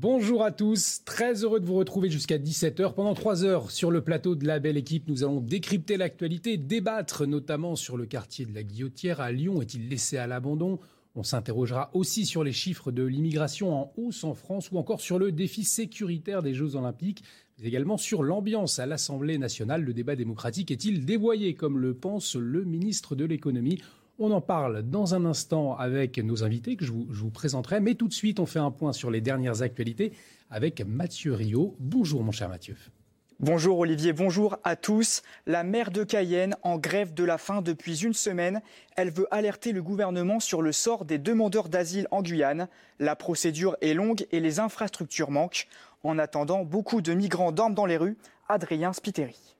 Bonjour 0.00 0.44
à 0.44 0.52
tous, 0.52 1.00
très 1.04 1.42
heureux 1.42 1.58
de 1.58 1.66
vous 1.66 1.74
retrouver 1.74 2.08
jusqu'à 2.08 2.38
17h. 2.38 2.94
Pendant 2.94 3.14
3 3.14 3.42
heures 3.42 3.72
sur 3.72 3.90
le 3.90 4.00
plateau 4.00 4.36
de 4.36 4.46
la 4.46 4.60
belle 4.60 4.76
équipe, 4.76 5.08
nous 5.08 5.24
allons 5.24 5.40
décrypter 5.40 5.96
l'actualité, 5.96 6.56
débattre 6.56 7.26
notamment 7.26 7.74
sur 7.74 7.96
le 7.96 8.06
quartier 8.06 8.46
de 8.46 8.54
la 8.54 8.62
Guillotière 8.62 9.20
à 9.20 9.32
Lyon. 9.32 9.60
Est-il 9.60 9.88
laissé 9.88 10.16
à 10.16 10.28
l'abandon? 10.28 10.78
On 11.16 11.24
s'interrogera 11.24 11.90
aussi 11.94 12.26
sur 12.26 12.44
les 12.44 12.52
chiffres 12.52 12.92
de 12.92 13.02
l'immigration 13.02 13.74
en 13.74 13.92
hausse 13.96 14.22
en 14.22 14.34
France 14.34 14.70
ou 14.70 14.78
encore 14.78 15.00
sur 15.00 15.18
le 15.18 15.32
défi 15.32 15.64
sécuritaire 15.64 16.44
des 16.44 16.54
Jeux 16.54 16.76
Olympiques, 16.76 17.24
mais 17.58 17.66
également 17.66 17.96
sur 17.96 18.22
l'ambiance 18.22 18.78
à 18.78 18.86
l'Assemblée 18.86 19.36
nationale. 19.36 19.82
Le 19.82 19.94
débat 19.94 20.14
démocratique 20.14 20.70
est-il 20.70 21.06
dévoyé 21.06 21.54
comme 21.54 21.76
le 21.76 21.94
pense 21.94 22.36
le 22.36 22.62
ministre 22.62 23.16
de 23.16 23.24
l'économie? 23.24 23.80
On 24.18 24.30
en 24.32 24.40
parle 24.40 24.82
dans 24.82 25.14
un 25.14 25.24
instant 25.24 25.76
avec 25.76 26.18
nos 26.18 26.44
invités 26.44 26.76
que 26.76 26.84
je 26.84 26.92
vous, 26.92 27.06
je 27.10 27.20
vous, 27.20 27.30
présenterai, 27.30 27.80
mais 27.80 27.94
tout 27.94 28.08
de 28.08 28.14
suite 28.14 28.40
on 28.40 28.46
fait 28.46 28.58
un 28.58 28.70
point 28.70 28.92
sur 28.92 29.10
les 29.10 29.20
dernières 29.20 29.62
actualités 29.62 30.12
avec 30.50 30.80
Mathieu 30.86 31.34
Rio. 31.34 31.76
Bonjour 31.78 32.22
mon 32.22 32.32
cher 32.32 32.48
Mathieu. 32.48 32.76
Bonjour 33.40 33.78
Olivier, 33.78 34.12
bonjour 34.12 34.56
à 34.64 34.74
tous. 34.74 35.22
La 35.46 35.62
maire 35.62 35.92
de 35.92 36.02
Cayenne 36.02 36.56
en 36.62 36.76
grève 36.76 37.14
de 37.14 37.22
la 37.22 37.38
faim 37.38 37.62
depuis 37.62 38.02
une 38.02 38.12
semaine. 38.12 38.60
Elle 38.96 39.12
veut 39.12 39.28
alerter 39.30 39.70
le 39.70 39.80
gouvernement 39.80 40.40
sur 40.40 40.60
le 40.60 40.72
sort 40.72 41.04
des 41.04 41.18
demandeurs 41.18 41.68
d'asile 41.68 42.08
en 42.10 42.20
Guyane. 42.20 42.66
La 42.98 43.14
procédure 43.14 43.76
est 43.80 43.94
longue 43.94 44.26
et 44.32 44.40
les 44.40 44.58
infrastructures 44.58 45.30
manquent. 45.30 45.68
En 46.02 46.18
attendant, 46.18 46.64
beaucoup 46.64 47.00
de 47.00 47.14
migrants 47.14 47.52
dorment 47.52 47.74
dans 47.74 47.86
les 47.86 47.96
rues. 47.96 48.16
Adrien 48.48 48.92
Spiteri. 48.92 49.54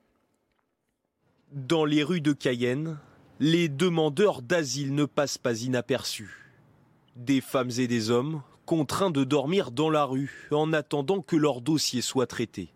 Dans 1.52 1.84
les 1.84 2.02
rues 2.02 2.20
de 2.20 2.32
Cayenne, 2.32 2.98
les 3.40 3.68
demandeurs 3.68 4.42
d'asile 4.42 4.94
ne 4.94 5.04
passent 5.04 5.38
pas 5.38 5.62
inaperçus. 5.62 6.44
Des 7.16 7.40
femmes 7.40 7.70
et 7.78 7.86
des 7.86 8.10
hommes 8.10 8.42
contraints 8.66 9.10
de 9.10 9.24
dormir 9.24 9.70
dans 9.70 9.90
la 9.90 10.04
rue 10.04 10.48
en 10.50 10.72
attendant 10.72 11.22
que 11.22 11.36
leur 11.36 11.60
dossier 11.60 12.02
soit 12.02 12.26
traité. 12.26 12.70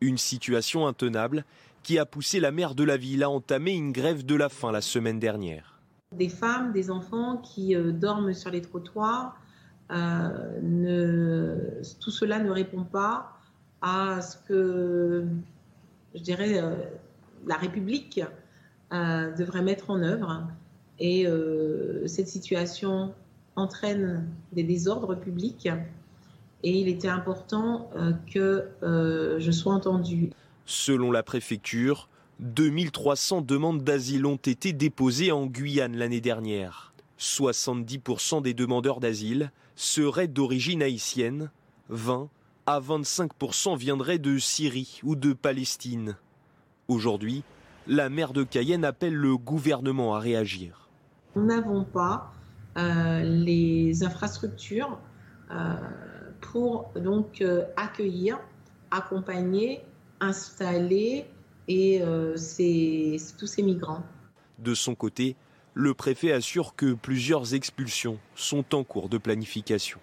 Une 0.00 0.18
situation 0.18 0.86
intenable 0.86 1.44
qui 1.82 1.98
a 1.98 2.06
poussé 2.06 2.38
la 2.40 2.52
maire 2.52 2.74
de 2.74 2.84
la 2.84 2.96
ville 2.96 3.24
à 3.24 3.30
entamer 3.30 3.72
une 3.72 3.92
grève 3.92 4.24
de 4.24 4.34
la 4.36 4.48
faim 4.48 4.70
la 4.70 4.80
semaine 4.80 5.18
dernière. 5.18 5.80
Des 6.12 6.28
femmes, 6.28 6.72
des 6.72 6.90
enfants 6.90 7.38
qui 7.38 7.74
euh, 7.74 7.90
dorment 7.90 8.32
sur 8.34 8.50
les 8.50 8.62
trottoirs, 8.62 9.36
euh, 9.90 11.82
tout 12.00 12.10
cela 12.10 12.38
ne 12.38 12.50
répond 12.50 12.84
pas 12.84 13.36
à 13.80 14.20
ce 14.20 14.36
que, 14.48 15.26
je 16.14 16.22
dirais, 16.22 16.62
euh, 16.62 16.76
la 17.46 17.56
République 17.56 18.20
devrait 18.92 19.62
mettre 19.62 19.90
en 19.90 20.02
œuvre. 20.02 20.46
Et 20.98 21.26
euh, 21.26 22.06
cette 22.06 22.28
situation 22.28 23.12
entraîne 23.56 24.28
des 24.52 24.62
désordres 24.62 25.18
publics 25.18 25.68
et 26.62 26.78
il 26.78 26.88
était 26.88 27.08
important 27.08 27.90
euh, 27.96 28.12
que 28.32 28.68
euh, 28.82 29.40
je 29.40 29.50
sois 29.50 29.74
entendue. 29.74 30.30
Selon 30.64 31.10
la 31.10 31.22
préfecture, 31.22 32.08
2300 32.40 33.42
demandes 33.42 33.82
d'asile 33.82 34.26
ont 34.26 34.36
été 34.36 34.72
déposées 34.72 35.32
en 35.32 35.46
Guyane 35.46 35.96
l'année 35.96 36.20
dernière. 36.20 36.92
70% 37.18 38.42
des 38.42 38.54
demandeurs 38.54 39.00
d'asile 39.00 39.50
seraient 39.74 40.28
d'origine 40.28 40.82
haïtienne, 40.82 41.50
20 41.88 42.28
à 42.66 42.80
25% 42.80 43.76
viendraient 43.76 44.20
de 44.20 44.38
Syrie 44.38 45.00
ou 45.02 45.16
de 45.16 45.32
Palestine. 45.32 46.16
Aujourd'hui, 46.86 47.42
la 47.86 48.08
maire 48.08 48.32
de 48.32 48.44
Cayenne 48.44 48.84
appelle 48.84 49.14
le 49.14 49.36
gouvernement 49.36 50.14
à 50.14 50.18
réagir. 50.18 50.88
Nous 51.34 51.44
n'avons 51.44 51.84
pas 51.84 52.32
euh, 52.76 53.22
les 53.22 54.04
infrastructures 54.04 54.98
euh, 55.50 55.74
pour 56.40 56.92
donc 56.96 57.40
euh, 57.40 57.64
accueillir, 57.76 58.38
accompagner, 58.90 59.80
installer 60.20 61.26
et 61.68 62.02
ces, 62.36 63.16
tous 63.38 63.46
ces 63.46 63.62
migrants. 63.62 64.02
De 64.58 64.74
son 64.74 64.94
côté, 64.94 65.36
le 65.74 65.94
préfet 65.94 66.32
assure 66.32 66.74
que 66.74 66.92
plusieurs 66.92 67.54
expulsions 67.54 68.18
sont 68.34 68.74
en 68.74 68.84
cours 68.84 69.08
de 69.08 69.16
planification. 69.16 70.00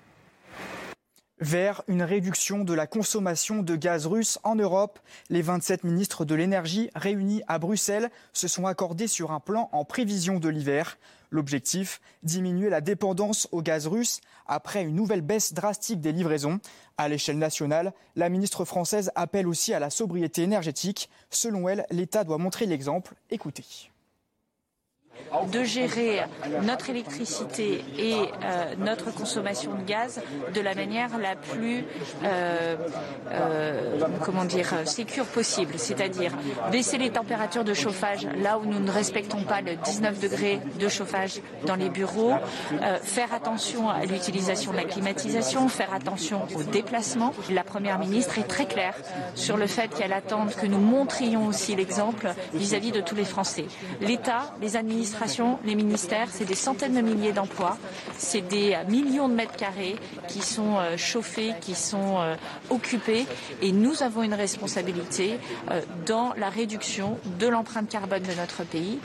Vers 1.41 1.83
une 1.87 2.03
réduction 2.03 2.65
de 2.65 2.73
la 2.73 2.85
consommation 2.85 3.61
de 3.63 3.77
gaz 3.77 4.05
russe 4.05 4.39
en 4.43 4.55
Europe, 4.55 4.99
les 5.29 5.41
27 5.41 5.85
ministres 5.85 6.25
de 6.25 6.35
l'énergie 6.35 6.89
réunis 6.95 7.43
à 7.47 7.59
Bruxelles 7.59 8.11
se 8.33 8.49
sont 8.49 8.65
accordés 8.65 9.07
sur 9.07 9.31
un 9.31 9.39
plan 9.39 9.69
en 9.71 9.85
prévision 9.85 10.39
de 10.39 10.49
l'hiver. 10.49 10.97
L'objectif, 11.31 12.01
diminuer 12.23 12.69
la 12.69 12.81
dépendance 12.81 13.47
au 13.53 13.61
gaz 13.61 13.87
russe 13.87 14.19
après 14.47 14.83
une 14.83 14.95
nouvelle 14.95 15.21
baisse 15.21 15.53
drastique 15.53 16.01
des 16.01 16.11
livraisons. 16.11 16.59
À 16.97 17.07
l'échelle 17.07 17.37
nationale, 17.37 17.93
la 18.17 18.27
ministre 18.27 18.65
française 18.65 19.09
appelle 19.15 19.47
aussi 19.47 19.73
à 19.73 19.79
la 19.79 19.89
sobriété 19.89 20.41
énergétique. 20.41 21.09
Selon 21.29 21.69
elle, 21.69 21.85
l'État 21.89 22.25
doit 22.25 22.37
montrer 22.37 22.65
l'exemple. 22.65 23.13
Écoutez 23.29 23.63
de 25.51 25.63
gérer 25.63 26.21
notre 26.63 26.89
électricité 26.89 27.83
et 27.97 28.15
euh, 28.15 28.75
notre 28.77 29.13
consommation 29.13 29.73
de 29.73 29.83
gaz 29.83 30.21
de 30.53 30.61
la 30.61 30.75
manière 30.75 31.17
la 31.17 31.35
plus 31.35 31.85
euh, 32.23 32.75
euh, 33.31 33.99
comment 34.23 34.45
dire 34.45 34.73
sécure 34.85 35.25
possible, 35.25 35.73
c'est-à-dire 35.77 36.31
baisser 36.71 36.97
les 36.97 37.11
températures 37.11 37.63
de 37.63 37.73
chauffage 37.73 38.27
là 38.41 38.57
où 38.57 38.65
nous 38.65 38.79
ne 38.79 38.91
respectons 38.91 39.43
pas 39.43 39.61
le 39.61 39.75
19 39.75 40.19
degrés 40.19 40.59
de 40.79 40.87
chauffage 40.87 41.41
dans 41.65 41.75
les 41.75 41.89
bureaux, 41.89 42.33
faire 43.03 43.33
attention 43.33 43.89
à 43.89 44.05
l'utilisation 44.05 44.71
de 44.71 44.77
la 44.77 44.85
climatisation, 44.85 45.67
faire 45.69 45.93
attention 45.93 46.41
aux 46.55 46.63
déplacements. 46.63 47.33
La 47.51 47.63
première 47.63 47.99
ministre 47.99 48.39
est 48.39 48.47
très 48.47 48.65
claire 48.65 48.95
sur 49.35 49.57
le 49.57 49.67
fait 49.67 49.89
qu'elle 49.89 50.13
attend 50.13 50.47
que 50.47 50.65
nous 50.65 50.79
montrions 50.79 51.47
aussi 51.47 51.75
l'exemple 51.75 52.29
vis-à-vis 52.53 52.91
de 52.91 53.01
tous 53.01 53.15
les 53.15 53.25
Français. 53.25 53.65
L'État, 54.01 54.53
les 54.61 54.75
administrations 54.75 55.18
les 55.65 55.75
ministères, 55.75 56.29
c'est 56.31 56.45
des 56.45 56.55
centaines 56.55 56.95
de 56.95 57.01
milliers 57.01 57.33
d'emplois, 57.33 57.77
c'est 58.17 58.41
des 58.41 58.77
millions 58.87 59.29
de 59.29 59.33
mètres 59.33 59.55
carrés 59.55 59.95
qui 60.27 60.41
sont 60.41 60.77
euh, 60.77 60.97
chauffés, 60.97 61.53
qui 61.61 61.75
sont 61.75 62.19
euh, 62.19 62.35
occupés, 62.69 63.25
et 63.61 63.71
nous 63.71 64.03
avons 64.03 64.23
une 64.23 64.33
responsabilité 64.33 65.39
euh, 65.71 65.81
dans 66.05 66.33
la 66.37 66.49
réduction 66.49 67.17
de 67.39 67.47
l'empreinte 67.47 67.89
carbone 67.89 68.23
de 68.23 68.33
notre 68.33 68.63
pays. 68.63 68.99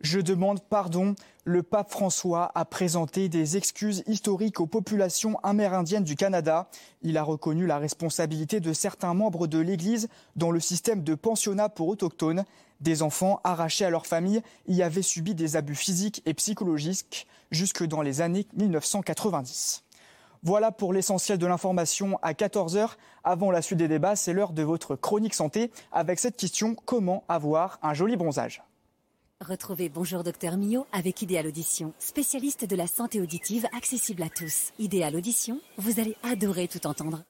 Je 0.00 0.20
demande 0.20 0.60
pardon. 0.68 1.14
Le 1.44 1.64
pape 1.64 1.90
François 1.90 2.52
a 2.54 2.64
présenté 2.64 3.28
des 3.28 3.56
excuses 3.56 4.04
historiques 4.06 4.60
aux 4.60 4.66
populations 4.66 5.40
amérindiennes 5.42 6.04
du 6.04 6.14
Canada. 6.14 6.68
Il 7.02 7.18
a 7.18 7.24
reconnu 7.24 7.66
la 7.66 7.78
responsabilité 7.78 8.60
de 8.60 8.72
certains 8.72 9.12
membres 9.12 9.48
de 9.48 9.58
l'Église 9.58 10.08
dans 10.36 10.52
le 10.52 10.60
système 10.60 11.02
de 11.02 11.16
pensionnat 11.16 11.68
pour 11.68 11.88
autochtones. 11.88 12.44
Des 12.80 13.02
enfants 13.02 13.40
arrachés 13.42 13.84
à 13.84 13.90
leur 13.90 14.06
famille 14.06 14.40
y 14.68 14.82
avaient 14.82 15.02
subi 15.02 15.34
des 15.34 15.56
abus 15.56 15.74
physiques 15.74 16.22
et 16.26 16.34
psychologiques 16.34 17.26
jusque 17.50 17.84
dans 17.84 18.02
les 18.02 18.20
années 18.20 18.46
1990. 18.54 19.82
Voilà 20.44 20.70
pour 20.70 20.92
l'essentiel 20.92 21.38
de 21.38 21.46
l'information 21.46 22.20
à 22.22 22.34
14h. 22.34 22.90
Avant 23.24 23.50
la 23.50 23.62
suite 23.62 23.78
des 23.80 23.88
débats, 23.88 24.14
c'est 24.14 24.32
l'heure 24.32 24.52
de 24.52 24.62
votre 24.62 24.94
chronique 24.94 25.34
santé 25.34 25.72
avec 25.90 26.20
cette 26.20 26.36
question 26.36 26.76
comment 26.84 27.24
avoir 27.28 27.80
un 27.82 27.94
joli 27.94 28.16
bronzage? 28.16 28.62
Retrouvez 29.42 29.88
Bonjour 29.88 30.22
Docteur 30.22 30.56
Mio 30.56 30.86
avec 30.92 31.20
Idéal 31.20 31.48
Audition, 31.48 31.94
spécialiste 31.98 32.64
de 32.64 32.76
la 32.76 32.86
santé 32.86 33.20
auditive 33.20 33.66
accessible 33.76 34.22
à 34.22 34.28
tous. 34.28 34.70
Idéal 34.78 35.16
Audition, 35.16 35.60
vous 35.78 35.98
allez 35.98 36.16
adorer 36.22 36.68
tout 36.68 36.86
entendre. 36.86 37.24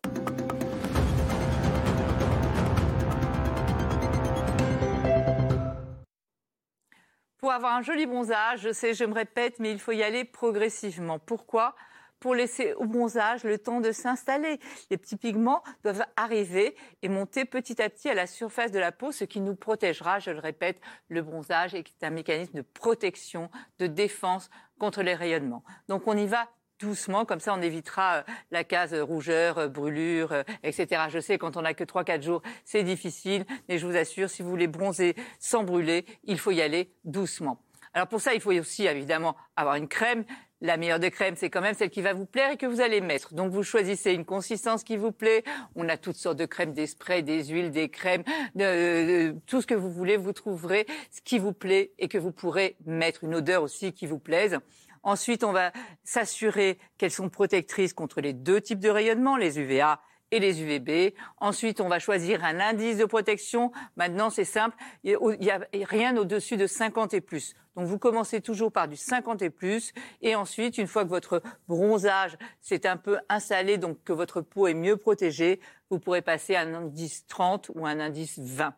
Pour 7.38 7.50
avoir 7.50 7.76
un 7.76 7.82
joli 7.82 8.04
bronzage, 8.04 8.60
je 8.60 8.72
sais, 8.74 8.92
je 8.92 9.04
me 9.04 9.14
répète, 9.14 9.58
mais 9.58 9.70
il 9.70 9.78
faut 9.78 9.92
y 9.92 10.02
aller 10.02 10.26
progressivement. 10.26 11.18
Pourquoi? 11.18 11.74
Pour 12.22 12.36
laisser 12.36 12.72
au 12.74 12.86
bronzage 12.86 13.42
le 13.42 13.58
temps 13.58 13.80
de 13.80 13.90
s'installer. 13.90 14.60
Les 14.90 14.96
petits 14.96 15.16
pigments 15.16 15.64
doivent 15.82 16.06
arriver 16.16 16.76
et 17.02 17.08
monter 17.08 17.44
petit 17.44 17.82
à 17.82 17.90
petit 17.90 18.08
à 18.08 18.14
la 18.14 18.28
surface 18.28 18.70
de 18.70 18.78
la 18.78 18.92
peau, 18.92 19.10
ce 19.10 19.24
qui 19.24 19.40
nous 19.40 19.56
protégera, 19.56 20.20
je 20.20 20.30
le 20.30 20.38
répète, 20.38 20.80
le 21.08 21.20
bronzage 21.20 21.74
est 21.74 21.84
un 22.02 22.10
mécanisme 22.10 22.52
de 22.56 22.62
protection, 22.62 23.50
de 23.80 23.88
défense 23.88 24.50
contre 24.78 25.02
les 25.02 25.14
rayonnements. 25.14 25.64
Donc 25.88 26.06
on 26.06 26.16
y 26.16 26.26
va 26.26 26.48
doucement, 26.78 27.24
comme 27.24 27.40
ça 27.40 27.54
on 27.54 27.60
évitera 27.60 28.18
euh, 28.18 28.22
la 28.52 28.62
case 28.62 28.94
rougeur, 28.94 29.58
euh, 29.58 29.68
brûlure, 29.68 30.30
euh, 30.32 30.42
etc. 30.62 31.02
Je 31.08 31.18
sais, 31.18 31.38
quand 31.38 31.56
on 31.56 31.62
n'a 31.62 31.74
que 31.74 31.84
3-4 31.84 32.22
jours, 32.22 32.42
c'est 32.64 32.84
difficile, 32.84 33.44
mais 33.68 33.78
je 33.78 33.86
vous 33.86 33.96
assure, 33.96 34.30
si 34.30 34.42
vous 34.42 34.50
voulez 34.50 34.68
bronzer 34.68 35.16
sans 35.40 35.64
brûler, 35.64 36.06
il 36.22 36.38
faut 36.38 36.52
y 36.52 36.62
aller 36.62 36.94
doucement. 37.02 37.58
Alors 37.94 38.06
pour 38.06 38.20
ça, 38.20 38.32
il 38.34 38.40
faut 38.40 38.52
aussi 38.52 38.86
évidemment 38.86 39.36
avoir 39.56 39.74
une 39.74 39.88
crème. 39.88 40.24
La 40.62 40.76
meilleure 40.76 41.00
des 41.00 41.10
crèmes, 41.10 41.34
c'est 41.36 41.50
quand 41.50 41.60
même 41.60 41.74
celle 41.74 41.90
qui 41.90 42.02
va 42.02 42.14
vous 42.14 42.24
plaire 42.24 42.52
et 42.52 42.56
que 42.56 42.66
vous 42.66 42.80
allez 42.80 43.00
mettre. 43.00 43.34
Donc 43.34 43.50
vous 43.50 43.64
choisissez 43.64 44.12
une 44.12 44.24
consistance 44.24 44.84
qui 44.84 44.96
vous 44.96 45.10
plaît. 45.10 45.42
On 45.74 45.88
a 45.88 45.96
toutes 45.96 46.14
sortes 46.14 46.38
de 46.38 46.46
crèmes, 46.46 46.72
des 46.72 46.86
sprays, 46.86 47.22
des 47.22 47.46
huiles, 47.46 47.72
des 47.72 47.88
crèmes, 47.88 48.22
de, 48.54 49.34
tout 49.46 49.60
ce 49.60 49.66
que 49.66 49.74
vous 49.74 49.90
voulez. 49.90 50.16
Vous 50.16 50.32
trouverez 50.32 50.86
ce 51.10 51.20
qui 51.20 51.40
vous 51.40 51.52
plaît 51.52 51.90
et 51.98 52.06
que 52.06 52.16
vous 52.16 52.30
pourrez 52.30 52.76
mettre 52.86 53.24
une 53.24 53.34
odeur 53.34 53.64
aussi 53.64 53.92
qui 53.92 54.06
vous 54.06 54.20
plaise. 54.20 54.60
Ensuite, 55.02 55.42
on 55.42 55.50
va 55.50 55.72
s'assurer 56.04 56.78
qu'elles 56.96 57.10
sont 57.10 57.28
protectrices 57.28 57.92
contre 57.92 58.20
les 58.20 58.32
deux 58.32 58.60
types 58.60 58.78
de 58.78 58.88
rayonnement, 58.88 59.36
les 59.36 59.58
UVA 59.58 60.00
et 60.32 60.40
les 60.40 60.60
UVB. 60.60 61.14
Ensuite, 61.38 61.80
on 61.80 61.88
va 61.88 62.00
choisir 62.00 62.44
un 62.44 62.58
indice 62.58 62.96
de 62.96 63.04
protection. 63.04 63.70
Maintenant, 63.96 64.30
c'est 64.30 64.44
simple, 64.44 64.76
il 65.04 65.16
n'y 65.40 65.50
a 65.50 65.60
rien 65.72 66.16
au-dessus 66.16 66.56
de 66.56 66.66
50 66.66 67.14
et 67.14 67.20
plus. 67.20 67.54
Donc, 67.76 67.86
vous 67.86 67.98
commencez 67.98 68.40
toujours 68.40 68.72
par 68.72 68.88
du 68.88 68.96
50 68.96 69.42
et 69.42 69.50
plus. 69.50 69.92
Et 70.20 70.34
ensuite, 70.34 70.76
une 70.78 70.88
fois 70.88 71.04
que 71.04 71.10
votre 71.10 71.42
bronzage 71.68 72.36
s'est 72.60 72.86
un 72.86 72.96
peu 72.96 73.18
installé, 73.28 73.78
donc 73.78 74.02
que 74.04 74.12
votre 74.12 74.40
peau 74.40 74.66
est 74.66 74.74
mieux 74.74 74.96
protégée, 74.96 75.60
vous 75.90 76.00
pourrez 76.00 76.22
passer 76.22 76.54
à 76.54 76.62
un 76.62 76.74
indice 76.74 77.26
30 77.28 77.70
ou 77.74 77.86
un 77.86 78.00
indice 78.00 78.38
20. 78.38 78.74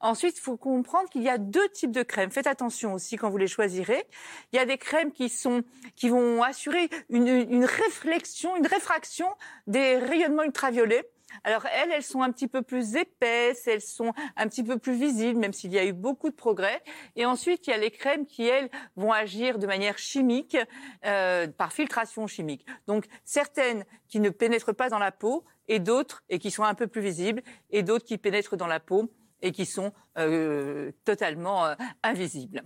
Ensuite, 0.00 0.36
il 0.36 0.40
faut 0.40 0.56
comprendre 0.56 1.08
qu'il 1.08 1.22
y 1.22 1.28
a 1.28 1.38
deux 1.38 1.68
types 1.68 1.92
de 1.92 2.02
crèmes. 2.02 2.30
Faites 2.30 2.46
attention 2.46 2.94
aussi 2.94 3.16
quand 3.16 3.30
vous 3.30 3.36
les 3.36 3.46
choisirez. 3.46 4.04
Il 4.52 4.56
y 4.56 4.58
a 4.58 4.66
des 4.66 4.78
crèmes 4.78 5.12
qui 5.12 5.28
sont 5.28 5.62
qui 5.94 6.08
vont 6.08 6.42
assurer 6.42 6.88
une, 7.08 7.28
une 7.28 7.64
réflexion, 7.64 8.56
une 8.56 8.66
réfraction 8.66 9.28
des 9.66 9.96
rayonnements 9.96 10.42
ultraviolets. 10.42 11.08
Alors 11.44 11.66
elles, 11.66 11.90
elles 11.92 12.02
sont 12.02 12.22
un 12.22 12.30
petit 12.30 12.48
peu 12.48 12.62
plus 12.62 12.96
épaisses, 12.96 13.66
elles 13.66 13.80
sont 13.80 14.12
un 14.36 14.48
petit 14.48 14.62
peu 14.62 14.78
plus 14.78 14.94
visibles, 14.94 15.38
même 15.38 15.52
s'il 15.52 15.72
y 15.72 15.78
a 15.78 15.84
eu 15.84 15.92
beaucoup 15.92 16.30
de 16.30 16.34
progrès. 16.34 16.82
Et 17.16 17.24
ensuite, 17.24 17.66
il 17.66 17.70
y 17.70 17.72
a 17.72 17.78
les 17.78 17.90
crèmes 17.90 18.26
qui, 18.26 18.46
elles, 18.46 18.70
vont 18.96 19.12
agir 19.12 19.58
de 19.58 19.66
manière 19.66 19.98
chimique, 19.98 20.56
euh, 21.04 21.46
par 21.48 21.72
filtration 21.72 22.26
chimique. 22.26 22.66
Donc 22.86 23.06
certaines 23.24 23.84
qui 24.08 24.20
ne 24.20 24.30
pénètrent 24.30 24.74
pas 24.74 24.88
dans 24.88 24.98
la 24.98 25.12
peau, 25.12 25.44
et 25.68 25.78
d'autres, 25.78 26.22
et 26.28 26.38
qui 26.38 26.50
sont 26.50 26.64
un 26.64 26.74
peu 26.74 26.86
plus 26.86 27.00
visibles, 27.00 27.42
et 27.70 27.82
d'autres 27.82 28.04
qui 28.04 28.18
pénètrent 28.18 28.56
dans 28.56 28.66
la 28.66 28.80
peau 28.80 29.10
et 29.42 29.52
qui 29.52 29.66
sont 29.66 29.92
euh, 30.18 30.92
totalement 31.04 31.66
euh, 31.66 31.74
invisibles. 32.02 32.62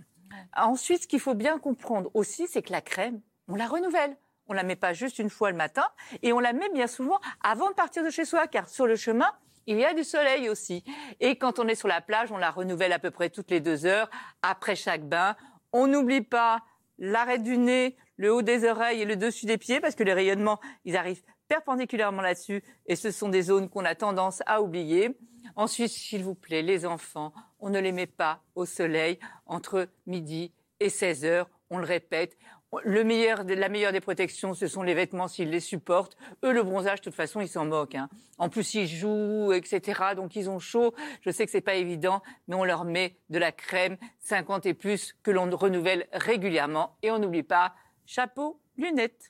Ensuite, 0.55 1.03
ce 1.03 1.07
qu'il 1.07 1.19
faut 1.19 1.33
bien 1.33 1.59
comprendre 1.59 2.09
aussi, 2.13 2.47
c'est 2.47 2.61
que 2.61 2.71
la 2.71 2.81
crème, 2.81 3.21
on 3.47 3.55
la 3.55 3.67
renouvelle. 3.67 4.17
On 4.49 4.53
la 4.53 4.63
met 4.63 4.77
pas 4.77 4.93
juste 4.93 5.19
une 5.19 5.29
fois 5.29 5.51
le 5.51 5.57
matin 5.57 5.85
et 6.21 6.31
on 6.31 6.39
la 6.39 6.53
met 6.53 6.69
bien 6.69 6.87
souvent 6.87 7.19
avant 7.43 7.69
de 7.69 7.75
partir 7.75 8.03
de 8.03 8.09
chez 8.09 8.23
soi, 8.23 8.47
car 8.47 8.69
sur 8.69 8.87
le 8.87 8.95
chemin, 8.95 9.29
il 9.65 9.77
y 9.77 9.83
a 9.83 9.93
du 9.93 10.05
soleil 10.05 10.47
aussi. 10.47 10.85
Et 11.19 11.37
quand 11.37 11.59
on 11.59 11.67
est 11.67 11.75
sur 11.75 11.89
la 11.89 11.99
plage, 11.99 12.31
on 12.31 12.37
la 12.37 12.51
renouvelle 12.51 12.93
à 12.93 12.99
peu 12.99 13.11
près 13.11 13.29
toutes 13.29 13.51
les 13.51 13.59
deux 13.59 13.85
heures 13.85 14.09
après 14.41 14.75
chaque 14.75 15.03
bain. 15.03 15.35
On 15.73 15.87
n'oublie 15.87 16.21
pas 16.21 16.63
l'arrêt 16.97 17.39
du 17.39 17.57
nez, 17.57 17.97
le 18.15 18.33
haut 18.33 18.41
des 18.41 18.63
oreilles 18.63 19.01
et 19.01 19.05
le 19.05 19.17
dessus 19.17 19.45
des 19.45 19.57
pieds, 19.57 19.81
parce 19.81 19.95
que 19.95 20.03
les 20.03 20.13
rayonnements, 20.13 20.59
ils 20.85 20.95
arrivent 20.95 21.23
perpendiculairement 21.47 22.21
là-dessus, 22.21 22.63
et 22.85 22.95
ce 22.95 23.11
sont 23.11 23.29
des 23.29 23.43
zones 23.43 23.69
qu'on 23.69 23.85
a 23.85 23.95
tendance 23.95 24.41
à 24.45 24.61
oublier. 24.61 25.17
Ensuite, 25.55 25.89
s'il 25.89 26.23
vous 26.23 26.35
plaît, 26.35 26.61
les 26.61 26.85
enfants, 26.85 27.33
on 27.59 27.69
ne 27.69 27.79
les 27.79 27.91
met 27.91 28.07
pas 28.07 28.41
au 28.55 28.65
soleil 28.65 29.19
entre 29.45 29.87
midi 30.05 30.51
et 30.79 30.89
16 30.89 31.25
heures. 31.25 31.49
On 31.69 31.79
le 31.79 31.85
répète. 31.85 32.37
Le 32.83 33.03
meilleur, 33.03 33.43
la 33.45 33.69
meilleure 33.69 33.93
des 33.93 34.01
protections, 34.01 34.53
ce 34.53 34.67
sont 34.67 34.83
les 34.83 34.93
vêtements 34.93 35.29
s'ils 35.29 35.49
les 35.49 35.61
supportent. 35.61 36.17
Eux, 36.43 36.51
le 36.51 36.63
bronzage, 36.63 36.99
de 36.99 37.05
toute 37.05 37.15
façon, 37.15 37.39
ils 37.39 37.47
s'en 37.47 37.65
moquent. 37.65 37.95
Hein. 37.95 38.09
En 38.37 38.49
plus, 38.49 38.73
ils 38.73 38.87
jouent, 38.87 39.53
etc. 39.53 40.01
Donc, 40.15 40.35
ils 40.35 40.49
ont 40.49 40.59
chaud. 40.59 40.93
Je 41.21 41.31
sais 41.31 41.45
que 41.45 41.51
c'est 41.51 41.61
pas 41.61 41.75
évident, 41.75 42.21
mais 42.47 42.55
on 42.55 42.65
leur 42.65 42.83
met 42.83 43.17
de 43.29 43.39
la 43.39 43.53
crème 43.53 43.97
50 44.19 44.65
et 44.65 44.73
plus 44.73 45.15
que 45.23 45.31
l'on 45.31 45.49
renouvelle 45.55 46.07
régulièrement. 46.11 46.97
Et 47.03 47.11
on 47.11 47.19
n'oublie 47.19 47.43
pas 47.43 47.73
chapeau, 48.05 48.59
lunettes. 48.77 49.29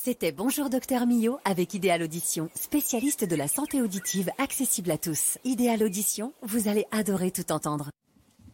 C'était 0.00 0.30
Bonjour 0.30 0.70
Docteur 0.70 1.06
Millot 1.06 1.38
avec 1.44 1.74
Idéal 1.74 2.04
Audition, 2.04 2.48
spécialiste 2.54 3.28
de 3.28 3.34
la 3.34 3.48
santé 3.48 3.82
auditive 3.82 4.30
accessible 4.38 4.92
à 4.92 4.96
tous. 4.96 5.38
Idéal 5.44 5.82
Audition, 5.82 6.32
vous 6.42 6.68
allez 6.68 6.86
adorer 6.92 7.32
tout 7.32 7.50
entendre. 7.50 7.90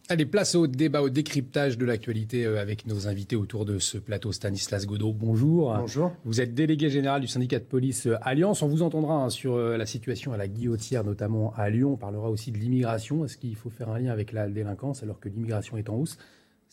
Allez, 0.09 0.25
place 0.25 0.55
au 0.55 0.65
débat, 0.65 1.03
au 1.03 1.09
décryptage 1.09 1.77
de 1.77 1.85
l'actualité 1.85 2.45
euh, 2.45 2.59
avec 2.59 2.87
nos 2.87 3.07
invités 3.07 3.35
autour 3.35 3.65
de 3.65 3.77
ce 3.77 3.99
plateau. 3.99 4.31
Stanislas 4.31 4.87
Godot, 4.87 5.13
bonjour. 5.13 5.73
Bonjour. 5.77 6.11
Vous 6.25 6.41
êtes 6.41 6.55
délégué 6.55 6.89
général 6.89 7.21
du 7.21 7.27
syndicat 7.27 7.59
de 7.59 7.63
police 7.63 8.07
euh, 8.07 8.17
Alliance. 8.21 8.63
On 8.63 8.67
vous 8.67 8.81
entendra 8.81 9.13
hein, 9.13 9.29
sur 9.29 9.53
euh, 9.53 9.77
la 9.77 9.85
situation 9.85 10.33
à 10.33 10.37
la 10.37 10.47
Guillotière, 10.47 11.03
notamment 11.03 11.53
à 11.55 11.69
Lyon. 11.69 11.93
On 11.93 11.97
parlera 11.97 12.29
aussi 12.29 12.51
de 12.51 12.57
l'immigration. 12.57 13.23
Est-ce 13.23 13.37
qu'il 13.37 13.55
faut 13.55 13.69
faire 13.69 13.89
un 13.89 13.99
lien 13.99 14.11
avec 14.11 14.31
la 14.31 14.47
délinquance 14.47 15.03
alors 15.03 15.19
que 15.19 15.29
l'immigration 15.29 15.77
est 15.77 15.89
en 15.89 15.95
hausse? 15.95 16.17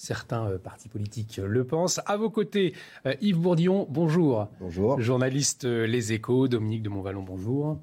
Certains 0.02 0.48
euh, 0.48 0.58
partis 0.58 0.88
politiques 0.88 1.36
le 1.40 1.62
pensent. 1.62 2.00
À 2.06 2.16
vos 2.16 2.28
côtés, 2.28 2.74
euh, 3.06 3.14
Yves 3.20 3.38
Bourdillon, 3.38 3.86
bonjour. 3.88 4.48
Bonjour. 4.58 5.00
Journaliste 5.00 5.64
euh, 5.64 5.86
Les 5.86 6.12
Échos, 6.12 6.48
Dominique 6.48 6.82
de 6.82 6.88
Montvalon, 6.88 7.22
bonjour. 7.22 7.78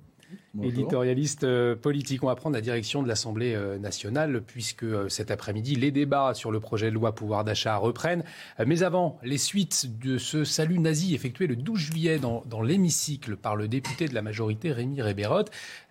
Éditorialiste 0.64 1.44
euh, 1.44 1.76
politique, 1.76 2.24
on 2.24 2.28
va 2.28 2.36
prendre 2.36 2.56
la 2.56 2.62
direction 2.62 3.02
de 3.04 3.08
l'Assemblée 3.08 3.54
euh, 3.56 3.78
nationale 3.78 4.42
puisque 4.46 4.84
euh, 4.84 5.10
cet 5.10 5.32
après-midi, 5.32 5.76
les 5.76 5.92
débats 5.92 6.34
sur 6.34 6.52
le 6.52 6.60
projet 6.60 6.90
de 6.90 6.96
loi 6.96 7.14
pouvoir 7.14 7.44
d'achat 7.44 7.76
reprennent. 7.78 8.24
Mais 8.66 8.84
avant, 8.84 9.18
les 9.24 9.38
suites 9.38 10.00
de 10.00 10.18
ce 10.18 10.44
salut 10.44 10.80
nazi 10.80 11.16
effectué 11.16 11.48
le 11.48 11.56
12 11.56 11.80
juillet 11.80 12.20
dans, 12.20 12.62
l'hémicycle 12.62 13.36
par 13.36 13.56
le 13.56 13.68
député 13.68 14.08
de 14.08 14.14
la 14.14 14.22
majorité 14.22 14.72
Rémi 14.72 15.02
Rébérotte. 15.02 15.50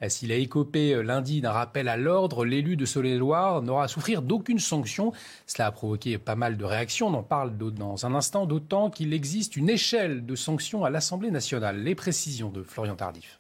S'il 0.09 0.32
a 0.32 0.37
écopé 0.37 1.03
lundi 1.03 1.41
d'un 1.41 1.53
rappel 1.53 1.88
à 1.88 1.97
l'ordre, 1.97 2.44
l'élu 2.44 2.76
de 2.76 2.85
Soleil-et-Loire 2.85 3.62
n'aura 3.62 3.85
à 3.85 3.88
souffrir 3.88 4.23
d'aucune 4.23 4.59
sanction. 4.59 5.12
Cela 5.47 5.67
a 5.67 5.73
provoqué 5.73 6.19
pas 6.19 6.35
mal 6.35 6.56
de 6.56 6.65
réactions. 6.65 7.09
On 7.09 7.15
en 7.15 7.23
parle 7.23 7.56
dans 7.56 8.06
un 8.06 8.15
instant, 8.15 8.47
d'autant 8.47 8.91
qu'il 8.91 9.12
existe 9.12 9.56
une 9.56 9.70
échelle 9.70 10.26
de 10.26 10.35
sanctions 10.35 10.85
à 10.85 10.91
l'Assemblée 10.91 11.31
nationale. 11.31 11.82
Les 11.82 11.94
précisions 11.94 12.50
de 12.50 12.62
Florian 12.62 12.97
Tardif 12.97 13.38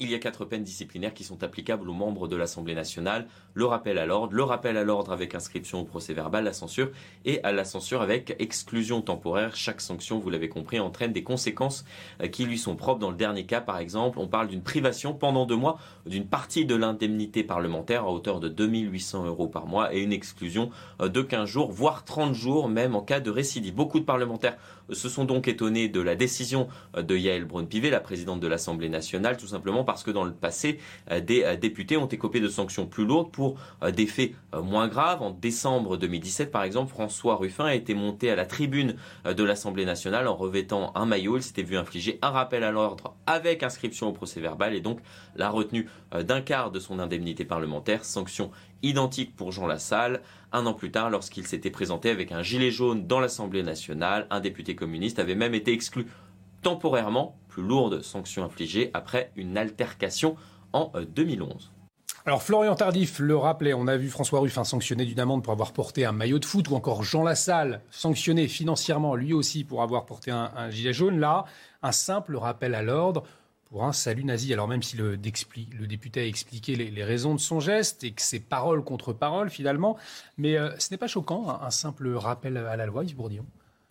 il 0.00 0.10
y 0.10 0.14
a 0.14 0.18
quatre 0.18 0.46
peines 0.46 0.64
disciplinaires 0.64 1.12
qui 1.12 1.24
sont 1.24 1.44
applicables 1.44 1.88
aux 1.88 1.92
membres 1.94 2.26
de 2.26 2.34
l'Assemblée 2.34 2.74
nationale. 2.74 3.26
Le 3.52 3.66
rappel 3.66 3.98
à 3.98 4.06
l'ordre, 4.06 4.32
le 4.32 4.42
rappel 4.42 4.78
à 4.78 4.82
l'ordre 4.82 5.12
avec 5.12 5.34
inscription 5.34 5.80
au 5.80 5.84
procès 5.84 6.14
verbal, 6.14 6.44
la 6.44 6.54
censure 6.54 6.90
et 7.26 7.42
à 7.42 7.52
la 7.52 7.64
censure 7.64 8.00
avec 8.00 8.34
exclusion 8.38 9.02
temporaire. 9.02 9.54
Chaque 9.54 9.82
sanction, 9.82 10.18
vous 10.18 10.30
l'avez 10.30 10.48
compris, 10.48 10.80
entraîne 10.80 11.12
des 11.12 11.22
conséquences 11.22 11.84
euh, 12.22 12.28
qui 12.28 12.46
lui 12.46 12.56
sont 12.56 12.76
propres. 12.76 13.00
Dans 13.00 13.10
le 13.10 13.16
dernier 13.16 13.44
cas, 13.44 13.60
par 13.60 13.78
exemple, 13.78 14.18
on 14.18 14.26
parle 14.26 14.48
d'une 14.48 14.62
privation 14.62 15.12
pendant 15.12 15.44
deux 15.44 15.56
mois 15.56 15.78
d'une 16.06 16.26
partie 16.26 16.64
de 16.64 16.74
l'indemnité 16.74 17.44
parlementaire 17.44 18.04
à 18.04 18.10
hauteur 18.10 18.40
de 18.40 18.48
2800 18.48 19.26
euros 19.26 19.48
par 19.48 19.66
mois 19.66 19.94
et 19.94 20.00
une 20.00 20.14
exclusion 20.14 20.70
euh, 21.02 21.08
de 21.08 21.20
15 21.20 21.46
jours, 21.46 21.70
voire 21.70 22.04
30 22.04 22.32
jours 22.32 22.70
même 22.70 22.96
en 22.96 23.02
cas 23.02 23.20
de 23.20 23.30
récidive. 23.30 23.74
Beaucoup 23.74 24.00
de 24.00 24.06
parlementaires 24.06 24.56
se 24.92 25.08
sont 25.08 25.24
donc 25.24 25.46
étonnés 25.46 25.88
de 25.88 26.00
la 26.00 26.16
décision 26.16 26.68
euh, 26.96 27.02
de 27.02 27.16
Yael 27.16 27.44
Braun-Pivet, 27.44 27.90
la 27.90 28.00
présidente 28.00 28.40
de 28.40 28.46
l'Assemblée 28.46 28.88
nationale, 28.88 29.36
tout 29.36 29.46
simplement 29.46 29.84
parce 29.92 30.02
que 30.02 30.10
dans 30.10 30.24
le 30.24 30.32
passé, 30.32 30.78
euh, 31.10 31.20
des 31.20 31.44
euh, 31.44 31.56
députés 31.56 31.96
ont 31.96 32.06
écopé 32.06 32.40
de 32.40 32.48
sanctions 32.48 32.86
plus 32.86 33.04
lourdes 33.04 33.30
pour 33.30 33.56
des 33.94 34.06
faits 34.06 34.32
moins 34.62 34.88
graves. 34.88 35.22
En 35.22 35.30
décembre 35.30 35.96
2017, 35.96 36.50
par 36.50 36.64
exemple, 36.64 36.90
François 36.90 37.36
Ruffin 37.36 37.64
a 37.64 37.74
été 37.74 37.94
monté 37.94 38.30
à 38.30 38.36
la 38.36 38.44
tribune 38.44 38.96
de 39.24 39.44
l'Assemblée 39.44 39.84
nationale 39.84 40.26
en 40.26 40.34
revêtant 40.34 40.92
un 40.94 41.06
maillot. 41.06 41.36
Il 41.36 41.42
s'était 41.42 41.62
vu 41.62 41.76
infliger 41.76 42.18
un 42.22 42.30
rappel 42.30 42.64
à 42.64 42.70
l'ordre 42.70 43.14
avec 43.26 43.62
inscription 43.62 44.08
au 44.08 44.12
procès 44.12 44.40
verbal 44.40 44.74
et 44.74 44.80
donc 44.80 45.00
la 45.36 45.50
retenue 45.50 45.88
d'un 46.12 46.40
quart 46.40 46.70
de 46.70 46.80
son 46.80 46.98
indemnité 46.98 47.44
parlementaire, 47.44 48.04
sanction 48.04 48.50
identique 48.82 49.36
pour 49.36 49.52
Jean 49.52 49.66
Lassalle. 49.66 50.22
Un 50.52 50.66
an 50.66 50.74
plus 50.74 50.90
tard, 50.90 51.10
lorsqu'il 51.10 51.46
s'était 51.46 51.70
présenté 51.70 52.10
avec 52.10 52.32
un 52.32 52.42
gilet 52.42 52.70
jaune 52.70 53.06
dans 53.06 53.20
l'Assemblée 53.20 53.62
nationale, 53.62 54.26
un 54.30 54.40
député 54.40 54.74
communiste 54.74 55.18
avait 55.18 55.34
même 55.34 55.54
été 55.54 55.72
exclu 55.72 56.06
temporairement, 56.62 57.38
plus 57.60 57.68
lourde 57.68 58.02
sanction 58.02 58.44
infligée 58.44 58.90
après 58.94 59.32
une 59.36 59.58
altercation 59.58 60.36
en 60.72 60.92
2011. 61.14 61.70
Euh, 61.72 61.76
alors 62.26 62.42
Florian 62.42 62.74
Tardif 62.74 63.18
le 63.18 63.36
rappelait, 63.36 63.72
on 63.72 63.86
a 63.86 63.96
vu 63.96 64.08
François 64.08 64.40
Ruffin 64.40 64.64
sanctionné 64.64 65.04
d'une 65.04 65.20
amende 65.20 65.42
pour 65.42 65.52
avoir 65.52 65.72
porté 65.72 66.04
un 66.04 66.12
maillot 66.12 66.38
de 66.38 66.44
foot, 66.44 66.68
ou 66.68 66.74
encore 66.74 67.02
Jean 67.02 67.22
Lassalle 67.22 67.80
sanctionné 67.90 68.46
financièrement 68.46 69.14
lui 69.14 69.32
aussi 69.32 69.64
pour 69.64 69.82
avoir 69.82 70.04
porté 70.04 70.30
un, 70.30 70.70
gilet 70.70 70.92
jaune. 70.92 71.18
Là, 71.18 71.44
un 71.82 71.92
simple 71.92 72.36
rappel 72.36 72.74
à 72.74 72.82
l'ordre 72.82 73.24
pour 73.64 73.84
un 73.84 73.92
salut 73.92 74.24
nazi. 74.24 74.52
Alors 74.52 74.68
même 74.68 74.82
si 74.82 74.96
le, 74.96 75.16
député 75.16 76.20
a 76.20 76.26
expliqué 76.26 76.76
les, 76.76 77.04
raisons 77.04 77.34
de 77.34 77.40
son 77.40 77.58
geste 77.58 78.04
et 78.04 78.12
que 78.12 78.22
c'est 78.22 78.40
parole 78.40 78.84
contre 78.84 79.12
parole 79.12 79.48
finalement, 79.48 79.96
mais 80.36 80.56
euh, 80.56 80.70
ce 80.78 80.92
n'est 80.92 80.98
pas 80.98 81.08
choquant, 81.08 81.48
un, 81.60 81.70
simple 81.70 82.08
rappel 82.14 82.56
à 82.58 82.76
la 82.76 82.86
loi, 82.86 83.04
Yves 83.04 83.16
Bourdillon 83.16 83.46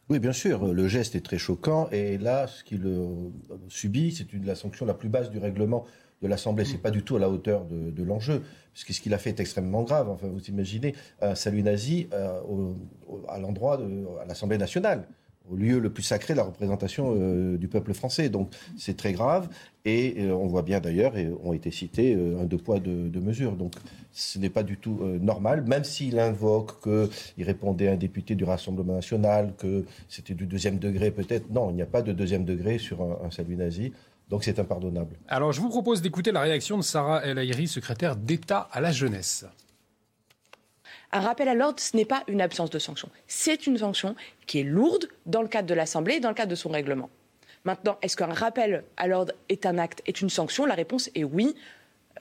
oui, 0.09 0.17
bien 0.17 0.33
sûr, 0.33 0.73
le 0.73 0.87
geste 0.87 1.15
est 1.15 1.21
très 1.21 1.37
choquant 1.37 1.87
et 1.91 2.17
là, 2.17 2.47
ce 2.47 2.63
qu'il 2.63 2.85
euh, 2.85 3.29
subit, 3.67 4.11
c'est 4.11 4.27
la 4.43 4.55
sanction 4.55 4.87
la 4.87 4.95
plus 4.95 5.07
basse 5.07 5.29
du 5.29 5.37
règlement 5.37 5.85
de 6.23 6.27
l'Assemblée. 6.27 6.65
C'est 6.65 6.79
pas 6.79 6.89
du 6.89 7.03
tout 7.03 7.15
à 7.15 7.19
la 7.19 7.29
hauteur 7.29 7.65
de, 7.65 8.03
l'enjeu, 8.03 8.41
puisque 8.73 8.93
ce 8.93 9.01
qu'il 9.01 9.13
a 9.13 9.19
fait 9.19 9.29
est 9.29 9.39
extrêmement 9.39 9.83
grave. 9.83 10.09
Enfin, 10.09 10.27
vous 10.27 10.43
imaginez 10.45 10.95
un 11.21 11.35
salut 11.35 11.61
nazi 11.61 12.07
euh, 12.13 12.41
à 13.27 13.37
l'endroit 13.37 13.77
de 13.77 14.05
l'Assemblée 14.27 14.57
nationale 14.57 15.07
au 15.51 15.55
lieu 15.55 15.79
le 15.79 15.89
plus 15.89 16.03
sacré, 16.03 16.35
la 16.35 16.43
représentation 16.43 17.15
euh, 17.15 17.57
du 17.57 17.67
peuple 17.67 17.93
français. 17.93 18.29
Donc 18.29 18.51
c'est 18.77 18.97
très 18.97 19.13
grave. 19.13 19.49
Et 19.85 20.15
euh, 20.19 20.33
on 20.33 20.47
voit 20.47 20.61
bien 20.61 20.79
d'ailleurs, 20.79 21.17
et 21.17 21.31
ont 21.43 21.53
été 21.53 21.71
cités, 21.71 22.13
euh, 22.13 22.41
un 22.41 22.45
deux 22.45 22.57
poids, 22.57 22.79
deux, 22.79 23.19
mesures. 23.19 23.53
Donc 23.53 23.73
ce 24.11 24.37
n'est 24.39 24.49
pas 24.49 24.63
du 24.63 24.77
tout 24.77 24.99
normal, 25.21 25.63
même 25.65 25.83
s'il 25.83 26.19
invoque 26.19 26.83
qu'il 26.83 27.45
répondait 27.45 27.87
à 27.87 27.93
un 27.93 27.97
député 27.97 28.35
du 28.35 28.43
Rassemblement 28.43 28.95
national, 28.95 29.53
que 29.57 29.85
c'était 30.07 30.33
du 30.33 30.45
deuxième 30.45 30.79
degré 30.79 31.11
peut-être. 31.11 31.49
Non, 31.49 31.69
il 31.69 31.75
n'y 31.75 31.81
a 31.81 31.87
pas 31.87 32.01
de 32.01 32.11
deuxième 32.11 32.45
degré 32.45 32.77
sur 32.77 33.01
un, 33.01 33.19
un 33.25 33.31
salut 33.31 33.55
nazi. 33.55 33.91
Donc 34.29 34.43
c'est 34.43 34.59
impardonnable. 34.59 35.15
Alors 35.27 35.51
je 35.51 35.59
vous 35.59 35.69
propose 35.69 36.01
d'écouter 36.01 36.31
la 36.31 36.41
réaction 36.41 36.77
de 36.77 36.83
Sarah 36.83 37.25
El 37.25 37.37
Haïry, 37.39 37.67
secrétaire 37.67 38.15
d'État 38.15 38.69
à 38.71 38.79
la 38.79 38.91
jeunesse. 38.91 39.45
Un 41.11 41.21
rappel 41.21 41.47
à 41.47 41.55
l'ordre, 41.55 41.79
ce 41.79 41.97
n'est 41.97 42.05
pas 42.05 42.23
une 42.27 42.41
absence 42.41 42.69
de 42.69 42.77
sanction. 42.77 43.09
C'est 43.27 43.65
une 43.65 43.77
sanction 43.77 44.15
qui 44.45 44.59
est 44.59 44.63
lourde 44.63 45.09
dans 45.25 45.41
le 45.41 45.47
cadre 45.47 45.67
de 45.67 45.73
l'Assemblée 45.73 46.19
dans 46.19 46.29
le 46.29 46.35
cadre 46.35 46.51
de 46.51 46.55
son 46.55 46.69
règlement. 46.69 47.09
Maintenant, 47.65 47.97
est-ce 48.01 48.15
qu'un 48.15 48.33
rappel 48.33 48.83
à 48.95 49.07
l'ordre 49.07 49.33
est 49.49 49.65
un 49.65 49.77
acte, 49.77 50.01
est 50.05 50.21
une 50.21 50.29
sanction? 50.29 50.65
La 50.65 50.75
réponse 50.75 51.09
est 51.15 51.23
oui. 51.23 51.55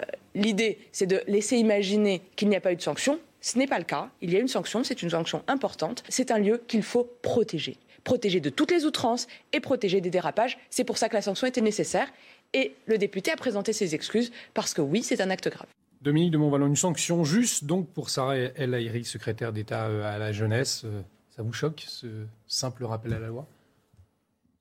Euh, 0.01 0.05
l'idée, 0.35 0.79
c'est 0.91 1.07
de 1.07 1.23
laisser 1.27 1.59
imaginer 1.59 2.23
qu'il 2.35 2.49
n'y 2.49 2.57
a 2.57 2.61
pas 2.61 2.73
eu 2.73 2.77
de 2.77 2.83
sanction. 2.83 3.21
Ce 3.41 3.59
n'est 3.59 3.67
pas 3.67 3.79
le 3.79 3.85
cas. 3.85 4.11
Il 4.21 4.33
y 4.33 4.37
a 4.37 4.41
une 4.41 4.49
sanction, 4.49 4.83
c'est 4.83 5.03
une 5.03 5.11
sanction 5.11 5.45
importante. 5.47 6.03
C'est 6.09 6.31
un 6.31 6.39
lieu 6.39 6.63
qu'il 6.67 6.83
faut 6.83 7.09
protéger. 7.23 7.77
Protéger 8.05 8.41
de 8.41 8.51
toutes 8.51 8.71
les 8.71 8.85
outrances 8.85 9.29
et 9.53 9.61
protéger 9.61 10.01
des 10.01 10.11
dérapages. 10.11 10.59
C'est 10.71 10.85
pour 10.85 10.99
ça 10.99 11.09
que 11.09 11.15
la 11.15 11.23
sanction 11.23 11.47
était 11.47 11.61
nécessaire. 11.61 12.09
Et 12.53 12.75
le 12.87 12.99
député 12.99 13.31
a 13.31 13.37
présenté 13.37 13.73
ses 13.73 13.95
excuses 13.95 14.33
parce 14.55 14.73
que 14.73 14.81
oui, 14.81 15.03
c'est 15.03 15.21
un 15.21 15.31
acte 15.31 15.49
grave. 15.49 15.69
Dominique 16.01 16.31
de 16.31 16.39
Montvalon, 16.39 16.67
une 16.67 16.77
sanction 16.77 17.25
juste 17.25 17.65
donc 17.65 17.89
pour 17.89 18.11
Sarah 18.11 18.37
El 18.37 18.75
Haïry, 18.75 19.05
secrétaire 19.05 19.53
d'État 19.53 19.87
euh, 19.87 20.05
à 20.05 20.19
la 20.19 20.33
jeunesse. 20.33 20.83
Euh, 20.85 21.03
ça 21.31 21.43
vous 21.43 21.53
choque, 21.53 21.85
ce 21.89 22.07
simple 22.47 22.85
rappel 22.85 23.13
à 23.15 23.19
la 23.19 23.29
loi? 23.29 23.47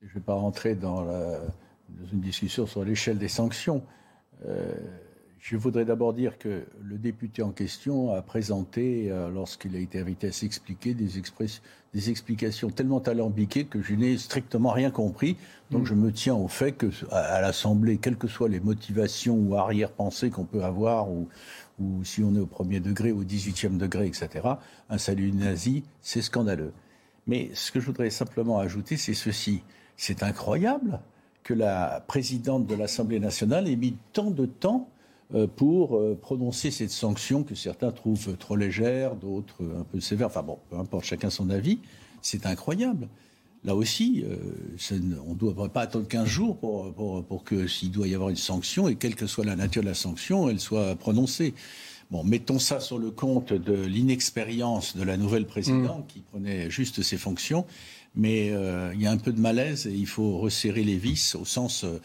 Je 0.01 0.07
ne 0.07 0.13
vais 0.13 0.19
pas 0.19 0.33
rentrer 0.33 0.75
dans, 0.75 1.05
une 2.11 2.21
discussion 2.21 2.65
sur 2.65 2.83
l'échelle 2.83 3.17
des 3.17 3.27
sanctions. 3.27 3.83
Euh, 4.47 4.71
je 5.39 5.55
voudrais 5.55 5.85
d'abord 5.85 6.13
dire 6.13 6.37
que 6.37 6.65
le 6.83 6.97
député 6.97 7.41
en 7.41 7.51
question 7.51 8.13
a 8.13 8.21
présenté, 8.21 9.09
lorsqu'il 9.33 9.75
a 9.75 9.79
été 9.79 9.99
invité 9.99 10.27
à 10.27 10.31
s'expliquer, 10.31 10.93
des, 10.93 11.09
des, 11.93 12.09
explications 12.09 12.69
tellement 12.69 12.99
alambiquées 12.99 13.65
que 13.65 13.81
je 13.81 13.93
n'ai 13.93 14.17
strictement 14.17 14.71
rien 14.71 14.89
compris. 14.89 15.37
Donc 15.69 15.83
mm. 15.83 15.85
je 15.85 15.93
me 15.93 16.11
tiens 16.11 16.35
au 16.35 16.47
fait 16.47 16.71
que 16.71 16.87
à, 17.11 17.39
l'Assemblée, 17.41 17.97
quelles 17.97 18.17
que 18.17 18.27
soient 18.27 18.49
les 18.49 18.59
motivations 18.59 19.35
ou 19.37 19.55
arrière-pensées 19.55 20.31
qu'on 20.31 20.45
peut 20.45 20.63
avoir, 20.63 21.09
ou, 21.09 21.27
ou, 21.79 22.03
si 22.03 22.23
on 22.23 22.35
est 22.35 22.39
au 22.39 22.47
premier 22.47 22.79
degré, 22.79 23.11
au 23.11 23.23
18e 23.23 23.77
degré, 23.77 24.07
etc., 24.07 24.29
un 24.89 24.97
salut 24.97 25.31
nazi, 25.31 25.83
c'est 26.01 26.21
scandaleux. 26.21 26.73
Mais 27.27 27.51
ce 27.53 27.71
que 27.71 27.79
je 27.79 27.85
voudrais 27.85 28.09
simplement 28.09 28.57
ajouter, 28.57 28.97
c'est 28.97 29.13
ceci. 29.13 29.61
C'est 29.97 30.23
incroyable 30.23 30.99
que 31.43 31.53
la 31.53 32.03
présidente 32.07 32.65
de 32.65 32.75
l'Assemblée 32.75 33.19
nationale 33.19 33.67
ait 33.69 33.75
mis 33.75 33.95
tant 34.13 34.31
de 34.31 34.45
temps 34.45 34.89
euh, 34.89 34.96
pour 35.55 35.97
euh, 35.97 36.17
prononcer 36.19 36.71
cette 36.71 36.91
sanction 36.91 37.43
que 37.43 37.55
certains 37.55 37.91
trouvent 37.91 38.37
trop 38.37 38.55
légère, 38.55 39.15
d'autres 39.15 39.61
un 39.77 39.83
peu 39.83 39.99
sévère. 39.99 40.27
Enfin 40.27 40.43
bon, 40.43 40.59
peu 40.69 40.77
importe, 40.77 41.05
chacun 41.05 41.29
son 41.29 41.49
avis. 41.49 41.79
C'est 42.21 42.45
incroyable 42.45 43.07
là 43.63 43.75
aussi, 43.75 44.23
euh, 44.25 44.95
on 45.25 45.33
ne 45.33 45.35
doit 45.35 45.69
pas 45.69 45.81
attendre 45.81 46.07
15 46.07 46.27
jours 46.27 46.57
pour, 46.57 46.93
pour, 46.93 47.43
que 47.43 47.67
s'il 47.67 47.91
doit 47.91 48.07
y 48.07 48.15
avoir 48.15 48.29
une 48.29 48.35
sanction, 48.37 48.87
et 48.87 48.95
quelle 48.95 49.15
que 49.15 49.27
soit 49.27 49.43
la 49.43 49.55
nature 49.55 49.81
de 49.81 49.87
la 49.87 49.93
sanction, 49.93 50.49
elle 50.49 50.59
soit 50.59 50.95
prononcée. 50.95 51.53
Bon, 52.09 52.23
mettons 52.23 52.59
ça 52.59 52.79
sur 52.79 52.97
le 52.97 53.11
compte 53.11 53.51
de 53.51 53.73
l'inexpérience 53.73 54.95
de 54.95 55.03
la 55.03 55.17
nouvelle 55.17 55.45
présidente 55.45 56.05
mm. 56.05 56.07
qui 56.07 56.19
prenait 56.21 56.69
juste 56.69 57.01
ses 57.01 57.17
fonctions. 57.17 57.65
Mais 58.19 58.49
euh, 58.51 58.91
il 58.95 59.01
y 59.01 59.05
a 59.05 59.11
un 59.11 59.17
peu 59.17 59.31
de 59.31 59.39
malaise 59.39 59.85
et 59.87 59.93
il 59.93 60.07
faut 60.07 60.39
resserrer 60.39 60.83
les 60.83 60.97
vis 60.97 61.35
au 61.35 61.45
sens, 61.45 61.83
euh, 61.83 61.99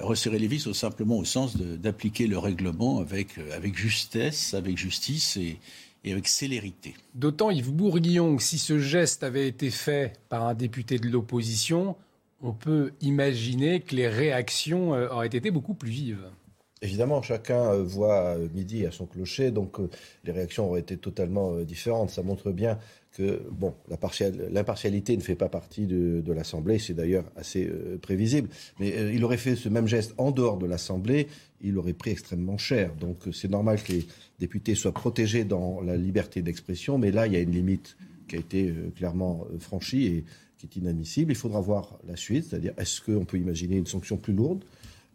resserrer 0.00 0.38
les 0.38 0.46
vis 0.46 0.66
au, 0.66 0.72
simplement 0.72 1.18
au 1.18 1.24
sens 1.24 1.56
d'appliquer 1.56 2.26
le 2.26 2.38
règlement 2.38 3.00
avec, 3.00 3.38
avec 3.54 3.76
justesse, 3.76 4.54
avec 4.54 4.78
justice 4.78 5.36
et, 5.36 5.58
et 6.04 6.12
avec 6.12 6.26
célérité. 6.26 6.94
D'autant, 7.14 7.50
Yves 7.50 7.72
Bourguillon, 7.72 8.36
que 8.36 8.42
si 8.42 8.58
ce 8.58 8.78
geste 8.78 9.22
avait 9.22 9.46
été 9.46 9.70
fait 9.70 10.14
par 10.28 10.46
un 10.46 10.54
député 10.54 10.98
de 10.98 11.08
l'opposition, 11.08 11.96
on 12.42 12.52
peut 12.52 12.92
imaginer 13.00 13.80
que 13.80 13.94
les 13.94 14.08
réactions 14.08 14.94
euh, 14.94 15.08
auraient 15.08 15.28
été 15.28 15.50
beaucoup 15.50 15.74
plus 15.74 15.90
vives. 15.90 16.28
Évidemment, 16.82 17.22
chacun 17.22 17.72
euh, 17.72 17.84
voit 17.84 18.36
midi 18.52 18.84
à 18.84 18.90
son 18.90 19.06
clocher, 19.06 19.52
donc 19.52 19.78
euh, 19.78 19.88
les 20.24 20.32
réactions 20.32 20.68
auraient 20.68 20.80
été 20.80 20.96
totalement 20.96 21.60
différentes. 21.60 22.10
Ça 22.10 22.22
montre 22.22 22.50
bien 22.50 22.78
que 23.12 23.42
bon, 23.50 23.74
l'impartialité 23.88 25.16
ne 25.16 25.22
fait 25.22 25.34
pas 25.34 25.48
partie 25.48 25.86
de, 25.86 26.32
l'Assemblée, 26.32 26.78
c'est 26.78 26.94
d'ailleurs 26.94 27.24
assez 27.36 27.70
prévisible. 28.00 28.48
Mais 28.80 29.14
il 29.14 29.22
aurait 29.24 29.36
fait 29.36 29.54
ce 29.54 29.68
même 29.68 29.86
geste 29.86 30.14
en 30.18 30.30
dehors 30.30 30.58
de 30.58 30.66
l'Assemblée, 30.66 31.28
il 31.60 31.78
aurait 31.78 31.92
pris 31.92 32.10
extrêmement 32.10 32.58
cher. 32.58 32.94
Donc 32.94 33.18
c'est 33.32 33.50
normal 33.50 33.82
que 33.82 33.92
les 33.92 34.06
députés 34.38 34.74
soient 34.74 34.92
protégés 34.92 35.44
dans 35.44 35.80
la 35.80 35.96
liberté 35.96 36.42
d'expression, 36.42 36.98
mais 36.98 37.10
là, 37.10 37.26
il 37.26 37.34
y 37.34 37.36
a 37.36 37.40
une 37.40 37.52
limite 37.52 37.96
qui 38.28 38.36
a 38.36 38.38
été 38.38 38.68
euh, 38.70 38.90
clairement 38.96 39.46
euh, 39.52 39.58
franchie 39.58 40.06
et 40.06 40.24
qui 40.58 40.66
est 40.66 40.80
inadmissible. 40.80 41.32
Il 41.32 41.36
faudra 41.36 41.60
voir 41.60 41.98
la 42.06 42.16
suite, 42.16 42.46
c'est-à-dire 42.48 42.72
est-ce 42.78 43.00
qu'on 43.00 43.24
peut 43.24 43.36
imaginer 43.36 43.76
une 43.76 43.86
sanction 43.86 44.16
plus 44.16 44.32
lourde? 44.32 44.64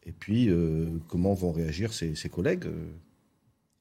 Et 0.06 0.12
puis, 0.12 0.50
euh, 0.50 0.88
comment 1.08 1.34
vont 1.34 1.52
réagir 1.52 1.94
ses, 1.94 2.14
collègues 2.30 2.66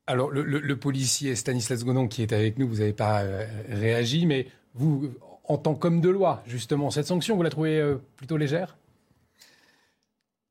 alors, 0.07 0.31
le, 0.31 0.77
policier 0.77 1.35
Stanislas 1.35 1.85
Gonon 1.85 2.09
qui 2.09 2.23
est 2.23 2.33
avec 2.33 2.59
nous, 2.59 2.69
vous 2.69 2.77
n'avez 2.77 2.93
pas 2.93 3.23
réagi, 3.69 4.27
mais 4.27 4.47
vous, 4.75 5.11
en 5.45 5.59
tant 5.59 5.75
qu'homme 5.75 6.01
de 6.01 6.09
loi, 6.09 6.43
justement, 6.47 6.91
cette 6.91 7.07
sanction, 7.07 7.37
vous 7.37 7.43
la 7.43 7.51
trouvez 7.51 7.97
plutôt 8.17 8.37
légère? 8.37 8.77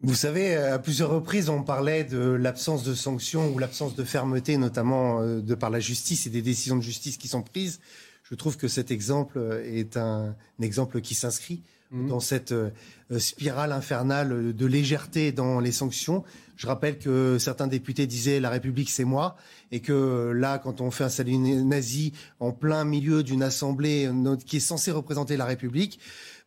Vous 0.02 0.14
savez, 0.14 0.56
à 0.56 0.78
plusieurs 0.78 1.10
reprises, 1.10 1.50
on 1.50 1.64
parlait 1.64 2.04
de 2.04 2.20
l'absence 2.20 2.84
de 2.84 2.94
sanctions 2.94 3.52
ou 3.52 3.58
l'absence 3.58 3.96
de 3.96 4.04
fermeté, 4.04 4.58
notamment 4.58 5.22
euh, 5.22 5.42
de 5.42 5.56
par 5.56 5.70
la 5.70 5.80
justice 5.80 6.28
et 6.28 6.30
des 6.30 6.42
décisions 6.42 6.76
de 6.76 6.82
justice 6.82 7.18
qui 7.18 7.28
sont 7.28 7.42
prises. 7.42 7.80
Je 8.24 8.36
trouve 8.36 8.58
que 8.58 8.68
cet 8.68 8.92
exemple 8.92 9.40
est 9.66 9.98
un, 9.98 10.36
exemple 10.62 11.02
qui 11.02 11.16
s'inscrit 11.16 11.64
mmh. 11.92 12.08
dans 12.08 12.20
cette 12.20 12.52
euh, 12.52 12.72
spirale 13.18 13.72
infernale 13.72 14.56
de 14.56 14.66
légèreté 14.66 15.32
dans 15.32 15.60
les 15.60 15.72
sanctions. 15.72 16.24
Je 16.56 16.68
rappelle 16.68 16.98
que 16.98 17.38
certains 17.38 17.68
députés 17.68 18.08
disaient 18.08 18.40
la 18.40 18.50
République 18.50 18.90
c'est 18.90 19.04
moi 19.04 19.36
et 19.72 19.82
que 19.82 20.32
là 20.32 20.58
quand 20.58 20.82
on 20.82 20.90
fait 20.90 21.04
un 21.04 21.10
salut 21.10 21.38
nazi 21.38 22.14
en 22.40 22.52
plein 22.52 22.86
milieu 22.86 23.24
d'une 23.24 23.44
assemblée 23.44 24.10
qui 24.46 24.58
est 24.58 24.62
censée 24.62 24.92
représenter 24.92 25.36
la 25.36 25.46
République, 25.46 26.00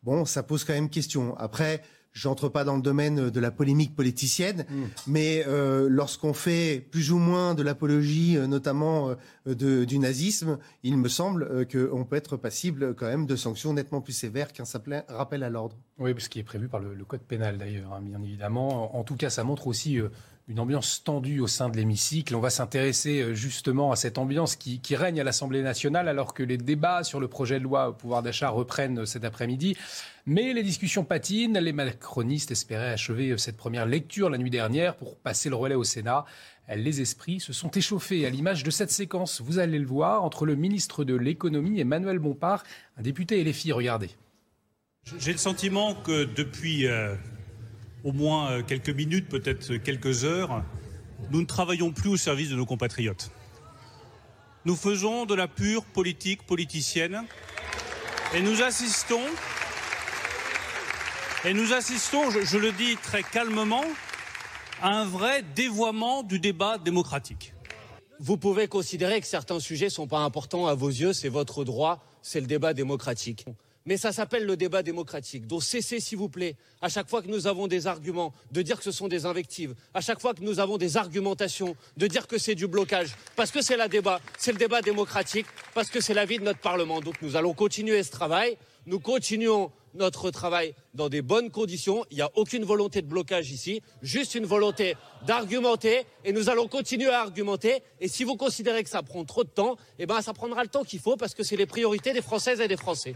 bon 0.02 0.24
ça 0.24 0.42
pose 0.42 0.64
quand 0.64 0.72
même 0.72 0.88
question. 0.88 1.36
Après 1.36 1.82
J'entre 2.12 2.48
pas 2.48 2.64
dans 2.64 2.76
le 2.76 2.82
domaine 2.82 3.30
de 3.30 3.40
la 3.40 3.50
polémique 3.50 3.94
politicienne, 3.94 4.64
hmm. 4.68 4.84
mais 5.06 5.44
euh, 5.46 5.88
lorsqu'on 5.88 6.32
fait 6.32 6.80
plus 6.90 7.12
ou 7.12 7.18
moins 7.18 7.54
de 7.54 7.62
l'apologie, 7.62 8.36
euh, 8.36 8.46
notamment 8.46 9.14
euh, 9.46 9.84
du 9.84 9.98
nazisme, 9.98 10.58
il 10.82 10.96
me 10.96 11.08
semble 11.08 11.66
qu'on 11.66 12.04
peut 12.04 12.16
être 12.16 12.36
passible 12.36 12.94
quand 12.94 13.06
même 13.06 13.26
de 13.26 13.36
sanctions 13.36 13.72
nettement 13.72 14.00
plus 14.00 14.14
sévères 14.14 14.52
qu'un 14.52 14.64
simple 14.64 15.04
rappel 15.08 15.42
à 15.42 15.50
l'ordre. 15.50 15.76
Oui, 15.98 16.12
ce 16.18 16.28
qui 16.28 16.38
est 16.38 16.44
prévu 16.44 16.68
par 16.68 16.80
le, 16.80 17.04
code 17.04 17.22
pénal 17.22 17.58
d'ailleurs, 17.58 17.92
hein, 17.92 18.00
bien 18.02 18.22
évidemment. 18.22 18.96
En 18.96 19.04
tout 19.04 19.16
cas, 19.16 19.30
ça 19.30 19.44
montre 19.44 19.66
aussi 19.66 19.98
une 20.48 20.60
ambiance 20.60 21.04
tendue 21.04 21.40
au 21.40 21.46
sein 21.46 21.68
de 21.68 21.76
l'hémicycle. 21.76 22.34
On 22.34 22.40
va 22.40 22.48
s'intéresser 22.48 23.20
euh, 23.20 23.34
justement 23.34 23.92
à 23.92 23.96
cette 23.96 24.16
ambiance 24.16 24.56
qui, 24.56 24.80
règne 24.96 25.20
à 25.20 25.24
l'Assemblée 25.24 25.62
nationale 25.62 26.08
alors 26.08 26.32
que 26.32 26.42
les 26.42 26.56
débats 26.56 27.04
sur 27.04 27.20
le 27.20 27.28
projet 27.28 27.58
de 27.58 27.64
loi 27.64 27.90
au 27.90 27.92
pouvoir 27.92 28.22
d'achat 28.22 28.48
reprennent 28.48 29.00
euh, 29.00 29.04
cet 29.04 29.24
après-midi. 29.24 29.76
Mais 30.24 30.54
les 30.54 30.62
discussions 30.62 31.04
patinent. 31.04 31.58
Les 31.58 31.74
macronistes 31.74 32.50
espéraient 32.50 32.92
achever 32.92 33.30
euh, 33.30 33.36
cette 33.36 33.58
première 33.58 33.84
lecture 33.84 34.30
la 34.30 34.38
nuit 34.38 34.50
dernière 34.50 34.96
pour 34.96 35.16
passer 35.16 35.50
le 35.50 35.56
relais 35.56 35.74
au 35.74 35.84
Sénat. 35.84 36.24
Les 36.74 37.00
esprits 37.00 37.40
se 37.40 37.54
sont 37.54 37.70
échauffés 37.70 38.26
à 38.26 38.30
l'image 38.30 38.62
de 38.62 38.70
cette 38.70 38.90
séquence. 38.90 39.40
Vous 39.40 39.58
allez 39.58 39.78
le 39.78 39.86
voir 39.86 40.22
entre 40.24 40.44
le 40.44 40.54
ministre 40.54 41.02
de 41.02 41.14
l'économie 41.14 41.80
et 41.80 41.84
Manuel 41.84 42.18
Bompard, 42.18 42.62
un 42.98 43.02
député 43.02 43.40
et 43.40 43.44
les 43.44 43.54
filles. 43.54 43.72
Regardez. 43.72 44.10
J'ai 45.18 45.32
le 45.32 45.38
sentiment 45.38 45.94
que 45.94 46.24
depuis 46.24 46.86
au 48.04 48.12
moins 48.12 48.50
euh, 48.50 48.62
quelques 48.62 48.90
minutes, 48.90 49.28
peut-être 49.28 49.76
quelques 49.76 50.24
heures, 50.24 50.62
nous 51.30 51.40
ne 51.40 51.46
travaillons 51.46 51.92
plus 51.92 52.10
au 52.10 52.16
service 52.16 52.48
de 52.48 52.56
nos 52.56 52.66
compatriotes. 52.66 53.30
Nous 54.64 54.76
faisons 54.76 55.26
de 55.26 55.34
la 55.34 55.48
pure 55.48 55.84
politique 55.84 56.44
politicienne 56.44 57.22
et 58.34 58.40
nous 58.40 58.62
assistons, 58.62 59.22
et 61.44 61.54
nous 61.54 61.72
assistons, 61.72 62.30
je, 62.30 62.44
je 62.44 62.58
le 62.58 62.72
dis 62.72 62.96
très 62.96 63.22
calmement, 63.22 63.84
à 64.82 64.90
un 64.90 65.04
vrai 65.04 65.42
dévoiement 65.54 66.22
du 66.22 66.38
débat 66.38 66.78
démocratique. 66.78 67.54
Vous 68.20 68.36
pouvez 68.36 68.68
considérer 68.68 69.20
que 69.20 69.26
certains 69.26 69.60
sujets 69.60 69.86
ne 69.86 69.90
sont 69.90 70.08
pas 70.08 70.20
importants 70.20 70.66
à 70.66 70.74
vos 70.74 70.88
yeux, 70.88 71.12
c'est 71.12 71.28
votre 71.28 71.64
droit, 71.64 72.04
c'est 72.22 72.40
le 72.40 72.46
débat 72.46 72.74
démocratique 72.74 73.46
mais 73.88 73.96
ça 73.96 74.12
s'appelle 74.12 74.44
le 74.44 74.54
débat 74.54 74.82
démocratique. 74.82 75.46
Donc 75.46 75.62
cessez, 75.62 75.98
s'il 75.98 76.18
vous 76.18 76.28
plaît, 76.28 76.56
à 76.82 76.90
chaque 76.90 77.08
fois 77.08 77.22
que 77.22 77.28
nous 77.28 77.46
avons 77.46 77.68
des 77.68 77.86
arguments, 77.86 78.34
de 78.52 78.60
dire 78.60 78.76
que 78.76 78.84
ce 78.84 78.92
sont 78.92 79.08
des 79.08 79.24
invectives, 79.24 79.74
à 79.94 80.02
chaque 80.02 80.20
fois 80.20 80.34
que 80.34 80.42
nous 80.42 80.60
avons 80.60 80.76
des 80.76 80.98
argumentations, 80.98 81.74
de 81.96 82.06
dire 82.06 82.26
que 82.26 82.36
c'est 82.36 82.54
du 82.54 82.66
blocage, 82.66 83.16
parce 83.34 83.50
que 83.50 83.62
c'est 83.62 83.78
le 83.78 83.88
débat, 83.88 84.20
c'est 84.36 84.52
le 84.52 84.58
débat 84.58 84.82
démocratique, 84.82 85.46
parce 85.72 85.88
que 85.88 86.02
c'est 86.02 86.12
la 86.12 86.26
vie 86.26 86.38
de 86.38 86.44
notre 86.44 86.58
Parlement. 86.58 87.00
Donc 87.00 87.14
nous 87.22 87.34
allons 87.34 87.54
continuer 87.54 88.02
ce 88.02 88.10
travail, 88.10 88.58
nous 88.84 89.00
continuons 89.00 89.72
notre 89.94 90.30
travail 90.30 90.74
dans 90.92 91.08
des 91.08 91.22
bonnes 91.22 91.50
conditions. 91.50 92.04
Il 92.10 92.16
n'y 92.16 92.22
a 92.22 92.30
aucune 92.34 92.66
volonté 92.66 93.00
de 93.00 93.06
blocage 93.06 93.50
ici, 93.50 93.80
juste 94.02 94.34
une 94.34 94.44
volonté 94.44 94.96
d'argumenter 95.26 96.04
et 96.26 96.32
nous 96.34 96.50
allons 96.50 96.68
continuer 96.68 97.08
à 97.08 97.22
argumenter. 97.22 97.82
Et 98.00 98.08
si 98.08 98.24
vous 98.24 98.36
considérez 98.36 98.84
que 98.84 98.90
ça 98.90 99.02
prend 99.02 99.24
trop 99.24 99.44
de 99.44 99.48
temps, 99.48 99.76
eh 99.98 100.04
ben, 100.04 100.20
ça 100.20 100.34
prendra 100.34 100.62
le 100.62 100.68
temps 100.68 100.84
qu'il 100.84 101.00
faut 101.00 101.16
parce 101.16 101.32
que 101.32 101.42
c'est 101.42 101.56
les 101.56 101.64
priorités 101.64 102.12
des 102.12 102.20
Françaises 102.20 102.60
et 102.60 102.68
des 102.68 102.76
Français. 102.76 103.14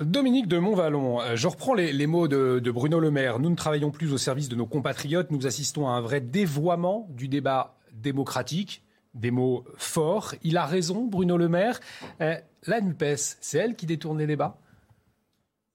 Dominique 0.00 0.48
de 0.48 0.58
Montvalon, 0.58 1.20
euh, 1.20 1.36
je 1.36 1.46
reprends 1.46 1.74
les, 1.74 2.06
mots 2.06 2.26
de, 2.26 2.70
Bruno 2.72 2.98
Le 2.98 3.12
Maire. 3.12 3.38
Nous 3.38 3.48
ne 3.48 3.54
travaillons 3.54 3.92
plus 3.92 4.12
au 4.12 4.18
service 4.18 4.48
de 4.48 4.56
nos 4.56 4.66
compatriotes, 4.66 5.30
nous 5.30 5.46
assistons 5.46 5.86
à 5.86 5.92
un 5.92 6.00
vrai 6.00 6.20
dévoiement 6.20 7.06
du 7.10 7.28
débat 7.28 7.76
démocratique. 7.92 8.82
Des 9.14 9.30
mots 9.30 9.64
forts. 9.76 10.34
Il 10.42 10.56
a 10.56 10.66
raison, 10.66 11.06
Bruno 11.06 11.36
Le 11.36 11.48
Maire. 11.48 11.78
Euh, 12.20 12.34
la 12.66 12.80
NUPES, 12.80 13.36
c'est 13.40 13.58
elle 13.58 13.76
qui 13.76 13.86
détourne 13.86 14.18
les 14.18 14.26
débats? 14.26 14.58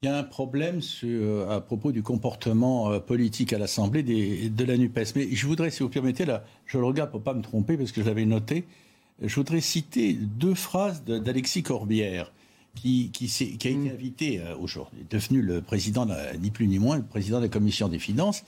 Il 0.02 0.10
y 0.10 0.12
a 0.12 0.18
un 0.18 0.24
problème 0.24 0.82
euh, 1.06 1.50
à 1.50 1.62
propos 1.62 1.94
du 1.94 2.04
comportement 2.04 3.00
politique 3.00 3.54
à 3.54 3.58
l'Assemblée 3.58 4.04
de 4.04 4.66
la 4.66 4.76
NUPES. 4.76 5.16
Mais 5.16 5.34
je 5.34 5.48
voudrais, 5.48 5.70
si 5.70 5.84
vous 5.84 5.90
permettez, 5.90 6.26
je 6.66 6.78
le 6.78 6.84
regarde 6.84 7.12
pour 7.12 7.22
ne 7.22 7.24
pas 7.24 7.34
me 7.34 7.42
tromper 7.42 7.78
parce 7.78 7.94
que 7.94 8.02
je 8.02 8.08
l'avais 8.08 8.26
noté, 8.26 8.66
je 9.22 9.34
voudrais 9.34 9.62
citer 9.62 10.14
deux 10.14 10.56
phrases 10.56 11.06
d'Alexis 11.06 11.64
Corbière. 11.64 12.34
Qui, 12.82 13.12
qui, 13.12 13.28
qui, 13.28 13.68
a 13.68 13.72
été 13.72 13.74
mm. 13.74 13.90
invité 13.90 14.42
aujourd'hui, 14.60 15.06
devenu 15.10 15.42
le 15.42 15.62
président, 15.62 16.08
ni 16.40 16.50
plus 16.50 16.68
ni 16.68 16.80
moins, 16.80 16.96
le 16.96 17.04
président 17.04 17.38
de 17.40 17.44
la 17.44 17.50
commission 17.50 17.90
des 17.90 18.00
finances, 18.00 18.44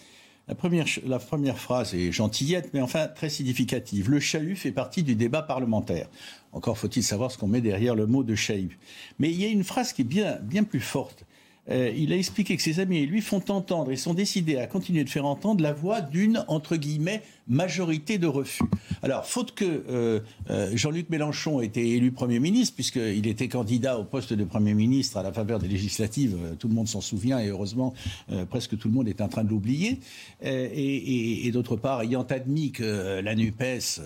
la 0.48 0.56
première, 0.56 0.86
la 1.06 1.20
première 1.20 1.58
phrase 1.58 1.94
est 1.94 2.12
gentillette, 2.12 2.72
mais 2.74 2.82
enfin 2.82 3.08
très 3.08 3.30
significative. 3.30 4.10
Le 4.10 4.20
chahut 4.20 4.56
fait 4.56 4.72
partie 4.72 5.04
du 5.04 5.16
débat 5.16 5.42
parlementaire. 5.42 6.10
Encore 6.52 6.78
faut-il 6.78 7.04
savoir 7.04 7.32
ce 7.32 7.38
qu'on 7.38 7.48
met 7.48 7.62
derrière 7.62 7.96
le 7.96 8.08
mot 8.08 8.24
de 8.24 8.36
chahut. 8.36 8.78
Mais 9.20 9.30
il 9.32 9.40
y 9.40 9.46
a 9.46 9.48
une 9.48 9.64
phrase 9.64 9.94
qui 9.94 10.02
est 10.02 10.06
bien, 10.06 10.40
bien 10.42 10.64
plus 10.64 10.80
forte. 10.80 11.26
Euh, 11.70 11.94
il 11.96 12.12
a 12.12 12.18
expliqué 12.18 12.58
que 12.58 12.64
ses 12.64 12.80
amis 12.80 12.98
et 12.98 13.06
lui 13.06 13.22
font 13.22 13.44
entendre 13.50 13.92
et 13.92 13.96
sont 13.96 14.16
décidés 14.16 14.58
à 14.58 14.66
continuer 14.66 15.04
de 15.04 15.10
faire 15.10 15.26
entendre 15.26 15.62
la 15.62 15.74
voix 15.74 16.02
d'une, 16.02 16.44
entre 16.48 16.76
guillemets, 16.76 17.22
majorité 17.48 18.18
de 18.18 18.26
refus. 18.26 18.64
Alors, 19.04 19.26
faute 19.26 19.54
que 19.54 19.66
euh, 19.66 20.20
euh, 20.50 20.72
Jean-Luc 20.76 21.10
Mélenchon 21.10 21.62
ait 21.62 21.68
été 21.68 21.96
élu 21.96 22.12
Premier 22.12 22.40
ministre, 22.40 22.74
puisqu'il 22.76 23.28
était 23.28 23.48
candidat 23.48 24.00
au 24.00 24.04
poste 24.04 24.34
de 24.34 24.44
Premier 24.44 24.74
ministre 24.74 25.18
à 25.18 25.24
la 25.24 25.32
faveur 25.32 25.60
des 25.60 25.68
législatives, 25.68 26.36
tout 26.58 26.68
le 26.68 26.74
monde 26.74 26.88
s'en 26.88 27.02
souvient 27.02 27.40
et 27.40 27.48
heureusement, 27.50 27.94
presque 28.50 28.78
tout 28.78 28.88
le 28.88 28.94
monde 28.94 29.08
est 29.08 29.22
en 29.22 29.28
train 29.28 29.44
de 29.44 29.50
l'oublier. 29.50 30.00
et, 30.42 31.48
et 31.48 31.52
d'autre 31.52 31.76
part, 31.76 32.02
ayant 32.02 32.24
admis 32.24 32.72
que 32.72 33.22
la 33.22 33.36
NUPES 33.36 34.02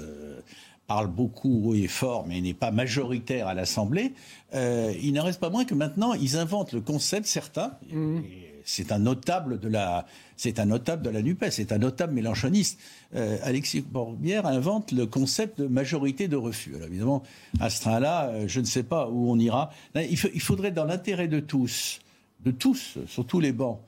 parle 0.87 1.07
beaucoup 1.07 1.69
haut 1.69 1.75
et 1.75 1.87
fort, 1.87 2.25
mais 2.27 2.39
n'est 2.41 2.53
pas 2.53 2.71
majoritaire 2.71 3.47
à 3.47 3.53
l'Assemblée, 3.53 4.13
euh, 4.53 4.93
il 5.01 5.13
n'en 5.13 5.23
reste 5.23 5.39
pas 5.39 5.49
moins 5.49 5.65
que 5.65 5.73
maintenant, 5.73 6.13
ils 6.13 6.37
inventent 6.37 6.73
le 6.73 6.81
concept, 6.81 7.25
certains, 7.25 7.73
mmh. 7.91 8.19
c'est 8.63 8.91
un 8.91 8.99
notable 8.99 9.59
de 9.59 9.67
la, 9.67 10.05
c'est 10.37 10.59
un 10.59 10.65
notable 10.65 11.01
de 11.01 11.09
la 11.09 11.21
NUPES, 11.21 11.49
c'est 11.51 11.71
un 11.71 11.79
notable 11.79 12.13
mélanchoniste. 12.13 12.79
Euh, 13.15 13.37
Alexis 13.43 13.81
Borbière 13.81 14.45
invente 14.45 14.91
le 14.91 15.05
concept 15.05 15.59
de 15.59 15.67
majorité 15.67 16.27
de 16.27 16.35
refus. 16.35 16.75
Alors 16.75 16.87
évidemment, 16.87 17.23
à 17.59 17.69
ce 17.69 17.81
train-là, 17.81 18.29
euh, 18.29 18.47
je 18.47 18.59
ne 18.59 18.65
sais 18.65 18.83
pas 18.83 19.09
où 19.09 19.31
on 19.31 19.39
ira. 19.39 19.71
il 19.95 20.17
faudrait, 20.17 20.71
dans 20.71 20.85
l'intérêt 20.85 21.27
de 21.27 21.39
tous, 21.39 21.99
de 22.45 22.51
tous, 22.51 22.99
sur 23.07 23.25
tous 23.25 23.39
les 23.39 23.51
bancs, 23.51 23.79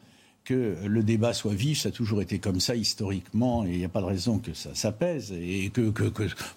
que 0.48 0.77
le 0.86 1.04
débat 1.04 1.34
soit 1.34 1.54
vif, 1.54 1.82
ça 1.82 1.89
a 1.89 1.92
toujours 1.92 2.22
été 2.22 2.39
comme 2.39 2.62
ça 2.62 2.74
historiquement, 2.74 3.66
et 3.66 3.72
il 3.72 3.77
n'y 3.80 3.86
a 3.86 3.89
pas 3.89 4.00
de 4.00 4.06
raison 4.06 4.39
que 4.39 4.54
ça 4.54 4.74
s'apaise, 4.74 5.34
et 5.34 5.70
que 5.72 5.92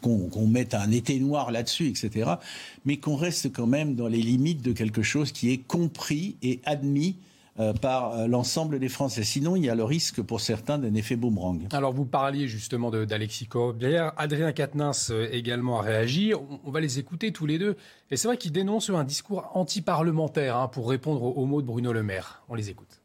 qu'on 0.01 0.47
mette 0.47 0.75
un 0.75 0.93
été 0.93 1.19
noir 1.19 1.51
là-dessus, 1.51 1.89
etc. 1.89 2.31
Mais 2.85 2.99
qu'on 2.99 3.17
reste 3.17 3.53
quand 3.53 3.67
même 3.67 3.97
dans 3.97 4.07
les 4.07 4.23
limites 4.23 4.63
de 4.63 4.73
quelque 4.73 5.03
chose 5.03 5.33
qui 5.33 5.51
est 5.51 5.59
compris 5.59 6.37
et 6.43 6.61
admis 6.65 7.17
euh, 7.59 7.73
par 7.73 8.13
euh, 8.13 8.27
l'ensemble 8.29 8.79
des 8.79 8.89
Français. 8.89 9.25
Sinon, 9.25 9.57
il 9.57 9.65
y 9.65 9.69
a 9.71 9.75
le 9.75 9.83
risque 9.83 10.23
pour 10.23 10.41
certains 10.41 10.79
d'un 10.79 10.95
effet 10.95 11.17
boomerang. 11.17 11.67
Alors, 11.73 11.93
vous 11.93 12.05
parliez 12.05 12.47
justement 12.47 12.93
d'Alexis 12.93 13.49
Corbière. 13.49 14.13
Adrien 14.17 14.53
Quatennens 14.53 15.11
euh, 15.11 15.29
également 15.33 15.81
a 15.81 15.83
réagi. 15.83 16.33
On, 16.65 16.71
va 16.71 16.81
les 16.81 17.01
écouter 17.01 17.33
tous 17.33 17.47
les 17.47 17.59
deux. 17.59 17.77
Et 18.13 18.17
c'est 18.17 18.29
vrai 18.29 18.37
qu'ils 18.37 18.53
dénoncent 18.53 18.91
un 18.91 19.03
discours 19.03 19.51
anti-parlementaire 19.55 20.57
hein, 20.57 20.69
pour 20.69 20.89
répondre 20.89 21.25
aux 21.25 21.45
mots 21.45 21.61
de 21.61 21.67
Bruno 21.67 21.93
Le 21.93 22.05
Maire. 22.05 22.45
On 22.49 22.55
les 22.55 22.71
écoute. 22.71 23.00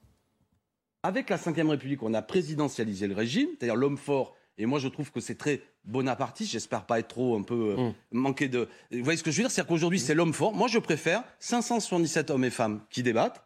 Avec 1.05 1.29
la 1.29 1.35
Ve 1.35 1.69
République, 1.69 2.01
on 2.01 2.15
a 2.15 2.23
présidentialisé 2.23 3.05
le 3.05 3.13
régime, 3.13 3.47
c'est-à-dire 3.51 3.75
l'homme 3.75 3.95
fort. 3.95 4.35
Et 4.57 4.65
moi, 4.65 4.79
je 4.79 4.87
trouve 4.87 5.11
que 5.11 5.19
c'est 5.19 5.35
très 5.35 5.61
bonapartiste. 5.83 6.51
J'espère 6.51 6.87
pas 6.87 6.97
être 6.97 7.09
trop 7.09 7.37
un 7.37 7.43
peu 7.43 7.75
euh, 7.77 7.89
mm. 7.89 7.93
manqué 8.13 8.47
de. 8.47 8.67
Vous 8.91 9.03
voyez 9.03 9.15
ce 9.15 9.21
que 9.21 9.29
je 9.29 9.37
veux 9.37 9.43
dire? 9.43 9.51
C'est-à-dire 9.51 9.69
qu'aujourd'hui, 9.69 9.99
c'est 9.99 10.15
l'homme 10.15 10.33
fort. 10.33 10.55
Moi, 10.55 10.67
je 10.67 10.79
préfère 10.79 11.23
577 11.37 12.31
hommes 12.31 12.43
et 12.43 12.49
femmes 12.49 12.81
qui 12.89 13.03
débattent, 13.03 13.43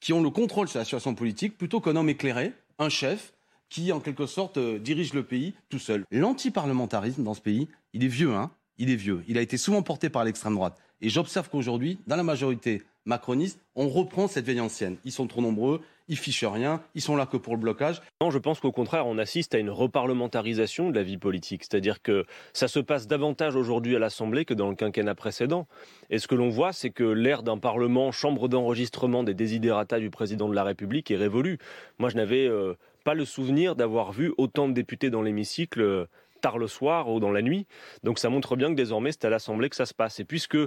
qui 0.00 0.14
ont 0.14 0.20
le 0.20 0.30
contrôle 0.30 0.66
sur 0.66 0.80
la 0.80 0.84
situation 0.84 1.14
politique, 1.14 1.56
plutôt 1.56 1.80
qu'un 1.80 1.94
homme 1.94 2.08
éclairé, 2.08 2.54
un 2.80 2.88
chef, 2.88 3.34
qui, 3.68 3.92
en 3.92 4.00
quelque 4.00 4.26
sorte, 4.26 4.56
euh, 4.56 4.80
dirige 4.80 5.14
le 5.14 5.22
pays 5.22 5.54
tout 5.68 5.78
seul. 5.78 6.04
L'antiparlementarisme 6.10 7.22
dans 7.22 7.34
ce 7.34 7.40
pays, 7.40 7.68
il 7.92 8.02
est 8.02 8.08
vieux, 8.08 8.34
hein 8.34 8.50
Il 8.78 8.90
est 8.90 8.96
vieux. 8.96 9.22
Il 9.28 9.38
a 9.38 9.42
été 9.42 9.58
souvent 9.58 9.82
porté 9.82 10.10
par 10.10 10.24
l'extrême 10.24 10.56
droite. 10.56 10.76
Et 11.00 11.08
j'observe 11.08 11.50
qu'aujourd'hui, 11.50 12.00
dans 12.08 12.16
la 12.16 12.24
majorité 12.24 12.82
macroniste, 13.06 13.60
on 13.74 13.88
reprend 13.88 14.28
cette 14.28 14.44
veille 14.44 14.60
ancienne. 14.60 14.96
Ils 15.04 15.12
sont 15.12 15.26
trop 15.26 15.40
nombreux, 15.40 15.80
ils 16.08 16.16
fichent 16.16 16.44
rien, 16.44 16.82
ils 16.94 17.00
sont 17.00 17.16
là 17.16 17.26
que 17.26 17.36
pour 17.36 17.54
le 17.54 17.60
blocage. 17.60 18.02
Non, 18.20 18.30
je 18.30 18.38
pense 18.38 18.60
qu'au 18.60 18.72
contraire, 18.72 19.06
on 19.06 19.18
assiste 19.18 19.54
à 19.54 19.58
une 19.58 19.70
reparlementarisation 19.70 20.90
de 20.90 20.94
la 20.94 21.02
vie 21.02 21.16
politique. 21.16 21.64
C'est-à-dire 21.64 22.02
que 22.02 22.26
ça 22.52 22.68
se 22.68 22.78
passe 22.78 23.06
davantage 23.06 23.56
aujourd'hui 23.56 23.96
à 23.96 23.98
l'Assemblée 23.98 24.44
que 24.44 24.54
dans 24.54 24.68
le 24.68 24.76
quinquennat 24.76 25.14
précédent. 25.14 25.66
Et 26.10 26.18
ce 26.18 26.28
que 26.28 26.34
l'on 26.34 26.48
voit, 26.48 26.72
c'est 26.72 26.90
que 26.90 27.04
l'ère 27.04 27.42
d'un 27.42 27.58
Parlement, 27.58 28.12
chambre 28.12 28.48
d'enregistrement 28.48 29.22
des 29.22 29.34
désidérata 29.34 29.98
du 29.98 30.10
président 30.10 30.48
de 30.48 30.54
la 30.54 30.64
République 30.64 31.10
est 31.10 31.16
révolue. 31.16 31.58
Moi, 31.98 32.10
je 32.10 32.16
n'avais 32.16 32.46
euh, 32.46 32.74
pas 33.04 33.14
le 33.14 33.24
souvenir 33.24 33.76
d'avoir 33.76 34.12
vu 34.12 34.32
autant 34.36 34.68
de 34.68 34.72
députés 34.72 35.10
dans 35.10 35.22
l'hémicycle. 35.22 36.08
Tard 36.40 36.58
le 36.58 36.66
soir 36.66 37.08
ou 37.10 37.20
dans 37.20 37.30
la 37.30 37.42
nuit. 37.42 37.66
Donc 38.02 38.18
ça 38.18 38.28
montre 38.28 38.56
bien 38.56 38.68
que 38.70 38.74
désormais 38.74 39.12
c'est 39.12 39.24
à 39.24 39.30
l'Assemblée 39.30 39.68
que 39.68 39.76
ça 39.76 39.86
se 39.86 39.94
passe. 39.94 40.20
Et 40.20 40.24
puisque 40.24 40.58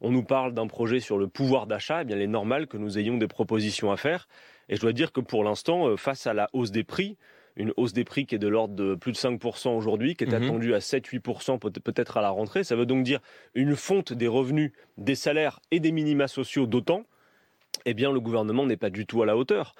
on 0.00 0.10
nous 0.10 0.24
parle 0.24 0.54
d'un 0.54 0.66
projet 0.66 1.00
sur 1.00 1.18
le 1.18 1.28
pouvoir 1.28 1.66
d'achat, 1.66 2.02
eh 2.02 2.04
bien 2.04 2.16
il 2.16 2.22
est 2.22 2.26
normal 2.26 2.66
que 2.66 2.76
nous 2.76 2.98
ayons 2.98 3.16
des 3.16 3.28
propositions 3.28 3.90
à 3.90 3.96
faire. 3.96 4.28
Et 4.68 4.76
je 4.76 4.80
dois 4.80 4.92
dire 4.92 5.12
que 5.12 5.20
pour 5.20 5.44
l'instant, 5.44 5.88
euh, 5.88 5.96
face 5.96 6.26
à 6.26 6.34
la 6.34 6.48
hausse 6.52 6.70
des 6.70 6.84
prix, 6.84 7.16
une 7.56 7.72
hausse 7.76 7.92
des 7.92 8.04
prix 8.04 8.26
qui 8.26 8.34
est 8.34 8.38
de 8.38 8.48
l'ordre 8.48 8.74
de 8.74 8.94
plus 8.94 9.12
de 9.12 9.16
5% 9.16 9.76
aujourd'hui, 9.76 10.16
qui 10.16 10.24
est 10.24 10.28
mhm. 10.28 10.42
attendue 10.42 10.74
à 10.74 10.78
7-8% 10.78 11.58
peut-être 11.58 12.16
à 12.16 12.22
la 12.22 12.30
rentrée. 12.30 12.64
Ça 12.64 12.76
veut 12.76 12.86
donc 12.86 13.04
dire 13.04 13.20
une 13.54 13.76
fonte 13.76 14.12
des 14.12 14.26
revenus, 14.26 14.72
des 14.98 15.14
salaires 15.14 15.60
et 15.70 15.80
des 15.80 15.92
minima 15.92 16.28
sociaux 16.28 16.66
d'autant. 16.66 17.04
Eh 17.86 17.94
bien, 17.94 18.12
le 18.12 18.20
gouvernement 18.20 18.66
n'est 18.66 18.76
pas 18.76 18.90
du 18.90 19.04
tout 19.04 19.22
à 19.22 19.26
la 19.26 19.36
hauteur. 19.36 19.74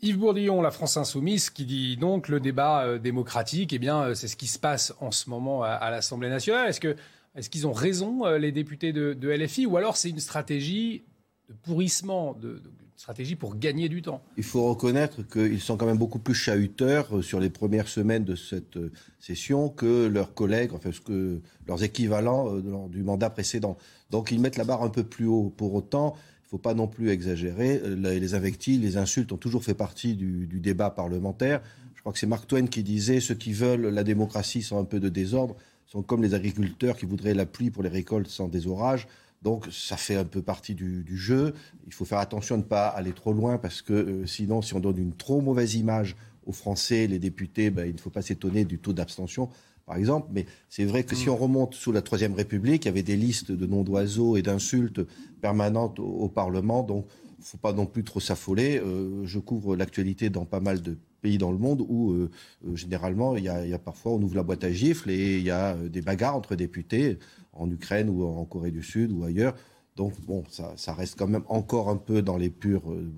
Yves 0.00 0.18
Bourdillon, 0.18 0.62
la 0.62 0.70
France 0.70 0.96
Insoumise, 0.96 1.50
qui 1.50 1.64
dit 1.64 1.96
donc 1.96 2.28
le 2.28 2.40
débat 2.40 2.84
euh, 2.84 2.98
démocratique, 2.98 3.72
eh 3.72 3.78
bien, 3.78 4.02
euh, 4.02 4.14
c'est 4.14 4.28
ce 4.28 4.36
qui 4.36 4.46
se 4.46 4.58
passe 4.58 4.94
en 5.00 5.10
ce 5.10 5.28
moment 5.28 5.62
à, 5.62 5.90
l'Assemblée 5.90 6.28
nationale. 6.28 6.68
Est-ce 6.68 6.80
que 6.80 6.96
est-ce 7.34 7.50
qu'ils 7.50 7.66
ont 7.66 7.72
raison, 7.72 8.26
les 8.36 8.50
députés 8.50 8.92
de, 8.92 9.28
LFI, 9.28 9.66
ou 9.66 9.76
alors 9.76 9.96
c'est 9.96 10.10
une 10.10 10.18
stratégie 10.18 11.04
de 11.48 11.54
pourrissement 11.54 12.34
de 12.34 12.60
stratégie 12.98 13.36
pour 13.36 13.56
gagner 13.56 13.88
du 13.88 14.02
temps? 14.02 14.22
Il 14.36 14.42
faut 14.42 14.68
reconnaître 14.68 15.22
qu'ils 15.22 15.60
sont 15.60 15.76
quand 15.76 15.86
même 15.86 15.98
beaucoup 15.98 16.18
plus 16.18 16.34
chahuteurs 16.34 17.16
euh, 17.16 17.22
sur 17.22 17.40
les 17.40 17.48
premières 17.48 17.88
semaines 17.88 18.24
de 18.24 18.34
cette 18.34 18.76
euh, 18.76 18.92
session 19.20 19.68
que 19.68 20.06
leurs 20.06 20.34
collègues, 20.34 20.72
enfin 20.74 20.90
que 21.04 21.40
leurs 21.66 21.82
équivalents 21.84 22.54
euh, 22.54 22.88
du 22.88 23.02
mandat 23.02 23.30
précédent. 23.30 23.78
Donc 24.10 24.32
ils 24.32 24.40
mettent 24.40 24.56
la 24.56 24.64
barre 24.64 24.82
un 24.82 24.90
peu 24.90 25.04
plus 25.04 25.26
haut. 25.26 25.52
Pour 25.56 25.74
autant, 25.74 26.16
ne 26.48 26.50
faut 26.50 26.58
pas 26.58 26.74
non 26.74 26.88
plus 26.88 27.10
exagérer. 27.10 27.80
Les 27.96 28.34
invectives, 28.34 28.80
les 28.80 28.96
insultes 28.96 29.32
ont 29.32 29.36
toujours 29.36 29.64
fait 29.64 29.74
partie 29.74 30.14
du, 30.14 30.46
du 30.46 30.60
débat 30.60 30.90
parlementaire. 30.90 31.60
Je 31.94 32.00
crois 32.00 32.12
que 32.12 32.18
c'est 32.18 32.26
Mark 32.26 32.46
Twain 32.46 32.66
qui 32.66 32.82
disait 32.82 33.20
ceux 33.20 33.34
qui 33.34 33.52
veulent 33.52 33.88
la 33.88 34.04
démocratie 34.04 34.62
sans 34.62 34.80
un 34.80 34.84
peu 34.84 35.00
de 35.00 35.08
désordre 35.08 35.56
sont 35.88 36.02
comme 36.02 36.22
les 36.22 36.34
agriculteurs 36.34 36.96
qui 36.96 37.06
voudraient 37.06 37.34
la 37.34 37.46
pluie 37.46 37.70
pour 37.70 37.82
les 37.82 37.88
récoltes 37.88 38.28
sans 38.28 38.48
des 38.48 38.66
orages. 38.66 39.08
Donc 39.42 39.66
ça 39.70 39.96
fait 39.96 40.16
un 40.16 40.24
peu 40.24 40.42
partie 40.42 40.74
du, 40.74 41.04
jeu. 41.16 41.54
Il 41.86 41.94
faut 41.94 42.04
faire 42.04 42.18
attention 42.18 42.56
à 42.56 42.58
ne 42.58 42.62
pas 42.62 42.88
aller 42.88 43.12
trop 43.12 43.32
loin 43.32 43.56
parce 43.56 43.82
que 43.82 43.92
euh, 43.92 44.26
sinon, 44.26 44.62
si 44.62 44.74
on 44.74 44.80
donne 44.80 44.98
une 44.98 45.14
trop 45.14 45.40
mauvaise 45.40 45.76
image 45.76 46.16
aux 46.44 46.52
Français, 46.52 47.06
les 47.06 47.18
députés, 47.18 47.70
ben, 47.70 47.86
il 47.86 47.94
ne 47.94 48.00
faut 48.00 48.10
pas 48.10 48.22
s'étonner 48.22 48.64
du 48.64 48.78
taux 48.78 48.92
d'abstention, 48.92 49.48
par 49.88 49.96
exemple. 49.96 50.28
Mais 50.32 50.46
c'est 50.68 50.84
vrai 50.84 51.02
que 51.02 51.16
si 51.16 51.28
mm. 51.28 51.32
on 51.32 51.36
remonte 51.36 51.74
sous 51.74 51.90
la 51.90 52.02
Troisième 52.02 52.34
République, 52.34 52.84
il 52.84 52.88
y 52.88 52.90
avait 52.90 53.02
des 53.02 53.16
listes 53.16 53.50
de 53.50 53.66
noms 53.66 53.82
d'oiseaux 53.82 54.36
et 54.36 54.42
d'insultes 54.42 55.00
permanentes 55.40 55.98
au, 55.98 56.28
Parlement. 56.28 56.82
Donc 56.84 57.06
il 57.38 57.40
ne 57.40 57.44
faut 57.44 57.58
pas 57.58 57.72
non 57.72 57.86
plus 57.86 58.04
trop 58.04 58.20
s'affoler. 58.20 58.78
Euh, 58.78 59.24
je 59.24 59.38
couvre 59.38 59.74
l'actualité 59.74 60.30
dans 60.30 60.44
pas 60.44 60.60
mal 60.60 60.82
de 60.82 60.96
pays 61.22 61.38
dans 61.38 61.50
le 61.50 61.58
monde 61.58 61.84
où 61.88 62.12
euh, 62.12 62.30
généralement 62.74 63.36
il 63.36 63.42
y, 63.42 63.48
a, 63.48 63.64
il 63.64 63.70
y, 63.70 63.74
a, 63.74 63.78
parfois 63.78 64.12
on 64.12 64.22
ouvre 64.22 64.36
la 64.36 64.44
boîte 64.44 64.62
à 64.62 64.70
gifles 64.70 65.10
et 65.10 65.38
il 65.38 65.42
y 65.42 65.50
a 65.50 65.74
des 65.74 66.00
bagarres 66.00 66.36
entre 66.36 66.54
députés 66.54 67.18
en 67.52 67.68
Ukraine 67.68 68.08
ou 68.08 68.24
en 68.24 68.44
Corée 68.44 68.70
du 68.70 68.82
Sud 68.82 69.10
ou 69.10 69.24
ailleurs. 69.24 69.54
Donc 69.98 70.12
bon, 70.20 70.44
ça, 70.48 70.94
reste 70.94 71.18
quand 71.18 71.26
même 71.26 71.42
encore 71.48 71.90
un 71.90 71.96
peu 71.96 72.22
dans 72.22 72.36
les 72.36 72.50
purs 72.50 72.92
euh, 72.92 73.12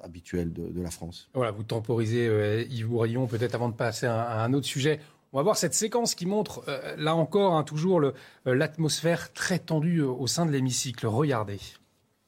habituels 0.00 0.52
de, 0.52 0.80
la 0.80 0.90
France. 0.90 1.28
Voilà, 1.34 1.50
vous 1.50 1.64
temporisez 1.64 2.28
euh, 2.28 2.62
Yves 2.70 2.86
Bourillon, 2.86 3.26
peut-être 3.26 3.56
avant 3.56 3.68
de 3.68 3.74
passer 3.74 4.06
à, 4.06 4.42
un 4.44 4.52
autre 4.52 4.66
sujet. 4.66 5.00
On 5.32 5.38
va 5.38 5.42
voir 5.44 5.56
cette 5.56 5.74
séquence 5.74 6.14
qui 6.14 6.26
montre, 6.26 6.64
euh, 6.66 6.96
là 6.96 7.14
encore, 7.14 7.54
hein, 7.54 7.62
toujours 7.62 8.00
l'atmosphère 8.44 9.32
très 9.32 9.60
tendue 9.60 10.02
au 10.02 10.26
sein 10.26 10.44
de 10.44 10.50
l'hémicycle. 10.50 11.06
Regardez. 11.06 11.60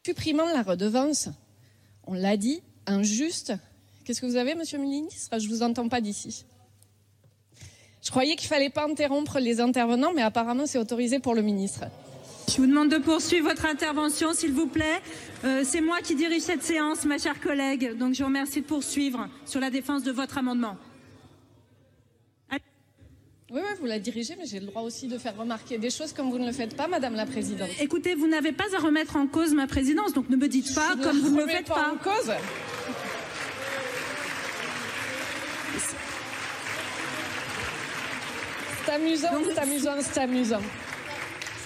Supprimant 0.06 0.46
la 0.46 0.62
redevance, 0.62 1.28
on 2.06 2.14
l'a 2.14 2.36
dit, 2.36 2.62
injuste. 2.86 3.54
Qu'est-ce 4.04 4.20
que 4.20 4.26
vous 4.26 4.36
avez, 4.36 4.54
monsieur 4.54 4.78
le 4.78 4.84
ministre 4.84 5.38
Je 5.38 5.48
vous 5.48 5.62
entends 5.62 5.88
pas 5.88 6.00
d'ici. 6.00 6.44
Je 8.02 8.10
croyais 8.10 8.34
qu'il 8.34 8.48
fallait 8.48 8.70
pas 8.70 8.84
interrompre 8.88 9.38
les 9.38 9.60
intervenants, 9.60 10.12
mais 10.12 10.22
apparemment 10.22 10.66
c'est 10.66 10.78
autorisé 10.78 11.20
pour 11.20 11.34
le 11.34 11.42
ministre. 11.42 11.84
Je 12.48 12.56
vous 12.56 12.66
demande 12.66 12.88
de 12.88 12.98
poursuivre 12.98 13.48
votre 13.48 13.66
intervention, 13.66 14.34
s'il 14.34 14.52
vous 14.52 14.66
plaît. 14.66 15.00
Euh, 15.44 15.62
c'est 15.64 15.80
moi 15.80 16.00
qui 16.02 16.16
dirige 16.16 16.42
cette 16.42 16.64
séance, 16.64 17.04
ma 17.04 17.18
chère 17.18 17.40
collègue. 17.40 17.96
Donc 17.96 18.14
je 18.14 18.18
vous 18.18 18.26
remercie 18.28 18.60
de 18.60 18.66
poursuivre 18.66 19.28
sur 19.46 19.60
la 19.60 19.70
défense 19.70 20.02
de 20.02 20.10
votre 20.10 20.38
amendement. 20.38 20.76
Oui, 23.52 23.60
oui, 23.62 23.76
vous 23.80 23.86
la 23.86 23.98
dirigez, 23.98 24.34
mais 24.38 24.46
j'ai 24.46 24.60
le 24.60 24.66
droit 24.66 24.80
aussi 24.80 25.08
de 25.08 25.18
faire 25.18 25.36
remarquer 25.36 25.76
des 25.76 25.90
choses 25.90 26.14
comme 26.14 26.30
vous 26.30 26.38
ne 26.38 26.46
le 26.46 26.52
faites 26.52 26.74
pas, 26.74 26.88
Madame 26.88 27.14
la 27.14 27.26
Présidente. 27.26 27.68
Écoutez, 27.80 28.14
vous 28.14 28.26
n'avez 28.26 28.52
pas 28.52 28.64
à 28.74 28.78
remettre 28.80 29.16
en 29.16 29.26
cause 29.26 29.52
ma 29.52 29.66
présidence, 29.66 30.14
donc 30.14 30.30
ne 30.30 30.36
me 30.36 30.48
dites 30.48 30.74
pas 30.74 30.94
Je 30.96 31.02
comme 31.02 31.18
vous 31.20 31.36
ne 31.36 31.42
le 31.42 31.48
faites 31.48 31.66
pas 31.66 31.74
pas. 31.74 31.92
en 31.92 31.96
cause. 31.98 32.32
C'est 38.84 38.92
amusant, 38.92 39.28
c'est 39.54 39.58
amusant, 39.60 39.92
c'est 40.00 40.20
amusant. 40.20 40.60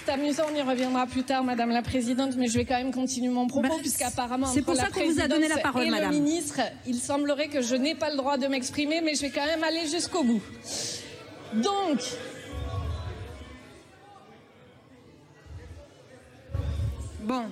C'est 0.04 0.12
amusant, 0.12 0.44
on 0.52 0.54
y 0.54 0.62
reviendra 0.62 1.06
plus 1.06 1.24
tard, 1.24 1.42
Madame 1.42 1.70
la 1.70 1.82
Présidente, 1.82 2.34
mais 2.36 2.46
je 2.46 2.58
vais 2.58 2.64
quand 2.64 2.76
même 2.76 2.92
continuer 2.92 3.28
mon 3.28 3.46
propos, 3.48 3.68
Bah, 3.68 3.74
puisqu'apparemment, 3.80 4.46
c'est 4.46 4.58
entre 4.60 4.66
pour 4.66 4.74
la 4.74 4.84
ça 4.84 4.90
qu'on 4.90 5.04
vous 5.10 5.20
a 5.20 5.26
donné 5.26 5.48
la 5.48 5.54
présidence 5.56 5.62
parole, 5.62 5.86
et 5.86 5.90
madame. 5.90 6.10
le 6.12 6.18
ministre, 6.18 6.60
il 6.86 6.96
semblerait 6.96 7.48
que 7.48 7.60
je 7.60 7.74
n'ai 7.74 7.94
pas 7.96 8.10
le 8.10 8.16
droit 8.16 8.36
de 8.38 8.46
m'exprimer, 8.46 9.00
mais 9.00 9.14
je 9.14 9.22
vais 9.22 9.30
quand 9.30 9.44
même 9.44 9.64
aller 9.64 9.86
jusqu'au 9.88 10.22
bout. 10.22 10.42
Donc, 11.54 12.00
Bon. 17.26 17.42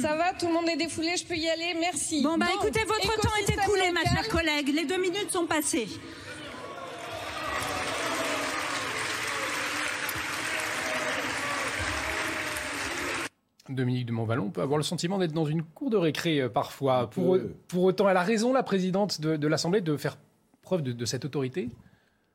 Ça 0.00 0.14
va, 0.16 0.32
tout 0.34 0.46
le 0.46 0.52
monde 0.52 0.68
est 0.68 0.76
défoulé, 0.76 1.16
je 1.16 1.26
peux 1.26 1.34
y 1.36 1.48
aller, 1.48 1.74
merci. 1.80 2.22
Bon, 2.22 2.38
bah 2.38 2.46
Donc, 2.46 2.64
écoutez, 2.64 2.84
votre 2.84 3.20
temps 3.20 3.34
est 3.40 3.52
écoulé, 3.52 3.90
ma 3.90 4.04
chère 4.04 4.28
collègue. 4.28 4.68
Les 4.72 4.84
deux 4.84 5.00
minutes 5.00 5.32
sont 5.32 5.46
passées. 5.46 5.88
Dominique 13.68 14.06
de 14.06 14.12
Montvalon 14.12 14.50
peut 14.50 14.60
avoir 14.60 14.76
le 14.76 14.82
sentiment 14.84 15.18
d'être 15.18 15.32
dans 15.32 15.44
une 15.44 15.62
cour 15.62 15.90
de 15.90 15.96
récré 15.96 16.40
euh, 16.40 16.48
parfois. 16.48 17.08
Pour, 17.10 17.38
pour 17.68 17.84
autant, 17.84 18.08
elle 18.08 18.16
a 18.16 18.22
raison, 18.22 18.52
la 18.52 18.62
présidente 18.62 19.20
de, 19.20 19.36
de 19.36 19.46
l'Assemblée, 19.48 19.80
de 19.80 19.96
faire 19.96 20.18
preuve 20.72 20.82
de, 20.82 20.92
de 20.92 21.04
cette 21.04 21.26
autorité? 21.26 21.68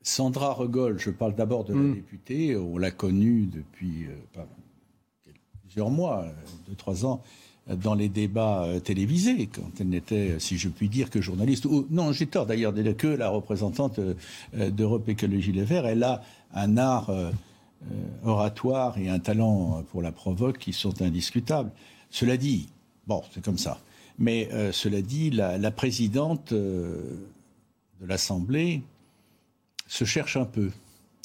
Sandra 0.04 0.54
Regol, 0.54 1.00
je 1.00 1.10
parle 1.10 1.34
d'abord 1.34 1.64
de 1.64 1.74
la 1.74 1.96
députée, 1.96 2.56
on 2.56 2.78
l'a 2.78 2.92
connue 2.92 3.48
depuis 3.48 4.06
euh, 4.06 4.44
plusieurs 5.64 5.90
mois, 5.90 6.22
euh, 6.26 6.32
deux, 6.70 6.76
trois 6.76 7.04
ans, 7.04 7.24
euh, 7.68 7.76
dans 7.76 7.96
les 7.96 8.10
débats 8.10 8.68
télévisés, 8.84 9.48
quand 9.48 9.72
elle 9.80 9.90
n'était, 9.90 10.36
si 10.40 10.60
je 10.60 10.70
puis 10.70 10.88
dire, 10.88 11.10
que 11.10 11.20
journaliste. 11.20 11.66
ou- 11.66 11.88
non, 11.90 12.12
j'ai 12.12 12.28
tort 12.28 12.46
d'ailleurs, 12.46 12.76
que 12.96 13.08
la 13.08 13.30
représentante 13.30 14.00
d'Europe 14.54 15.10
Écologie 15.10 15.52
Les 15.52 15.64
Verts. 15.66 15.88
Elle 15.88 16.04
a 16.04 16.22
un 16.54 16.78
art 16.78 17.10
euh, 17.10 17.32
oratoire 18.24 19.00
et 19.00 19.10
un 19.10 19.18
talent 19.20 19.84
pour 19.90 20.04
la 20.04 20.12
provoque 20.12 20.60
qui 20.60 20.74
sont 20.74 21.02
indiscutables. 21.02 21.72
Cela 22.12 22.38
dit, 22.38 22.70
bon, 23.08 23.24
c'est 23.34 23.44
comme 23.44 23.58
ça. 23.58 23.80
Mais 24.20 24.48
euh, 24.54 24.72
cela 24.72 25.02
dit, 25.02 25.32
la, 25.32 25.58
la 25.58 25.72
présidente 25.72 26.54
de 28.02 28.06
l'Assemblée 28.08 28.82
se 29.88 30.04
cherche 30.06 30.38
un 30.38 30.46
peu. 30.46 30.70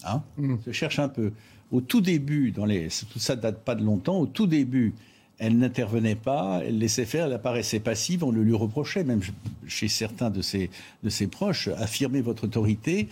Hein 0.05 0.23
Se 0.65 0.73
cherche 0.73 0.99
un 0.99 1.09
peu. 1.09 1.33
Au 1.71 1.81
tout 1.81 2.01
début, 2.01 2.51
dans 2.51 2.67
les, 2.67 2.89
tout 3.13 3.19
ça 3.19 3.37
date 3.37 3.65
pas 3.65 3.75
de 3.75 3.83
longtemps, 3.85 4.19
au 4.19 4.27
tout 4.27 4.47
début, 4.47 4.95
elle 5.39 5.57
n'intervenait 5.59 6.15
pas, 6.17 6.61
elle 6.65 6.79
laissait 6.79 7.07
faire, 7.07 7.27
elle 7.27 7.33
apparaissait 7.33 7.81
passive, 7.81 8.23
on 8.25 8.31
le 8.31 8.43
lui 8.43 8.55
reprochait, 8.55 9.05
même 9.05 9.21
chez 9.67 9.89
certains 9.89 10.31
de 10.31 10.43
ses, 10.43 10.71
de 11.03 11.09
ses 11.09 11.27
proches, 11.27 11.69
affirmer 11.69 12.21
votre 12.21 12.45
autorité. 12.45 13.09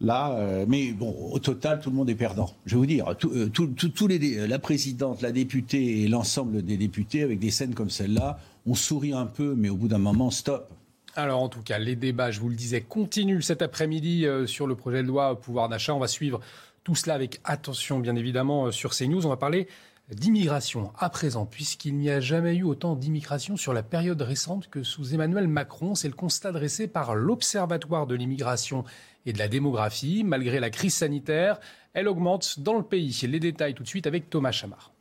Là, 0.00 0.32
euh, 0.38 0.64
mais 0.68 0.92
bon, 0.92 1.10
au 1.32 1.38
total, 1.40 1.80
tout 1.80 1.90
le 1.90 1.96
monde 1.96 2.08
est 2.08 2.14
perdant. 2.14 2.54
Je 2.66 2.74
vais 2.74 2.78
vous 2.78 2.86
dire, 2.86 3.16
tout- 3.18 3.32
euh, 3.32 3.48
tout- 3.48 3.66
tout- 3.66 3.88
tous 3.88 4.06
les, 4.06 4.46
la 4.46 4.58
présidente, 4.60 5.22
la 5.22 5.32
députée 5.32 6.02
et 6.02 6.08
l'ensemble 6.08 6.62
des 6.62 6.76
députés, 6.76 7.22
avec 7.24 7.40
des 7.40 7.50
scènes 7.50 7.74
comme 7.74 7.90
celle-là, 7.90 8.38
on 8.64 8.74
sourit 8.76 9.12
un 9.12 9.26
peu, 9.26 9.54
mais 9.56 9.68
au 9.68 9.76
bout 9.76 9.88
d'un 9.88 9.98
moment, 9.98 10.30
stop. 10.30 10.70
Alors 11.14 11.42
en 11.42 11.48
tout 11.48 11.62
cas, 11.62 11.78
les 11.78 11.96
débats, 11.96 12.30
je 12.30 12.40
vous 12.40 12.48
le 12.48 12.54
disais, 12.54 12.80
continuent 12.80 13.40
cet 13.40 13.62
après-midi 13.62 14.26
euh, 14.26 14.46
sur 14.46 14.66
le 14.66 14.76
projet 14.76 15.02
de 15.02 15.08
loi 15.08 15.40
pouvoir 15.40 15.68
d'achat. 15.68 15.94
On 15.94 15.98
va 15.98 16.08
suivre 16.08 16.40
tout 16.84 16.94
cela 16.94 17.14
avec 17.14 17.40
attention, 17.44 17.98
bien 17.98 18.16
évidemment, 18.16 18.66
euh, 18.66 18.70
sur 18.70 18.94
CNews. 18.94 19.26
On 19.26 19.30
va 19.30 19.36
parler 19.36 19.68
d'immigration 20.10 20.92
à 20.98 21.10
présent, 21.10 21.44
puisqu'il 21.44 21.96
n'y 21.96 22.10
a 22.10 22.20
jamais 22.20 22.56
eu 22.56 22.62
autant 22.62 22.94
d'immigration 22.94 23.56
sur 23.56 23.74
la 23.74 23.82
période 23.82 24.20
récente 24.22 24.68
que 24.68 24.82
sous 24.82 25.14
Emmanuel 25.14 25.48
Macron. 25.48 25.94
C'est 25.94 26.08
le 26.08 26.14
constat 26.14 26.52
dressé 26.52 26.88
par 26.88 27.14
l'Observatoire 27.14 28.06
de 28.06 28.14
l'immigration 28.14 28.84
et 29.26 29.32
de 29.32 29.38
la 29.38 29.48
démographie. 29.48 30.24
Malgré 30.24 30.60
la 30.60 30.70
crise 30.70 30.94
sanitaire, 30.94 31.60
elle 31.92 32.08
augmente 32.08 32.60
dans 32.60 32.74
le 32.74 32.82
pays. 32.82 33.18
Les 33.28 33.40
détails 33.40 33.74
tout 33.74 33.82
de 33.82 33.88
suite 33.88 34.06
avec 34.06 34.30
Thomas 34.30 34.52
Chamard. 34.52 34.92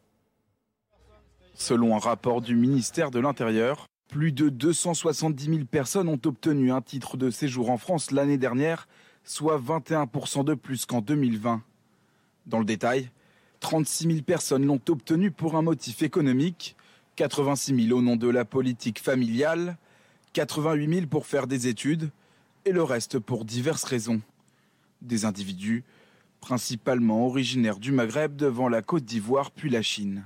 Selon 1.53 1.95
un 1.95 1.99
rapport 1.99 2.41
du 2.41 2.55
ministère 2.55 3.09
de 3.09 3.19
l'Intérieur, 3.19 3.87
plus 4.07 4.31
de 4.31 4.49
270 4.49 5.45
000 5.45 5.57
personnes 5.65 6.07
ont 6.07 6.19
obtenu 6.25 6.71
un 6.71 6.81
titre 6.81 7.17
de 7.17 7.29
séjour 7.29 7.69
en 7.69 7.77
France 7.77 8.11
l'année 8.11 8.37
dernière, 8.37 8.87
soit 9.23 9.59
21% 9.59 10.45
de 10.45 10.53
plus 10.53 10.85
qu'en 10.85 11.01
2020. 11.01 11.61
Dans 12.45 12.59
le 12.59 12.65
détail, 12.65 13.09
36 13.59 14.07
000 14.07 14.21
personnes 14.21 14.65
l'ont 14.65 14.81
obtenu 14.89 15.31
pour 15.31 15.55
un 15.55 15.61
motif 15.61 16.01
économique, 16.01 16.75
86 17.17 17.87
000 17.87 17.97
au 17.97 18.01
nom 18.01 18.15
de 18.15 18.29
la 18.29 18.45
politique 18.45 18.99
familiale, 18.99 19.77
88 20.33 20.93
000 20.93 21.07
pour 21.07 21.25
faire 21.25 21.47
des 21.47 21.67
études 21.67 22.09
et 22.65 22.71
le 22.71 22.83
reste 22.83 23.19
pour 23.19 23.43
diverses 23.43 23.83
raisons. 23.83 24.21
Des 25.01 25.25
individus 25.25 25.83
principalement 26.39 27.25
originaires 27.25 27.79
du 27.79 27.91
Maghreb 27.91 28.35
devant 28.35 28.69
la 28.69 28.81
Côte 28.81 29.03
d'Ivoire 29.03 29.51
puis 29.51 29.69
la 29.69 29.81
Chine. 29.81 30.23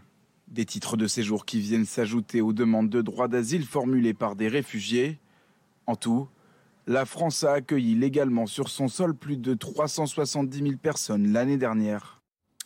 Des 0.51 0.65
titres 0.65 0.97
de 0.97 1.07
séjour 1.07 1.45
qui 1.45 1.61
viennent 1.61 1.85
s'ajouter 1.85 2.41
aux 2.41 2.51
demandes 2.51 2.89
de 2.89 3.01
droit 3.01 3.29
d'asile 3.29 3.65
formulées 3.65 4.13
par 4.13 4.35
des 4.35 4.49
réfugiés. 4.49 5.17
En 5.87 5.95
tout, 5.95 6.27
la 6.87 7.05
France 7.05 7.45
a 7.45 7.53
accueilli 7.53 7.95
légalement 7.95 8.45
sur 8.47 8.67
son 8.67 8.89
sol 8.89 9.15
plus 9.15 9.37
de 9.37 9.53
370 9.53 10.57
000 10.57 10.71
personnes 10.75 11.31
l'année 11.31 11.57
dernière. 11.57 12.21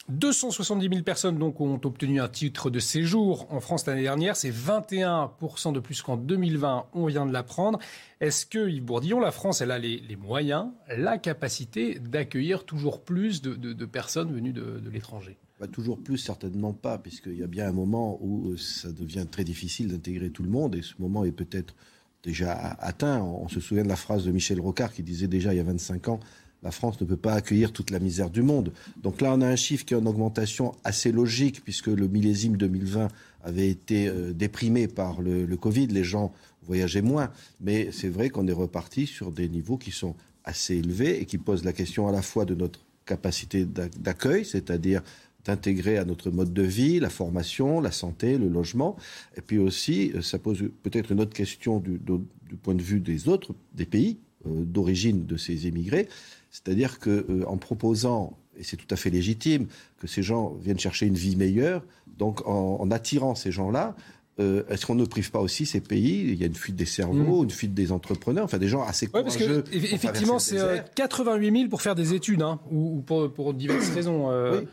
270 0.10 0.90
000 0.90 1.04
personnes 1.04 1.38
donc 1.38 1.62
ont 1.62 1.80
obtenu 1.84 2.20
un 2.20 2.28
titre 2.28 2.72
de 2.72 2.80
séjour 2.80 3.46
en 3.52 3.60
France 3.60 3.86
l'année 3.86 4.02
dernière. 4.02 4.36
C'est 4.36 4.50
21% 4.50 5.72
de 5.72 5.80
plus 5.80 6.02
qu'en 6.02 6.18
2020. 6.18 6.88
On 6.94 7.06
vient 7.06 7.28
de 7.28 7.34
l'apprendre. 7.34 7.78
Est-ce 8.20 8.48
que, 8.48 8.68
Yves 8.68 8.84
Bourdillon, 8.84 9.20
la 9.20 9.32
France, 9.32 9.62
elle 9.62 9.70
a 9.70 9.78
les, 9.78 10.18
moyens, 10.20 10.72
la 10.96 11.20
capacité 11.20 12.00
d'accueillir 12.00 12.66
toujours 12.66 13.04
plus 13.04 13.44
de, 13.44 13.86
personnes 13.86 14.34
venues 14.34 14.54
de 14.54 14.90
l'étranger? 14.90 15.38
Toujours 15.68 15.98
plus, 16.00 16.18
certainement 16.18 16.74
pas, 16.74 16.98
puisqu'il 16.98 17.38
y 17.38 17.44
a 17.44 17.48
bien 17.48 17.68
un 17.68 17.72
moment 17.74 18.18
où 18.22 18.52
euh, 18.52 18.58
ça 18.58 18.92
devient 18.92 19.26
très 19.30 19.44
difficile 19.44 19.88
d'intégrer 19.90 20.30
tout 20.30 20.44
le 20.44 20.50
monde, 20.50 20.76
et 20.76 20.82
ce 20.82 20.94
moment 21.00 21.24
est 21.26 21.32
peut-être 21.32 21.76
déjà 22.24 22.54
atteint. 22.80 23.22
On 23.22 23.48
se 23.48 23.60
souvient 23.60 23.84
de 23.84 23.90
la 23.90 23.96
phrase 23.96 24.26
de 24.26 24.32
Michel 24.32 24.60
Rocard 24.60 24.94
qui 24.94 25.04
disait 25.04 25.28
déjà 25.28 25.54
il 25.54 25.58
y 25.58 25.60
a 25.60 25.64
25 25.64 26.08
ans, 26.10 26.20
la 26.64 26.72
France 26.72 27.00
ne 27.00 27.06
peut 27.06 27.18
pas 27.18 27.34
accueillir 27.34 27.72
toute 27.72 27.92
la 27.92 28.00
misère 28.00 28.32
du 28.32 28.42
monde. 28.42 28.74
Donc 29.04 29.22
là, 29.22 29.34
on 29.36 29.42
a 29.42 29.48
un 29.48 29.56
chiffre 29.56 29.86
qui 29.86 29.94
est 29.94 29.98
en 29.98 30.06
augmentation 30.08 30.74
assez 30.84 31.12
logique, 31.12 31.64
puisque 31.64 31.88
le 31.88 32.08
millésime 32.08 32.58
2020 32.58 33.08
avait 33.44 33.70
été 33.70 34.08
euh, 34.08 34.34
déprimé 34.34 34.88
par 34.88 35.22
le, 35.22 35.46
Covid, 35.58 35.88
les 35.88 36.04
gens 36.04 36.34
voyageaient 36.64 37.04
moins, 37.04 37.30
mais 37.62 37.92
c'est 37.92 38.10
vrai 38.10 38.32
qu'on 38.32 38.48
est 38.48 38.52
reparti 38.54 39.06
sur 39.06 39.32
des 39.32 39.48
niveaux 39.48 39.78
qui 39.78 39.92
sont 39.92 40.16
assez 40.44 40.76
élevés 40.78 41.22
et 41.22 41.26
qui 41.26 41.38
posent 41.38 41.64
la 41.64 41.74
question 41.74 42.08
à 42.08 42.12
la 42.12 42.24
fois 42.24 42.46
de 42.46 42.56
notre 42.56 42.80
capacité 43.06 43.66
d'ac- 43.66 44.00
d'accueil, 44.02 44.44
c'est-à-dire 44.46 45.04
d'intégrer 45.46 45.98
à 45.98 46.06
notre 46.06 46.32
mode 46.32 46.54
de 46.54 46.62
vie 46.64 47.00
la 47.00 47.10
formation, 47.10 47.80
la 47.80 47.92
santé, 47.92 48.38
le 48.38 48.50
logement. 48.50 48.96
Et 49.38 49.42
puis 49.42 49.58
aussi, 49.60 50.12
euh, 50.16 50.22
ça 50.22 50.40
pose 50.40 50.64
peut-être 50.84 51.12
une 51.12 51.22
autre 51.22 51.34
question 51.34 51.80
du, 51.80 51.98
du- 52.00 52.26
du 52.50 52.56
point 52.56 52.76
de 52.76 52.82
vue 52.82 53.00
des 53.00 53.28
autres, 53.28 53.54
des 53.74 53.86
pays 53.86 54.18
euh, 54.48 54.50
d'origine 54.64 55.26
de 55.26 55.38
ces 55.38 55.68
émigrés. 55.68 56.08
C'est-à-dire 56.52 57.00
que 57.00 57.26
euh, 57.30 57.44
proposant, 57.58 58.38
et 58.58 58.64
c'est 58.64 58.78
tout 58.78 58.88
à 58.90 58.96
fait 58.96 59.10
légitime, 59.10 59.68
que 60.00 60.08
ces 60.08 60.24
gens 60.24 60.54
viennent 60.62 60.80
chercher 60.80 61.06
une 61.08 61.16
vie 61.16 61.36
meilleure, 61.36 61.84
donc 62.18 62.48
en, 62.48 62.78
en 62.80 62.92
attirant 62.92 63.36
ces 63.36 63.52
gens-là, 63.52 63.96
euh, 64.40 64.64
est-ce 64.70 64.86
qu'on 64.86 64.96
ne 64.96 65.06
prive 65.06 65.32
pas 65.32 65.40
aussi 65.40 65.66
ces 65.66 65.80
pays? 65.80 66.22
Il 66.32 66.36
y 66.36 66.44
a 66.44 66.48
une 66.48 66.56
fuite 66.56 66.76
des 66.76 66.86
cerveaux, 66.86 67.44
une 67.44 67.50
fuite 67.52 67.74
des 67.74 67.92
entrepreneurs, 67.92 68.44
enfin 68.46 68.58
des 68.58 68.68
gens 68.68 68.84
assez 68.84 69.06
Oui, 69.14 69.22
parce 69.24 69.38
courageux. 69.38 69.62
que 69.62 69.70
pour 69.70 69.80
eff- 69.80 69.94
effectivement, 69.94 70.40
c'est 70.40 70.56
le 70.56 70.62
euh, 70.62 70.70
désert. 70.72 70.94
88 70.96 71.52
000 71.58 71.70
pour 71.70 71.82
faire 71.82 71.96
des 71.96 72.14
études, 72.14 72.42
hein, 72.42 72.60
ou, 72.72 72.98
ou 72.98 73.02
pour, 73.02 73.32
pour 73.34 73.54
diverses 73.54 73.90
raisons. 73.92 74.30
euh, 74.32 74.60
Oui. 74.62 74.68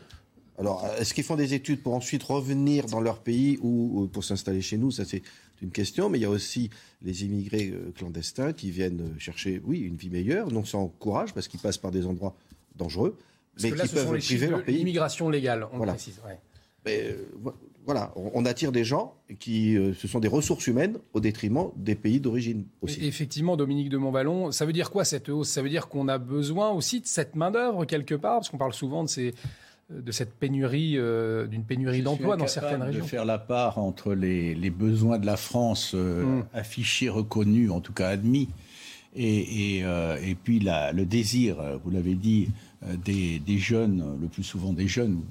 Alors, 0.59 0.85
est-ce 0.99 1.13
qu'ils 1.13 1.23
font 1.23 1.35
des 1.35 1.53
études 1.53 1.81
pour 1.81 1.93
ensuite 1.95 2.21
revenir 2.23 2.85
dans 2.85 3.01
leur 3.01 3.19
pays 3.19 3.57
ou, 3.61 4.01
ou 4.03 4.07
pour 4.07 4.23
s'installer 4.23 4.61
chez 4.61 4.77
nous? 4.77 4.91
Ça, 4.91 5.03
c'est 5.05 5.23
une 5.61 5.71
question. 5.71 6.09
Mais 6.09 6.19
il 6.19 6.21
y 6.21 6.25
a 6.25 6.29
aussi 6.29 6.69
les 7.01 7.23
immigrés 7.25 7.71
euh, 7.73 7.91
clandestins 7.95 8.53
qui 8.53 8.69
viennent 8.69 9.15
chercher, 9.17 9.61
oui, 9.65 9.79
une 9.79 9.95
vie 9.95 10.09
meilleure, 10.09 10.51
non 10.51 10.63
sans 10.63 10.87
courage, 10.87 11.33
parce 11.33 11.47
qu'ils 11.47 11.59
passent 11.59 11.77
par 11.79 11.91
des 11.91 12.05
endroits 12.05 12.35
dangereux, 12.75 13.17
Parce 13.53 13.63
mais 13.63 13.71
que 13.71 13.75
là, 13.75 13.83
qui 13.83 13.89
ce 13.89 13.95
sont 13.97 14.03
peuvent 14.05 14.13
les 14.15 14.19
priver 14.19 14.39
chiffres 14.41 14.51
leur 14.51 14.63
pays. 14.63 14.77
l'immigration 14.77 15.29
légale, 15.29 15.67
on 15.73 15.77
Voilà. 15.77 15.93
précise. 15.93 16.19
ouais. 16.25 16.37
Mais, 16.85 17.15
voilà, 17.85 18.13
on 18.15 18.45
attire 18.45 18.71
des 18.71 18.85
gens 18.85 19.13
qui, 19.39 19.75
euh, 19.75 19.93
ce 19.93 20.07
sont 20.07 20.19
des 20.21 20.27
ressources 20.29 20.67
humaines 20.67 20.97
au 21.13 21.19
détriment 21.19 21.69
des 21.75 21.95
pays 21.95 22.19
d'origine 22.21 22.65
aussi. 22.81 23.05
effectivement, 23.05 23.57
Dominique 23.57 23.89
de 23.89 23.97
Montballon, 23.97 24.51
ça 24.53 24.65
veut 24.65 24.71
dire 24.71 24.89
quoi 24.89 25.03
cette 25.03 25.27
hausse? 25.29 25.49
Ça 25.49 25.61
veut 25.61 25.69
dire 25.69 25.87
qu'on 25.89 26.07
a 26.07 26.17
besoin 26.17 26.69
aussi 26.71 27.01
de 27.01 27.07
cette 27.07 27.35
main-d'œuvre 27.35 27.83
quelque 27.85 28.15
part, 28.15 28.35
parce 28.39 28.49
qu'on 28.49 28.57
parle 28.57 28.73
souvent 28.73 29.03
de 29.03 29.09
ces 29.09 29.33
de 29.89 30.11
cette 30.11 30.33
pénurie, 30.33 30.93
euh, 30.97 31.45
d'une 31.45 31.63
pénurie 31.63 32.01
d'emploi 32.01 32.37
dans 32.37 32.47
certaines 32.47 32.81
régions. 32.81 33.03
De 33.03 33.09
faire 33.09 33.25
la 33.25 33.37
part 33.37 33.77
entre 33.77 34.13
les, 34.13 34.69
besoins 34.69 35.19
de 35.19 35.25
la 35.25 35.37
France 35.37 35.91
euh, 35.93 36.23
hmm. 36.23 36.45
affichés, 36.53 37.09
reconnus, 37.09 37.71
en 37.71 37.79
tout 37.79 37.93
cas 37.93 38.09
admis, 38.09 38.49
et, 39.15 39.79
et, 39.81 40.35
puis 40.43 40.59
la, 40.59 40.91
le 40.91 41.05
désir, 41.05 41.57
vous 41.83 41.91
l'avez 41.91 42.15
dit, 42.15 42.49
des, 43.05 43.37
des, 43.37 43.59
jeunes, 43.59 44.17
le 44.19 44.27
plus 44.27 44.41
souvent 44.41 44.73
des 44.73 44.87
jeunes, 44.87 45.21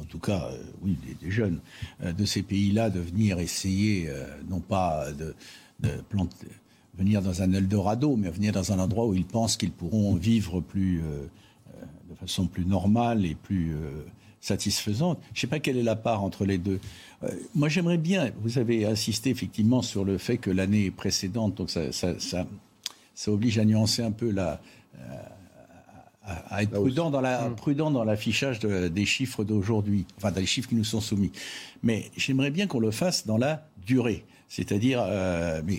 en 0.00 0.04
tout 0.04 0.18
cas, 0.18 0.50
euh, 0.52 0.62
oui, 0.82 0.96
des, 1.20 1.30
jeunes 1.30 1.60
euh, 2.02 2.12
de 2.12 2.24
ces 2.24 2.42
pays-là, 2.42 2.90
de 2.90 3.00
venir 3.00 3.38
essayer, 3.38 4.06
euh, 4.08 4.26
non 4.48 4.60
pas 4.60 5.06
de, 5.12 5.34
planter, 6.08 6.48
venir 6.98 7.22
dans 7.22 7.42
un 7.42 7.52
Eldorado, 7.52 8.16
mais 8.16 8.30
venir 8.30 8.52
dans 8.52 8.72
un 8.72 8.78
endroit 8.78 9.06
où 9.06 9.14
ils 9.14 9.24
pensent 9.24 9.56
qu'ils 9.56 9.72
pourront 9.72 10.14
vivre 10.14 10.60
plus, 10.60 10.98
de 10.98 11.30
façon 12.20 12.46
plus 12.46 12.64
normale 12.64 13.24
et 13.24 13.34
plus 13.34 13.74
satisfaisante. 14.40 15.18
Je 15.32 15.38
ne 15.38 15.40
sais 15.40 15.46
pas 15.46 15.58
quelle 15.58 15.76
est 15.76 15.82
la 15.82 15.96
part 15.96 16.22
entre 16.22 16.44
les 16.44 16.58
deux. 16.58 16.80
moi, 17.54 17.68
j'aimerais 17.68 17.98
bien, 17.98 18.30
vous 18.42 18.58
avez 18.58 18.86
insisté 18.86 19.30
effectivement 19.30 19.82
sur 19.82 20.04
le 20.04 20.18
fait 20.18 20.38
que 20.38 20.50
l'année 20.50 20.90
précédente, 20.90 21.54
donc 21.56 21.70
ça, 21.70 21.92
ça, 21.92 22.14
ça, 22.18 22.46
oblige 23.32 23.58
à 23.58 23.64
nuancer 23.64 24.02
un 24.02 24.12
peu 24.12 24.30
la 24.30 24.60
à, 26.24 26.62
être 26.62 26.70
prudent 26.70 27.10
dans, 27.10 27.20
la, 27.20 27.48
mm. 27.48 27.56
prudent 27.56 27.90
dans 27.90 28.04
l'affichage 28.04 28.60
des 28.60 29.06
chiffres 29.06 29.44
d'aujourd'hui, 29.44 30.06
enfin 30.16 30.30
des 30.30 30.46
chiffres 30.46 30.68
qui 30.68 30.74
nous 30.74 30.84
sont 30.84 31.00
soumis. 31.00 31.32
Mais 31.82 32.10
j'aimerais 32.16 32.50
bien 32.50 32.66
qu'on 32.66 32.80
le 32.80 32.90
fasse 32.90 33.26
dans 33.26 33.38
la 33.38 33.66
durée. 33.86 34.24
C'est-à-dire, 34.48 35.02
euh, 35.04 35.62
mais 35.64 35.78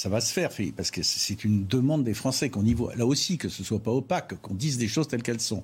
ça 0.00 0.08
va 0.08 0.22
se 0.22 0.32
faire, 0.32 0.48
parce 0.78 0.90
que 0.90 1.02
c'est 1.02 1.44
une 1.44 1.66
demande 1.66 2.04
des 2.04 2.14
Français 2.14 2.48
qu'on 2.48 2.64
y 2.64 2.72
voit, 2.72 2.96
là 2.96 3.04
aussi, 3.04 3.36
que 3.36 3.50
ce 3.50 3.62
soit 3.62 3.80
pas 3.80 3.90
opaque, 3.90 4.40
qu'on 4.40 4.54
dise 4.54 4.78
des 4.78 4.88
choses 4.88 5.08
telles 5.08 5.22
qu'elles 5.22 5.42
sont. 5.42 5.62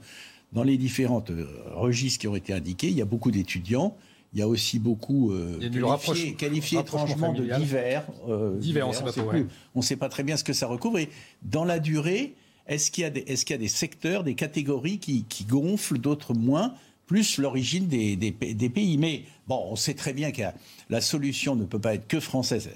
Dans 0.53 0.62
les 0.62 0.77
différentes 0.77 1.31
euh, 1.31 1.46
registres 1.72 2.20
qui 2.20 2.29
ont 2.29 2.37
été 2.37 2.53
indiqués, 2.53 2.88
il 2.88 2.96
y 2.99 3.01
a 3.01 3.07
beaucoup 3.07 3.31
d'étudiants. 3.31 3.96
Il 4.35 4.40
y 4.40 4.42
a 4.42 4.49
aussi 4.49 4.79
beaucoup 4.79 5.33
euh, 5.33 5.59
qualifiés, 6.37 6.81
étrangement 6.81 7.33
de 7.33 7.44
divers. 7.44 8.07
divers, 8.59 8.90
on 9.75 9.79
ne 9.79 9.83
sait 9.83 9.96
pas 9.96 10.11
très 10.11 10.22
bien 10.22 10.37
ce 10.37 10.44
que 10.44 10.53
ça 10.53 10.66
recouvre. 10.66 10.99
Et 10.99 11.09
dans 11.40 11.64
la 11.64 11.79
durée, 11.79 12.35
est-ce 12.66 12.90
qu'il 12.90 13.05
y, 13.05 13.07
y, 13.07 13.55
a 13.55 13.59
des 13.59 13.68
secteurs, 13.68 14.22
des 14.22 14.35
catégories 14.35 14.99
qui, 14.99 15.25
qui 15.31 15.44
gonflent, 15.44 15.96
d'autres 15.96 16.35
moins, 16.35 16.75
plus 17.07 17.38
l'origine 17.38 17.87
des, 17.88 18.16
des, 18.16 18.33
des, 18.33 18.68
pays? 18.68 18.99
Mais 18.99 19.22
bon, 19.49 19.66
on 19.70 19.77
sait 19.77 19.94
très 19.94 20.12
bien 20.12 20.31
que 20.31 20.42
la 20.90 21.01
solution 21.01 21.57
ne 21.57 21.64
peut 21.64 21.81
pas 21.81 21.94
être 21.94 22.07
que 22.07 22.20
française. 22.20 22.68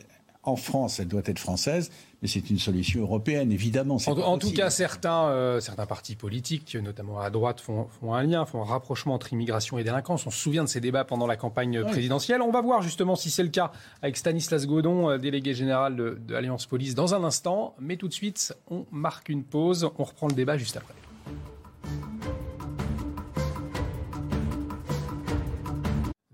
En 0.42 0.56
France, 0.56 1.00
elle 1.00 1.08
doit 1.08 1.20
être 1.26 1.38
française, 1.38 1.90
mais 2.22 2.28
c'est 2.28 2.48
une 2.48 2.58
solution 2.58 3.02
européenne, 3.02 3.52
évidemment. 3.52 3.98
En, 4.06 4.38
tout 4.38 4.52
cas, 4.52 4.70
certains, 4.70 5.26
euh, 5.28 5.60
certains 5.60 5.84
partis 5.84 6.16
politiques, 6.16 6.74
notamment 6.76 7.20
à 7.20 7.28
droite, 7.28 7.60
font, 7.60 7.88
font, 8.00 8.14
un 8.14 8.22
lien, 8.22 8.46
font 8.46 8.62
un 8.62 8.64
rapprochement 8.64 9.12
entre 9.12 9.34
immigration 9.34 9.78
et 9.78 9.84
délinquance. 9.84 10.26
On 10.26 10.30
se 10.30 10.38
souvient 10.38 10.64
de 10.64 10.68
ces 10.68 10.80
débats 10.80 11.04
pendant 11.04 11.26
la 11.26 11.36
campagne 11.36 11.84
présidentielle. 11.84 12.40
On 12.40 12.50
va 12.50 12.62
voir 12.62 12.80
justement 12.80 13.16
si 13.16 13.30
c'est 13.30 13.42
le 13.42 13.50
cas 13.50 13.70
avec 14.00 14.16
Stanislas 14.16 14.66
Godon, 14.66 15.10
euh, 15.10 15.18
délégué 15.18 15.52
général 15.52 15.94
de, 15.94 16.18
de 16.26 16.34
Alliance 16.34 16.64
Police, 16.64 16.94
dans 16.94 17.14
un 17.14 17.22
instant. 17.22 17.74
Mais 17.78 17.98
tout 17.98 18.08
de 18.08 18.14
suite, 18.14 18.54
on 18.70 18.86
marque 18.90 19.28
une 19.28 19.44
pause. 19.44 19.90
On 19.98 20.04
reprend 20.04 20.28
le 20.28 20.34
débat 20.34 20.56
juste 20.56 20.78
après. 20.78 20.94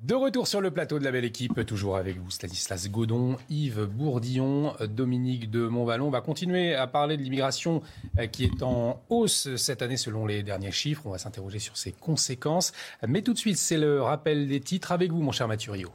De 0.06 0.14
retour 0.14 0.46
sur 0.46 0.60
le 0.60 0.70
plateau 0.70 1.00
de 1.00 1.04
la 1.04 1.10
belle 1.10 1.24
équipe, 1.24 1.66
toujours 1.66 1.96
avec 1.96 2.16
vous 2.16 2.30
Stanislas 2.30 2.88
Godon, 2.88 3.38
Yves 3.50 3.86
Bourdillon, 3.86 4.72
Dominique 4.88 5.50
de 5.50 5.66
Montvalon. 5.66 6.06
On 6.06 6.10
va 6.10 6.20
continuer 6.20 6.76
à 6.76 6.86
parler 6.86 7.16
de 7.16 7.22
l'immigration 7.22 7.82
euh, 8.16 8.28
qui 8.28 8.44
est 8.44 8.62
en 8.62 9.02
hausse 9.08 9.56
cette 9.56 9.82
année 9.82 9.96
selon 9.96 10.24
les 10.24 10.44
derniers 10.44 10.70
chiffres. 10.70 11.02
On 11.06 11.10
va 11.10 11.18
s'interroger 11.18 11.58
sur 11.58 11.76
ses 11.76 11.90
conséquences. 11.90 12.72
Mais 13.04 13.22
tout 13.22 13.32
de 13.32 13.38
suite, 13.38 13.56
c'est 13.56 13.78
le 13.78 14.00
rappel 14.00 14.46
des 14.46 14.60
titres 14.60 14.92
avec 14.92 15.10
vous, 15.10 15.22
mon 15.22 15.32
cher 15.32 15.48
Mathurio. 15.48 15.90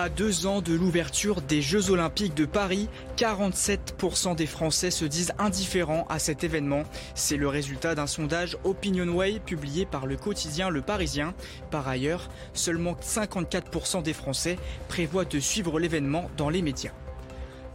À 0.00 0.08
deux 0.08 0.46
ans 0.46 0.62
de 0.62 0.74
l'ouverture 0.74 1.42
des 1.42 1.60
Jeux 1.60 1.90
Olympiques 1.90 2.36
de 2.36 2.44
Paris, 2.44 2.88
47% 3.16 4.36
des 4.36 4.46
Français 4.46 4.92
se 4.92 5.04
disent 5.04 5.32
indifférents 5.40 6.06
à 6.08 6.20
cet 6.20 6.44
événement. 6.44 6.84
C'est 7.16 7.36
le 7.36 7.48
résultat 7.48 7.96
d'un 7.96 8.06
sondage 8.06 8.56
OpinionWay 8.62 9.40
publié 9.40 9.86
par 9.86 10.06
le 10.06 10.16
quotidien 10.16 10.70
Le 10.70 10.82
Parisien. 10.82 11.34
Par 11.72 11.88
ailleurs, 11.88 12.28
seulement 12.52 12.94
54% 13.02 14.04
des 14.04 14.12
Français 14.12 14.56
prévoient 14.86 15.24
de 15.24 15.40
suivre 15.40 15.80
l'événement 15.80 16.30
dans 16.36 16.48
les 16.48 16.62
médias. 16.62 16.92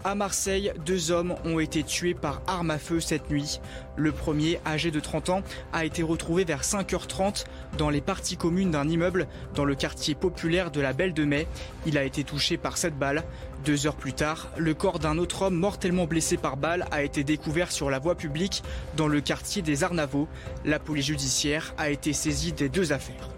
À 0.05 0.15
Marseille, 0.15 0.73
deux 0.85 1.11
hommes 1.11 1.35
ont 1.45 1.59
été 1.59 1.81
tués 1.81 2.13
par 2.13 2.41
arme 2.45 2.71
à 2.71 2.77
feu 2.77 2.99
cette 2.99 3.29
nuit. 3.29 3.61
Le 3.95 4.11
premier, 4.11 4.59
âgé 4.65 4.91
de 4.91 4.99
30 4.99 5.29
ans, 5.29 5.43
a 5.71 5.85
été 5.85 6.03
retrouvé 6.03 6.43
vers 6.43 6.63
5h30 6.63 7.45
dans 7.77 7.89
les 7.89 8.01
parties 8.01 8.35
communes 8.35 8.71
d'un 8.71 8.89
immeuble 8.89 9.27
dans 9.55 9.63
le 9.63 9.75
quartier 9.75 10.13
populaire 10.13 10.71
de 10.71 10.81
la 10.81 10.91
Belle 10.91 11.13
de 11.13 11.23
Mai. 11.23 11.47
Il 11.85 11.97
a 11.97 12.03
été 12.03 12.25
touché 12.25 12.57
par 12.57 12.77
cette 12.77 12.99
balle. 12.99 13.23
Deux 13.63 13.87
heures 13.87 13.95
plus 13.95 14.11
tard, 14.11 14.49
le 14.57 14.73
corps 14.73 14.99
d'un 14.99 15.17
autre 15.17 15.43
homme 15.43 15.55
mortellement 15.55 16.05
blessé 16.05 16.35
par 16.35 16.57
balle 16.57 16.85
a 16.91 17.01
été 17.01 17.23
découvert 17.23 17.71
sur 17.71 17.89
la 17.89 17.99
voie 17.99 18.15
publique 18.15 18.61
dans 18.97 19.07
le 19.07 19.21
quartier 19.21 19.61
des 19.61 19.85
Arnavaux. 19.85 20.27
La 20.65 20.79
police 20.79 21.05
judiciaire 21.05 21.73
a 21.77 21.89
été 21.89 22.11
saisie 22.11 22.51
des 22.51 22.67
deux 22.67 22.91
affaires. 22.91 23.29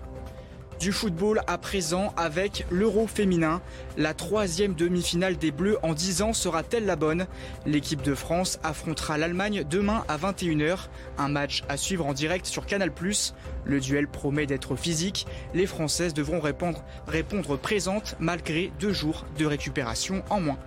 Du 0.80 0.92
football 0.92 1.42
à 1.48 1.58
présent 1.58 2.14
avec 2.18 2.66
l'Euro 2.70 3.08
féminin. 3.08 3.62
La 3.98 4.14
troisième 4.14 4.74
demi-finale 4.74 5.38
des 5.38 5.52
Bleus 5.52 5.78
en 5.84 5.94
10 5.94 6.22
ans 6.22 6.34
sera-t-elle 6.34 6.86
la 6.86 6.98
bonne? 6.98 7.28
L'équipe 7.66 8.02
de 8.02 8.14
France 8.14 8.60
affrontera 8.62 9.18
l'Allemagne 9.18 9.64
demain 9.70 10.04
à 10.08 10.18
21h. 10.18 10.88
Un 11.18 11.30
match 11.30 11.64
à 11.70 11.78
suivre 11.78 12.06
en 12.06 12.14
direct 12.14 12.46
sur 12.46 12.66
Canal+. 12.66 12.92
Le 13.64 13.80
duel 13.80 14.08
promet 14.08 14.46
d'être 14.46 14.76
physique. 14.76 15.26
Les 15.54 15.66
Françaises 15.66 16.14
devront 16.14 16.42
répondre, 16.42 16.84
répondre 17.08 17.58
présentes 17.58 18.16
malgré 18.20 18.72
deux 18.80 18.94
jours 18.94 19.26
de 19.40 19.46
récupération 19.46 20.24
en 20.30 20.42
moins. 20.42 20.60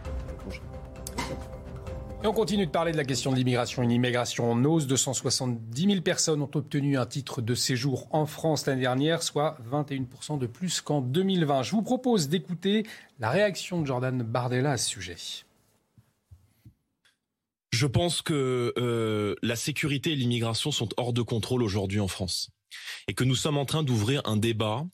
Et 2.20 2.26
on 2.26 2.32
continue 2.32 2.66
de 2.66 2.72
parler 2.72 2.90
de 2.90 2.96
la 2.96 3.04
question 3.04 3.30
de 3.30 3.36
l'immigration. 3.36 3.80
Une 3.80 3.92
immigration 3.92 4.50
en 4.50 4.64
hausse. 4.64 4.88
270 4.88 5.84
000 5.84 6.00
personnes 6.00 6.42
ont 6.42 6.50
obtenu 6.52 6.98
un 6.98 7.06
titre 7.06 7.40
de 7.40 7.54
séjour 7.54 8.08
en 8.10 8.26
France 8.26 8.66
l'année 8.66 8.80
dernière, 8.80 9.22
soit 9.22 9.56
21% 9.70 10.36
de 10.36 10.48
plus 10.48 10.80
qu'en 10.80 11.00
2020. 11.00 11.62
Je 11.62 11.70
vous 11.70 11.82
propose 11.82 12.28
d'écouter 12.28 12.84
la 13.20 13.30
réaction 13.30 13.80
de 13.80 13.86
Jordan 13.86 14.20
Bardella 14.24 14.72
à 14.72 14.76
ce 14.78 14.88
sujet. 14.88 15.16
Je 17.72 17.86
pense 17.86 18.20
que 18.20 18.72
euh, 18.78 19.36
la 19.42 19.54
sécurité 19.54 20.10
et 20.10 20.16
l'immigration 20.16 20.72
sont 20.72 20.88
hors 20.96 21.12
de 21.12 21.22
contrôle 21.22 21.62
aujourd'hui 21.62 22.00
en 22.00 22.08
France 22.08 22.50
et 23.06 23.14
que 23.14 23.22
nous 23.22 23.36
sommes 23.36 23.58
en 23.58 23.64
train 23.64 23.84
d'ouvrir 23.84 24.22
un 24.24 24.36
débat 24.36 24.84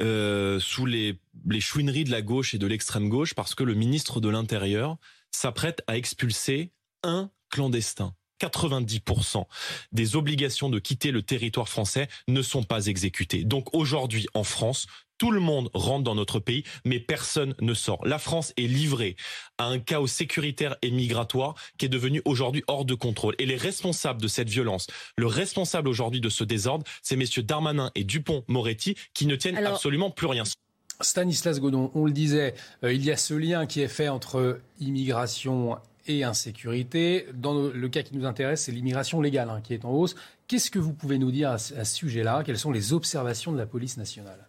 euh, 0.00 0.60
sous 0.60 0.86
les, 0.86 1.18
les 1.48 1.60
chouineries 1.60 2.04
de 2.04 2.10
la 2.12 2.22
gauche 2.22 2.54
et 2.54 2.58
de 2.58 2.66
l'extrême 2.68 3.08
gauche 3.08 3.34
parce 3.34 3.56
que 3.56 3.64
le 3.64 3.74
ministre 3.74 4.20
de 4.20 4.28
l'Intérieur 4.28 4.96
s'apprête 5.38 5.82
à 5.86 5.96
expulser 5.96 6.72
un 7.02 7.30
clandestin. 7.50 8.14
90% 8.40 9.46
des 9.90 10.14
obligations 10.14 10.70
de 10.70 10.78
quitter 10.78 11.10
le 11.10 11.22
territoire 11.22 11.68
français 11.68 12.06
ne 12.28 12.42
sont 12.42 12.62
pas 12.62 12.86
exécutées. 12.86 13.42
Donc 13.44 13.74
aujourd'hui, 13.74 14.28
en 14.34 14.44
France, 14.44 14.86
tout 15.18 15.32
le 15.32 15.40
monde 15.40 15.70
rentre 15.74 16.04
dans 16.04 16.14
notre 16.14 16.38
pays, 16.38 16.62
mais 16.84 17.00
personne 17.00 17.56
ne 17.60 17.74
sort. 17.74 18.06
La 18.06 18.20
France 18.20 18.52
est 18.56 18.68
livrée 18.68 19.16
à 19.58 19.64
un 19.64 19.80
chaos 19.80 20.06
sécuritaire 20.06 20.76
et 20.82 20.92
migratoire 20.92 21.56
qui 21.78 21.86
est 21.86 21.88
devenu 21.88 22.22
aujourd'hui 22.24 22.62
hors 22.68 22.84
de 22.84 22.94
contrôle. 22.94 23.34
Et 23.38 23.46
les 23.46 23.56
responsables 23.56 24.22
de 24.22 24.28
cette 24.28 24.48
violence, 24.48 24.86
le 25.16 25.26
responsable 25.26 25.88
aujourd'hui 25.88 26.20
de 26.20 26.28
ce 26.28 26.44
désordre, 26.44 26.84
c'est 27.02 27.16
messieurs 27.16 27.42
Darmanin 27.42 27.90
et 27.96 28.04
Dupont-Moretti 28.04 28.96
qui 29.14 29.26
ne 29.26 29.34
tiennent 29.34 29.58
absolument 29.58 30.12
plus 30.12 30.28
rien. 30.28 30.44
Stanislas 31.00 31.60
Godon, 31.60 31.90
on 31.94 32.06
le 32.06 32.12
disait, 32.12 32.54
euh, 32.82 32.92
il 32.92 33.04
y 33.04 33.12
a 33.12 33.16
ce 33.16 33.34
lien 33.34 33.66
qui 33.66 33.80
est 33.80 33.88
fait 33.88 34.08
entre 34.08 34.60
immigration 34.80 35.78
et 36.08 36.24
insécurité. 36.24 37.26
Dans 37.34 37.68
le 37.68 37.88
cas 37.88 38.02
qui 38.02 38.16
nous 38.16 38.26
intéresse, 38.26 38.64
c'est 38.64 38.72
l'immigration 38.72 39.20
légale 39.20 39.50
hein, 39.50 39.60
qui 39.62 39.74
est 39.74 39.84
en 39.84 39.90
hausse. 39.90 40.16
Qu'est-ce 40.48 40.70
que 40.70 40.78
vous 40.78 40.92
pouvez 40.92 41.18
nous 41.18 41.30
dire 41.30 41.50
à, 41.50 41.58
ce 41.58 41.84
sujet-là? 41.84 42.42
Quelles 42.44 42.58
sont 42.58 42.72
les 42.72 42.92
observations 42.92 43.52
de 43.52 43.58
la 43.58 43.66
police 43.66 43.96
nationale? 43.96 44.47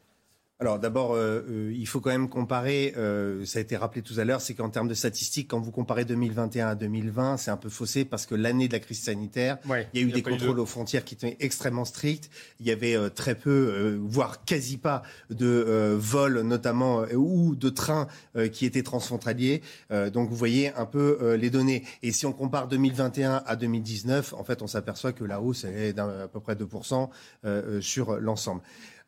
Alors 0.62 0.78
d'abord, 0.78 1.13
euh, 1.13 1.41
euh, 1.50 1.74
il 1.74 1.88
faut 1.88 2.02
quand 2.02 2.10
même 2.10 2.28
comparer, 2.28 2.93
euh, 2.98 3.45
ça 3.45 3.60
a 3.60 3.62
été 3.62 3.78
rappelé 3.78 4.02
tout 4.02 4.19
à 4.19 4.26
l'heure, 4.26 4.41
c'est 4.41 4.54
qu'en 4.54 4.69
termes 4.69 4.89
de 4.89 4.93
statistiques, 4.93 5.48
quand 5.48 5.62
vous 5.62 5.72
comparez 5.72 6.04
2021 6.04 6.67
à 6.67 6.76
2020, 6.76 7.38
c'est 7.38 7.50
un 7.50 7.56
peu 7.56 7.69
faussé 7.69 8.04
parce 8.04 8.26
que 8.26 8.36
l'année 8.36 8.67
de 8.67 8.74
la 8.74 8.80
crise 8.80 9.02
sanitaire, 9.02 9.58
Ouais, 9.69 9.88
il 9.93 10.02
y 10.02 10.04
a 10.04 10.06
eu 10.06 10.10
il 10.10 10.17
y 10.17 10.19
a 10.19 10.22
des 10.22 10.30
eu 10.30 10.38
contrôles 10.38 10.60
aux 10.60 10.65
frontières 10.65 11.06
qui 11.06 11.13
étaient 11.13 11.38
extrêmement 11.39 11.86
stricts. 11.86 12.30
Il 12.60 12.65
y 12.65 12.72
avait 12.72 12.95
euh, 12.95 13.10
très 13.10 13.36
peu, 13.36 13.50
euh, 13.50 14.00
voire 14.02 14.43
quasi 14.43 14.78
pas, 14.78 15.04
de 15.30 15.95
vols 15.98 16.41
notamment 16.41 17.04
ou 17.13 17.56
de 17.56 17.69
trains 17.69 18.08
qui 18.52 18.65
étaient 18.65 18.84
transfrontaliers. 18.84 19.62
Donc 19.89 20.30
vous 20.30 20.36
voyez 20.36 20.74
un 20.76 20.86
peu 20.86 21.36
les 21.36 21.50
données. 21.50 21.84
Et 22.04 22.12
si 22.12 22.26
on 22.26 22.34
compare 22.34 22.67
2021 22.67 23.43
à 23.45 23.56
2019, 23.56 24.34
en 24.34 24.43
fait, 24.43 24.62
on 24.62 24.67
s'aperçoit 24.67 25.13
que 25.13 25.24
la 25.24 25.41
hausse 25.41 25.63
est 25.65 25.93
d'à 25.93 26.28
peu 26.32 26.39
près 26.39 26.56
2% 26.56 27.10
euh, 27.45 27.78
euh, 27.78 27.82
sur 27.82 28.19
l'ensemble. 28.19 28.62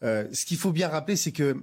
Euh, 0.03 0.27
ce 0.31 0.45
qu'il 0.45 0.57
faut 0.57 0.71
bien 0.71 0.87
rappeler, 0.87 1.15
c'est 1.15 1.31
que 1.31 1.57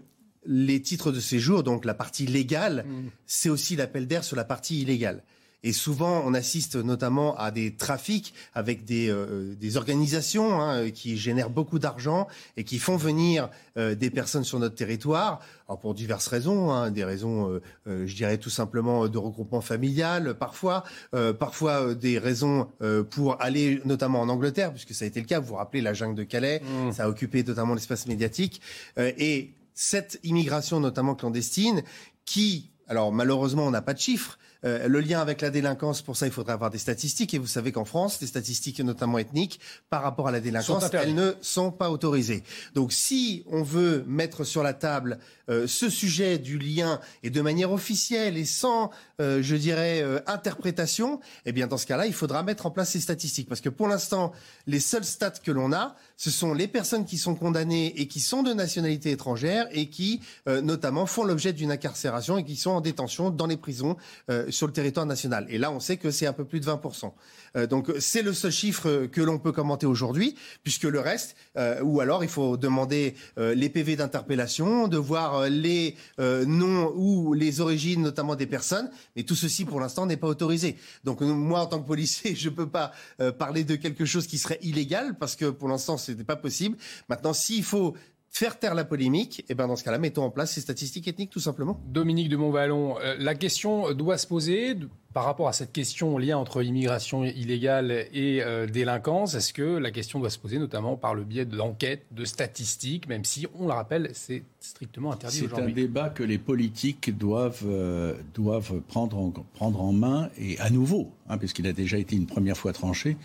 les 0.45 0.81
titres 0.81 1.13
de 1.13 1.21
séjour, 1.21 1.63
donc 1.63 1.85
la 1.85 1.95
partie 1.95 2.27
légale, 2.27 2.87
c'est 3.27 3.51
aussi 3.51 3.77
l'appel 3.77 4.07
d'air 4.07 4.25
sur 4.25 4.37
la 4.37 4.45
partie 4.45 4.81
illégale. 4.81 5.23
Et 5.65 5.73
souvent, 5.73 6.23
on 6.25 6.35
assiste 6.35 6.77
notamment 6.77 7.37
à 7.37 7.51
des 7.51 7.75
trafics 7.75 8.33
avec 8.55 8.85
des, 8.85 9.11
euh, 9.11 9.57
des 9.57 9.77
organisations 9.77 10.61
hein, 10.61 10.91
qui 10.91 11.17
génèrent 11.17 11.51
beaucoup 11.51 11.81
d'argent 11.81 12.29
et 12.57 12.63
qui 12.63 12.79
font 12.79 12.97
venir 12.97 13.51
euh, 13.77 13.97
des 13.97 14.11
personnes 14.11 14.45
sur 14.45 14.61
notre 14.61 14.77
territoire, 14.77 15.41
alors 15.69 15.81
pour 15.81 15.95
diverses 15.95 16.29
raisons, 16.29 16.71
hein, 16.71 16.93
des 16.93 17.05
raisons, 17.05 17.51
euh, 17.51 17.63
euh, 17.89 18.07
je 18.07 18.15
dirais 18.15 18.39
tout 18.39 18.51
simplement 18.51 19.09
de 19.09 19.19
regroupement 19.19 19.61
familial, 19.61 20.35
parfois, 20.39 20.85
euh, 21.15 21.33
parfois 21.33 21.89
euh, 21.89 21.95
des 21.95 22.19
raisons 22.19 22.69
euh, 22.81 23.03
pour 23.03 23.43
aller 23.43 23.83
notamment 23.85 24.21
en 24.21 24.29
Angleterre, 24.29 24.73
puisque 24.73 24.95
ça 24.95 25.05
a 25.05 25.09
été 25.09 25.21
le 25.21 25.27
cas. 25.27 25.41
Vous 25.41 25.49
vous 25.49 25.55
rappelez 25.57 25.83
la 25.83 25.93
jungle 25.93 26.15
de 26.15 26.23
Calais, 26.23 26.63
ça 26.93 27.05
a 27.05 27.09
occupé 27.09 27.43
totalement 27.43 27.75
l'espace 27.75 28.07
médiatique, 28.07 28.61
Euh, 28.99 29.13
et 29.19 29.55
cette 29.75 30.19
immigration 30.23 30.81
notamment 30.81 31.15
clandestine 31.15 31.83
qui 32.25 32.71
alors 32.89 33.13
malheureusement, 33.13 33.67
on 33.67 33.71
n'a 33.71 33.83
pas 33.83 33.93
de 33.93 33.99
chiffres. 33.99 34.39
Euh, 34.65 34.89
le 34.89 35.01
lien 35.01 35.21
avec 35.21 35.41
la 35.41 35.51
délinquance, 35.51 36.03
pour 36.03 36.17
ça, 36.17 36.27
il 36.27 36.33
faudrait 36.33 36.53
avoir 36.53 36.71
des 36.71 36.79
statistiques. 36.79 37.35
Et 37.35 37.39
vous 37.39 37.47
savez 37.47 37.73
qu'en 37.73 37.85
France, 37.85 38.21
les 38.21 38.27
statistiques, 38.27 38.81
notamment 38.81 39.19
ethniques, 39.19 39.61
par 39.91 40.03
rapport 40.03 40.29
à 40.29 40.33
la 40.33 40.41
délinquance, 40.41 40.85
elles 40.93 41.15
ne 41.15 41.33
sont 41.41 41.71
pas 41.71 41.91
autorisées. 41.91 42.43
Donc, 42.75 42.93
si 42.93 43.45
on 43.47 43.63
veut 43.63 44.05
mettre 44.07 44.45
sur 44.45 44.63
la 44.63 44.75
table 44.75 45.19
euh, 45.51 45.67
ce 45.67 45.89
sujet 45.89 46.39
du 46.39 46.59
lien 46.59 47.01
et 47.23 47.31
de 47.31 47.41
manière 47.41 47.73
officielle 47.73 48.37
et 48.37 48.45
sans, 48.45 48.91
euh, 49.21 49.43
je 49.43 49.57
dirais, 49.57 50.03
euh, 50.03 50.21
interprétation, 50.27 51.21
eh 51.47 51.53
bien, 51.53 51.67
dans 51.67 51.79
ce 51.79 51.87
cas-là, 51.87 52.07
il 52.07 52.13
faudra 52.13 52.43
mettre 52.43 52.67
en 52.67 52.71
place 52.71 52.91
ces 52.91 53.01
statistiques. 53.01 53.49
Parce 53.49 53.61
que 53.61 53.71
pour 53.71 53.89
l'instant, 53.89 54.33
les 54.67 54.81
seuls 54.81 55.05
stats 55.05 55.31
que 55.43 55.51
l'on 55.51 55.73
a, 55.73 55.97
ce 56.19 56.31
sont 56.31 56.53
les 56.53 56.67
personnes 56.67 57.05
qui 57.05 57.17
sont 57.17 57.37
condamnées 57.37 57.95
et 57.97 58.09
qui 58.09 58.19
sont 58.19 58.43
de 58.43 58.53
nationalité 58.53 59.13
étrangère 59.13 59.69
et 59.71 59.89
qui, 59.89 60.21
euh, 60.49 60.61
notamment, 60.61 61.07
font 61.07 61.23
l'objet 61.23 61.53
d'une 61.53 61.71
incarcération 61.71 62.37
et 62.39 62.45
qui 62.45 62.57
sont 62.57 62.73
en 62.73 62.81
détention 62.81 63.31
dans 63.31 63.47
les 63.47 63.57
prisons 63.57 63.97
euh, 64.29 64.48
sur 64.51 64.67
le 64.67 64.73
territoire 64.73 65.07
national. 65.07 65.47
Et 65.49 65.59
là, 65.59 65.71
on 65.71 65.81
sait 65.81 65.97
que 65.97 66.11
c'est 66.11 66.27
un 66.27 66.33
peu 66.33 66.45
plus 66.45 66.61
de 66.61 66.67
20%. 66.67 67.13
Euh, 67.57 67.67
donc, 67.67 67.91
c'est 67.99 68.23
le 68.23 68.33
seul 68.33 68.53
chiffre 68.53 68.89
euh, 68.89 69.07
que 69.07 69.21
l'on 69.21 69.39
peut 69.39 69.53
commenter 69.53 69.87
aujourd'hui, 69.87 70.35
puisque 70.63 70.85
le 70.85 71.01
reste, 71.01 71.37
euh, 71.57 71.81
ou 71.83 72.01
alors 72.01 72.25
il 72.25 72.31
faut 72.31 72.57
demander 72.57 73.15
euh, 73.39 73.55
les 73.55 73.69
PV 73.69 73.97
d'interpellation, 73.97 74.89
de 74.89 74.97
voir 74.97 75.35
euh, 75.35 75.49
les 75.49 75.97
euh, 76.21 76.45
noms 76.45 76.93
ou 76.95 77.35
les 77.35 77.61
origines, 77.61 78.03
notamment 78.03 78.37
des 78.37 78.47
personnes, 78.47 78.91
mais 79.17 79.23
tout 79.23 79.35
ceci, 79.37 79.65
pour 79.65 79.81
l'instant, 79.81 80.07
n'est 80.07 80.17
pas 80.17 80.29
autorisé. 80.29 80.77
Donc, 81.05 81.21
moi, 81.21 81.61
en 81.61 81.67
tant 81.67 81.81
que 81.81 81.87
policier, 81.87 82.35
je 82.37 82.49
peux 82.49 82.69
pas 82.69 82.93
parler 83.39 83.65
de 83.65 83.77
quelque 83.77 84.05
chose 84.05 84.27
qui 84.27 84.39
serait 84.39 84.59
illégal, 84.63 85.17
parce 85.19 85.37
que 85.37 85.47
pour 85.47 85.69
l'instant, 85.69 85.97
ce 85.97 86.13
n'est 86.13 86.25
pas 86.25 86.37
possible. 86.37 86.77
Maintenant, 87.09 87.33
s'il 87.33 87.65
faut 87.65 87.95
faire 88.31 88.59
taire 88.59 88.75
la 88.75 88.85
polémique, 88.85 89.45
et 89.49 89.55
ben 89.55 89.67
dans 89.67 89.77
ce 89.77 89.83
cas-là, 89.85 89.99
mettons 89.99 90.23
en 90.25 90.31
place 90.31 90.53
ces 90.53 90.61
statistiques 90.61 91.09
ethniques, 91.09 91.31
tout 91.31 91.41
simplement. 91.41 91.81
Dominique 91.89 92.29
de 92.29 92.37
Montvalon, 92.37 92.97
euh, 93.01 93.17
la 93.19 93.35
question 93.35 93.93
doit 93.95 94.19
se 94.19 94.27
poser 94.27 94.75
de- 94.75 94.89
par 95.15 95.25
rapport 95.25 95.49
à 95.49 95.53
cette 95.53 95.73
question 95.73 96.19
lien 96.19 96.37
entre 96.37 96.63
immigration 96.63 97.25
illégale 97.25 97.91
et 98.13 98.41
euh, 98.43 98.67
délinquance. 98.67 99.35
Est-ce 99.35 99.53
que 99.53 99.63
la 99.63 99.91
question 99.91 100.21
doit 100.21 100.31
se 100.31 100.39
poser 100.39 100.59
notamment 100.59 100.97
par 100.97 101.15
le 101.15 101.25
biais 101.25 101.47
d'enquêtes, 101.47 102.05
de 102.13 102.25
statistiques, 102.25 103.09
même 103.09 103.25
si, 103.25 103.47
on 103.59 103.67
le 103.67 103.73
rappelle, 103.73 104.11
c'est 104.13 104.45
strictement 104.61 105.11
interdit 105.13 105.39
C'est 105.39 105.47
un 105.47 105.53
aujourd'hui? 105.55 105.73
débat 105.75 106.11
que 106.11 106.23
les 106.23 106.39
politiques 106.39 107.17
doivent, 107.17 107.65
euh, 107.67 108.15
doivent 108.35 108.81
prendre, 108.83 109.19
en, 109.19 109.31
prendre 109.55 109.81
en 109.83 109.93
main, 109.93 110.29
et 110.39 110.59
à 110.61 110.71
nouveau, 110.71 111.11
hein, 111.29 111.39
puisqu'il 111.39 111.67
a 111.67 111.73
déjà 111.73 111.97
été 111.99 112.15
une 112.15 112.27
première 112.27 112.57
fois 112.59 112.73
tranché 112.73 113.17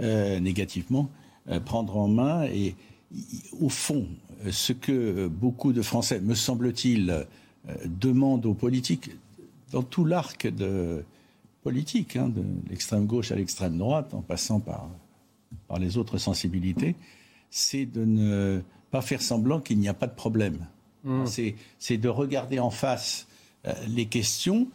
euh, 0.00 0.38
négativement, 0.38 1.10
euh, 1.48 1.58
prendre 1.58 1.96
en 1.96 2.06
main. 2.06 2.44
Et 2.44 2.76
au 3.58 3.68
fond, 3.68 4.06
ce 4.50 4.72
que 4.72 5.26
beaucoup 5.28 5.72
de 5.72 5.82
Français, 5.82 6.20
me 6.20 6.34
semble-t-il, 6.34 7.10
euh, 7.10 7.24
demandent 7.86 8.46
aux 8.46 8.54
politiques, 8.54 9.10
dans 9.72 9.82
tout 9.82 10.04
l'arc 10.04 10.46
de 10.46 11.04
politique, 11.62 12.16
hein, 12.16 12.28
de 12.28 12.42
l'extrême 12.70 13.06
gauche 13.06 13.32
à 13.32 13.36
l'extrême 13.36 13.76
droite, 13.76 14.14
en 14.14 14.22
passant 14.22 14.60
par, 14.60 14.88
par 15.68 15.78
les 15.78 15.98
autres 15.98 16.18
sensibilités, 16.18 16.94
c'est 17.50 17.84
de 17.86 18.04
ne 18.04 18.62
pas 18.90 19.02
faire 19.02 19.20
semblant 19.22 19.60
qu'il 19.60 19.78
n'y 19.78 19.88
a 19.88 19.94
pas 19.94 20.06
de 20.06 20.14
problème. 20.14 20.66
Mmh. 21.04 21.26
C'est- 21.78 21.98
de 21.98 22.08
regarder 22.08 22.58
en 22.60 22.70
face 22.70 23.26
euh, 23.66 23.72
les 23.88 24.06
questions, 24.06 24.68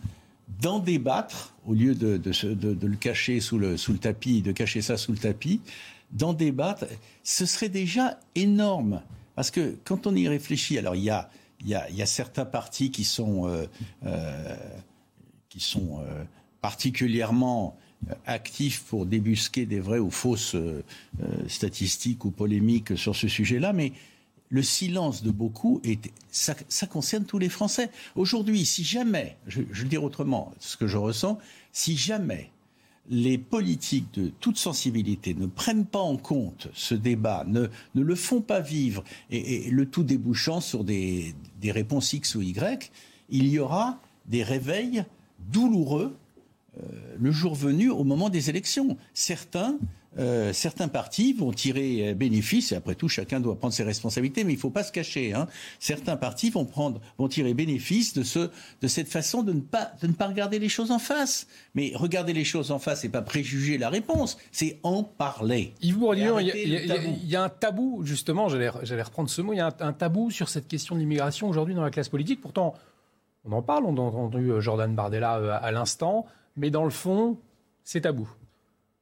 d'en 0.61 0.77
débattre, 0.79 1.53
au 1.65 1.73
lieu 1.73 1.95
de, 1.95 2.17
de 2.17 2.31
se- 2.31 2.45
de- 2.47 2.73
de 2.75 2.87
le 2.87 2.95
cacher 2.97 3.39
sous 3.39 3.57
le, 3.57 3.77
sous 3.77 3.93
le 3.93 3.97
tapis, 3.97 4.41
de 4.43 4.51
cacher 4.51 4.81
ça 4.81 4.95
sous 4.97 5.11
le 5.11 5.17
tapis, 5.17 5.59
d'en 6.15 6.33
débattre. 6.33 6.85
Ce 7.23 7.45
serait 7.45 7.69
déjà 7.69 8.19
énorme. 8.33 9.01
Parce 9.35 9.51
que 9.51 9.77
quand 9.83 10.07
on 10.07 10.15
y 10.15 10.27
réfléchit, 10.27 10.79
alors 10.79 10.95
il 10.95 11.03
y 11.03 11.09
a, 11.09 11.29
y 11.63 11.75
a, 11.75 12.05
certains 12.05 12.45
partis 12.45 12.89
qui 12.89 13.03
sont, 13.03 13.47
euh, 13.47 13.65
euh, 14.05 14.55
qui 15.49 15.59
sont 15.59 15.99
euh, 15.99 16.23
particulièrement 16.61 17.77
actifs 18.25 18.83
pour 18.83 19.05
débusquer 19.05 19.65
des 19.65 19.79
vraies 19.79 19.99
ou 19.99 20.11
fausses 20.11 20.55
statistiques 21.47 22.23
ou 22.23 22.31
polémiques 22.31 22.97
sur 22.97 23.15
ce 23.15 23.27
sujet-là, 23.27 23.73
mais 23.73 23.93
le 24.49 24.61
silence 24.61 25.23
de 25.23 25.31
beaucoup, 25.31 25.81
ça, 26.29 26.53
concerne 26.85 27.25
tous 27.25 27.39
les 27.39 27.49
Français. 27.49 27.89
Aujourd'hui, 28.15 28.63
si 28.63 28.83
jamais, 28.83 29.37
je, 29.47 29.63
je 29.71 29.83
le 29.83 29.89
dire 29.89 30.03
autrement, 30.03 30.53
ce 30.59 30.77
que 30.77 30.87
je 30.87 30.97
ressens, 30.97 31.39
si 31.71 31.97
jamais 31.97 32.51
les 33.09 33.37
politiques 33.37 34.13
de 34.13 34.29
toute 34.39 34.57
sensibilité 34.57 35.33
ne 35.33 35.45
prennent 35.45 35.85
pas 35.85 35.99
en 35.99 36.17
compte 36.17 36.69
ce 36.73 36.95
débat, 36.95 37.45
ne, 37.47 37.67
le 37.93 38.15
font 38.15 38.41
pas 38.41 38.59
vivre, 38.59 39.03
et, 39.29 39.69
le 39.69 39.85
tout 39.85 40.03
débouchant 40.03 40.61
sur 40.61 40.83
des, 40.83 41.35
des 41.61 41.71
réponses 41.71 42.13
X 42.13 42.35
ou 42.35 42.41
Y, 42.41 42.91
il 43.29 43.47
y 43.47 43.59
aura 43.59 43.99
des 44.27 44.43
réveils 44.43 45.05
douloureux 45.51 46.15
euh, 46.77 47.15
le 47.17 47.31
jour 47.31 47.55
venu 47.55 47.89
au 47.89 48.03
moment 48.03 48.29
des 48.29 48.49
élections. 48.49 48.97
Certains, 49.13 49.77
euh, 50.17 50.53
certains 50.53 50.87
partis 50.87 51.33
vont 51.33 51.51
tirer 51.51 52.09
euh, 52.09 52.13
bénéfice, 52.13 52.71
et 52.71 52.75
après 52.75 52.95
tout, 52.95 53.07
chacun 53.09 53.39
doit 53.39 53.57
prendre 53.57 53.73
ses 53.73 53.83
responsabilités, 53.83 54.43
mais 54.43 54.53
il 54.53 54.55
ne 54.55 54.61
faut 54.61 54.69
pas 54.69 54.83
se 54.83 54.91
cacher. 54.91 55.33
hein. 55.33 55.47
Certains 55.79 56.15
partis 56.17 56.49
vont, 56.49 56.65
prendre, 56.65 57.01
vont 57.17 57.27
tirer 57.27 57.53
bénéfice 57.53 58.13
de, 58.13 58.23
ce, 58.23 58.49
de 58.81 58.87
cette 58.87 59.09
façon 59.09 59.43
de 59.43 59.51
ne, 59.53 59.59
pas, 59.61 59.91
de 60.01 60.07
ne 60.07 60.13
pas 60.13 60.27
regarder 60.27 60.57
les 60.59 60.69
choses 60.69 60.91
en 60.91 60.99
face. 60.99 61.47
Mais 61.73 61.91
regarder 61.95 62.33
les 62.33 62.45
choses 62.45 62.71
en 62.71 62.79
face, 62.79 63.01
c'est 63.01 63.09
pas 63.09 63.21
préjuger 63.21 63.77
la 63.77 63.89
réponse, 63.89 64.37
c'est 64.51 64.79
en 64.83 65.03
parler. 65.03 65.73
Yves 65.81 65.97
Bourdillon, 65.97 66.39
Et 66.39 66.43
il 66.43 66.69
y, 66.69 66.87
y 66.87 66.91
a- 66.91 66.95
y 66.97 67.35
un 67.35 67.49
tabou, 67.49 68.01
justement, 68.05 68.47
j'allais 68.49 68.69
reprendre 69.03 69.29
ce 69.29 69.41
mot, 69.41 69.53
il 69.53 69.57
y 69.57 69.59
a 69.59 69.67
un, 69.67 69.87
un 69.87 69.93
tabou 69.93 70.31
sur 70.31 70.49
cette 70.49 70.67
question 70.67 70.95
de 70.95 70.99
l'immigration 71.01 71.49
aujourd'hui 71.49 71.75
dans 71.75 71.83
la 71.83 71.91
classe 71.91 72.09
politique. 72.09 72.39
Pourtant, 72.41 72.73
on 73.43 73.51
en 73.51 73.61
parle, 73.61 73.85
on 73.85 73.95
a 73.97 74.01
entendu 74.01 74.49
euh, 74.51 74.61
Jordan 74.61 74.95
Bardella 74.95 75.33
à 75.57 75.71
l'instant, 75.71 76.25
mais 76.55 76.69
dans 76.69 76.83
le 76.85 76.89
fond, 76.89 77.37
c'est 77.83 78.01
tabou. 78.01 78.27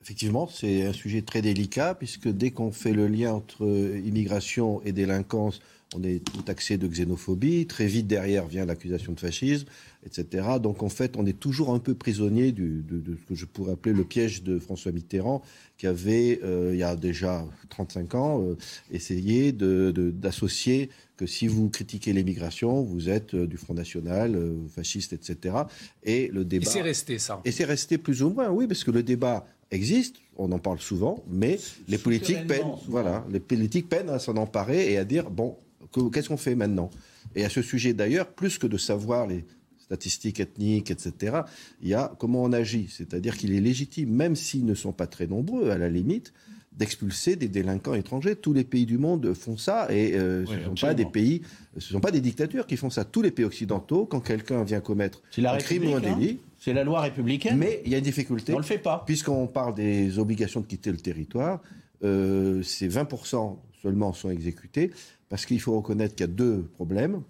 Effectivement, 0.04 0.50
c'est 0.52 0.84
un 0.86 0.92
sujet 0.92 1.22
très 1.22 1.42
délicat 1.42 1.96
puisque 1.96 2.28
dès 2.28 2.52
qu'on 2.52 2.72
fait 2.74 2.92
le 2.92 3.08
lien 3.08 3.32
entre 3.32 3.66
immigration 4.06 4.82
et 4.84 4.92
délinquance, 4.92 5.62
on 5.96 6.04
est 6.04 6.20
tout 6.26 6.42
taxé 6.42 6.78
de 6.78 6.88
xénophobie. 6.88 7.68
Très 7.68 7.86
vite 7.88 8.08
derrière 8.08 8.46
vient 8.48 8.66
l'accusation 8.66 9.14
de 9.14 9.20
fascisme, 9.22 9.66
etc. 10.06 10.46
Donc 10.62 10.84
en 10.84 10.90
fait, 10.90 11.16
on 11.16 11.26
est 11.26 11.40
toujours 11.40 11.74
un 11.74 11.80
peu 11.80 11.94
prisonnier 11.94 12.52
du- 12.52 12.84
de, 12.86 13.00
de 13.00 13.16
ce 13.16 13.30
que 13.30 13.36
je 13.36 13.46
pourrais 13.46 13.74
appeler 13.74 13.94
le 13.96 14.04
piège 14.04 14.44
de 14.44 14.60
François 14.60 14.92
Mitterrand, 14.92 15.42
qui 15.78 15.88
avait, 15.88 16.40
euh, 16.44 16.72
il 16.74 16.80
y 16.80 16.84
a 16.84 16.96
déjà 16.98 17.46
35 17.70 18.16
ans, 18.16 18.42
euh, 18.44 18.58
essayé 18.92 19.52
de- 19.54 19.94
d'associer 20.12 20.90
que 21.16 21.28
si 21.28 21.48
vous 21.48 21.70
critiquez 21.70 22.12
l'immigration, 22.12 22.82
vous 22.82 23.08
êtes 23.08 23.36
euh, 23.36 23.46
du 23.48 23.56
Front 23.58 23.76
National, 23.76 24.36
fasciste, 24.76 25.14
etc. 25.14 25.56
Et 26.04 26.28
le 26.34 26.42
Et 26.42 26.46
débat. 26.46 26.66
c'est 26.72 26.82
resté 26.82 27.20
ça. 27.20 27.40
Et 27.46 27.52
c'est 27.52 27.66
resté 27.66 27.98
plus 28.00 28.24
ou 28.24 28.32
moins, 28.32 28.50
oui, 28.50 28.66
parce 28.68 28.84
que 28.84 28.92
le 28.92 29.04
débat 29.04 29.46
existe, 29.74 30.18
on 30.38 30.52
en 30.52 30.60
parle 30.60 30.80
souvent, 30.80 31.24
mais 31.30 31.60
les 31.88 31.98
politiques 31.98 32.48
peinent, 32.48 32.60
souvent. 32.60 32.82
voilà, 32.88 33.26
les 33.32 33.40
politiques 33.40 33.90
peinent 33.90 34.10
à 34.10 34.20
s'en 34.20 34.38
emparer 34.38 34.92
et 34.92 34.98
à 34.98 35.06
dire 35.06 35.30
bon, 35.30 35.58
que- 35.92 36.10
qu'est-ce 36.10 36.30
qu'on 36.30 36.38
fait 36.38 36.56
maintenant? 36.56 36.90
Et 37.36 37.44
à 37.44 37.50
ce 37.50 37.62
sujet 37.62 37.94
d'ailleurs, 37.94 38.28
plus 38.28 38.58
que 38.58 38.68
de 38.68 38.78
savoir 38.78 39.28
les 39.28 39.46
statistiques 39.80 40.40
ethniques, 40.40 40.92
etc., 40.92 41.42
il 41.82 41.90
y 41.90 41.94
a 41.94 42.14
comment 42.18 42.44
on 42.44 42.54
agit, 42.54 42.88
c'est-à-dire 42.90 43.38
qu'il 43.38 43.54
est 43.54 43.62
légitime, 43.62 44.10
même 44.10 44.36
s'ils 44.36 44.66
ne 44.66 44.76
sont 44.76 44.94
pas 44.94 45.08
très 45.08 45.28
nombreux, 45.28 45.70
à 45.70 45.78
la 45.78 45.90
limite, 45.90 46.34
d'expulser 46.78 47.36
des 47.36 47.48
délinquants 47.48 47.94
étrangers. 47.94 48.36
Tous 48.36 48.54
les 48.54 48.64
pays 48.64 48.86
du 48.86 48.98
monde 48.98 49.34
font 49.34 49.58
ça 49.58 49.88
et 49.92 50.14
euh, 50.16 50.46
ce 50.46 50.54
ne 50.54 50.64
sont 50.64 50.88
pas 50.88 50.94
des 50.94 51.06
pays, 51.06 51.42
ce 51.78 51.90
sont 51.90 52.00
pas 52.00 52.12
des 52.12 52.22
dictatures 52.22 52.66
qui 52.66 52.78
font 52.78 52.90
ça. 52.90 53.06
Tous 53.06 53.22
les 53.22 53.32
pays 53.32 53.46
occidentaux, 53.46 54.06
quand 54.06 54.22
quelqu'un 54.22 54.64
vient 54.64 54.80
commettre 54.80 55.22
un 55.38 55.58
crime 55.58 55.86
ou 55.88 55.94
un 55.94 55.98
hein. 55.98 56.16
délit, 56.18 56.40
c'est 56.64 56.72
la 56.72 56.86
loi 56.86 57.02
républicaine. 57.02 57.58
Mais 57.58 57.82
il 57.84 57.92
y 57.92 57.96
a 57.96 57.98
une 57.98 58.04
difficulté. 58.06 58.54
On 58.54 58.58
le 58.58 58.64
fait 58.64 58.78
pas. 58.78 59.04
Puisqu'on 59.06 59.48
parle 59.48 59.76
des 59.76 60.18
obligations 60.18 60.62
de 60.62 60.66
quitter 60.66 60.92
le 60.92 60.98
territoire, 60.98 61.62
euh, 62.06 62.64
c'est 62.64 62.88
20% 62.88 63.58
seulement 63.82 64.14
sont 64.14 64.30
exécutés 64.30 64.92
parce 65.28 65.46
qu'il 65.46 65.60
faut 65.60 65.76
reconnaître 65.76 66.16
qu'il 66.16 66.26
y 66.26 66.30
a 66.30 66.34
deux 66.34 66.64
problèmes. 66.76 67.22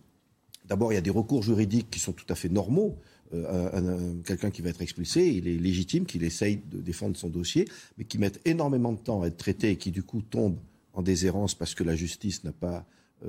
D'abord, 0.68 0.92
il 0.92 0.96
y 0.96 1.00
a 1.00 1.02
des 1.02 1.10
recours 1.10 1.42
juridiques 1.42 1.90
qui 1.90 2.00
sont 2.00 2.12
tout 2.12 2.28
à 2.30 2.36
fait 2.36 2.50
normaux. 2.50 2.96
Euh, 3.34 4.14
quelqu'un 4.24 4.52
qui 4.52 4.62
va 4.62 4.70
être 4.70 4.84
expulsé, 4.84 5.28
il 5.28 5.48
est 5.48 5.58
légitime 5.58 6.06
qu'il 6.06 6.24
essaye 6.24 6.62
de 6.72 6.80
défendre 6.80 7.18
son 7.18 7.30
dossier, 7.30 7.68
mais 7.98 8.04
qui 8.04 8.20
met 8.20 8.32
énormément 8.46 8.92
de 8.92 9.00
temps 9.00 9.24
à 9.24 9.28
être 9.28 9.38
traité 9.38 9.72
et 9.72 9.78
qui 9.78 9.90
du 9.90 10.04
coup 10.04 10.22
tombe 10.22 10.58
en 10.94 11.02
déshérence 11.02 11.56
parce 11.56 11.74
que 11.74 11.84
la 11.84 11.96
justice 11.96 12.44
n'a 12.44 12.52
pas 12.52 12.86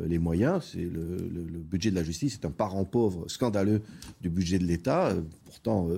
les 0.07 0.18
moyens. 0.18 0.70
C'est 0.72 0.78
le, 0.78 1.61
budget 1.70 1.90
de 1.90 1.97
la 1.97 2.05
justice 2.05 2.34
est 2.34 2.47
un 2.47 2.51
parent 2.51 2.84
pauvre 2.84 3.24
scandaleux 3.28 3.82
du 4.20 4.30
budget 4.30 4.59
de 4.59 4.64
l'État. 4.64 5.09
Euh, 5.09 5.22
pourtant, 5.45 5.88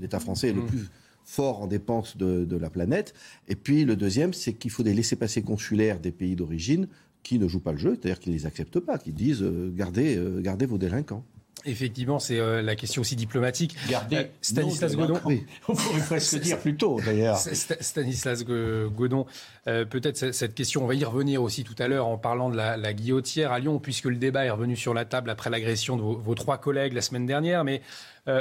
l'État 0.00 0.20
français 0.20 0.48
est 0.48 0.52
le 0.52 0.62
mmh. 0.62 0.66
plus 0.66 0.88
fort 1.24 1.62
en 1.62 1.66
dépenses 1.66 2.16
de, 2.16 2.44
de, 2.44 2.56
la 2.56 2.70
planète. 2.70 3.14
Et 3.48 3.54
puis 3.54 3.84
le 3.84 3.96
deuxième, 3.96 4.32
c'est 4.32 4.52
qu'il 4.52 4.70
faut 4.70 4.82
des 4.82 4.94
laissés-passer 4.94 5.42
consulaires 5.42 6.00
des 6.00 6.12
pays 6.12 6.36
d'origine 6.36 6.88
qui 7.22 7.38
ne 7.38 7.46
jouent 7.46 7.60
pas 7.60 7.72
le 7.72 7.78
jeu, 7.78 7.90
c'est-à-dire 7.92 8.18
qui 8.18 8.30
ne 8.30 8.34
les 8.34 8.46
acceptent 8.46 8.80
pas, 8.80 8.98
qui 8.98 9.12
disent 9.12 9.44
gardez, 9.74 10.20
gardez 10.40 10.66
vos 10.66 10.78
délinquants. 10.78 11.24
Effectivement, 11.64 12.18
c'est 12.18 12.38
euh, 12.38 12.62
la 12.62 12.74
question 12.74 13.02
aussi 13.02 13.14
diplomatique. 13.14 13.76
Gardez 13.88 14.16
euh, 14.16 14.24
Stanislas 14.40 14.96
Godon. 14.96 15.20
On 15.68 15.74
pourrait 15.74 16.00
presque 16.06 16.40
dire 16.40 16.58
plus 16.58 16.76
tôt, 16.76 17.00
d'ailleurs. 17.04 17.38
Stanislas 17.38 18.44
Godon, 18.44 19.26
euh, 19.68 19.84
peut-être 19.84 20.32
cette 20.32 20.54
question, 20.54 20.82
on 20.82 20.86
va 20.86 20.94
y 20.94 21.04
revenir 21.04 21.42
aussi 21.42 21.62
tout 21.62 21.76
à 21.78 21.88
l'heure 21.88 22.06
en 22.06 22.18
parlant 22.18 22.50
de 22.50 22.56
la, 22.56 22.92
guillotière 22.92 23.52
à 23.52 23.58
Lyon, 23.58 23.78
puisque 23.78 24.06
le 24.06 24.16
débat 24.16 24.44
est 24.44 24.50
revenu 24.50 24.76
sur 24.76 24.94
la 24.94 25.04
table 25.04 25.30
après 25.30 25.50
l'agression 25.50 25.96
de 25.96 26.02
vos, 26.02 26.34
trois 26.34 26.58
collègues 26.58 26.92
la 26.92 27.02
semaine 27.02 27.26
dernière. 27.26 27.64
Mais 27.64 27.80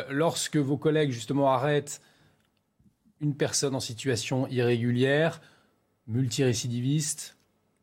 lorsque 0.09 0.57
vos 0.57 0.78
collègues, 0.78 1.11
justement, 1.11 1.51
arrêtent 1.51 2.01
une 3.19 3.36
personne 3.36 3.76
en 3.76 3.80
situation 3.80 4.47
irrégulière, 4.47 5.41
multirécidiviste, 6.07 7.38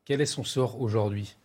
quel 0.05 0.21
est 0.21 0.27
son 0.27 0.43
sort 0.43 0.81
aujourd'hui? 0.81 1.37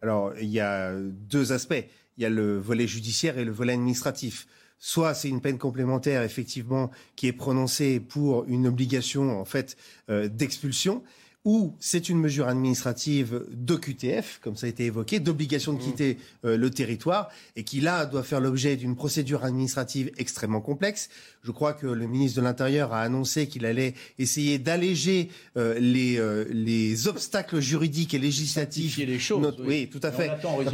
Alors, 0.00 0.32
il 0.40 0.48
y 0.48 0.60
a 0.60 0.94
deux 0.94 1.52
aspects 1.52 1.84
il 2.16 2.22
y 2.22 2.26
a 2.26 2.30
le 2.30 2.58
volet 2.58 2.86
judiciaire 2.86 3.38
et 3.38 3.44
le 3.44 3.52
volet 3.52 3.72
administratif. 3.72 4.46
Soit 4.78 5.14
c'est 5.14 5.28
une 5.28 5.40
peine 5.40 5.58
complémentaire, 5.58 6.22
effectivement, 6.22 6.90
qui 7.14 7.28
est 7.28 7.32
prononcée 7.32 8.00
pour 8.00 8.44
une 8.46 8.66
obligation, 8.66 9.40
en 9.40 9.44
fait, 9.44 9.76
euh, 10.10 10.28
d'expulsion 10.28 11.02
ou 11.44 11.74
c'est 11.80 12.08
une 12.08 12.18
mesure 12.18 12.46
administrative 12.46 13.44
d'OQTF, 13.50 14.38
comme 14.42 14.56
ça 14.56 14.66
a 14.66 14.68
été 14.68 14.84
évoqué, 14.84 15.18
d'obligation 15.18 15.72
de 15.72 15.78
mmh. 15.78 15.82
quitter 15.82 16.18
euh, 16.44 16.56
le 16.56 16.70
territoire, 16.70 17.30
et 17.56 17.64
qui 17.64 17.80
là 17.80 18.06
doit 18.06 18.22
faire 18.22 18.40
l'objet 18.40 18.76
d'une 18.76 18.94
procédure 18.94 19.44
administrative 19.44 20.12
extrêmement 20.18 20.60
complexe. 20.60 21.08
Je 21.42 21.50
crois 21.50 21.72
que 21.72 21.88
le 21.88 22.06
ministre 22.06 22.40
de 22.40 22.44
l'Intérieur 22.44 22.92
a 22.92 23.02
annoncé 23.02 23.48
qu'il 23.48 23.66
allait 23.66 23.94
essayer 24.20 24.60
d'alléger 24.60 25.30
euh, 25.56 25.76
les, 25.80 26.16
euh, 26.16 26.44
les 26.50 27.08
obstacles 27.08 27.58
juridiques 27.58 28.14
et 28.14 28.18
législatifs. 28.18 28.96
les 28.98 29.18
choses. 29.18 29.56
Oui. 29.66 29.88
tout 29.90 30.00
à 30.04 30.12
fait. 30.12 30.28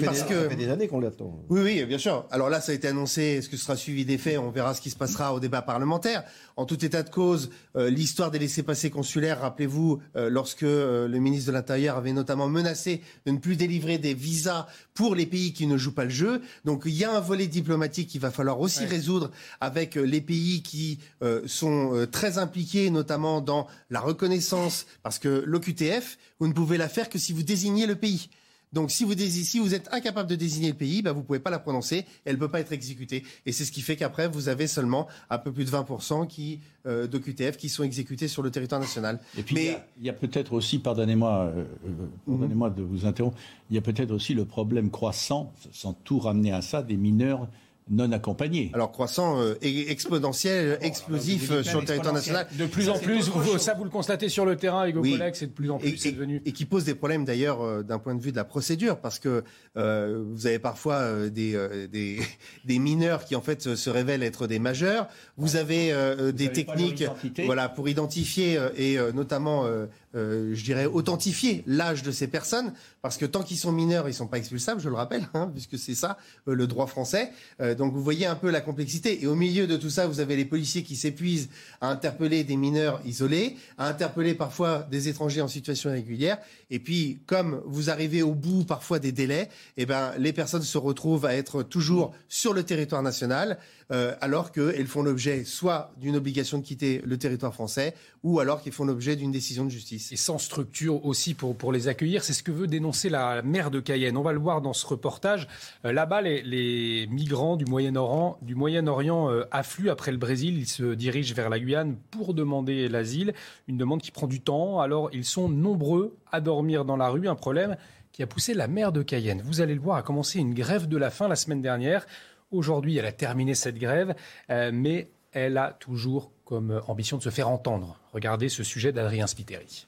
Parce 0.05 0.23
que 0.25 0.35
ça 0.35 0.51
fait 0.51 0.57
des 0.57 0.69
années 0.69 0.89
qu'on 0.89 1.01
l'attend. 1.01 1.43
Oui, 1.49 1.63
oui, 1.63 1.85
bien 1.87 1.99
sûr. 1.99 2.27
Alors 2.31 2.51
là, 2.51 2.61
ça 2.61 2.73
a 2.73 2.75
été 2.75 2.89
annoncé. 2.89 3.23
Est-ce 3.23 3.49
que 3.49 3.57
ce 3.57 3.65
sera 3.65 3.77
suivi 3.77 4.05
des 4.05 4.19
faits? 4.19 4.39
On 4.39 4.51
verra 4.51 4.75
ce 4.75 4.83
qui 4.83 4.91
se 4.91 4.97
passera 4.97 5.33
au 5.33 5.41
débat 5.41 5.63
parlementaire. 5.63 6.25
En 6.57 6.67
tout 6.67 6.85
état 6.85 7.03
de 7.03 7.09
cause, 7.09 7.51
l'histoire 7.75 8.31
des 8.31 8.39
laissés-passer 8.39 8.91
consulaires, 8.91 9.41
rappelez-vous, 9.41 10.01
lorsque 10.15 10.58
que 10.59 10.67
euh, 10.67 11.09
le 11.09 11.21
ministre 11.21 11.47
de 11.47 11.53
l'Intérieur 11.53 11.97
avait 11.97 12.13
notamment 12.13 12.49
menacé 12.49 13.01
de 13.25 13.31
ne 13.31 13.39
plus 13.39 13.57
délivrer 13.57 13.97
des 13.97 14.13
visas 14.13 14.67
pour 14.93 15.15
les 15.15 15.25
pays 15.25 15.53
qui 15.53 15.69
ne 15.69 15.77
jouent 15.77 15.95
pas 15.95 16.05
le 16.05 16.11
jeu. 16.11 16.43
Donc 16.65 16.83
il 16.85 16.95
y 16.95 17.05
a 17.05 17.17
un 17.17 17.21
volet 17.21 17.47
diplomatique 17.47 18.09
qu'il 18.09 18.21
va 18.21 18.33
falloir 18.33 18.59
aussi 18.61 18.85
résoudre 18.85 19.31
avec 19.61 19.97
euh, 19.97 20.03
les 20.03 20.21
pays 20.21 20.63
qui 20.63 20.99
euh, 21.23 21.43
sont 21.47 22.07
très 22.11 22.39
impliqués, 22.39 22.91
notamment 22.91 23.41
dans 23.41 23.69
la 23.89 24.01
reconnaissance, 24.01 24.87
parce 25.03 25.21
que 25.21 25.45
l'OQTF, 25.47 26.19
vous 26.41 26.49
ne 26.49 26.53
pouvez 26.53 26.77
la 26.77 26.89
faire 26.89 27.09
que 27.09 27.19
si 27.19 27.33
vous 27.33 27.45
désignez 27.45 27.87
le 27.87 27.95
pays. 27.95 28.29
Donc 28.73 28.91
si 28.91 29.05
vous, 29.05 29.15
si 29.17 29.59
vous 29.59 29.75
êtes 29.75 29.89
incapable 29.93 30.29
de 30.29 30.37
désigner 30.37 30.69
le 30.69 30.77
pays, 30.77 31.03
bah, 31.03 31.13
vous 31.13 31.21
ne 31.21 31.25
pouvez 31.25 31.39
pas 31.39 31.51
la 31.51 31.59
prononcer, 31.59 32.05
elle 32.25 32.35
ne 32.35 32.41
peut 32.41 32.49
pas 32.49 32.61
être 32.61 32.73
exécutée. 32.73 33.25
Et 33.47 33.53
c'est 33.53 33.65
ce 33.65 33.73
qui 33.73 33.81
fait 33.81 33.97
qu'après, 33.97 34.29
vous 34.29 34.49
avez 34.49 34.67
seulement 34.67 35.09
un 35.31 35.39
peu 35.39 35.53
plus 35.53 35.65
de 35.65 35.71
20% 35.71 36.27
qui, 36.27 36.61
euh, 36.87 37.07
d'OQTF 37.07 37.57
qui 37.57 37.69
sont 37.69 37.83
exécutés 37.83 38.29
sur 38.29 38.43
le 38.43 38.51
territoire 38.51 38.81
national. 38.81 39.21
Et 39.37 39.43
puis 39.43 39.55
Mais... 39.55 39.79
il 39.99 40.07
y 40.07 40.11
a, 40.11 40.13
peut-être 40.13 40.53
aussi, 40.53 40.79
pardonnez-moi 40.79 41.53
euh, 41.55 41.65
euh, 41.87 42.07
pardonnez-moi 42.27 42.71
de 42.71 42.83
vous 42.83 43.07
interrompre, 43.07 43.39
il 43.71 43.77
y 43.77 43.79
a 43.79 43.83
peut-être 43.83 44.11
aussi 44.11 44.35
le 44.35 44.45
problème 44.45 44.91
croissant, 44.91 45.53
sans 45.73 45.93
tout 45.93 46.19
ramener 46.19 46.53
à 46.53 46.63
ça, 46.63 46.83
des 46.83 46.97
mineurs 46.97 47.49
non 47.91 48.13
accompagnés. 48.13 48.71
Alors 48.75 48.93
croissant 48.93 49.41
euh, 49.41 49.55
exponentiel, 49.63 50.79
explosif 50.81 51.51
euh, 51.51 51.63
sur 51.63 51.81
le 51.81 51.87
territoire 51.87 52.15
national. 52.15 52.47
De 52.59 52.67
plus 52.67 52.89
en 52.89 52.99
plus, 52.99 53.31
ça 53.59 53.75
vous 53.75 53.85
le 53.85 53.91
constatez 53.91 54.29
sur 54.29 54.45
le 54.45 54.57
terrain 54.57 54.83
avec 54.83 54.95
vos 54.95 55.03
collègues, 55.03 55.35
c'est 55.35 55.47
de 55.47 55.53
plus 55.53 55.71
en 55.71 55.79
plus 55.79 56.07
et, 56.07 56.13
devenu. 56.13 56.43
Et 56.45 56.53
qui 56.53 56.65
pose 56.65 56.85
des 56.85 56.95
problèmes 56.95 57.25
d'ailleurs 57.25 57.63
euh, 57.63 57.83
d'un 57.83 57.99
point 57.99 58.15
de 58.15 58.21
vue 58.21 58.33
de 58.33 58.37
la 58.37 58.45
procédure, 58.45 58.99
parce 58.99 59.19
que 59.19 59.45
vous 59.75 60.47
avez 60.47 60.59
parfois 60.59 61.29
des, 61.29 61.53
des, 61.91 62.19
des, 62.65 62.79
mineurs 62.79 63.25
qui 63.25 63.37
en 63.37 63.41
fait 63.41 63.75
se 63.75 63.91
révèlent 63.91 64.23
être 64.23 64.47
des 64.47 64.59
majeurs. 64.59 65.07
Vous 65.37 65.57
avez 65.57 65.95
des 66.33 66.51
techniques 66.51 67.05
voilà, 67.45 67.69
pour 67.69 67.89
identifier 67.89 68.59
et 68.77 68.99
notamment 69.15 69.67
euh, 70.15 70.55
je 70.55 70.65
dirais, 70.65 70.87
authentifier 70.87 71.63
l'âge 71.67 72.03
de 72.03 72.11
ces 72.11 72.29
personnes, 72.29 72.73
parce 73.03 73.19
que 73.19 73.27
tant 73.27 73.43
qu'ils 73.43 73.59
sont 73.59 73.73
mineurs, 73.73 74.09
ils 74.09 74.15
sont 74.15 74.27
pas 74.27 74.39
expulsables, 74.39 74.81
je 74.81 74.89
le 74.89 74.95
rappelle, 74.95 75.29
hein, 75.35 75.51
puisque 75.53 75.79
c'est 75.79 75.95
ça 75.95 76.17
euh, 76.49 76.55
le 76.55 76.67
droit 76.67 76.87
français. 76.87 77.31
Euh, 77.61 77.75
donc 77.75 77.93
vous 77.93 78.03
voyez 78.03 78.27
un 78.27 78.35
peu 78.35 78.51
la 78.51 78.61
complexité. 78.61 79.23
Et 79.23 79.27
au 79.27 79.35
milieu 79.35 79.67
de 79.67 79.77
tout 79.77 79.91
ça, 79.91 80.07
vous 80.07 80.21
avez 80.21 80.37
les 80.37 80.47
policiers 80.47 80.83
qui 80.83 80.97
s'épuisent 80.97 81.51
à 81.81 81.91
interpeller 81.91 82.43
des 82.43 82.57
mineurs 82.57 83.01
isolés, 83.05 83.57
à 83.77 83.89
interpeller 83.89 84.35
parfois 84.35 84.87
des 84.91 85.09
étrangers 85.09 85.43
en 85.43 85.49
situation 85.49 85.91
irrégulière. 85.91 86.39
Et 86.71 86.79
puis, 86.79 87.21
comme 87.27 87.63
vous 87.67 87.91
arrivez 87.91 88.23
au 88.23 88.35
bout 88.35 88.65
parfois 88.65 88.99
des 88.99 89.13
délais, 89.13 89.49
eh 89.77 89.87
ben, 89.87 90.13
les 90.19 90.33
personnes 90.33 90.63
se 90.63 90.79
retrouvent 90.79 91.27
à 91.27 91.35
être 91.35 91.63
toujours 91.63 92.15
sur 92.29 92.55
le 92.55 92.63
territoire 92.63 93.03
national, 93.03 93.59
alors 93.91 94.53
qu'elles 94.53 94.87
font 94.87 95.03
l'objet 95.03 95.45
soit 95.45 95.93
d'une 95.97 96.17
obligation 96.17 96.59
de 96.59 96.63
quitter 96.63 97.01
le 97.05 97.17
territoire 97.17 97.55
français, 97.55 97.95
ou 98.23 98.41
alors 98.41 98.63
qu'elles 98.63 98.73
font 98.73 98.85
l'objet 98.85 99.17
d'une 99.17 99.33
décision 99.33 99.65
de 99.65 99.71
justice. 99.71 100.13
Et 100.13 100.17
sans 100.17 100.39
structure 100.39 101.05
aussi 101.05 101.35
pour, 101.35 101.73
les 101.73 101.89
accueillir. 101.89 102.23
C'est 102.23 102.33
ce 102.33 102.43
que 102.43 102.53
veut 102.53 102.67
dénoncer 102.67 103.09
la 103.09 103.43
maire 103.43 103.71
de 103.71 103.81
Cayenne. 103.81 104.17
On 104.17 104.23
va 104.23 104.33
le 104.33 104.39
voir 104.39 104.61
dans 104.61 104.73
ce 104.73 104.87
reportage. 104.87 105.49
Euh, 105.85 105.93
là-bas, 105.93 106.23
les, 106.23 107.07
migrants 107.11 107.57
du 107.57 107.65
Moyen-Orient 107.67 109.31
euh, 109.31 109.45
affluent 109.51 109.91
après 109.91 110.13
le 110.13 110.19
Brésil. 110.19 110.59
Ils 110.59 110.69
se 110.69 110.95
dirigent 110.95 111.35
vers 111.35 111.49
la 111.49 111.59
Guyane 111.59 111.97
pour 112.11 112.35
demander 112.35 112.89
l'asile. 112.89 113.35
Une 113.67 113.77
demande 113.77 114.01
qui 114.01 114.11
prend 114.11 114.27
du 114.27 114.41
temps. 114.41 114.81
Alors, 114.81 115.11
ils 115.13 115.25
sont 115.25 115.49
nombreux 115.49 116.17
à 116.31 116.41
dormir 116.41 116.85
dans 116.85 116.97
la 116.97 117.09
rue. 117.09 117.29
Un 117.29 117.35
problème 117.35 117.77
qui 118.13 118.23
a 118.23 118.27
poussé 118.27 118.55
la 118.55 118.69
maire 118.69 118.93
de 118.93 119.03
Cayenne. 119.03 119.43
Vous 119.45 119.61
allez 119.61 119.75
le 119.75 119.81
voir, 119.81 119.97
a 119.97 120.03
commencé 120.03 120.39
une 120.39 120.55
grève 120.55 120.89
de 120.89 120.97
la 120.97 121.11
faim 121.11 121.29
la 121.29 121.37
semaine 121.37 121.63
dernière. 121.63 122.07
Aujourd'hui, 122.51 122.97
elle 122.97 123.07
a 123.07 123.13
terminé 123.13 123.55
cette 123.55 123.79
grève, 123.79 124.15
euh, 124.51 124.71
mais 124.73 125.11
elle 125.33 125.59
a 125.59 125.73
toujours 125.73 126.33
comme 126.45 126.81
ambition 126.87 127.19
de 127.19 127.23
se 127.23 127.31
faire 127.31 127.49
entendre. 127.49 128.01
Regardez 128.13 128.49
ce 128.49 128.65
sujet 128.65 128.93
d'Adrien 128.93 129.27
Spiteri. 129.27 129.87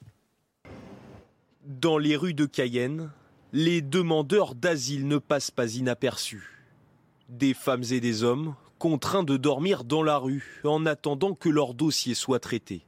Dans 1.64 1.96
les 1.96 2.16
rues 2.16 2.34
de 2.34 2.44
Cayenne, 2.44 3.10
les 3.52 3.80
demandeurs 3.80 4.54
d'asile 4.54 5.08
ne 5.08 5.16
passent 5.18 5.50
pas 5.50 5.74
inaperçus. 5.74 6.66
Des 7.30 7.54
femmes 7.54 7.84
et 7.90 8.00
des 8.00 8.22
hommes 8.22 8.54
contraints 8.78 9.22
de 9.22 9.36
dormir 9.36 9.84
dans 9.84 10.02
la 10.02 10.18
rue 10.18 10.60
en 10.64 10.84
attendant 10.86 11.34
que 11.34 11.48
leur 11.48 11.74
dossier 11.74 12.14
soit 12.14 12.40
traité. 12.40 12.84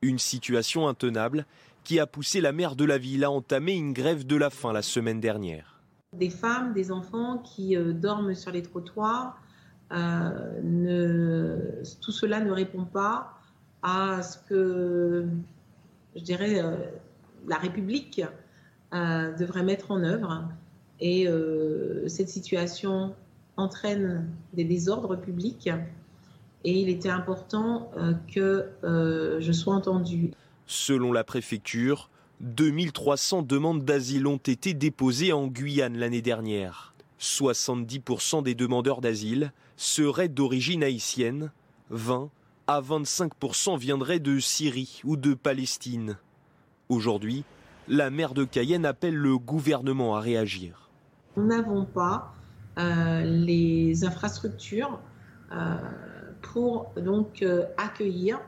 Une 0.00 0.18
situation 0.18 0.88
intenable 0.88 1.46
qui 1.84 1.98
a 1.98 2.06
poussé 2.06 2.40
la 2.40 2.52
maire 2.52 2.76
de 2.76 2.84
la 2.84 2.98
ville 2.98 3.24
à 3.24 3.30
entamer 3.30 3.72
une 3.72 3.92
grève 3.92 4.26
de 4.26 4.36
la 4.36 4.50
faim 4.50 4.72
la 4.72 4.82
semaine 4.82 5.20
dernière. 5.20 5.71
Des 6.12 6.30
femmes, 6.30 6.74
des 6.74 6.92
enfants 6.92 7.38
qui 7.38 7.76
euh, 7.76 7.92
dorment 7.92 8.34
sur 8.34 8.52
les 8.52 8.62
trottoirs, 8.62 9.40
euh, 9.92 11.82
tout 12.00 12.12
cela 12.12 12.40
ne 12.40 12.50
répond 12.50 12.84
pas 12.84 13.38
à 13.82 14.22
ce 14.22 14.38
que, 14.48 15.26
je 16.14 16.22
dirais, 16.22 16.62
euh, 16.62 16.76
la 17.46 17.56
République 17.56 18.22
devrait 18.92 19.62
mettre 19.62 19.90
en 19.90 20.04
œuvre. 20.04 20.48
Et 21.00 21.26
cette 22.08 22.28
situation 22.28 23.14
entraîne 23.56 24.28
des 24.52 24.64
désordres 24.64 25.16
publics. 25.16 25.70
Et 26.64 26.78
il 26.78 26.90
était 26.90 27.08
important 27.08 27.90
que 28.32 28.68
je 28.82 29.52
sois 29.52 29.74
entendue. 29.74 30.32
Selon 30.66 31.10
la 31.10 31.24
préfecture, 31.24 32.10
2300 32.42 33.42
demandes 33.42 33.84
d'asile 33.84 34.26
ont 34.26 34.36
été 34.36 34.74
déposées 34.74 35.32
en 35.32 35.46
Guyane 35.46 35.96
l'année 35.96 36.22
dernière. 36.22 36.92
70% 37.20 38.42
des 38.42 38.56
demandeurs 38.56 39.00
d'asile 39.00 39.52
seraient 39.76 40.28
d'origine 40.28 40.82
haïtienne, 40.82 41.52
20 41.90 42.30
à 42.66 42.80
25% 42.80 43.78
viendraient 43.78 44.18
de 44.18 44.40
Syrie 44.40 45.00
ou 45.04 45.16
de 45.16 45.34
Palestine. 45.34 46.16
Aujourd'hui, 46.88 47.44
la 47.86 48.10
maire 48.10 48.34
de 48.34 48.44
Cayenne 48.44 48.86
appelle 48.86 49.16
le 49.16 49.38
gouvernement 49.38 50.16
à 50.16 50.20
réagir. 50.20 50.90
Nous 51.36 51.46
n'avons 51.46 51.84
pas 51.84 52.34
euh, 52.78 53.22
les 53.22 54.04
infrastructures 54.04 54.98
euh, 55.52 55.76
pour 56.40 56.92
donc 56.96 57.42
euh, 57.42 57.66
accueillir, 57.76 58.40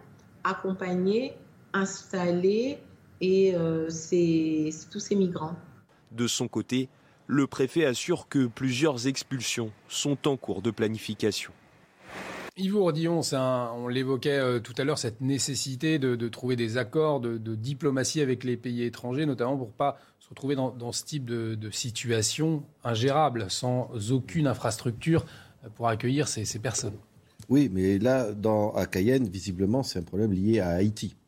accompagner, 0.42 1.34
installer 1.72 2.78
et 3.24 3.54
tous 4.90 5.00
ces 5.00 5.14
migrants. 5.16 5.56
De 6.12 6.26
son 6.26 6.48
côté, 6.48 6.88
le 7.26 7.46
préfet 7.46 7.84
assure 7.84 8.28
que 8.28 8.46
plusieurs 8.46 9.06
expulsions 9.06 9.70
sont 9.88 10.28
en 10.28 10.36
cours 10.36 10.62
de 10.62 10.70
planification. 10.70 11.52
Yves 12.56 12.76
Ordillon, 12.76 13.20
on 13.32 13.88
l'évoquait 13.88 14.38
euh, 14.38 14.60
tout 14.60 14.74
à 14.78 14.84
l'heure, 14.84 14.98
cette 14.98 15.20
nécessité 15.20 15.98
de, 15.98 16.28
trouver 16.28 16.54
des 16.54 16.76
accords 16.78 17.18
de, 17.18 17.54
diplomatie 17.56 18.20
avec 18.20 18.44
les 18.44 18.56
pays 18.56 18.84
étrangers, 18.84 19.26
notamment 19.26 19.56
pour 19.56 19.68
ne 19.68 19.72
pas 19.72 19.98
se 20.20 20.28
retrouver 20.28 20.54
dans, 20.54 20.92
ce 20.92 21.04
type 21.04 21.24
de, 21.24 21.70
situation 21.70 22.62
ingérable, 22.84 23.46
sans 23.48 23.90
aucune 24.12 24.46
infrastructure 24.46 25.26
pour 25.74 25.88
accueillir 25.88 26.28
ces, 26.28 26.58
personnes. 26.60 26.94
Oui, 27.48 27.68
mais 27.72 27.98
là, 27.98 28.32
dans, 28.32 28.72
à 28.74 28.86
Cayenne, 28.86 29.28
visiblement, 29.28 29.82
c'est 29.82 29.98
un 29.98 30.02
problème 30.02 30.32
lié 30.32 30.60
à 30.60 30.68
Haïti, 30.68 31.16
euh, 31.16 31.23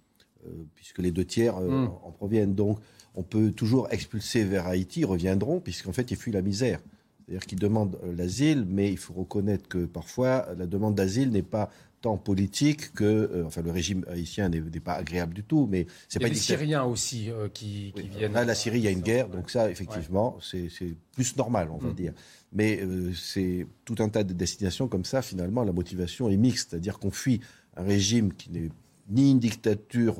puisque 0.75 0.99
les 0.99 1.11
deux 1.11 1.25
tiers 1.25 1.57
euh, 1.59 1.69
hmm. 1.69 1.91
en 2.03 2.11
proviennent. 2.11 2.55
Donc, 2.55 2.79
on 3.15 3.23
peut 3.23 3.51
toujours 3.51 3.89
expulser 3.91 4.45
vers 4.45 4.67
Haïti, 4.67 5.01
ils 5.01 5.07
reviendront, 5.07 5.61
puisqu'en 5.61 5.93
fait, 5.93 6.11
ils 6.11 6.17
fuient 6.17 6.33
la 6.33 6.43
misère. 6.43 6.81
C'est-à-dire 7.27 7.47
qu'ils 7.47 7.59
demandent 7.59 7.99
euh, 8.05 8.15
l'asile, 8.15 8.65
mais 8.69 8.91
il 8.91 8.99
faut 8.99 9.15
reconnaître 9.15 9.69
que 9.69 9.85
parfois, 9.85 10.49
la 10.57 10.67
demande 10.67 10.95
d'asile 10.95 11.31
n'est 11.31 11.43
pas 11.43 11.71
tant 12.01 12.19
politique 12.19 12.93
que, 12.93 13.05
euh, 13.05 13.45
enfin, 13.47 13.63
le 13.63 13.73
régime 13.73 14.05
haïtien 14.09 14.49
n'est 14.49 14.61
pas 14.81 14.95
agréable 14.95 15.35
du 15.35 15.43
tout, 15.43 15.67
mais 15.69 15.87
c'est 16.09 16.21
pas. 16.21 16.27
Il 16.27 16.29
y 16.29 16.31
a 16.33 16.35
des 16.35 16.41
Syriens 16.41 16.85
aussi 16.85 17.31
euh, 17.31 17.49
qui, 17.49 17.93
viennent. 18.17 18.33
Là, 18.33 18.45
la 18.45 18.55
Syrie, 18.55 18.79
il 18.79 18.85
y 18.85 18.89
a 18.89 18.93
une 18.93 19.01
guerre, 19.01 19.29
donc 19.29 19.51
ça, 19.51 19.71
effectivement, 19.71 20.39
c'est 20.41 20.69
plus 21.13 21.37
normal, 21.37 21.69
on 21.73 21.79
va 21.79 21.91
mm. 21.91 21.95
dire. 21.95 22.13
Mais 22.53 22.81
c'est 23.15 23.67
tout 23.85 23.97
un 23.99 24.09
tas 24.09 24.23
de 24.23 24.33
destinations 24.33 24.87
comme 24.87 25.05
ça. 25.05 25.21
Finalement, 25.21 25.65
la 25.65 25.73
motivation 25.73 26.29
est 26.29 26.37
mixte, 26.37 26.71
c'est-à-dire 26.71 26.99
qu'on 26.99 27.11
fuit 27.11 27.41
un 27.77 27.83
régime 27.83 28.33
qui 28.33 28.51
n'est 28.51 28.71
ni 29.09 29.31
une 29.31 29.39
dictature 29.39 30.17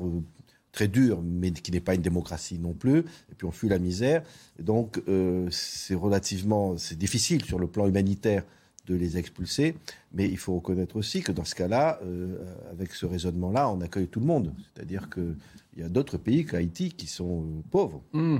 très 0.77 0.87
dur, 0.87 1.23
mais 1.23 1.51
qui 1.51 1.71
n'est 1.71 1.79
pas 1.79 1.95
une 1.95 2.03
démocratie 2.03 2.59
non 2.59 2.73
plus. 2.73 2.99
Et 2.99 3.35
puis 3.35 3.45
on 3.47 3.51
fuit 3.51 3.67
la 3.69 3.79
misère. 3.79 4.21
donc 4.59 5.01
euh, 5.07 5.47
c'est 5.49 5.95
relativement, 5.95 6.77
c'est 6.77 6.97
difficile 6.97 7.43
sur 7.43 7.57
le 7.57 7.65
plan 7.65 7.87
humanitaire 7.87 8.43
de 8.85 8.95
les 8.95 9.17
expulser. 9.17 9.75
Mais 10.13 10.29
il 10.29 10.37
faut 10.37 10.55
reconnaître 10.55 10.95
aussi 10.95 11.21
que 11.21 11.31
dans 11.31 11.45
ce 11.45 11.55
cas-là, 11.55 11.99
euh, 12.03 12.37
avec 12.71 12.93
ce 12.93 13.07
raisonnement-là, 13.07 13.69
on 13.69 13.81
accueille 13.81 14.07
tout 14.07 14.19
le 14.19 14.27
monde. 14.27 14.53
C'est-à-dire 14.73 15.09
qu'il 15.09 15.35
y 15.77 15.83
a 15.83 15.89
d'autres 15.89 16.17
pays 16.17 16.45
qu'Haïti 16.45 16.91
qui 16.91 17.07
sont 17.07 17.41
euh, 17.41 17.61
pauvres. 17.71 18.01
Hmm. 18.13 18.37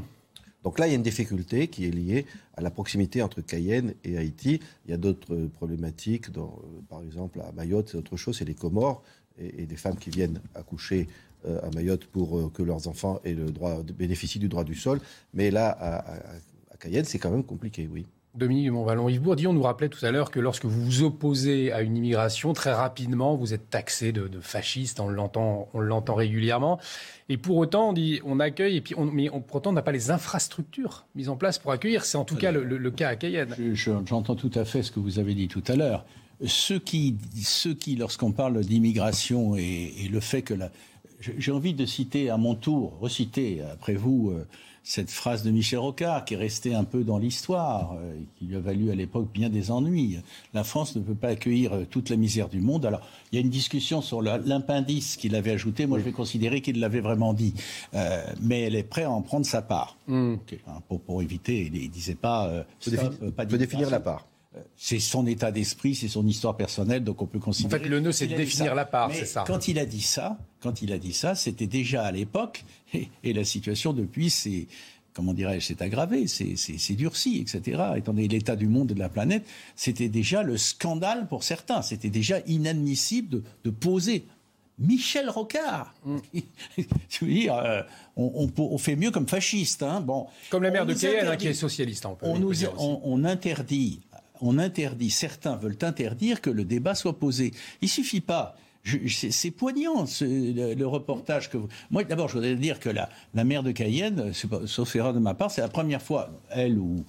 Donc 0.64 0.78
là, 0.80 0.86
il 0.88 0.92
y 0.92 0.94
a 0.94 0.96
une 0.96 1.04
difficulté 1.04 1.70
qui 1.70 1.86
est 1.86 1.92
liée 1.92 2.26
à 2.56 2.62
la 2.62 2.70
proximité 2.70 3.24
entre 3.24 3.42
Cayenne 3.42 3.94
et 4.04 4.18
Haïti. 4.18 4.60
Il 4.86 4.92
y 4.92 4.94
a 4.94 4.98
d'autres 4.98 5.36
problématiques, 5.54 6.32
dans, 6.32 6.60
par 6.90 7.02
exemple 7.02 7.42
à 7.42 7.52
Mayotte, 7.54 7.90
c'est 7.90 7.98
autre 7.98 8.18
chose, 8.18 8.38
c'est 8.38 8.46
les 8.46 8.56
Comores 8.56 9.02
et, 9.40 9.64
et, 9.64 9.66
des 9.66 9.76
femmes 9.76 9.98
qui 9.98 10.10
viennent 10.10 10.40
accoucher 10.56 11.08
euh, 11.46 11.60
à 11.62 11.70
Mayotte 11.76 12.06
pour 12.06 12.38
euh, 12.38 12.52
que 12.52 12.64
leurs 12.64 12.88
enfants 12.88 13.22
aient 13.24 13.34
le 13.34 13.52
droit, 13.52 13.82
bénéficient 13.98 14.40
du 14.40 14.50
droit 14.50 14.64
du 14.64 14.74
sol. 14.74 15.00
Mais 15.34 15.52
là, 15.52 15.70
à, 15.70 16.78
Cayenne, 16.80 17.06
c'est 17.06 17.20
quand 17.20 17.30
même 17.30 17.44
compliqué, 17.44 17.88
oui. 17.92 18.08
Dominique 18.34 18.72
Montvalon, 18.72 19.08
Yves 19.08 19.22
Bourdillon 19.22 19.54
nous 19.54 19.62
rappelait 19.62 19.90
tout 19.90 20.04
à 20.06 20.12
l'heure 20.12 20.30
que 20.30 20.40
lorsque 20.40 20.66
vous 20.66 20.84
vous 20.84 21.04
opposez 21.04 21.72
à 21.72 21.82
une 21.82 21.96
immigration, 21.96 22.54
très 22.54 22.74
rapidement, 22.74 23.36
vous 23.36 23.54
êtes 23.54 23.70
taxé 23.70 24.12
de, 24.12 24.30
fasciste, 24.42 25.00
on 25.00 25.10
l'entend, 25.10 25.70
on 25.74 25.80
l'entend 25.80 26.16
régulièrement. 26.16 26.80
Et 27.30 27.38
pour 27.38 27.58
autant, 27.58 27.90
on 27.90 27.94
dit, 27.94 28.20
on 28.26 28.40
accueille, 28.40 28.78
et 28.78 28.82
puis 28.82 28.96
on, 28.98 29.06
mais 29.06 29.30
on, 29.32 29.42
pourtant, 29.42 29.70
on 29.72 29.74
n'a 29.74 29.82
pas 29.82 29.92
les 29.92 30.12
infrastructures 30.12 31.06
mises 31.16 31.30
en 31.30 31.36
place 31.36 31.60
pour 31.60 31.72
accueillir. 31.72 32.04
C'est 32.04 32.18
en 32.18 32.26
tout 32.26 32.36
cas 32.36 32.52
le, 32.52 32.92
cas 32.92 33.10
à 33.10 33.16
Cayenne. 33.16 33.56
J'entends 33.74 34.36
tout 34.36 34.52
à 34.56 34.66
fait 34.66 34.84
ce 34.84 34.92
que 34.92 35.00
vous 35.00 35.20
avez 35.20 35.34
dit 35.34 35.48
tout 35.48 35.64
à 35.68 35.76
l'heure. 35.76 36.06
Ceux 36.46 36.80
qui, 36.80 37.16
ceux 37.44 37.74
qui 37.74 37.96
lorsqu'on 37.96 38.32
parle 38.32 38.64
d'immigration 38.64 39.56
et, 39.56 39.94
et, 40.04 40.08
le 40.08 40.20
fait 40.20 40.44
que 40.44 40.54
la, 40.54 40.70
j'ai 41.20 41.52
envie 41.52 41.74
de 41.74 41.86
citer 41.86 42.30
à 42.30 42.38
mon 42.38 42.56
tour, 42.56 42.98
reciter 43.02 43.62
après 43.62 43.96
vous, 43.96 44.32
euh, 44.32 44.46
cette 44.84 45.10
phrase 45.10 45.44
de 45.44 45.52
Michel 45.52 45.80
Rocard 45.80 46.24
qui 46.24 46.36
est 46.36 46.38
restée 46.38 46.74
un 46.74 46.84
peu 46.84 47.04
dans 47.04 47.18
l'histoire, 47.18 47.96
euh, 48.00 48.18
qui 48.38 48.46
lui 48.46 48.56
a 48.56 48.60
valu 48.60 48.92
à 48.92 48.96
l'époque 48.96 49.28
bien 49.34 49.50
des 49.50 49.72
ennuis. 49.72 50.20
La 50.54 50.64
France 50.64 50.96
ne 50.96 51.02
peut 51.02 51.16
pas 51.16 51.30
accueillir 51.30 51.74
euh, 51.74 51.86
toute 51.90 52.10
la 52.10 52.16
misère 52.16 52.50
du 52.50 52.62
monde. 52.62 52.86
Alors, 52.86 53.02
il 53.32 53.36
y 53.36 53.38
a 53.40 53.42
une 53.42 53.50
discussion 53.50 54.02
sur 54.02 54.22
l'impendice 54.22 55.18
qu'il 55.18 55.36
avait 55.36 55.52
ajouté. 55.52 55.88
Moi, 55.88 56.00
je 56.00 56.04
vais 56.04 56.12
considérer 56.12 56.62
qu'il 56.62 56.80
l'avait 56.80 57.02
vraiment 57.02 57.34
dit. 57.34 57.54
mais 58.42 58.62
elle 58.62 58.76
est 58.76 58.84
prête 58.84 59.06
à 59.06 59.12
en 59.12 59.22
prendre 59.22 59.46
sa 59.46 59.62
part. 59.62 59.98
Hmm. 60.08 60.36
Hein, 60.68 60.82
pour, 60.88 61.02
pour, 61.02 61.22
éviter, 61.22 61.70
il 61.74 61.84
ne 61.84 61.88
disait 61.88 62.16
pas... 62.16 62.66
Il 62.86 62.98
faut, 62.98 63.58
définir 63.58 63.90
la 63.90 64.00
part 64.00 64.26
c'est 64.76 65.00
son 65.00 65.26
état 65.28 65.52
d'esprit, 65.52 65.96
c'est 65.96 66.08
son 66.08 66.26
histoire 66.26 66.56
personnelle, 66.58 67.04
donc 67.04 67.22
on 67.22 67.26
peut 67.26 67.40
considérer. 67.40 67.82
En 67.82 67.84
fait, 67.84 67.90
le 67.90 68.00
nœud, 68.00 68.12
c'est 68.12 68.28
de 68.28 68.36
définir 68.36 68.76
la 68.76 68.86
part, 68.86 69.12
c'est 69.14 69.26
ça. 69.26 69.44
Quand 69.48 69.68
il 69.68 69.80
a 69.80 69.86
dit 69.86 70.02
ça, 70.02 70.38
quand 70.62 70.82
il 70.82 70.92
a 70.92 70.98
dit 70.98 71.14
ça, 71.14 71.36
c'était 71.36 71.68
déjà 71.68 72.04
à 72.04 72.12
l'époque, 72.12 72.64
et, 72.94 73.34
la 73.34 73.44
situation 73.44 73.94
depuis, 73.94 74.30
c'est 74.30 74.68
comment 75.14 75.34
dirais-je, 75.34 75.66
c'est 75.66 75.82
aggravé, 75.82 76.28
c'est 76.28 76.96
durci, 76.96 77.40
etc. 77.42 77.82
Étant 77.98 78.14
donné 78.14 78.28
l'état 78.28 78.56
du 78.56 78.68
monde 78.68 78.92
et 78.92 78.94
de 78.94 79.00
la 79.00 79.10
planète, 79.10 79.44
c'était 79.76 80.10
déjà 80.10 80.44
le 80.44 80.58
scandale 80.58 81.28
pour 81.28 81.44
certains. 81.44 81.82
C'était 81.82 82.12
déjà 82.12 82.40
inadmissible 82.46 83.42
de, 83.64 83.70
poser 83.72 84.26
Michel 84.78 85.28
Rocard. 85.30 85.96
Mm. 86.06 86.18
Je 87.10 87.26
veux 87.26 87.32
dire, 87.32 87.56
euh, 87.56 87.82
on, 88.16 88.78
fait 88.78 88.96
mieux 88.96 89.10
comme 89.10 89.28
fasciste. 89.28 89.82
Hein. 89.82 90.02
Bon, 90.02 90.28
comme 90.52 90.62
la 90.62 90.70
maire 90.70 90.86
de 90.86 90.94
Cayenne, 90.94 91.36
qui 91.38 91.48
est 91.48 91.54
socialiste. 91.54 92.06
On, 92.22 92.38
nous, 92.38 92.54
on, 92.78 93.24
interdit 93.26 94.02
on 94.42 94.58
interdit, 94.58 95.10
certains 95.10 95.56
veulent 95.56 95.78
interdire 95.82 96.42
que 96.42 96.50
le 96.50 96.66
débat 96.66 96.96
soit 96.96 97.20
posé. 97.20 97.52
Il 97.82 97.90
suffit 97.90 98.22
pas. 98.22 98.56
C'est 99.10 99.52
poignant 99.52 100.06
le, 100.22 100.84
reportage 100.86 101.50
que 101.50 101.58
vous. 101.58 101.68
Moi, 101.92 102.06
d'abord, 102.06 102.30
je 102.30 102.36
voudrais 102.36 102.56
dire 102.56 102.80
que 102.80 102.90
la, 102.90 103.10
la 103.34 103.44
maire 103.44 103.64
de 103.64 103.72
Cayenne, 103.72 104.32
sauf 104.66 104.96
erreur 104.96 105.14
de 105.14 105.20
ma 105.20 105.34
part, 105.34 105.52
c'est 105.52 105.62
la 105.62 105.68
première 105.68 106.02
fois, 106.02 106.30
elle 106.50 106.80
ou, 106.80 107.04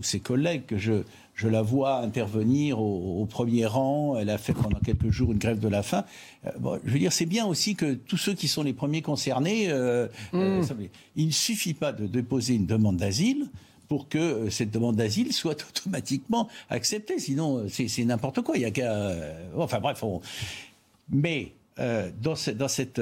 ses 0.00 0.20
collègues, 0.20 0.66
que 0.66 0.78
je, 0.78 1.02
je 1.34 1.48
la 1.48 1.62
vois 1.62 1.98
intervenir 1.98 2.80
au, 2.80 3.26
premier 3.26 3.66
rang. 3.66 4.16
Elle 4.18 4.30
a 4.30 4.38
fait 4.38 4.52
pendant 4.52 4.78
quelques 4.78 5.10
jours 5.10 5.32
une 5.32 5.38
grève 5.38 5.58
de 5.58 5.68
la 5.68 5.82
faim. 5.82 6.04
Euh, 6.46 6.78
je 6.84 6.92
veux 6.92 6.98
dire, 6.98 7.12
c'est 7.12 7.26
bien 7.26 7.46
aussi 7.46 7.74
que 7.74 7.94
tous 7.94 8.16
ceux 8.16 8.34
qui 8.34 8.48
sont 8.48 8.62
les 8.62 8.72
premiers 8.72 9.02
concernés. 9.02 9.70
Euh, 9.70 10.06
euh, 10.34 10.62
mmh. 10.62 10.88
il 11.16 11.26
ne 11.26 11.32
suffit 11.32 11.74
pas 11.74 11.92
de 11.92 12.06
déposer 12.06 12.54
une 12.54 12.66
demande 12.66 12.96
d'asile 12.96 13.48
pour 13.90 14.08
que 14.08 14.18
euh, 14.18 14.50
cette 14.50 14.70
demande 14.70 14.94
d'asile 14.94 15.32
soit 15.32 15.66
automatiquement 15.68 16.48
acceptée. 16.70 17.18
Sinon, 17.18 17.58
euh, 17.58 17.68
c'est 17.68 18.04
n'importe 18.04 18.40
quoi. 18.40 18.56
Il 18.56 18.62
y 18.62 18.64
a 18.64 18.70
qu'à. 18.70 18.92
Euh, 18.92 19.50
enfin 19.56 19.80
bref, 19.80 20.04
mais 21.10 21.52
dans, 21.76 22.34
dans, 22.54 22.68
cette, 22.68 23.00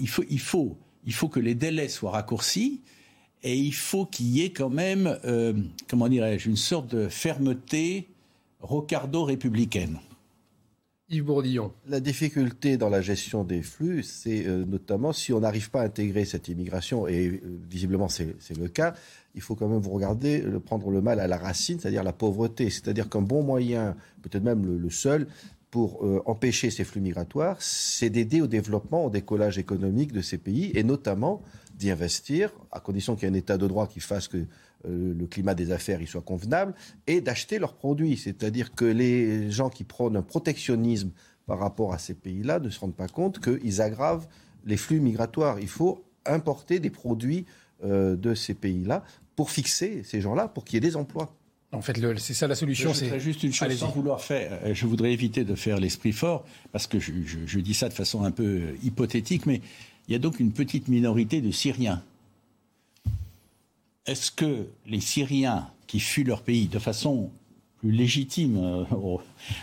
il 0.00 0.08
faut, 0.08 0.24
il 0.30 0.40
faut, 0.40 0.76
il 1.04 1.12
faut 1.12 1.28
que 1.28 1.40
les 1.40 1.54
délais 1.54 1.88
soient 1.88 2.12
raccourcis 2.12 2.80
et 3.42 3.56
il 3.56 3.74
faut 3.74 4.06
qu'il 4.06 4.28
y 4.28 4.42
ait 4.42 4.52
quand 4.52 4.70
même, 4.70 5.18
comment 5.88 6.08
dirais-je, 6.08 6.48
une 6.48 6.56
sorte 6.56 6.94
de 6.94 7.08
fermeté 7.08 8.06
rocardo-républicaine. 8.60 9.98
Yves 11.08 11.24
Bourdillon. 11.24 11.72
La 11.88 12.00
difficulté 12.00 12.76
dans 12.76 12.88
la 12.88 13.00
gestion 13.00 13.44
des 13.44 13.62
flux, 13.62 14.02
c'est 14.02 14.44
notamment 14.44 15.12
si 15.12 15.32
on 15.32 15.40
n'arrive 15.40 15.70
pas 15.70 15.82
à 15.82 15.84
intégrer 15.84 16.24
cette 16.24 16.48
immigration, 16.48 17.06
et 17.06 17.40
visiblement 17.70 18.08
c'est 18.08 18.34
le 18.58 18.68
cas, 18.68 18.94
il 19.36 19.40
faut 19.40 19.54
quand 19.54 19.68
même 19.68 19.80
vous 19.80 19.90
regarder, 19.90 20.42
prendre 20.64 20.90
le 20.90 21.00
mal 21.00 21.20
à 21.20 21.28
la 21.28 21.36
racine, 21.36 21.78
c'est-à-dire 21.78 22.02
la 22.02 22.12
pauvreté. 22.12 22.70
C'est-à-dire 22.70 23.08
qu'un 23.08 23.22
bon 23.22 23.42
moyen, 23.42 23.94
peut-être 24.22 24.42
même 24.42 24.66
le, 24.66 24.90
seul, 24.90 25.28
pour 25.70 26.04
euh, 26.04 26.22
empêcher 26.26 26.70
ces 26.70 26.84
flux 26.84 27.00
migratoires, 27.00 27.56
c'est 27.60 28.10
d'aider 28.10 28.40
au 28.40 28.46
développement, 28.46 29.04
au 29.04 29.10
décollage 29.10 29.58
économique 29.58 30.10
de 30.10 30.22
ces 30.22 30.38
pays, 30.38 30.72
et 30.74 30.82
notamment 30.82 31.42
d'y 31.76 31.90
investir, 31.90 32.50
à 32.72 32.80
condition 32.80 33.14
qu'il 33.14 33.28
y 33.28 33.30
ait 33.30 33.34
un 33.34 33.38
état 33.38 33.58
de 33.58 33.66
droit 33.66 33.86
qui 33.86 34.00
fasse 34.00 34.26
que 34.26 34.46
euh, 34.86 35.14
le 35.18 35.26
climat 35.26 35.54
des 35.54 35.72
affaires 35.72 36.00
y 36.00 36.06
soit 36.06 36.22
convenable, 36.22 36.74
et 37.06 37.20
d'acheter 37.20 37.58
leurs 37.58 37.74
produits. 37.74 38.16
C'est-à-dire 38.16 38.74
que 38.74 38.84
les 38.84 39.50
gens 39.50 39.68
qui 39.68 39.84
prônent 39.84 40.16
un 40.16 40.22
protectionnisme 40.22 41.10
par 41.46 41.58
rapport 41.58 41.92
à 41.92 41.98
ces 41.98 42.14
pays-là 42.14 42.58
ne 42.58 42.70
se 42.70 42.80
rendent 42.80 42.96
pas 42.96 43.08
compte 43.08 43.40
qu'ils 43.40 43.80
aggravent 43.80 44.26
les 44.64 44.76
flux 44.76 45.00
migratoires. 45.00 45.58
Il 45.60 45.68
faut 45.68 46.04
importer 46.26 46.80
des 46.80 46.90
produits 46.90 47.46
euh, 47.84 48.16
de 48.16 48.34
ces 48.34 48.54
pays-là 48.54 49.04
pour 49.36 49.50
fixer 49.50 50.02
ces 50.02 50.20
gens-là, 50.20 50.48
pour 50.48 50.64
qu'il 50.64 50.74
y 50.74 50.78
ait 50.78 50.88
des 50.88 50.96
emplois. 50.96 51.34
En 51.72 51.82
fait, 51.82 51.96
c'est 52.18 52.34
ça 52.34 52.46
la 52.46 52.54
solution. 52.54 52.94
C'est 52.94 53.20
juste 53.20 53.42
une 53.42 53.52
chose 53.52 53.76
sans 53.76 53.90
vouloir 53.90 54.20
faire. 54.22 54.58
Euh, 54.64 54.74
je 54.74 54.86
voudrais 54.86 55.12
éviter 55.12 55.44
de 55.44 55.54
faire 55.54 55.78
l'esprit 55.78 56.12
fort 56.12 56.44
parce 56.72 56.86
que 56.86 56.98
je, 56.98 57.58
dis 57.58 57.74
ça 57.74 57.88
de 57.88 57.94
façon 57.94 58.24
un 58.24 58.30
peu 58.30 58.62
hypothétique, 58.82 59.46
mais 59.46 59.60
il 60.08 60.12
y 60.12 60.14
a 60.14 60.18
donc 60.18 60.40
une 60.40 60.52
petite 60.52 60.88
minorité 60.88 61.40
de 61.40 61.50
Syriens. 61.50 62.02
Est-ce 64.06 64.30
que 64.30 64.68
les 64.86 65.00
Syriens 65.00 65.68
qui 65.86 66.00
fuient 66.00 66.24
leur 66.24 66.42
pays 66.42 66.68
de 66.68 66.78
façon 66.78 67.30
plus 67.78 67.90
légitime, 67.90 68.86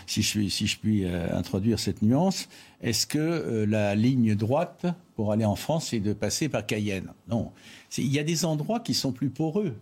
si, 0.06 0.22
je, 0.22 0.48
si 0.48 0.66
je 0.66 0.78
puis 0.78 1.04
introduire 1.06 1.80
cette 1.80 2.00
nuance. 2.00 2.48
Est-ce 2.80 3.06
que 3.06 3.64
la 3.68 3.94
ligne 3.94 4.34
droite 4.36 4.86
pour 5.16 5.32
aller 5.32 5.44
en 5.44 5.56
France, 5.56 5.88
c'est 5.88 6.00
de 6.00 6.12
passer 6.12 6.48
par 6.48 6.64
Cayenne? 6.64 7.08
Non. 7.28 7.50
Il 7.98 8.12
y 8.12 8.18
a 8.18 8.24
des 8.24 8.44
endroits 8.44 8.80
qui 8.80 8.94
sont 8.94 9.12
plus 9.12 9.30
poreux. 9.30 9.74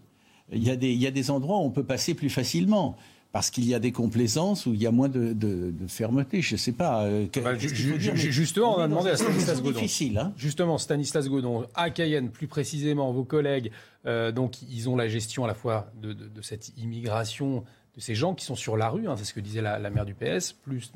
Il 0.51 0.67
y, 0.67 0.71
il 0.71 1.03
y 1.03 1.07
a 1.07 1.11
des 1.11 1.31
endroits 1.31 1.59
où 1.59 1.63
on 1.63 1.71
peut 1.71 1.85
passer 1.85 2.15
plus 2.15 2.31
facilement 2.31 2.97
parce 3.33 3.51
qu'il 3.51 3.65
y 3.65 3.75
a 3.75 3.79
des 3.79 3.93
complaisances 3.93 4.67
où 4.67 4.75
il 4.75 4.83
y 4.83 4.87
a 4.87 4.91
moins 4.91 5.09
de, 5.09 5.73
fermeté, 5.89 6.43
je 6.43 6.55
ne 6.55 6.59
sais 6.59 6.73
pas. 6.73 7.05
Euh, 7.05 7.27
bah, 7.43 7.57
justement, 7.57 8.77
on 8.79 8.83
a 8.83 8.89
demandé 8.89 9.09
à 9.09 9.17
Stanislas 9.17 9.63
Godon. 9.63 9.81
Difficile, 9.81 10.19
hein 10.19 10.33
justement, 10.37 10.77
Stanislas 10.77 11.29
Godon, 11.29 11.67
à 11.75 11.91
Cayenne, 11.91 12.31
plus 12.31 12.47
précisément, 12.47 13.11
vos 13.11 13.25
collègues, 13.25 13.73
euh, 14.05 14.33
donc 14.33 14.61
ils 14.63 14.91
ont 14.91 14.97
la 14.97 15.09
gestion 15.09 15.45
à 15.45 15.47
la 15.47 15.55
fois 15.55 15.91
de, 15.95 16.15
cette 16.43 16.77
immigration, 16.77 17.65
de 17.97 18.01
ces 18.01 18.15
gens 18.15 18.35
qui 18.35 18.45
sont 18.45 18.55
sur 18.55 18.77
la 18.77 18.91
rue, 18.91 19.09
hein, 19.09 19.17
c'est 19.17 19.25
ce 19.25 19.33
que 19.33 19.41
disait 19.41 19.63
la, 19.63 19.91
maire 19.91 20.05
du 20.05 20.15
PS, 20.15 20.53
plus, 20.53 20.93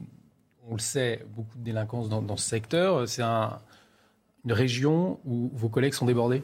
on 0.69 0.75
le 0.75 0.81
sait, 0.81 1.25
beaucoup 1.35 1.57
de 1.57 1.65
délinquance 1.65 2.11
dans, 2.11 2.37
ce 2.37 2.47
secteur. 2.47 3.09
C'est 3.09 3.23
une 3.23 4.53
région 4.53 5.21
où 5.25 5.51
vos 5.55 5.71
collègues 5.71 5.95
sont 5.95 6.07
débordés? 6.07 6.43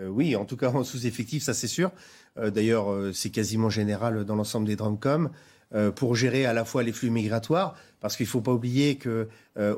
Euh, 0.00 0.08
Oui, 0.08 0.34
en 0.34 0.44
tout 0.44 0.56
cas 0.56 0.72
en 0.72 0.82
sous-effectif, 0.82 1.44
ça 1.44 1.54
c'est 1.54 1.68
sûr. 1.68 1.92
Euh, 2.38 2.50
d'ailleurs, 2.50 2.92
euh, 2.92 3.12
c'est 3.12 3.30
quasiment 3.30 3.70
général 3.70 4.24
dans 4.24 4.34
l'ensemble 4.34 4.66
des 4.66 4.76
drumcom 4.76 5.30
euh, 5.74 5.90
pour 5.90 6.14
gérer 6.14 6.46
à 6.46 6.52
la 6.52 6.64
fois 6.64 6.82
les 6.82 6.92
flux 6.92 7.10
migratoires, 7.10 7.74
parce 8.00 8.16
qu'il 8.16 8.26
ne 8.26 8.30
faut 8.30 8.40
pas 8.40 8.52
oublier 8.52 8.96
que 8.96 9.28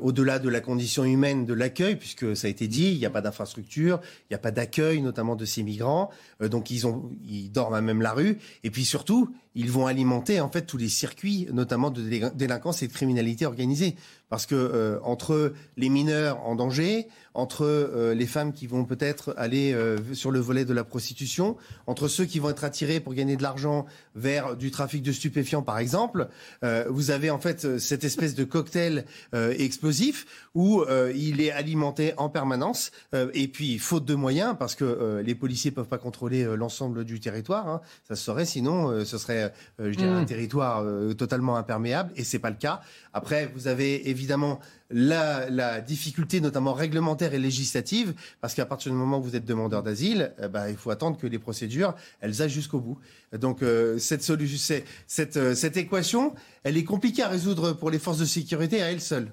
au-delà 0.01 0.39
de 0.39 0.49
la 0.49 0.59
condition 0.59 1.03
humaine 1.03 1.45
de 1.45 1.53
l'accueil, 1.53 1.97
puisque 1.97 2.35
ça 2.35 2.47
a 2.47 2.49
été 2.49 2.67
dit, 2.67 2.93
il 2.93 2.97
n'y 2.97 3.05
a 3.05 3.11
pas 3.11 3.21
d'infrastructure, 3.21 3.99
il 4.23 4.33
n'y 4.33 4.35
a 4.35 4.39
pas 4.39 4.49
d'accueil, 4.49 5.03
notamment 5.03 5.35
de 5.35 5.45
ces 5.45 5.61
migrants, 5.61 6.09
donc 6.41 6.71
ils, 6.71 6.87
ont, 6.87 7.11
ils 7.29 7.51
dorment 7.51 7.75
à 7.75 7.81
même 7.81 8.01
la 8.01 8.13
rue, 8.13 8.39
et 8.63 8.71
puis 8.71 8.85
surtout, 8.85 9.29
ils 9.53 9.69
vont 9.69 9.85
alimenter 9.85 10.41
en 10.41 10.49
fait 10.49 10.63
tous 10.63 10.77
les 10.77 10.89
circuits, 10.89 11.47
notamment 11.53 11.91
de 11.91 12.01
délinquance 12.33 12.81
et 12.81 12.87
de 12.87 12.93
criminalité 12.93 13.45
organisée, 13.45 13.95
parce 14.29 14.47
que 14.47 14.99
entre 15.03 15.53
les 15.77 15.89
mineurs 15.89 16.43
en 16.43 16.55
danger, 16.55 17.07
entre 17.37 17.65
euh, 17.65 18.15
les 18.15 18.25
femmes 18.25 18.51
qui 18.51 18.65
vont 18.65 18.83
peut-être 18.83 19.33
aller 19.37 19.71
euh, 19.71 19.97
sur 20.13 20.31
le 20.31 20.39
volet 20.39 20.65
de 20.65 20.73
la 20.73 20.83
prostitution, 20.83 21.55
entre 21.85 22.07
ceux 22.07 22.25
qui 22.25 22.39
vont 22.39 22.49
être 22.49 22.63
attirés 22.63 22.99
pour 22.99 23.13
gagner 23.13 23.37
de 23.37 23.43
l'argent 23.43 23.85
vers 24.15 24.57
du 24.57 24.71
trafic 24.71 25.03
de 25.03 25.11
stupéfiants, 25.11 25.61
par 25.61 25.77
exemple. 25.77 26.29
Euh, 26.63 26.85
vous 26.89 27.11
avez 27.11 27.29
en 27.29 27.39
fait 27.39 27.77
cette 27.77 28.03
de 28.17 28.43
cocktail 28.43 29.03
explosif 29.57 30.25
où 30.57 30.83
il 31.13 31.39
est 31.39 31.51
alimenté 31.51 32.13
en 32.17 32.29
permanence. 32.29 32.91
et 33.13 33.47
puis, 33.47 33.77
faute 33.77 34.05
de 34.05 34.15
moyens, 34.15 34.55
parce 34.57 34.73
que 34.73 35.21
les 35.23 35.35
policiers 35.35 35.69
peuvent 35.69 35.87
pas 35.87 35.99
contrôler 35.99 36.43
l'ensemble 36.55 37.05
du 37.05 37.19
territoire, 37.19 37.67
hein, 37.67 37.81
ça 38.07 38.15
se 38.15 38.23
saurait, 38.23 38.45
sinon 38.45 39.05
ce 39.05 39.17
serait, 39.19 39.53
je 39.77 39.91
dirais, 39.91 40.09
un 40.09 40.23
mmh. 40.23 40.25
territoire 40.25 40.83
totalement 41.15 41.57
imperméable, 41.57 42.11
et 42.15 42.23
c'est 42.23 42.39
pas 42.39 42.49
le 42.49 42.55
cas. 42.55 42.81
Après, 43.13 43.51
vous 43.55 43.67
avez 43.67 44.09
évidemment 44.09 44.59
la, 44.89 45.81
difficulté, 45.81 46.41
notamment 46.41 46.73
réglementaire 46.73 47.33
et 47.33 47.39
législative, 47.39 48.13
parce 48.41 48.53
qu'à 48.53 48.65
partir 48.65 48.91
du 48.91 48.97
moment 48.97 49.19
où 49.19 49.23
vous 49.23 49.35
êtes 49.35 49.45
demandeur 49.45 49.83
d'asile, 49.83 50.33
eh 50.41 50.47
ben, 50.47 50.69
il 50.69 50.77
faut 50.77 50.91
attendre 50.91 51.17
que 51.17 51.27
les 51.27 51.39
procédures, 51.39 51.95
elles 52.19 52.41
aillent 52.41 52.49
jusqu'au 52.49 52.79
bout. 52.79 52.97
Donc 53.37 53.61
euh, 53.61 53.97
cette, 53.97 54.23
solution, 54.23 54.81
cette, 55.07 55.37
euh, 55.37 55.55
cette 55.55 55.77
équation, 55.77 56.33
elle 56.63 56.77
est 56.77 56.83
compliquée 56.83 57.23
à 57.23 57.27
résoudre 57.27 57.73
pour 57.73 57.91
les 57.91 57.99
forces 57.99 58.19
de 58.19 58.25
sécurité 58.25 58.81
à 58.81 58.91
elles 58.91 59.01
seules. 59.01 59.31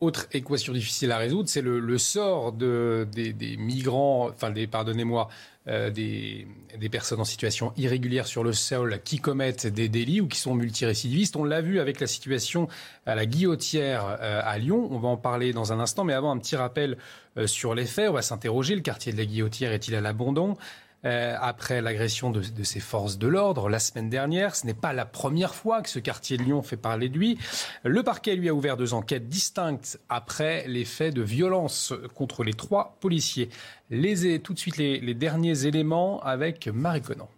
Autre 0.00 0.26
équation 0.32 0.74
difficile 0.74 1.10
à 1.10 1.16
résoudre, 1.16 1.48
c'est 1.48 1.62
le, 1.62 1.96
sort 1.96 2.52
de, 2.52 3.08
des, 3.10 3.56
migrants, 3.56 4.28
enfin 4.28 4.50
des, 4.50 4.66
pardonnez-moi, 4.66 5.28
euh, 5.68 5.88
des, 5.88 6.46
personnes 6.90 7.20
en 7.20 7.24
situation 7.24 7.72
irrégulière 7.78 8.26
sur 8.26 8.44
le 8.44 8.52
sol 8.52 9.00
qui 9.02 9.20
commettent 9.20 9.66
des 9.66 9.88
délits 9.88 10.20
ou 10.20 10.28
qui 10.28 10.38
sont 10.38 10.54
multirécidivistes. 10.54 11.34
On 11.36 11.44
l'a 11.44 11.62
vu 11.62 11.80
avec 11.80 11.98
la 11.98 12.06
situation 12.06 12.68
à 13.06 13.14
la 13.14 13.24
Guillotière 13.24 14.18
euh, 14.20 14.42
à 14.44 14.58
Lyon. 14.58 14.86
On 14.90 14.98
va 14.98 15.08
en 15.08 15.16
parler 15.16 15.54
dans 15.54 15.72
un 15.72 15.80
instant, 15.80 16.04
mais 16.04 16.12
avant 16.12 16.30
un 16.30 16.38
petit 16.38 16.56
rappel 16.56 16.98
euh, 17.38 17.46
sur 17.46 17.74
les 17.74 17.86
faits. 17.86 18.10
On 18.10 18.12
va 18.12 18.22
s'interroger. 18.22 18.74
Le 18.74 18.82
quartier 18.82 19.12
de 19.12 19.16
la 19.16 19.24
Guillotière 19.24 19.72
est-il 19.72 19.94
à 19.94 20.02
l'abandon? 20.02 20.58
Euh, 21.06 21.36
après 21.40 21.80
l'agression 21.80 22.30
de, 22.30 22.42
ses 22.64 22.80
forces 22.80 23.16
de 23.16 23.28
l'ordre 23.28 23.68
la 23.68 23.78
semaine 23.78 24.10
dernière. 24.10 24.56
Ce 24.56 24.66
n'est 24.66 24.74
pas 24.74 24.92
la 24.92 25.06
première 25.06 25.54
fois 25.54 25.80
que 25.80 25.88
ce 25.88 26.00
quartier 26.00 26.36
de 26.36 26.42
Lyon 26.42 26.62
fait 26.62 26.76
parler 26.76 27.08
de 27.08 27.16
lui. 27.16 27.38
Le 27.84 28.02
parquet 28.02 28.34
lui 28.34 28.48
a 28.48 28.54
ouvert 28.54 28.76
deux 28.76 28.92
enquêtes 28.92 29.28
distinctes 29.28 30.00
après 30.08 30.66
les 30.66 30.84
faits 30.84 31.14
de 31.14 31.22
violence 31.22 31.94
contre 32.14 32.42
les 32.42 32.54
trois 32.54 32.96
policiers. 33.00 33.50
Les, 33.88 34.40
tout 34.40 34.52
de 34.52 34.58
suite 34.58 34.78
les, 34.78 34.98
les 34.98 35.14
derniers 35.14 35.66
éléments 35.66 36.20
avec 36.22 36.66
Marie 36.66 37.02
Conan. 37.02 37.28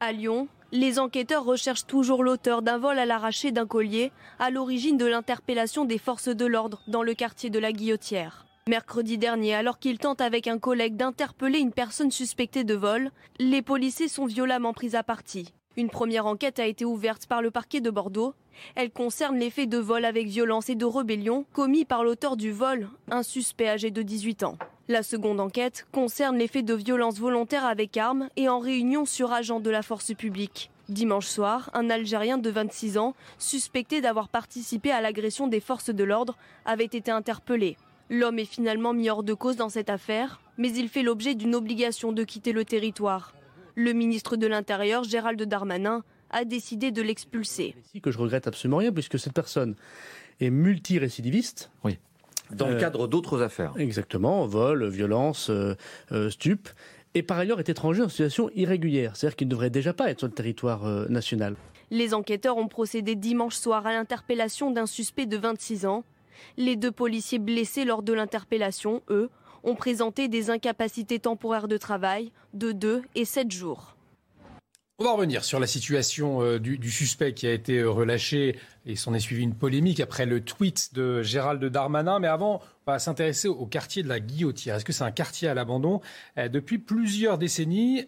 À 0.00 0.12
Lyon, 0.12 0.46
les 0.72 0.98
enquêteurs 0.98 1.44
recherchent 1.44 1.86
toujours 1.86 2.22
l'auteur 2.22 2.60
d'un 2.60 2.76
vol 2.76 2.98
à 2.98 3.06
l'arraché 3.06 3.50
d'un 3.50 3.66
collier 3.66 4.12
à 4.38 4.50
l'origine 4.50 4.98
de 4.98 5.06
l'interpellation 5.06 5.86
des 5.86 5.98
forces 5.98 6.28
de 6.28 6.44
l'ordre 6.44 6.82
dans 6.86 7.02
le 7.02 7.14
quartier 7.14 7.48
de 7.48 7.58
la 7.58 7.72
Guillotière. 7.72 8.44
Mercredi 8.66 9.18
dernier, 9.18 9.54
alors 9.54 9.78
qu'ils 9.78 9.98
tentent 9.98 10.22
avec 10.22 10.46
un 10.46 10.58
collègue 10.58 10.96
d'interpeller 10.96 11.58
une 11.58 11.70
personne 11.70 12.10
suspectée 12.10 12.64
de 12.64 12.72
vol, 12.72 13.10
les 13.38 13.60
policiers 13.60 14.08
sont 14.08 14.24
violemment 14.24 14.72
pris 14.72 14.96
à 14.96 15.02
partie. 15.02 15.52
Une 15.76 15.90
première 15.90 16.24
enquête 16.24 16.58
a 16.58 16.66
été 16.66 16.86
ouverte 16.86 17.26
par 17.26 17.42
le 17.42 17.50
parquet 17.50 17.82
de 17.82 17.90
Bordeaux. 17.90 18.32
Elle 18.74 18.90
concerne 18.90 19.36
les 19.36 19.50
faits 19.50 19.68
de 19.68 19.76
vol 19.76 20.06
avec 20.06 20.28
violence 20.28 20.70
et 20.70 20.76
de 20.76 20.86
rébellion 20.86 21.44
commis 21.52 21.84
par 21.84 22.04
l'auteur 22.04 22.38
du 22.38 22.52
vol, 22.52 22.88
un 23.10 23.22
suspect 23.22 23.68
âgé 23.68 23.90
de 23.90 24.00
18 24.00 24.44
ans. 24.44 24.56
La 24.88 25.02
seconde 25.02 25.40
enquête 25.40 25.86
concerne 25.92 26.38
les 26.38 26.48
faits 26.48 26.64
de 26.64 26.72
violence 26.72 27.18
volontaire 27.18 27.66
avec 27.66 27.98
armes 27.98 28.30
et 28.36 28.48
en 28.48 28.60
réunion 28.60 29.04
sur 29.04 29.30
agent 29.34 29.60
de 29.60 29.68
la 29.68 29.82
force 29.82 30.14
publique. 30.14 30.70
Dimanche 30.88 31.26
soir, 31.26 31.68
un 31.74 31.90
Algérien 31.90 32.38
de 32.38 32.48
26 32.48 32.96
ans, 32.96 33.14
suspecté 33.36 34.00
d'avoir 34.00 34.30
participé 34.30 34.90
à 34.90 35.02
l'agression 35.02 35.48
des 35.48 35.60
forces 35.60 35.90
de 35.90 36.04
l'ordre, 36.04 36.38
avait 36.64 36.84
été 36.84 37.10
interpellé. 37.10 37.76
L'homme 38.10 38.38
est 38.38 38.44
finalement 38.44 38.92
mis 38.92 39.08
hors 39.08 39.22
de 39.22 39.34
cause 39.34 39.56
dans 39.56 39.68
cette 39.68 39.90
affaire, 39.90 40.40
mais 40.58 40.72
il 40.72 40.88
fait 40.88 41.02
l'objet 41.02 41.34
d'une 41.34 41.54
obligation 41.54 42.12
de 42.12 42.22
quitter 42.22 42.52
le 42.52 42.64
territoire. 42.64 43.34
Le 43.74 43.92
ministre 43.92 44.36
de 44.36 44.46
l'Intérieur, 44.46 45.04
Gérald 45.04 45.42
Darmanin, 45.42 46.04
a 46.30 46.44
décidé 46.44 46.90
de 46.90 47.00
l'expulser. 47.00 47.74
Que 48.02 48.10
je 48.10 48.18
regrette 48.18 48.46
absolument 48.46 48.78
rien, 48.78 48.92
puisque 48.92 49.18
cette 49.18 49.32
personne 49.32 49.74
est 50.40 50.50
multirécidiviste. 50.50 51.70
Oui. 51.84 51.98
Dans 52.50 52.68
le 52.68 52.74
euh, 52.74 52.80
cadre 52.80 53.06
d'autres 53.06 53.42
affaires. 53.42 53.72
Exactement, 53.78 54.46
vol, 54.46 54.86
violence, 54.88 55.48
euh, 55.50 55.74
euh, 56.12 56.30
stup. 56.30 56.68
Et 57.14 57.22
par 57.22 57.38
ailleurs 57.38 57.60
est 57.60 57.68
étranger 57.68 58.02
en 58.02 58.08
situation 58.08 58.50
irrégulière, 58.54 59.16
c'est-à-dire 59.16 59.36
qu'il 59.36 59.46
ne 59.46 59.52
devrait 59.52 59.70
déjà 59.70 59.92
pas 59.92 60.10
être 60.10 60.18
sur 60.18 60.26
le 60.26 60.34
territoire 60.34 61.08
national. 61.08 61.54
Les 61.92 62.12
enquêteurs 62.12 62.56
ont 62.56 62.66
procédé 62.66 63.14
dimanche 63.14 63.54
soir 63.54 63.86
à 63.86 63.92
l'interpellation 63.92 64.72
d'un 64.72 64.86
suspect 64.86 65.26
de 65.26 65.36
26 65.36 65.86
ans. 65.86 66.02
Les 66.56 66.76
deux 66.76 66.92
policiers 66.92 67.38
blessés 67.38 67.84
lors 67.84 68.02
de 68.02 68.12
l'interpellation, 68.12 69.02
eux, 69.10 69.30
ont 69.62 69.74
présenté 69.74 70.28
des 70.28 70.50
incapacités 70.50 71.18
temporaires 71.18 71.68
de 71.68 71.76
travail 71.76 72.32
de 72.52 72.72
2 72.72 73.02
et 73.14 73.24
7 73.24 73.50
jours. 73.50 73.94
On 75.00 75.04
va 75.04 75.12
revenir 75.12 75.42
sur 75.42 75.58
la 75.58 75.66
situation 75.66 76.40
euh, 76.40 76.60
du, 76.60 76.90
suspect 76.90 77.34
qui 77.34 77.48
a 77.48 77.52
été 77.52 77.78
euh, 77.78 77.90
relâché 77.90 78.56
et 78.86 78.94
s'en 78.94 79.12
est 79.12 79.18
suivi 79.18 79.42
une 79.42 79.56
polémique 79.56 79.98
après 79.98 80.24
le 80.24 80.40
tweet 80.40 80.94
de 80.94 81.20
Gérald 81.20 81.64
Darmanin. 81.64 82.20
Mais 82.20 82.28
avant, 82.28 82.62
on 82.86 82.92
va 82.92 83.00
s'intéresser 83.00 83.48
au 83.48 83.66
quartier 83.66 84.04
de 84.04 84.08
la 84.08 84.20
Guillotière. 84.20 84.76
Est-ce 84.76 84.84
que 84.84 84.92
c'est 84.92 85.02
un 85.02 85.10
quartier 85.10 85.48
à 85.48 85.54
l'abandon? 85.54 86.00
Euh, 86.38 86.48
Depuis 86.48 86.78
plusieurs 86.78 87.38
décennies, 87.38 88.06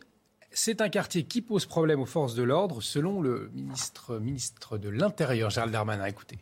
c'est 0.53 0.81
un 0.81 0.89
quartier 0.89 1.25
qui 1.25 1.43
pose 1.43 1.67
problème 1.67 2.01
aux 2.01 2.07
forces 2.07 2.37
de 2.37 2.45
l'ordre, 2.45 2.81
selon 2.81 3.21
le 3.21 3.51
ministre, 3.53 4.21
ministre 4.21 4.79
de 4.79 4.89
l'Intérieur, 4.89 5.51
Gérald 5.51 5.73
Darmanin. 5.73 6.07
Écoutez. 6.07 6.39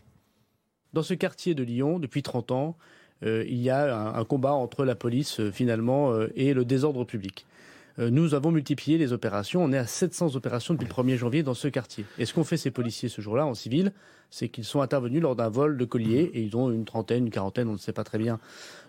Dans 0.95 1.03
ce 1.03 1.15
quartier 1.15 1.57
de 1.57 1.65
Lyon, 1.65 1.99
depuis 1.99 2.23
30 2.23 2.53
ans, 2.53 2.77
euh, 3.25 3.45
il 3.49 3.61
y 3.61 3.69
a 3.69 4.17
un, 4.17 4.25
combat 4.25 4.53
entre 4.53 4.85
la 4.85 4.95
police 4.95 5.41
euh, 5.41 5.51
finalement 5.51 6.13
euh, 6.13 6.33
et 6.37 6.55
le 6.55 6.65
désordre 6.65 7.05
public. 7.05 7.47
Nous 7.97 8.35
avons 8.35 8.51
multiplié 8.51 8.99
les 8.99 9.13
opérations. 9.13 9.63
On 9.63 9.73
est 9.73 9.79
à 9.79 9.87
700 9.87 10.35
opérations 10.35 10.75
depuis 10.75 10.89
le 10.89 10.93
1er 10.93 11.17
janvier 11.17 11.45
dans 11.45 11.55
ce 11.55 11.69
quartier. 11.69 12.05
Et 12.19 12.25
ce 12.25 12.35
qu'ont 12.35 12.43
fait 12.43 12.57
ces 12.57 12.73
policiers 12.73 13.09
ce 13.09 13.21
jour-là 13.21 13.47
en 13.47 13.55
civil, 13.55 13.93
c'est 14.31 14.49
qu'ils 14.49 14.65
sont 14.65 14.81
intervenus 14.81 15.23
lors 15.23 15.37
d'un 15.37 15.49
vol 15.49 15.79
de 15.79 15.85
collier 15.85 16.29
et 16.35 16.43
ils 16.43 16.57
ont 16.57 16.73
une 16.73 16.85
trentaine, 16.85 17.27
une 17.27 17.31
quarantaine, 17.31 17.69
on 17.69 17.75
ne 17.75 17.79
sait 17.79 17.93
pas 17.93 18.03
très 18.03 18.19
bien, 18.19 18.41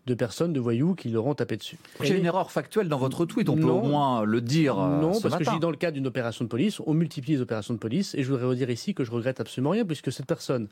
de 0.07 0.15
personnes, 0.15 0.53
de 0.53 0.59
voyous 0.59 0.95
qui 0.95 1.09
leur 1.09 1.27
ont 1.27 1.35
tapé 1.35 1.55
dessus. 1.55 1.77
A 1.99 2.07
une 2.07 2.25
erreur 2.25 2.49
factuelle 2.49 2.89
dans 2.89 2.97
votre 2.97 3.27
tweet, 3.27 3.47
on 3.47 3.55
peut 3.55 3.65
au 3.65 3.83
moins 3.83 4.23
le 4.23 4.41
dire. 4.41 4.75
Non, 4.75 5.21
parce 5.21 5.37
que 5.37 5.43
je 5.43 5.51
dis 5.51 5.59
dans 5.59 5.69
le 5.69 5.77
cadre 5.77 5.93
d'une 5.93 6.07
opération 6.07 6.43
de 6.43 6.49
police, 6.49 6.79
on 6.79 6.95
multiplie 6.95 7.33
les 7.33 7.41
opérations 7.41 7.75
de 7.75 7.79
police 7.79 8.15
et 8.15 8.23
je 8.23 8.31
voudrais 8.31 8.47
redire 8.47 8.71
ici 8.71 8.95
que 8.95 9.03
je 9.03 9.11
regrette 9.11 9.39
absolument 9.39 9.69
rien 9.69 9.85
puisque 9.85 10.11
cette 10.11 10.25
personne 10.25 10.67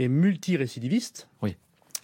est 0.00 0.08
multirécidiviste. 0.08 1.28
Oui. 1.42 1.56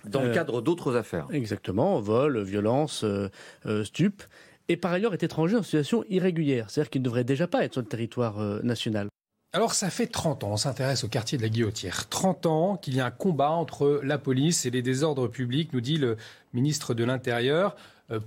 Dans 0.05 0.22
le 0.22 0.28
euh, 0.28 0.34
cadre 0.34 0.61
d'autres 0.61 0.97
affaires. 0.97 1.26
Exactement, 1.32 2.01
vol, 2.01 2.42
violence, 2.42 3.03
euh, 3.05 3.28
euh, 3.66 3.84
stup. 3.84 4.22
Et 4.68 4.76
par 4.76 4.92
ailleurs 4.92 5.14
est 5.14 5.22
étranger 5.22 5.57
en 5.57 5.62
situation 5.62 6.05
irrégulière, 6.09 6.70
c'est-à-dire 6.70 6.90
qu'il 6.90 7.01
ne 7.01 7.05
devrait 7.05 7.24
déjà 7.24 7.47
pas 7.47 7.64
être 7.64 7.74
sur 7.74 7.82
le 7.82 7.88
territoire 7.88 8.40
national. 8.64 9.09
Alors 9.53 9.74
ça 9.74 9.90
fait 9.90 10.09
30 10.09 10.42
ans, 10.42 10.51
on 10.53 10.57
s'intéresse 10.57 11.05
au 11.05 11.09
quartier 11.09 11.38
de 11.38 11.42
la 11.42 11.49
Guillotière. 11.49 12.09
30 12.09 12.47
ans 12.47 12.76
qu'il 12.76 12.97
y 12.97 13.01
a 13.01 13.07
un 13.07 13.12
combat 13.12 13.51
entre 13.51 14.01
la 14.03 14.18
police 14.18 14.66
et 14.66 14.70
les 14.70 14.82
désordres 14.82 15.28
publics, 15.28 15.72
nous 15.72 15.80
dit 15.80 15.99
le 15.99 16.16
ministre 16.53 16.94
de 16.94 17.05
l'Intérieur. 17.05 17.76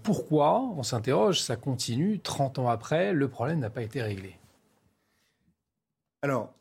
pourquoi 0.01 0.61
On 0.77 0.83
s'interroge, 0.83 1.41
ça 1.41 1.57
continue 1.57 2.19
30 2.21 2.57
ans 2.59 2.69
après, 2.69 3.11
le 3.11 3.27
problème 3.27 3.59
n'a 3.59 3.69
pas 3.69 3.83
été 3.83 4.01
réglé. 4.01 4.37
Alors, 6.21 6.53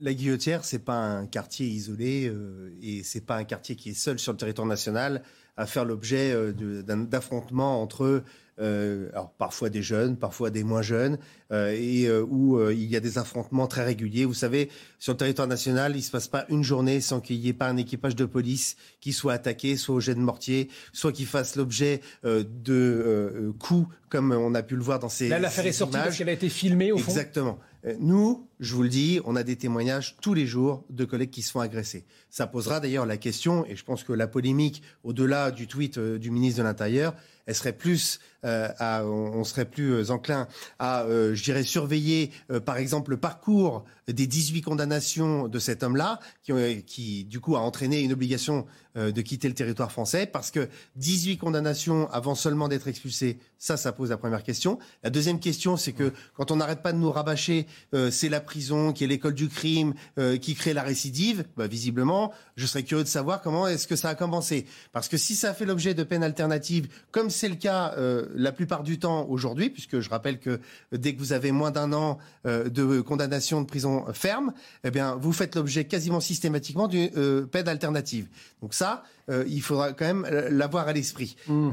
la 0.00 0.14
Guillotière, 0.14 0.64
c'est 0.64 0.84
pas 0.84 0.98
un 0.98 1.26
quartier 1.26 1.66
isolé 1.66 2.26
euh, 2.28 2.70
et 2.82 3.02
c'est 3.02 3.24
pas 3.24 3.36
un 3.36 3.44
quartier 3.44 3.76
qui 3.76 3.90
est 3.90 3.94
seul 3.94 4.18
sur 4.18 4.32
le 4.32 4.38
territoire 4.38 4.66
national 4.66 5.22
à 5.56 5.66
faire 5.66 5.84
l'objet 5.84 6.32
euh, 6.32 6.52
d'affrontements 6.82 7.80
entre 7.82 8.22
euh, 8.58 9.10
alors 9.12 9.32
parfois 9.32 9.68
des 9.68 9.82
jeunes, 9.82 10.16
parfois 10.16 10.48
des 10.48 10.64
moins 10.64 10.80
jeunes, 10.80 11.18
euh, 11.52 11.76
et 11.76 12.10
où 12.10 12.58
il 12.70 12.84
y 12.84 12.96
a 12.96 13.00
des 13.00 13.18
affrontements 13.18 13.66
très 13.66 13.84
réguliers. 13.84 14.24
Vous 14.24 14.34
savez, 14.34 14.70
sur 14.98 15.12
le 15.12 15.18
territoire 15.18 15.46
national, 15.46 15.92
il 15.92 15.98
ne 15.98 16.02
se 16.02 16.10
passe 16.10 16.28
pas 16.28 16.46
une 16.48 16.62
journée 16.64 17.02
sans 17.02 17.20
qu'il 17.20 17.38
n'y 17.38 17.48
ait 17.48 17.52
pas 17.52 17.68
un 17.68 17.76
équipage 17.76 18.16
de 18.16 18.24
police 18.24 18.76
qui 19.00 19.12
soit 19.12 19.34
attaqué, 19.34 19.76
soit 19.76 19.94
au 19.94 20.00
jet 20.00 20.14
de 20.14 20.20
mortier, 20.20 20.68
soit 20.92 21.12
qui 21.12 21.26
fasse 21.26 21.56
l'objet 21.56 22.00
de 22.24 23.52
coups, 23.58 23.94
comme 24.08 24.32
on 24.32 24.54
a 24.54 24.62
pu 24.62 24.74
le 24.76 24.82
voir 24.82 25.00
dans 25.00 25.10
ces 25.10 25.28
Là, 25.28 25.38
l'affaire 25.38 25.66
est 25.66 25.72
sortie 25.72 25.98
parce 25.98 26.16
qu'elle 26.16 26.30
a 26.30 26.32
été 26.32 26.48
filmée, 26.48 26.92
au 26.92 26.98
fond 26.98 27.10
Exactement. 27.10 27.58
Nous, 28.00 28.48
je 28.58 28.74
vous 28.74 28.82
le 28.82 28.88
dis, 28.88 29.20
on 29.24 29.36
a 29.36 29.44
des 29.44 29.54
témoignages 29.54 30.16
tous 30.20 30.34
les 30.34 30.46
jours 30.46 30.84
de 30.90 31.04
collègues 31.04 31.30
qui 31.30 31.42
se 31.42 31.52
font 31.52 31.60
agresser. 31.60 32.04
Ça 32.30 32.48
posera 32.48 32.80
d'ailleurs 32.80 33.06
la 33.06 33.16
question, 33.16 33.64
et 33.66 33.76
je 33.76 33.84
pense 33.84 34.02
que 34.02 34.12
la 34.12 34.26
polémique, 34.26 34.82
au-delà 35.04 35.52
du 35.52 35.68
tweet 35.68 35.98
du 35.98 36.32
ministre 36.32 36.58
de 36.58 36.64
l'Intérieur, 36.64 37.14
elle 37.46 37.54
serait 37.54 37.76
plus, 37.76 38.18
euh, 38.44 38.68
à, 38.78 39.04
on 39.04 39.44
serait 39.44 39.64
plus 39.64 39.92
euh, 39.92 40.10
enclin 40.10 40.46
à, 40.78 41.02
euh, 41.02 41.34
je 41.34 41.42
dirais, 41.42 41.62
surveiller, 41.62 42.30
par 42.64 42.76
exemple, 42.76 43.10
le 43.10 43.16
parcours 43.16 43.84
des 44.08 44.26
18 44.26 44.62
condamnations 44.62 45.48
de 45.48 45.58
cet 45.58 45.82
homme-là, 45.82 46.20
qui, 46.42 46.52
qui, 46.84 47.24
du 47.24 47.40
coup 47.40 47.56
a 47.56 47.60
entraîné 47.60 48.00
une 48.00 48.12
obligation 48.12 48.66
de 48.94 49.20
quitter 49.20 49.46
le 49.48 49.52
territoire 49.52 49.92
français, 49.92 50.24
parce 50.24 50.50
que 50.50 50.70
18 50.94 51.36
condamnations 51.36 52.08
avant 52.10 52.34
seulement 52.34 52.68
d'être 52.68 52.88
expulsé, 52.88 53.38
ça, 53.58 53.76
ça 53.76 53.92
pose 53.92 54.08
la 54.08 54.16
première 54.16 54.42
question. 54.42 54.78
La 55.02 55.10
deuxième 55.10 55.38
question, 55.38 55.76
c'est 55.76 55.92
que 55.92 56.14
quand 56.34 56.50
on 56.50 56.56
n'arrête 56.56 56.82
pas 56.82 56.92
de 56.92 56.98
nous 56.98 57.10
rabâcher, 57.10 57.66
c'est 58.10 58.30
la 58.30 58.40
prison 58.40 58.94
qui 58.94 59.04
est 59.04 59.06
l'école 59.06 59.34
du 59.34 59.48
crime, 59.48 59.92
qui 60.40 60.54
crée 60.54 60.72
la 60.72 60.82
récidive, 60.82 61.44
bah, 61.58 61.66
visiblement, 61.66 62.32
je 62.56 62.64
serais 62.64 62.84
curieux 62.84 63.04
de 63.04 63.08
savoir 63.08 63.42
comment 63.42 63.66
est-ce 63.66 63.86
que 63.86 63.96
ça 63.96 64.08
a 64.08 64.14
commencé. 64.14 64.66
Parce 64.92 65.08
que 65.08 65.18
si 65.18 65.34
ça 65.34 65.50
a 65.50 65.54
fait 65.54 65.66
l'objet 65.66 65.92
de 65.92 66.04
peines 66.04 66.22
alternatives, 66.22 66.88
comme 67.10 67.28
c'est 67.28 67.48
le 67.48 67.56
cas 67.56 67.94
euh, 67.98 68.26
la 68.36 68.52
plupart 68.52 68.82
du 68.82 68.98
temps 68.98 69.26
aujourd'hui, 69.28 69.70
puisque 69.70 70.00
je 70.00 70.08
rappelle 70.08 70.38
que 70.38 70.60
dès 70.92 71.14
que 71.14 71.18
vous 71.18 71.32
avez 71.32 71.50
moins 71.50 71.70
d'un 71.70 71.92
an 71.92 72.18
euh, 72.46 72.68
de 72.68 73.00
condamnation 73.00 73.60
de 73.60 73.66
prison 73.66 74.04
ferme, 74.12 74.52
eh 74.84 74.90
bien, 74.90 75.16
vous 75.16 75.32
faites 75.32 75.56
l'objet 75.56 75.86
quasiment 75.86 76.20
systématiquement 76.20 76.86
d'une 76.86 77.10
euh, 77.16 77.46
peine 77.46 77.68
alternative. 77.68 78.28
Donc 78.62 78.74
ça, 78.74 79.02
il 79.48 79.60
faudra 79.60 79.92
quand 79.92 80.04
même 80.04 80.24
l'avoir 80.50 80.86
à 80.86 80.92
l'esprit. 80.92 81.34
Mmh. 81.48 81.70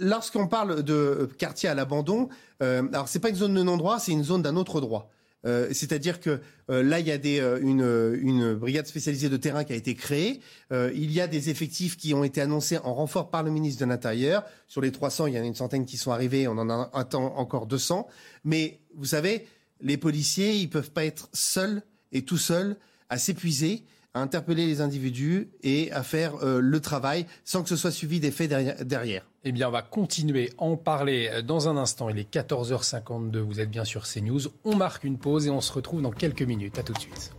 Lorsqu'on 0.00 0.46
parle 0.46 0.82
de 0.82 1.28
quartier 1.36 1.68
à 1.68 1.74
l'abandon, 1.74 2.30
alors 2.60 3.06
c'est 3.06 3.18
pas 3.18 3.28
une 3.28 3.36
zone 3.36 3.52
de 3.52 3.62
non-droit, 3.62 3.98
c'est 3.98 4.12
une 4.12 4.24
zone 4.24 4.40
d'un 4.40 4.56
autre 4.56 4.80
droit. 4.80 5.10
Euh, 5.46 5.68
c'est-à-dire 5.72 6.20
que 6.20 6.40
euh, 6.70 6.82
là, 6.82 7.00
il 7.00 7.06
y 7.06 7.10
a 7.10 7.18
des, 7.18 7.40
euh, 7.40 7.58
une, 7.60 8.54
brigade 8.54 8.86
spécialisée 8.86 9.28
de 9.28 9.36
terrain 9.36 9.64
qui 9.64 9.72
a 9.72 9.76
été 9.76 9.94
créée. 9.94 10.40
il 10.72 11.12
y 11.12 11.20
a 11.20 11.26
des 11.26 11.50
effectifs 11.50 11.96
qui 11.96 12.14
ont 12.14 12.24
été 12.24 12.40
annoncés 12.40 12.78
en 12.78 12.94
renfort 12.94 13.30
par 13.30 13.42
le 13.42 13.50
ministre 13.50 13.80
de 13.80 13.88
l'Intérieur. 13.88 14.44
Sur 14.68 14.80
les 14.80 14.92
300, 14.92 15.26
il 15.26 15.34
y 15.34 15.38
en 15.38 15.42
a 15.42 15.46
une 15.46 15.54
centaine 15.54 15.84
qui 15.84 15.96
sont 15.96 16.12
arrivés. 16.12 16.48
On 16.48 16.58
en 16.58 16.68
attend 16.92 17.36
encore 17.36 17.66
200. 17.66 18.06
Mais 18.44 18.80
vous 18.94 19.06
savez, 19.06 19.46
les 19.80 19.96
policiers, 19.96 20.56
ils 20.56 20.68
peuvent 20.68 20.90
pas 20.90 21.04
être 21.04 21.28
seuls 21.32 21.82
et 22.12 22.22
tout 22.22 22.38
seuls 22.38 22.76
à 23.08 23.18
s'épuiser 23.18 23.84
à 24.14 24.20
interpeller 24.20 24.66
les 24.66 24.80
individus 24.80 25.48
et 25.64 25.90
à 25.90 26.04
faire 26.04 26.36
le 26.44 26.80
travail 26.80 27.26
sans 27.44 27.64
que 27.64 27.68
ce 27.68 27.74
soit 27.74 27.90
suivi 27.90 28.20
des 28.20 28.30
faits 28.30 28.48
derrière. 28.86 29.26
Eh 29.46 29.52
bien, 29.52 29.68
on 29.68 29.72
va 29.72 29.82
continuer 29.82 30.52
à 30.56 30.64
en 30.64 30.76
parler 30.78 31.42
dans 31.44 31.68
un 31.68 31.76
instant. 31.76 32.08
Il 32.08 32.18
est 32.18 32.32
14h52, 32.32 33.36
vous 33.40 33.60
êtes 33.60 33.68
bien 33.68 33.84
sur 33.84 34.04
CNews. 34.04 34.40
On 34.64 34.74
marque 34.74 35.04
une 35.04 35.18
pause 35.18 35.46
et 35.46 35.50
on 35.50 35.60
se 35.60 35.70
retrouve 35.70 36.00
dans 36.00 36.12
quelques 36.12 36.40
minutes. 36.40 36.78
À 36.78 36.82
tout 36.82 36.94
de 36.94 36.98
suite. 36.98 37.34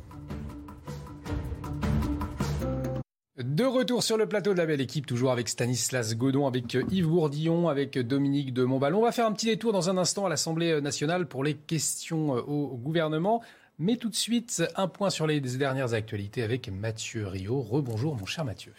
De 3.37 3.63
retour 3.63 4.03
sur 4.03 4.17
le 4.17 4.27
plateau 4.27 4.53
de 4.53 4.59
la 4.59 4.67
belle 4.67 4.81
équipe, 4.81 5.07
toujours 5.07 5.31
avec 5.31 5.49
Stanislas 5.49 6.15
Godon, 6.15 6.45
avec 6.45 6.77
Yves 6.91 7.07
Bourdillon, 7.07 7.69
avec 7.69 7.97
Dominique 7.97 8.53
de 8.53 8.63
Montballon. 8.63 8.99
On 8.99 9.05
va 9.05 9.11
faire 9.11 9.25
un 9.25 9.33
petit 9.33 9.47
détour 9.47 9.73
dans 9.73 9.89
un 9.89 9.97
instant 9.97 10.27
à 10.27 10.29
l'Assemblée 10.29 10.79
nationale 10.81 11.27
pour 11.27 11.43
les 11.43 11.55
questions 11.55 12.33
au 12.33 12.77
gouvernement. 12.77 13.41
Mais 13.79 13.97
tout 13.97 14.09
de 14.09 14.15
suite, 14.15 14.63
un 14.75 14.87
point 14.87 15.09
sur 15.09 15.25
les 15.25 15.41
dernières 15.41 15.95
actualités 15.95 16.43
avec 16.43 16.69
Mathieu 16.69 17.27
Rio. 17.27 17.61
Rebonjour 17.61 18.15
mon 18.15 18.25
cher 18.27 18.45
Mathieu. 18.45 18.73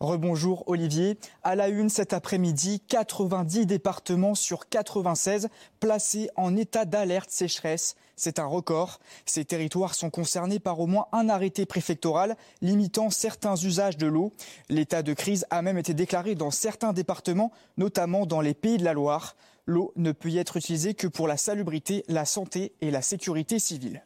Rebonjour 0.00 0.64
Olivier. 0.66 1.18
À 1.42 1.54
la 1.54 1.68
une 1.68 1.90
cet 1.90 2.14
après-midi, 2.14 2.80
90 2.88 3.66
départements 3.66 4.34
sur 4.34 4.66
96 4.66 5.50
placés 5.78 6.30
en 6.36 6.56
état 6.56 6.86
d'alerte 6.86 7.30
sécheresse. 7.30 7.96
C'est 8.16 8.38
un 8.38 8.46
record. 8.46 8.98
Ces 9.26 9.44
territoires 9.44 9.94
sont 9.94 10.08
concernés 10.08 10.58
par 10.58 10.80
au 10.80 10.86
moins 10.86 11.08
un 11.12 11.28
arrêté 11.28 11.66
préfectoral 11.66 12.38
limitant 12.62 13.10
certains 13.10 13.56
usages 13.56 13.98
de 13.98 14.06
l'eau. 14.06 14.32
L'état 14.70 15.02
de 15.02 15.12
crise 15.12 15.44
a 15.50 15.60
même 15.60 15.76
été 15.76 15.92
déclaré 15.92 16.34
dans 16.34 16.50
certains 16.50 16.94
départements, 16.94 17.52
notamment 17.76 18.24
dans 18.24 18.40
les 18.40 18.54
pays 18.54 18.78
de 18.78 18.84
la 18.84 18.94
Loire. 18.94 19.36
L'eau 19.66 19.92
ne 19.96 20.12
peut 20.12 20.30
y 20.30 20.38
être 20.38 20.56
utilisée 20.56 20.94
que 20.94 21.08
pour 21.08 21.28
la 21.28 21.36
salubrité, 21.36 22.04
la 22.08 22.24
santé 22.24 22.72
et 22.80 22.90
la 22.90 23.02
sécurité 23.02 23.58
civile. 23.58 24.02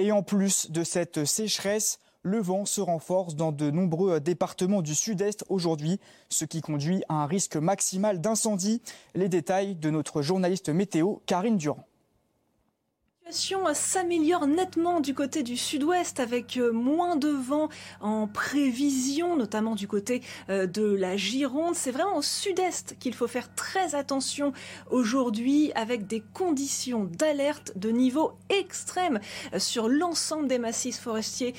Et 0.00 0.10
en 0.10 0.24
plus 0.24 0.72
de 0.72 0.82
cette 0.82 1.24
sécheresse, 1.24 2.00
le 2.22 2.40
vent 2.40 2.64
se 2.64 2.80
renforce 2.80 3.34
dans 3.34 3.52
de 3.52 3.70
nombreux 3.70 4.20
départements 4.20 4.82
du 4.82 4.94
sud-est 4.94 5.44
aujourd'hui, 5.48 5.98
ce 6.28 6.44
qui 6.44 6.60
conduit 6.60 7.02
à 7.08 7.14
un 7.14 7.26
risque 7.26 7.56
maximal 7.56 8.20
d'incendie. 8.20 8.82
Les 9.14 9.28
détails 9.28 9.74
de 9.74 9.90
notre 9.90 10.22
journaliste 10.22 10.68
météo, 10.68 11.16
Karine 11.26 11.56
Durand 11.56 11.86
situation 13.30 13.72
s'améliore 13.74 14.48
nettement 14.48 14.98
du 14.98 15.14
côté 15.14 15.44
du 15.44 15.56
sud-ouest 15.56 16.18
avec 16.18 16.56
euh, 16.56 16.72
moins 16.72 17.14
de 17.14 17.28
vent 17.28 17.68
en 18.00 18.26
prévision, 18.26 19.36
notamment 19.36 19.76
du 19.76 19.86
côté 19.86 20.20
euh, 20.48 20.66
de 20.66 20.82
la 20.82 21.16
Gironde. 21.16 21.76
C'est 21.76 21.92
vraiment 21.92 22.16
au 22.16 22.22
sud-est 22.22 22.96
qu'il 22.98 23.14
faut 23.14 23.28
faire 23.28 23.54
très 23.54 23.94
attention 23.94 24.52
aujourd'hui 24.90 25.70
avec 25.76 26.08
des 26.08 26.24
conditions 26.34 27.04
d'alerte 27.04 27.72
de 27.76 27.90
niveau 27.90 28.32
extrême 28.48 29.20
euh, 29.54 29.60
sur 29.60 29.88
l'ensemble 29.88 30.48
des 30.48 30.58
massifs 30.58 30.98
forestiers 30.98 31.54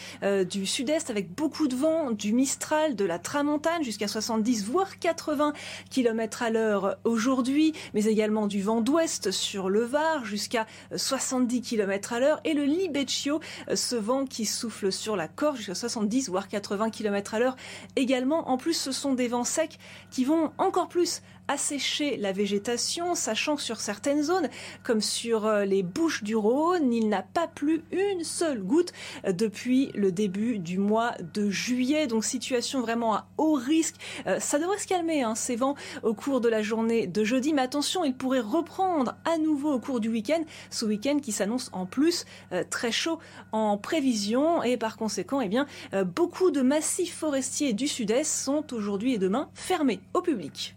du 0.49 0.65
sud-est 0.65 1.09
avec 1.09 1.33
beaucoup 1.33 1.67
de 1.67 1.75
vent, 1.75 2.11
du 2.11 2.33
Mistral, 2.33 2.95
de 2.95 3.05
la 3.05 3.17
Tramontane 3.17 3.83
jusqu'à 3.83 4.07
70 4.07 4.65
voire 4.65 4.99
80 4.99 5.53
km 5.89 6.43
à 6.43 6.49
l'heure 6.49 6.97
aujourd'hui, 7.05 7.73
mais 7.93 8.05
également 8.05 8.47
du 8.47 8.61
vent 8.61 8.81
d'ouest 8.81 9.31
sur 9.31 9.69
le 9.69 9.83
Var 9.83 10.25
jusqu'à 10.25 10.65
70 10.95 11.60
km 11.61 12.13
à 12.13 12.19
l'heure 12.19 12.41
et 12.43 12.53
le 12.53 12.63
Libeccio, 12.63 13.39
euh, 13.69 13.75
ce 13.75 13.95
vent 13.95 14.25
qui 14.25 14.45
souffle 14.45 14.91
sur 14.91 15.15
la 15.15 15.27
Corse 15.27 15.57
jusqu'à 15.57 15.75
70 15.75 16.29
voire 16.29 16.47
80 16.47 16.89
km 16.89 17.35
à 17.35 17.39
l'heure 17.39 17.55
également. 17.95 18.49
En 18.49 18.57
plus, 18.57 18.73
ce 18.73 18.91
sont 18.91 19.13
des 19.13 19.27
vents 19.27 19.43
secs 19.43 19.77
qui 20.09 20.25
vont 20.25 20.51
encore 20.57 20.89
plus 20.89 21.21
assécher 21.51 22.15
la 22.15 22.31
végétation, 22.31 23.13
sachant 23.13 23.57
que 23.57 23.61
sur 23.61 23.81
certaines 23.81 24.23
zones, 24.23 24.49
comme 24.83 25.01
sur 25.01 25.45
euh, 25.45 25.65
les 25.65 25.83
Bouches 25.83 26.23
du 26.23 26.35
Rhône, 26.35 26.93
il 26.93 27.09
n'a 27.09 27.23
pas 27.23 27.47
plu 27.47 27.83
une 27.91 28.23
seule 28.23 28.63
goutte 28.63 28.93
euh, 29.25 29.33
depuis 29.33 29.91
le 29.93 30.13
début 30.13 30.59
du 30.59 30.77
mois 30.77 31.13
de 31.33 31.49
juillet. 31.49 32.07
Donc 32.07 32.23
situation 32.23 32.79
vraiment 32.79 33.15
à 33.15 33.27
haut 33.37 33.53
risque. 33.53 33.95
Euh, 34.27 34.39
ça 34.39 34.59
devrait 34.59 34.77
se 34.77 34.87
calmer, 34.87 35.23
hein, 35.23 35.35
ces 35.35 35.57
vents, 35.57 35.75
au 36.03 36.13
cours 36.13 36.39
de 36.39 36.47
la 36.47 36.61
journée 36.61 37.05
de 37.05 37.23
jeudi. 37.25 37.53
Mais 37.53 37.63
attention, 37.63 38.05
il 38.05 38.15
pourrait 38.15 38.39
reprendre 38.39 39.15
à 39.25 39.37
nouveau 39.37 39.73
au 39.73 39.79
cours 39.79 39.99
du 39.99 40.07
week-end. 40.07 40.41
Ce 40.69 40.85
week-end 40.85 41.19
qui 41.19 41.33
s'annonce 41.33 41.69
en 41.73 41.85
plus 41.85 42.25
très 42.69 42.91
chaud 42.91 43.19
en 43.51 43.77
prévision. 43.77 44.63
Et 44.63 44.77
par 44.77 44.95
conséquent, 44.97 45.41
eh 45.41 45.49
bien, 45.49 45.67
beaucoup 46.05 46.51
de 46.51 46.61
massifs 46.61 47.15
forestiers 47.15 47.73
du 47.73 47.87
sud-est 47.87 48.23
sont 48.23 48.73
aujourd'hui 48.73 49.13
et 49.13 49.17
demain 49.17 49.49
fermés 49.53 49.99
au 50.13 50.21
public. 50.21 50.75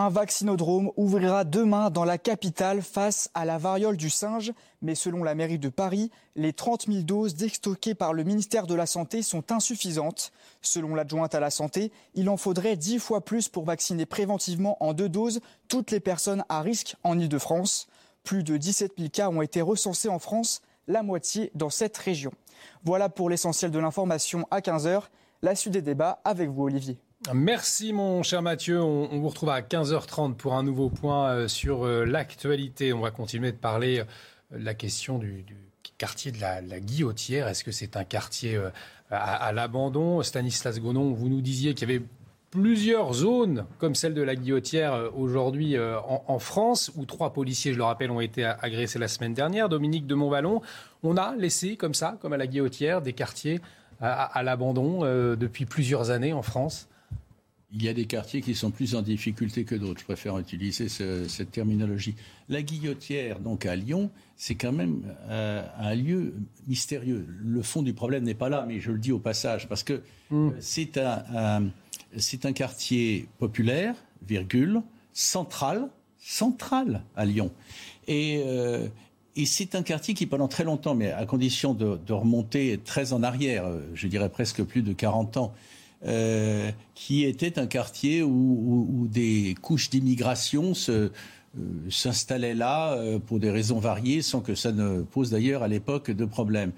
Un 0.00 0.10
vaccinodrome 0.10 0.92
ouvrira 0.96 1.42
demain 1.42 1.90
dans 1.90 2.04
la 2.04 2.18
capitale 2.18 2.82
face 2.82 3.30
à 3.34 3.44
la 3.44 3.58
variole 3.58 3.96
du 3.96 4.10
singe, 4.10 4.52
mais 4.80 4.94
selon 4.94 5.24
la 5.24 5.34
mairie 5.34 5.58
de 5.58 5.70
Paris, 5.70 6.12
les 6.36 6.52
30 6.52 6.86
000 6.86 7.02
doses 7.02 7.34
déstockées 7.34 7.96
par 7.96 8.12
le 8.12 8.22
ministère 8.22 8.68
de 8.68 8.76
la 8.76 8.86
Santé 8.86 9.22
sont 9.22 9.50
insuffisantes. 9.50 10.30
Selon 10.62 10.94
l'adjointe 10.94 11.34
à 11.34 11.40
la 11.40 11.50
Santé, 11.50 11.90
il 12.14 12.28
en 12.28 12.36
faudrait 12.36 12.76
10 12.76 13.00
fois 13.00 13.24
plus 13.24 13.48
pour 13.48 13.64
vacciner 13.64 14.06
préventivement 14.06 14.76
en 14.78 14.92
deux 14.92 15.08
doses 15.08 15.40
toutes 15.66 15.90
les 15.90 15.98
personnes 15.98 16.44
à 16.48 16.62
risque 16.62 16.94
en 17.02 17.18
Ile-de-France. 17.18 17.88
Plus 18.22 18.44
de 18.44 18.56
17 18.56 18.92
000 18.98 19.10
cas 19.10 19.30
ont 19.30 19.42
été 19.42 19.62
recensés 19.62 20.08
en 20.08 20.20
France, 20.20 20.62
la 20.86 21.02
moitié 21.02 21.50
dans 21.56 21.70
cette 21.70 21.98
région. 21.98 22.30
Voilà 22.84 23.08
pour 23.08 23.30
l'essentiel 23.30 23.72
de 23.72 23.80
l'information 23.80 24.46
à 24.52 24.60
15h. 24.60 25.08
La 25.42 25.56
suite 25.56 25.72
des 25.72 25.82
débats 25.82 26.20
avec 26.24 26.50
vous, 26.50 26.62
Olivier. 26.62 27.00
Merci 27.34 27.92
mon 27.92 28.22
cher 28.22 28.40
Mathieu. 28.40 28.82
On, 28.82 29.18
vous 29.18 29.28
retrouve 29.28 29.50
à 29.50 29.60
15h30 29.60 30.34
pour 30.34 30.54
un 30.54 30.62
nouveau 30.62 30.88
point 30.88 31.30
euh, 31.30 31.48
sur 31.48 31.84
euh, 31.84 32.04
l'actualité. 32.04 32.92
On 32.94 33.00
va 33.00 33.10
continuer 33.10 33.52
de 33.52 33.56
parler 33.56 34.00
euh, 34.00 34.58
de 34.58 34.64
la 34.64 34.72
question 34.72 35.18
du, 35.18 35.44
quartier 35.98 36.32
de 36.32 36.40
la, 36.40 36.62
Guillotière. 36.80 37.48
Est-ce 37.48 37.64
que 37.64 37.72
c'est 37.72 37.96
un 37.96 38.04
quartier 38.04 38.58
à, 39.10 39.52
l'abandon? 39.52 40.22
Stanislas 40.22 40.80
Gonon, 40.80 41.12
vous 41.12 41.28
nous 41.28 41.42
disiez 41.42 41.74
qu'il 41.74 41.90
y 41.90 41.94
avait 41.94 42.04
plusieurs 42.50 43.12
zones, 43.12 43.66
comme 43.78 43.94
celle 43.94 44.14
de 44.14 44.22
la 44.22 44.36
Guillotière 44.36 45.10
aujourd'hui 45.16 45.76
en, 45.78 46.38
France, 46.38 46.92
où 46.96 47.04
trois 47.04 47.32
policiers, 47.32 47.72
je 47.72 47.78
le 47.78 47.84
rappelle, 47.84 48.12
ont 48.12 48.20
été 48.20 48.44
agressés 48.44 49.00
la 49.00 49.08
semaine 49.08 49.34
dernière. 49.34 49.68
Dominique 49.68 50.06
de 50.06 50.14
Montvalon, 50.14 50.62
on 51.02 51.16
a 51.16 51.34
laissé 51.34 51.76
comme 51.76 51.94
ça, 51.94 52.16
comme 52.22 52.32
à 52.32 52.36
la 52.36 52.46
Guillotière, 52.46 53.02
des 53.02 53.12
quartiers 53.12 53.60
à, 54.00 54.42
l'abandon 54.44 55.00
depuis 55.34 55.66
plusieurs 55.66 56.10
années 56.10 56.32
en 56.32 56.42
France. 56.42 56.88
Il 57.72 57.82
y 57.82 57.88
a 57.88 57.92
des 57.92 58.06
quartiers 58.06 58.40
qui 58.40 58.54
sont 58.54 58.70
plus 58.70 58.94
en 58.94 59.02
difficulté 59.02 59.64
que 59.64 59.74
d'autres. 59.74 60.00
Je 60.00 60.04
préfère 60.04 60.38
utiliser 60.38 60.88
cette 60.88 61.50
terminologie. 61.50 62.14
La 62.48 62.62
Guillotière, 62.62 63.40
donc 63.40 63.66
à 63.66 63.76
Lyon, 63.76 64.10
c'est 64.36 64.54
quand 64.54 64.72
même 64.72 65.02
un 65.28 65.94
lieu 65.94 66.32
mystérieux. 66.66 67.26
Le 67.28 67.60
fond 67.60 67.82
du 67.82 67.92
problème 67.92 68.24
n'est 68.24 68.32
pas 68.32 68.48
là, 68.48 68.64
mais 68.66 68.80
je 68.80 68.90
le 68.90 68.98
dis 68.98 69.12
au 69.12 69.18
passage, 69.18 69.68
parce 69.68 69.82
que 69.82 70.00
hmm. 70.30 70.52
c'est 70.60 70.96
un 70.96 71.70
c'est 72.16 72.46
un 72.46 72.52
quartier 72.52 73.28
populaire, 73.38 73.94
virgule, 74.26 74.82
central, 75.12 75.88
central 76.18 77.02
à 77.16 77.24
Lyon. 77.24 77.50
Euh, 78.08 78.88
et, 79.36 79.46
c'est 79.46 79.74
un 79.74 79.82
quartier 79.82 80.14
qui, 80.14 80.26
pendant 80.26 80.48
très 80.48 80.64
longtemps, 80.64 80.94
mais 80.94 81.12
à 81.12 81.26
condition 81.26 81.74
de, 81.74 82.12
remonter 82.12 82.78
très 82.84 83.12
en 83.12 83.22
arrière, 83.22 83.66
euh, 83.66 83.80
je 83.94 84.08
dirais 84.08 84.28
presque 84.28 84.62
plus 84.62 84.82
de 84.82 84.92
40 84.92 85.36
ans, 85.36 85.54
euh, 86.06 86.70
qui 86.94 87.24
était 87.24 87.58
un 87.58 87.66
quartier 87.66 88.22
où, 88.22 89.08
des 89.10 89.54
couches 89.60 89.90
d'immigration 89.90 90.72
s'installaient 91.90 92.54
là 92.54 92.96
pour 93.26 93.40
des 93.40 93.50
raisons 93.50 93.78
variées, 93.78 94.22
sans 94.22 94.40
que 94.40 94.54
ça 94.54 94.72
ne 94.72 95.02
pose 95.02 95.30
d'ailleurs 95.30 95.62
à 95.62 95.68
l'époque 95.68 96.10
de 96.10 96.24
problème. 96.24 96.72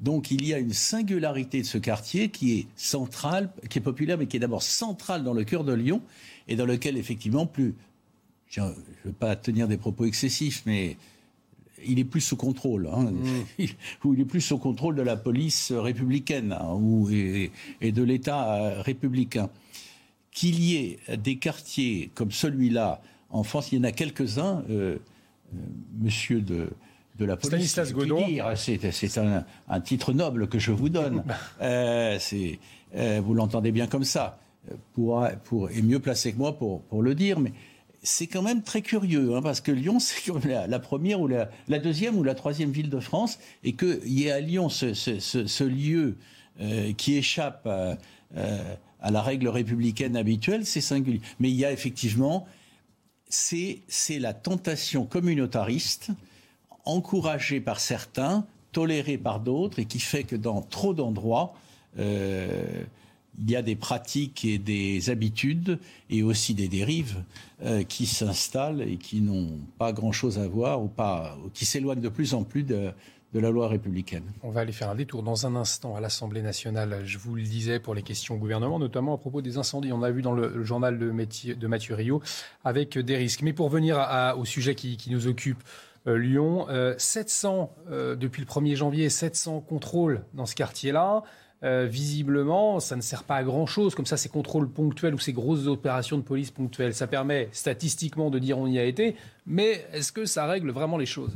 Donc 0.00 0.30
il 0.30 0.46
y 0.46 0.52
a 0.52 0.58
une 0.58 0.72
singularité 0.72 1.60
de 1.60 1.66
ce 1.66 1.78
quartier 1.78 2.28
qui 2.28 2.58
est 2.58 2.66
central, 2.76 3.50
qui 3.70 3.78
est 3.78 3.82
populaire, 3.82 4.18
mais 4.18 4.26
qui 4.26 4.36
est 4.36 4.40
d'abord 4.40 4.62
central 4.62 5.22
dans 5.22 5.32
le 5.32 5.44
cœur 5.44 5.64
de 5.64 5.72
Lyon 5.72 6.02
et 6.48 6.56
dans 6.56 6.66
lequel 6.66 6.96
effectivement 6.96 7.46
plus, 7.46 7.74
je 8.48 8.60
ne 8.60 8.72
veux 9.04 9.12
pas 9.12 9.36
tenir 9.36 9.68
des 9.68 9.76
propos 9.76 10.04
excessifs, 10.04 10.62
mais 10.66 10.96
il 11.86 11.98
est 11.98 12.04
plus 12.04 12.20
sous 12.20 12.36
contrôle, 12.36 12.88
hein, 12.92 13.10
mm. 13.10 13.44
il 14.04 14.20
est 14.20 14.24
plus 14.24 14.40
sous 14.40 14.58
contrôle 14.58 14.94
de 14.94 15.02
la 15.02 15.16
police 15.16 15.72
républicaine 15.72 16.52
hein, 16.52 16.78
et, 17.80 17.92
de 17.92 18.02
l'État 18.02 18.54
euh, 18.54 18.82
républicain. 18.82 19.50
Qu'il 20.30 20.58
y 20.58 20.76
ait 20.76 20.98
des 21.16 21.36
quartiers 21.36 22.10
comme 22.14 22.32
celui-là 22.32 23.00
en 23.30 23.42
France, 23.42 23.72
il 23.72 23.78
y 23.78 23.80
en 23.80 23.84
a 23.84 23.92
quelques-uns. 23.92 24.62
Euh, 24.70 24.96
euh, 25.54 25.58
monsieur 26.00 26.40
de 26.40 26.70
de 27.18 27.24
la 27.24 27.36
police. 27.36 27.70
Stanislas 27.70 27.92
Godon. 27.92 28.26
C'est 28.56 29.18
un, 29.18 29.80
titre 29.80 30.12
noble 30.12 30.48
que 30.48 30.58
je 30.58 30.72
vous 30.72 30.88
donne. 30.88 31.22
euh, 31.62 32.18
vous 33.22 33.34
l'entendez 33.34 33.70
bien 33.70 33.86
comme 33.86 34.04
ça. 34.04 34.38
Pour, 34.94 35.28
pour, 35.44 35.70
et 35.70 35.82
mieux 35.82 35.98
placé 35.98 36.32
que 36.32 36.38
moi 36.38 36.56
pour, 36.56 36.80
pour 36.84 37.02
le 37.02 37.14
dire, 37.14 37.38
mais 37.38 37.52
c'est 38.04 38.26
quand 38.26 38.42
même 38.42 38.62
très 38.62 38.82
curieux, 38.82 39.34
hein, 39.34 39.42
parce 39.42 39.60
que 39.60 39.72
Lyon, 39.72 39.98
c'est 39.98 40.30
la, 40.44 40.78
première 40.78 41.20
ou 41.20 41.26
la, 41.26 41.78
deuxième 41.78 42.16
ou 42.16 42.22
la 42.22 42.34
troisième 42.34 42.70
ville 42.70 42.90
de 42.90 43.00
France, 43.00 43.38
et 43.64 43.72
qu'il 43.72 44.06
y 44.06 44.26
ait 44.26 44.30
à 44.30 44.40
Lyon 44.40 44.68
ce, 44.68 45.64
lieu 45.64 46.16
euh, 46.60 46.92
qui 46.92 47.16
échappe 47.16 47.66
à, 47.66 47.96
euh, 48.36 48.74
à, 49.00 49.10
la 49.10 49.22
règle 49.22 49.48
républicaine 49.48 50.16
habituelle, 50.16 50.66
c'est 50.66 50.82
singulier. 50.82 51.22
Mais 51.40 51.48
il 51.50 51.56
y 51.56 51.64
a 51.64 51.72
effectivement, 51.72 52.46
c'est 53.28 53.80
la 54.20 54.34
tentation 54.34 55.06
communautariste 55.06 56.10
encouragé 56.84 57.60
par 57.60 57.80
certains, 57.80 58.46
toléré 58.72 59.16
par 59.16 59.40
d'autres, 59.40 59.78
et 59.78 59.86
qui 59.86 59.98
fait 59.98 60.24
que 60.24 60.36
dans 60.36 60.60
trop 60.60 60.92
d'endroits, 60.92 61.54
euh, 61.98 62.84
il 63.38 63.50
y 63.50 63.56
a 63.56 63.62
des 63.62 63.76
pratiques 63.76 64.44
et 64.44 64.58
des 64.58 65.10
habitudes 65.10 65.78
et 66.10 66.22
aussi 66.22 66.54
des 66.54 66.68
dérives 66.68 67.22
euh, 67.64 67.82
qui 67.82 68.06
s'installent 68.06 68.82
et 68.82 68.96
qui 68.96 69.20
n'ont 69.20 69.58
pas 69.78 69.92
grand-chose 69.92 70.38
à 70.38 70.46
voir 70.46 70.82
ou 70.82 70.90
qui 71.52 71.66
s'éloignent 71.66 72.00
de 72.00 72.08
plus 72.08 72.34
en 72.34 72.44
plus 72.44 72.62
de, 72.62 72.92
la 73.34 73.50
loi 73.50 73.66
républicaine. 73.66 74.22
On 74.44 74.50
va 74.50 74.60
aller 74.60 74.70
faire 74.70 74.90
un 74.90 74.94
détour 74.94 75.24
dans 75.24 75.44
un 75.44 75.56
instant 75.56 75.96
à 75.96 76.00
l'Assemblée 76.00 76.40
nationale. 76.40 77.02
Je 77.04 77.18
vous 77.18 77.34
le 77.34 77.42
disais 77.42 77.80
pour 77.80 77.92
les 77.92 78.02
questions 78.02 78.36
au 78.36 78.38
gouvernement, 78.38 78.78
notamment 78.78 79.14
à 79.14 79.18
propos 79.18 79.42
des 79.42 79.58
incendies. 79.58 79.92
On 79.92 80.04
a 80.04 80.12
vu 80.12 80.22
dans 80.22 80.34
le, 80.34 80.62
journal 80.62 81.00
de, 81.00 81.66
Mathieu 81.66 81.96
Rio 81.96 82.22
avec 82.62 82.96
des 82.96 83.16
risques. 83.16 83.42
Mais 83.42 83.52
pour 83.52 83.70
venir 83.70 83.98
au 84.38 84.44
sujet 84.44 84.76
qui 84.76 85.10
nous 85.10 85.26
occupe, 85.26 85.64
euh, 86.06 86.18
Lyon. 86.18 86.66
700 86.98 87.74
euh, 87.88 87.92
euh, 87.92 88.16
depuis 88.16 88.40
le 88.40 88.46
1er 88.46 88.76
janvier, 88.76 89.08
700 89.08 89.60
contrôles 89.60 90.24
dans 90.34 90.46
ce 90.46 90.54
quartier-là. 90.54 91.22
Visiblement, 91.64 92.78
ça 92.78 92.94
ne 92.94 93.00
sert 93.00 93.24
pas 93.24 93.36
à 93.36 93.42
grand-chose, 93.42 93.94
comme 93.94 94.06
ça, 94.06 94.16
ces 94.16 94.28
contrôles 94.28 94.68
ponctuels 94.68 95.14
ou 95.14 95.18
ces 95.18 95.32
grosses 95.32 95.66
opérations 95.66 96.18
de 96.18 96.22
police 96.22 96.50
ponctuelles. 96.50 96.94
Ça 96.94 97.06
permet 97.06 97.48
statistiquement 97.52 98.30
de 98.30 98.38
dire 98.38 98.58
on 98.58 98.66
y 98.66 98.78
a 98.78 98.84
été, 98.84 99.16
mais 99.46 99.86
est-ce 99.92 100.12
que 100.12 100.26
ça 100.26 100.46
règle 100.46 100.70
vraiment 100.70 100.98
les 100.98 101.06
choses? 101.06 101.32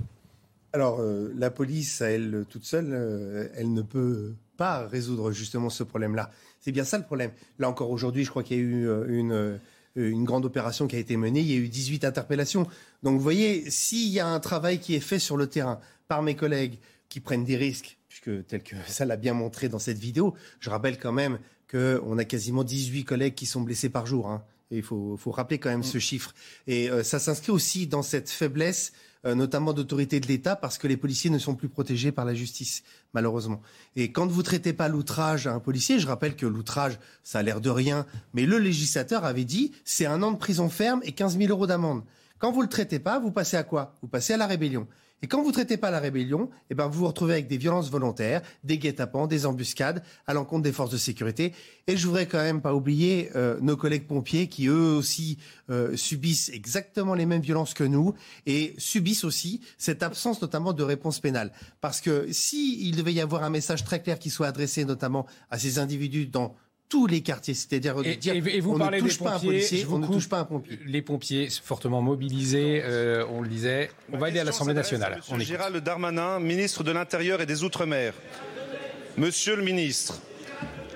Alors, 0.75 1.01
la 1.35 1.51
police, 1.51 2.03
elle 2.03 2.45
toute 2.51 2.65
seule, 2.65 3.51
elle 3.55 3.73
ne 3.73 3.81
peut 3.81 4.35
pas 4.59 4.87
résoudre 4.87 5.33
justement 5.33 5.71
ce 5.71 5.83
problème-là. 5.83 6.31
C'est 6.61 6.73
bien 6.73 6.85
ça 6.85 6.99
le 6.99 7.05
problème. 7.05 7.31
Là 7.59 7.71
encore 7.71 7.91
aujourd'hui, 7.91 8.25
je 8.25 8.31
crois 8.31 8.43
qu'il 8.43 8.59
y 8.59 8.61
a 8.61 8.63
eu 8.63 8.89
une 9.09 9.33
euh, 9.33 9.57
une 9.97 10.25
grande 10.25 10.45
opération 10.45 10.87
qui 10.87 10.97
a 10.97 10.99
été 10.99 11.17
menée. 11.17 11.41
Il 11.41 11.51
y 11.51 11.55
a 11.55 11.57
eu 11.57 11.69
18 11.69 12.05
interpellations. 12.05 12.67
Donc 13.03 13.17
vous 13.17 13.23
voyez, 13.23 13.69
s'il 13.71 14.09
y 14.09 14.21
a 14.21 14.27
un 14.27 14.39
travail 14.39 14.79
qui 14.79 14.95
est 14.95 15.01
fait 15.01 15.19
sur 15.19 15.37
le 15.37 15.47
terrain 15.47 15.81
par 16.07 16.23
mes 16.23 16.37
collègues 16.37 16.79
qui 17.09 17.21
prennent 17.21 17.45
des 17.45 17.57
risques, 17.57 17.98
tel 18.21 18.63
que 18.63 18.77
ça 18.87 19.05
l'a 19.05 19.17
bien 19.17 19.35
montré 19.35 19.69
dans 19.69 19.79
cette 19.79 19.99
vidéo, 19.99 20.35
je 20.61 20.71
rappelle 20.71 20.99
quand 20.99 21.13
même 21.13 21.39
qu'on 21.71 22.19
a 22.19 22.25
quasiment 22.25 22.65
18 22.65 23.05
collègues 23.05 23.35
qui 23.35 23.47
sont 23.47 23.61
blessés 23.61 23.91
par 23.91 24.07
jour. 24.07 24.29
Hein. 24.29 24.43
Il 24.71 24.83
faut, 24.83 25.19
rappeler 25.27 25.59
quand 25.59 25.71
même 25.71 25.83
ce 25.83 25.99
chiffre. 25.99 26.35
Et 26.67 26.91
euh, 26.91 27.03
ça 27.03 27.19
s'inscrit 27.19 27.53
aussi 27.53 27.87
dans 27.87 28.03
cette 28.03 28.29
faiblesse 28.29 28.93
euh, 29.27 29.35
notamment 29.35 29.73
d'autorité 29.73 30.21
de 30.21 30.29
l'État, 30.29 30.55
parce 30.55 30.79
que 30.79 30.87
les 30.87 30.97
policiers 30.97 31.29
ne 31.29 31.41
sont 31.41 31.57
plus 31.57 31.69
protégés 31.69 32.13
par 32.13 32.25
la 32.25 32.35
justice, 32.35 32.85
malheureusement. 33.15 33.61
Et 33.97 34.13
quand 34.13 34.29
vous 34.29 34.45
traitez 34.45 34.73
pas 34.73 34.87
l'outrage 34.89 35.49
à 35.49 35.55
un 35.55 35.59
policier, 35.59 35.99
je 35.99 36.07
rappelle 36.07 36.37
que 36.37 36.47
l'outrage, 36.47 37.01
ça 37.25 37.41
a 37.41 37.43
l'air 37.43 37.61
de 37.61 37.69
rien, 37.69 38.07
mais 38.33 38.47
le 38.47 38.59
législateur 38.59 39.25
avait 39.25 39.45
dit 39.45 39.73
c'est 39.85 40.07
un 40.07 40.23
an 40.23 40.31
de 40.31 40.37
prison 40.37 40.69
ferme 40.69 41.01
et 41.03 41.13
15 41.13 41.37
000 41.37 41.51
euros 41.51 41.67
d'amende. 41.67 42.05
Quand 42.39 42.53
vous 42.53 42.63
le 42.63 42.69
traitez 42.69 42.99
pas, 42.99 43.19
vous 43.19 43.33
passez 43.33 43.57
à 43.57 43.65
quoi? 43.65 43.95
Vous 44.03 44.09
passez 44.09 44.33
à 44.33 44.37
la 44.37 44.47
rébellion. 44.47 44.87
Et 45.21 45.27
quand 45.27 45.43
vous 45.43 45.49
ne 45.49 45.53
traitez 45.53 45.77
pas 45.77 45.91
la 45.91 45.99
rébellion, 45.99 46.49
eh 46.71 46.77
ben 46.77 46.87
vous 46.87 47.01
vous 47.01 47.07
retrouvez 47.09 47.33
avec 47.33 47.49
des 47.49 47.57
violences 47.57 47.91
volontaires, 47.91 48.41
des 48.63 48.79
guet-apens, 48.79 49.27
des 49.27 49.47
embuscades 49.47 50.05
à 50.29 50.35
l'encontre 50.35 50.63
des 50.63 50.73
forces 50.73 50.93
de 50.93 50.97
sécurité. 50.97 51.53
Et 51.89 51.97
je 51.97 52.07
voudrais 52.07 52.27
quand 52.27 52.39
même 52.39 52.61
pas 52.61 52.73
oublier 52.73 53.31
euh, 53.35 53.59
nos 53.61 53.77
collègues 53.77 54.07
pompiers 54.07 54.47
qui 54.47 54.69
eux 54.69 54.93
aussi 54.93 55.39
euh, 55.71 55.97
subissent 55.97 56.51
exactement 56.51 57.15
les 57.15 57.27
mêmes 57.27 57.43
violences 57.43 57.75
que 57.75 57.83
nous 57.83 58.15
et 58.47 58.75
subissent 58.79 59.25
aussi 59.25 59.61
cette 59.77 60.05
absence 60.05 60.41
notamment 60.41 60.73
de 60.73 60.85
réponse 60.85 61.19
pénale. 61.19 61.51
Parce 61.81 62.01
que 62.01 62.29
si 62.31 62.87
il 62.89 62.95
devait 62.95 63.13
y 63.13 63.21
avoir 63.21 63.43
un 63.43 63.51
message 63.51 63.83
très 63.83 64.01
clair 64.01 64.21
qui 64.21 64.31
soit 64.31 64.47
adressé 64.47 64.85
notamment 64.85 65.27
à 65.51 65.59
ces 65.59 65.81
individus 65.81 66.27
dans 66.27 66.55
tous 66.89 67.07
les 67.07 67.21
quartiers. 67.21 67.55
C'est-à-dire 67.55 68.03
dire 68.03 68.35
et, 68.35 68.61
vous 68.61 68.75
on 68.75 68.79
parlez 68.79 69.01
ne 69.01 69.07
touche 69.07 69.19
pas 69.19 69.35
un 69.35 69.39
policier, 69.39 69.87
on 69.91 69.99
ne 69.99 70.07
touche 70.07 70.29
pas 70.29 70.41
un 70.41 70.45
pompier. 70.45 70.79
Les 70.87 71.03
pompiers 71.03 71.49
fortement 71.63 72.03
mobilisés, 72.03 72.83
euh, 72.85 73.25
on 73.31 73.43
le 73.43 73.49
disait. 73.49 73.91
On 74.13 74.19
va 74.19 74.29
aller 74.29 74.41
à 74.41 74.45
l'Assemblée 74.45 74.75
nationale. 74.75 75.21
Monsieur 75.33 75.57
Gérald 75.57 75.77
Darmanin, 75.77 76.41
ministre 76.41 76.85
de 76.85 76.93
l'Intérieur 76.93 77.41
et 77.41 77.47
des 77.47 77.65
Outre-mer. 77.65 78.15
Monsieur 79.17 79.57
le 79.57 79.63
ministre, 79.63 80.21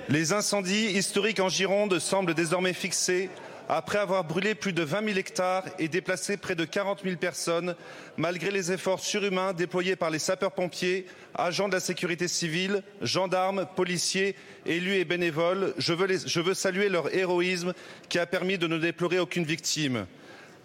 les 0.09 0.33
incendies 0.33 0.91
historiques 0.93 1.41
en 1.41 1.49
Gironde 1.49 1.99
semblent 1.99 2.35
désormais 2.35 2.73
fixés 2.73 3.31
après 3.69 3.99
avoir 3.99 4.25
brûlé 4.25 4.55
plus 4.55 4.73
de 4.73 4.83
20 4.83 5.05
000 5.07 5.19
hectares 5.19 5.65
et 5.79 5.89
déplacé 5.89 6.37
près 6.37 6.55
de 6.55 6.65
40 6.65 7.03
000 7.05 7.17
personnes, 7.17 7.75
malgré 8.17 8.51
les 8.51 8.73
efforts 8.73 9.01
surhumains 9.01 9.53
déployés 9.53 9.97
par 9.97 10.11
les 10.11 10.19
sapeurs-pompiers, 10.19 11.07
agents 11.35 11.69
de 11.69 11.75
la 11.75 11.81
sécurité 11.81 12.29
civile, 12.29 12.83
gendarmes, 13.01 13.67
policiers, 13.77 14.37
élus 14.67 14.97
et 14.97 15.05
bénévoles, 15.05 15.75
je 15.79 15.93
veux, 15.93 16.09
je 16.27 16.41
veux 16.41 16.55
saluer 16.55 16.89
leur 16.89 17.15
héroïsme 17.15 17.73
qui 18.09 18.19
a 18.19 18.27
permis 18.27 18.59
de 18.59 18.67
ne 18.67 18.79
déplorer 18.79 19.19
aucune 19.19 19.45
victime. 19.45 20.07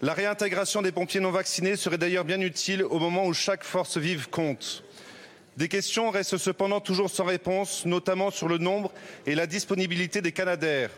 La 0.02 0.14
réintégration 0.14 0.82
des 0.82 0.91
pompiers 0.91 1.20
non 1.20 1.32
vaccinés 1.32 1.76
serait 1.76 1.98
d'ailleurs 1.98 2.26
bien 2.26 2.39
utile 2.41 2.84
au 2.84 3.00
moment 3.00 3.26
où 3.26 3.34
chaque 3.34 3.64
force 3.64 3.98
vive 3.98 4.30
compte. 4.30 4.84
Des 5.58 5.70
questions 5.70 6.12
restent 6.12 6.38
cependant 6.38 6.80
toujours 6.80 7.10
sans 7.10 7.26
réponse, 7.26 7.84
notamment 7.88 8.30
sur 8.30 8.48
le 8.48 8.60
nombre 8.60 8.91
et 9.26 9.34
la 9.34 9.48
disponibilité 9.48 10.22
des 10.22 10.32
Canadaires. 10.32 10.91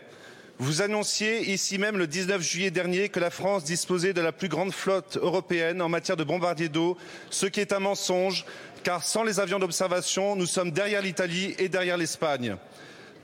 Vous 0.62 0.82
annonciez 0.82 1.50
ici 1.50 1.78
même 1.78 1.96
le 1.96 2.06
19 2.06 2.42
juillet 2.42 2.70
dernier 2.70 3.08
que 3.08 3.18
la 3.18 3.30
France 3.30 3.64
disposait 3.64 4.12
de 4.12 4.20
la 4.20 4.30
plus 4.30 4.48
grande 4.48 4.74
flotte 4.74 5.16
européenne 5.16 5.80
en 5.80 5.88
matière 5.88 6.18
de 6.18 6.22
bombardiers 6.22 6.68
d'eau, 6.68 6.98
ce 7.30 7.46
qui 7.46 7.60
est 7.60 7.72
un 7.72 7.78
mensonge, 7.78 8.44
car 8.82 9.02
sans 9.02 9.24
les 9.24 9.40
avions 9.40 9.58
d'observation, 9.58 10.36
nous 10.36 10.44
sommes 10.44 10.70
derrière 10.70 11.00
l'Italie 11.00 11.54
et 11.58 11.70
derrière 11.70 11.96
l'Espagne. 11.96 12.56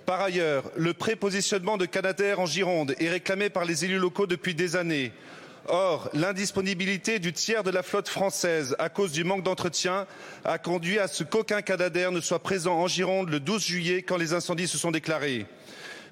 Par 0.06 0.22
ailleurs, 0.22 0.70
le 0.76 0.94
prépositionnement 0.94 1.76
de 1.76 1.84
Canadair 1.84 2.40
en 2.40 2.46
Gironde 2.46 2.94
est 2.98 3.10
réclamé 3.10 3.50
par 3.50 3.66
les 3.66 3.84
élus 3.84 3.98
locaux 3.98 4.26
depuis 4.26 4.54
des 4.54 4.74
années. 4.74 5.12
Or, 5.68 6.08
l'indisponibilité 6.14 7.18
du 7.18 7.34
tiers 7.34 7.64
de 7.64 7.70
la 7.70 7.82
flotte 7.82 8.08
française 8.08 8.74
à 8.78 8.88
cause 8.88 9.12
du 9.12 9.24
manque 9.24 9.42
d'entretien 9.42 10.06
a 10.46 10.56
conduit 10.56 10.98
à 10.98 11.06
ce 11.06 11.22
qu'aucun 11.22 11.60
Canadair 11.60 12.12
ne 12.12 12.20
soit 12.22 12.42
présent 12.42 12.78
en 12.78 12.86
Gironde 12.86 13.28
le 13.28 13.40
12 13.40 13.62
juillet 13.62 14.02
quand 14.02 14.16
les 14.16 14.32
incendies 14.32 14.68
se 14.68 14.78
sont 14.78 14.90
déclarés. 14.90 15.44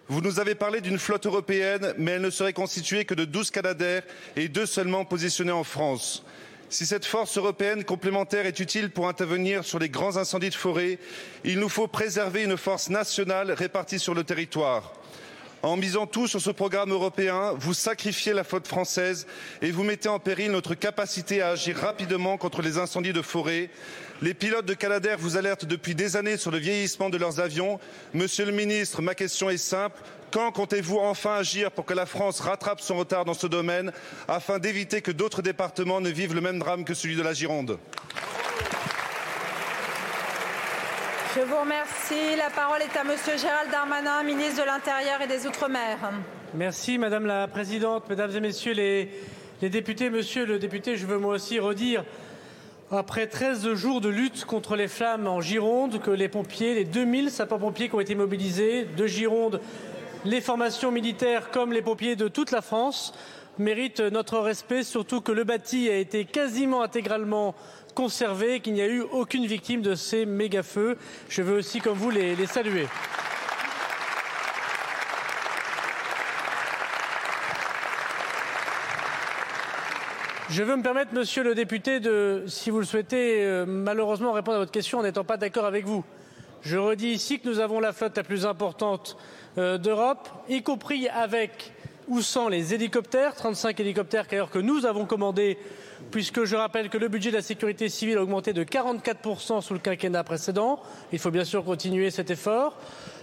Vous 0.07 0.21
nous 0.21 0.39
avez 0.39 0.55
parlé 0.55 0.83
d'une 0.83 0.99
flotte 0.99 1.25
européenne, 1.25 1.95
mais 1.97 2.13
elle 2.13 2.23
ne 2.23 2.29
serait 2.29 2.53
constituée 2.53 3.07
que 3.07 3.15
de 3.15 3.25
12 3.25 3.51
Canadair 3.51 4.03
et 4.37 4.49
deux 4.49 4.67
seulement 4.67 5.07
positionnés 5.07 5.51
en 5.51 5.65
France. 5.65 6.23
Si 6.69 6.85
cette 6.85 7.07
force 7.07 7.39
européenne 7.39 7.85
complémentaire 7.85 8.45
est 8.45 8.61
utile 8.61 8.91
pour 8.91 9.09
intervenir 9.09 9.65
sur 9.65 9.79
les 9.79 9.89
grands 9.89 10.19
incendies 10.19 10.51
de 10.51 10.55
forêt, 10.55 10.99
il 11.45 11.59
nous 11.59 11.71
faut 11.71 11.89
préserver 11.89 12.43
une 12.43 12.59
force 12.59 12.91
nationale 12.91 13.53
répartie 13.53 13.99
sur 13.99 14.13
le 14.13 14.25
territoire. 14.25 14.93
En 15.63 15.79
misant 15.79 16.07
tout 16.07 16.27
sur 16.29 16.43
ce 16.43 16.51
programme 16.51 16.91
européen, 16.93 17.55
vous 17.57 17.73
sacrifiez 17.73 18.35
la 18.35 18.45
flotte 18.45 18.69
française 18.69 19.27
et 19.63 19.71
vous 19.71 19.85
mettez 19.85 20.11
en 20.11 20.19
péril 20.19 20.51
notre 20.51 20.75
capacité 20.75 21.41
à 21.41 21.49
agir 21.49 21.79
rapidement 21.79 22.37
contre 22.37 22.61
les 22.61 22.77
incendies 22.77 23.15
de 23.15 23.23
forêt. 23.23 23.71
Les 24.23 24.33
pilotes 24.33 24.65
de 24.65 24.75
Canadair 24.75 25.19
vous 25.19 25.37
alertent 25.37 25.65
depuis 25.65 25.95
des 25.95 26.17
années 26.17 26.37
sur 26.37 26.51
le 26.51 26.59
vieillissement 26.59 27.11
de 27.11 27.19
leurs 27.19 27.41
avions. 27.41 27.81
Monsieur 28.15 28.47
le 28.47 28.53
ministre, 28.53 29.03
ma 29.03 29.15
question 29.15 29.51
est 29.51 29.59
simple. 29.59 30.01
Quand 30.31 30.51
comptez-vous 30.53 30.99
enfin 30.99 31.35
agir 31.35 31.71
pour 31.71 31.85
que 31.85 31.95
la 31.95 32.07
France 32.07 32.41
rattrape 32.41 32.81
son 32.81 32.97
retard 32.97 33.25
dans 33.25 33.35
ce 33.35 33.47
domaine 33.47 33.93
afin 34.29 34.59
d'éviter 34.59 35.03
que 35.03 35.11
d'autres 35.11 35.43
départements 35.43 36.01
ne 36.01 36.11
vivent 36.11 36.35
le 36.35 36.41
même 36.41 36.59
drame 36.59 36.85
que 36.85 36.95
celui 36.95 37.17
de 37.17 37.23
la 37.23 37.35
Gironde? 37.35 37.79
Je 41.37 41.41
vous 41.41 41.59
remercie. 41.59 42.37
La 42.39 42.51
parole 42.51 42.83
est 42.83 42.97
à 42.97 43.03
Monsieur 43.03 43.37
Gérald 43.37 43.71
Darmanin, 43.71 44.23
ministre 44.23 44.63
de 44.63 44.67
l'Intérieur 44.67 45.21
et 45.21 45.27
des 45.27 45.47
Outre-mer. 45.47 45.99
Merci 46.55 46.99
Madame 46.99 47.27
la 47.27 47.49
Présidente, 47.49 48.09
Mesdames 48.09 48.31
et 48.37 48.41
Messieurs 48.41 48.75
les, 48.75 49.11
les 49.61 49.69
députés. 49.69 50.11
Monsieur 50.11 50.47
le 50.47 50.61
député, 50.61 50.97
je 50.97 51.05
veux 51.05 51.19
moi 51.19 51.35
aussi 51.35 51.59
redire, 51.59 52.05
après 52.91 53.27
13 53.27 53.75
jours 53.75 54.01
de 54.01 54.09
lutte 54.09 54.45
contre 54.45 54.77
les 54.77 54.89
flammes 54.89 55.27
en 55.27 55.41
Gironde, 55.41 56.01
que 56.01 56.11
les 56.11 56.29
pompiers, 56.29 56.75
les 56.75 56.85
2000 56.85 57.31
sapeurs-pompiers 57.31 57.89
qui 57.89 57.95
ont 57.95 58.01
été 58.01 58.15
mobilisés 58.15 58.85
de 58.85 59.07
Gironde, 59.07 59.61
les 60.25 60.41
formations 60.41 60.91
militaires 60.91 61.51
comme 61.51 61.73
les 61.73 61.83
pompiers 61.83 62.17
de 62.17 62.29
toute 62.29 62.51
la 62.51 62.63
France 62.63 63.15
méritent 63.59 64.01
notre 64.01 64.39
respect, 64.39 64.83
surtout 64.83 65.21
que 65.21 65.33
le 65.33 65.45
bâti 65.45 65.89
a 65.89 65.97
été 65.97 66.25
quasiment 66.25 66.83
intégralement 66.83 67.55
conservé, 67.95 68.61
qu'il 68.61 68.75
n'y 68.75 68.83
a 68.83 68.89
eu 68.89 69.01
aucune 69.01 69.47
victime 69.47 69.81
de 69.81 69.95
ces 69.95 70.27
méga-feux. 70.27 70.97
Je 71.29 71.43
veux 71.43 71.59
aussi, 71.59 71.81
comme 71.81 71.97
vous, 71.97 72.11
les 72.11 72.47
saluer. 72.47 72.87
Je 80.51 80.63
veux 80.63 80.77
me 80.77 80.83
permettre, 80.83 81.15
monsieur 81.15 81.43
le 81.43 81.55
député, 81.55 82.01
de, 82.01 82.45
si 82.49 82.69
vous 82.69 82.79
le 82.79 82.85
souhaitez, 82.85 83.43
euh, 83.43 83.65
malheureusement 83.67 84.33
répondre 84.33 84.57
à 84.57 84.61
votre 84.61 84.73
question 84.73 84.99
en 84.99 85.03
n'étant 85.03 85.25
pas 85.25 85.39
d'accord 85.39 85.65
avec 85.65 85.87
vous. 85.87 86.05
Je 86.61 86.77
redis 86.77 87.09
ici 87.09 87.41
que 87.41 87.49
nous 87.49 87.61
avons 87.61 87.81
la 87.81 87.95
flotte 87.95 88.15
la 88.19 88.25
plus 88.25 88.45
importante 88.45 89.17
euh, 89.57 89.79
d'Europe, 89.79 90.29
y 90.51 90.63
compris 90.63 91.09
avec 91.09 91.73
ou 92.09 92.21
sans 92.21 92.49
les 92.49 92.75
hélicoptères, 92.75 93.35
35 93.35 93.81
hélicoptères 93.81 94.29
qu'ailleurs 94.29 94.51
que 94.51 94.59
nous 94.59 94.85
avons 94.85 95.07
commandés, 95.07 95.57
puisque 96.11 96.45
je 96.45 96.57
rappelle 96.57 96.91
que 96.91 96.99
le 96.99 97.09
budget 97.09 97.31
de 97.31 97.37
la 97.37 97.43
sécurité 97.43 97.89
civile 97.89 98.19
a 98.19 98.23
augmenté 98.23 98.53
de 98.53 98.65
44% 98.65 99.63
sous 99.63 99.73
le 99.73 99.81
quinquennat 99.81 100.25
précédent. 100.25 100.79
Il 101.13 101.19
faut 101.19 101.31
bien 101.31 101.45
sûr 101.45 101.65
continuer 101.65 102.11
cet 102.11 102.31
effort. 102.31 102.77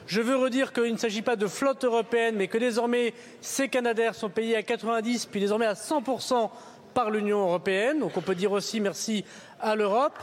Je 0.07 0.21
veux 0.21 0.35
redire 0.35 0.73
qu'il 0.73 0.91
ne 0.91 0.97
s'agit 0.97 1.21
pas 1.21 1.35
de 1.35 1.45
flotte 1.45 1.85
européenne, 1.85 2.35
mais 2.35 2.47
que 2.47 2.57
désormais 2.57 3.13
ces 3.41 3.69
Canadaires 3.69 4.15
sont 4.15 4.29
payés 4.29 4.55
à 4.55 4.63
90, 4.63 5.27
puis 5.27 5.39
désormais 5.39 5.67
à 5.67 5.73
100% 5.73 6.49
par 6.93 7.09
l'Union 7.09 7.41
européenne. 7.41 7.99
Donc 7.99 8.17
on 8.17 8.21
peut 8.21 8.35
dire 8.35 8.51
aussi 8.51 8.79
merci 8.79 9.25
à 9.59 9.75
l'Europe. 9.75 10.17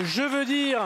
Je 0.00 0.22
veux 0.22 0.44
dire 0.44 0.82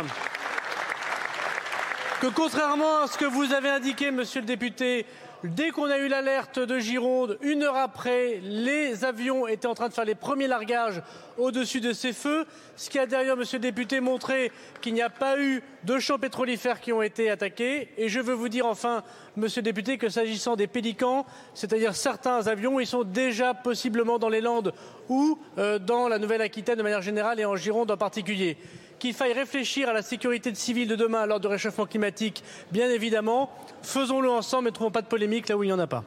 que 2.20 2.26
contrairement 2.26 3.03
à 3.03 3.07
ce 3.07 3.16
que 3.16 3.24
vous 3.24 3.53
avez 3.53 3.70
indiqué, 3.70 4.11
monsieur 4.11 4.41
le 4.41 4.47
député, 4.47 5.07
Dès 5.45 5.70
qu'on 5.70 5.89
a 5.89 5.99
eu 5.99 6.09
l'alerte 6.09 6.59
de 6.59 6.80
Gironde, 6.80 7.39
une 7.43 7.62
heure 7.62 7.76
après, 7.76 8.41
les 8.43 9.05
avions 9.05 9.47
étaient 9.47 9.68
en 9.68 9.74
train 9.74 9.89
de 9.89 9.95
faire 9.95 10.05
les 10.05 10.16
premiers 10.16 10.49
largages 10.49 11.01
au-dessus 11.36 11.80
de 11.80 11.93
ces 11.93 12.12
feux, 12.12 12.45
ce 12.74 12.91
qui 12.91 12.99
a 12.99 13.07
d'ailleurs, 13.07 13.36
monsieur 13.36 13.59
le 13.59 13.62
député, 13.62 14.01
montré 14.01 14.51
qu'il 14.80 14.95
n'y 14.95 15.03
a 15.03 15.11
pas 15.11 15.39
eu 15.39 15.62
de 15.84 15.99
champs 16.01 16.18
pétrolifères 16.18 16.80
qui 16.80 16.93
ont 16.93 17.03
été 17.03 17.30
attaqués. 17.30 17.89
Et 17.97 18.09
je 18.09 18.18
veux 18.18 18.34
vous 18.34 18.49
dire 18.49 18.66
enfin, 18.66 19.05
monsieur 19.36 19.61
le 19.61 19.66
député, 19.66 19.97
que 19.97 20.09
s'agissant 20.09 20.57
des 20.57 20.66
pélicans, 20.66 21.24
c'est-à-dire 21.55 21.95
certains 21.95 22.49
avions, 22.49 22.80
ils 22.80 22.86
sont 22.86 23.05
déjà 23.05 23.55
possiblement 23.55 24.18
dans 24.18 24.28
les 24.28 24.41
Landes 24.41 24.74
ou 25.09 25.39
euh, 25.59 25.78
dans 25.78 26.09
la 26.09 26.18
Nouvelle-Aquitaine 26.18 26.78
de 26.78 26.82
manière 26.82 27.03
générale 27.03 27.39
et 27.39 27.45
en 27.45 27.55
Gironde 27.55 27.93
en 27.93 27.97
particulier 27.97 28.57
qu'il 28.99 29.14
faille 29.14 29.32
réfléchir 29.32 29.88
à 29.88 29.92
la 29.92 30.03
sécurité 30.03 30.55
civile 30.55 30.88
de 30.88 30.96
demain 30.96 31.26
lors 31.26 31.40
du 31.40 31.46
réchauffement 31.46 31.86
climatique, 31.86 32.42
bien 32.72 32.90
évidemment. 32.90 33.51
Faisons-le 33.82 34.30
ensemble 34.30 34.68
et 34.68 34.70
ne 34.70 34.74
trouvons 34.74 34.90
pas 34.90 35.03
de 35.03 35.07
polémique 35.07 35.49
là 35.49 35.57
où 35.57 35.62
il 35.62 35.66
n'y 35.66 35.72
en 35.72 35.78
a 35.78 35.86
pas. 35.86 36.05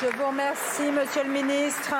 Je 0.00 0.06
vous 0.16 0.26
remercie, 0.26 0.90
Monsieur 0.92 1.24
le 1.24 1.30
Ministre. 1.30 1.94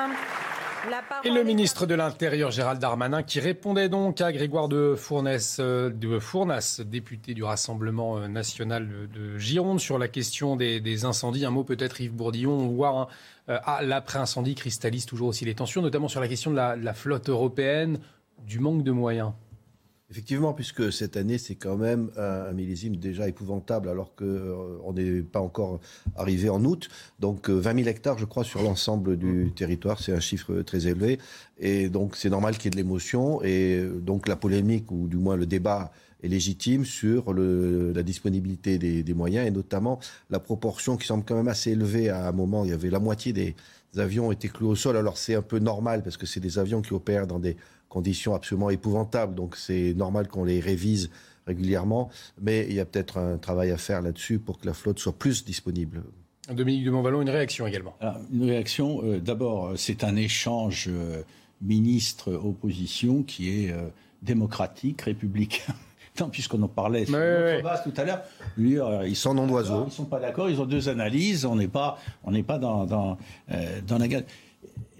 Et 1.23 1.31
le 1.31 1.43
ministre 1.43 1.85
de 1.85 1.95
l'Intérieur, 1.95 2.51
Gérald 2.51 2.79
Darmanin, 2.79 3.23
qui 3.23 3.39
répondait 3.39 3.89
donc 3.89 4.21
à 4.21 4.31
Grégoire 4.31 4.69
de 4.69 4.95
Fournas, 4.95 5.57
euh, 5.59 5.89
de 5.89 6.19
Fournas 6.19 6.81
député 6.85 7.33
du 7.33 7.43
Rassemblement 7.43 8.17
euh, 8.17 8.27
national 8.27 8.87
de 9.13 9.37
Gironde, 9.37 9.79
sur 9.79 9.97
la 9.97 10.07
question 10.07 10.55
des, 10.55 11.05
incendies. 11.05 11.45
Un 11.45 11.49
mot 11.49 11.63
peut-être, 11.63 11.99
Yves 11.99 12.13
Bourdillon. 12.13 12.51
On 12.51 12.67
voit 12.69 13.09
hein, 13.47 13.59
à 13.65 13.81
l'après-incendie 13.83 14.55
cristallise 14.55 15.05
toujours 15.05 15.29
aussi 15.29 15.43
les 15.43 15.55
tensions, 15.55 15.81
notamment 15.81 16.07
sur 16.07 16.21
la 16.21 16.27
question 16.27 16.51
de 16.51 16.55
la 16.57 16.93
flotte 16.93 17.27
européenne 17.27 17.99
du 18.45 18.59
manque 18.59 18.83
de 18.83 18.91
moyens 18.91 19.33
Effectivement, 20.09 20.53
puisque 20.53 20.93
cette 20.93 21.17
année, 21.17 21.37
c'est 21.37 21.55
quand 21.55 21.75
même 21.75 22.11
un, 22.15 22.53
millésime 22.53 22.95
déjà 22.95 23.27
épouvantable, 23.27 23.89
alors 23.89 24.15
qu'on 24.15 24.23
euh, 24.25 24.93
n'est 24.93 25.21
pas 25.21 25.41
encore 25.41 25.81
arrivé 26.15 26.47
en 26.47 26.63
août. 26.63 26.87
Donc, 27.19 27.49
20 27.49 27.71
euh, 27.71 27.75
000 27.75 27.89
hectares, 27.89 28.17
je 28.17 28.23
crois, 28.23 28.45
sur 28.45 28.63
l'ensemble 28.63 29.17
du 29.17 29.51
territoire, 29.53 29.99
c'est 29.99 30.13
un 30.13 30.21
chiffre 30.21 30.61
très 30.61 30.87
élevé. 30.87 31.19
Et 31.59 31.89
donc, 31.89 32.15
c'est 32.15 32.29
normal 32.29 32.57
qu'il 32.57 32.65
y 32.65 32.67
ait 32.67 32.71
de 32.71 32.77
l'émotion. 32.77 33.43
Et 33.43 33.75
euh, 33.75 33.99
donc, 33.99 34.29
la 34.29 34.37
polémique, 34.37 34.89
ou 34.93 35.09
du 35.09 35.17
moins 35.17 35.35
le 35.35 35.45
débat, 35.45 35.91
est 36.23 36.29
légitime 36.29 36.85
sur 36.85 37.33
la 37.33 38.01
disponibilité 38.01 38.77
des, 38.77 39.03
des, 39.03 39.13
moyens, 39.13 39.45
et 39.45 39.51
notamment 39.51 39.99
la 40.29 40.39
proportion 40.39 40.95
qui 40.95 41.05
semble 41.05 41.25
quand 41.25 41.35
même 41.35 41.49
assez 41.49 41.71
élevée. 41.71 42.09
À 42.09 42.29
un 42.29 42.31
moment, 42.31 42.63
il 42.63 42.71
y 42.71 42.73
avait 42.73 42.89
la 42.89 42.99
moitié 42.99 43.33
des 43.33 43.55
avions 43.97 44.31
étaient 44.31 44.47
cloués 44.47 44.69
au 44.69 44.75
sol. 44.75 44.95
Alors, 44.95 45.17
c'est 45.17 45.35
un 45.35 45.41
peu 45.41 45.59
normal, 45.59 46.01
parce 46.01 46.15
que 46.15 46.25
c'est 46.25 46.39
des 46.39 46.59
avions 46.59 46.81
qui 46.81 46.93
opèrent 46.93 47.27
dans 47.27 47.39
des 47.39 47.57
conditions 47.89 48.35
absolument 48.35 48.69
épouvantables. 48.69 49.35
Donc 49.35 49.55
c'est 49.55 49.93
normal 49.93 50.27
qu'on 50.27 50.43
les 50.43 50.59
révise 50.59 51.09
régulièrement, 51.47 52.09
mais 52.41 52.65
il 52.69 52.75
y 52.75 52.79
a 52.79 52.85
peut-être 52.85 53.17
un 53.17 53.37
travail 53.37 53.71
à 53.71 53.77
faire 53.77 54.01
là-dessus 54.01 54.37
pour 54.37 54.59
que 54.59 54.65
la 54.65 54.73
flotte 54.73 54.99
soit 54.99 55.17
plus 55.17 55.45
disponible. 55.45 56.03
Dominique 56.53 56.85
de 56.85 56.91
Montvalon, 56.91 57.21
une 57.21 57.29
réaction 57.29 57.67
également. 57.67 57.95
une 58.31 58.45
réaction, 58.45 59.01
euh, 59.03 59.19
d'abord, 59.19 59.73
c'est 59.75 60.03
un 60.03 60.15
échange 60.15 60.87
euh, 60.87 61.23
ministre-opposition 61.61 63.23
qui 63.23 63.65
est 63.65 63.71
euh, 63.71 63.87
démocratique, 64.21 65.01
républicain. 65.01 65.73
puisqu'on 66.31 66.63
en 66.63 66.67
parlait 66.67 67.05
sur 67.05 67.13
ouais, 67.13 67.61
tout 67.83 67.93
à 67.95 68.03
l'heure, 68.03 68.23
ils 68.57 69.15
sont 69.15 69.35
non 69.35 69.45
d'oiseaux. 69.45 69.85
Ils 69.87 69.91
sont 69.91 70.05
pas 70.05 70.19
d'accord, 70.19 70.49
ils 70.49 70.59
ont 70.59 70.65
deux 70.65 70.89
analyses, 70.89 71.45
on 71.45 71.55
n'est 71.55 71.67
pas, 71.67 71.99
on 72.23 72.31
n'est 72.31 72.41
pas 72.41 72.57
dans, 72.57 72.87
dans, 72.87 73.19
dans 73.85 73.97
la 73.99 74.07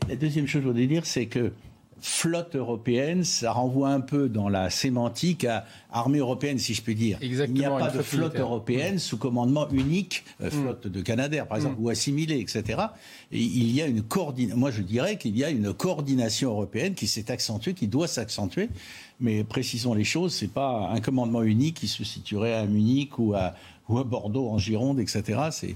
La 0.08 0.16
deuxième 0.16 0.46
chose 0.46 0.60
que 0.60 0.66
je 0.66 0.68
voudrais 0.68 0.86
dire, 0.86 1.08
c'est 1.08 1.26
que 1.26 1.54
flotte 2.00 2.56
européenne, 2.56 3.24
ça 3.24 3.52
renvoie 3.52 3.89
un 3.89 4.02
peu 4.02 4.30
dans 4.30 4.50
la 4.50 4.70
sémantique 4.70 5.45
à 5.45 5.66
armée 5.91 6.20
européenne, 6.20 6.60
si 6.60 6.74
je 6.74 6.82
puis 6.82 6.95
dire. 6.95 7.18
Exactement, 7.22 7.56
Il 7.56 7.60
n'y 7.60 7.66
a 7.66 7.78
pas 7.78 7.89
de 7.89 8.02
flotte 8.02 8.36
européenne 8.36 9.00
sous 9.00 9.18
commandement 9.18 9.68
unique, 9.70 10.24
euh, 10.41 10.48
mm. 10.48 10.52
flotte 10.52 10.88
de 10.88 11.02
Canadair 11.02 11.48
par 11.48 11.58
exemple, 11.58 11.80
mm. 11.80 11.84
ou 11.84 11.89
assimilée, 11.89 12.39
etc. 12.39 12.82
Et 13.32 13.39
il 13.39 13.72
y 13.72 13.82
a 13.82 13.88
une 13.88 14.04
coordination. 14.04 14.58
Moi, 14.58 14.72
je 14.72 14.82
dirais 14.82 15.18
qu'il 15.18 15.38
y 15.38 15.43
a 15.43 15.50
une 15.50 15.74
coordination 15.74 16.52
européenne 16.52 16.93
qui 16.93 17.08
s'est 17.08 17.32
accentuée, 17.32 17.74
qui 17.74 17.88
doit 17.88 18.08
s'accentuer. 18.08 18.70
Mais 19.20 19.43
précisons 19.43 19.93
les 19.93 20.04
choses, 20.04 20.34
c'est 20.34 20.52
pas 20.52 20.89
un 20.91 21.00
commandement 21.02 21.41
unique 21.41 21.78
qui 21.78 21.88
se 21.88 22.04
situerait 22.04 22.54
à 22.54 22.66
Munich 22.66 23.18
ou 23.18 23.34
à, 23.34 23.56
ou 23.89 23.98
à 23.98 24.04
Bordeaux, 24.04 24.50
en 24.50 24.60
Gironde, 24.60 25.00
etc. 25.00 25.39
C'est 25.52 25.76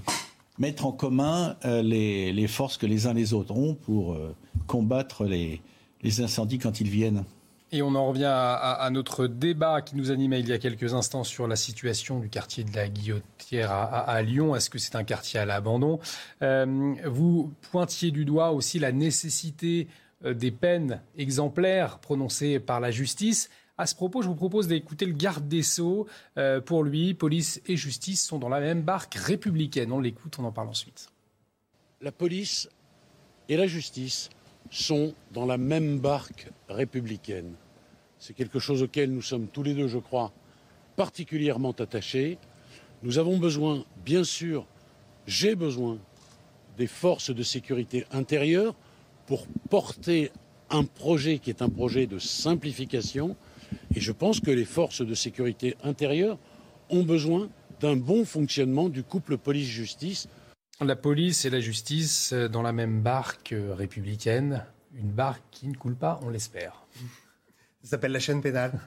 mettre 0.58 0.86
en 0.86 0.92
commun 0.92 1.56
euh, 1.64 1.82
les, 1.82 2.32
les, 2.32 2.46
forces 2.46 2.76
que 2.76 2.86
les 2.86 3.06
uns 3.06 3.14
les 3.14 3.34
autres 3.34 3.56
ont 3.56 3.74
pour 3.74 4.12
euh, 4.12 4.34
combattre 4.66 5.24
les, 5.24 5.60
les 6.02 6.20
incendies 6.20 6.58
quand 6.58 6.80
ils 6.80 6.90
viennent. 6.90 7.24
Et 7.74 7.80
on 7.80 7.94
en 7.94 8.06
revient 8.06 8.26
à, 8.26 8.86
notre 8.92 9.26
débat 9.26 9.80
qui 9.80 9.96
nous 9.96 10.10
animait 10.10 10.40
il 10.40 10.48
y 10.48 10.52
a 10.52 10.58
quelques 10.58 10.92
instants 10.92 11.24
sur 11.24 11.48
la 11.48 11.56
situation 11.56 12.18
du 12.18 12.28
quartier 12.28 12.64
de 12.64 12.76
la 12.76 12.86
Guillotière 12.86 13.72
à, 13.72 14.20
Lyon. 14.20 14.54
Est-ce 14.54 14.68
que 14.68 14.78
c'est 14.78 14.94
un 14.94 15.04
quartier 15.04 15.40
à 15.40 15.46
l'abandon? 15.46 15.98
Euh, 16.42 16.94
Vous 17.06 17.50
pointiez 17.70 18.10
du 18.10 18.26
doigt 18.26 18.52
aussi 18.52 18.78
la 18.78 18.92
nécessité 18.92 19.88
euh, 20.26 20.34
des 20.34 20.50
peines 20.50 21.00
exemplaires 21.16 21.98
prononcées 21.98 22.60
par 22.60 22.78
la 22.78 22.90
justice. 22.90 23.48
À 23.78 23.86
ce 23.86 23.94
propos, 23.94 24.20
je 24.20 24.28
vous 24.28 24.34
propose 24.34 24.68
d'écouter 24.68 25.06
le 25.06 25.14
garde 25.14 25.48
des 25.48 25.62
Sceaux. 25.62 26.06
Euh, 26.36 26.60
pour 26.60 26.84
lui, 26.84 27.14
police 27.14 27.62
et 27.66 27.76
justice 27.76 28.22
sont 28.22 28.38
dans 28.38 28.50
la 28.50 28.60
même 28.60 28.82
barque 28.82 29.14
républicaine. 29.14 29.92
On 29.92 29.98
l'écoute, 29.98 30.36
on 30.38 30.44
en 30.44 30.52
parle 30.52 30.68
ensuite. 30.68 31.08
La 32.02 32.12
police 32.12 32.68
et 33.48 33.56
la 33.56 33.66
justice 33.66 34.28
sont 34.72 35.14
dans 35.32 35.44
la 35.44 35.58
même 35.58 35.98
barque 35.98 36.48
républicaine. 36.68 37.52
C'est 38.18 38.34
quelque 38.34 38.58
chose 38.58 38.82
auquel 38.82 39.12
nous 39.12 39.22
sommes 39.22 39.46
tous 39.46 39.62
les 39.62 39.74
deux, 39.74 39.86
je 39.86 39.98
crois, 39.98 40.32
particulièrement 40.96 41.72
attachés. 41.72 42.38
Nous 43.02 43.18
avons 43.18 43.36
besoin, 43.36 43.84
bien 44.04 44.24
sûr, 44.24 44.66
j'ai 45.26 45.54
besoin 45.54 45.98
des 46.78 46.86
forces 46.86 47.34
de 47.34 47.42
sécurité 47.42 48.06
intérieure 48.12 48.74
pour 49.26 49.46
porter 49.68 50.32
un 50.70 50.84
projet 50.84 51.38
qui 51.38 51.50
est 51.50 51.60
un 51.60 51.68
projet 51.68 52.06
de 52.06 52.18
simplification. 52.18 53.36
Et 53.94 54.00
je 54.00 54.12
pense 54.12 54.40
que 54.40 54.50
les 54.50 54.64
forces 54.64 55.02
de 55.02 55.14
sécurité 55.14 55.76
intérieure 55.84 56.38
ont 56.88 57.02
besoin 57.02 57.50
d'un 57.80 57.96
bon 57.96 58.24
fonctionnement 58.24 58.88
du 58.88 59.02
couple 59.02 59.36
police-justice. 59.36 60.28
La 60.80 60.96
police 60.96 61.44
et 61.44 61.50
la 61.50 61.60
justice 61.60 62.32
euh, 62.32 62.48
dans 62.48 62.62
la 62.62 62.72
même 62.72 63.02
barque 63.02 63.52
euh, 63.52 63.74
républicaine, 63.74 64.64
une 64.94 65.10
barque 65.10 65.42
qui 65.50 65.68
ne 65.68 65.74
coule 65.74 65.94
pas, 65.94 66.18
on 66.22 66.28
l'espère. 66.28 66.86
Ça 67.82 67.90
s'appelle 67.90 68.12
la 68.12 68.18
chaîne 68.18 68.40
pénale. 68.40 68.80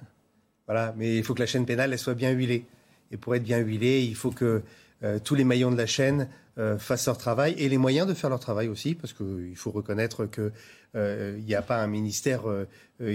Voilà, 0.68 0.94
mais 0.98 1.18
il 1.18 1.24
faut 1.24 1.34
que 1.34 1.40
la 1.40 1.46
chaîne 1.46 1.66
pénale 1.66 1.98
soit 1.98 2.16
bien 2.16 2.32
huilée. 2.32 2.66
Et 3.12 3.18
pour 3.18 3.36
être 3.36 3.44
bien 3.44 3.60
huilée, 3.60 4.04
il 4.04 4.16
faut 4.16 4.32
que 4.32 4.64
euh, 5.04 5.20
tous 5.20 5.36
les 5.36 5.44
maillons 5.44 5.72
de 5.72 5.78
la 5.78 5.86
chaîne 5.86 6.28
euh, 6.58 6.78
fassent 6.78 7.06
leur 7.06 7.18
travail 7.18 7.54
et 7.58 7.70
les 7.70 7.78
moyens 7.78 8.08
de 8.08 8.14
faire 8.14 8.30
leur 8.30 8.40
travail 8.40 8.68
aussi, 8.68 8.96
parce 8.96 9.14
qu'il 9.14 9.56
faut 9.56 9.72
reconnaître 9.72 10.26
qu'il 10.26 10.52
euh, 10.96 11.38
n'y 11.40 11.56
a 11.56 11.62
pas 11.62 11.82
un 11.82 11.88
ministère 11.88 12.44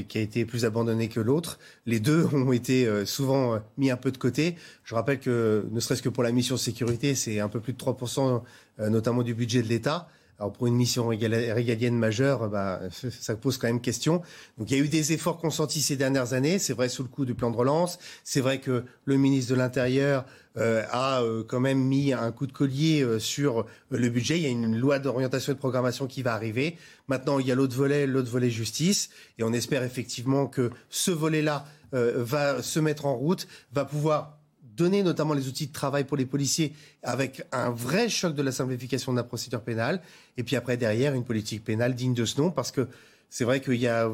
qui 0.09 0.19
a 0.19 0.21
été 0.21 0.45
plus 0.45 0.67
abandonné 0.67 1.09
que 1.09 1.21
l'autre. 1.21 1.59
Les 1.87 2.01
deux 2.01 2.27
ont 2.33 2.53
été 2.53 3.07
souvent 3.07 3.61
mis 3.79 3.91
un 3.91 3.97
peu 3.97 4.13
de 4.13 4.19
côté. 4.19 4.57
Je 4.85 4.95
rappelle 4.95 5.21
que, 5.21 5.67
ne 5.71 5.81
serait-ce 5.81 6.03
que 6.03 6.11
pour 6.11 6.23
la 6.23 6.33
mission 6.33 6.57
sécurité, 6.57 7.15
c'est 7.15 7.41
un 7.41 7.49
peu 7.49 7.61
plus 7.61 7.73
de 7.73 7.79
3%, 7.79 8.43
notamment 8.79 9.23
du 9.23 9.35
budget 9.35 9.63
de 9.63 9.69
l'État. 9.69 10.09
Alors 10.41 10.55
pour 10.55 10.67
une 10.67 10.75
mission 10.75 11.07
régalienne 11.09 11.99
majeure, 11.99 12.49
bah, 12.49 12.81
ça 13.21 13.37
pose 13.37 13.59
quand 13.59 13.67
même 13.67 13.83
question. 13.83 14.23
Donc 14.57 14.71
il 14.71 14.79
y 14.79 14.81
a 14.81 14.83
eu 14.83 14.89
des 14.89 15.13
efforts 15.13 15.37
consentis 15.37 15.83
ces 15.83 15.97
dernières 15.97 16.33
années. 16.33 16.59
C'est 16.59 16.73
vrai 16.73 16.89
sous 16.89 17.03
le 17.03 17.11
coup 17.11 17.27
du 17.27 17.35
plan 17.35 17.51
de 17.51 17.57
relance. 17.57 17.99
C'est 18.25 18.41
vrai 18.41 18.59
que 18.59 18.85
le 19.05 19.17
ministre 19.19 19.53
de 19.53 19.59
l'Intérieur 19.59 20.25
euh, 20.57 20.83
a 20.91 21.23
euh, 21.23 21.45
quand 21.47 21.61
même 21.61 21.79
mis 21.79 22.13
un 22.13 22.33
coup 22.33 22.49
de 22.49 22.53
collier 22.53 23.03
euh, 23.03 23.21
sur 23.21 23.67
le 23.91 24.09
budget. 24.09 24.37
Il 24.37 24.43
y 24.43 24.47
a 24.47 24.49
une 24.49 24.77
loi 24.77 24.99
d'orientation 24.99 25.53
et 25.53 25.55
de 25.55 25.61
programmation 25.61 26.09
qui 26.09 26.23
va 26.23 26.35
arriver. 26.35 26.77
Maintenant, 27.07 27.39
il 27.39 27.47
y 27.47 27.53
a 27.53 27.55
l'autre 27.55 27.77
volet, 27.77 28.05
l'autre 28.05 28.31
volet 28.31 28.51
justice, 28.51 29.11
et 29.39 29.45
on 29.45 29.53
espère 29.53 29.85
effectivement 29.85 30.49
que 30.49 30.71
ce 30.89 31.11
volet-là 31.11 31.67
va 31.93 32.63
se 32.63 32.79
mettre 32.79 33.07
en 33.07 33.17
route, 33.17 33.49
va 33.73 33.85
pouvoir 33.85 34.39
donner 34.77 35.03
notamment 35.03 35.35
les 35.35 35.49
outils 35.49 35.67
de 35.67 35.73
travail 35.73 36.05
pour 36.05 36.17
les 36.17 36.25
policiers 36.25 36.73
avec 37.03 37.43
un 37.51 37.71
vrai 37.71 38.09
choc 38.09 38.33
de 38.33 38.43
la 38.43 38.53
simplification 38.53 39.11
de 39.11 39.17
la 39.17 39.25
procédure 39.25 39.61
pénale. 39.61 40.01
Et 40.37 40.45
puis 40.45 40.55
après, 40.55 40.77
derrière, 40.77 41.15
une 41.15 41.25
politique 41.25 41.65
pénale 41.65 41.97
digne 41.97 42.15
de 42.15 42.25
ce 42.25 42.41
nom 42.41 42.53
parce 42.53 42.71
que 42.71 42.87
c'est 43.29 43.43
vrai 43.43 43.61
qu'il 43.61 43.75
y 43.75 43.89
a, 43.89 44.13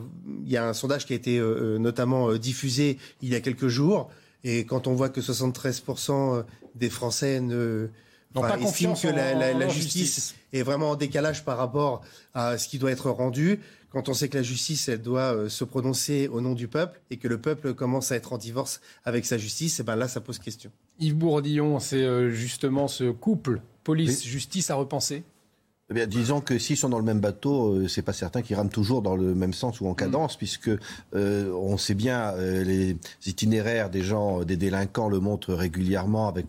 un 0.58 0.72
sondage 0.72 1.04
qui 1.04 1.12
a 1.12 1.16
été 1.16 1.38
notamment 1.78 2.32
diffusé 2.34 2.96
il 3.20 3.28
y 3.28 3.34
a 3.34 3.40
quelques 3.40 3.68
jours. 3.68 4.10
Et 4.48 4.64
quand 4.64 4.86
on 4.86 4.94
voit 4.94 5.08
que 5.08 5.20
73% 5.20 6.44
des 6.76 6.88
Français 6.88 7.40
ne, 7.40 7.88
enfin, 8.32 8.56
estiment 8.58 8.94
que 8.94 9.08
la, 9.08 9.34
la, 9.34 9.52
la 9.52 9.68
justice, 9.68 10.36
est 10.52 10.62
vraiment 10.62 10.90
en 10.90 10.94
décalage 10.94 11.44
par 11.44 11.58
rapport 11.58 12.02
à 12.32 12.56
ce 12.56 12.68
qui 12.68 12.78
doit 12.78 12.92
être 12.92 13.10
rendu, 13.10 13.58
quand 13.90 14.08
on 14.08 14.14
sait 14.14 14.28
que 14.28 14.36
la 14.36 14.44
justice, 14.44 14.88
elle 14.88 15.02
doit 15.02 15.34
euh, 15.34 15.48
se 15.48 15.64
prononcer 15.64 16.28
au 16.28 16.40
nom 16.40 16.52
du 16.52 16.68
peuple 16.68 17.00
et 17.10 17.16
que 17.16 17.26
le 17.26 17.38
peuple 17.38 17.74
commence 17.74 18.12
à 18.12 18.16
être 18.16 18.32
en 18.32 18.38
divorce 18.38 18.80
avec 19.04 19.26
sa 19.26 19.36
justice, 19.36 19.80
et 19.80 19.82
eh 19.82 19.84
ben 19.84 19.96
là, 19.96 20.06
ça 20.06 20.20
pose 20.20 20.38
question. 20.38 20.70
Yves 21.00 21.16
Bourdillon, 21.16 21.80
c'est 21.80 22.02
euh, 22.02 22.30
justement 22.30 22.86
ce 22.86 23.10
couple 23.10 23.60
police-justice 23.82 24.70
à 24.70 24.76
repenser? 24.76 25.24
Eh 25.88 25.94
bien, 25.94 26.08
disons 26.08 26.40
que 26.40 26.58
s'ils 26.58 26.76
sont 26.76 26.88
dans 26.88 26.98
le 26.98 27.04
même 27.04 27.20
bateau, 27.20 27.74
euh, 27.74 27.86
c'est 27.86 28.02
pas 28.02 28.12
certain 28.12 28.42
qu'ils 28.42 28.56
rament 28.56 28.70
toujours 28.70 29.02
dans 29.02 29.14
le 29.14 29.36
même 29.36 29.52
sens 29.52 29.80
ou 29.80 29.86
en 29.86 29.94
cadence, 29.94 30.34
mm. 30.34 30.38
puisque 30.38 30.70
euh, 31.14 31.52
on 31.52 31.76
sait 31.76 31.94
bien 31.94 32.32
euh, 32.34 32.64
les 32.64 32.96
itinéraires 33.24 33.88
des 33.88 34.02
gens, 34.02 34.42
des 34.42 34.56
délinquants 34.56 35.08
le 35.08 35.20
montrent 35.20 35.54
régulièrement 35.54 36.26
avec 36.26 36.46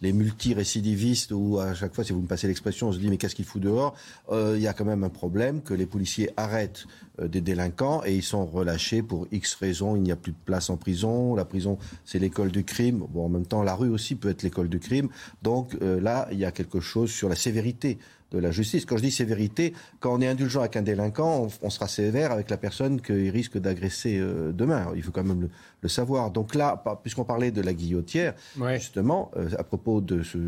les 0.00 0.12
multirécidivistes 0.12 1.30
où 1.30 1.60
à 1.60 1.72
chaque 1.74 1.94
fois, 1.94 2.02
si 2.02 2.12
vous 2.12 2.20
me 2.20 2.26
passez 2.26 2.48
l'expression, 2.48 2.88
on 2.88 2.92
se 2.92 2.98
dit 2.98 3.08
mais 3.08 3.16
qu'est-ce 3.16 3.36
qu'il 3.36 3.44
fout 3.44 3.62
dehors? 3.62 3.94
Il 4.32 4.60
y 4.60 4.66
a 4.66 4.72
quand 4.72 4.84
même 4.84 5.04
un 5.04 5.08
problème 5.08 5.62
que 5.62 5.74
les 5.74 5.86
policiers 5.86 6.30
arrêtent 6.36 6.86
des 7.28 7.40
délinquants 7.40 8.02
et 8.04 8.14
ils 8.14 8.22
sont 8.22 8.46
relâchés 8.46 9.02
pour 9.02 9.26
X 9.32 9.54
raisons. 9.54 9.96
Il 9.96 10.02
n'y 10.02 10.12
a 10.12 10.16
plus 10.16 10.32
de 10.32 10.38
place 10.44 10.70
en 10.70 10.76
prison. 10.76 11.34
La 11.34 11.44
prison, 11.44 11.78
c'est 12.04 12.18
l'école 12.18 12.50
du 12.50 12.64
crime. 12.64 13.04
Bon, 13.10 13.26
en 13.26 13.28
même 13.28 13.46
temps, 13.46 13.62
la 13.62 13.74
rue 13.74 13.90
aussi 13.90 14.14
peut 14.14 14.30
être 14.30 14.42
l'école 14.42 14.68
du 14.68 14.78
crime. 14.78 15.08
Donc 15.42 15.76
là, 15.80 16.28
il 16.32 16.38
y 16.38 16.44
a 16.44 16.52
quelque 16.52 16.80
chose 16.80 17.10
sur 17.10 17.28
la 17.28 17.36
sévérité 17.36 17.98
de 18.30 18.38
la 18.38 18.50
justice. 18.50 18.84
Quand 18.84 18.96
je 18.96 19.02
dis 19.02 19.10
sévérité, 19.10 19.74
quand 19.98 20.14
on 20.14 20.20
est 20.20 20.28
indulgent 20.28 20.60
avec 20.60 20.76
un 20.76 20.82
délinquant, 20.82 21.48
on, 21.62 21.70
sera 21.70 21.88
sévère 21.88 22.32
avec 22.32 22.50
la 22.50 22.56
personne 22.56 23.00
qu'il 23.00 23.30
risque 23.30 23.58
d'agresser 23.58 24.18
euh, 24.18 24.52
demain. 24.52 24.92
Il 24.94 25.02
faut 25.02 25.12
quand 25.12 25.24
même 25.24 25.48
le, 25.82 25.88
savoir. 25.88 26.30
Donc 26.30 26.54
là, 26.54 26.82
puisqu'on 27.02 27.24
parlait 27.24 27.50
de 27.50 27.60
la 27.60 27.72
guillotière, 27.72 28.34
justement, 28.74 29.30
euh, 29.36 29.48
à 29.58 29.64
propos 29.64 30.00
de 30.00 30.22
ce, 30.22 30.38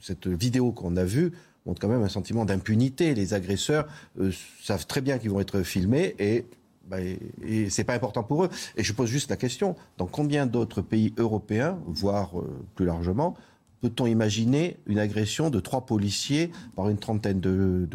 cette 0.00 0.28
vidéo 0.28 0.72
qu'on 0.72 0.96
a 0.96 1.04
vue, 1.04 1.32
montre 1.66 1.80
quand 1.80 1.88
même 1.88 2.02
un 2.02 2.08
sentiment 2.08 2.44
d'impunité. 2.44 3.14
Les 3.14 3.34
agresseurs 3.34 3.86
euh, 4.20 4.30
savent 4.62 4.86
très 4.86 5.00
bien 5.00 5.18
qu'ils 5.18 5.30
vont 5.30 5.40
être 5.40 5.62
filmés 5.62 6.14
et 6.18 6.46
bah, 6.86 6.98
et, 7.00 7.70
c'est 7.70 7.84
pas 7.84 7.94
important 7.94 8.22
pour 8.22 8.44
eux. 8.44 8.50
Et 8.76 8.84
je 8.84 8.92
pose 8.92 9.08
juste 9.08 9.30
la 9.30 9.36
question 9.36 9.74
dans 9.96 10.06
combien 10.06 10.44
d'autres 10.44 10.82
pays 10.82 11.14
européens, 11.16 11.78
voire 11.86 12.32
plus 12.74 12.84
largement, 12.84 13.34
Peut-on 13.84 14.06
imaginer 14.06 14.78
une 14.86 14.98
agression 14.98 15.50
de 15.50 15.60
trois 15.60 15.84
policiers 15.84 16.50
par 16.74 16.88
une 16.88 16.96
trentaine 16.96 17.38
de, 17.38 17.86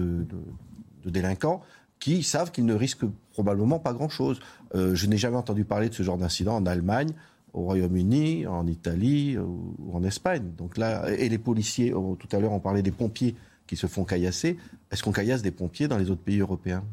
délinquants 1.04 1.64
qui 1.98 2.22
savent 2.22 2.52
qu'ils 2.52 2.68
ne 2.68 2.76
risquent 2.76 3.08
probablement 3.32 3.80
pas 3.80 3.94
grand-chose? 3.94 4.40
Euh, 4.76 4.94
Je 4.94 5.08
n'ai 5.08 5.18
jamais 5.18 5.38
entendu 5.38 5.66
parler 5.66 5.90
de 5.90 5.96
ce 5.96 6.04
genre 6.04 6.20
d'incident 6.20 6.56
en 6.56 6.68
Allemagne, 6.68 7.10
au 7.54 7.64
Royaume-Uni, 7.64 8.46
en 8.46 8.68
Italie 8.68 9.36
euh, 9.36 9.42
ou 9.42 9.92
en 9.92 10.04
Espagne. 10.04 10.52
Donc 10.60 10.78
là, 10.78 11.10
et 11.10 11.28
les 11.28 11.40
policiers, 11.40 11.90
tout 11.90 12.30
à 12.34 12.40
l'heure 12.40 12.52
on 12.52 12.60
parlait 12.60 12.84
des 12.84 12.92
pompiers 12.92 13.34
qui 13.70 13.76
se 13.76 13.86
font 13.86 14.04
caillasser. 14.04 14.58
Est-ce 14.92 15.04
qu'on 15.04 15.12
caillasse 15.12 15.44
des 15.44 15.52
pompiers 15.52 15.88
dans 15.88 16.00
les 16.00 16.10
autres 16.10 16.24
pays 16.24 16.40
européens? 16.40 16.84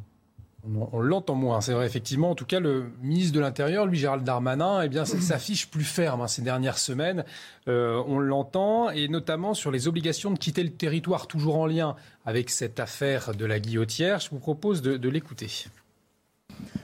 On, 0.92 1.00
l'entend 1.00 1.34
moins, 1.34 1.62
c'est 1.62 1.72
vrai, 1.72 1.86
effectivement. 1.86 2.30
En 2.30 2.34
tout 2.34 2.44
cas, 2.44 2.60
le 2.60 2.90
ministre 3.00 3.32
de 3.32 3.40
l'Intérieur, 3.40 3.86
lui, 3.86 3.96
Gérald 3.96 4.24
Darmanin, 4.24 4.82
eh 4.82 4.88
bien, 4.88 5.06
s'affiche 5.06 5.70
plus 5.70 5.84
ferme 5.84 6.20
hein, 6.20 6.28
ces 6.28 6.42
dernières 6.42 6.76
semaines. 6.76 7.24
Euh, 7.66 8.02
on 8.06 8.18
l'entend, 8.18 8.90
et 8.90 9.08
notamment 9.08 9.54
sur 9.54 9.70
les 9.70 9.88
obligations 9.88 10.30
de 10.32 10.38
quitter 10.38 10.62
le 10.64 10.70
territoire, 10.70 11.28
toujours 11.28 11.56
en 11.56 11.66
lien 11.66 11.96
avec 12.26 12.50
cette 12.50 12.78
affaire 12.78 13.34
de 13.34 13.46
la 13.46 13.58
guillotière. 13.58 14.20
Je 14.20 14.28
vous 14.28 14.40
propose 14.40 14.82
de, 14.82 15.08
l'écouter. 15.08 15.48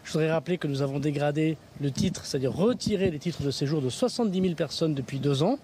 Je 0.05 0.12
voudrais 0.12 0.32
rappeler 0.32 0.57
que 0.57 0.68
nous 0.68 0.80
avons 0.80 1.01
dégradé 1.01 1.59
le 1.82 1.90
titre, 1.90 2.24
c'est-à-dire 2.24 2.55
retiré 2.55 3.11
les 3.11 3.18
titres 3.18 3.43
de 3.43 3.51
séjour 3.51 3.82
de 3.82 3.90
70 3.90 4.40
000 4.40 4.55
personnes 4.55 4.95
depuis 4.95 5.18
deux 5.18 5.43
ans. 5.43 5.59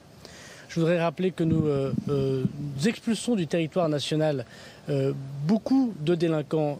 Je 0.68 0.80
voudrais 0.80 1.00
rappeler 1.00 1.30
que 1.30 1.44
nous, 1.44 1.66
euh, 1.66 1.92
euh, 2.08 2.44
expulsons 2.86 3.34
du 3.34 3.46
territoire 3.46 3.88
national 3.88 4.44
beaucoup 5.46 5.92
de 6.00 6.14
délinquants 6.14 6.78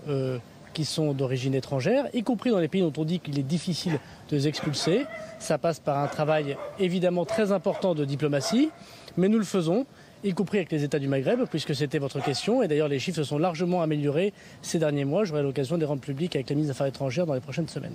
qui 0.73 0.87
sont 0.87 1.13
d'origine 1.13 1.55
étrangère, 1.55 2.07
y 2.15 2.23
compris 2.23 2.49
dans 2.49 2.59
les 2.59 2.69
pays 2.69 2.81
dont 2.81 2.93
on 2.97 3.05
dit 3.05 3.21
qu'il 3.21 3.39
est 3.39 3.43
difficile 3.43 3.99
de 4.31 4.37
les 4.37 4.49
expulser. 4.49 5.05
Ça 5.39 5.59
passe 5.59 5.79
par 5.79 5.99
un 5.99 6.07
travail 6.07 6.57
évidemment 6.79 7.27
très 7.27 7.53
important 7.53 7.95
de 7.95 8.07
diplomatie, 8.07 8.71
mais 9.19 9.29
nous 9.29 9.37
le 9.37 9.45
faisons 9.45 9.85
y 10.25 10.33
compris 10.33 10.59
avec 10.59 10.73
les 10.73 10.85
États 10.85 10.99
du 10.99 11.09
Maghreb, 11.09 11.45
puisque 11.51 11.75
c'était 11.75 11.99
votre 11.99 12.23
question. 12.23 12.63
Et 12.63 12.69
d'ailleurs, 12.69 12.89
les 12.89 12.99
chiffres 12.99 13.19
se 13.19 13.25
sont 13.25 13.39
largement 13.39 13.83
améliorés 13.83 14.33
ces 14.63 14.79
derniers 14.79 15.05
mois. 15.05 15.25
J'aurai 15.25 15.43
l'occasion 15.43 15.77
de 15.77 15.81
les 15.81 15.87
rendre 15.87 16.01
publics 16.01 16.35
avec 16.35 16.49
la 16.49 16.57
ministre 16.57 16.73
des 16.73 16.77
Affaires 16.77 16.87
étrangères 16.87 17.27
dans 17.27 17.35
les 17.35 17.41
prochaines 17.41 17.69
semaines. 17.69 17.95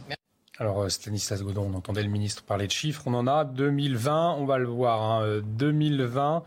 Alors, 0.59 0.83
euh, 0.83 0.89
Stanislas 0.89 1.41
Godon, 1.41 1.71
on 1.71 1.77
entendait 1.77 2.03
le 2.03 2.09
ministre 2.09 2.43
parler 2.43 2.67
de 2.67 2.71
chiffres. 2.71 3.03
On 3.07 3.13
en 3.15 3.25
a 3.25 3.43
2020, 3.43 4.35
on 4.37 4.45
va 4.45 4.57
le 4.59 4.67
voir. 4.67 5.25
2020, 5.41 6.43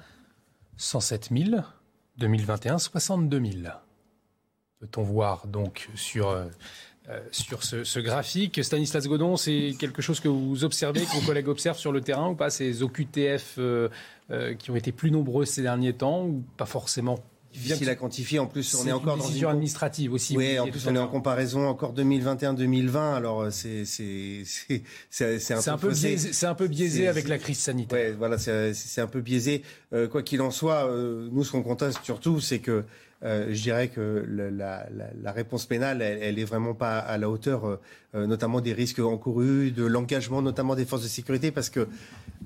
107 0.76 1.30
000. 1.32 1.62
2021, 2.18 2.78
62 2.78 3.44
000 3.44 3.52
peut-on 4.80 5.02
voir 5.02 5.46
donc 5.46 5.88
sur, 5.94 6.28
euh, 6.28 6.44
euh, 7.08 7.20
ce, 7.30 7.98
graphique? 7.98 8.62
Stanislas 8.62 9.06
Godon, 9.06 9.36
c'est 9.36 9.74
quelque 9.78 10.00
chose 10.02 10.20
que 10.20 10.28
vous 10.28 10.64
observez, 10.64 11.00
que 11.00 11.16
vos 11.16 11.26
collègues 11.26 11.48
observent 11.48 11.78
sur 11.78 11.92
le 11.92 12.00
terrain 12.00 12.28
ou 12.28 12.34
pas? 12.34 12.50
Ces 12.50 12.82
OQTF 12.82 13.58
qui 14.58 14.70
ont 14.70 14.76
été 14.76 14.92
plus 14.92 15.10
nombreux 15.10 15.44
ces 15.44 15.62
derniers 15.62 15.94
temps 15.94 16.24
ou 16.26 16.44
pas 16.56 16.66
forcément 16.66 17.18
difficile 17.56 17.88
à 17.88 17.94
quantifier. 17.94 18.38
En 18.38 18.46
plus, 18.46 18.74
on 18.74 18.86
est, 18.86 18.92
encore 18.92 19.16
une 19.16 19.22
décision 19.22 19.48
administrative 19.48 20.12
aussi. 20.12 20.36
Oui, 20.36 20.58
en 20.58 20.68
plus, 20.68 20.86
on 20.86 20.94
est 20.94 20.98
en 20.98 21.08
comparaison 21.08 21.66
encore 21.66 21.94
2021-2020. 21.94 23.14
Alors, 23.14 23.46
c'est 23.50 23.84
c'est 23.84 25.54
un, 25.54 25.72
un, 25.72 25.78
peu 25.78 25.90
biaisé. 25.90 26.32
C'est 26.32 26.46
un 26.46 26.54
peu 26.54 26.68
biaisé 26.68 27.08
avec 27.08 27.28
la 27.28 27.38
crise 27.38 27.58
sanitaire. 27.58 27.98
Ouais, 27.98 28.12
voilà, 28.12 28.38
c'est 28.38 29.00
un 29.00 29.06
peu 29.06 29.20
biaisé. 29.20 29.62
quoi 30.10 30.22
qu'il 30.22 30.40
en 30.40 30.50
soit, 30.50 30.90
nous, 31.32 31.44
ce 31.44 31.52
qu'on 31.52 31.62
conteste 31.62 32.00
surtout, 32.02 32.40
c'est 32.40 32.58
que 32.58 32.84
euh, 33.24 33.46
je 33.50 33.62
dirais 33.62 33.88
que 33.88 34.24
la, 34.28 35.32
réponse 35.32 35.66
pénale, 35.66 36.02
elle, 36.02 36.38
est 36.38 36.44
vraiment 36.44 36.74
pas 36.74 36.98
à 36.98 37.16
la 37.16 37.30
hauteur, 37.30 37.66
euh, 37.66 37.80
euh, 38.14 38.26
notamment 38.26 38.60
des 38.60 38.72
risques 38.72 38.98
encourus, 38.98 39.72
de 39.72 39.84
l'engagement 39.84 40.42
notamment 40.42 40.74
des 40.74 40.84
forces 40.84 41.02
de 41.02 41.08
sécurité, 41.08 41.50
parce 41.50 41.70
que 41.70 41.88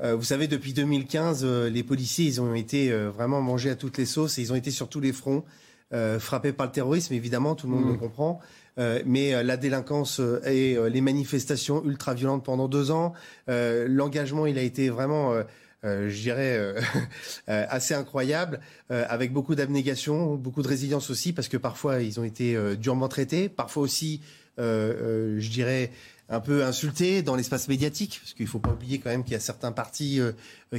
vous 0.02 0.22
savez, 0.22 0.48
depuis 0.48 0.72
2015, 0.72 1.44
les 1.44 1.82
policiers, 1.82 2.24
ils 2.24 2.40
ont 2.40 2.54
été 2.54 2.90
vraiment 2.90 3.42
mangés 3.42 3.68
à 3.68 3.74
toutes 3.74 3.98
les 3.98 4.06
sauces 4.06 4.38
et 4.38 4.40
ils 4.40 4.50
ont 4.50 4.56
été 4.56 4.70
sur 4.70 4.88
tous 4.88 5.00
les 5.00 5.12
fronts, 5.12 5.44
frappés 6.18 6.54
par 6.54 6.64
le 6.68 6.72
terrorisme, 6.72 7.12
évidemment, 7.12 7.54
tout 7.54 7.66
le 7.66 7.74
monde 7.74 7.86
le 7.86 7.92
mmh. 7.92 7.98
comprend. 7.98 8.40
mais 8.78 9.42
la 9.42 9.58
délinquance 9.58 10.18
et 10.46 10.78
les 10.88 11.00
manifestations 11.02 11.84
ultra 11.84 12.14
violentes 12.14 12.44
pendant 12.44 12.66
deux 12.66 12.90
ans, 12.90 13.12
l'engagement, 13.46 14.46
il 14.46 14.56
a 14.56 14.62
été 14.62 14.88
vraiment 14.88 15.34
je 15.82 16.20
dirais, 16.20 16.74
assez 17.46 17.94
incroyable, 17.94 18.60
avec 18.88 19.32
beaucoup 19.32 19.54
d'abnégation, 19.54 20.34
beaucoup 20.36 20.62
de 20.62 20.68
résilience 20.68 21.10
aussi, 21.10 21.32
parce 21.32 21.48
que 21.48 21.56
parfois 21.56 22.02
ils 22.02 22.20
ont 22.20 22.24
été 22.24 22.56
durement 22.76 23.08
traités, 23.08 23.48
parfois 23.48 23.82
aussi, 23.82 24.20
je 24.58 25.50
dirais, 25.50 25.90
un 26.28 26.40
peu 26.40 26.64
insultés 26.64 27.22
dans 27.22 27.34
l'espace 27.34 27.68
médiatique, 27.68 28.20
parce 28.22 28.34
qu'il 28.34 28.44
ne 28.44 28.50
faut 28.50 28.58
pas 28.58 28.70
oublier 28.70 28.98
quand 28.98 29.10
même 29.10 29.24
qu'il 29.24 29.32
y 29.32 29.36
a 29.36 29.40
certains 29.40 29.72
partis 29.72 30.20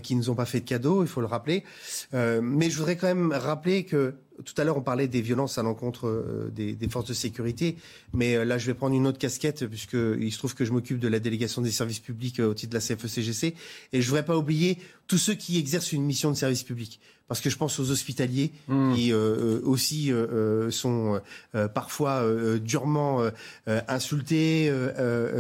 qui 0.03 0.15
ne 0.15 0.19
nous 0.19 0.30
ont 0.30 0.36
pas 0.36 0.45
fait 0.45 0.60
de 0.61 0.65
cadeaux, 0.65 1.03
il 1.03 1.10
faut 1.10 1.22
le 1.22 1.28
rappeler. 1.28 1.64
mais 2.14 2.69
je 2.69 2.78
voudrais 2.78 2.95
quand 2.95 3.07
même 3.07 3.32
rappeler 3.32 3.86
que 3.86 4.15
tout 4.43 4.53
à 4.57 4.63
l'heure, 4.63 4.77
on 4.77 4.81
parlait 4.81 5.07
des 5.07 5.22
violences 5.22 5.57
à 5.57 5.63
l'encontre 5.63 6.07
euh, 6.07 6.51
des, 6.51 6.76
forces 6.89 7.07
de 7.07 7.13
sécurité, 7.13 7.77
mais 8.13 8.35
euh, 8.35 8.45
là, 8.45 8.57
je 8.57 8.65
vais 8.68 8.73
prendre 8.73 8.95
une 8.95 9.07
autre 9.07 9.18
casquette 9.18 9.65
puisqu'il 9.68 10.31
se 10.31 10.38
trouve 10.38 10.55
que 10.55 10.65
je 10.65 10.72
m'occupe 10.72 10.99
de 10.99 11.07
la 11.07 11.19
délégation 11.19 11.61
des 11.61 11.72
services 11.72 11.99
publics 11.99 12.39
euh, 12.39 12.49
au 12.49 12.53
titre 12.53 12.72
de 12.72 12.77
la 12.77 12.81
CFECGC, 12.81 13.55
et 13.93 14.01
je 14.01 14.07
voudrais 14.07 14.26
pas 14.26 14.38
oublier 14.38 14.77
tous 15.07 15.18
ceux 15.18 15.34
qui 15.34 15.57
exercent 15.57 15.91
une 15.91 16.03
mission 16.03 16.31
de 16.31 16.35
service 16.35 16.63
public, 16.63 16.99
parce 17.27 17.41
que 17.41 17.49
je 17.49 17.57
pense 17.57 17.80
aux 17.80 17.91
hospitaliers 17.91 18.51
mmh. 18.68 18.95
qui 18.95 19.13
aussi 19.13 20.11
sont 20.69 21.22
parfois 21.73 22.26
durement 22.59 23.22
insultés, 23.68 24.72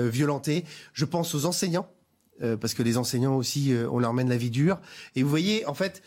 violentés. 0.09 0.63
Je 0.93 1.05
pense 1.05 1.35
aux 1.35 1.45
enseignants, 1.45 1.89
parce 2.39 2.73
que 2.73 2.83
les 2.83 2.97
enseignants 2.97 3.35
aussi, 3.35 3.73
on 3.89 3.99
leur 3.99 4.13
mène 4.13 4.29
la 4.29 4.37
vie 4.37 4.49
dure. 4.49 4.79
Et 5.15 5.23
vous 5.23 5.29
voyez, 5.29 5.65
en 5.65 5.73
fait 5.73 6.01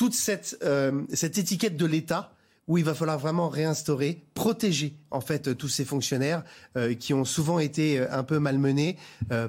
toute 0.00 0.14
cette, 0.14 0.56
euh, 0.62 1.02
cette 1.12 1.36
étiquette 1.36 1.76
de 1.76 1.84
l'État 1.84 2.32
où 2.68 2.78
il 2.78 2.84
va 2.84 2.94
falloir 2.94 3.18
vraiment 3.18 3.50
réinstaurer, 3.50 4.24
protéger 4.32 4.96
en 5.10 5.20
fait 5.20 5.58
tous 5.58 5.68
ces 5.68 5.84
fonctionnaires 5.84 6.42
euh, 6.78 6.94
qui 6.94 7.12
ont 7.12 7.26
souvent 7.26 7.58
été 7.58 7.98
euh, 7.98 8.06
un 8.10 8.22
peu 8.22 8.38
malmenés 8.38 8.96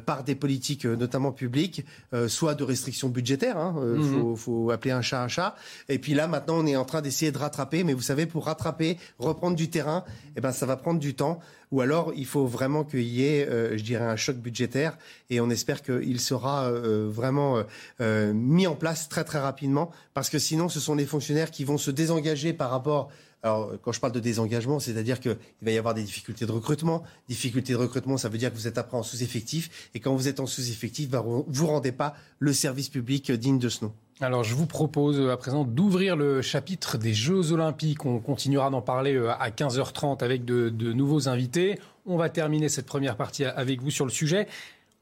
par 0.06 0.26
des 0.26 0.36
politiques 0.36 0.84
notamment 0.84 1.32
publiques, 1.32 1.86
soit 2.28 2.54
de 2.54 2.66
restrictions 2.66 3.08
budgétaires, 3.08 3.56
il 3.56 3.62
hein, 3.62 3.74
mhm. 3.74 4.36
faut, 4.36 4.72
appeler 4.72 4.92
un 4.92 5.02
chat 5.02 5.24
un 5.24 5.30
chat. 5.30 5.56
Et 5.88 6.00
puis 6.00 6.14
là 6.14 6.28
maintenant 6.28 6.58
on 6.58 6.66
est 6.66 6.76
en 6.76 6.84
train 6.84 7.02
d'essayer 7.02 7.32
de 7.32 7.38
rattraper, 7.38 7.86
mais 7.86 7.94
vous 7.94 8.02
savez 8.02 8.26
pour 8.26 8.46
rattraper, 8.46 8.98
reprendre 9.20 9.56
du 9.56 9.70
terrain, 9.70 10.04
eh 10.36 10.42
ben 10.42 10.52
ça 10.52 10.66
va 10.66 10.76
prendre 10.76 11.00
du 11.00 11.14
temps 11.14 11.40
ou 11.72 11.82
alors 11.82 12.12
il 12.16 12.26
faut 12.26 12.46
vraiment 12.46 12.84
qu'il 12.84 13.02
y 13.02 13.26
ait, 13.26 13.48
euh, 13.48 13.78
je 13.78 13.84
dirais, 13.84 14.06
un 14.06 14.16
choc 14.16 14.38
budgétaire 14.38 14.98
et 15.30 15.40
on 15.42 15.50
espère 15.50 15.82
qu'il 15.82 16.20
sera 16.20 16.66
euh, 16.66 17.10
vraiment 17.10 17.64
euh, 18.02 18.34
mis 18.34 18.68
en 18.68 18.76
place 18.76 19.10
très 19.10 19.24
très 19.24 19.40
rapidement 19.40 19.92
parce 20.14 20.30
que 20.30 20.40
sinon 20.40 20.70
ce 20.70 20.80
sont 20.80 20.96
les 20.96 21.06
fonctionnaires 21.06 21.52
qui 21.52 21.64
vont 21.64 21.78
se 21.78 21.92
désengager 21.92 22.54
par 22.54 22.70
rapport 22.70 23.10
alors, 23.44 23.72
quand 23.82 23.92
je 23.92 24.00
parle 24.00 24.14
de 24.14 24.20
désengagement, 24.20 24.80
c'est-à-dire 24.80 25.20
qu'il 25.20 25.36
va 25.64 25.72
y 25.72 25.78
avoir 25.80 25.96
des 25.96 26.04
difficultés 26.04 26.46
de 26.46 26.52
recrutement. 26.52 27.02
Difficultés 27.28 27.74
de 27.74 27.78
recrutement, 27.80 28.16
ça 28.18 28.30
veut 28.30 28.38
dire 28.38 28.52
que 28.52 28.56
vous 28.56 28.68
êtes 28.68 28.78
après 28.78 28.98
en 28.98 29.02
sous-effectif. 29.02 29.90
Et 29.96 30.00
quand 30.00 30.16
vous 30.16 30.28
êtes 30.28 30.40
en 30.40 30.46
sous-effectif, 30.46 31.10
vous 31.10 31.46
ne 31.66 31.68
rendez 31.68 31.92
pas 31.92 32.14
le 32.38 32.54
service 32.54 32.90
public 32.90 33.32
digne 33.32 33.58
de 33.58 33.68
ce 33.68 33.86
nom. 33.86 33.94
Alors, 34.24 34.44
je 34.44 34.54
vous 34.54 34.68
propose 34.68 35.20
à 35.32 35.36
présent 35.36 35.64
d'ouvrir 35.64 36.16
le 36.16 36.44
chapitre 36.44 37.00
des 37.00 37.12
Jeux 37.12 37.54
Olympiques. 37.54 38.06
On 38.06 38.20
continuera 38.20 38.70
d'en 38.70 38.84
parler 38.84 39.16
euh, 39.16 39.32
à 39.32 39.50
15h30 39.50 40.24
avec 40.24 40.46
de, 40.46 40.70
nouveaux 40.94 41.28
invités. 41.28 41.80
On 42.06 42.18
va 42.18 42.30
terminer 42.30 42.70
cette 42.70 42.86
première 42.86 43.16
partie 43.16 43.46
avec 43.46 43.82
vous 43.82 43.90
sur 43.90 44.06
le 44.06 44.12
sujet. 44.12 44.48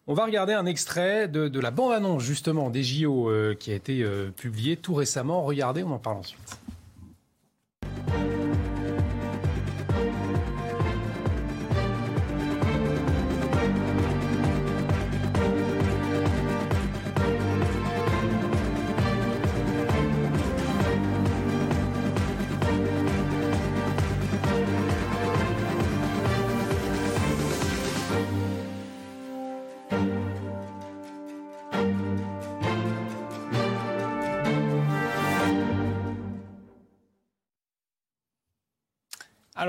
On 0.08 0.14
va 0.14 0.24
regarder 0.24 0.54
un 0.54 0.66
extrait 0.66 1.28
de, 1.28 1.60
la 1.60 1.70
bande-annonce 1.70 2.24
justement 2.24 2.70
des 2.70 2.82
JO 2.82 3.30
euh, 3.30 3.56
qui 3.56 3.74
a 3.74 3.76
été 3.76 4.04
euh, 4.04 4.30
publié 4.32 4.78
tout 4.78 4.94
récemment. 4.94 5.44
Regardez, 5.44 5.84
on 5.84 5.92
en 5.92 6.00
parle 6.00 6.20
ensuite. 6.20 6.58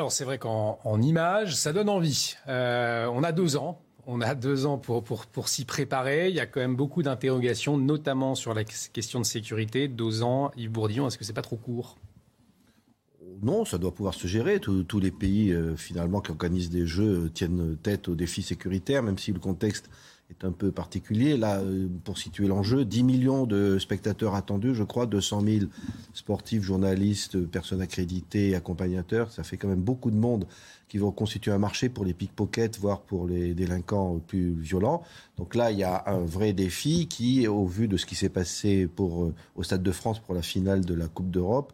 Alors 0.00 0.12
c'est 0.12 0.24
vrai 0.24 0.38
qu'en 0.38 1.02
image, 1.02 1.54
ça 1.54 1.74
donne 1.74 1.90
envie. 1.90 2.34
Euh, 2.48 3.04
on 3.12 3.22
a 3.22 3.32
deux 3.32 3.58
ans. 3.58 3.82
On 4.06 4.22
a 4.22 4.34
deux 4.34 4.64
ans 4.64 4.78
pour 4.78 5.46
s'y 5.46 5.66
préparer. 5.66 6.30
Il 6.30 6.34
y 6.34 6.40
a 6.40 6.46
quand 6.46 6.60
même 6.60 6.74
beaucoup 6.74 7.02
d'interrogations, 7.02 7.76
notamment 7.76 8.34
sur 8.34 8.54
la 8.54 8.64
question 8.64 9.20
de 9.20 9.26
sécurité. 9.26 9.88
Deux 9.88 10.22
ans, 10.22 10.52
Yves 10.56 10.70
Bourdillon, 10.70 11.06
est-ce 11.06 11.18
que 11.18 11.24
c'est 11.24 11.34
pas 11.34 11.42
trop 11.42 11.56
court? 11.56 11.98
Non, 13.42 13.66
ça 13.66 13.76
doit 13.76 13.92
pouvoir 13.92 14.14
se 14.14 14.26
gérer. 14.26 14.58
Tous, 14.58 15.00
les 15.00 15.10
pays, 15.10 15.52
euh, 15.52 15.76
finalement, 15.76 16.22
qui 16.22 16.30
organisent 16.30 16.70
des 16.70 16.86
jeux 16.86 17.26
euh, 17.26 17.28
tiennent 17.28 17.76
tête 17.82 18.08
aux 18.08 18.14
défis 18.14 18.40
sécuritaires, 18.40 19.02
même 19.02 19.18
si 19.18 19.32
le 19.32 19.38
contexte 19.38 19.90
est 20.30 20.44
un 20.44 20.52
peu 20.52 20.70
particulier. 20.70 21.36
Là, 21.36 21.58
euh, 21.58 21.88
pour 22.04 22.18
situer 22.18 22.46
l'enjeu, 22.46 22.84
10 22.84 23.02
millions 23.02 23.46
de 23.46 23.78
spectateurs 23.78 24.34
attendus, 24.34 24.74
je 24.74 24.84
crois, 24.84 25.06
200 25.06 25.42
000 25.42 25.66
sportifs, 26.14 26.62
journalistes, 26.62 27.44
personnes 27.46 27.80
accréditées, 27.80 28.54
accompagnateurs. 28.54 29.30
Ça 29.30 29.42
fait 29.42 29.56
quand 29.56 29.68
même 29.68 29.80
beaucoup 29.80 30.10
de 30.10 30.16
monde 30.16 30.46
qui 30.88 30.98
vont 30.98 31.12
constituer 31.12 31.52
un 31.52 31.58
marché 31.58 31.88
pour 31.88 32.04
les 32.04 32.14
pickpockets, 32.14 32.78
voire 32.78 33.00
pour 33.02 33.26
les 33.26 33.54
délinquants 33.54 34.20
plus 34.26 34.52
violents. 34.52 35.02
Donc 35.36 35.54
là, 35.54 35.70
il 35.70 35.78
y 35.78 35.84
a 35.84 36.04
un 36.06 36.24
vrai 36.24 36.52
défi 36.52 37.06
qui, 37.06 37.46
au 37.46 37.66
vu 37.66 37.88
de 37.88 37.96
ce 37.96 38.06
qui 38.06 38.14
s'est 38.14 38.28
passé 38.28 38.86
pour, 38.86 39.24
euh, 39.24 39.34
au 39.56 39.62
Stade 39.62 39.82
de 39.82 39.92
France 39.92 40.18
pour 40.20 40.34
la 40.34 40.42
finale 40.42 40.84
de 40.84 40.94
la 40.94 41.08
Coupe 41.08 41.30
d'Europe, 41.30 41.72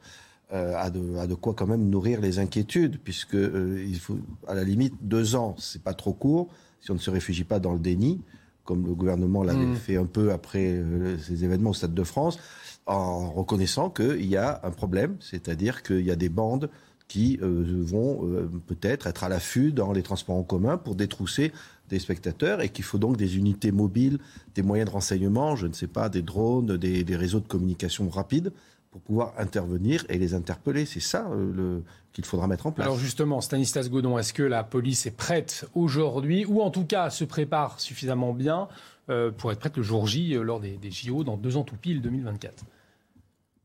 euh, 0.53 0.75
a, 0.77 0.91
de, 0.91 1.35
quoi 1.35 1.55
quand 1.55 1.67
même 1.67 1.89
nourrir 1.89 2.21
les 2.21 2.39
inquiétudes, 2.39 2.99
puisque 3.03 3.35
il 3.35 3.99
faut, 3.99 4.19
à 4.47 4.55
la 4.55 4.63
limite, 4.63 4.95
deux 5.03 5.35
ans, 5.35 5.57
c'est 5.59 5.83
pas 5.83 5.95
trop 5.95 6.13
court 6.13 6.49
si 6.81 6.93
on 6.93 6.95
ne 6.95 7.01
se 7.01 7.11
réfugie 7.11 7.43
pas 7.43 7.59
dans 7.59 7.73
le 7.73 7.81
déni 7.81 8.21
comme 8.67 8.87
le 8.87 8.95
gouvernement 8.95 9.43
l'avait 9.43 9.65
mm. 9.65 9.77
fait 9.77 9.97
un 9.97 10.05
peu 10.05 10.33
après 10.33 10.73
euh, 10.73 11.17
ces 11.19 11.45
événements 11.45 11.71
au 11.71 11.75
Stade 11.75 11.95
de 11.95 12.05
France, 12.05 12.39
en 12.85 13.31
reconnaissant 13.31 13.89
qu'il 13.89 14.27
y 14.27 14.37
a 14.37 14.61
un 14.63 14.71
problème, 14.71 15.17
c'est-à-dire 15.21 15.83
qu'il 15.83 16.03
y 16.03 16.11
a 16.11 16.17
des 16.17 16.29
bandes 16.29 16.69
qui 17.09 17.39
euh, 17.41 17.65
vont 17.83 18.21
euh, 18.25 18.51
peut-être 18.67 19.07
être 19.07 19.25
à 19.25 19.29
l'affût 19.29 19.73
dans 19.73 19.93
les 19.93 20.03
transports 20.03 20.37
en 20.37 20.43
commun 20.43 20.77
pour 20.77 20.97
détrousser 20.97 21.53
des 21.89 22.01
spectateurs 22.01 22.61
et 22.61 22.69
qu'il 22.69 22.85
faut 22.85 22.99
donc 22.99 23.17
des 23.17 23.37
unités 23.37 23.71
mobiles, 23.71 24.19
des 24.57 24.63
moyens 24.63 24.89
de 24.91 24.93
renseignement, 24.93 25.55
je 25.55 25.69
ne 25.69 25.73
sais 25.73 25.87
pas, 25.87 26.09
des 26.09 26.23
drones, 26.23 26.77
des, 26.77 27.05
des 27.05 27.17
réseaux 27.17 27.41
de 27.41 27.47
communication 27.47 28.09
rapides 28.09 28.53
pour 28.91 29.01
pouvoir 29.01 29.35
intervenir 29.39 30.05
et 30.09 30.19
les 30.19 30.35
interpeller. 30.35 30.85
C'est 30.85 31.01
ça 31.01 31.29
le, 31.33 31.83
qu'il 32.17 32.25
faudra 32.25 32.47
mettre 32.47 32.67
en 32.67 32.73
place. 32.73 32.87
Alors 32.87 32.99
justement, 32.99 33.43
Stanislas 33.43 33.91
Godon, 33.91 34.19
est-ce 34.19 34.33
que 34.33 34.43
la 34.43 34.65
police 34.65 35.05
est 35.05 35.11
prête 35.11 35.67
aujourd'hui, 35.75 36.47
ou 36.47 36.63
en 36.63 36.71
tout 36.71 36.87
cas 36.87 37.11
se 37.11 37.25
prépare 37.25 37.79
suffisamment 37.79 38.33
bien 38.33 38.69
euh, 39.11 39.31
pour 39.31 39.53
être 39.53 39.59
prête 39.59 39.77
le 39.77 39.83
jour 39.83 40.07
J 40.07 40.35
euh, 40.35 40.43
lors 40.43 40.59
des, 40.59 40.79
JO 40.91 41.25
dans 41.25 41.37
deux 41.37 41.59
ans 41.59 41.63
tout 41.63 41.77
pile 41.77 42.01
2024 42.01 42.65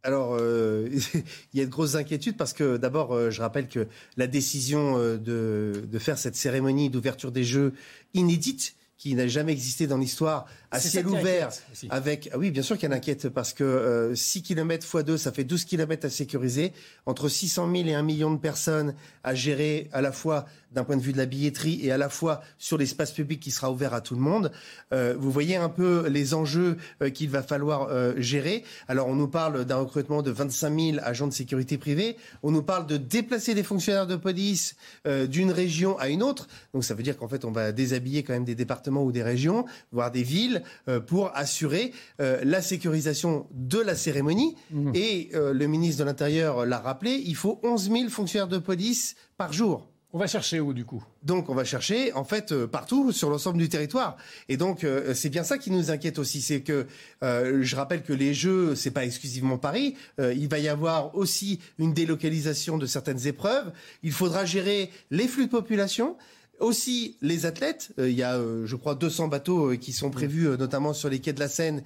alors, 0.03 0.35
euh, 0.37 0.89
il 1.53 1.59
y 1.59 1.61
a 1.61 1.65
de 1.65 1.69
grosses 1.69 1.93
inquiétudes 1.93 2.35
parce 2.35 2.53
que 2.53 2.75
d'abord, 2.75 3.29
je 3.29 3.39
rappelle 3.39 3.67
que 3.67 3.87
la 4.17 4.25
décision 4.25 4.97
de, 4.97 5.73
de 5.85 5.99
faire 5.99 6.17
cette 6.17 6.35
cérémonie 6.35 6.89
d'ouverture 6.89 7.31
des 7.31 7.43
Jeux 7.43 7.75
inédite, 8.15 8.75
qui 9.01 9.15
n'a 9.15 9.27
jamais 9.27 9.51
existé 9.51 9.87
dans 9.87 9.97
l'histoire, 9.97 10.45
à 10.69 10.79
ciel 10.79 11.07
ouvert, 11.07 11.49
avec... 11.89 12.29
Ah 12.33 12.37
oui, 12.37 12.51
bien 12.51 12.61
sûr 12.61 12.77
qu'elle 12.77 12.93
inquiète, 12.93 13.29
parce 13.29 13.51
que 13.51 14.11
6 14.13 14.43
km 14.43 14.85
x 14.85 15.03
2, 15.03 15.17
ça 15.17 15.31
fait 15.31 15.43
12 15.43 15.65
km 15.65 16.05
à 16.05 16.09
sécuriser, 16.11 16.71
entre 17.07 17.27
600 17.27 17.71
000 17.75 17.87
et 17.87 17.95
1 17.95 18.03
million 18.03 18.29
de 18.29 18.37
personnes 18.37 18.93
à 19.23 19.33
gérer 19.33 19.89
à 19.91 20.01
la 20.01 20.11
fois 20.11 20.45
d'un 20.71 20.83
point 20.83 20.97
de 20.97 21.01
vue 21.01 21.13
de 21.13 21.17
la 21.17 21.25
billetterie 21.25 21.79
et 21.83 21.91
à 21.91 21.97
la 21.97 22.09
fois 22.09 22.41
sur 22.57 22.77
l'espace 22.77 23.11
public 23.11 23.39
qui 23.39 23.51
sera 23.51 23.71
ouvert 23.71 23.93
à 23.93 24.01
tout 24.01 24.15
le 24.15 24.21
monde. 24.21 24.51
Euh, 24.93 25.15
vous 25.17 25.31
voyez 25.31 25.55
un 25.55 25.69
peu 25.69 26.07
les 26.07 26.33
enjeux 26.33 26.77
euh, 27.01 27.09
qu'il 27.09 27.29
va 27.29 27.43
falloir 27.43 27.89
euh, 27.89 28.13
gérer. 28.17 28.63
Alors 28.87 29.07
on 29.07 29.15
nous 29.15 29.27
parle 29.27 29.65
d'un 29.65 29.77
recrutement 29.77 30.21
de 30.21 30.31
25 30.31 30.79
000 30.79 30.97
agents 31.03 31.27
de 31.27 31.33
sécurité 31.33 31.77
privée. 31.77 32.17
On 32.43 32.51
nous 32.51 32.63
parle 32.63 32.87
de 32.87 32.97
déplacer 32.97 33.53
des 33.53 33.63
fonctionnaires 33.63 34.07
de 34.07 34.15
police 34.15 34.75
d'une 35.05 35.51
région 35.51 35.97
à 35.97 36.09
une 36.09 36.23
autre. 36.23 36.47
Donc 36.73 36.83
ça 36.83 36.93
veut 36.93 37.03
dire 37.03 37.17
qu'en 37.17 37.27
fait 37.27 37.45
on 37.45 37.51
va 37.51 37.71
déshabiller 37.71 38.23
quand 38.23 38.33
même 38.33 38.45
des 38.45 38.55
départements 38.55 39.03
ou 39.03 39.11
des 39.11 39.23
régions, 39.23 39.65
voire 39.91 40.11
des 40.11 40.23
villes, 40.23 40.63
pour 41.07 41.35
assurer 41.35 41.93
la 42.19 42.61
sécurisation 42.61 43.47
de 43.51 43.79
la 43.79 43.95
cérémonie. 43.95 44.55
Mmh. 44.71 44.91
Et 44.95 45.29
le 45.33 45.67
ministre 45.67 45.99
de 45.99 46.05
l'Intérieur 46.05 46.65
l'a 46.65 46.79
rappelé, 46.79 47.21
il 47.25 47.35
faut 47.35 47.59
11 47.63 47.91
000 47.91 48.09
fonctionnaires 48.09 48.47
de 48.47 48.57
police 48.57 49.15
par 49.37 49.53
jour. 49.53 49.90
On 50.13 50.17
va 50.17 50.27
chercher 50.27 50.59
où 50.59 50.73
du 50.73 50.83
coup? 50.83 51.01
Donc 51.23 51.49
on 51.49 51.55
va 51.55 51.63
chercher 51.63 52.11
en 52.13 52.25
fait 52.25 52.51
euh, 52.51 52.67
partout 52.67 53.13
sur 53.13 53.29
l'ensemble 53.29 53.59
du 53.59 53.69
territoire. 53.69 54.17
Et 54.49 54.57
donc 54.57 54.83
euh, 54.83 55.13
c'est 55.13 55.29
bien 55.29 55.45
ça 55.45 55.57
qui 55.57 55.71
nous 55.71 55.89
inquiète 55.89 56.19
aussi, 56.19 56.41
c'est 56.41 56.61
que 56.61 56.85
euh, 57.23 57.59
je 57.61 57.75
rappelle 57.77 58.03
que 58.03 58.11
les 58.11 58.33
Jeux 58.33 58.75
c'est 58.75 58.91
pas 58.91 59.05
exclusivement 59.05 59.57
Paris. 59.57 59.95
il 60.19 60.49
va 60.49 60.59
y 60.59 60.67
avoir 60.67 61.15
aussi 61.15 61.59
une 61.77 61.93
délocalisation 61.93 62.77
de 62.77 62.85
certaines 62.85 63.25
épreuves. 63.25 63.71
Il 64.03 64.11
faudra 64.11 64.43
gérer 64.43 64.91
les 65.11 65.27
flux 65.27 65.45
de 65.45 65.51
population 65.51 66.17
aussi 66.61 67.17
les 67.21 67.45
athlètes. 67.45 67.89
il 67.97 68.11
y 68.11 68.23
a, 68.23 68.39
je 68.65 68.75
crois, 68.75 68.95
200 68.95 69.27
bateaux 69.27 69.75
qui 69.77 69.91
sont 69.91 70.09
prévus, 70.09 70.47
notamment 70.57 70.93
sur 70.93 71.09
les 71.09 71.19
quais 71.19 71.33
de 71.33 71.39
la 71.39 71.49
Seine, 71.49 71.83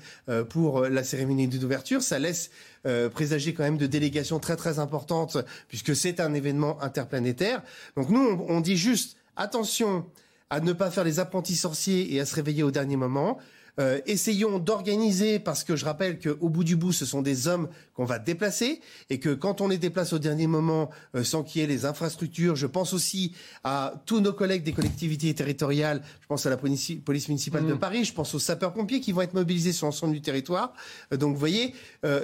pour 0.49 0.81
la 0.81 1.03
cérémonie 1.03 1.47
d'ouverture. 1.47 2.01
Ça 2.01 2.19
laisse 2.19 2.51
présager 3.13 3.53
quand 3.53 3.63
même 3.63 3.77
de 3.77 3.87
délégations 3.87 4.39
très 4.39 4.55
très 4.55 4.77
importantes, 4.79 5.37
puisque 5.67 5.95
c'est 5.95 6.19
un 6.19 6.33
événement 6.33 6.81
interplanétaire. 6.83 7.63
Donc 7.95 8.09
nous, 8.09 8.45
on 8.47 8.61
dit 8.61 8.77
juste 8.77 9.17
attention 9.35 10.05
à 10.49 10.59
ne 10.59 10.73
pas 10.73 10.91
faire 10.91 11.03
les 11.03 11.19
apprentis 11.19 11.55
sorciers 11.55 12.13
et 12.13 12.19
à 12.19 12.25
se 12.25 12.35
réveiller 12.35 12.63
au 12.63 12.71
dernier 12.71 12.97
moment. 12.97 13.39
Euh, 13.79 13.99
essayons 14.05 14.59
d'organiser, 14.59 15.39
parce 15.39 15.63
que 15.63 15.75
je 15.75 15.85
rappelle 15.85 16.19
qu'au 16.19 16.49
bout 16.49 16.63
du 16.63 16.75
bout, 16.75 16.93
ce 16.93 17.05
sont 17.05 17.21
des 17.21 17.47
hommes 17.47 17.67
qu'on 17.93 18.05
va 18.05 18.19
déplacer, 18.19 18.79
et 19.09 19.19
que 19.19 19.33
quand 19.33 19.61
on 19.61 19.67
les 19.67 19.77
déplace 19.77 20.13
au 20.13 20.19
dernier 20.19 20.47
moment, 20.47 20.89
euh, 21.15 21.23
sans 21.23 21.43
qu'il 21.43 21.61
y 21.61 21.63
ait 21.63 21.67
les 21.67 21.85
infrastructures, 21.85 22.55
je 22.55 22.67
pense 22.67 22.93
aussi 22.93 23.33
à 23.63 23.93
tous 24.05 24.21
nos 24.21 24.33
collègues 24.33 24.63
des 24.63 24.73
collectivités 24.73 25.33
territoriales, 25.33 26.01
je 26.21 26.27
pense 26.27 26.45
à 26.45 26.49
la 26.49 26.57
police, 26.57 26.89
municipale 27.27 27.65
de 27.65 27.73
mm. 27.73 27.79
Paris, 27.79 28.05
je 28.05 28.13
pense 28.13 28.33
aux 28.33 28.39
sapeurs-pompiers 28.39 29.01
qui 29.01 29.11
vont 29.11 29.21
être 29.21 29.33
mobilisés 29.33 29.73
sur 29.73 29.87
l'ensemble 29.87 30.13
du 30.13 30.21
territoire. 30.21 30.73
Euh, 31.11 31.17
donc 31.17 31.33
vous 31.33 31.39
voyez, 31.39 31.73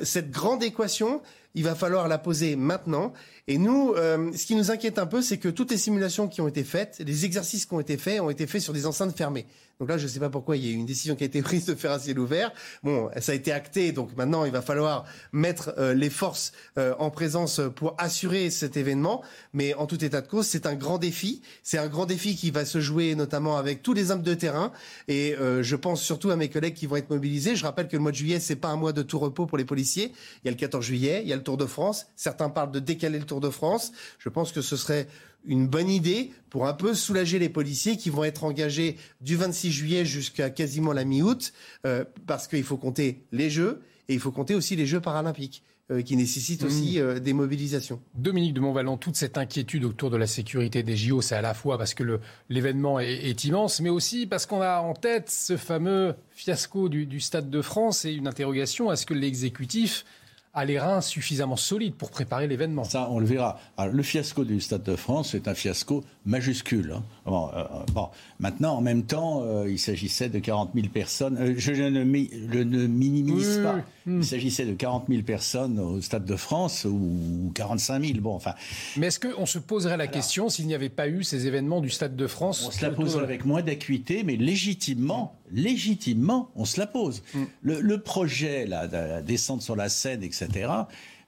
cette 0.04 0.32
grande 0.32 0.64
équation, 0.64 1.22
il 1.56 1.64
va 1.64 1.76
falloir 1.76 2.08
la 2.08 2.18
poser 2.18 2.56
maintenant. 2.56 3.14
Et 3.48 3.58
nous, 3.58 3.94
ce 3.96 4.46
qui 4.46 4.56
nous 4.56 4.72
inquiète 4.72 5.00
un 5.00 5.06
peu, 5.06 5.22
c'est 5.22 5.38
que 5.38 5.50
toutes 5.50 5.72
les 5.72 5.78
simulations 5.78 6.28
qui 6.28 6.42
ont 6.42 6.48
été 6.48 6.64
faites, 6.64 7.02
les 7.06 7.26
exercices 7.26 7.66
qui 7.66 7.74
ont 7.74 7.80
été 7.80 7.98
faits, 7.98 8.22
ont 8.22 8.30
été 8.30 8.48
faits 8.48 8.62
sur 8.62 8.74
des 8.74 8.86
enceintes 8.86 9.16
fermées. 9.18 9.46
Donc 9.82 9.90
là, 9.90 9.98
je 9.98 10.04
ne 10.04 10.10
sais 10.10 10.20
pas 10.20 10.30
pourquoi 10.30 10.58
il 10.58 10.66
y 10.66 10.70
a 10.70 10.72
eu 10.72 10.76
une 10.76 10.86
décision 10.86 11.16
qui 11.16 11.24
a 11.24 11.26
été 11.26 11.42
prise 11.42 11.66
de 11.66 11.74
faire 11.74 11.92
un 11.92 11.98
ciel 11.98 12.20
ouvert. 12.20 12.54
Bon, 12.84 13.10
ça 13.20 13.32
a 13.32 13.36
été 13.36 13.52
acté, 13.52 13.92
donc 13.92 14.16
maintenant 14.16 14.46
il 14.46 14.52
va 14.52 14.62
falloir 14.62 15.06
mettre 15.32 15.74
euh, 15.80 15.96
les 15.96 16.12
forces 16.12 16.52
euh, 16.78 16.94
en 17.00 17.10
présence 17.10 17.60
pour 17.76 17.96
assurer 17.98 18.52
cet 18.52 18.78
événement. 18.78 19.24
Mais 19.54 19.74
en 19.74 19.88
tout 19.88 20.06
état 20.06 20.22
de 20.22 20.28
cause, 20.28 20.46
c'est 20.46 20.68
un 20.68 20.76
grand 20.76 21.00
défi. 21.00 21.42
C'est 21.64 21.80
un 21.80 21.88
grand 21.88 22.06
défi 22.06 22.36
qui 22.36 22.52
va 22.52 22.64
se 22.64 22.80
jouer 22.80 23.16
notamment 23.16 23.58
avec 23.58 23.82
tous 23.82 23.94
les 23.94 24.12
hommes 24.12 24.22
de 24.22 24.36
terrain. 24.36 24.72
Et 25.08 25.34
euh, 25.34 25.64
je 25.64 25.76
pense 25.76 26.04
surtout 26.04 26.30
à 26.30 26.36
mes 26.36 26.50
collègues 26.50 26.76
qui 26.76 26.86
vont 26.86 26.98
être 26.98 27.10
mobilisés. 27.10 27.56
Je 27.56 27.66
rappelle 27.66 27.88
que 27.88 27.96
le 27.96 28.04
mois 28.04 28.12
de 28.12 28.18
juillet, 28.18 28.40
c'est 28.40 28.56
pas 28.56 28.68
un 28.68 28.76
mois 28.76 28.94
de 28.94 29.02
tout 29.02 29.18
repos 29.18 29.48
pour 29.48 29.58
les 29.58 29.66
policiers. 29.66 30.12
Il 30.44 30.46
y 30.46 30.50
a 30.50 30.52
le 30.52 30.58
14 30.58 30.86
juillet, 30.86 31.22
il 31.24 31.30
y 31.30 31.34
a 31.34 31.36
le 31.36 31.44
Tour 31.44 31.58
de 31.58 31.66
France. 31.66 32.06
Certains 32.16 32.50
parlent 32.50 32.72
de 32.72 32.80
décaler 32.80 33.18
le 33.18 33.26
Tour 33.32 33.40
de 33.40 33.50
France. 33.50 33.94
Je 34.20 34.28
pense 34.28 34.52
que 34.52 34.62
ce 34.62 34.76
serait 34.76 35.08
une 35.46 35.66
bonne 35.66 35.90
idée 35.90 36.32
pour 36.50 36.68
un 36.68 36.74
peu 36.74 36.94
soulager 36.94 37.40
les 37.40 37.48
policiers 37.48 37.96
qui 37.96 38.10
vont 38.10 38.26
être 38.26 38.44
engagés 38.44 38.98
du 39.22 39.38
26 39.38 39.72
juillet 39.72 40.06
jusqu'à 40.06 40.50
quasiment 40.50 40.92
la 40.92 41.06
mi-août, 41.06 41.54
euh, 41.86 42.04
parce 42.28 42.50
qu'il 42.50 42.64
faut 42.64 42.76
compter 42.76 43.24
les 43.32 43.50
Jeux 43.50 43.82
et 44.10 44.14
il 44.16 44.20
faut 44.20 44.32
compter 44.32 44.54
aussi 44.54 44.76
les 44.76 44.86
Jeux 44.86 45.00
paralympiques. 45.00 45.64
Euh, 45.90 46.04
qui 46.04 46.16
nécessitent 46.16 46.64
aussi 46.64 47.00
mmh. 47.00 47.02
euh, 47.02 47.20
des 47.20 47.34
mobilisations. 47.34 48.00
Dominique 48.16 48.54
de 48.54 48.62
Montvalon, 48.62 48.96
toute 48.96 49.18
cette 49.18 49.38
inquiétude 49.38 49.84
autour 49.84 50.10
de 50.10 50.16
la 50.16 50.28
sécurité 50.28 50.84
des 50.84 50.96
JO, 50.96 51.22
c'est 51.22 51.36
à 51.36 51.42
la 51.42 51.54
fois 51.54 51.78
parce 51.78 51.94
que 51.94 52.20
l'événement 52.48 52.98
est, 53.00 53.44
immense, 53.44 53.82
mais 53.82 53.90
aussi 53.90 54.26
parce 54.26 54.46
qu'on 54.46 54.62
a 54.62 54.80
en 54.80 54.94
tête 54.94 55.30
ce 55.30 55.58
fameux 55.58 56.16
fiasco 56.30 56.88
du, 56.88 57.08
du 57.08 57.20
Stade 57.20 57.50
de 57.50 57.62
France 57.62 58.06
et 58.06 58.14
une 58.14 58.28
interrogation 58.28 58.90
est-ce 58.90 59.06
que 59.06 59.14
l'exécutif 59.14 60.06
a 60.54 60.66
les 60.66 60.80
reins 60.80 61.02
suffisamment 61.02 61.56
solides 61.56 61.96
pour 61.96 62.12
préparer 62.12 62.48
l'événement. 62.48 62.84
Ça, 62.84 63.08
on 63.10 63.20
le 63.20 63.26
verra. 63.26 63.60
le 63.92 64.04
fiasco 64.04 64.44
du 64.44 64.60
Stade 64.60 64.84
de 64.84 64.96
France, 64.96 65.30
c'est 65.32 65.48
un 65.48 65.56
fiasco 65.56 66.04
majuscule. 66.26 66.94
Hein. 66.96 67.04
Bon, 67.26 67.50
euh, 67.56 67.64
bon, 67.94 68.10
maintenant, 68.40 68.76
en 68.76 68.82
même 68.82 69.04
temps, 69.04 69.44
euh, 69.44 69.70
il 69.70 69.80
s'agissait 69.80 70.30
de 70.30 70.40
40 70.40 70.72
000 70.76 70.88
personnes. 70.88 71.38
Euh, 71.40 71.54
je, 71.58 71.72
ne, 71.72 71.90
ne, 71.90 72.88
minimise 72.88 73.62
pas. 73.64 73.80
Il 74.06 74.26
s'agissait 74.26 74.66
de 74.66 74.74
40 74.74 75.06
000 75.10 75.22
personnes 75.24 75.80
au 75.80 76.02
Stade 76.02 76.26
de 76.26 76.36
France 76.36 76.86
ou 76.86 77.52
45 77.56 78.04
000. 78.04 78.20
Bon, 78.20 78.36
enfin. 78.36 78.54
Mais 78.98 79.08
est-ce 79.08 79.20
qu'on 79.20 79.46
se 79.46 79.60
poserait 79.60 79.98
la 79.98 80.08
question 80.08 80.50
s'il 80.50 80.68
n'y 80.68 80.76
avait 80.76 80.90
pas 80.90 81.08
eu 81.08 81.24
ces 81.24 81.48
événements 81.48 81.82
du 81.82 81.90
Stade 81.90 82.16
de 82.16 82.28
France 82.28 82.66
On 82.68 82.72
se 82.72 82.82
la 82.82 82.92
poserait 82.92 83.24
avec 83.24 83.46
moins 83.46 83.62
d'acuité, 83.62 84.24
mais 84.24 84.36
légitimement, 84.36 85.36
légitimement, 85.52 86.50
on 86.56 86.66
se 86.66 86.80
la 86.80 86.88
pose. 86.88 87.24
Mm. 87.34 87.44
Le, 87.62 87.98
projet, 88.00 88.66
là, 88.66 88.88
de 88.88 88.94
la 88.94 89.22
descente 89.22 89.62
sur 89.62 89.76
la 89.76 89.90
Seine, 89.90 90.24
etc., 90.24 90.41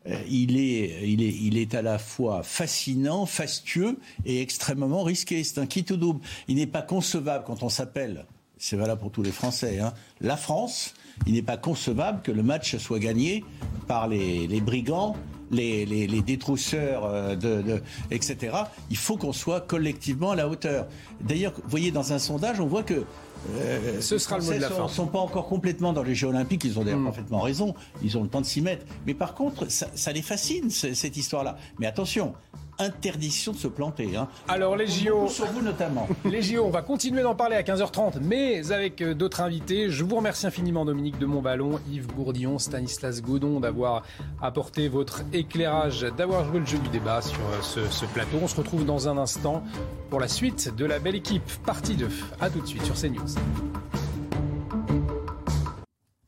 euh, 0.08 0.16
il 0.30 0.58
est, 0.58 1.08
il, 1.08 1.22
est, 1.22 1.34
il 1.34 1.58
est 1.58 1.76
à 1.76 1.82
la 1.82 1.98
fois 1.98 2.44
fascinant, 2.44 3.26
fastueux 3.26 3.98
et 4.26 4.42
extrêmement 4.42 5.04
risqué. 5.04 5.44
C'est 5.44 5.60
un 5.60 5.66
kit 5.66 5.86
ou 5.92 5.98
double. 5.98 6.20
Il 6.48 6.58
n'est 6.58 6.68
pas 6.68 6.82
concevable 6.82 7.44
quand 7.48 7.64
on 7.64 7.70
s'appelle, 7.70 8.26
c'est 8.58 8.76
valable 8.76 9.02
pour 9.02 9.12
tous 9.12 9.24
les 9.24 9.32
Français, 9.32 9.80
hein, 9.80 9.94
la 10.22 10.38
France, 10.38 10.94
il 11.28 11.34
n'est 11.34 11.42
pas 11.42 11.58
concevable 11.58 12.22
que 12.22 12.32
le 12.32 12.44
match 12.44 12.78
soit 12.78 13.00
gagné 13.00 13.44
par 13.88 14.08
les, 14.08 14.62
brigands, 14.62 15.16
les, 15.52 15.86
les, 15.86 16.22
détrousseurs, 16.22 17.06
euh, 17.06 17.80
etc. 18.10 18.58
Il 18.90 18.98
faut 18.98 19.18
qu'on 19.18 19.34
soit 19.34 19.62
collectivement 19.62 20.32
à 20.32 20.36
la 20.36 20.48
hauteur. 20.48 20.88
D'ailleurs, 21.22 21.54
vous 21.56 21.70
voyez, 21.70 21.92
dans 21.92 22.14
un 22.14 22.20
sondage, 22.20 22.60
on 22.60 22.66
voit 22.66 22.84
que 22.84 23.06
euh, 23.52 24.02
Ce 24.02 24.18
sera 24.18 24.38
le 24.38 24.44
mot 24.44 24.54
de 24.54 24.58
la 24.58 24.70
fin. 24.70 24.84
Ils 24.84 24.84
ne 24.84 24.88
sont 24.88 25.08
pas 25.08 25.20
encore 25.20 25.48
complètement 25.48 25.94
dans 25.94 26.04
les 26.04 26.16
Jeux 26.16 26.28
Olympiques, 26.28 26.64
ils 26.64 26.80
ont 26.80 26.84
d'ailleurs 26.84 27.00
hmm. 27.00 27.06
parfaitement 27.06 27.42
raison, 27.42 27.76
ils 28.02 28.18
ont 28.18 28.24
le 28.24 28.30
temps 28.30 28.42
de 28.42 28.46
s'y 28.46 28.62
mettre. 28.62 28.86
Mais 29.06 29.14
par 29.14 29.34
contre, 29.34 29.68
ça, 29.70 30.12
les 30.12 30.22
fascine, 30.22 30.70
cette 30.70 31.18
histoire-là. 31.18 31.58
Mais 31.80 31.88
attention, 31.88 32.34
interdiction 32.80 33.52
de 33.52 33.58
se 33.58 33.68
planter. 33.68 34.16
Hein. 34.16 34.28
Alors 34.48 34.76
les 34.76 34.88
JO, 34.88 35.28
sur 35.28 35.46
vous 35.48 35.62
notamment. 35.62 36.08
Les 36.26 36.42
JO, 36.42 36.64
on 36.66 36.70
va 36.70 36.82
continuer 36.82 37.22
d'en 37.22 37.36
parler 37.36 37.56
à 37.56 37.62
15h30, 37.62 38.20
mais 38.22 38.72
avec 38.72 39.02
euh, 39.02 39.14
d'autres 39.14 39.42
invités. 39.42 39.90
Je 39.90 40.04
vous 40.04 40.16
remercie 40.16 40.48
infiniment 40.48 40.86
Dominique 40.86 41.20
de 41.20 41.26
Montballon, 41.26 41.80
Yves 41.92 42.08
Bourdillon, 42.08 42.60
Stanislas 42.60 43.22
Godon 43.22 43.60
d'avoir 43.60 44.04
apporté 44.42 44.88
votre 44.88 45.22
éclairage, 45.34 46.02
d'avoir 46.18 46.46
joué 46.46 46.60
le 46.60 46.66
jeu 46.66 46.78
du 46.78 46.90
débat 46.90 47.22
sur 47.22 47.40
euh, 47.40 47.62
ce, 47.62 47.90
ce, 47.90 48.06
plateau. 48.06 48.38
On 48.42 48.48
se 48.48 48.56
retrouve 48.56 48.86
dans 48.86 49.08
un 49.08 49.18
instant 49.18 49.64
pour 50.10 50.20
la 50.20 50.28
suite 50.28 50.76
de 50.76 50.86
la 50.86 51.00
belle 51.00 51.16
équipe, 51.16 51.50
partie 51.66 51.96
2. 51.96 52.10
A 52.42 52.50
tout 52.50 52.62
de 52.62 52.68
suite 52.68 52.84
sur 52.84 52.96
CNews. 52.96 54.03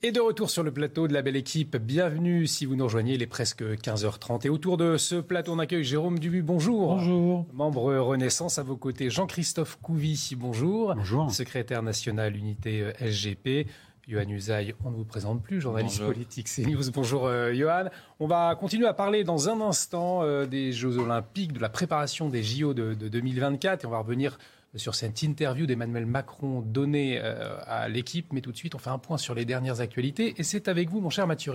Et 0.06 0.12
de 0.12 0.20
retour 0.20 0.52
sur 0.52 0.62
le 0.62 0.72
plateau 0.72 1.08
de 1.08 1.14
la 1.14 1.24
belle 1.24 1.36
équipe, 1.36 1.78
bienvenue 1.78 2.46
si 2.46 2.68
vous 2.68 2.76
nous 2.76 2.84
rejoignez, 2.84 3.16
il 3.16 3.24
est 3.24 3.26
presque 3.26 3.64
15h30. 3.64 4.46
Et 4.46 4.50
autour 4.50 4.78
de 4.78 4.98
ce 4.98 5.16
plateau, 5.16 5.54
on 5.54 5.58
accueille 5.58 5.84
Jérôme 5.84 6.20
Dubu, 6.20 6.44
bonjour. 6.44 6.98
Bonjour. 6.98 7.48
Membre 7.54 7.96
Renaissance, 7.96 8.60
à 8.60 8.62
vos 8.62 8.78
côtés 8.78 9.10
Jean-Christophe 9.10 9.80
Couvi, 9.82 10.34
bonjour. 10.38 10.94
Bonjour. 10.94 11.32
Secrétaire 11.32 11.82
national 11.82 12.38
unité 12.38 12.84
euh, 12.84 12.92
SGP. 13.00 13.68
Johan 14.08 14.30
Usaï, 14.30 14.76
on 14.86 14.92
ne 14.92 14.96
vous 14.96 15.06
présente 15.06 15.42
plus, 15.42 15.60
journaliste 15.60 16.06
politique 16.06 16.48
CNews. 16.48 16.92
Bonjour 16.94 17.26
euh, 17.26 17.52
Johan. 17.56 17.86
On 18.20 18.28
va 18.28 18.54
continuer 18.54 18.86
à 18.86 18.94
parler 18.94 19.24
dans 19.24 19.50
un 19.50 19.60
instant 19.60 20.22
euh, 20.22 20.46
des 20.46 20.72
Jeux 20.72 21.00
Olympiques, 21.00 21.52
de 21.52 21.60
la 21.60 21.70
préparation 21.70 22.30
des 22.30 22.44
JO 22.44 22.76
de, 22.76 22.94
de 22.94 23.08
2024 23.08 23.84
et 23.84 23.88
on 23.88 23.90
va 23.90 23.98
revenir 23.98 24.38
sur 24.76 24.96
cette 24.96 25.22
interview 25.22 25.66
d'Emmanuel 25.66 26.06
Macron 26.06 26.62
donnée 26.62 27.20
euh, 27.22 27.58
à 27.66 27.88
l'équipe. 27.88 28.34
Mais 28.34 28.42
tout 28.42 28.52
de 28.52 28.58
suite, 28.58 28.76
on 28.76 28.80
fait 28.80 28.90
un 28.90 28.98
point 28.98 29.18
sur 29.18 29.36
les 29.36 29.46
dernières 29.46 29.82
actualités. 29.82 30.36
Et 30.38 30.44
c'est 30.44 30.68
avec 30.68 30.90
vous, 30.90 31.02
mon 31.02 31.10
cher 31.10 31.28
Mathieu 31.28 31.52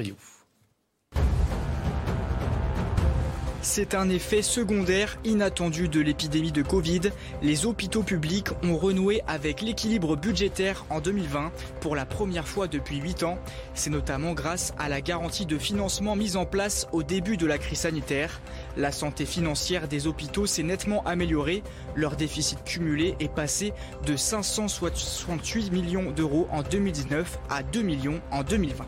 C'est 3.62 3.95
un 3.95 4.09
effet 4.09 4.41
secondaire 4.41 5.19
inattendu 5.23 5.89
de 5.89 6.01
l'épidémie 6.01 6.51
de 6.51 6.62
Covid. 6.62 7.01
Les 7.43 7.66
hôpitaux 7.66 8.03
publics 8.03 8.49
ont 8.65 8.78
renoué 8.78 9.20
avec 9.27 9.61
l'équilibre 9.61 10.16
budgétaire 10.16 10.87
en 10.89 11.01
2020 11.01 11.53
pour 11.81 11.95
la 11.95 12.07
première 12.07 12.49
fois 12.49 12.69
depuis 12.69 12.97
8 12.97 13.23
ans. 13.23 13.39
C'est 13.74 13.91
notamment 13.91 14.32
grâce 14.32 14.73
à 14.78 14.89
la 14.89 15.03
garantie 15.03 15.45
de 15.45 15.59
financement 15.59 16.16
mise 16.16 16.39
en 16.39 16.47
place 16.47 16.89
au 16.93 17.03
début 17.03 17.37
de 17.37 17.47
la 17.47 17.59
crise 17.59 17.81
sanitaire. 17.81 18.41
La 18.78 18.93
santé 18.93 19.27
financière 19.27 19.89
des 19.89 20.07
hôpitaux 20.07 20.47
s'est 20.47 20.62
nettement 20.62 21.05
améliorée. 21.05 21.62
Leur 21.95 22.16
déficit 22.16 22.65
cumulé 22.65 23.15
est 23.20 23.32
passé 23.32 23.74
de 24.07 24.16
568 24.16 25.70
millions 25.70 26.11
d'euros 26.12 26.49
en 26.51 26.62
2019 26.62 27.39
à 27.51 27.62
2 27.62 27.82
millions 27.82 28.23
en 28.31 28.43
2020. 28.43 28.87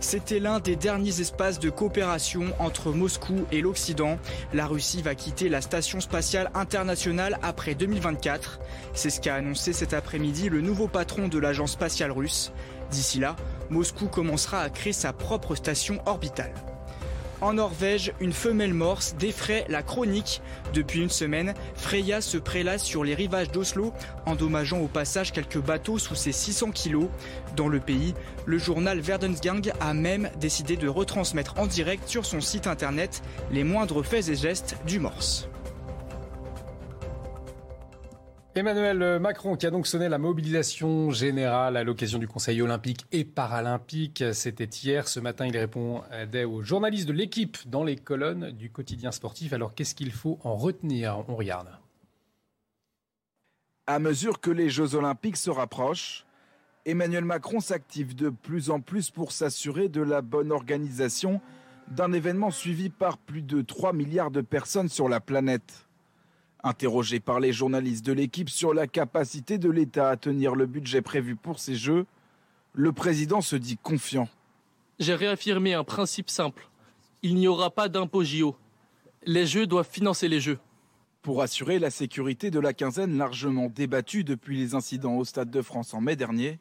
C'était 0.00 0.40
l'un 0.40 0.60
des 0.60 0.76
derniers 0.76 1.20
espaces 1.20 1.58
de 1.58 1.70
coopération 1.70 2.52
entre 2.58 2.92
Moscou 2.92 3.46
et 3.50 3.60
l'Occident. 3.60 4.18
La 4.52 4.66
Russie 4.66 5.02
va 5.02 5.14
quitter 5.14 5.48
la 5.48 5.60
station 5.60 6.00
spatiale 6.00 6.50
internationale 6.54 7.38
après 7.42 7.74
2024. 7.74 8.60
C'est 8.94 9.10
ce 9.10 9.20
qu'a 9.20 9.36
annoncé 9.36 9.72
cet 9.72 9.94
après-midi 9.94 10.48
le 10.48 10.60
nouveau 10.60 10.86
patron 10.86 11.28
de 11.28 11.38
l'agence 11.38 11.72
spatiale 11.72 12.12
russe. 12.12 12.52
D'ici 12.90 13.18
là, 13.18 13.36
Moscou 13.70 14.06
commencera 14.06 14.60
à 14.60 14.70
créer 14.70 14.92
sa 14.92 15.12
propre 15.12 15.54
station 15.54 15.98
orbitale. 16.06 16.54
En 17.42 17.52
Norvège, 17.52 18.12
une 18.20 18.32
femelle 18.32 18.72
morse 18.72 19.14
défraie 19.18 19.66
la 19.68 19.82
chronique. 19.82 20.40
Depuis 20.72 21.02
une 21.02 21.10
semaine, 21.10 21.52
Freya 21.74 22.22
se 22.22 22.38
prélasse 22.38 22.82
sur 22.82 23.04
les 23.04 23.14
rivages 23.14 23.50
d'Oslo, 23.50 23.92
endommageant 24.24 24.78
au 24.78 24.88
passage 24.88 25.32
quelques 25.32 25.60
bateaux 25.60 25.98
sous 25.98 26.14
ses 26.14 26.32
600 26.32 26.70
kilos. 26.70 27.08
Dans 27.54 27.68
le 27.68 27.78
pays, 27.78 28.14
le 28.46 28.56
journal 28.56 29.00
Verdensgang 29.00 29.70
a 29.80 29.92
même 29.92 30.30
décidé 30.40 30.76
de 30.76 30.88
retransmettre 30.88 31.58
en 31.58 31.66
direct 31.66 32.08
sur 32.08 32.24
son 32.24 32.40
site 32.40 32.66
internet 32.66 33.22
les 33.50 33.64
moindres 33.64 34.04
faits 34.04 34.28
et 34.28 34.36
gestes 34.36 34.76
du 34.86 34.98
morse. 34.98 35.48
Emmanuel 38.56 39.18
Macron 39.20 39.54
qui 39.54 39.66
a 39.66 39.70
donc 39.70 39.86
sonné 39.86 40.08
la 40.08 40.16
mobilisation 40.16 41.10
générale 41.10 41.76
à 41.76 41.84
l'occasion 41.84 42.18
du 42.18 42.26
Conseil 42.26 42.62
olympique 42.62 43.04
et 43.12 43.22
paralympique. 43.22 44.24
C'était 44.32 44.64
hier. 44.64 45.08
Ce 45.08 45.20
matin, 45.20 45.46
il 45.46 45.54
répondait 45.58 46.44
aux 46.44 46.62
journalistes 46.62 47.06
de 47.06 47.12
l'équipe 47.12 47.58
dans 47.66 47.84
les 47.84 47.96
colonnes 47.96 48.52
du 48.52 48.70
quotidien 48.70 49.12
sportif. 49.12 49.52
Alors 49.52 49.74
qu'est-ce 49.74 49.94
qu'il 49.94 50.10
faut 50.10 50.38
en 50.42 50.56
retenir? 50.56 51.22
On 51.28 51.36
regarde. 51.36 51.68
À 53.86 53.98
mesure 53.98 54.40
que 54.40 54.50
les 54.50 54.70
Jeux 54.70 54.94
olympiques 54.94 55.36
se 55.36 55.50
rapprochent, 55.50 56.24
Emmanuel 56.86 57.26
Macron 57.26 57.60
s'active 57.60 58.16
de 58.16 58.30
plus 58.30 58.70
en 58.70 58.80
plus 58.80 59.10
pour 59.10 59.32
s'assurer 59.32 59.90
de 59.90 60.00
la 60.00 60.22
bonne 60.22 60.50
organisation 60.50 61.42
d'un 61.88 62.10
événement 62.14 62.50
suivi 62.50 62.88
par 62.88 63.18
plus 63.18 63.42
de 63.42 63.60
3 63.60 63.92
milliards 63.92 64.30
de 64.30 64.40
personnes 64.40 64.88
sur 64.88 65.10
la 65.10 65.20
planète. 65.20 65.85
Interrogé 66.62 67.20
par 67.20 67.40
les 67.40 67.52
journalistes 67.52 68.04
de 68.04 68.12
l'équipe 68.12 68.50
sur 68.50 68.74
la 68.74 68.86
capacité 68.86 69.58
de 69.58 69.70
l'État 69.70 70.10
à 70.10 70.16
tenir 70.16 70.54
le 70.54 70.66
budget 70.66 71.02
prévu 71.02 71.36
pour 71.36 71.58
ces 71.58 71.76
Jeux, 71.76 72.06
le 72.72 72.92
président 72.92 73.40
se 73.40 73.56
dit 73.56 73.76
confiant. 73.76 74.28
J'ai 74.98 75.14
réaffirmé 75.14 75.74
un 75.74 75.84
principe 75.84 76.30
simple. 76.30 76.68
Il 77.22 77.36
n'y 77.36 77.48
aura 77.48 77.70
pas 77.70 77.88
d'impôt 77.88 78.24
JO. 78.24 78.56
Les 79.24 79.46
Jeux 79.46 79.66
doivent 79.66 79.88
financer 79.90 80.28
les 80.28 80.40
Jeux. 80.40 80.58
Pour 81.22 81.42
assurer 81.42 81.78
la 81.78 81.90
sécurité 81.90 82.50
de 82.50 82.60
la 82.60 82.72
quinzaine 82.72 83.18
largement 83.18 83.68
débattue 83.68 84.24
depuis 84.24 84.56
les 84.56 84.74
incidents 84.74 85.16
au 85.16 85.24
Stade 85.24 85.50
de 85.50 85.62
France 85.62 85.92
en 85.92 86.00
mai 86.00 86.16
dernier, 86.16 86.60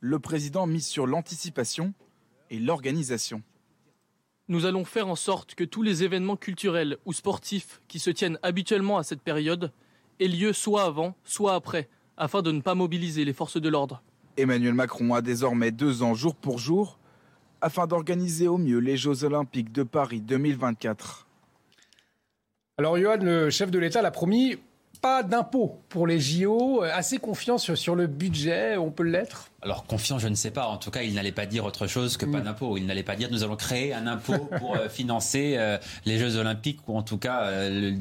le 0.00 0.18
président 0.18 0.66
mise 0.66 0.86
sur 0.86 1.06
l'anticipation 1.06 1.94
et 2.50 2.58
l'organisation. 2.58 3.42
Nous 4.50 4.66
allons 4.66 4.84
faire 4.84 5.06
en 5.06 5.14
sorte 5.14 5.54
que 5.54 5.62
tous 5.62 5.82
les 5.82 6.02
événements 6.02 6.34
culturels 6.34 6.96
ou 7.06 7.12
sportifs 7.12 7.80
qui 7.86 8.00
se 8.00 8.10
tiennent 8.10 8.36
habituellement 8.42 8.98
à 8.98 9.04
cette 9.04 9.20
période 9.22 9.70
aient 10.18 10.26
lieu 10.26 10.52
soit 10.52 10.82
avant, 10.82 11.14
soit 11.22 11.54
après, 11.54 11.88
afin 12.16 12.42
de 12.42 12.50
ne 12.50 12.60
pas 12.60 12.74
mobiliser 12.74 13.24
les 13.24 13.32
forces 13.32 13.60
de 13.60 13.68
l'ordre. 13.68 14.02
Emmanuel 14.36 14.74
Macron 14.74 15.14
a 15.14 15.22
désormais 15.22 15.70
deux 15.70 16.02
ans 16.02 16.14
jour 16.14 16.34
pour 16.34 16.58
jour 16.58 16.98
afin 17.60 17.86
d'organiser 17.86 18.48
au 18.48 18.58
mieux 18.58 18.78
les 18.78 18.96
Jeux 18.96 19.22
olympiques 19.22 19.70
de 19.70 19.84
Paris 19.84 20.20
2024. 20.20 21.28
Alors 22.76 22.98
Johan, 22.98 23.18
le 23.22 23.50
chef 23.50 23.70
de 23.70 23.78
l'État 23.78 24.02
l'a 24.02 24.10
promis, 24.10 24.58
pas 25.00 25.22
d'impôt 25.22 25.82
pour 25.88 26.06
les 26.06 26.20
JO, 26.20 26.82
assez 26.82 27.18
confiant 27.18 27.58
sur, 27.58 27.76
sur 27.76 27.94
le 27.94 28.06
budget, 28.06 28.76
on 28.76 28.90
peut 28.90 29.04
l'être 29.04 29.50
alors 29.62 29.84
confiant, 29.84 30.18
je 30.18 30.28
ne 30.28 30.34
sais 30.34 30.50
pas. 30.50 30.66
En 30.66 30.78
tout 30.78 30.90
cas, 30.90 31.02
il 31.02 31.12
n'allait 31.14 31.32
pas 31.32 31.44
dire 31.44 31.66
autre 31.66 31.86
chose 31.86 32.16
que 32.16 32.24
pas 32.24 32.38
mm. 32.38 32.44
d'impôt. 32.44 32.78
Il 32.78 32.86
n'allait 32.86 33.02
pas 33.02 33.14
dire 33.14 33.28
nous 33.30 33.44
allons 33.44 33.56
créer 33.56 33.92
un 33.92 34.06
impôt 34.06 34.48
pour 34.58 34.76
euh, 34.76 34.88
financer 34.88 35.56
euh, 35.58 35.76
les 36.06 36.18
Jeux 36.18 36.36
Olympiques 36.36 36.80
ou 36.88 36.96
en 36.96 37.02
tout 37.02 37.18
cas 37.18 37.42
euh, 37.42 37.94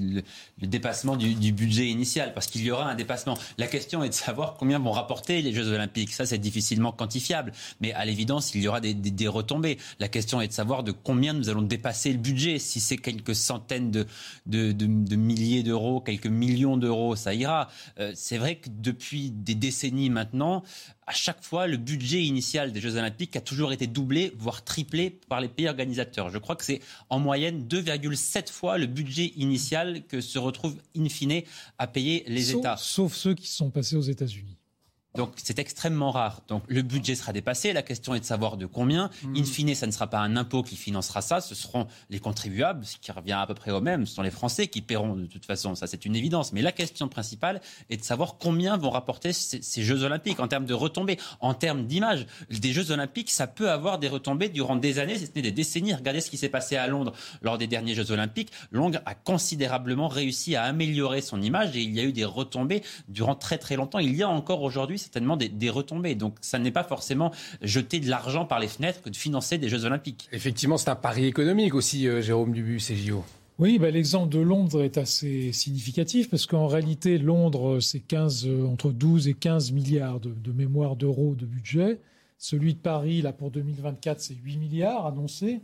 le, 0.62 0.68
dépassement 0.68 1.18
du, 1.18 1.52
budget 1.52 1.88
initial, 1.88 2.34
parce 2.34 2.48
qu'il 2.48 2.64
y 2.64 2.72
aura 2.72 2.90
un 2.90 2.96
dépassement. 2.96 3.38
La 3.58 3.68
question 3.68 4.04
est 4.04 4.10
de 4.10 4.14
savoir 4.14 4.56
combien 4.58 4.80
vont 4.80 4.92
rapporter 4.92 5.42
les 5.42 5.54
Jeux 5.54 5.68
Olympiques. 5.72 6.14
Ça, 6.14 6.26
c'est 6.26 6.38
difficilement 6.38 6.92
quantifiable, 6.92 7.52
mais 7.82 7.94
à 7.94 8.06
l'évidence, 8.06 8.54
il 8.56 8.62
y 8.62 8.68
aura 8.68 8.80
des, 8.80 8.94
des, 8.94 9.28
retombées. 9.28 9.78
La 10.00 10.08
question 10.08 10.42
est 10.42 10.48
de 10.48 10.54
savoir 10.54 10.84
de 10.84 10.92
combien 10.92 11.34
nous 11.34 11.50
allons 11.50 11.62
dépasser 11.62 12.12
le 12.12 12.18
budget. 12.20 12.60
Si 12.60 12.80
c'est 12.80 12.98
quelques 12.98 13.36
centaines 13.36 13.92
de, 13.92 14.06
de, 14.46 14.72
de 14.72 15.16
milliers 15.16 15.64
d'euros, 15.64 16.02
quelques 16.02 16.28
millions 16.28 16.78
d'euros, 16.78 16.89
ça 17.16 17.34
ira. 17.34 17.70
c'est 18.14 18.38
vrai 18.38 18.58
que 18.58 18.70
depuis 18.70 19.32
des 19.32 19.56
décennies 19.56 20.10
maintenant, 20.10 20.64
à 21.10 21.12
chaque 21.12 21.44
fois, 21.44 21.66
le 21.66 21.78
budget 21.78 22.22
initial 22.22 22.72
des 22.72 22.80
Jeux 22.80 22.96
Olympiques 22.96 23.36
a 23.36 23.42
toujours 23.42 23.72
été 23.72 23.88
doublé, 23.88 24.32
voire 24.38 24.64
triplé 24.64 25.10
par 25.10 25.42
les 25.42 25.48
pays 25.48 25.68
organisateurs. 25.68 26.30
Je 26.30 26.38
crois 26.38 26.56
que 26.56 26.64
c'est 26.64 26.82
en 27.10 27.18
moyenne 27.18 27.68
2,7 27.68 28.52
fois 28.52 28.78
le 28.78 28.86
budget 28.86 29.34
initial 29.36 30.04
que 30.08 30.22
se 30.22 30.38
retrouvent 30.38 30.78
in 30.96 31.10
fine 31.10 31.42
à 31.80 31.88
payer 31.88 32.24
les 32.28 32.52
États. 32.52 32.78
Sauf 32.78 33.16
ceux 33.16 33.34
qui 33.34 33.48
sont 33.48 33.72
passés 33.72 33.96
aux 33.96 34.02
États-Unis. 34.02 34.59
Donc 35.16 35.32
c'est 35.38 35.58
extrêmement 35.58 36.12
rare. 36.12 36.42
Donc 36.48 36.64
le 36.68 36.84
budget 36.84 37.16
sera 37.16 37.34
dépassé. 37.34 37.74
La 37.74 37.82
question 37.82 38.14
est 38.14 38.20
de 38.20 38.26
savoir 38.26 38.58
de 38.58 38.68
combien. 38.68 39.10
Hmm. 39.24 39.36
In 39.38 39.44
fine, 39.44 39.74
ça 39.74 39.88
ne 39.88 39.92
sera 39.92 40.08
pas 40.08 40.20
un 40.20 40.36
impôt 40.36 40.62
qui 40.62 40.76
financera 40.76 41.22
ça. 41.22 41.42
Ce 41.42 41.56
seront 41.56 41.88
les 42.12 42.20
contribuables, 42.20 42.86
ce 42.86 42.98
qui 42.98 43.12
revient 43.12 43.34
à 43.34 43.48
peu 43.48 43.56
près 43.56 43.72
au 43.72 43.82
même. 43.82 44.06
Ce 44.06 44.14
sont 44.14 44.22
les 44.22 44.30
Français 44.30 44.68
qui 44.68 44.82
paieront 44.82 45.16
de 45.16 45.26
toute 45.26 45.46
façon. 45.46 45.74
Ça, 45.74 45.88
c'est 45.88 46.06
une 46.06 46.16
évidence. 46.16 46.54
Mais 46.54 46.62
la 46.62 46.72
question 46.72 47.08
principale 47.08 47.60
est 47.90 47.98
de 47.98 48.04
savoir 48.04 48.38
combien 48.38 48.78
vont 48.78 48.92
rapporter 48.92 49.34
ces, 49.34 49.82
Jeux 49.82 50.04
Olympiques 50.04 50.40
en 50.40 50.48
termes 50.48 50.66
de 50.66 50.74
retombées, 50.76 51.18
en 51.40 51.56
termes 51.56 51.88
d'image. 51.88 52.28
Des 52.50 52.72
Jeux 52.72 52.92
Olympiques, 52.92 53.32
ça 53.32 53.48
peut 53.48 53.72
avoir 53.72 53.98
des 53.98 54.10
retombées 54.10 54.50
durant 54.50 54.76
des 54.76 55.00
années, 55.00 55.18
si 55.18 55.26
ce 55.26 55.32
n'est 55.36 55.42
des 55.42 55.52
décennies. 55.52 55.96
Regardez 55.96 56.22
ce 56.22 56.30
qui 56.30 56.38
s'est 56.38 56.50
passé 56.50 56.76
à 56.76 56.86
Londres 56.86 57.14
lors 57.42 57.58
des 57.58 57.68
derniers 57.68 57.96
Jeux 57.96 58.12
Olympiques. 58.12 58.52
Londres 58.72 59.02
a 59.08 59.16
considérablement 59.16 60.08
réussi 60.08 60.56
à 60.56 60.64
améliorer 60.66 61.22
son 61.22 61.42
image 61.42 61.76
et 61.76 61.82
il 61.82 61.96
y 61.96 62.00
a 62.00 62.04
eu 62.04 62.14
des 62.14 62.26
retombées 62.26 62.84
durant 63.08 63.34
très 63.34 63.58
très 63.58 63.76
longtemps. 63.76 64.00
Il 64.00 64.16
y 64.16 64.22
a 64.22 64.30
encore 64.30 64.62
aujourd'hui 64.62 64.99
certainement 65.00 65.38
des, 65.38 65.70
retombées. 65.70 66.16
Donc 66.16 66.36
ça 66.42 66.60
n'est 66.60 66.72
pas 66.72 66.84
forcément 66.84 67.32
jeter 67.62 68.00
de 68.00 68.10
l'argent 68.10 68.46
par 68.46 68.60
les 68.60 68.68
fenêtres 68.68 69.02
que 69.02 69.10
de 69.10 69.16
financer 69.16 69.58
des 69.58 69.70
Jeux 69.70 69.86
Olympiques. 69.86 70.30
Effectivement, 70.32 70.78
c'est 70.78 70.90
un 70.90 70.96
pari 70.96 71.26
économique 71.26 71.74
aussi, 71.74 72.08
euh, 72.08 72.22
Jérôme 72.22 72.54
Dubu, 72.54 72.80
ces 72.80 72.96
JO. 72.96 73.24
Oui, 73.58 73.78
bah, 73.78 73.92
l'exemple 73.92 74.30
de 74.30 74.40
Londres 74.40 74.84
est 74.84 74.98
assez 74.98 75.52
significatif 75.52 76.30
parce 76.30 76.46
qu'en 76.46 76.68
réalité, 76.68 77.18
Londres, 77.18 77.80
c'est 77.80 78.00
15, 78.00 78.48
euh, 78.48 78.66
entre 78.66 78.92
12 78.92 79.28
et 79.28 79.34
15 79.34 79.72
milliards 79.72 80.20
de, 80.20 80.30
de 80.30 80.52
mémoire 80.52 80.96
d'euros 80.96 81.36
de 81.36 81.46
budget. 81.46 82.00
Celui 82.38 82.74
de 82.74 82.80
Paris, 82.80 83.22
là, 83.22 83.34
pour 83.34 83.52
2024, 83.52 84.22
c'est 84.22 84.36
8 84.36 84.58
milliards 84.58 85.06
annoncés. 85.06 85.62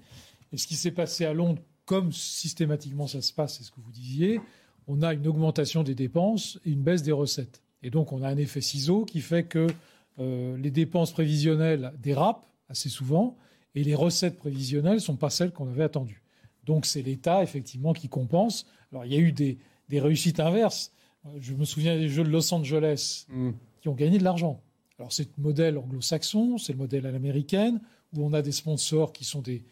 Et 0.52 0.58
ce 0.58 0.68
qui 0.68 0.76
s'est 0.76 0.92
passé 0.92 1.26
à 1.26 1.34
Londres, 1.34 1.62
comme 1.86 2.12
systématiquement 2.12 3.08
ça 3.08 3.22
se 3.22 3.32
passe, 3.32 3.58
c'est 3.58 3.64
ce 3.64 3.72
que 3.72 3.80
vous 3.80 3.92
disiez, 3.92 4.42
on 4.88 5.02
a 5.02 5.14
une 5.14 5.28
augmentation 5.28 5.84
des 5.84 5.96
dépenses 5.96 6.60
et 6.66 6.72
une 6.72 6.82
baisse 6.82 7.04
des 7.04 7.12
recettes. 7.12 7.62
Et 7.84 7.90
donc, 7.90 8.12
on 8.12 8.22
a 8.24 8.30
un 8.30 8.38
effet 8.38 8.62
ciseau 8.62 9.06
qui 9.06 9.22
fait 9.22 9.44
que 9.44 9.68
euh, 10.20 10.58
les 10.58 10.72
dépenses 10.72 11.12
prévisionnelles 11.12 11.94
dérapent 12.00 12.46
assez 12.70 12.90
souvent 12.90 13.38
et 13.76 13.84
les 13.84 13.96
recettes 13.96 14.38
prévisionnelles 14.38 14.96
ne 14.96 15.00
sont 15.00 15.18
pas 15.18 15.30
celles 15.30 15.52
qu'on 15.52 15.68
avait 15.68 15.84
attendues. 15.84 16.24
Donc, 16.66 16.86
c'est 16.86 17.02
l'État, 17.02 17.44
effectivement, 17.44 17.94
qui 17.94 18.10
compense. 18.10 18.66
Alors, 18.92 19.06
il 19.06 19.14
y 19.14 19.16
a 19.16 19.20
eu 19.20 19.32
des, 19.32 19.58
réussites 19.92 20.40
inverses. 20.40 20.92
Je 21.40 21.54
me 21.54 21.66
souviens 21.66 21.96
des 21.96 22.10
Jeux 22.10 22.24
de 22.24 22.30
Los 22.30 22.54
Angeles 22.54 23.26
mm. 23.30 23.52
qui 23.82 23.90
ont 23.90 23.94
gagné 23.94 24.18
de 24.18 24.24
l'argent. 24.24 24.62
Alors, 24.98 25.12
c'est 25.12 25.30
le 25.38 25.44
modèle 25.44 25.78
anglo-saxon, 25.78 26.58
c'est 26.58 26.74
le 26.74 26.80
modèle 26.80 27.06
à 27.06 27.12
l'américaine, 27.12 27.82
où 28.14 28.26
on 28.26 28.34
a 28.34 28.42
des 28.42 28.54
sponsors 28.54 29.12
qui 29.12 29.26
sont 29.26 29.42
des, 29.42 29.64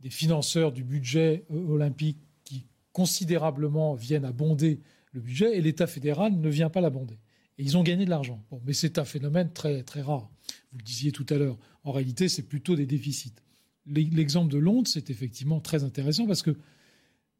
des 0.00 0.10
financeurs 0.10 0.72
du 0.72 0.82
budget 0.84 1.44
euh, 1.52 1.68
olympique 1.68 2.18
qui 2.44 2.66
considérablement 2.92 3.94
viennent 3.94 4.24
abonder 4.24 4.80
le 5.12 5.20
budget 5.20 5.56
et 5.56 5.60
l'État 5.60 5.86
fédéral 5.86 6.38
ne 6.38 6.48
vient 6.48 6.70
pas 6.70 6.80
l'abonder. 6.80 7.18
Et 7.58 7.62
ils 7.64 7.76
ont 7.76 7.82
gagné 7.82 8.04
de 8.04 8.10
l'argent. 8.10 8.42
Mais 8.64 8.72
c'est 8.72 8.98
un 8.98 9.04
phénomène 9.04 9.52
très, 9.52 9.82
très 9.82 10.02
rare. 10.02 10.30
Vous 10.72 10.78
le 10.78 10.84
disiez 10.84 11.12
tout 11.12 11.26
à 11.30 11.34
l'heure. 11.34 11.58
En 11.84 11.92
réalité, 11.92 12.28
c'est 12.28 12.42
plutôt 12.42 12.76
des 12.76 12.86
déficits. 12.86 13.34
L'exemple 13.86 14.52
de 14.52 14.58
Londres, 14.58 14.88
c'est 14.88 15.10
effectivement 15.10 15.60
très 15.60 15.84
intéressant 15.84 16.26
parce 16.26 16.42
que 16.42 16.56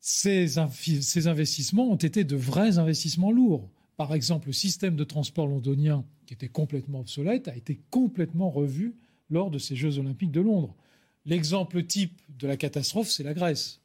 ces, 0.01 0.59
investissements 0.59 1.89
ont 1.89 1.97
été 1.97 2.25
de 2.25 2.35
vrais 2.35 2.79
investissements 2.79 3.31
lourds. 3.31 3.71
Par 3.97 4.15
exemple, 4.15 4.49
le 4.49 4.53
système 4.53 4.97
de 4.97 5.05
transport 5.05 5.47
londonien, 5.47 6.05
qui 6.27 6.35
était 6.35 6.49
complètement 6.49 7.01
obsolète, 7.01 7.47
a 7.47 7.57
été 7.57 7.81
complètement 7.91 8.51
revu 8.51 8.97
lors 9.31 9.51
de 9.51 9.59
ces 9.59 9.77
Jeux 9.77 9.99
olympiques 9.99 10.33
de 10.33 10.41
Londres. 10.41 10.75
L'exemple 11.25 11.85
type 11.85 12.21
de 12.37 12.49
la 12.49 12.57
catastrophe, 12.57 13.11
c'est 13.11 13.23
la 13.23 13.33
Grèce. 13.33 13.81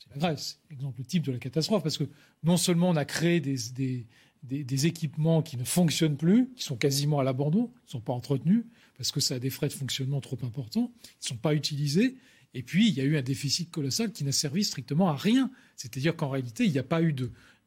C'est 0.00 0.10
la 0.10 0.18
Grèce, 0.18 0.60
l'exemple 0.68 1.04
type 1.04 1.22
de 1.22 1.30
la 1.30 1.38
catastrophe, 1.38 1.84
parce 1.84 1.96
que 1.98 2.08
non 2.42 2.56
seulement 2.56 2.88
on 2.90 2.96
a 2.96 3.04
créé 3.04 3.38
des, 3.38 4.06
équipements 4.50 5.42
qui 5.42 5.56
ne 5.56 5.64
fonctionnent 5.64 6.16
plus, 6.16 6.48
qui 6.56 6.64
sont 6.64 6.76
quasiment 6.76 7.20
à 7.20 7.24
l'abandon, 7.24 7.66
qui 7.66 7.86
ne 7.86 7.90
sont 7.90 8.00
pas 8.00 8.12
entretenus, 8.12 8.64
parce 8.96 9.12
que 9.12 9.20
ça 9.20 9.34
a 9.34 9.38
des 9.38 9.50
frais 9.50 9.68
de 9.68 9.72
fonctionnement 9.72 10.20
trop 10.20 10.38
importants, 10.42 10.92
ils 11.04 11.24
ne 11.24 11.28
sont 11.28 11.36
pas 11.36 11.54
utilisés. 11.54 12.16
Et 12.54 12.62
puis, 12.62 12.88
il 12.88 12.94
y 12.94 13.00
a 13.00 13.04
eu 13.04 13.16
un 13.16 13.22
déficit 13.22 13.70
colossal 13.70 14.12
qui 14.12 14.24
n'a 14.24 14.32
servi 14.32 14.64
strictement 14.64 15.08
à 15.08 15.16
rien. 15.16 15.50
C'est-à-dire 15.76 16.14
qu'en 16.14 16.28
réalité, 16.28 16.64
il 16.64 16.72
n'y 16.72 16.78
a 16.78 16.84
pas 16.84 17.02
eu 17.02 17.14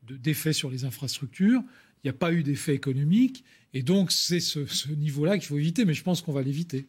d'effet 0.04 0.50
de, 0.50 0.54
sur 0.54 0.70
les 0.70 0.86
infrastructures, 0.86 1.62
il 2.04 2.08
n'y 2.08 2.10
a 2.10 2.14
pas 2.14 2.32
eu 2.32 2.44
d'effet 2.44 2.76
économique. 2.76 3.44
Et 3.74 3.82
donc, 3.82 4.12
c'est 4.12 4.40
ce, 4.40 4.92
niveau-là 4.92 5.38
qu'il 5.38 5.48
faut 5.48 5.58
éviter, 5.58 5.86
mais 5.86 5.94
je 5.94 6.04
pense 6.04 6.22
qu'on 6.22 6.34
va 6.34 6.42
l'éviter. 6.42 6.88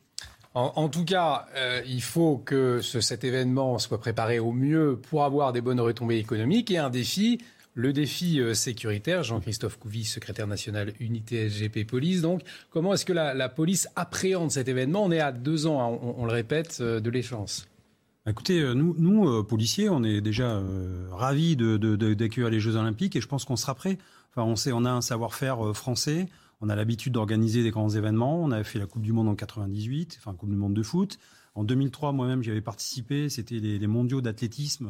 En, 0.54 0.88
tout 0.88 1.04
cas, 1.04 1.48
euh, 1.54 1.82
il 1.86 2.00
faut 2.00 2.38
que 2.38 2.80
cet 2.80 3.24
événement 3.24 3.78
soit 3.78 4.00
préparé 4.00 4.38
au 4.38 4.52
mieux 4.52 4.98
pour 4.98 5.24
avoir 5.24 5.52
des 5.52 5.60
bonnes 5.60 5.80
retombées 5.80 6.16
économiques 6.16 6.70
et 6.70 6.78
un 6.78 6.88
défi 6.88 7.38
le 7.76 7.92
défi 7.92 8.40
euh, 8.40 8.54
sécuritaire, 8.54 9.22
Jean-Christophe 9.22 9.78
Couvi, 9.78 10.04
secrétaire 10.04 10.46
national 10.46 10.94
unité 10.98 11.48
SGP 11.48 11.86
Police. 11.86 12.22
Donc, 12.22 12.40
comment 12.70 12.94
est-ce 12.94 13.04
que 13.04 13.12
la, 13.12 13.48
police 13.50 13.86
appréhende 13.96 14.50
cet 14.50 14.66
événement? 14.66 15.04
On 15.04 15.12
est 15.12 15.20
à 15.20 15.30
deux 15.30 15.66
ans, 15.66 15.80
hein, 15.80 15.98
on, 16.16 16.24
le 16.24 16.32
répète, 16.32 16.78
euh, 16.80 17.00
de 17.00 17.10
l'échéance. 17.10 17.68
Écoutez, 18.26 18.60
euh, 18.60 18.72
nous, 18.72 19.44
policiers, 19.44 19.90
on 19.90 20.02
est 20.02 20.22
déjà 20.22 20.60
ravis 21.12 21.54
d'accueillir 21.54 22.50
les 22.50 22.60
Jeux 22.60 22.76
Olympiques 22.76 23.14
et 23.14 23.20
je 23.20 23.28
pense 23.28 23.44
qu'on 23.44 23.56
sera 23.56 23.74
prêt. 23.74 23.98
Enfin, 24.34 24.72
on 24.72 24.84
a 24.84 24.90
un 24.90 25.02
savoir-faire 25.02 25.76
français. 25.76 26.28
On 26.62 26.70
a 26.70 26.76
l'habitude 26.76 27.12
d'organiser 27.12 27.62
des 27.62 27.70
grands 27.70 27.90
événements. 27.90 28.42
On 28.42 28.50
avait 28.52 28.64
fait 28.64 28.78
la 28.78 28.86
Coupe 28.86 29.02
du 29.02 29.12
Monde 29.12 29.28
en 29.28 29.34
98, 29.34 30.18
enfin 30.18 30.34
Coupe 30.34 30.50
du 30.50 30.56
Monde 30.56 30.74
de 30.74 30.82
foot. 30.82 31.18
En 31.54 31.64
2003, 31.64 32.12
moi-même, 32.12 32.42
j'y 32.42 32.50
avais 32.50 32.62
participé. 32.62 33.28
C'était 33.28 33.56
les, 33.56 33.86
mondiaux 33.86 34.22
d'athlétisme 34.22 34.88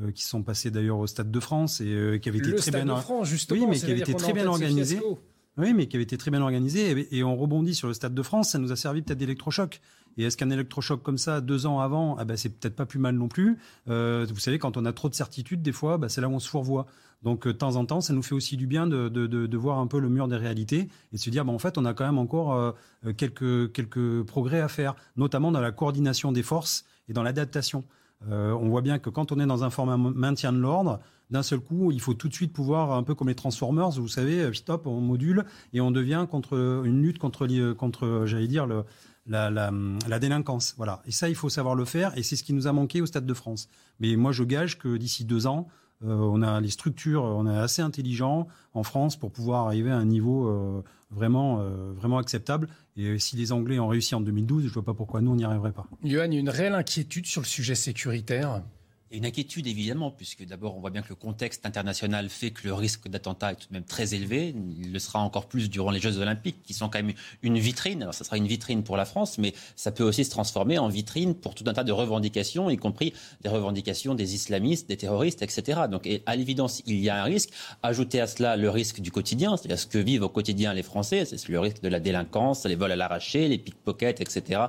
euh, 0.00 0.10
qui 0.10 0.24
sont 0.24 0.42
passés 0.42 0.70
d'ailleurs 0.70 0.98
au 0.98 1.06
Stade 1.06 1.30
de 1.30 1.40
France 1.40 1.80
et 1.80 1.86
euh, 1.86 2.18
qui 2.18 2.28
avaient 2.28 2.38
été 2.38 2.54
très 2.54 2.70
bien, 2.70 2.96
France, 2.96 3.28
justement, 3.28 3.60
oui, 3.60 3.66
mais 3.68 3.78
qui 3.78 3.90
avaient 3.90 4.00
été 4.00 4.14
très 4.14 4.32
bien 4.32 4.46
organisés. 4.46 5.00
Oui, 5.58 5.74
mais 5.74 5.86
qui 5.86 5.96
avait 5.96 6.04
été 6.04 6.16
très 6.16 6.30
bien 6.30 6.40
organisé. 6.40 7.08
Et, 7.14 7.22
on 7.22 7.36
rebondit 7.36 7.74
sur 7.74 7.88
le 7.88 7.94
Stade 7.94 8.14
de 8.14 8.22
France, 8.22 8.50
ça 8.50 8.58
nous 8.58 8.72
a 8.72 8.76
servi 8.76 9.02
peut-être 9.02 9.18
d'électrochoc. 9.18 9.80
Et 10.16 10.24
est-ce 10.24 10.36
qu'un 10.36 10.50
électrochoc 10.50 11.02
comme 11.02 11.18
ça, 11.18 11.40
deux 11.40 11.66
ans 11.66 11.80
avant, 11.80 12.16
ah 12.18 12.24
ben 12.24 12.36
c'est 12.36 12.50
peut-être 12.50 12.76
pas 12.76 12.86
plus 12.86 12.98
mal 12.98 13.14
non 13.14 13.28
plus. 13.28 13.58
Euh, 13.88 14.26
vous 14.28 14.40
savez, 14.40 14.58
quand 14.58 14.76
on 14.76 14.84
a 14.84 14.92
trop 14.92 15.08
de 15.08 15.14
certitudes, 15.14 15.62
des 15.62 15.72
fois, 15.72 15.96
bah, 15.98 16.08
c'est 16.08 16.20
là 16.20 16.28
où 16.28 16.32
on 16.32 16.38
se 16.38 16.48
fourvoie. 16.48 16.86
Donc, 17.22 17.46
euh, 17.46 17.52
de 17.52 17.58
temps 17.58 17.76
en 17.76 17.86
temps, 17.86 18.00
ça 18.00 18.12
nous 18.12 18.22
fait 18.22 18.34
aussi 18.34 18.56
du 18.56 18.66
bien 18.66 18.86
de, 18.86 19.08
de, 19.08 19.26
de, 19.26 19.46
de 19.46 19.56
voir 19.56 19.78
un 19.78 19.86
peu 19.86 20.00
le 20.00 20.08
mur 20.08 20.28
des 20.28 20.36
réalités 20.36 20.88
et 21.12 21.16
de 21.16 21.20
se 21.20 21.30
dire, 21.30 21.48
en 21.48 21.58
fait, 21.58 21.78
on 21.78 21.84
a 21.84 21.94
quand 21.94 22.04
même 22.04 22.18
encore 22.18 22.54
euh, 22.54 22.72
quelques, 23.16 23.72
quelques 23.72 24.22
progrès 24.22 24.60
à 24.60 24.68
faire, 24.68 24.96
notamment 25.16 25.50
dans 25.50 25.60
la 25.60 25.72
coordination 25.72 26.32
des 26.32 26.42
forces 26.42 26.84
et 27.08 27.12
dans 27.12 27.22
l'adaptation. 27.22 27.84
Euh, 28.30 28.52
on 28.52 28.68
voit 28.68 28.82
bien 28.82 28.98
que 28.98 29.10
quand 29.10 29.32
on 29.32 29.40
est 29.40 29.46
dans 29.46 29.64
un 29.64 29.70
format 29.70 29.96
maintien 29.96 30.52
de 30.52 30.58
l'ordre, 30.58 31.00
d'un 31.30 31.42
seul 31.42 31.60
coup, 31.60 31.90
il 31.92 32.00
faut 32.00 32.14
tout 32.14 32.28
de 32.28 32.34
suite 32.34 32.52
pouvoir, 32.52 32.92
un 32.92 33.02
peu 33.02 33.14
comme 33.14 33.28
les 33.28 33.34
Transformers, 33.34 33.90
vous 33.90 34.08
savez, 34.08 34.40
euh, 34.40 34.52
stop, 34.52 34.86
on 34.86 35.00
module 35.00 35.44
et 35.72 35.80
on 35.80 35.90
devient 35.90 36.26
contre 36.30 36.82
une 36.84 37.02
lutte 37.02 37.18
contre, 37.18 37.72
contre 37.72 38.24
j'allais 38.26 38.48
dire, 38.48 38.66
la, 39.26 39.50
la, 39.50 40.18
délinquance. 40.18 40.74
Voilà. 40.76 41.02
Et 41.06 41.10
ça, 41.10 41.28
il 41.28 41.34
faut 41.34 41.48
savoir 41.48 41.74
le 41.74 41.84
faire 41.84 42.16
et 42.16 42.22
c'est 42.22 42.36
ce 42.36 42.44
qui 42.44 42.52
nous 42.52 42.66
a 42.66 42.72
manqué 42.72 43.00
au 43.00 43.06
Stade 43.06 43.26
de 43.26 43.34
France. 43.34 43.68
Mais 44.00 44.16
moi, 44.16 44.32
je 44.32 44.44
gage 44.44 44.78
que 44.78 44.96
d'ici 44.96 45.24
deux 45.24 45.46
ans, 45.46 45.68
euh, 45.68 45.81
on 46.04 46.42
a 46.42 46.60
les 46.60 46.70
structures, 46.70 47.22
on 47.22 47.46
est 47.46 47.56
assez 47.56 47.82
intelligent 47.82 48.48
en 48.74 48.82
France 48.82 49.16
pour 49.16 49.30
pouvoir 49.30 49.66
arriver 49.66 49.90
à 49.90 49.96
un 49.96 50.04
niveau 50.04 50.48
euh, 50.48 50.82
vraiment, 51.10 51.60
euh, 51.60 51.92
vraiment 51.92 52.18
acceptable. 52.18 52.68
Et 52.96 53.18
si 53.18 53.36
les 53.36 53.52
Anglais 53.52 53.78
ont 53.78 53.88
réussi 53.88 54.14
en 54.14 54.20
2012, 54.20 54.64
je 54.64 54.68
ne 54.68 54.72
vois 54.72 54.84
pas 54.84 54.94
pourquoi 54.94 55.20
nous, 55.20 55.32
on 55.32 55.36
n'y 55.36 55.44
arriverait 55.44 55.72
pas. 55.72 55.86
Johan, 56.04 56.30
une 56.30 56.50
réelle 56.50 56.74
inquiétude 56.74 57.26
sur 57.26 57.40
le 57.40 57.46
sujet 57.46 57.74
sécuritaire 57.74 58.62
une 59.12 59.26
inquiétude 59.26 59.66
évidemment, 59.66 60.10
puisque 60.10 60.44
d'abord 60.44 60.76
on 60.76 60.80
voit 60.80 60.90
bien 60.90 61.02
que 61.02 61.10
le 61.10 61.14
contexte 61.14 61.66
international 61.66 62.28
fait 62.28 62.50
que 62.50 62.66
le 62.66 62.74
risque 62.74 63.08
d'attentat 63.08 63.52
est 63.52 63.56
tout 63.56 63.68
de 63.68 63.74
même 63.74 63.84
très 63.84 64.14
élevé. 64.14 64.54
Il 64.80 64.92
le 64.92 64.98
sera 64.98 65.20
encore 65.20 65.46
plus 65.46 65.70
durant 65.70 65.90
les 65.90 66.00
Jeux 66.00 66.18
Olympiques, 66.18 66.62
qui 66.64 66.74
sont 66.74 66.88
quand 66.88 67.02
même 67.02 67.14
une 67.42 67.58
vitrine. 67.58 68.02
Alors 68.02 68.14
ça 68.14 68.24
sera 68.24 68.36
une 68.36 68.46
vitrine 68.46 68.82
pour 68.82 68.96
la 68.96 69.04
France, 69.04 69.38
mais 69.38 69.54
ça 69.76 69.92
peut 69.92 70.04
aussi 70.04 70.24
se 70.24 70.30
transformer 70.30 70.78
en 70.78 70.88
vitrine 70.88 71.34
pour 71.34 71.54
tout 71.54 71.64
un 71.66 71.72
tas 71.72 71.84
de 71.84 71.92
revendications, 71.92 72.70
y 72.70 72.76
compris 72.76 73.12
des 73.42 73.48
revendications 73.48 74.14
des 74.14 74.34
islamistes, 74.34 74.88
des 74.88 74.96
terroristes, 74.96 75.42
etc. 75.42 75.82
Donc 75.90 76.08
à 76.26 76.36
l'évidence, 76.36 76.82
il 76.86 77.00
y 77.00 77.08
a 77.08 77.22
un 77.22 77.24
risque. 77.24 77.50
Ajouter 77.82 78.20
à 78.20 78.26
cela 78.26 78.56
le 78.56 78.70
risque 78.70 79.00
du 79.00 79.10
quotidien, 79.10 79.56
c'est-à-dire 79.56 79.78
ce 79.78 79.86
que 79.86 79.98
vivent 79.98 80.22
au 80.22 80.28
quotidien 80.28 80.72
les 80.74 80.82
Français, 80.82 81.24
c'est 81.24 81.48
le 81.48 81.60
risque 81.60 81.82
de 81.82 81.88
la 81.88 82.00
délinquance, 82.00 82.64
les 82.64 82.76
vols 82.76 82.92
à 82.92 82.96
l'arraché, 82.96 83.48
les 83.48 83.58
pickpockets, 83.58 84.20
etc. 84.20 84.62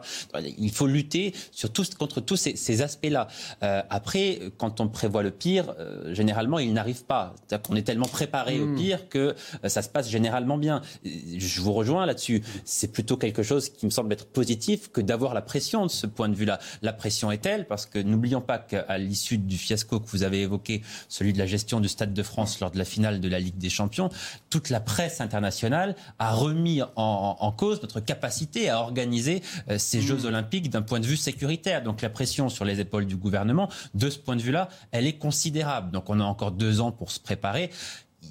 Il 0.58 0.72
faut 0.72 0.88
lutter 0.88 1.34
sur 1.52 1.70
contre 1.98 2.22
tous 2.22 2.36
ces, 2.38 2.82
aspects-là. 2.82 3.28
Euh, 3.62 3.82
après, 3.90 4.33
quand 4.58 4.82
on 4.82 4.88
prévoit 4.88 5.24
le 5.24 5.32
pire, 5.32 5.74
euh, 5.80 6.14
généralement, 6.14 6.60
il 6.60 6.74
n'arrive 6.74 7.04
pas. 7.06 7.34
C'est-à-dire 7.36 7.68
qu'on 7.68 7.76
est 7.76 7.84
tellement 7.84 8.08
préparé 8.08 8.60
au 8.60 8.68
hmm. 8.68 8.76
pire 8.76 9.10
que 9.10 9.36
euh, 9.64 9.70
ça 9.70 9.82
se 9.82 9.90
passe 9.90 10.10
généralement 10.10 10.58
bien. 10.58 10.82
Je 11.04 11.62
vous 11.62 11.74
rejoins 11.74 12.06
là-dessus. 12.06 12.44
C'est 12.66 12.92
plutôt 12.92 13.18
quelque 13.18 13.44
chose 13.44 13.70
qui 13.70 13.86
me 13.86 13.92
semble 13.92 14.14
être 14.14 14.26
positif 14.26 14.92
que 14.92 15.02
d'avoir 15.02 15.34
la 15.34 15.42
pression 15.42 15.86
de 15.86 15.92
ce 15.92 16.08
point 16.08 16.30
de 16.30 16.36
vue-là. 16.36 16.60
La 16.82 16.94
pression 16.94 17.32
est 17.32 17.40
telle 17.40 17.68
parce 17.68 17.86
que 17.86 18.00
n'oublions 18.00 18.42
pas 18.42 18.58
qu'à 18.58 18.98
l'issue 18.98 19.38
du 19.38 19.58
fiasco 19.58 20.00
que 20.00 20.08
vous 20.08 20.24
avez 20.24 20.42
évoqué, 20.42 20.82
celui 21.10 21.34
de 21.34 21.40
la 21.40 21.46
gestion 21.46 21.80
du 21.80 21.88
Stade 21.88 22.14
de 22.14 22.24
France 22.24 22.60
lors 22.60 22.72
de 22.72 22.78
la 22.78 22.86
finale 22.86 23.20
de 23.20 23.30
la 23.30 23.40
Ligue 23.40 23.58
des 23.58 23.70
Champions, 23.70 24.10
toute 24.50 24.70
la 24.70 24.80
presse 24.80 25.22
internationale 25.22 25.96
a 26.20 26.34
remis 26.34 26.82
en, 26.96 27.54
cause 27.58 27.82
notre 27.82 28.00
capacité 28.00 28.70
à 28.70 28.80
organiser 28.80 29.42
euh, 29.70 29.78
ces 29.78 30.00
hmm. 30.00 30.02
Jeux 30.02 30.26
Olympiques 30.26 30.70
d'un 30.70 30.82
point 30.82 31.00
de 31.00 31.06
vue 31.06 31.18
sécuritaire. 31.18 31.84
Donc 31.84 32.02
la 32.02 32.10
pression 32.10 32.50
sur 32.50 32.66
les 32.66 32.80
épaules 32.80 33.06
du 33.06 33.16
gouvernement, 33.16 33.70
de 33.94 34.10
ce 34.10 34.20
point 34.24 34.36
de 34.36 34.42
vue-là, 34.42 34.70
elle 34.92 35.08
est 35.08 35.18
considérable. 35.18 35.92
Donc 35.92 36.10
on 36.10 36.20
a 36.20 36.24
encore 36.24 36.52
deux 36.52 36.82
ans 36.82 36.92
pour 36.92 37.12
se 37.12 37.20
préparer. 37.20 37.70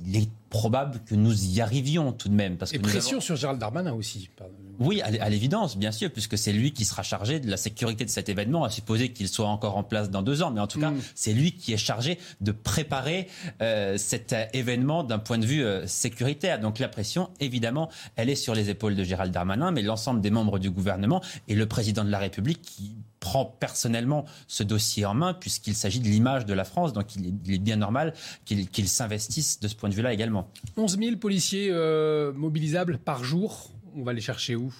Il 0.06 0.16
est 0.16 0.28
probable 0.48 1.00
que 1.06 1.14
nous 1.14 1.46
y 1.46 1.60
arrivions 1.60 2.12
tout 2.12 2.28
de 2.28 2.34
même. 2.34 2.56
Parce 2.56 2.72
Et 2.72 2.78
pression 2.78 3.20
sur 3.20 3.36
Gérald 3.36 3.58
Darmanin 3.58 3.92
aussi. 3.92 4.30
Oui, 4.78 5.00
à 5.00 5.28
l'évidence, 5.28 5.76
bien 5.76 5.92
sûr, 5.92 6.10
puisque 6.10 6.36
c'est 6.36 6.52
lui 6.52 6.72
qui 6.72 6.84
sera 6.84 7.02
chargé 7.02 7.40
de 7.40 7.48
la 7.48 7.56
sécurité 7.56 8.04
de 8.04 8.10
cet 8.10 8.28
événement, 8.28 8.64
à 8.64 8.70
supposer 8.70 9.10
qu'il 9.10 9.28
soit 9.28 9.46
encore 9.46 9.76
en 9.76 9.84
place 9.84 10.10
dans 10.10 10.22
deux 10.22 10.42
ans. 10.42 10.50
Mais 10.50 10.60
en 10.60 10.66
tout 10.66 10.80
cas, 10.80 10.90
mm. 10.90 11.00
c'est 11.14 11.32
lui 11.32 11.52
qui 11.52 11.72
est 11.72 11.78
chargé 11.78 12.18
de 12.40 12.52
préparer 12.52 13.28
euh, 13.60 13.96
cet 13.96 14.34
événement 14.54 15.04
d'un 15.04 15.18
point 15.18 15.38
de 15.38 15.46
vue 15.46 15.62
euh, 15.62 15.86
sécuritaire. 15.86 16.58
Donc 16.58 16.78
la 16.78 16.88
pression, 16.88 17.30
évidemment, 17.38 17.90
elle 18.16 18.30
est 18.30 18.34
sur 18.34 18.54
les 18.54 18.70
épaules 18.70 18.96
de 18.96 19.04
Gérald 19.04 19.32
Darmanin, 19.32 19.70
mais 19.70 19.82
l'ensemble 19.82 20.20
des 20.20 20.30
membres 20.30 20.58
du 20.58 20.70
gouvernement 20.70 21.22
et 21.48 21.54
le 21.54 21.66
président 21.66 22.04
de 22.04 22.10
la 22.10 22.18
République 22.18 22.62
qui 22.62 22.96
prend 23.22 23.44
personnellement 23.46 24.24
ce 24.48 24.64
dossier 24.64 25.06
en 25.06 25.14
main 25.14 25.32
puisqu'il 25.32 25.76
s'agit 25.76 26.00
de 26.00 26.08
l'image 26.08 26.44
de 26.44 26.52
la 26.52 26.64
France. 26.64 26.92
Donc 26.92 27.14
il 27.14 27.54
est, 27.54 27.58
bien 27.58 27.76
normal 27.76 28.14
qu'il 28.44 28.88
s'investisse 28.88 29.60
de 29.60 29.68
ce 29.68 29.76
point 29.76 29.88
de 29.88 29.94
vue-là 29.94 30.12
également. 30.12 30.50
11 30.76 30.98
000 30.98 31.16
policiers 31.16 31.68
euh, 31.70 32.32
mobilisables 32.32 32.98
par 32.98 33.22
jour. 33.22 33.70
On 33.94 34.02
va 34.02 34.12
les 34.12 34.20
chercher 34.20 34.56
où? 34.56 34.74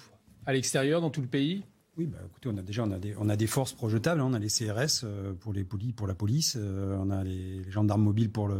À 0.45 0.51
l'extérieur, 0.51 0.99
dans 0.99 1.09
tout 1.09 1.21
le 1.21 1.27
pays? 1.27 1.63
Oui, 1.95 2.05
bah, 2.05 2.17
écoutez, 2.25 2.49
on 2.51 2.57
a 2.57 2.61
déjà 2.61 2.83
on 2.83 3.29
a 3.29 3.35
des, 3.37 3.47
forces 3.47 3.71
projetables. 3.71 4.19
Hein. 4.19 4.27
On 4.29 4.33
a 4.33 4.39
les 4.39 4.49
CRS 4.49 5.05
euh, 5.05 5.33
pour, 5.33 5.53
les 5.53 5.63
pour 5.63 6.07
la 6.07 6.15
police, 6.15 6.57
euh, 6.59 6.97
on 6.99 7.11
a 7.11 7.23
les, 7.23 7.63
les, 7.63 7.71
gendarmes 7.71 8.03
mobiles 8.03 8.29
pour, 8.29 8.49
le, 8.49 8.57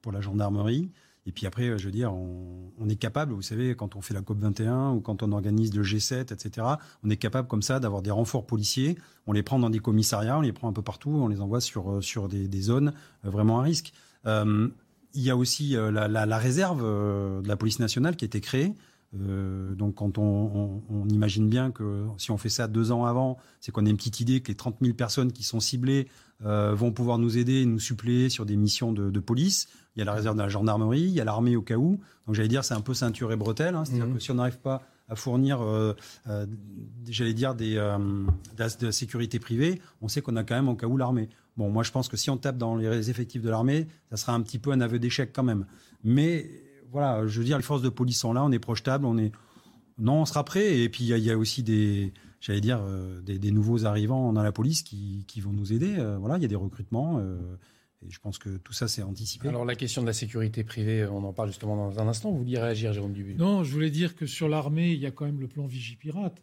pour 0.00 0.12
la 0.12 0.22
gendarmerie. 0.22 0.90
Et 1.28 1.32
puis 1.32 1.46
après, 1.46 1.78
je 1.78 1.84
veux 1.84 1.92
dire, 1.92 2.10
on, 2.14 2.88
est 2.88 2.96
capable, 2.96 3.34
vous 3.34 3.42
savez, 3.42 3.76
quand 3.76 3.96
on 3.96 4.00
fait 4.00 4.14
la 4.14 4.22
COP 4.22 4.38
21 4.38 4.92
ou 4.92 5.00
quand 5.02 5.22
on 5.22 5.30
organise 5.32 5.76
le 5.76 5.82
G7, 5.82 6.32
etc., 6.32 6.66
on 7.04 7.10
est 7.10 7.18
capable 7.18 7.46
comme 7.46 7.60
ça 7.60 7.80
d'avoir 7.80 8.00
des 8.00 8.10
renforts 8.10 8.46
policiers. 8.46 8.96
On 9.26 9.32
les 9.32 9.42
prend 9.42 9.58
dans 9.58 9.68
des 9.68 9.78
commissariats, 9.78 10.38
on 10.38 10.40
les 10.40 10.54
prend 10.54 10.70
un 10.70 10.72
peu 10.72 10.80
partout, 10.80 11.10
on 11.10 11.28
les 11.28 11.42
envoie 11.42 11.60
sur, 11.60 11.90
euh, 11.90 12.00
sur 12.00 12.28
des, 12.28 12.62
zones 12.62 12.94
euh, 13.26 13.30
vraiment 13.30 13.60
à 13.60 13.62
risque. 13.62 13.92
Euh, 14.24 14.68
il 15.12 15.22
y 15.22 15.28
a 15.28 15.36
aussi 15.36 15.76
la, 15.76 16.38
réserve 16.38 16.82
de 16.82 17.46
la 17.46 17.56
police 17.56 17.78
nationale 17.78 18.16
qui 18.16 18.24
a 18.24 18.26
été 18.26 18.40
créée. 18.40 18.72
donc 19.12 19.96
quand 19.96 20.16
on, 20.16 20.82
imagine 21.10 21.48
bien 21.48 21.70
que 21.72 22.04
si 22.16 22.30
on 22.30 22.38
fait 22.38 22.48
ça 22.48 22.68
deux 22.68 22.90
ans 22.90 23.04
avant, 23.04 23.36
c'est 23.60 23.72
qu'on 23.72 23.84
a 23.84 23.90
une 23.90 23.96
petite 23.96 24.20
idée 24.20 24.40
que 24.40 24.48
les 24.48 24.54
30 24.54 24.76
000 24.80 24.94
personnes 24.94 25.32
qui 25.32 25.44
sont 25.44 25.60
ciblées 25.60 26.08
vont 26.40 26.92
pouvoir 26.92 27.18
nous 27.18 27.36
aider, 27.36 27.66
nous 27.66 27.80
suppléer 27.80 28.28
sur 28.28 28.46
des 28.46 28.56
missions 28.56 28.92
de 28.92 29.20
police 29.20 29.68
il 29.98 30.02
y 30.02 30.02
a 30.02 30.04
la 30.04 30.14
réserve 30.14 30.36
de 30.36 30.42
la 30.42 30.48
gendarmerie, 30.48 31.00
il 31.00 31.10
y 31.10 31.20
a 31.20 31.24
l'armée 31.24 31.56
au 31.56 31.62
cas 31.62 31.74
où. 31.74 31.98
Donc 32.26 32.36
j'allais 32.36 32.46
dire, 32.46 32.62
c'est 32.62 32.74
un 32.74 32.80
peu 32.80 32.94
ceinture 32.94 33.32
et 33.32 33.36
bretelle. 33.36 33.74
Hein. 33.74 33.84
C'est-à-dire 33.84 34.06
mhm. 34.06 34.14
que 34.14 34.20
si 34.20 34.30
on 34.30 34.34
n'arrive 34.34 34.60
pas 34.60 34.82
à 35.08 35.16
fournir, 35.16 35.60
euh, 35.60 35.92
euh, 36.28 36.46
j'allais 37.08 37.34
dire, 37.34 37.56
des, 37.56 37.76
euh, 37.76 37.98
de, 37.98 38.84
la, 38.84 38.92
sécurité 38.92 39.40
privée, 39.40 39.82
on 40.00 40.06
sait 40.06 40.20
qu'on 40.20 40.36
a 40.36 40.44
quand 40.44 40.54
même 40.54 40.68
au 40.68 40.76
cas 40.76 40.86
où 40.86 40.96
l'armée. 40.96 41.28
Bon, 41.56 41.68
moi 41.68 41.82
je 41.82 41.90
pense 41.90 42.08
que 42.08 42.16
si 42.16 42.30
on 42.30 42.36
tape 42.36 42.58
dans 42.58 42.76
les 42.76 43.10
effectifs 43.10 43.42
de 43.42 43.50
l'armée, 43.50 43.88
ça 44.10 44.16
sera 44.16 44.34
un 44.34 44.40
petit 44.40 44.60
peu 44.60 44.70
un 44.70 44.80
aveu 44.80 45.00
d'échec 45.00 45.32
quand 45.34 45.42
même. 45.42 45.66
Mais 46.04 46.48
voilà, 46.92 47.26
je 47.26 47.40
veux 47.40 47.44
dire, 47.44 47.56
les 47.56 47.64
forces 47.64 47.82
de 47.82 47.88
police 47.88 48.20
sont 48.20 48.32
là, 48.32 48.44
on 48.44 48.52
est 48.52 48.60
projetable, 48.60 49.04
on 49.04 49.18
est... 49.18 49.32
Non, 49.98 50.20
on 50.20 50.26
sera 50.26 50.44
prêt. 50.44 50.78
Et 50.78 50.88
puis 50.88 51.02
il 51.02 51.18
y, 51.18 51.30
a 51.32 51.36
aussi 51.36 51.64
des, 51.64 52.12
j'allais 52.40 52.60
dire, 52.60 52.80
des, 53.22 53.50
nouveaux 53.50 53.84
arrivants 53.84 54.32
dans 54.32 54.42
la 54.42 54.52
police 54.52 54.82
qui, 54.82 55.24
qui 55.26 55.40
vont 55.40 55.52
nous 55.52 55.72
aider. 55.72 55.96
voilà, 56.18 56.36
il 56.36 56.42
y 56.42 56.44
a 56.44 56.48
des 56.48 56.56
recrutements. 56.56 57.20
Et 58.06 58.10
je 58.10 58.20
pense 58.20 58.38
que 58.38 58.58
tout 58.58 58.72
ça, 58.72 58.86
c'est 58.86 59.02
anticipé. 59.02 59.48
Alors 59.48 59.64
la 59.64 59.74
question 59.74 60.02
de 60.02 60.06
la 60.06 60.12
sécurité 60.12 60.62
privée, 60.62 61.04
on 61.06 61.24
en 61.24 61.32
parle 61.32 61.48
justement 61.48 61.76
dans 61.76 61.98
un 61.98 62.06
instant. 62.06 62.30
Vous 62.30 62.38
vouliez 62.38 62.58
réagir, 62.58 62.92
Jérôme 62.92 63.12
Dubuis 63.12 63.34
Non, 63.34 63.64
je 63.64 63.72
voulais 63.72 63.90
dire 63.90 64.14
que 64.14 64.26
sur 64.26 64.48
l'armée, 64.48 64.92
il 64.92 65.00
y 65.00 65.06
a 65.06 65.10
quand 65.10 65.24
même 65.24 65.40
le 65.40 65.48
plan 65.48 65.66
Vigipirate. 65.66 66.40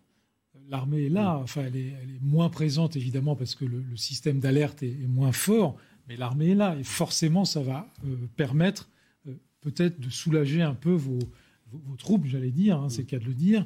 L'armée 0.67 1.05
est 1.05 1.09
là, 1.09 1.38
enfin 1.38 1.63
elle 1.65 1.76
est, 1.76 1.93
moins 2.22 2.49
présente 2.49 2.95
évidemment 2.95 3.35
parce 3.35 3.53
que 3.53 3.65
le, 3.65 3.84
système 3.95 4.39
d'alerte 4.39 4.81
est, 4.81 4.95
moins 5.07 5.31
fort, 5.31 5.77
mais 6.07 6.17
l'armée 6.17 6.51
est 6.51 6.55
là 6.55 6.76
et 6.80 6.84
forcément 6.84 7.45
ça 7.45 7.61
va 7.61 7.88
euh, 8.03 8.15
permettre 8.35 8.89
euh, 9.27 9.35
peut-être 9.61 9.99
de 9.99 10.09
soulager 10.09 10.63
un 10.63 10.73
peu 10.73 10.91
vos, 10.91 11.19
vos, 11.72 11.95
troupes, 11.97 12.26
j'allais 12.26 12.49
dire, 12.49 12.80
hein, 12.80 12.89
c'est 12.89 13.03
le 13.03 13.07
cas 13.07 13.19
de 13.19 13.26
le 13.26 13.35
dire, 13.35 13.61
euh, 13.61 13.65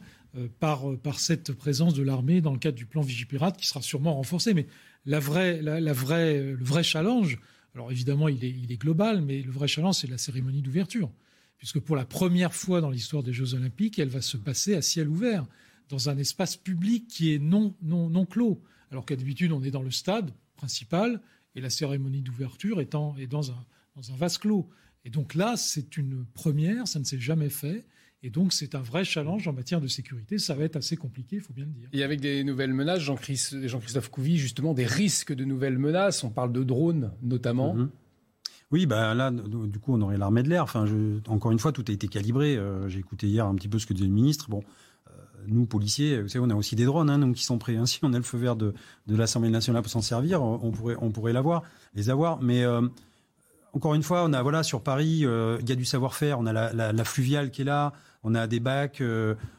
par, 0.59 0.83
par 1.01 1.19
cette 1.19 1.53
présence 1.53 1.93
de 1.93 2.03
l'armée 2.03 2.41
dans 2.41 2.53
le 2.53 2.59
cadre 2.59 2.77
du 2.77 2.85
plan 2.85 3.01
Vigipirate 3.01 3.57
qui 3.57 3.67
sera 3.67 3.81
sûrement 3.81 4.13
renforcé. 4.13 4.53
Mais 4.53 4.67
la 5.05 5.19
vraie, 5.19 5.61
la 5.61 5.93
vraie, 5.93 6.53
le 6.53 6.63
vrai 6.63 6.83
challenge, 6.83 7.39
alors 7.75 7.91
évidemment, 7.91 8.27
il 8.27 8.43
est, 8.43 8.77
global, 8.77 9.21
mais 9.21 9.41
le 9.41 9.51
vrai 9.51 9.67
challenge, 9.67 9.95
c'est 9.95 10.09
la 10.09 10.17
cérémonie 10.17 10.61
d'ouverture. 10.61 11.11
Puisque 11.57 11.79
pour 11.79 11.95
la 11.95 12.05
première 12.05 12.53
fois 12.53 12.81
dans 12.81 12.89
l'histoire 12.89 13.23
des 13.23 13.33
Jeux 13.33 13.53
Olympiques, 13.53 13.99
elle 13.99 14.09
va 14.09 14.21
se 14.21 14.37
passer 14.37 14.75
à 14.75 14.81
ciel 14.81 15.07
ouvert, 15.07 15.45
dans 15.89 16.09
un 16.09 16.17
espace 16.17 16.55
public 16.55 17.07
qui 17.07 17.33
est 17.33 17.39
non, 17.39 17.75
non, 17.81 18.09
non 18.09 18.25
clos. 18.25 18.61
Alors 18.91 19.05
qu'à 19.05 19.15
d'habitude, 19.15 19.51
on 19.51 19.63
est 19.63 19.71
dans 19.71 19.81
le 19.81 19.91
stade 19.91 20.31
principal, 20.55 21.21
et 21.55 21.61
la 21.61 21.69
cérémonie 21.69 22.21
d'ouverture 22.21 22.79
est, 22.81 22.93
est 23.17 23.27
dans, 23.27 23.51
un, 23.51 23.65
dans 23.95 24.11
un 24.11 24.15
vase 24.15 24.37
clos. 24.37 24.69
Et 25.05 25.09
donc 25.09 25.33
là, 25.35 25.57
c'est 25.57 25.97
une 25.97 26.25
première, 26.33 26.87
ça 26.87 26.99
ne 26.99 27.03
s'est 27.03 27.19
jamais 27.19 27.49
fait. 27.49 27.85
Et 28.21 28.29
donc, 28.29 28.51
c'est 28.51 28.75
un 28.75 28.81
vrai 28.81 29.05
challenge 29.05 29.47
en 29.47 29.53
matière 29.53 29.79
de 29.79 29.87
sécurité. 29.87 30.39
Ça 30.39 30.53
va 30.53 30.65
être 30.65 30.75
assez 30.75 30.97
compliqué, 30.97 31.37
il 31.37 31.41
faut 31.41 31.53
bien 31.53 31.65
le 31.65 31.71
dire. 31.71 31.87
Et 31.93 32.03
avec 32.03 32.19
des 32.19 32.43
nouvelles 32.43 32.73
menaces, 32.73 32.99
Jean-Christophe 32.99 34.09
Couvi, 34.09 34.37
justement, 34.37 34.73
des 34.73 34.85
risques 34.85 35.33
de 35.33 35.45
nouvelles 35.45 35.77
menaces. 35.77 36.23
On 36.23 36.29
parle 36.29 36.51
de 36.51 36.63
drones, 36.63 37.11
notamment. 37.21 37.73
Mhm. 37.75 37.89
Oui, 38.71 38.85
bah 38.85 39.15
là, 39.15 39.31
du 39.31 39.79
coup, 39.79 39.95
on 39.95 40.01
aurait 40.01 40.17
l'armée 40.17 40.43
de 40.43 40.49
l'air. 40.49 40.63
Enfin, 40.63 40.85
encore 41.27 41.51
une 41.51 41.59
fois, 41.59 41.71
tout 41.71 41.83
a 41.87 41.91
été 41.91 42.07
calibré. 42.07 42.55
Euh, 42.55 42.87
j'ai 42.87 42.99
écouté 42.99 43.27
hier 43.27 43.45
un 43.45 43.55
petit 43.55 43.67
peu 43.67 43.79
ce 43.79 43.87
que 43.87 43.93
disait 43.93 44.07
le 44.07 44.13
ministre. 44.13 44.47
Bon, 44.49 44.61
euh, 45.07 45.11
nous, 45.47 45.65
policiers, 45.65 46.21
vous 46.21 46.27
savez, 46.27 46.45
on 46.45 46.51
a 46.51 46.55
aussi 46.55 46.75
des 46.75 46.85
drones, 46.85 47.09
hein, 47.09 47.17
donc 47.17 47.35
qui 47.35 47.43
sont 47.43 47.57
prêts. 47.57 47.77
Hein. 47.77 47.85
Si 47.87 47.99
on 48.03 48.13
a 48.13 48.17
le 48.17 48.23
feu 48.23 48.37
vert 48.37 48.55
de, 48.55 48.75
l'Assemblée 49.07 49.49
nationale 49.49 49.81
pour 49.81 49.91
s'en 49.91 50.01
servir, 50.01 50.43
on 50.43 50.71
pourrait, 50.71 50.95
on 51.01 51.09
pourrait 51.09 51.33
l'avoir, 51.33 51.63
les 51.95 52.11
avoir. 52.11 52.43
Mais 52.43 52.63
euh, 52.63 52.81
encore 53.73 53.95
une 53.95 54.03
fois, 54.03 54.23
on 54.23 54.33
a 54.33 54.43
voilà 54.43 54.61
sur 54.61 54.83
Paris, 54.83 55.23
il 55.23 55.69
y 55.69 55.71
a 55.71 55.75
du 55.75 55.85
savoir-faire. 55.85 56.37
On 56.39 56.45
a 56.45 56.53
la, 56.53 56.93
la, 56.93 57.03
fluviale 57.03 57.49
qui 57.49 57.61
est 57.61 57.65
là. 57.65 57.93
On 58.23 58.35
a 58.35 58.47
des 58.47 58.59
bacs, 58.59 59.01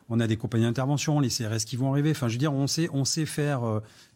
on 0.09 0.21
a 0.21 0.27
des 0.27 0.37
compagnies 0.37 0.65
d'intervention, 0.65 1.21
les 1.21 1.29
CRS 1.29 1.65
qui 1.67 1.77
vont 1.77 1.91
arriver. 1.93 2.11
Enfin, 2.11 2.29
je 2.29 2.35
veux 2.35 2.39
dire, 2.39 2.53
on 2.53 2.67
sait, 2.67 2.89
on 2.93 3.05
sait 3.05 3.27
faire 3.27 3.63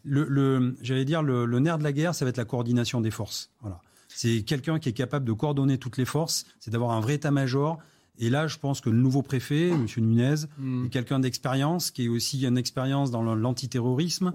le, 0.03 0.75
j'allais 0.81 1.05
dire 1.05 1.23
le, 1.23 1.45
nerf 1.59 1.77
de 1.77 1.83
la 1.83 1.91
guerre, 1.91 2.13
ça 2.13 2.25
va 2.25 2.29
être 2.29 2.37
la 2.37 2.45
coordination 2.45 3.01
des 3.01 3.11
forces. 3.11 3.51
Voilà. 3.61 3.81
C'est 4.07 4.43
quelqu'un 4.43 4.79
qui 4.79 4.89
est 4.89 4.93
capable 4.93 5.25
de 5.25 5.33
coordonner 5.33 5.77
toutes 5.77 5.97
les 5.97 6.05
forces, 6.05 6.45
c'est 6.59 6.71
d'avoir 6.71 6.91
un 6.91 7.01
vrai 7.01 7.15
état-major. 7.15 7.79
Et 8.17 8.29
là, 8.29 8.47
je 8.47 8.57
pense 8.57 8.79
que 8.79 8.89
le 8.89 8.97
nouveau 8.97 9.21
préfet, 9.21 9.69
M. 9.69 9.87
Nunez, 9.97 10.35
mm. 10.57 10.85
est 10.85 10.89
quelqu'un 10.89 11.19
d'expérience, 11.19 11.91
qui 11.91 12.05
est 12.05 12.07
aussi 12.07 12.45
une 12.45 12.57
expérience 12.57 13.11
dans 13.11 13.23
l'antiterrorisme, 13.35 14.31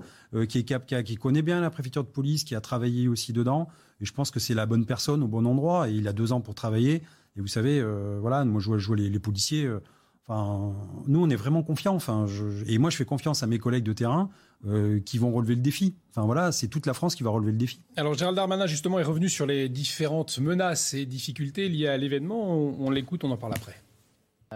qui, 0.49 0.59
est 0.59 0.65
cap, 0.65 0.87
qui, 1.05 1.17
connaît 1.17 1.43
bien 1.43 1.61
la 1.61 1.71
préfecture 1.71 2.05
de 2.05 2.11
police, 2.11 2.45
qui 2.45 2.55
a 2.55 2.61
travaillé 2.61 3.09
aussi 3.09 3.33
dedans. 3.33 3.69
Et 4.01 4.05
je 4.05 4.13
pense 4.13 4.31
que 4.31 4.41
c'est 4.41 4.55
la 4.55 4.67
bonne 4.67 4.85
personne 4.85 5.23
au 5.23 5.29
bon 5.29 5.47
endroit. 5.47 5.89
Et 5.89 5.95
il 5.95 6.09
a 6.09 6.13
deux 6.13 6.33
ans 6.33 6.41
pour 6.41 6.55
travailler. 6.55 7.03
Et 7.37 7.41
vous 7.41 7.47
savez, 7.47 7.81
euh, 7.81 8.19
voilà, 8.21 8.45
moi 8.45 8.61
je 8.61 8.67
vois, 8.67 8.79
je 8.79 8.87
vois 8.87 8.97
les, 8.97 9.19
policiers. 9.19 9.65
Euh, 9.65 9.81
enfin, 10.27 10.75
nous, 11.07 11.23
on 11.23 11.31
est 11.31 11.37
vraiment 11.37 11.63
confiants. 11.63 11.95
Enfin, 11.95 12.27
et 12.67 12.79
moi, 12.79 12.91
je 12.91 12.97
fais 12.97 13.05
confiance 13.05 13.43
à 13.43 13.47
mes 13.47 13.59
collègues 13.59 13.85
de 13.85 13.93
terrain 13.93 14.31
euh, 14.67 15.01
qui 15.01 15.19
vont 15.19 15.33
relever 15.33 15.55
le 15.55 15.61
défi. 15.61 15.95
Enfin 16.11 16.27
voilà, 16.27 16.53
c'est 16.53 16.69
toute 16.69 16.87
la 16.87 16.95
France 16.95 17.15
qui 17.15 17.23
va 17.23 17.31
relever 17.31 17.53
le 17.53 17.59
défi. 17.59 17.81
Alors 17.97 18.15
Gérald 18.15 18.37
Darmanin 18.37 18.67
justement 18.67 18.99
est 18.99 19.05
revenu 19.05 19.29
sur 19.29 19.47
les 19.47 19.69
différentes 19.69 20.39
menaces 20.39 20.95
et 20.95 21.07
difficultés 21.07 21.69
liées 21.69 21.89
à 21.89 21.97
l'événement. 21.97 22.57
On, 22.57 22.91
l'écoute, 22.91 23.25
on 23.25 23.31
en 23.31 23.37
parle 23.37 23.55
après. 23.55 23.81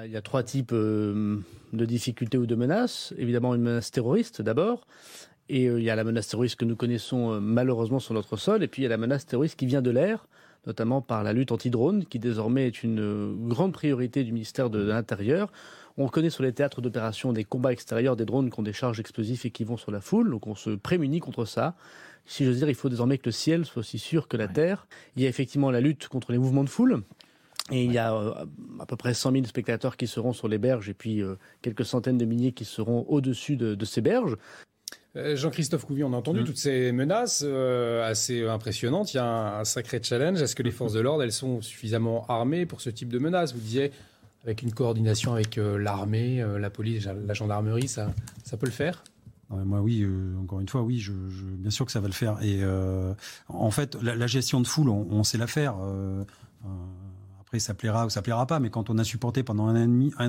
Il 0.05 0.11
y 0.11 0.17
a 0.17 0.23
trois 0.23 0.43
types 0.43 0.75
de 0.75 1.45
difficultés 1.73 2.37
ou 2.37 2.47
de 2.47 2.55
menaces. 2.55 3.15
Évidemment, 3.17 3.55
une 3.55 3.63
menace 3.63 3.91
terroriste 3.91 4.43
d'abord. 4.43 4.87
Et 5.49 5.65
il 5.65 5.83
y 5.83 5.91
a 5.91 5.97
la 5.97 6.05
menace 6.05 6.29
terroriste 6.29 6.57
que 6.57 6.65
nous 6.65 6.77
connaissons 6.77 7.41
malheureusement 7.41 8.01
sur 8.01 8.13
notre 8.13 8.37
sol. 8.37 8.63
Et 8.63 8.69
puis 8.69 8.83
il 8.83 8.85
y 8.85 8.87
a 8.87 8.91
la 8.91 8.97
menace 8.97 9.25
terroriste 9.25 9.59
qui 9.59 9.67
vient 9.67 9.83
de 9.83 9.91
l'air 9.91 10.27
notamment 10.67 11.01
par 11.01 11.23
la 11.23 11.33
lutte 11.33 11.53
anti-drone, 11.53 12.05
qui 12.05 12.19
désormais 12.19 12.67
est 12.67 12.83
une 12.83 13.01
euh, 13.01 13.35
grande 13.37 13.73
priorité 13.73 14.25
du 14.25 14.33
ministère 14.33 14.71
de, 14.71 14.83
l'Intérieur. 14.83 15.53
On 15.97 16.09
connaît 16.09 16.31
sur 16.31 16.43
les 16.43 16.53
théâtres 16.53 16.81
d'opération 16.81 17.33
des 17.33 17.45
combats 17.45 17.73
extérieurs 17.73 18.17
des 18.17 18.25
drones 18.25 18.51
qui 18.51 18.59
ont 18.59 18.65
des 18.65 18.73
charges 18.73 19.01
explosives 19.01 19.43
et 19.45 19.51
qui 19.51 19.65
vont 19.65 19.77
sur 19.77 19.93
la 19.93 20.01
foule, 20.01 20.31
donc 20.31 20.47
on 20.47 20.55
se 20.55 20.71
prémunit 20.71 21.21
contre 21.21 21.45
ça. 21.45 21.77
Si 22.27 22.45
j'ose 22.45 22.59
dire, 22.59 22.69
il 22.69 22.75
faut 22.75 22.89
désormais 22.89 23.19
que 23.19 23.27
le 23.27 23.33
ciel 23.33 23.65
soit 23.65 23.81
aussi 23.81 23.99
sûr 23.99 24.29
que 24.29 24.37
la 24.37 24.49
terre. 24.49 24.87
Il 25.15 25.23
y 25.23 25.27
a 25.27 25.29
effectivement 25.29 25.71
la 25.71 25.81
lutte 25.81 26.09
contre 26.09 26.33
les 26.33 26.39
mouvements 26.39 26.65
de 26.65 26.71
foule. 26.71 27.03
Et 27.71 27.85
il 27.85 27.93
y 27.93 27.99
a 27.99 28.15
euh, 28.15 28.33
à 28.79 28.87
peu 28.87 28.97
près 28.97 29.15
100 29.15 29.33
000 29.33 29.45
spectateurs 29.47 29.97
qui 29.97 30.07
seront 30.07 30.33
sur 30.33 30.49
les 30.49 30.59
berges 30.59 30.89
et 30.91 30.95
puis 30.95 31.23
euh, 31.23 31.37
quelques 31.63 31.85
centaines 31.85 32.19
de 32.19 32.25
milliers 32.25 32.53
qui 32.53 32.65
seront 32.65 33.07
au-dessus 33.09 33.57
de, 33.57 33.75
de, 33.75 33.85
ces 33.85 34.03
berges. 34.03 34.37
Euh, 35.17 35.37
Jean-Christophe 35.37 35.85
Couvi, 35.85 36.03
on 36.03 36.13
a 36.13 36.17
entendu 36.17 36.41
mm. 36.41 36.45
toutes 36.45 36.57
ces 36.57 36.93
menaces 36.93 37.45
euh, 37.47 38.09
assez 38.09 38.47
impressionnantes. 38.47 39.15
Il 39.15 39.19
y 39.19 39.21
a 39.21 39.59
un, 39.59 39.65
sacré 39.65 40.01
challenge. 40.03 40.43
Est-ce 40.43 40.57
que 40.57 40.63
les 40.63 40.73
forces 40.73 40.93
de 40.93 41.01
l'ordre, 41.01 41.23
elles 41.23 41.33
sont 41.33 41.63
suffisamment 41.63 42.27
armées 42.29 42.67
pour 42.67 42.81
ce 42.81 42.91
type 42.91 43.09
de 43.09 43.19
menaces 43.19 43.55
Vous 43.55 43.61
disiez, 43.61 43.93
avec 44.45 44.63
une 44.63 44.73
coordination 44.73 45.35
avec 45.35 45.57
euh, 45.57 45.79
l'armée, 45.79 46.45
la 46.59 46.71
police, 46.71 47.07
la 47.07 47.35
gendarmerie, 47.35 47.89
ça, 47.89 48.13
ça 48.43 48.57
peut 48.57 48.67
le 48.67 48.73
faire? 48.73 49.05
Moi, 49.51 49.81
oui, 49.81 50.05
encore 50.43 50.59
une 50.59 50.69
fois, 50.69 50.83
oui, 50.83 50.99
je, 50.99 51.13
bien 51.13 51.71
sûr 51.71 51.87
que 51.87 51.93
ça 51.93 52.01
va 52.01 52.09
le 52.09 52.15
faire. 52.15 52.39
Et 52.43 52.63
en 53.49 53.71
fait, 53.71 53.97
la, 54.03 54.27
gestion 54.27 54.61
de 54.61 54.67
foule, 54.67 54.89
on, 54.89 55.23
sait 55.23 55.39
la 55.39 55.47
faire. 55.47 55.77
Après, 57.55 57.61
ça 57.61 57.75
plaira 57.75 58.07
ou 58.07 58.11
ça 58.11 58.21
plaira 58.21 58.47
pas, 58.47 58.59
mais 58.59 58.71
quand 58.71 58.91
on 58.91 58.99
a 58.99 59.05
supporté 59.05 59.43
pendant 59.43 59.69
un 59.69 59.77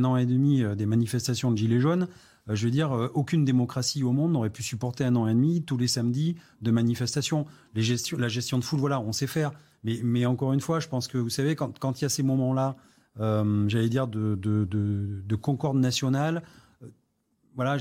an 0.04 0.18
et 0.18 0.26
demi, 0.26 0.62
demi 0.62 0.76
des 0.76 0.86
manifestations 0.86 1.52
de 1.52 1.58
gilets 1.58 1.80
jaunes, 1.80 2.08
euh, 2.50 2.56
je 2.56 2.66
veux 2.66 2.72
dire, 2.72 2.92
euh, 2.94 3.10
aucune 3.14 3.46
démocratie 3.46 4.04
au 4.04 4.12
monde 4.12 4.32
n'aurait 4.32 4.50
pu 4.50 4.64
supporter 4.64 5.04
un 5.04 5.16
an 5.16 5.28
et 5.28 5.34
demi 5.34 5.64
tous 5.64 5.78
les 5.78 5.88
samedis 5.88 6.36
de 6.62 6.72
manifestations. 6.72 7.46
La 7.74 8.28
gestion 8.28 8.60
de 8.60 8.64
foule, 8.64 8.80
voilà, 8.80 9.00
on 9.00 9.12
sait 9.12 9.28
faire. 9.28 9.52
Mais, 9.84 10.26
encore 10.26 10.54
une 10.54 10.62
fois, 10.62 10.80
je 10.80 10.88
pense 10.88 11.08
que 11.08 11.18
vous 11.18 11.30
savez, 11.30 11.56
quand, 11.56 12.00
il 12.00 12.04
y 12.04 12.06
a 12.06 12.10
ces 12.10 12.24
moments-là, 12.24 12.76
euh, 13.20 13.68
j'allais 13.68 13.90
dire 13.90 14.08
de, 14.08 14.36
de, 14.36 14.66
de, 14.66 15.24
de, 15.26 15.36
concorde 15.36 15.78
nationale, 15.78 16.44
voilà, 17.56 17.78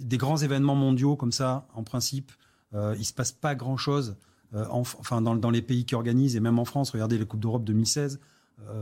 des 0.00 0.18
grands 0.18 0.36
événements 0.36 0.74
mondiaux 0.74 1.16
comme 1.16 1.32
ça, 1.32 1.66
en 1.74 1.84
principe, 1.84 2.32
euh, 2.74 2.94
il 2.98 3.04
se 3.04 3.12
passe 3.12 3.32
pas 3.32 3.54
grand-chose. 3.54 4.16
enfin, 4.52 5.22
dans, 5.22 5.50
les 5.50 5.62
pays 5.62 5.84
qui 5.84 5.94
organisent 5.94 6.36
et 6.36 6.40
même 6.40 6.58
en 6.58 6.64
France, 6.64 6.90
regardez 6.90 7.18
les 7.18 7.24
coupes 7.24 7.40
d'Europe 7.40 7.64
2016, 7.64 8.20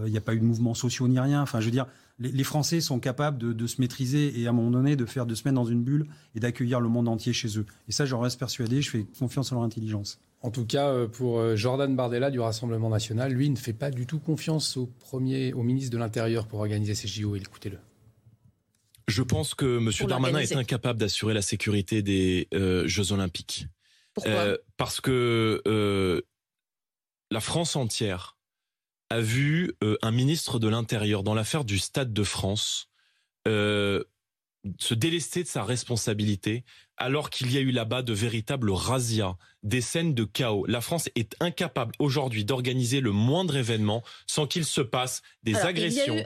il 0.05 0.11
n'y 0.11 0.19
a 0.19 0.21
pas 0.21 0.35
eu 0.35 0.39
de 0.39 0.45
mouvement 0.45 0.75
sociaux 0.75 1.09
ni 1.09 1.19
rien. 1.19 1.43
Enfin, 1.43 1.61
je 1.61 1.67
veux 1.67 1.71
dire, 1.71 1.87
les, 2.19 2.45
Français 2.45 2.81
sont 2.81 3.01
capables 3.01 3.39
de, 3.39 3.67
se 3.67 3.81
maîtriser 3.81 4.39
et 4.41 4.47
à 4.47 4.51
un 4.51 4.53
moment 4.53 4.71
donné 4.71 4.97
de 4.97 5.07
faire 5.07 5.27
de 5.27 5.35
se 5.35 5.43
mettre 5.45 5.55
dans 5.55 5.65
une 5.65 5.83
bulle 5.83 6.07
et 6.35 6.41
d'accueillir 6.41 6.81
le 6.81 6.89
monde 6.89 7.09
entier 7.09 7.33
chez 7.33 7.59
eux. 7.59 7.67
Et 7.89 7.93
ça, 7.93 8.07
j'en 8.07 8.21
reste 8.21 8.39
persuadé. 8.39 8.83
Je 8.83 8.91
fais 8.91 9.07
confiance 9.19 9.53
en 9.53 9.57
leur 9.57 9.65
intelligence. 9.65 10.21
En 10.41 10.51
tout 10.51 10.67
cas, 10.67 10.89
euh, 10.89 11.07
pour 11.07 11.39
euh, 11.39 11.57
Jordan 11.57 11.95
Bardella 11.95 12.31
du 12.31 12.41
Rassemblement 12.41 12.91
national, 12.91 13.33
lui 13.33 13.49
ne 13.49 13.57
fait 13.57 13.73
pas 13.73 13.91
du 13.91 14.07
tout 14.07 14.19
confiance 14.19 14.77
au 14.77 14.87
premier, 14.87 15.53
au 15.53 15.63
ministre 15.63 15.93
de 15.93 15.99
l'Intérieur 15.99 16.47
pour 16.47 16.61
organiser 16.61 16.95
ces 16.95 17.09
JO. 17.09 17.37
Écoutez-le. 17.37 17.79
Je 19.09 19.23
pense 19.23 19.55
que 19.55 19.79
M. 19.79 20.09
Darmanin 20.09 20.39
est 20.39 20.57
incapable 20.57 20.99
d'assurer 20.99 21.35
la 21.35 21.43
sécurité 21.43 22.03
des 22.03 22.49
euh, 22.55 22.87
Jeux 22.87 23.13
Olympiques. 23.13 23.67
Pourquoi? 24.15 24.59
Parce 24.77 25.01
que 25.01 26.23
la 27.31 27.41
France 27.41 27.77
entière 27.77 28.37
a 29.13 29.21
vu 29.21 29.75
euh, 29.85 29.97
un 30.01 30.11
ministre 30.11 30.59
de 30.59 30.69
l'Intérieur 30.69 31.23
dans 31.23 31.35
l'affaire 31.35 31.65
du 31.65 31.79
Stade 31.79 32.15
de 32.15 32.25
France 32.25 32.89
euh, 33.47 34.03
se 34.79 34.95
délester 34.95 35.43
de 35.43 35.49
sa 35.49 35.65
responsabilité 35.65 36.65
alors 36.97 37.29
qu'il 37.29 37.53
y 37.53 37.59
a 37.59 37.61
eu 37.61 37.73
là-bas 37.73 38.03
de 38.03 38.13
véritables 38.13 38.71
razzias, 38.71 39.37
des 39.63 39.81
scènes 39.81 40.15
de 40.15 40.25
chaos. 40.25 40.65
La 40.67 40.81
France 40.81 41.11
est 41.15 41.35
incapable 41.41 41.93
aujourd'hui 41.99 42.45
d'organiser 42.45 43.01
le 43.01 43.13
moindre 43.13 43.57
événement 43.57 44.03
sans 44.27 44.47
qu'il 44.47 44.65
se 44.65 44.81
passe 44.81 45.21
des 45.43 45.57
agressions, 45.57 46.25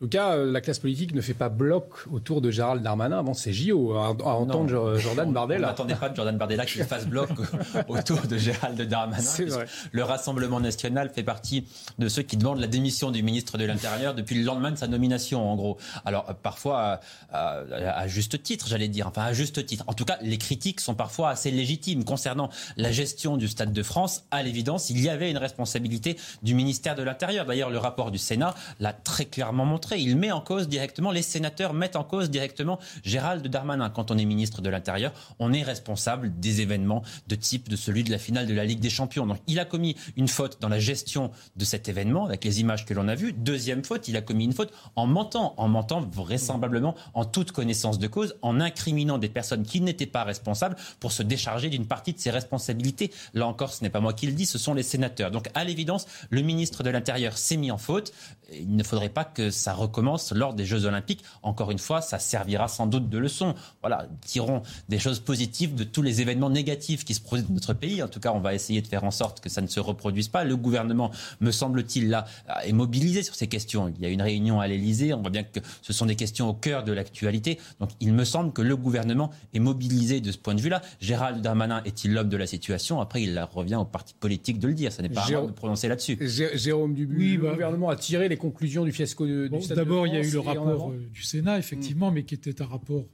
en 0.00 0.04
tout 0.04 0.10
cas, 0.10 0.36
euh, 0.36 0.52
la 0.52 0.60
classe 0.60 0.78
politique 0.78 1.12
ne 1.12 1.20
fait 1.20 1.34
pas 1.34 1.48
bloc 1.48 2.06
autour 2.12 2.40
de 2.40 2.52
Gérald 2.52 2.84
Darmanin. 2.84 3.24
Bon, 3.24 3.34
c'est 3.34 3.52
JO, 3.52 3.94
à, 3.96 4.10
entendre 4.10 4.96
Jordan 4.96 5.32
Bardella. 5.32 5.66
On 5.66 5.70
n'attendait 5.70 5.96
pas 5.96 6.08
de 6.08 6.14
Jordan 6.14 6.38
Bardella 6.38 6.66
qu'il 6.66 6.84
fasse 6.84 7.08
bloc 7.08 7.30
autour 7.88 8.20
de 8.28 8.38
Gérald 8.38 8.80
Darmanin. 8.80 9.18
Vrai. 9.48 9.66
Le 9.90 10.04
Rassemblement 10.04 10.60
national 10.60 11.10
fait 11.12 11.24
partie 11.24 11.66
de 11.98 12.08
ceux 12.08 12.22
qui 12.22 12.36
demandent 12.36 12.60
la 12.60 12.68
démission 12.68 13.10
du 13.10 13.24
ministre 13.24 13.58
de 13.58 13.64
l'Intérieur 13.64 14.14
depuis 14.14 14.36
le 14.36 14.44
lendemain 14.44 14.70
de 14.70 14.76
sa 14.76 14.86
nomination, 14.86 15.50
en 15.50 15.56
gros. 15.56 15.78
Alors, 16.04 16.30
euh, 16.30 16.32
parfois, 16.32 17.00
euh, 17.34 17.90
à, 17.92 18.06
juste 18.06 18.40
titre, 18.40 18.68
j'allais 18.68 18.86
dire. 18.86 19.08
Enfin, 19.08 19.22
à 19.22 19.32
juste 19.32 19.66
titre. 19.66 19.82
En 19.88 19.94
tout 19.94 20.04
cas, 20.04 20.18
les 20.22 20.38
critiques 20.38 20.80
sont 20.80 20.94
parfois 20.94 21.30
assez 21.30 21.50
légitimes 21.50 22.04
concernant 22.04 22.50
la 22.76 22.92
gestion 22.92 23.36
du 23.36 23.48
Stade 23.48 23.72
de 23.72 23.82
France. 23.82 24.22
À 24.30 24.44
l'évidence, 24.44 24.90
il 24.90 25.00
y 25.00 25.08
avait 25.08 25.28
une 25.28 25.38
responsabilité 25.38 26.16
du 26.44 26.54
ministère 26.54 26.94
de 26.94 27.02
l'Intérieur. 27.02 27.46
D'ailleurs, 27.46 27.70
le 27.70 27.78
rapport 27.78 28.12
du 28.12 28.18
Sénat 28.18 28.54
l'a 28.78 28.92
très 28.92 29.24
clairement 29.24 29.64
montré. 29.64 29.87
Il 29.96 30.16
met 30.16 30.32
en 30.32 30.40
cause 30.40 30.68
directement, 30.68 31.10
les 31.10 31.22
sénateurs 31.22 31.72
mettent 31.72 31.96
en 31.96 32.04
cause 32.04 32.30
directement 32.30 32.78
Gérald 33.04 33.46
Darmanin. 33.46 33.90
Quand 33.90 34.10
on 34.10 34.18
est 34.18 34.24
ministre 34.24 34.62
de 34.62 34.68
l'Intérieur, 34.68 35.12
on 35.38 35.52
est 35.52 35.62
responsable 35.62 36.38
des 36.38 36.60
événements 36.60 37.02
de 37.26 37.34
type 37.34 37.68
de 37.68 37.76
celui 37.76 38.04
de 38.04 38.10
la 38.10 38.18
finale 38.18 38.46
de 38.46 38.54
la 38.54 38.64
Ligue 38.64 38.80
des 38.80 38.90
Champions. 38.90 39.26
Donc 39.26 39.38
il 39.46 39.58
a 39.58 39.64
commis 39.64 39.96
une 40.16 40.28
faute 40.28 40.58
dans 40.60 40.68
la 40.68 40.78
gestion 40.78 41.30
de 41.56 41.64
cet 41.64 41.88
événement 41.88 42.26
avec 42.26 42.44
les 42.44 42.60
images 42.60 42.84
que 42.84 42.94
l'on 42.94 43.08
a 43.08 43.14
vues. 43.14 43.32
Deuxième 43.32 43.84
faute, 43.84 44.08
il 44.08 44.16
a 44.16 44.20
commis 44.22 44.44
une 44.44 44.52
faute 44.52 44.72
en 44.96 45.06
mentant, 45.06 45.54
en 45.56 45.68
mentant 45.68 46.00
vraisemblablement 46.00 46.94
en 47.14 47.24
toute 47.24 47.52
connaissance 47.52 47.98
de 47.98 48.06
cause, 48.06 48.36
en 48.42 48.60
incriminant 48.60 49.18
des 49.18 49.28
personnes 49.28 49.64
qui 49.64 49.80
n'étaient 49.80 50.06
pas 50.06 50.24
responsables 50.24 50.76
pour 51.00 51.12
se 51.12 51.22
décharger 51.22 51.68
d'une 51.70 51.86
partie 51.86 52.12
de 52.12 52.18
ses 52.18 52.30
responsabilités. 52.30 53.12
Là 53.34 53.46
encore, 53.46 53.72
ce 53.72 53.82
n'est 53.82 53.90
pas 53.90 54.00
moi 54.00 54.12
qui 54.12 54.26
le 54.26 54.32
dis, 54.32 54.46
ce 54.46 54.58
sont 54.58 54.74
les 54.74 54.82
sénateurs. 54.82 55.30
Donc 55.30 55.48
à 55.54 55.64
l'évidence, 55.64 56.06
le 56.30 56.42
ministre 56.42 56.82
de 56.82 56.90
l'Intérieur 56.90 57.38
s'est 57.38 57.56
mis 57.56 57.70
en 57.70 57.78
faute. 57.78 58.12
Il 58.52 58.76
ne 58.76 58.82
faudrait 58.82 59.08
pas 59.08 59.24
que 59.24 59.50
ça 59.50 59.74
recommence 59.78 60.32
lors 60.32 60.54
des 60.54 60.64
Jeux 60.64 60.84
Olympiques. 60.84 61.24
Encore 61.42 61.70
une 61.70 61.78
fois, 61.78 62.00
ça 62.00 62.18
servira 62.18 62.68
sans 62.68 62.86
doute 62.86 63.08
de 63.08 63.18
leçon. 63.18 63.54
Voilà, 63.80 64.08
tirons 64.24 64.62
des 64.88 64.98
choses 64.98 65.20
positives 65.20 65.74
de 65.74 65.84
tous 65.84 66.02
les 66.02 66.20
événements 66.20 66.50
négatifs 66.50 67.04
qui 67.04 67.14
se 67.14 67.20
produisent 67.20 67.48
dans 67.48 67.54
notre 67.54 67.74
pays. 67.74 68.02
En 68.02 68.08
tout 68.08 68.20
cas, 68.20 68.32
on 68.32 68.40
va 68.40 68.54
essayer 68.54 68.82
de 68.82 68.86
faire 68.86 69.04
en 69.04 69.10
sorte 69.10 69.40
que 69.40 69.48
ça 69.48 69.60
ne 69.60 69.66
se 69.66 69.80
reproduise 69.80 70.28
pas. 70.28 70.44
Le 70.44 70.56
gouvernement, 70.56 71.10
me 71.40 71.50
semble-t-il, 71.50 72.10
là, 72.10 72.26
est 72.64 72.72
mobilisé 72.72 73.22
sur 73.22 73.34
ces 73.34 73.46
questions. 73.46 73.92
Il 73.96 74.02
y 74.02 74.06
a 74.06 74.08
une 74.08 74.22
réunion 74.22 74.60
à 74.60 74.66
l'Elysée. 74.66 75.14
On 75.14 75.20
voit 75.20 75.30
bien 75.30 75.44
que 75.44 75.60
ce 75.82 75.92
sont 75.92 76.06
des 76.06 76.16
questions 76.16 76.48
au 76.48 76.54
cœur 76.54 76.84
de 76.84 76.92
l'actualité. 76.92 77.58
Donc, 77.80 77.90
il 78.00 78.12
me 78.12 78.24
semble 78.24 78.52
que 78.52 78.62
le 78.62 78.76
gouvernement 78.76 79.30
est 79.54 79.60
mobilisé 79.60 80.20
de 80.20 80.32
ce 80.32 80.38
point 80.38 80.54
de 80.54 80.60
vue-là. 80.60 80.82
Gérald 81.00 81.40
Darmanin 81.40 81.82
est-il 81.84 82.12
l'homme 82.12 82.28
de 82.28 82.36
la 82.36 82.46
situation? 82.46 83.00
Après, 83.00 83.22
il 83.22 83.38
revient 83.52 83.76
au 83.76 83.84
parti 83.84 84.14
politique 84.18 84.58
de 84.58 84.68
le 84.68 84.74
dire. 84.74 84.92
Ce 84.92 85.02
n'est 85.02 85.08
pas 85.08 85.22
à 85.22 85.30
moi 85.30 85.46
de 85.46 85.52
prononcer 85.52 85.88
là-dessus. 85.88 86.18
Jérôme 86.54 86.94
Dubu, 86.94 87.36
le 87.36 87.42
bah, 87.42 87.52
gouvernement 87.52 87.90
a 87.90 87.96
tiré 87.96 88.28
les 88.28 88.36
conclusions 88.36 88.84
du 88.84 88.92
fiasco 88.92 89.26
de, 89.26 89.48
du 89.48 89.60
D'abord, 89.74 90.06
il 90.06 90.14
y 90.14 90.16
a 90.16 90.22
eu 90.22 90.30
le 90.30 90.40
rapport 90.40 90.90
euh, 90.90 91.08
du 91.12 91.22
Sénat, 91.22 91.58
effectivement, 91.58 92.10
mais 92.10 92.24
qui 92.24 92.34
était 92.34 92.62
un 92.62 92.66
rapport 92.66 93.06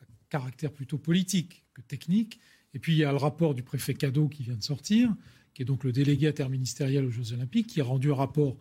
à 0.00 0.04
caractère 0.28 0.72
plutôt 0.72 0.98
politique 0.98 1.64
que 1.74 1.82
technique. 1.82 2.40
Et 2.74 2.78
puis, 2.78 2.92
il 2.92 2.98
y 2.98 3.04
a 3.04 3.10
le 3.10 3.18
rapport 3.18 3.54
du 3.54 3.62
préfet 3.62 3.94
Cadeau 3.94 4.28
qui 4.28 4.42
vient 4.42 4.56
de 4.56 4.62
sortir, 4.62 5.14
qui 5.54 5.62
est 5.62 5.64
donc 5.64 5.84
le 5.84 5.92
délégué 5.92 6.28
interministériel 6.28 7.04
aux 7.04 7.10
Jeux 7.10 7.32
Olympiques, 7.32 7.68
qui 7.68 7.80
a 7.80 7.84
rendu 7.84 8.12
un 8.12 8.14
rapport 8.14 8.56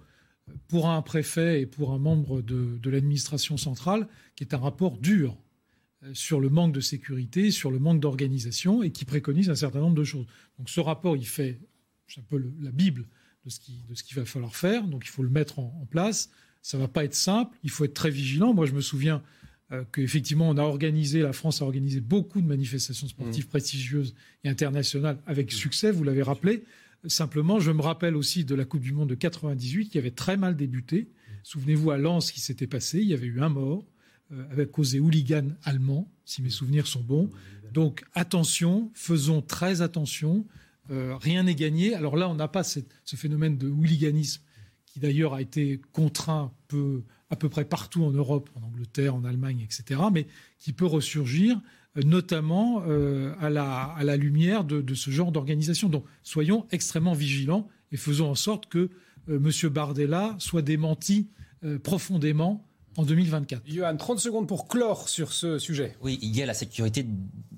euh, 0.50 0.54
pour 0.68 0.90
un 0.90 1.02
préfet 1.02 1.62
et 1.62 1.66
pour 1.66 1.92
un 1.92 2.00
membre 2.00 2.42
de, 2.42 2.78
de 2.78 2.90
l'administration 2.90 3.58
centrale, 3.58 4.08
qui 4.36 4.44
est 4.44 4.54
un 4.54 4.60
rapport 4.60 4.98
dur 4.98 5.38
euh, 6.04 6.14
sur 6.14 6.40
le 6.40 6.50
manque 6.50 6.74
de 6.74 6.82
sécurité, 6.82 7.52
sur 7.52 7.72
le 7.72 7.80
manque 7.80 8.00
d'organisation, 8.00 8.84
et 8.84 8.92
qui 8.92 9.06
préconise 9.06 9.50
un 9.50 9.56
certain 9.56 9.80
nombre 9.80 9.96
de 9.96 10.04
choses. 10.04 10.28
Donc 10.58 10.70
ce 10.70 10.80
rapport, 10.80 11.18
il 11.18 11.28
fait, 11.28 11.60
un 12.18 12.22
peu 12.22 12.42
la 12.62 12.72
Bible 12.72 13.08
de 13.46 13.50
ce, 13.50 13.60
qui, 13.60 13.84
de 13.88 13.96
ce 13.96 14.04
qu'il 14.04 14.16
va 14.16 14.26
falloir 14.26 14.56
faire, 14.56 14.88
donc 14.88 15.06
il 15.06 15.10
faut 15.10 15.24
le 15.24 15.30
mettre 15.30 15.60
en 15.60 15.86
place 15.90 16.30
Ça 16.68 16.78
va 16.78 16.90
pas 16.90 17.06
être 17.06 17.16
simple. 17.16 17.56
Il 17.64 17.70
faut 17.70 17.86
être 17.86 17.94
très 17.94 18.10
vigilant. 18.10 18.54
Moi, 18.54 18.66
je 18.66 18.74
me 18.74 18.82
souviens 18.82 19.24
euh, 19.72 19.86
qu'effectivement, 19.94 20.50
on 20.50 20.58
a 20.58 20.64
organisé, 20.64 21.22
la 21.22 21.32
France 21.32 21.62
a 21.62 21.64
organisé 21.64 22.02
beaucoup 22.02 22.42
de 22.42 22.46
manifestations 22.46 23.08
sportives 23.08 23.46
mmh. 23.46 23.48
prestigieuses 23.48 24.16
et 24.44 24.50
internationales 24.50 25.18
avec 25.28 25.50
succès, 25.54 25.92
vous 25.92 26.04
l'avez 26.04 26.24
rappelé. 26.24 26.66
Simplement, 27.06 27.62
je 27.62 27.72
me 27.72 27.82
rappelle 27.82 28.18
aussi 28.18 28.44
de 28.44 28.54
la 28.54 28.66
Coupe 28.66 28.82
du 28.82 28.92
Monde 28.92 29.08
de 29.08 29.16
98 29.16 29.88
qui 29.88 29.98
avait 29.98 30.12
très 30.12 30.36
mal 30.36 30.58
débuté. 30.58 31.08
Souvenez-vous 31.44 31.90
à 31.92 31.98
Lens 31.98 32.28
ce 32.28 32.34
qui 32.34 32.42
s'était 32.42 32.68
passé. 32.68 33.00
Il 33.00 33.08
y 33.08 33.14
avait 33.14 33.28
eu 33.28 33.40
un 33.40 33.48
mort 33.48 33.86
euh, 34.34 34.44
avec 34.52 34.70
causé 34.72 35.00
hooligan 35.00 35.46
allemand, 35.64 36.12
si 36.26 36.42
mes 36.42 36.50
souvenirs 36.50 36.86
sont 36.86 37.00
bons. 37.00 37.30
Donc 37.72 38.04
attention, 38.14 38.92
faisons 38.94 39.42
très 39.42 39.82
attention. 39.82 40.46
Euh, 40.92 41.16
rien 41.16 41.44
n'est 41.44 41.56
gagné. 41.56 41.94
Alors 41.94 42.18
là, 42.18 42.28
on 42.28 42.36
n'a 42.36 42.50
pas 42.50 42.64
ce 42.66 42.82
phénomène 43.16 43.58
de 43.58 43.70
hooliganisme 43.70 44.42
qui 44.98 45.02
d'ailleurs 45.02 45.36
a 45.36 45.42
été 45.42 45.80
contraint 45.94 46.52
peu, 46.68 47.04
à 47.30 47.36
peu 47.36 47.50
près 47.50 47.66
partout 47.66 48.04
en 48.04 48.10
Europe, 48.10 48.50
en 48.56 48.66
Angleterre, 48.66 49.14
en 49.14 49.24
Allemagne, 49.26 49.62
etc., 49.62 50.02
mais 50.12 50.26
qui 50.58 50.74
peut 50.74 50.88
ressurgir 50.88 51.62
euh, 51.98 52.02
notamment 52.04 52.82
euh, 52.88 53.36
à, 53.40 53.52
la, 53.52 53.84
à, 53.84 54.04
la, 54.04 54.18
lumière 54.18 54.64
de, 54.64 54.82
de 54.82 54.96
ce 54.96 55.12
genre 55.12 55.32
d'organisation. 55.32 55.88
Donc 55.88 56.04
soyons 56.24 56.66
extrêmement 56.72 57.14
vigilants 57.14 57.68
et 57.92 57.98
faisons 57.98 58.30
en 58.30 58.36
sorte 58.36 58.66
que 58.68 58.90
M. 59.30 59.52
Bardella 59.70 60.36
soit 60.40 60.62
démenti 60.62 61.28
profondément 61.84 62.66
en 62.96 63.04
2024. 63.04 63.64
Johan, 63.68 63.98
30 63.98 64.20
secondes 64.20 64.48
pour 64.48 64.68
clore 64.68 65.10
sur 65.10 65.34
ce 65.34 65.60
sujet. 65.60 65.98
Oui, 66.02 66.18
il 66.22 66.36
y 66.36 66.42
a 66.42 66.46
la 66.46 66.54
sécurité 66.54 67.06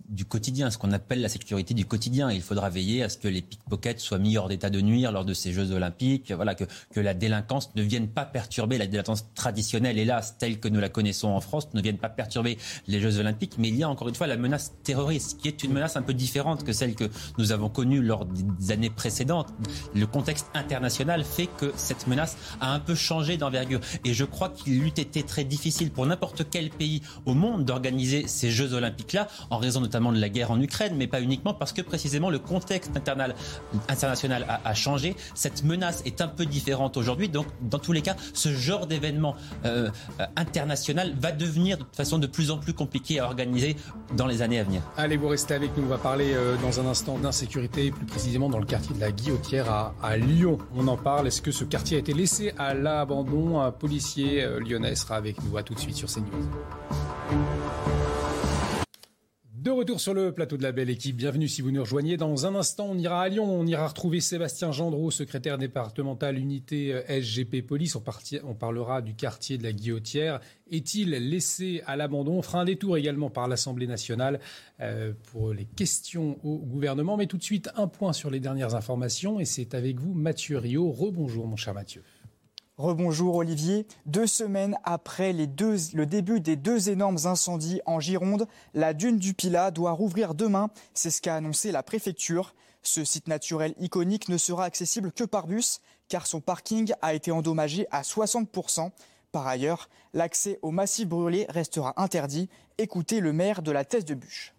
du 0.09 0.25
quotidien, 0.25 0.71
ce 0.71 0.77
qu'on 0.77 0.91
appelle 0.91 1.21
la 1.21 1.29
sécurité 1.29 1.73
du 1.73 1.85
quotidien. 1.85 2.31
Il 2.31 2.41
faudra 2.41 2.69
veiller 2.69 3.03
à 3.03 3.09
ce 3.09 3.17
que 3.17 3.27
les 3.27 3.41
pickpockets 3.41 3.99
soient 3.99 4.17
mis 4.17 4.37
hors 4.37 4.49
d'état 4.49 4.69
de 4.69 4.81
nuire 4.81 5.11
lors 5.11 5.25
de 5.25 5.33
ces 5.33 5.53
Jeux 5.53 5.71
Olympiques. 5.71 6.31
Voilà, 6.31 6.55
que, 6.55 6.63
que 6.91 6.99
la 6.99 7.13
délinquance 7.13 7.75
ne 7.75 7.83
vienne 7.83 8.07
pas 8.07 8.25
perturber 8.25 8.77
la 8.77 8.87
délinquance 8.87 9.25
traditionnelle, 9.35 9.99
hélas, 9.99 10.37
telle 10.37 10.59
que 10.59 10.67
nous 10.67 10.79
la 10.79 10.89
connaissons 10.89 11.29
en 11.29 11.41
France, 11.41 11.69
ne 11.73 11.81
vienne 11.81 11.97
pas 11.97 12.09
perturber 12.09 12.57
les 12.87 12.99
Jeux 12.99 13.19
Olympiques. 13.19 13.57
Mais 13.59 13.69
il 13.69 13.75
y 13.75 13.83
a 13.83 13.89
encore 13.89 14.09
une 14.09 14.15
fois 14.15 14.27
la 14.27 14.37
menace 14.37 14.73
terroriste, 14.83 15.39
qui 15.39 15.47
est 15.47 15.63
une 15.63 15.73
menace 15.73 15.95
un 15.95 16.01
peu 16.01 16.13
différente 16.13 16.63
que 16.63 16.73
celle 16.73 16.95
que 16.95 17.09
nous 17.37 17.51
avons 17.51 17.69
connue 17.69 18.01
lors 18.01 18.25
des 18.25 18.71
années 18.71 18.89
précédentes. 18.89 19.53
Le 19.93 20.07
contexte 20.07 20.47
international 20.55 21.23
fait 21.23 21.47
que 21.57 21.71
cette 21.75 22.07
menace 22.07 22.35
a 22.61 22.73
un 22.73 22.79
peu 22.79 22.95
changé 22.95 23.37
d'envergure. 23.37 23.79
Et 24.05 24.13
je 24.13 24.25
crois 24.25 24.49
qu'il 24.49 24.83
eût 24.83 24.87
été 24.87 25.21
très 25.23 25.43
difficile 25.43 25.91
pour 25.91 26.05
n'importe 26.07 26.49
quel 26.49 26.71
pays 26.71 27.01
au 27.25 27.35
monde 27.35 27.63
d'organiser 27.65 28.27
ces 28.27 28.49
Jeux 28.49 28.73
Olympiques-là, 28.73 29.27
en 29.49 29.57
raison 29.57 29.81
notamment 29.81 29.98
de 29.99 30.19
la 30.19 30.29
guerre 30.29 30.51
en 30.51 30.59
Ukraine, 30.59 30.93
mais 30.95 31.07
pas 31.07 31.21
uniquement 31.21 31.53
parce 31.53 31.73
que 31.73 31.81
précisément 31.81 32.29
le 32.29 32.39
contexte 32.39 32.91
international 32.95 34.45
a, 34.63 34.73
changé. 34.73 35.15
Cette 35.35 35.63
menace 35.63 36.01
est 36.05 36.21
un 36.21 36.27
peu 36.27 36.45
différente 36.45 36.97
aujourd'hui. 36.97 37.29
Donc, 37.29 37.47
dans 37.61 37.79
tous 37.79 37.91
les 37.91 38.01
cas, 38.01 38.15
ce 38.33 38.49
genre 38.53 38.87
d'événement 38.87 39.35
euh, 39.65 39.89
international 40.35 41.13
va 41.19 41.31
devenir 41.31 41.77
de 41.77 41.85
façon 41.91 42.17
de 42.17 42.27
plus 42.27 42.51
en 42.51 42.57
plus 42.57 42.73
compliqué 42.73 43.19
à 43.19 43.25
organiser 43.25 43.75
dans 44.15 44.27
les 44.27 44.41
années 44.41 44.59
à 44.59 44.63
venir. 44.63 44.81
Allez, 44.97 45.17
vous 45.17 45.27
restez 45.27 45.53
avec 45.53 45.75
nous. 45.77 45.83
On 45.83 45.87
va 45.87 45.97
parler 45.97 46.33
euh, 46.33 46.55
dans 46.57 46.79
un 46.79 46.85
instant 46.85 47.17
d'insécurité, 47.17 47.91
plus 47.91 48.05
précisément 48.05 48.49
dans 48.49 48.59
le 48.59 48.65
quartier 48.65 48.95
de 48.95 48.99
la 48.99 49.11
Guillotière 49.11 49.93
à, 50.01 50.17
Lyon. 50.17 50.57
On 50.75 50.87
en 50.87 50.97
parle. 50.97 51.27
Est-ce 51.27 51.41
que 51.41 51.51
ce 51.51 51.63
quartier 51.63 51.97
a 51.97 51.99
été 51.99 52.13
laissé 52.13 52.53
à 52.57 52.73
l'abandon? 52.73 53.59
Un 53.61 53.71
policier 53.71 54.43
euh, 54.43 54.59
lyonnais 54.59 54.95
sera 54.95 55.15
avec 55.15 55.41
nous. 55.43 55.57
À 55.57 55.63
tout 55.63 55.73
de 55.73 55.79
suite 55.79 55.95
sur 55.95 56.07
CNews. 56.07 56.49
De 59.61 59.71
retour 59.71 59.99
sur 59.99 60.13
le 60.13 60.31
plateau 60.31 60.55
de 60.55 60.63
la 60.63 60.71
belle 60.71 60.89
équipe, 60.89 61.17
bienvenue 61.17 61.49
si 61.49 61.61
vous 61.61 61.71
nous 61.71 61.81
rejoignez. 61.81 62.15
Dans 62.15 62.45
un 62.45 62.55
instant, 62.55 62.87
on 62.91 62.97
ira 62.97 63.23
à 63.23 63.27
Lyon, 63.27 63.43
on 63.43 63.65
ira 63.67 63.89
retrouver 63.89 64.21
Sébastien 64.21 64.71
Gendreau, 64.71 65.11
secrétaire 65.11 65.57
départemental 65.57 66.37
unité 66.37 66.93
euh, 66.93 67.21
SGP 67.21 67.67
Police. 67.67 67.97
On, 67.97 68.53
parlera 68.53 69.01
du 69.01 69.15
quartier 69.15 69.57
de 69.57 69.63
la 69.63 69.73
Guillotière. 69.73 70.39
Est-il 70.71 71.09
laissé 71.09 71.83
à 71.87 71.97
l'abandon? 71.97 72.37
On 72.37 72.41
fera 72.41 72.61
un 72.61 72.65
détour 72.65 72.95
également 72.95 73.29
par 73.29 73.49
l'Assemblée 73.49 73.87
nationale 73.87 74.39
euh, 74.79 75.11
pour 75.33 75.51
les 75.51 75.65
questions 75.65 76.39
au 76.45 76.59
gouvernement. 76.59 77.17
Mais 77.17 77.27
tout 77.27 77.37
de 77.37 77.43
suite, 77.43 77.69
un 77.75 77.87
point 77.87 78.13
sur 78.13 78.29
les 78.29 78.39
dernières 78.39 78.75
informations 78.75 79.41
et 79.41 79.45
c'est 79.45 79.73
avec 79.73 79.99
vous 79.99 80.13
Mathieu 80.13 80.57
Rio. 80.57 80.89
Rebonjour 80.89 81.47
mon 81.47 81.57
cher 81.57 81.73
Mathieu. 81.73 82.01
Rebonjour 82.79 83.35
Olivier. 83.35 83.85
Deux 84.05 84.25
semaines 84.25 84.77
après 84.85 85.33
le 85.33 86.05
début 86.05 86.39
des 86.39 86.55
deux 86.55 86.89
énormes 86.89 87.17
incendies 87.25 87.81
en 87.85 87.99
Gironde, 87.99 88.47
la 88.73 88.93
dune 88.93 89.17
du 89.17 89.33
Pilat 89.33 89.69
doit 89.69 89.91
rouvrir 89.91 90.33
demain. 90.33 90.69
C'est 90.93 91.09
ce 91.09 91.21
qu'a 91.21 91.35
annoncé 91.35 91.73
la 91.73 91.83
préfecture. 91.83 92.55
Ce 92.81 93.03
site 93.03 93.27
naturel 93.27 93.73
iconique 93.81 94.29
ne 94.29 94.37
sera 94.37 94.63
accessible 94.63 95.11
que 95.11 95.25
par 95.25 95.45
bus 95.45 95.81
car 96.07 96.25
son 96.25 96.39
parking 96.39 96.93
a 97.01 97.13
été 97.13 97.31
endommagé 97.31 97.85
à 97.91 98.01
60%. 98.01 98.91
Par 99.33 99.45
ailleurs, 99.45 99.89
l'accès 100.13 100.57
au 100.61 100.71
massif 100.71 101.05
brûlé 101.05 101.47
restera 101.49 102.01
interdit. 102.01 102.47
Écoutez 102.77 103.19
le 103.19 103.33
maire 103.33 103.61
de 103.61 103.73
la 103.73 103.83
Thèse 103.83 104.05
de 104.05 104.13
Bûche. 104.13 104.53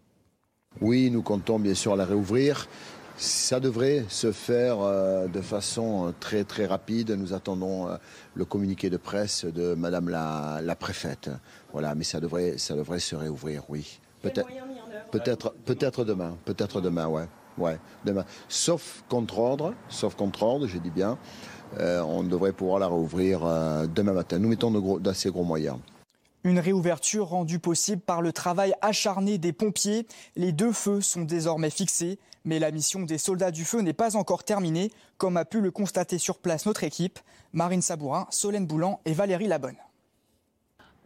Oui, 0.83 1.11
nous 1.11 1.23
comptons 1.23 1.59
bien 1.59 1.75
sûr 1.75 1.97
la 1.97 2.05
réouvrir. 2.05 2.69
Ça 3.21 3.61
devrait 3.61 4.07
se 4.09 4.33
faire 4.33 4.81
euh, 4.81 5.27
de 5.27 5.43
façon 5.43 6.07
euh, 6.07 6.13
très 6.19 6.43
très 6.43 6.65
rapide. 6.65 7.11
Nous 7.11 7.35
attendons 7.35 7.87
euh, 7.87 7.97
le 8.35 8.47
communiqué 8.47 8.89
de 8.89 8.97
presse 8.97 9.45
de 9.45 9.75
Madame 9.75 10.09
la, 10.09 10.75
préfète. 10.75 11.29
Voilà, 11.71 11.95
mais 11.95 12.03
ça 12.03 12.19
devrait 12.19 12.57
ça 12.57 12.75
devrait 12.75 12.99
se 12.99 13.15
réouvrir, 13.15 13.65
oui. 13.69 14.01
Peut-être 14.23 14.49
peut-être 15.11 15.55
peut-être 15.67 16.07
demain, 16.07 16.39
peut-être 16.47 16.81
demain, 16.81 17.09
ouais, 17.09 17.29
ouais, 17.59 17.79
demain. 18.07 18.25
Sauf 18.49 19.05
contre 19.11 19.39
ordre, 19.39 19.75
sauf 19.91 20.15
contre 20.15 20.43
ordre, 20.43 20.67
je 20.67 20.79
dis 20.79 20.91
bien. 20.91 21.19
on 21.79 22.23
devrait 22.23 22.53
pouvoir 22.55 22.79
la 22.79 22.87
réouvrir 22.87 23.41
demain 23.95 24.15
matin. 24.15 24.39
Nous 24.39 24.49
mettons 24.49 24.99
d'assez 24.99 25.29
gros 25.29 25.45
moyens. 25.45 25.77
Une 26.43 26.59
réouverture 26.59 27.29
rendue 27.29 27.59
possible 27.59 28.01
par 28.01 28.23
le 28.23 28.33
travail 28.33 28.73
acharné 28.81 29.37
des 29.37 29.53
pompiers. 29.53 30.07
Les 30.37 30.53
deux 30.53 30.73
feux 30.73 31.03
sont 31.03 31.23
désormais 31.23 31.69
fixés, 31.69 32.19
mais 32.45 32.59
la 32.59 32.71
mission 32.71 33.03
des 33.03 33.19
soldats 33.19 33.51
du 33.51 33.65
feu 33.65 33.81
n'est 33.81 33.93
pas 33.93 34.17
encore 34.17 34.45
terminée, 34.45 34.91
comme 35.19 35.37
a 35.37 35.45
pu 35.45 35.61
le 35.61 35.71
constater 35.71 36.19
sur 36.19 36.39
place 36.39 36.67
notre 36.67 36.85
équipe, 36.85 37.19
Marine 37.53 37.83
Sabourin, 37.83 38.27
Solène 38.31 38.67
Boulan 38.67 39.01
et 39.05 39.13
Valérie 39.13 39.49
Labonne. 39.49 39.77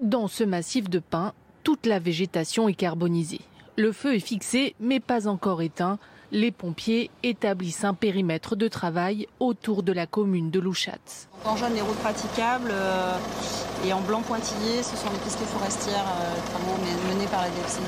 Dans 0.00 0.28
ce 0.28 0.44
massif 0.44 0.88
de 0.88 0.98
pins, 0.98 1.32
toute 1.62 1.86
la 1.86 1.98
végétation 1.98 2.68
est 2.68 2.74
carbonisée. 2.74 3.40
Le 3.76 3.92
feu 3.92 4.14
est 4.14 4.20
fixé, 4.20 4.74
mais 4.80 5.00
pas 5.00 5.26
encore 5.26 5.62
éteint 5.62 5.98
les 6.34 6.50
pompiers 6.50 7.10
établissent 7.22 7.84
un 7.84 7.94
périmètre 7.94 8.56
de 8.56 8.66
travail 8.66 9.28
autour 9.38 9.84
de 9.84 9.92
la 9.92 10.06
commune 10.06 10.50
de 10.50 10.58
Louchat. 10.58 10.98
En 11.44 11.56
jaune, 11.56 11.74
les 11.74 11.80
routes 11.80 11.98
praticables 11.98 12.70
euh, 12.72 13.16
et 13.86 13.92
en 13.92 14.00
blanc 14.00 14.20
pointillé, 14.20 14.82
ce 14.82 14.96
sont 14.96 15.10
les 15.12 15.18
pistes 15.20 15.38
forestières, 15.44 16.04
euh, 16.20 16.34
travaux 16.50 16.76
menés 17.08 17.26
par 17.26 17.42
la 17.42 17.48
DFCI. 17.50 17.80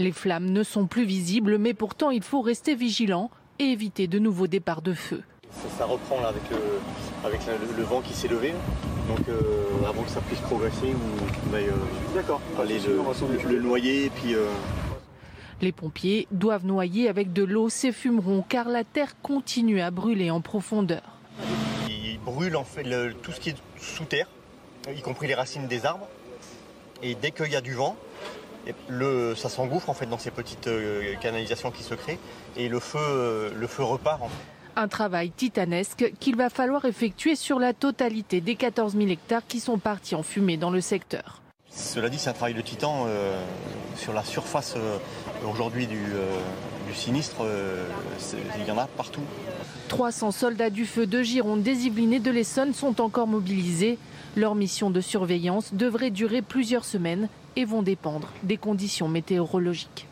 Les 0.00 0.12
flammes 0.12 0.50
ne 0.50 0.62
sont 0.62 0.86
plus 0.86 1.04
visibles, 1.04 1.58
mais 1.58 1.74
pourtant 1.74 2.10
il 2.10 2.22
faut 2.22 2.40
rester 2.40 2.74
vigilant 2.74 3.30
et 3.58 3.64
éviter 3.64 4.06
de 4.06 4.18
nouveaux 4.18 4.46
départs 4.46 4.80
de 4.80 4.94
feu. 4.94 5.22
Ça, 5.76 5.84
reprend 5.84 6.20
là, 6.22 6.28
avec, 6.28 6.42
avec 7.22 7.40
le, 7.76 7.82
vent 7.82 8.00
qui 8.00 8.14
s'est 8.14 8.28
levé. 8.28 8.54
Donc 9.08 9.28
euh, 9.28 9.42
avant 9.86 10.02
que 10.02 10.08
ça 10.08 10.22
puisse 10.22 10.40
progresser, 10.40 10.94
ou 10.94 12.14
D'accord. 12.14 12.40
aller 12.58 12.78
le, 12.78 13.52
le, 13.52 13.60
noyer 13.60 14.06
et 14.06 14.10
puis 14.10 14.34
les 15.60 15.72
pompiers 15.72 16.26
doivent 16.30 16.64
noyer 16.64 17.10
avec 17.10 17.34
de 17.34 17.44
l'eau 17.44 17.68
ces 17.68 17.92
fumerons 17.92 18.42
car 18.48 18.70
la 18.70 18.84
terre 18.84 19.20
continue 19.20 19.82
à 19.82 19.90
brûler 19.90 20.30
en 20.30 20.40
profondeur. 20.40 21.18
Ils 21.90 22.18
brûlent 22.18 22.56
en 22.56 22.64
fait 22.64 22.84
tout 23.22 23.32
ce 23.32 23.40
qui 23.40 23.50
est 23.50 23.56
sous 23.78 24.06
terre, 24.06 24.28
y 24.88 25.02
compris 25.02 25.26
les 25.26 25.34
racines 25.34 25.66
des 25.66 25.84
arbres. 25.84 26.08
Et 27.02 27.14
dès 27.14 27.32
qu'il 27.32 27.52
y 27.52 27.56
a 27.56 27.60
du 27.60 27.74
vent, 27.74 27.96
le, 28.88 29.34
ça 29.34 29.48
s'engouffre 29.48 29.90
en 29.90 29.94
fait 29.94 30.06
dans 30.06 30.18
ces 30.18 30.30
petites 30.30 30.66
euh, 30.66 31.14
canalisations 31.20 31.70
qui 31.70 31.82
se 31.82 31.94
créent 31.94 32.18
et 32.56 32.68
le 32.68 32.80
feu, 32.80 32.98
euh, 33.00 33.50
le 33.54 33.66
feu 33.66 33.82
repart. 33.82 34.20
Un 34.76 34.88
travail 34.88 35.30
titanesque 35.30 36.12
qu'il 36.20 36.36
va 36.36 36.48
falloir 36.48 36.84
effectuer 36.84 37.34
sur 37.36 37.58
la 37.58 37.72
totalité 37.72 38.40
des 38.40 38.54
14 38.54 38.96
000 38.96 39.08
hectares 39.08 39.46
qui 39.46 39.60
sont 39.60 39.78
partis 39.78 40.14
en 40.14 40.22
fumée 40.22 40.56
dans 40.56 40.70
le 40.70 40.80
secteur. 40.80 41.42
Cela 41.70 42.08
dit, 42.08 42.18
c'est 42.18 42.30
un 42.30 42.34
travail 42.34 42.54
de 42.54 42.60
titan 42.60 43.04
euh, 43.06 43.40
sur 43.96 44.12
la 44.12 44.24
surface 44.24 44.76
Aujourd'hui, 45.48 45.86
du, 45.86 45.96
sinistre, 46.92 47.46
il 48.58 48.68
y 48.68 48.70
en 48.70 48.76
a 48.76 48.86
partout. 48.86 49.22
300 49.88 50.32
soldats 50.32 50.68
du 50.68 50.84
feu 50.84 51.06
de 51.06 51.22
Gironde, 51.22 51.62
des 51.62 51.86
Yvelines 51.86 52.20
de 52.20 52.30
l'Essonne 52.30 52.74
sont 52.74 53.00
encore 53.00 53.26
mobilisés. 53.26 53.98
Leur 54.36 54.54
mission 54.54 54.90
de 54.90 55.00
surveillance 55.00 55.72
devrait 55.72 56.10
durer 56.10 56.42
plusieurs 56.42 56.84
semaines 56.84 57.28
et 57.56 57.64
vont 57.64 57.82
dépendre 57.82 58.28
des 58.42 58.56
conditions 58.56 59.08
météorologiques. 59.08 60.06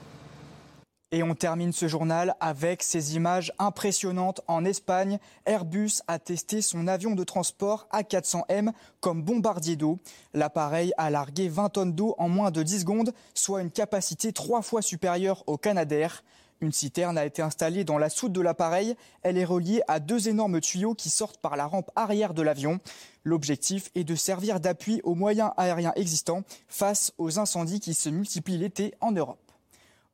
Et 1.10 1.23
on 1.23 1.35
termine 1.35 1.73
ce 1.73 1.89
journal 1.89 2.35
avec 2.39 2.82
ces 2.82 3.16
images 3.16 3.51
impressionnantes 3.59 4.43
en 4.47 4.66
Espagne. 4.66 5.19
Airbus 5.47 6.02
a 6.06 6.19
testé 6.19 6.60
son 6.60 6.86
avion 6.86 7.15
de 7.15 7.24
transport 7.24 7.89
A400M 7.94 8.73
comme 9.01 9.23
bombardier 9.23 9.77
d'eau. 9.77 10.01
L'appareil 10.35 10.93
a 10.98 11.09
largué 11.09 11.48
20 11.48 11.70
tonnes 11.70 11.94
d'eau 11.94 12.15
en 12.19 12.28
moins 12.28 12.51
de 12.51 12.62
10 12.62 12.81
secondes, 12.81 13.15
soit 13.32 13.62
une 13.62 13.70
capacité 13.70 14.35
trois 14.35 14.60
fois 14.60 14.82
supérieure 14.82 15.44
au 15.47 15.56
Canadair. 15.56 16.23
Une 16.60 16.72
citerne 16.72 17.16
a 17.16 17.24
été 17.24 17.40
installée 17.40 17.85
dans 17.85 17.98
la 17.98 18.10
soute 18.10 18.32
de 18.32 18.40
l'appareil. 18.40 18.97
Elle 19.22 19.39
est 19.39 19.44
reliée 19.44 19.80
à 19.86 20.01
deux 20.01 20.28
énormes 20.28 20.60
tuyaux 20.60 20.94
qui 20.94 21.09
sortent 21.09 21.40
par 21.40 21.56
la 21.56 21.66
rampe 21.66 21.90
arrière 21.94 22.35
de 22.35 22.43
l'avion. 22.43 22.80
L'objectif 23.22 23.90
est 23.94 24.05
de 24.05 24.16
servir 24.16 24.59
d'appui 24.59 25.01
aux 25.05 25.14
moyens 25.14 25.52
aériens 25.56 25.93
existants 25.94 26.43
face 26.66 27.12
aux 27.16 27.39
incendies 27.39 27.78
qui 27.78 27.94
se 27.94 28.09
multiplient 28.09 28.59
l'été 28.59 28.94
en 29.01 29.12
Europe. 29.12 29.39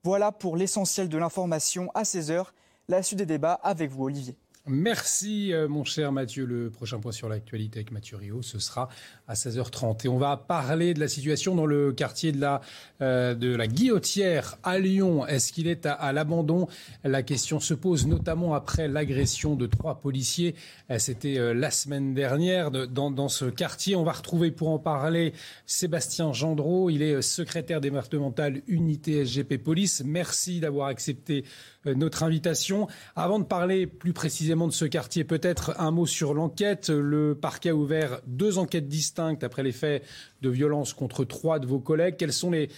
Voilà 0.02 0.32
pour 0.32 0.56
l'essentiel 0.56 1.08
de 1.08 1.16
l'information 1.16 1.90
à 1.94 2.02
16h. 2.02 2.48
La 2.88 3.02
suite 3.02 3.20
des 3.20 3.26
débats 3.26 3.58
avec 3.62 3.90
vous, 3.90 4.04
Olivier. 4.04 4.36
Merci, 4.66 5.52
euh, 5.52 5.68
mon 5.68 5.84
cher 5.84 6.10
Mathieu. 6.10 6.46
Le 6.46 6.70
prochain 6.70 6.98
point 6.98 7.12
sur 7.12 7.28
l'actualité 7.28 7.80
avec 7.80 7.92
Mathieu 7.92 8.16
Rio, 8.16 8.40
ce 8.40 8.58
sera 8.58 8.88
à 9.28 9.34
16h30. 9.34 10.06
Et 10.06 10.08
on 10.08 10.16
va 10.16 10.38
parler 10.38 10.94
de 10.94 11.00
la 11.00 11.08
situation 11.08 11.54
dans 11.54 11.66
le 11.66 11.92
quartier 11.92 12.32
de 12.32 12.40
la, 12.40 12.62
euh, 13.02 13.34
Guillotière 13.66 14.56
à 14.62 14.78
Lyon. 14.78 15.26
Est-ce 15.26 15.52
qu'il 15.52 15.66
est 15.66 15.84
à, 15.84 16.10
l'abandon? 16.14 16.66
La 17.02 17.22
question 17.22 17.60
se 17.60 17.74
pose 17.74 18.06
notamment 18.06 18.54
après 18.54 18.88
l'agression 18.88 19.54
de 19.54 19.66
trois 19.66 20.00
policiers. 20.00 20.54
Euh, 20.90 20.98
c'était 20.98 21.52
la 21.52 21.70
semaine 21.70 22.14
dernière 22.14 22.70
dans, 22.70 23.28
ce 23.28 23.44
quartier. 23.44 23.96
On 23.96 24.02
va 24.02 24.12
retrouver 24.12 24.50
pour 24.50 24.70
en 24.70 24.78
parler 24.78 25.34
Sébastien 25.66 26.32
Gendreau. 26.32 26.88
Il 26.88 27.02
est 27.02 27.20
secrétaire 27.20 27.82
départemental 27.82 28.62
unité 28.66 29.26
SGP 29.26 29.58
Police. 29.58 30.02
Merci 30.06 30.60
d'avoir 30.60 30.88
accepté 30.88 31.44
notre 31.84 32.22
invitation. 32.22 32.88
Avant 33.14 33.38
de 33.38 33.44
parler 33.44 33.86
plus 33.86 34.14
précisément 34.14 34.53
de 34.54 34.72
ce 34.72 34.84
quartier. 34.84 35.24
Peut-être 35.24 35.74
un 35.78 35.90
mot 35.90 36.06
sur 36.06 36.34
l'enquête. 36.34 36.88
Le 36.90 37.34
parquet 37.34 37.70
a 37.70 37.74
ouvert 37.74 38.20
deux 38.26 38.58
enquêtes 38.58 38.88
distinctes 38.88 39.44
après 39.44 39.62
les 39.62 39.72
faits 39.72 40.04
de 40.42 40.50
violence 40.50 40.92
contre 40.92 41.24
trois 41.24 41.58
de 41.58 41.66
vos 41.66 41.80
collègues. 41.80 42.16
Quels 42.16 42.32
sont 42.32 42.50
les, 42.50 42.68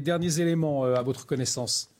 derniers 0.00 0.40
éléments 0.40 0.84
euh, 0.84 0.94
à 0.94 1.02
votre 1.02 1.26
connaissance? 1.26 1.90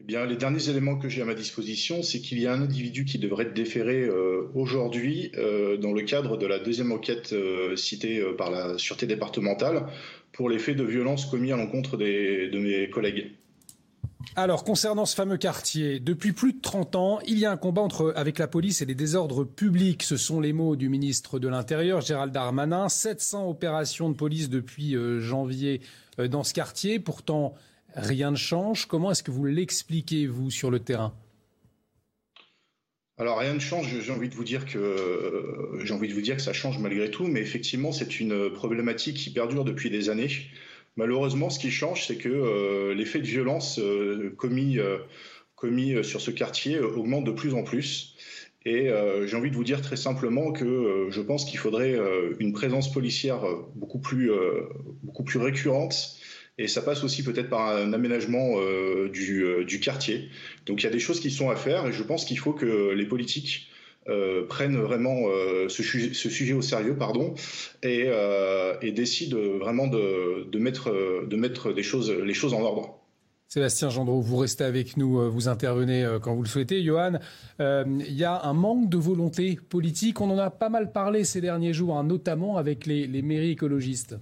Eh 0.00 0.04
bien, 0.04 0.26
les 0.26 0.36
derniers 0.36 0.68
éléments 0.68 0.96
que 0.96 1.08
j'ai 1.08 1.22
à 1.22 1.24
ma 1.24 1.34
disposition, 1.34 2.02
c'est 2.02 2.20
qu'il 2.20 2.38
y 2.38 2.46
a 2.46 2.52
un 2.52 2.62
individu 2.62 3.04
qui 3.04 3.18
devrait 3.18 3.44
être 3.44 3.54
déféré 3.54 4.02
euh, 4.02 4.50
aujourd'hui 4.54 5.32
euh, 5.36 5.76
dans 5.76 5.92
le 5.92 6.02
cadre 6.02 6.36
de 6.36 6.46
la 6.46 6.58
deuxième 6.58 6.92
enquête 6.92 7.34
citée 7.76 8.22
par 8.38 8.50
la 8.50 8.78
Sûreté 8.78 9.06
départementale 9.06 9.86
pour 10.32 10.48
les 10.48 10.58
faits 10.58 10.76
de 10.76 10.84
violence 10.84 11.26
commis 11.26 11.52
à 11.52 11.56
l'encontre 11.56 11.96
de 11.96 12.58
mes 12.58 12.90
collègues. 12.90 13.32
Alors, 14.36 14.64
concernant 14.64 15.06
ce 15.06 15.14
fameux 15.14 15.36
quartier, 15.36 16.00
depuis 16.00 16.32
plus 16.32 16.54
de 16.54 16.60
30 16.60 16.96
ans, 16.96 17.20
il 17.24 17.38
y 17.38 17.46
a 17.46 17.52
un 17.52 17.56
combat 17.56 17.86
avec 18.16 18.40
la 18.40 18.48
police 18.48 18.82
et 18.82 18.84
les 18.84 18.96
désordres 18.96 19.44
publics. 19.44 20.02
Ce 20.02 20.16
sont 20.16 20.40
les 20.40 20.52
mots 20.52 20.74
du 20.74 20.88
ministre 20.88 21.38
de 21.38 21.46
l'Intérieur, 21.46 22.00
Gérald 22.00 22.32
Darmanin. 22.32 22.88
700 22.88 23.48
opérations 23.48 24.10
de 24.10 24.16
police 24.16 24.50
depuis 24.50 24.96
euh, 24.96 25.20
janvier 25.20 25.82
euh, 26.18 26.26
dans 26.26 26.42
ce 26.42 26.52
quartier. 26.52 26.98
Pourtant, 26.98 27.54
rien 27.94 28.32
ne 28.32 28.36
change. 28.36 28.86
Comment 28.86 29.12
est-ce 29.12 29.22
que 29.22 29.30
vous 29.30 29.44
l'expliquez, 29.44 30.26
vous, 30.26 30.50
sur 30.50 30.72
le 30.72 30.80
terrain? 30.80 31.14
Alors 33.16 33.38
rien 33.38 33.54
ne 33.54 33.60
change, 33.60 34.00
j'ai 34.00 34.10
envie 34.10 34.28
de 34.28 34.34
vous 34.34 34.42
dire 34.42 34.66
que 34.66 36.42
ça 36.42 36.52
change 36.52 36.80
malgré 36.80 37.12
tout, 37.12 37.28
mais 37.28 37.38
effectivement 37.38 37.92
c'est 37.92 38.18
une 38.18 38.50
problématique 38.50 39.16
qui 39.16 39.30
perdure 39.30 39.64
depuis 39.64 39.88
des 39.88 40.10
années. 40.10 40.30
Malheureusement, 40.96 41.50
ce 41.50 41.58
qui 41.58 41.70
change, 41.70 42.06
c'est 42.06 42.16
que 42.16 42.28
euh, 42.28 42.94
les 42.94 43.04
faits 43.04 43.22
de 43.22 43.26
violence 43.26 43.80
euh, 43.80 44.32
commis, 44.36 44.78
euh, 44.78 44.98
commis 45.56 46.04
sur 46.04 46.20
ce 46.20 46.30
quartier 46.30 46.78
augmentent 46.78 47.24
de 47.24 47.32
plus 47.32 47.54
en 47.54 47.64
plus. 47.64 48.14
Et 48.66 48.88
j'ai 49.26 49.36
envie 49.36 49.50
de 49.50 49.56
vous 49.56 49.62
dire 49.62 49.82
très 49.82 49.96
simplement 49.96 50.50
que 50.50 51.08
je 51.10 51.20
pense 51.20 51.44
qu'il 51.44 51.58
faudrait 51.58 51.98
une 52.38 52.54
présence 52.54 52.90
policière 52.90 53.42
beaucoup 53.74 53.98
plus, 53.98 54.30
beaucoup 55.02 55.22
plus 55.22 55.38
récurrente. 55.38 56.16
Et 56.56 56.66
ça 56.66 56.80
passe 56.80 57.04
aussi 57.04 57.22
peut-être 57.22 57.50
par 57.50 57.76
un 57.76 57.92
aménagement 57.92 58.54
du, 59.12 59.44
du, 59.66 59.80
quartier. 59.80 60.30
Donc 60.64 60.80
il 60.80 60.84
y 60.84 60.88
a 60.88 60.92
des 60.92 60.98
choses 60.98 61.20
qui 61.20 61.30
sont 61.30 61.50
à 61.50 61.56
faire 61.56 61.86
et 61.86 61.92
je 61.92 62.02
pense 62.02 62.24
qu'il 62.24 62.38
faut 62.38 62.54
que 62.54 62.92
les 62.92 63.04
politiques 63.04 63.68
euh, 64.08 64.46
prennent 64.46 64.76
vraiment 64.76 65.16
euh, 65.28 65.70
ce, 65.70 65.82
sujet, 65.82 66.52
au 66.52 66.60
sérieux 66.60 66.94
pardon, 66.94 67.32
et, 67.82 68.04
euh, 68.06 68.74
décident 68.92 69.38
vraiment 69.58 69.86
de, 69.86 70.58
mettre, 70.58 70.90
les 71.70 71.82
choses 71.82 72.54
en 72.54 72.60
ordre. 72.60 72.98
Sébastien 73.48 73.88
Gendreau, 73.88 74.20
vous 74.20 74.36
restez 74.36 74.64
avec 74.64 74.98
nous, 74.98 75.30
vous 75.30 75.48
intervenez 75.48 76.06
quand 76.20 76.34
vous 76.34 76.42
le 76.42 76.48
souhaitez. 76.48 76.82
Johan, 76.82 77.18
il 77.60 78.14
y 78.14 78.24
a 78.24 78.42
un 78.44 78.52
manque 78.52 78.90
de 78.90 78.98
volonté 78.98 79.58
politique. 79.68 80.20
On 80.20 80.30
en 80.30 80.38
a 80.38 80.50
pas 80.50 80.68
mal 80.68 80.92
parlé 80.92 81.24
ces 81.24 81.40
derniers 81.40 81.72
jours, 81.72 81.96
hein, 81.96 82.04
notamment 82.04 82.56
avec 82.58 82.86
les 82.86 83.22
mairies 83.22 83.52
écologistes. 83.52 84.16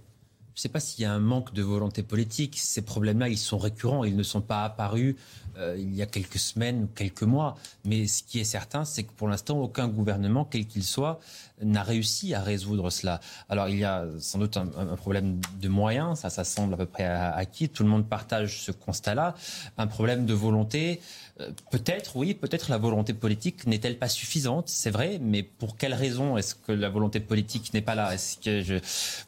Je 0.55 0.59
ne 0.59 0.63
sais 0.63 0.69
pas 0.69 0.81
s'il 0.81 1.03
y 1.03 1.07
a 1.07 1.13
un 1.13 1.19
manque 1.19 1.55
de 1.55 1.63
volonté 1.63 2.03
politique. 2.03 2.59
Ces 2.59 2.83
problèmes-là, 2.83 3.29
ils 3.29 3.39
sont 3.39 3.59
récurrents. 3.59 4.05
Ils 4.05 4.17
ne 4.17 4.23
sont 4.23 4.43
pas 4.43 4.65
apparus 4.65 5.17
euh, 5.59 5.77
il 5.79 5.95
y 5.95 6.03
a 6.03 6.07
quelques 6.07 6.39
semaines 6.39 6.85
ou 6.85 6.89
quelques 6.95 7.23
mois. 7.23 7.57
Mais 7.85 8.07
ce 8.07 8.23
qui 8.23 8.41
est 8.41 8.45
certain, 8.45 8.85
c'est 8.85 9.05
que 9.05 9.13
pour 9.13 9.29
l'instant, 9.29 9.59
aucun 9.59 9.89
gouvernement, 9.89 10.45
quel 10.45 10.67
qu'il 10.67 10.85
soit, 10.85 11.21
n'a 11.63 11.83
réussi 11.83 12.35
à 12.35 12.41
résoudre 12.41 12.91
cela. 12.91 13.21
Alors 13.49 13.69
il 13.69 13.79
y 13.79 13.85
a 13.85 14.05
sans 14.19 14.39
doute 14.39 14.57
un, 14.57 14.67
problème 14.97 15.41
de 15.61 15.69
moyens, 15.69 16.21
ça, 16.21 16.31
ça 16.31 16.45
semble 16.45 16.75
à 16.75 16.77
peu 16.77 16.87
près 16.87 17.05
acquis. 17.05 17.69
Tout 17.69 17.83
le 17.83 17.89
monde 17.89 18.07
partage 18.07 18.63
ce 18.63 18.73
constat-là. 18.73 19.35
Un 19.79 19.87
problème 19.87 20.27
de 20.27 20.35
volonté. 20.35 21.01
Euh, 21.41 21.51
peut-être, 21.71 22.17
oui, 22.17 22.35
peut-être 22.35 22.71
la 22.71 22.77
volonté 22.77 23.15
politique 23.15 23.67
n'est-elle 23.67 23.99
pas 23.99 24.09
suffisante, 24.09 24.69
c'est 24.69 24.91
vrai, 24.91 25.19
mais 25.21 25.43
pour 25.43 25.79
quelle 25.79 25.95
raison 25.95 26.37
est-ce 26.37 26.55
que 26.55 26.73
la 26.73 26.91
volonté 26.91 27.21
politique 27.21 27.73
n'est 27.73 27.81
pas 27.81 27.95
là? 27.95 28.13
Est-ce 28.13 28.37
que 28.37 28.61
je... 28.61 28.75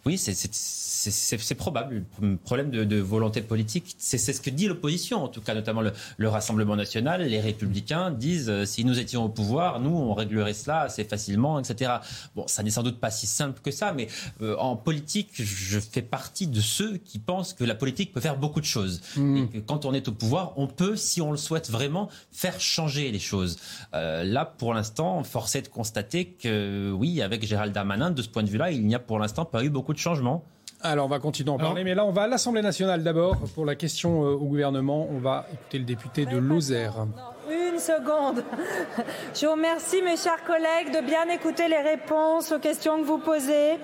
Oui, 0.04 0.18
c'est 0.18 1.54
probable. 1.54 2.04
Le 2.20 2.36
problème 2.36 2.70
de, 2.70 3.00
volonté 3.00 3.40
politique, 3.40 3.94
c'est 3.98 4.18
ce 4.18 4.40
que 4.40 4.50
dit 4.50 4.66
l'opposition, 4.66 5.24
en 5.24 5.28
tout 5.28 5.40
cas, 5.40 5.54
notamment 5.54 5.82
le, 5.82 6.28
Rassemblement 6.34 6.74
national, 6.74 7.22
les 7.22 7.40
Républicains 7.40 8.10
disent 8.10 8.50
euh, 8.50 8.64
si 8.64 8.84
nous 8.84 8.98
étions 8.98 9.24
au 9.24 9.28
pouvoir, 9.28 9.78
nous, 9.78 9.94
on 9.94 10.14
réglerait 10.14 10.52
cela 10.52 10.80
assez 10.80 11.04
facilement, 11.04 11.60
etc. 11.60 11.92
Bon, 12.34 12.44
ça 12.48 12.64
n'est 12.64 12.70
sans 12.70 12.82
doute 12.82 12.98
pas 12.98 13.12
si 13.12 13.28
simple 13.28 13.60
que 13.62 13.70
ça, 13.70 13.92
mais 13.92 14.08
euh, 14.42 14.56
en 14.56 14.74
politique, 14.74 15.30
je 15.36 15.78
fais 15.78 16.02
partie 16.02 16.48
de 16.48 16.60
ceux 16.60 16.96
qui 16.96 17.20
pensent 17.20 17.52
que 17.52 17.62
la 17.62 17.76
politique 17.76 18.12
peut 18.12 18.20
faire 18.20 18.36
beaucoup 18.36 18.60
de 18.60 18.66
choses. 18.66 19.00
Mmh. 19.16 19.36
Et 19.36 19.46
que 19.48 19.58
quand 19.58 19.84
on 19.84 19.94
est 19.94 20.08
au 20.08 20.12
pouvoir, 20.12 20.54
on 20.56 20.66
peut, 20.66 20.96
si 20.96 21.20
on 21.20 21.30
le 21.30 21.36
souhaite 21.36 21.70
vraiment, 21.70 21.93
faire 22.32 22.60
changer 22.60 23.10
les 23.10 23.18
choses. 23.18 23.58
Euh, 23.94 24.24
là, 24.24 24.44
pour 24.44 24.74
l'instant, 24.74 25.22
force 25.24 25.54
est 25.54 25.62
de 25.62 25.68
constater 25.68 26.26
que 26.26 26.92
oui, 26.92 27.22
avec 27.22 27.44
Gérald 27.44 27.72
Darmanin, 27.72 28.10
de 28.10 28.22
ce 28.22 28.28
point 28.28 28.42
de 28.42 28.50
vue-là, 28.50 28.70
il 28.70 28.86
n'y 28.86 28.94
a 28.94 28.98
pour 28.98 29.18
l'instant 29.18 29.44
pas 29.44 29.64
eu 29.64 29.70
beaucoup 29.70 29.92
de 29.92 29.98
changements. 29.98 30.44
Alors, 30.82 31.06
on 31.06 31.08
va 31.08 31.18
continuer 31.18 31.50
à 31.50 31.54
en 31.54 31.58
parler, 31.58 31.82
mais 31.82 31.94
là, 31.94 32.04
on 32.04 32.10
va 32.10 32.22
à 32.22 32.26
l'Assemblée 32.26 32.60
nationale 32.60 33.02
d'abord 33.02 33.38
pour 33.54 33.64
la 33.64 33.74
question 33.74 34.24
euh, 34.24 34.34
au 34.34 34.44
gouvernement. 34.44 35.08
On 35.10 35.18
va 35.18 35.46
écouter 35.50 35.78
le 35.78 35.84
député 35.84 36.26
de 36.26 36.36
Lozère. 36.36 37.06
Une 37.50 37.78
seconde. 37.78 38.44
Je 39.34 39.46
vous 39.46 39.52
remercie, 39.52 40.02
mes 40.02 40.18
chers 40.18 40.44
collègues, 40.44 40.92
de 40.94 41.06
bien 41.06 41.26
écouter 41.34 41.68
les 41.68 41.80
réponses 41.80 42.52
aux 42.52 42.58
questions 42.58 43.00
que 43.00 43.06
vous 43.06 43.18
posez. 43.18 43.78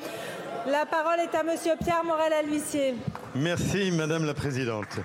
La 0.66 0.84
parole 0.84 1.20
est 1.20 1.34
à 1.34 1.42
Monsieur 1.42 1.72
Pierre 1.82 2.04
Morel-Aluissier. 2.04 2.94
Merci, 3.34 3.90
Madame 3.92 4.26
la 4.26 4.34
Présidente. 4.34 5.00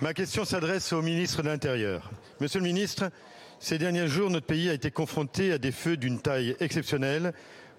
Ma 0.00 0.12
question 0.14 0.44
s'adresse 0.44 0.92
au 0.92 1.02
ministre 1.02 1.42
de 1.42 1.48
l'Intérieur. 1.48 2.10
Monsieur 2.40 2.60
le 2.60 2.66
ministre, 2.66 3.10
ces 3.58 3.78
derniers 3.78 4.06
jours, 4.06 4.30
notre 4.30 4.46
pays 4.46 4.70
a 4.70 4.72
été 4.72 4.92
confronté 4.92 5.50
à 5.50 5.58
des 5.58 5.72
feux 5.72 5.96
d'une 5.96 6.20
taille 6.20 6.54
exceptionnelle, 6.60 7.32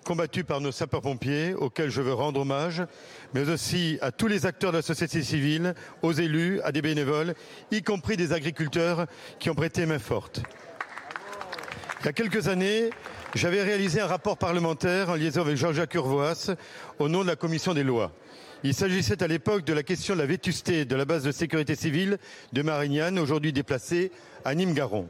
combattus 0.04 0.44
par 0.44 0.60
nos 0.60 0.74
sapeurs-pompiers, 0.74 1.54
auxquels 1.54 1.90
je 1.90 2.02
veux 2.02 2.12
rendre 2.12 2.42
hommage, 2.42 2.84
mais 3.34 3.50
aussi 3.50 3.98
à 4.02 4.12
tous 4.12 4.28
les 4.28 4.46
acteurs 4.46 4.74
de 4.74 4.78
la 4.78 4.82
société 4.82 5.24
civile, 5.24 5.76
aux 6.02 6.12
élus, 6.12 6.60
à 6.66 6.74
des 6.74 6.82
bénévoles, 6.82 7.36
y 7.72 7.82
compris 7.84 8.18
des 8.18 8.34
agriculteurs 8.34 9.06
qui 9.40 9.50
ont 9.50 9.56
prêté 9.56 9.86
main 9.86 9.98
forte. 9.98 10.42
Il 12.02 12.08
y 12.08 12.10
a 12.10 12.14
quelques 12.14 12.50
années, 12.50 12.90
j'avais 13.34 13.64
réalisé 13.64 14.02
un 14.02 14.08
rapport 14.08 14.38
parlementaire 14.38 15.10
en 15.10 15.16
liaison 15.16 15.40
avec 15.40 15.56
Jean-Jacques 15.56 15.96
au 15.96 17.08
nom 17.08 17.22
de 17.22 17.28
la 17.28 17.38
commission 17.38 17.74
des 17.74 17.84
lois. 17.84 18.12
Il 18.64 18.74
s'agissait 18.74 19.24
à 19.24 19.28
l'époque 19.28 19.64
de 19.64 19.72
la 19.72 19.84
question 19.84 20.16
de 20.16 20.20
la 20.20 20.26
vétusté 20.26 20.84
de 20.84 20.96
la 20.98 21.06
base 21.06 21.24
de 21.24 21.32
sécurité 21.32 21.76
civile 21.76 22.18
de 22.52 22.62
Marignane, 22.62 23.18
aujourd'hui 23.18 23.54
déplacée 23.54 24.12
à 24.46 24.56
Nîmes-Garon. 24.56 25.08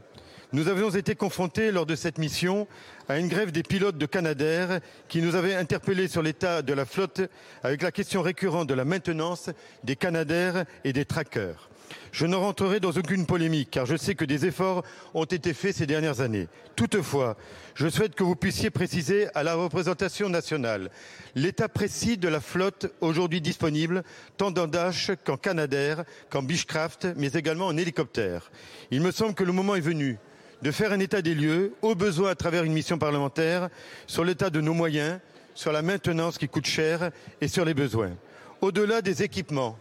Nous 0.51 0.67
avions 0.67 0.89
été 0.89 1.13
confrontés 1.13 1.71
lors 1.71 1.85
de 1.85 1.95
cette 1.95 2.17
mission 2.17 2.67
à 3.07 3.19
une 3.19 3.27
grève 3.27 3.51
des 3.51 3.61
pilotes 3.61 3.99
de 3.99 4.05
Canadair 4.07 4.79
qui 5.07 5.21
nous 5.21 5.35
avait 5.35 5.53
interpellés 5.53 6.07
sur 6.07 6.23
l'état 6.23 6.63
de 6.63 6.73
la 6.73 6.85
flotte 6.85 7.21
avec 7.61 7.83
la 7.83 7.91
question 7.91 8.23
récurrente 8.23 8.67
de 8.67 8.73
la 8.73 8.85
maintenance 8.85 9.51
des 9.83 9.95
Canadair 9.95 10.65
et 10.83 10.91
des 10.91 11.05
trackers. 11.05 11.68
Je 12.11 12.25
ne 12.25 12.35
rentrerai 12.35 12.79
dans 12.79 12.91
aucune 12.91 13.25
polémique 13.25 13.69
car 13.71 13.85
je 13.85 13.95
sais 13.95 14.15
que 14.15 14.25
des 14.25 14.45
efforts 14.45 14.83
ont 15.13 15.25
été 15.25 15.53
faits 15.53 15.75
ces 15.75 15.85
dernières 15.85 16.21
années. 16.21 16.47
Toutefois, 16.75 17.37
je 17.75 17.87
souhaite 17.87 18.15
que 18.15 18.23
vous 18.23 18.35
puissiez 18.35 18.69
préciser 18.69 19.27
à 19.35 19.43
la 19.43 19.55
représentation 19.55 20.29
nationale 20.29 20.89
l'état 21.35 21.69
précis 21.69 22.17
de 22.17 22.27
la 22.27 22.39
flotte 22.39 22.91
aujourd'hui 23.01 23.41
disponible, 23.41 24.03
tant 24.37 24.51
dans 24.51 24.67
Dash 24.67 25.11
qu'en 25.23 25.37
Canadair, 25.37 26.03
qu'en 26.29 26.43
Beechcraft, 26.43 27.09
mais 27.15 27.31
également 27.33 27.67
en 27.67 27.77
hélicoptère. 27.77 28.51
Il 28.91 29.01
me 29.01 29.11
semble 29.11 29.33
que 29.33 29.43
le 29.43 29.51
moment 29.51 29.75
est 29.75 29.81
venu 29.81 30.17
de 30.61 30.71
faire 30.71 30.91
un 30.91 30.99
état 30.99 31.21
des 31.21 31.35
lieux, 31.35 31.73
au 31.81 31.95
besoin 31.95 32.31
à 32.31 32.35
travers 32.35 32.63
une 32.63 32.73
mission 32.73 32.97
parlementaire, 32.97 33.69
sur 34.07 34.25
l'état 34.25 34.49
de 34.49 34.61
nos 34.61 34.73
moyens, 34.73 35.19
sur 35.53 35.71
la 35.71 35.81
maintenance 35.81 36.37
qui 36.37 36.49
coûte 36.49 36.65
cher 36.65 37.11
et 37.41 37.47
sur 37.47 37.65
les 37.65 37.73
besoins. 37.73 38.11
Au-delà 38.61 39.01
des 39.01 39.23
équipements, 39.23 39.77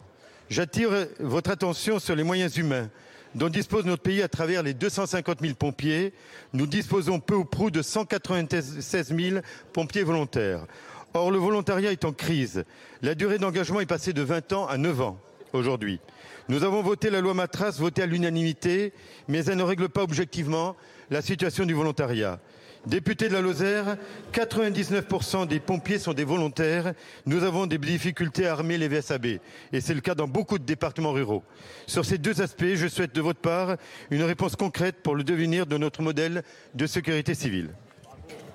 J'attire 0.50 0.90
votre 1.20 1.50
attention 1.50 1.98
sur 1.98 2.16
les 2.16 2.22
moyens 2.22 2.56
humains, 2.56 2.88
dont 3.34 3.50
dispose 3.50 3.84
notre 3.84 4.02
pays 4.02 4.22
à 4.22 4.28
travers 4.28 4.62
les 4.62 4.72
250 4.72 5.40
000 5.42 5.54
pompiers, 5.54 6.14
nous 6.54 6.66
disposons 6.66 7.20
peu 7.20 7.34
ou 7.34 7.44
prou 7.44 7.70
de 7.70 7.82
196 7.82 9.14
000 9.14 9.40
pompiers 9.74 10.04
volontaires. 10.04 10.64
Or, 11.12 11.30
le 11.30 11.38
volontariat 11.38 11.92
est 11.92 12.06
en 12.06 12.12
crise. 12.12 12.64
La 13.02 13.14
durée 13.14 13.38
d'engagement 13.38 13.80
est 13.80 13.86
passée 13.86 14.14
de 14.14 14.22
20 14.22 14.52
ans 14.54 14.66
à 14.66 14.78
9 14.78 15.00
ans 15.02 15.18
aujourd'hui. 15.52 16.00
Nous 16.48 16.64
avons 16.64 16.82
voté 16.82 17.10
la 17.10 17.20
loi 17.20 17.34
Matras, 17.34 17.76
votée 17.78 18.02
à 18.02 18.06
l'unanimité, 18.06 18.94
mais 19.28 19.44
elle 19.44 19.58
ne 19.58 19.62
règle 19.62 19.90
pas 19.90 20.02
objectivement 20.02 20.76
la 21.10 21.20
situation 21.20 21.66
du 21.66 21.74
volontariat. 21.74 22.40
Député 22.88 23.28
de 23.28 23.34
la 23.34 23.42
Lozère, 23.42 23.98
99% 24.32 25.46
des 25.46 25.60
pompiers 25.60 25.98
sont 25.98 26.14
des 26.14 26.24
volontaires. 26.24 26.94
Nous 27.26 27.44
avons 27.44 27.66
des 27.66 27.76
difficultés 27.76 28.46
à 28.46 28.52
armer 28.52 28.78
les 28.78 28.88
VSAB. 28.88 29.26
Et 29.74 29.80
c'est 29.82 29.92
le 29.92 30.00
cas 30.00 30.14
dans 30.14 30.26
beaucoup 30.26 30.58
de 30.58 30.64
départements 30.64 31.12
ruraux. 31.12 31.42
Sur 31.86 32.06
ces 32.06 32.16
deux 32.16 32.40
aspects, 32.40 32.64
je 32.64 32.88
souhaite 32.88 33.14
de 33.14 33.20
votre 33.20 33.40
part 33.40 33.76
une 34.10 34.22
réponse 34.22 34.56
concrète 34.56 35.02
pour 35.02 35.16
le 35.16 35.22
devenir 35.22 35.66
de 35.66 35.76
notre 35.76 36.00
modèle 36.00 36.42
de 36.74 36.86
sécurité 36.86 37.34
civile. 37.34 37.74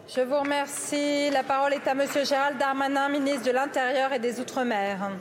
Je 0.07 0.21
vous 0.21 0.39
remercie. 0.39 1.29
La 1.29 1.43
parole 1.43 1.73
est 1.73 1.87
à 1.87 1.93
Monsieur 1.93 2.25
Gérald 2.25 2.57
Darmanin, 2.57 3.09
ministre 3.09 3.45
de 3.45 3.51
l'Intérieur 3.51 4.13
et 4.13 4.19
des 4.19 4.39
Outre-mer. 4.39 5.11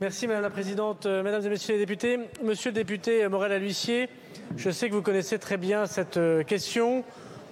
Merci 0.00 0.26
Madame 0.26 0.42
la 0.42 0.50
Présidente, 0.50 1.06
euh, 1.06 1.22
Mesdames 1.22 1.46
et 1.46 1.48
Messieurs 1.48 1.74
les 1.74 1.78
députés. 1.78 2.18
Monsieur 2.42 2.70
le 2.70 2.74
député 2.74 3.26
Morel-Aluissier, 3.28 4.10
je 4.56 4.70
sais 4.70 4.88
que 4.88 4.94
vous 4.94 5.02
connaissez 5.02 5.38
très 5.38 5.56
bien 5.56 5.86
cette 5.86 6.16
euh, 6.16 6.42
question 6.44 7.04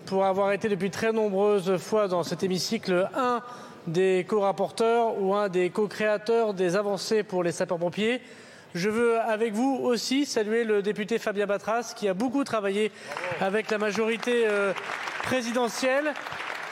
pour 0.07 0.25
avoir 0.25 0.53
été 0.53 0.69
depuis 0.69 0.91
très 0.91 1.13
nombreuses 1.13 1.77
fois 1.77 2.09
dans 2.09 2.23
cet 2.23 2.43
hémicycle 2.43 3.09
un 3.15 3.41
des 3.87 4.25
co-rapporteurs 4.29 5.21
ou 5.21 5.35
un 5.35 5.49
des 5.49 5.71
co-créateurs 5.71 6.55
des 6.55 6.77
avancées 6.77 7.23
pour 7.23 7.43
les 7.43 7.53
sapeurs-pompiers. 7.53 8.21
Je 8.75 8.89
veux 8.89 9.21
avec 9.21 9.53
vous 9.53 9.81
aussi 9.83 10.25
saluer 10.25 10.65
le 10.65 10.81
député 10.81 11.19
Fabien 11.19 11.47
Batras 11.47 11.93
qui 11.97 12.09
a 12.09 12.15
beaucoup 12.15 12.45
travaillé 12.45 12.93
avec 13.41 13.71
la 13.71 13.79
majorité 13.79 14.45
euh, 14.47 14.73
présidentielle 15.25 16.15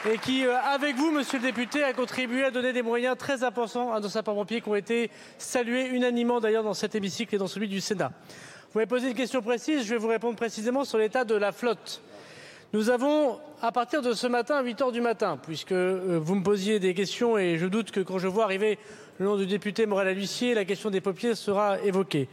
et 0.09 0.17
qui, 0.17 0.45
euh, 0.45 0.55
avec 0.63 0.95
vous, 0.95 1.11
monsieur 1.11 1.37
le 1.37 1.45
député, 1.45 1.83
a 1.83 1.93
contribué 1.93 2.43
à 2.43 2.51
donner 2.51 2.73
des 2.73 2.81
moyens 2.81 3.17
très 3.17 3.43
importants 3.43 3.93
à 3.93 3.99
nos 3.99 4.09
sapeurs-pompiers 4.09 4.61
qui 4.61 4.69
ont 4.69 4.75
été 4.75 5.11
salués 5.37 5.87
unanimement 5.87 6.39
d'ailleurs 6.39 6.63
dans 6.63 6.73
cet 6.73 6.95
hémicycle 6.95 7.35
et 7.35 7.37
dans 7.37 7.47
celui 7.47 7.67
du 7.67 7.81
Sénat. 7.81 8.11
Vous 8.71 8.79
m'avez 8.79 8.87
posé 8.87 9.09
une 9.09 9.15
question 9.15 9.41
précise, 9.41 9.83
je 9.83 9.89
vais 9.89 9.97
vous 9.97 10.07
répondre 10.07 10.37
précisément 10.37 10.85
sur 10.85 10.97
l'état 10.97 11.25
de 11.25 11.35
la 11.35 11.51
flotte. 11.51 12.01
Nous 12.71 12.89
avons, 12.89 13.37
à 13.61 13.73
partir 13.73 14.01
de 14.01 14.13
ce 14.13 14.27
matin, 14.27 14.55
à 14.55 14.63
8 14.63 14.81
heures 14.81 14.91
du 14.93 15.01
matin, 15.01 15.37
puisque 15.43 15.73
euh, 15.73 16.17
vous 16.23 16.35
me 16.35 16.41
posiez 16.41 16.79
des 16.79 16.93
questions 16.93 17.37
et 17.37 17.57
je 17.57 17.65
doute 17.65 17.91
que 17.91 17.99
quand 17.99 18.17
je 18.17 18.29
vois 18.29 18.45
arriver 18.45 18.79
le 19.19 19.25
nom 19.25 19.35
du 19.35 19.45
député 19.45 19.85
Morel-Aluissier, 19.85 20.53
la 20.53 20.63
question 20.63 20.89
des 20.89 21.01
pompiers 21.01 21.35
sera 21.35 21.81
évoquée. 21.81 22.29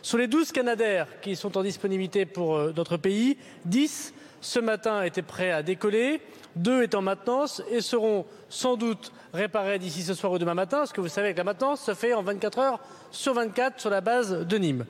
Sur 0.00 0.18
les 0.18 0.28
12 0.28 0.52
Canadaires 0.52 1.08
qui 1.22 1.34
sont 1.34 1.58
en 1.58 1.64
disponibilité 1.64 2.24
pour 2.24 2.54
euh, 2.54 2.72
notre 2.76 2.96
pays, 2.96 3.36
10 3.64 4.14
ce 4.40 4.60
matin 4.60 5.02
étaient 5.02 5.22
prêts 5.22 5.50
à 5.50 5.64
décoller, 5.64 6.20
deux 6.54 6.84
étant 6.84 6.98
en 6.98 7.02
maintenance 7.02 7.64
et 7.68 7.80
seront 7.80 8.26
sans 8.48 8.76
doute 8.76 9.10
réparés 9.34 9.80
d'ici 9.80 10.02
ce 10.02 10.14
soir 10.14 10.30
ou 10.30 10.38
demain 10.38 10.54
matin, 10.54 10.78
parce 10.78 10.92
que 10.92 11.00
vous 11.00 11.08
savez 11.08 11.32
que 11.32 11.38
la 11.38 11.44
maintenance 11.44 11.80
se 11.80 11.94
fait 11.94 12.14
en 12.14 12.22
24 12.22 12.58
heures 12.60 12.80
sur 13.10 13.34
24 13.34 13.80
sur 13.80 13.90
la 13.90 14.00
base 14.00 14.46
de 14.46 14.56
Nîmes. 14.56 14.86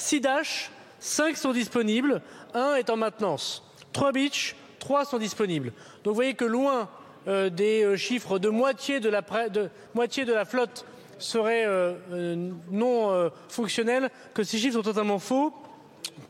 6 0.00 0.20
Dash, 0.20 0.70
5 0.98 1.36
sont 1.36 1.52
disponibles, 1.52 2.22
un 2.54 2.74
est 2.74 2.90
en 2.90 2.96
maintenance. 2.96 3.62
3 3.92 4.12
Beach, 4.12 4.56
3 4.78 5.04
sont 5.04 5.18
disponibles. 5.18 5.72
Donc 6.02 6.12
vous 6.12 6.14
voyez 6.14 6.34
que 6.34 6.44
loin 6.44 6.88
euh, 7.28 7.50
des 7.50 7.84
euh, 7.84 7.96
chiffres 7.96 8.38
de 8.38 8.48
moitié 8.48 8.98
de 8.98 9.10
la, 9.10 9.20
de, 9.48 9.68
moitié 9.94 10.24
de 10.24 10.32
la 10.32 10.44
flotte 10.44 10.86
serait 11.18 11.64
euh, 11.66 12.50
non 12.70 13.30
fonctionnelle, 13.48 14.08
que 14.32 14.42
ces 14.42 14.56
chiffres 14.56 14.76
sont 14.76 14.82
totalement 14.82 15.18
faux. 15.18 15.52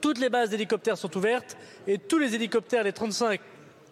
Toutes 0.01 0.18
les 0.18 0.28
bases 0.28 0.51
d'hélicoptères 0.51 0.98
sont 0.98 1.16
ouvertes 1.16 1.56
et 1.86 1.98
tous 1.98 2.18
les 2.18 2.34
hélicoptères, 2.34 2.82
les 2.82 2.92
35 2.92 3.40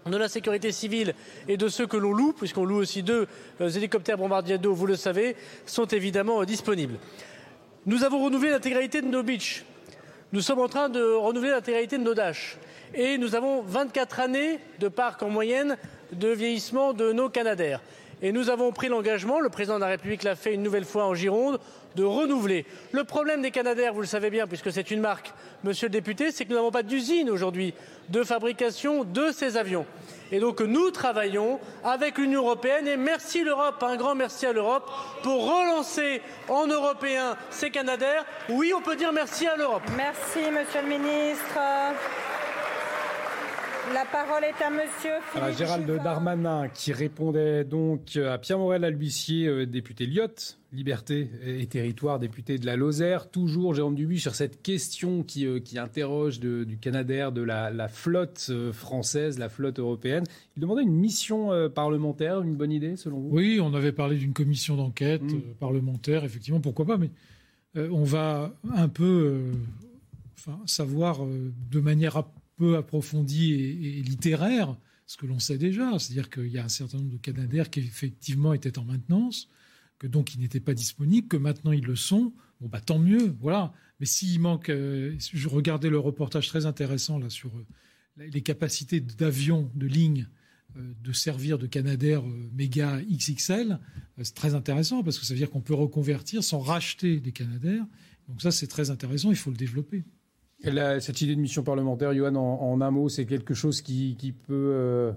de 0.07 0.17
la 0.17 0.29
sécurité 0.29 0.73
civile 0.73 1.15
et 1.47 1.57
de 1.57 1.69
ceux 1.69 1.87
que 1.87 1.97
l'on 1.97 2.13
loue, 2.13 2.33
puisqu'on 2.33 2.65
loue 2.65 2.79
aussi 2.79 3.05
deux 3.05 3.29
hélicoptères 3.61 4.19
bombardiers 4.19 4.59
d'eau, 4.59 4.75
vous 4.75 4.87
le 4.87 4.97
savez, 4.97 5.37
sont 5.67 5.87
évidemment 5.87 6.45
disponibles. 6.45 6.99
Nous 7.87 8.05
avons 8.05 8.25
renouvelé 8.25 8.51
l'intégralité 8.51 9.01
de 9.01 9.07
nos 9.07 9.23
beaches. 9.23 9.65
Nous 10.31 10.43
sommes 10.43 10.59
en 10.59 10.69
train 10.69 10.91
de 10.91 11.03
renouveler 11.03 11.53
l'intégralité 11.53 11.97
de 11.97 12.03
nos 12.03 12.13
Dash. 12.13 12.59
Et 12.93 13.17
nous 13.17 13.35
avons 13.35 13.63
24 13.63 14.21
années 14.21 14.61
de 14.79 14.89
parc 14.89 15.23
en 15.23 15.31
moyenne 15.31 15.79
de 16.13 16.29
vieillissement 16.29 16.93
de 16.93 17.13
nos 17.13 17.31
Canadaires. 17.31 17.81
Et 18.21 18.33
nous 18.33 18.51
avons 18.51 18.73
pris 18.73 18.89
l'engagement, 18.89 19.41
le 19.41 19.49
président 19.49 19.77
de 19.77 19.81
la 19.81 19.89
République 19.89 20.25
l'a 20.25 20.35
fait 20.35 20.55
une 20.55 20.63
nouvelle 20.63 20.85
fois 20.85 21.05
en 21.05 21.15
Gironde, 21.15 21.61
de 21.95 22.05
renouveler. 22.05 22.67
Le 22.93 23.05
problème 23.05 23.43
des 23.43 23.51
Canadaires, 23.51 23.95
vous 23.95 24.01
le 24.01 24.07
savez 24.07 24.31
bien, 24.31 24.47
puisque 24.47 24.73
c'est 24.73 24.91
une 24.91 25.01
marque, 25.01 25.33
monsieur 25.65 25.87
le 25.87 25.93
député, 25.93 26.31
c'est 26.31 26.45
que 26.45 26.51
nous 26.51 26.57
n'avons 26.57 26.71
pas 26.71 26.83
d'usine 26.83 27.31
aujourd'hui 27.31 27.75
de 28.09 28.23
fabrication 28.25 29.05
de 29.05 29.31
ces 29.33 29.57
avions. 29.57 29.87
Et 30.31 30.41
donc 30.41 30.61
nous 30.61 30.91
travaillons 30.91 31.59
avec 31.85 32.19
l'Union 32.19 32.43
européenne 32.43 32.87
et 32.87 32.97
merci 32.97 33.43
l'Europe, 33.43 33.83
un 33.83 33.97
grand 33.97 34.15
merci 34.15 34.47
à 34.47 34.53
l'Europe 34.53 34.91
pour 35.23 35.45
relancer 35.45 36.21
en 36.49 36.67
européen 36.67 37.37
ces 37.51 37.71
Canadaires. 37.71 38.25
Oui, 38.51 38.73
on 38.77 38.83
peut 38.83 38.97
dire 38.97 39.13
merci 39.13 39.47
à 39.47 39.57
l'Europe. 39.57 39.83
Merci, 39.97 40.51
monsieur 40.51 40.83
le 40.83 40.89
ministre. 40.89 41.59
La 43.95 44.05
parole 44.05 44.45
est 44.45 44.63
à 44.63 44.71
monsieur 44.71 45.11
Philippe 45.31 45.43
Alors, 45.45 45.57
Gérald. 45.57 46.03
Darmanin 46.03 46.69
qui 46.69 46.93
répondait 46.93 47.65
donc 47.65 48.17
à 48.17 48.39
Pierre 48.39 48.59
Morel 48.59 48.85
Albuissier, 48.85 49.47
euh, 49.49 49.67
député 49.67 50.07
Lyotte, 50.07 50.59
Liberté 50.73 51.31
et 51.47 51.67
Territoire, 51.67 52.19
député 52.19 52.59
de 52.59 52.67
la 52.67 52.77
Lozère. 52.77 53.31
Toujours 53.31 53.75
Jérôme 53.75 53.95
Dubuis 53.95 54.21
sur 54.21 54.35
cette 54.35 54.63
question 54.63 55.23
qui, 55.23 55.47
euh, 55.47 55.59
qui 55.61 55.79
interroge 55.79 56.39
de- 56.39 56.65
du 56.65 56.77
Canadair, 56.79 57.33
de 57.33 57.41
la, 57.43 57.71
la 57.71 57.89
flotte 57.89 58.47
euh, 58.51 58.73
française, 58.73 59.39
la 59.39 59.49
flotte 59.49 59.79
européenne. 59.79 60.25
Il 60.57 60.61
demandait 60.61 60.83
une 60.83 60.95
mission 60.95 61.53
euh, 61.53 61.69
parlementaire, 61.69 62.43
une 62.43 62.57
bonne 62.57 62.73
idée 62.73 62.97
selon 62.97 63.19
vous? 63.21 63.29
Oui, 63.33 63.59
on 63.63 63.73
avait 63.75 63.93
parlé 63.93 64.17
d'une 64.17 64.35
commission 64.35 64.77
d'enquête 64.77 65.23
Mm. 65.23 65.35
euh, 65.37 65.55
parlementaire, 65.59 66.25
effectivement, 66.25 66.61
pourquoi 66.61 66.85
pas, 66.85 66.99
mais 66.99 67.11
euh, 67.77 67.89
on 67.91 68.05
va 68.05 68.53
un 68.77 68.89
peu 68.89 69.05
euh, 69.05 69.53
enfin, 70.39 70.59
savoir 70.67 71.25
euh, 71.25 71.53
de 71.71 71.81
manière 71.81 72.17
un 72.19 72.27
peu 72.59 72.77
approfondie 72.77 73.55
et, 73.55 74.03
littéraire 74.03 74.77
ce 75.07 75.17
que 75.17 75.27
l'on 75.27 75.39
sait 75.39 75.57
déjà. 75.57 75.99
C'est-à-dire 75.99 76.29
qu'il 76.29 76.49
y 76.49 76.59
a 76.59 76.65
un 76.65 76.69
certain 76.69 76.99
nombre 76.99 77.11
de 77.11 77.17
Canadaires 77.17 77.71
qui 77.71 77.81
effectivement 77.81 78.53
étaient 78.53 78.79
en 78.79 78.85
maintenance, 78.85 79.49
que 79.99 80.07
donc 80.07 80.35
ils 80.35 80.41
n'étaient 80.41 80.61
pas 80.61 80.75
disponibles, 80.75 81.29
que 81.29 81.37
maintenant 81.37 81.73
ils 81.73 81.85
le 81.85 81.97
sont. 81.97 82.35
Bon, 82.61 82.69
bah 82.69 82.81
tant 82.81 82.99
mieux, 82.99 83.35
voilà. 83.41 83.73
Mais 84.01 84.07
s'il 84.07 84.41
manque, 84.41 84.69
euh, 84.69 85.17
je 85.19 85.49
regardais 85.49 85.89
le 85.89 85.99
reportage 85.99 86.49
très 86.49 86.67
intéressant 86.67 87.19
là 87.19 87.31
sur 87.31 87.51
euh, 87.57 88.27
les 88.31 88.43
capacités 88.43 89.01
d'avions, 89.01 89.71
de 89.75 89.87
lignes 89.87 90.29
euh, 90.77 90.93
de 91.03 91.13
servir 91.13 91.59
de 91.59 91.67
Canadair 91.67 92.23
méga 92.53 93.01
XXL, 93.01 93.79
c'est 94.23 94.35
très 94.35 94.55
intéressant 94.55 95.03
parce 95.03 95.19
que 95.19 95.25
ça 95.25 95.33
veut 95.33 95.39
dire 95.39 95.51
qu'on 95.51 95.63
peut 95.63 95.75
reconvertir 95.75 96.45
sans 96.45 96.59
racheter 96.59 97.21
des 97.21 97.33
Canadair. 97.33 97.87
Donc 98.29 98.43
ça, 98.43 98.51
c'est 98.51 98.67
très 98.67 98.91
intéressant, 98.91 99.31
il 99.31 99.37
faut 99.37 99.51
le 99.51 99.57
développer. 99.57 100.05
Cette 100.63 101.21
idée 101.21 101.37
de 101.37 101.41
mission 101.41 101.63
parlementaire, 101.63 102.13
Johan, 102.15 102.35
en, 102.35 102.61
en 102.73 102.81
un 102.81 102.91
mot, 102.91 103.09
c'est 103.09 103.27
quelque 103.27 103.55
chose 103.55 103.81
qui, 103.83 104.17
qui 104.19 104.33
peut. 104.33 104.53
euh, 104.75 105.13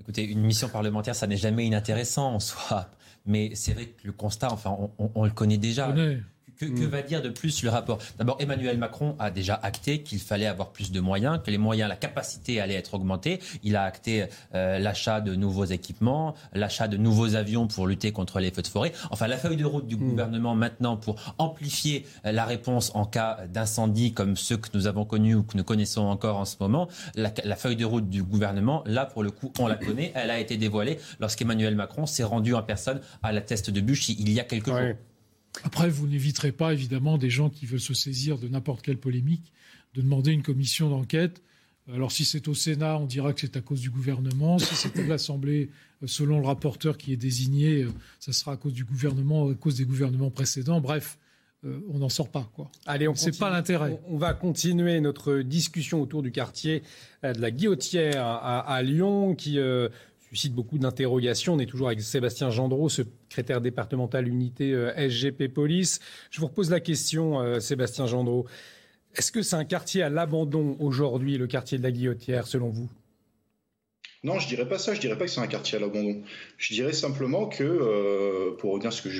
Écoutez, 0.00 0.24
une 0.24 0.42
mission 0.42 0.68
parlementaire, 0.68 1.14
ça 1.14 1.26
n'est 1.26 1.36
jamais 1.36 1.66
inintéressant 1.66 2.34
en 2.34 2.40
soi. 2.40 2.90
Mais 3.26 3.52
c'est 3.54 3.72
vrai 3.72 3.86
que 3.86 4.06
le 4.06 4.12
constat, 4.12 4.52
enfin, 4.52 4.76
on, 4.78 4.90
on- 4.98 5.10
on 5.14 5.24
le 5.24 5.30
connaît 5.30 5.56
déjà. 5.58 5.86
connaît. 5.86 6.18
Que, 6.58 6.66
que 6.66 6.84
va 6.84 7.02
dire 7.02 7.20
de 7.20 7.28
plus 7.28 7.62
le 7.62 7.70
rapport? 7.70 7.98
D'abord, 8.18 8.36
Emmanuel 8.38 8.78
Macron 8.78 9.16
a 9.18 9.30
déjà 9.30 9.54
acté 9.54 10.02
qu'il 10.02 10.20
fallait 10.20 10.46
avoir 10.46 10.70
plus 10.70 10.92
de 10.92 11.00
moyens, 11.00 11.40
que 11.44 11.50
les 11.50 11.58
moyens, 11.58 11.88
la 11.88 11.96
capacité 11.96 12.60
allait 12.60 12.74
être 12.74 12.94
augmentée. 12.94 13.40
Il 13.62 13.76
a 13.76 13.82
acté 13.82 14.26
euh, 14.54 14.78
l'achat 14.78 15.20
de 15.20 15.34
nouveaux 15.34 15.64
équipements, 15.64 16.34
l'achat 16.52 16.88
de 16.88 16.96
nouveaux 16.96 17.34
avions 17.34 17.66
pour 17.66 17.86
lutter 17.86 18.12
contre 18.12 18.40
les 18.40 18.50
feux 18.50 18.62
de 18.62 18.68
forêt. 18.68 18.92
Enfin, 19.10 19.26
la 19.26 19.36
feuille 19.36 19.56
de 19.56 19.64
route 19.64 19.86
du 19.86 19.96
gouvernement 19.96 20.54
maintenant 20.54 20.96
pour 20.96 21.16
amplifier 21.38 22.06
euh, 22.24 22.32
la 22.32 22.44
réponse 22.44 22.92
en 22.94 23.04
cas 23.04 23.38
d'incendie 23.52 24.12
comme 24.12 24.36
ceux 24.36 24.56
que 24.56 24.68
nous 24.74 24.86
avons 24.86 25.04
connus 25.04 25.34
ou 25.34 25.42
que 25.42 25.56
nous 25.56 25.64
connaissons 25.64 26.02
encore 26.02 26.36
en 26.36 26.44
ce 26.44 26.56
moment. 26.60 26.88
La, 27.14 27.32
la 27.44 27.56
feuille 27.56 27.76
de 27.76 27.84
route 27.84 28.08
du 28.08 28.22
gouvernement, 28.22 28.82
là, 28.86 29.06
pour 29.06 29.22
le 29.22 29.30
coup, 29.30 29.52
on 29.58 29.66
la 29.66 29.76
connaît. 29.76 30.12
Elle 30.14 30.30
a 30.30 30.38
été 30.38 30.56
dévoilée 30.56 30.98
lorsqu'Emmanuel 31.20 31.74
Macron 31.74 32.06
s'est 32.06 32.24
rendu 32.24 32.54
en 32.54 32.62
personne 32.62 33.00
à 33.22 33.32
la 33.32 33.40
test 33.40 33.70
de 33.70 33.80
bûche 33.80 34.08
il 34.08 34.30
y 34.30 34.40
a 34.40 34.44
quelques 34.44 34.66
jours. 34.66 34.78
Après, 35.62 35.88
vous 35.88 36.06
n'éviterez 36.06 36.52
pas, 36.52 36.72
évidemment, 36.72 37.16
des 37.16 37.30
gens 37.30 37.48
qui 37.48 37.66
veulent 37.66 37.80
se 37.80 37.94
saisir 37.94 38.38
de 38.38 38.48
n'importe 38.48 38.82
quelle 38.82 38.98
polémique, 38.98 39.52
de 39.94 40.02
demander 40.02 40.32
une 40.32 40.42
commission 40.42 40.90
d'enquête. 40.90 41.42
Alors, 41.92 42.12
si 42.12 42.24
c'est 42.24 42.48
au 42.48 42.54
Sénat, 42.54 42.98
on 42.98 43.06
dira 43.06 43.32
que 43.32 43.40
c'est 43.40 43.56
à 43.56 43.60
cause 43.60 43.80
du 43.80 43.90
gouvernement. 43.90 44.58
Si 44.58 44.74
c'est 44.74 44.98
à 44.98 45.02
l'Assemblée, 45.02 45.70
selon 46.06 46.40
le 46.40 46.46
rapporteur 46.46 46.96
qui 46.96 47.12
est 47.12 47.16
désigné, 47.16 47.82
euh, 47.82 47.92
ça 48.18 48.32
sera 48.32 48.52
à 48.52 48.56
cause 48.56 48.72
du 48.72 48.84
gouvernement, 48.84 49.48
à 49.50 49.54
cause 49.54 49.76
des 49.76 49.84
gouvernements 49.84 50.30
précédents. 50.30 50.80
Bref, 50.80 51.18
euh, 51.64 51.80
on 51.90 51.98
n'en 51.98 52.08
sort 52.08 52.30
pas, 52.30 52.50
quoi. 52.54 52.70
Allez, 52.86 53.06
on 53.06 53.14
C'est 53.14 53.38
pas 53.38 53.50
l'intérêt. 53.50 54.00
On, 54.08 54.14
on 54.14 54.18
va 54.18 54.34
continuer 54.34 55.00
notre 55.00 55.40
discussion 55.40 56.00
autour 56.00 56.22
du 56.22 56.32
quartier 56.32 56.82
euh, 57.22 57.32
de 57.32 57.40
la 57.40 57.50
Guillotière 57.50 58.24
à, 58.24 58.60
à 58.60 58.82
Lyon, 58.82 59.34
qui 59.34 59.58
euh, 59.58 59.88
suscite 60.34 60.54
beaucoup 60.54 60.78
d'interrogations. 60.78 61.54
On 61.54 61.58
est 61.60 61.66
toujours 61.66 61.86
avec 61.86 62.00
Sébastien 62.00 62.50
Gendreau, 62.50 62.88
secrétaire 62.88 63.60
départemental 63.60 64.26
unité 64.26 64.74
SGP 64.96 65.48
Police. 65.48 66.00
Je 66.30 66.40
vous 66.40 66.46
repose 66.46 66.70
la 66.70 66.80
question, 66.80 67.60
Sébastien 67.60 68.06
Gendreau. 68.06 68.46
Est-ce 69.14 69.30
que 69.30 69.42
c'est 69.42 69.54
un 69.54 69.64
quartier 69.64 70.02
à 70.02 70.08
l'abandon 70.08 70.76
aujourd'hui, 70.80 71.38
le 71.38 71.46
quartier 71.46 71.78
de 71.78 71.84
la 71.84 71.92
Guillotière, 71.92 72.48
selon 72.48 72.70
vous? 72.70 72.90
Non, 74.24 74.38
je 74.38 74.48
dirais 74.48 74.66
pas 74.66 74.78
ça. 74.78 74.94
Je 74.94 75.00
dirais 75.00 75.18
pas 75.18 75.26
que 75.26 75.30
c'est 75.30 75.40
un 75.40 75.46
quartier 75.46 75.76
à 75.76 75.80
l'abandon. 75.82 76.22
Je 76.56 76.72
dirais 76.72 76.94
simplement 76.94 77.46
que, 77.46 77.62
euh, 77.62 78.56
pour 78.56 78.72
revenir 78.72 78.88
à 78.88 78.90
ce 78.90 79.02
que 79.02 79.10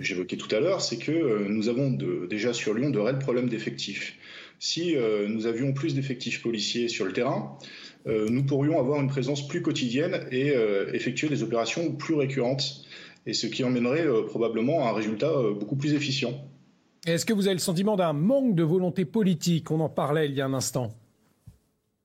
j'évoquais 0.00 0.36
tout 0.36 0.54
à 0.54 0.60
l'heure, 0.60 0.80
c'est 0.80 0.98
que 0.98 1.10
euh, 1.10 1.46
nous 1.48 1.68
avons 1.68 1.90
déjà 1.90 2.54
sur 2.54 2.72
Lyon 2.72 2.90
de 2.90 2.98
réels 3.00 3.18
problèmes 3.18 3.48
d'effectifs. 3.48 4.14
Si 4.60 4.96
euh, 4.96 5.26
nous 5.26 5.46
avions 5.46 5.72
plus 5.72 5.96
d'effectifs 5.96 6.40
policiers 6.40 6.86
sur 6.86 7.04
le 7.04 7.12
terrain, 7.12 7.58
nous 8.06 8.44
pourrions 8.44 8.78
avoir 8.80 9.00
une 9.00 9.08
présence 9.08 9.46
plus 9.46 9.62
quotidienne 9.62 10.26
et 10.30 10.54
effectuer 10.92 11.28
des 11.28 11.42
opérations 11.42 11.92
plus 11.92 12.14
récurrentes, 12.14 12.84
et 13.26 13.32
ce 13.32 13.46
qui 13.46 13.62
emmènerait 13.62 14.06
probablement 14.26 14.86
à 14.86 14.90
un 14.90 14.92
résultat 14.92 15.32
beaucoup 15.58 15.76
plus 15.76 15.94
efficient. 15.94 16.32
Est-ce 17.06 17.26
que 17.26 17.32
vous 17.32 17.46
avez 17.46 17.54
le 17.54 17.60
sentiment 17.60 17.96
d'un 17.96 18.12
manque 18.12 18.54
de 18.54 18.62
volonté 18.62 19.04
politique? 19.04 19.70
On 19.72 19.80
en 19.80 19.88
parlait 19.88 20.26
il 20.28 20.34
y 20.34 20.40
a 20.40 20.46
un 20.46 20.54
instant. 20.54 20.94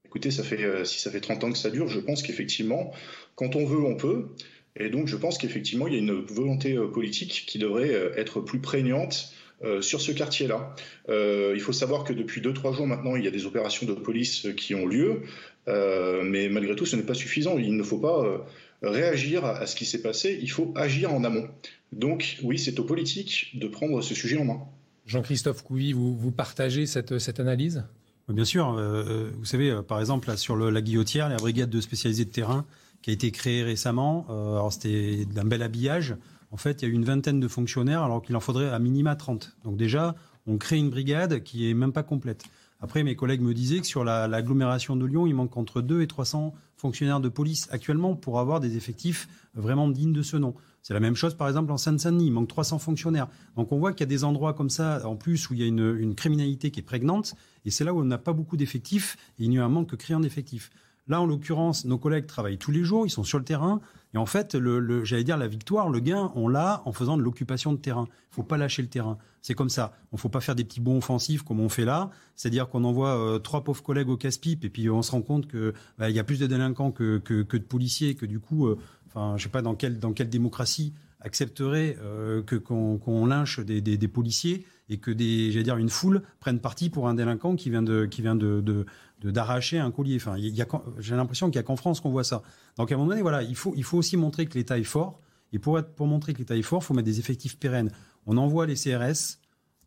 Écoutez, 0.08 0.32
ça 0.32 0.42
fait, 0.42 0.64
euh, 0.64 0.86
si 0.86 1.00
ça 1.00 1.12
fait 1.12 1.20
30 1.20 1.44
ans 1.44 1.52
que 1.52 1.58
ça 1.58 1.70
dure, 1.70 1.88
je 1.88 2.00
pense 2.00 2.24
qu'effectivement, 2.24 2.92
quand 3.36 3.56
on 3.56 3.66
veut, 3.66 3.84
on 3.84 3.96
peut. 3.96 4.30
Et 4.76 4.90
donc, 4.90 5.08
je 5.08 5.16
pense 5.16 5.38
qu'effectivement, 5.38 5.86
il 5.86 5.94
y 5.94 5.98
a 5.98 6.00
une 6.00 6.14
volonté 6.14 6.76
euh, 6.76 6.88
politique 6.88 7.44
qui 7.46 7.60
devrait 7.60 7.94
euh, 7.94 8.16
être 8.16 8.42
plus 8.42 8.60
prégnante 8.60 9.34
sur 9.82 10.02
ce 10.02 10.12
quartier-là. 10.12 10.76
il 11.10 11.60
faut 11.60 11.74
savoir 11.74 12.04
que 12.04 12.14
depuis 12.14 12.42
2-3 12.42 12.76
jours 12.76 12.86
maintenant, 12.86 13.16
il 13.16 13.26
y 13.26 13.28
a 13.28 13.32
des 13.32 13.48
opérations 13.48 13.88
de 13.88 13.94
police 13.94 14.48
qui 14.56 14.76
ont 14.76 14.86
lieu, 14.86 15.24
mais 15.68 16.50
malgré 16.50 16.76
tout, 16.76 16.86
ce 16.86 16.96
n'est 16.96 17.04
pas 17.04 17.14
suffisant. 17.14 17.58
Il 17.58 17.76
ne 17.76 17.84
faut 17.84 18.00
pas 18.00 18.46
réagir 18.82 19.46
à, 19.46 19.66
ce 19.66 19.76
qui 19.76 19.86
s'est 19.86 20.02
passé, 20.02 20.40
il 20.42 20.50
faut 20.50 20.74
agir 20.76 21.14
en 21.14 21.24
amont. 21.24 21.48
Donc 21.92 22.38
oui, 22.44 22.60
c'est 22.60 22.80
aux 22.80 22.84
politiques 22.84 23.52
de 23.56 23.68
prendre 23.68 24.02
ce 24.02 24.14
sujet 24.14 24.38
en 24.38 24.46
main. 24.46 24.60
Jean-Christophe 25.06 25.64
Couy, 25.64 25.94
vous, 25.94 26.16
vous 26.16 26.32
partagez 26.32 26.86
cette, 26.86 27.18
cette 27.18 27.40
analyse? 27.40 27.86
Bien 28.30 28.46
sûr. 28.46 28.74
Euh, 28.74 29.06
euh, 29.08 29.32
vous 29.38 29.46
savez, 29.46 29.72
euh, 29.72 29.82
par 29.82 30.00
exemple, 30.00 30.28
là, 30.28 30.38
sur 30.38 30.58
la 30.58 30.82
guillotière, 30.82 31.30
la 31.30 31.38
brigade 31.38 31.70
de 31.70 31.80
spécialisés 31.80 32.26
de 32.26 32.30
terrain 32.30 32.66
qui 33.02 33.12
a 33.12 33.14
été 33.14 33.32
créée 33.32 33.64
récemment, 33.64 34.26
alors 34.28 34.74
c'était 34.74 35.26
d'un 35.26 35.46
bel 35.46 35.62
habillage. 35.62 36.16
En 36.52 36.58
fait, 36.58 36.82
il 36.82 36.86
y 36.86 36.88
a 36.90 36.92
eu 36.92 36.96
une 36.96 37.06
vingtaine 37.06 37.40
de 37.40 37.48
fonctionnaires 37.48 38.02
alors 38.02 38.24
qu'il 38.24 38.36
en 38.36 38.40
faudrait 38.40 38.70
à 38.70 38.80
minima 38.80 39.16
30. 39.16 39.56
Donc 39.64 39.78
déjà, 39.78 40.16
on 40.48 40.58
crée 40.58 40.78
une 40.78 40.90
brigade 40.90 41.44
qui 41.44 41.70
est 41.70 41.76
même 41.76 41.94
pas 41.94 42.04
complète. 42.04 42.44
Après, 42.80 43.04
mes 43.04 43.16
collègues 43.16 43.42
me 43.42 43.54
disaient 43.54 43.80
que 43.80 43.88
sur 43.88 44.04
l'agglomération 44.04 44.96
de 44.96 45.06
Lyon, 45.06 45.26
il 45.26 45.34
manque 45.34 45.58
entre 45.58 45.82
2 45.82 46.02
et 46.02 46.08
300 46.08 46.54
fonctionnaires 46.76 47.20
de 47.20 47.30
police 47.30 47.68
actuellement 47.72 48.16
pour 48.16 48.40
avoir 48.40 48.60
des 48.60 48.78
effectifs 48.78 49.28
vraiment 49.56 49.90
dignes 49.90 50.14
de 50.14 50.22
ce 50.22 50.38
nom. 50.38 50.54
C'est 50.84 50.94
la 50.94 51.00
même 51.00 51.16
chose, 51.16 51.34
par 51.34 51.48
exemple, 51.48 51.72
en 51.72 51.78
Seine-Saint-Denis. 51.78 52.28
Il 52.28 52.32
manque 52.32 52.48
300 52.48 52.80
fonctionnaires. 52.80 53.28
Donc, 53.56 53.72
on 53.72 53.80
voit 53.80 53.92
qu'il 53.94 54.02
y 54.02 54.04
a 54.04 54.08
des 54.08 54.24
endroits 54.24 54.54
comme 54.54 54.70
ça, 54.70 55.06
en 55.08 55.16
plus, 55.16 55.50
où 55.50 55.54
il 55.54 55.60
y 55.60 55.64
a 55.64 55.66
une, 55.66 56.16
criminalité 56.16 56.72
qui 56.72 56.80
est 56.80 56.84
prégnante. 56.84 57.36
Et 57.66 57.72
c'est 57.72 57.84
là 57.84 57.94
où 57.94 58.00
on 58.00 58.06
n'a 58.06 58.20
pas 58.20 58.34
beaucoup 58.34 58.58
d'effectifs. 58.58 59.18
Et 59.40 59.46
il 59.46 59.54
y 59.54 59.58
a 59.58 59.66
un 59.66 59.70
manque 59.70 59.96
criant 59.98 60.20
d'effectifs. 60.20 60.70
Là, 61.08 61.22
en 61.22 61.26
l'occurrence, 61.26 61.86
nos 61.86 61.98
collègues 61.98 62.28
travaillent 62.28 62.58
tous 62.58 62.72
les 62.72 62.84
jours, 62.84 63.06
ils 63.06 63.10
sont 63.10 63.24
sur 63.24 63.38
le 63.38 63.46
terrain. 63.46 63.80
Et 64.14 64.18
en 64.18 64.26
fait, 64.26 64.56
le, 64.56 65.04
j'allais 65.04 65.24
dire 65.24 65.38
la 65.38 65.48
victoire, 65.48 65.90
le 65.90 66.00
gain, 66.00 66.32
on 66.36 66.48
l'a 66.48 66.82
en 66.86 66.92
faisant 66.92 67.18
de 67.18 67.22
l'occupation 67.22 67.72
de 67.72 67.78
terrain. 67.78 68.08
Il 68.32 68.36
faut 68.36 68.44
pas 68.44 68.58
lâcher 68.58 68.82
le 68.82 68.88
terrain. 68.88 69.18
C'est 69.42 69.54
comme 69.54 69.70
ça. 69.70 69.94
On 70.12 70.18
faut 70.18 70.30
pas 70.30 70.42
faire 70.42 70.56
des 70.56 70.64
petits 70.64 70.82
bons 70.82 70.98
offensifs 70.98 71.44
comme 71.44 71.60
on 71.60 71.70
fait 71.70 71.86
là. 71.86 72.10
C'est-à-dire 72.36 72.70
qu'on 72.70 72.84
envoie 72.84 73.18
euh, 73.18 73.40
trois 73.40 73.64
pauvres 73.64 73.84
collègues 73.84 74.10
au 74.10 74.18
casse-pipe 74.18 74.66
et 74.66 74.70
puis 74.70 74.90
on 74.90 75.02
se 75.02 75.12
rend 75.12 75.22
compte 75.22 75.48
que 75.48 75.74
bah, 75.98 76.10
y 76.10 76.20
a 76.20 76.24
plus 76.24 76.40
de 76.40 76.48
délinquants 76.48 76.92
que, 76.92 77.22
de 77.26 77.58
policiers, 77.60 78.16
que 78.16 78.26
du 78.26 78.40
coup, 78.40 78.68
euh, 78.68 78.78
enfin, 79.08 79.36
je 79.38 79.44
sais 79.44 79.50
pas 79.50 79.62
dans 79.62 79.76
quelle 79.76 80.00
démocratie 80.30 80.94
accepterait 81.22 81.98
euh, 82.02 82.42
qu'on 82.42 83.26
lynche 83.26 83.60
des, 83.60 83.82
des, 83.82 84.08
policiers 84.08 84.66
et 84.90 84.98
que 84.98 85.12
des, 85.12 85.52
j'allais 85.52 85.64
dire, 85.64 85.78
une 85.78 85.90
foule 85.90 86.22
prenne 86.40 86.60
parti 86.60 86.90
pour 86.90 87.08
un 87.08 87.14
délinquant 87.14 87.56
qui 87.56 87.70
vient 87.70 87.82
de 87.82 88.06
qui 88.06 88.22
vient 88.22 88.36
de, 88.36 88.86
d'arracher 89.24 89.80
un 89.80 89.92
collier. 89.92 90.16
Enfin, 90.16 90.38
y 90.38 90.62
a, 90.62 90.68
j'ai 91.00 91.16
l'impression 91.16 91.48
qu'il 91.48 91.56
y 91.56 91.60
a 91.60 91.64
qu'en 91.64 91.76
France 91.76 92.00
qu'on 92.00 92.12
voit 92.12 92.24
ça. 92.24 92.44
Donc 92.78 92.92
à 92.92 92.96
un 92.96 92.98
moment 92.98 93.10
donné, 93.10 93.22
voilà, 93.22 93.44
il 93.44 93.56
faut, 93.56 93.74
il 93.76 93.84
faut 93.84 93.98
aussi 93.98 94.18
montrer 94.18 94.46
que 94.46 94.58
l'État 94.58 94.78
est 94.78 94.84
fort. 94.84 95.20
Et 95.54 95.60
pour, 95.60 95.80
être, 95.80 95.94
pour 95.96 96.08
montrer 96.08 96.34
que 96.34 96.40
l'État 96.40 96.58
est 96.58 96.62
fort, 96.62 96.82
il 96.82 96.86
faut 96.86 96.94
mettre 96.94 97.06
des 97.06 97.20
effectifs 97.20 97.58
pérennes. 97.58 97.92
On 98.26 98.38
envoie 98.38 98.66
les 98.66 98.76
CRS, 98.76 99.40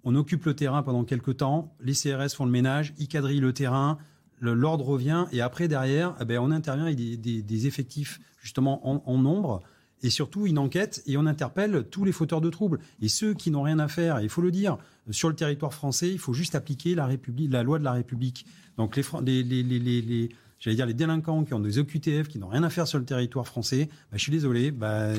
on 0.05 0.15
occupe 0.15 0.45
le 0.47 0.55
terrain 0.55 0.83
pendant 0.83 1.05
quelques 1.05 1.39
temps, 1.39 1.75
les 1.81 1.93
CRS 1.93 2.35
font 2.35 2.47
le 2.47 2.51
ménage, 2.51 2.95
ils 2.99 3.09
quadrillent 3.09 3.41
le 3.41 3.53
terrain, 3.53 3.99
l'ordre 4.41 4.87
revient, 4.87 5.27
et 5.33 5.43
après, 5.43 5.69
derrière, 5.69 6.15
eh 6.19 6.25
ben, 6.25 6.39
on 6.39 6.51
intervient 6.51 6.87
avec 6.87 6.97
des, 6.97 7.67
effectifs 7.67 8.21
justement 8.41 8.89
en, 8.89 9.03
en 9.05 9.19
nombre 9.19 9.63
et 10.03 10.11
surtout 10.11 10.47
une 10.47 10.59
enquête 10.59 11.03
et 11.07 11.17
on 11.17 11.27
interpelle 11.27 11.85
tous 11.91 12.05
les 12.05 12.13
fauteurs 12.13 12.41
de 12.41 12.51
troubles 12.51 12.81
et 13.03 13.09
ceux 13.09 13.35
qui 13.35 13.51
n'ont 13.51 13.63
rien 13.63 13.79
à 13.79 13.89
faire. 13.89 14.21
Il 14.21 14.29
faut 14.29 14.43
le 14.43 14.51
dire, 14.51 14.79
sur 15.11 15.29
le 15.29 15.35
territoire 15.35 15.75
français, 15.75 16.11
il 16.11 16.19
faut 16.19 16.33
juste 16.33 16.55
appliquer 16.55 16.95
la 16.95 17.07
République, 17.07 17.53
la 17.53 17.63
loi 17.63 17.79
de 17.79 17.85
la 17.85 17.93
République. 17.93 18.47
Donc 18.77 18.97
les, 18.97 19.43
les, 19.43 19.63
les, 19.63 19.79
les, 19.79 20.29
j'allais 20.59 20.77
dire 20.77 20.87
les 20.87 20.95
délinquants 20.95 21.45
qui 21.45 21.55
ont 21.55 21.61
des 21.61 21.79
OQTF, 21.79 22.29
qui 22.29 22.39
n'ont 22.39 22.49
rien 22.49 22.63
à 22.63 22.71
faire 22.71 22.87
sur 22.87 22.99
le 22.99 23.05
territoire 23.05 23.47
français, 23.47 23.89
bah, 24.11 24.17
je 24.17 24.23
suis 24.23 24.33
désolé. 24.33 24.71
Bah, 24.71 25.13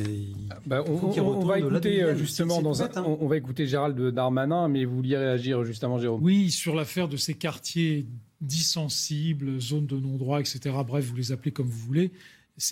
bah 0.65 0.83
on, 0.87 1.45
va 1.45 1.59
écouter 1.59 2.03
euh, 2.03 2.15
justement 2.15 2.61
dans 2.61 2.81
un, 2.83 2.89
hein. 2.95 3.03
on, 3.05 3.27
va 3.27 3.37
écouter 3.37 3.67
Gérald 3.67 3.99
Darmanin, 3.99 4.67
mais 4.67 4.85
vous 4.85 4.95
vouliez 4.95 5.17
réagir 5.17 5.63
justement, 5.63 5.99
Jérôme? 5.99 6.23
Oui, 6.23 6.51
sur 6.51 6.75
l'affaire 6.75 7.07
de 7.07 7.17
ces 7.17 7.33
quartiers 7.33 8.05
dissensibles, 8.39 9.59
zones 9.59 9.85
de 9.85 9.97
non-droit, 9.97 10.39
etc. 10.39 10.75
Bref, 10.85 11.05
vous 11.05 11.15
les 11.15 11.31
appelez 11.31 11.51
comme 11.51 11.67
vous 11.67 11.85
voulez 11.85 12.11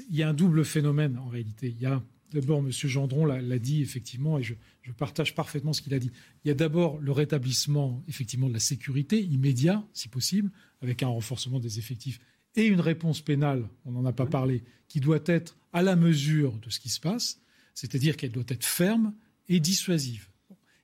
il 0.09 0.15
y 0.15 0.23
a 0.23 0.29
un 0.29 0.33
double 0.33 0.65
phénomène 0.65 1.17
en 1.17 1.27
réalité. 1.27 1.69
Il 1.69 1.81
y 1.81 1.85
a 1.85 2.03
d'abord, 2.31 2.59
M. 2.59 2.71
Gendron 2.71 3.25
l'a 3.25 3.59
dit 3.59 3.81
effectivement, 3.81 4.37
et 4.37 4.43
je, 4.43 4.53
partage 4.97 5.35
parfaitement 5.35 5.71
ce 5.71 5.81
qu'il 5.81 5.93
a 5.93 5.99
dit. 5.99 6.11
Il 6.43 6.47
y 6.47 6.51
a 6.51 6.55
d'abord 6.55 6.99
le 6.99 7.11
rétablissement 7.11 8.03
effectivement 8.07 8.47
de 8.47 8.53
la 8.53 8.59
sécurité 8.59 9.23
immédiat, 9.23 9.83
si 9.93 10.07
possible, 10.07 10.51
avec 10.81 11.03
un 11.03 11.07
renforcement 11.07 11.59
des 11.59 11.77
effectifs 11.77 12.19
et 12.55 12.65
une 12.65 12.81
réponse 12.81 13.21
pénale, 13.21 13.67
on 13.85 13.91
n'en 13.91 14.05
a 14.05 14.13
pas 14.13 14.25
parlé, 14.25 14.63
qui 14.87 14.99
doit 14.99 15.21
être 15.25 15.57
à 15.71 15.83
la 15.83 15.95
mesure 15.95 16.57
de 16.57 16.69
ce 16.69 16.79
qui 16.79 16.89
se 16.89 16.99
passe, 16.99 17.39
c'est-à-dire 17.75 18.17
qu'elle 18.17 18.31
doit 18.31 18.43
être 18.47 18.65
ferme 18.65 19.13
et 19.47 19.59
dissuasive. 19.59 20.27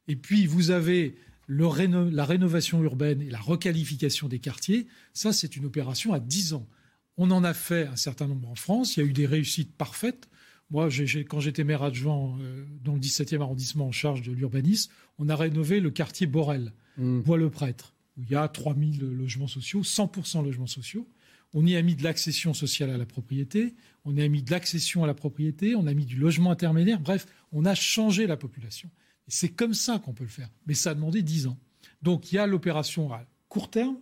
Et 0.08 0.16
puis 0.16 0.46
vous 0.46 0.70
avez 0.70 1.18
la 1.48 2.26
rénovation 2.26 2.84
urbaine 2.84 3.22
et 3.22 3.30
la 3.30 3.40
requalification 3.40 4.28
des 4.28 4.40
quartiers, 4.40 4.88
ça 5.14 5.34
c'est 5.34 5.56
une 5.56 5.66
opération 5.66 6.14
à 6.14 6.20
10 6.20 6.54
ans. 6.54 6.68
On 7.18 7.32
en 7.32 7.44
a 7.44 7.54
fait 7.54 7.88
un 7.88 7.96
certain 7.96 8.28
nombre 8.28 8.50
en 8.50 8.56
France. 8.56 8.96
Il 8.96 9.00
y 9.00 9.04
a 9.04 9.06
eu 9.06 9.14
des 9.14 9.26
réussites 9.26 9.74
parfaites. 9.74 10.28
Moi, 10.72 10.90
quand 11.30 11.40
j'étais 11.40 11.64
maire 11.64 11.84
adjoint 11.84 12.38
euh, 12.42 12.66
dans 12.84 12.94
le 12.94 13.00
17e 13.00 13.42
arrondissement 13.42 13.88
en 13.88 13.92
charge 13.92 14.24
de 14.24 14.32
l'urbanisme, 14.32 14.92
on 15.20 15.30
a 15.30 15.36
rénové 15.36 15.80
le 15.80 15.92
quartier 15.92 16.28
Borel, 16.28 16.74
mmh. 16.98 17.22
Bois-le-Prêtre, 17.22 17.94
où 18.18 18.24
il 18.24 18.32
y 18.32 18.36
a 18.36 18.48
3000 18.48 19.00
logements 19.00 19.48
sociaux, 19.48 19.84
100% 19.84 20.44
logements 20.44 20.66
sociaux. 20.66 21.08
On 21.54 21.66
y 21.66 21.76
a 21.78 21.82
mis 21.82 21.96
de 21.96 22.04
l'accession 22.04 22.54
sociale 22.54 22.90
à 22.90 22.98
la 22.98 23.06
propriété, 23.06 23.76
on 24.04 24.18
y 24.18 24.22
a 24.22 24.28
mis 24.28 24.44
de 24.44 24.52
l'accession 24.52 25.04
à 25.04 25.08
la 25.08 25.14
propriété, 25.14 25.76
on 25.76 25.88
a 25.88 25.94
mis 25.94 26.06
du 26.06 26.18
logement 26.18 26.52
intermédiaire. 26.52 27.00
Bref, 27.00 27.28
on 27.52 27.64
a 27.64 27.76
changé 27.76 28.28
la 28.28 28.36
population. 28.36 28.90
Et 29.28 29.32
c'est 29.32 29.50
comme 29.50 29.74
ça 29.74 30.00
qu'on 30.00 30.14
peut 30.14 30.26
le 30.26 30.30
faire. 30.30 30.50
Mais 30.68 30.74
ça 30.74 30.92
a 30.92 30.96
demandé 30.96 31.22
10 31.22 31.48
ans. 31.48 31.58
Donc 32.02 32.32
il 32.32 32.36
y 32.36 32.38
a 32.40 32.48
l'opération 32.48 33.14
à 33.14 33.26
court 33.48 33.70
terme, 33.70 33.98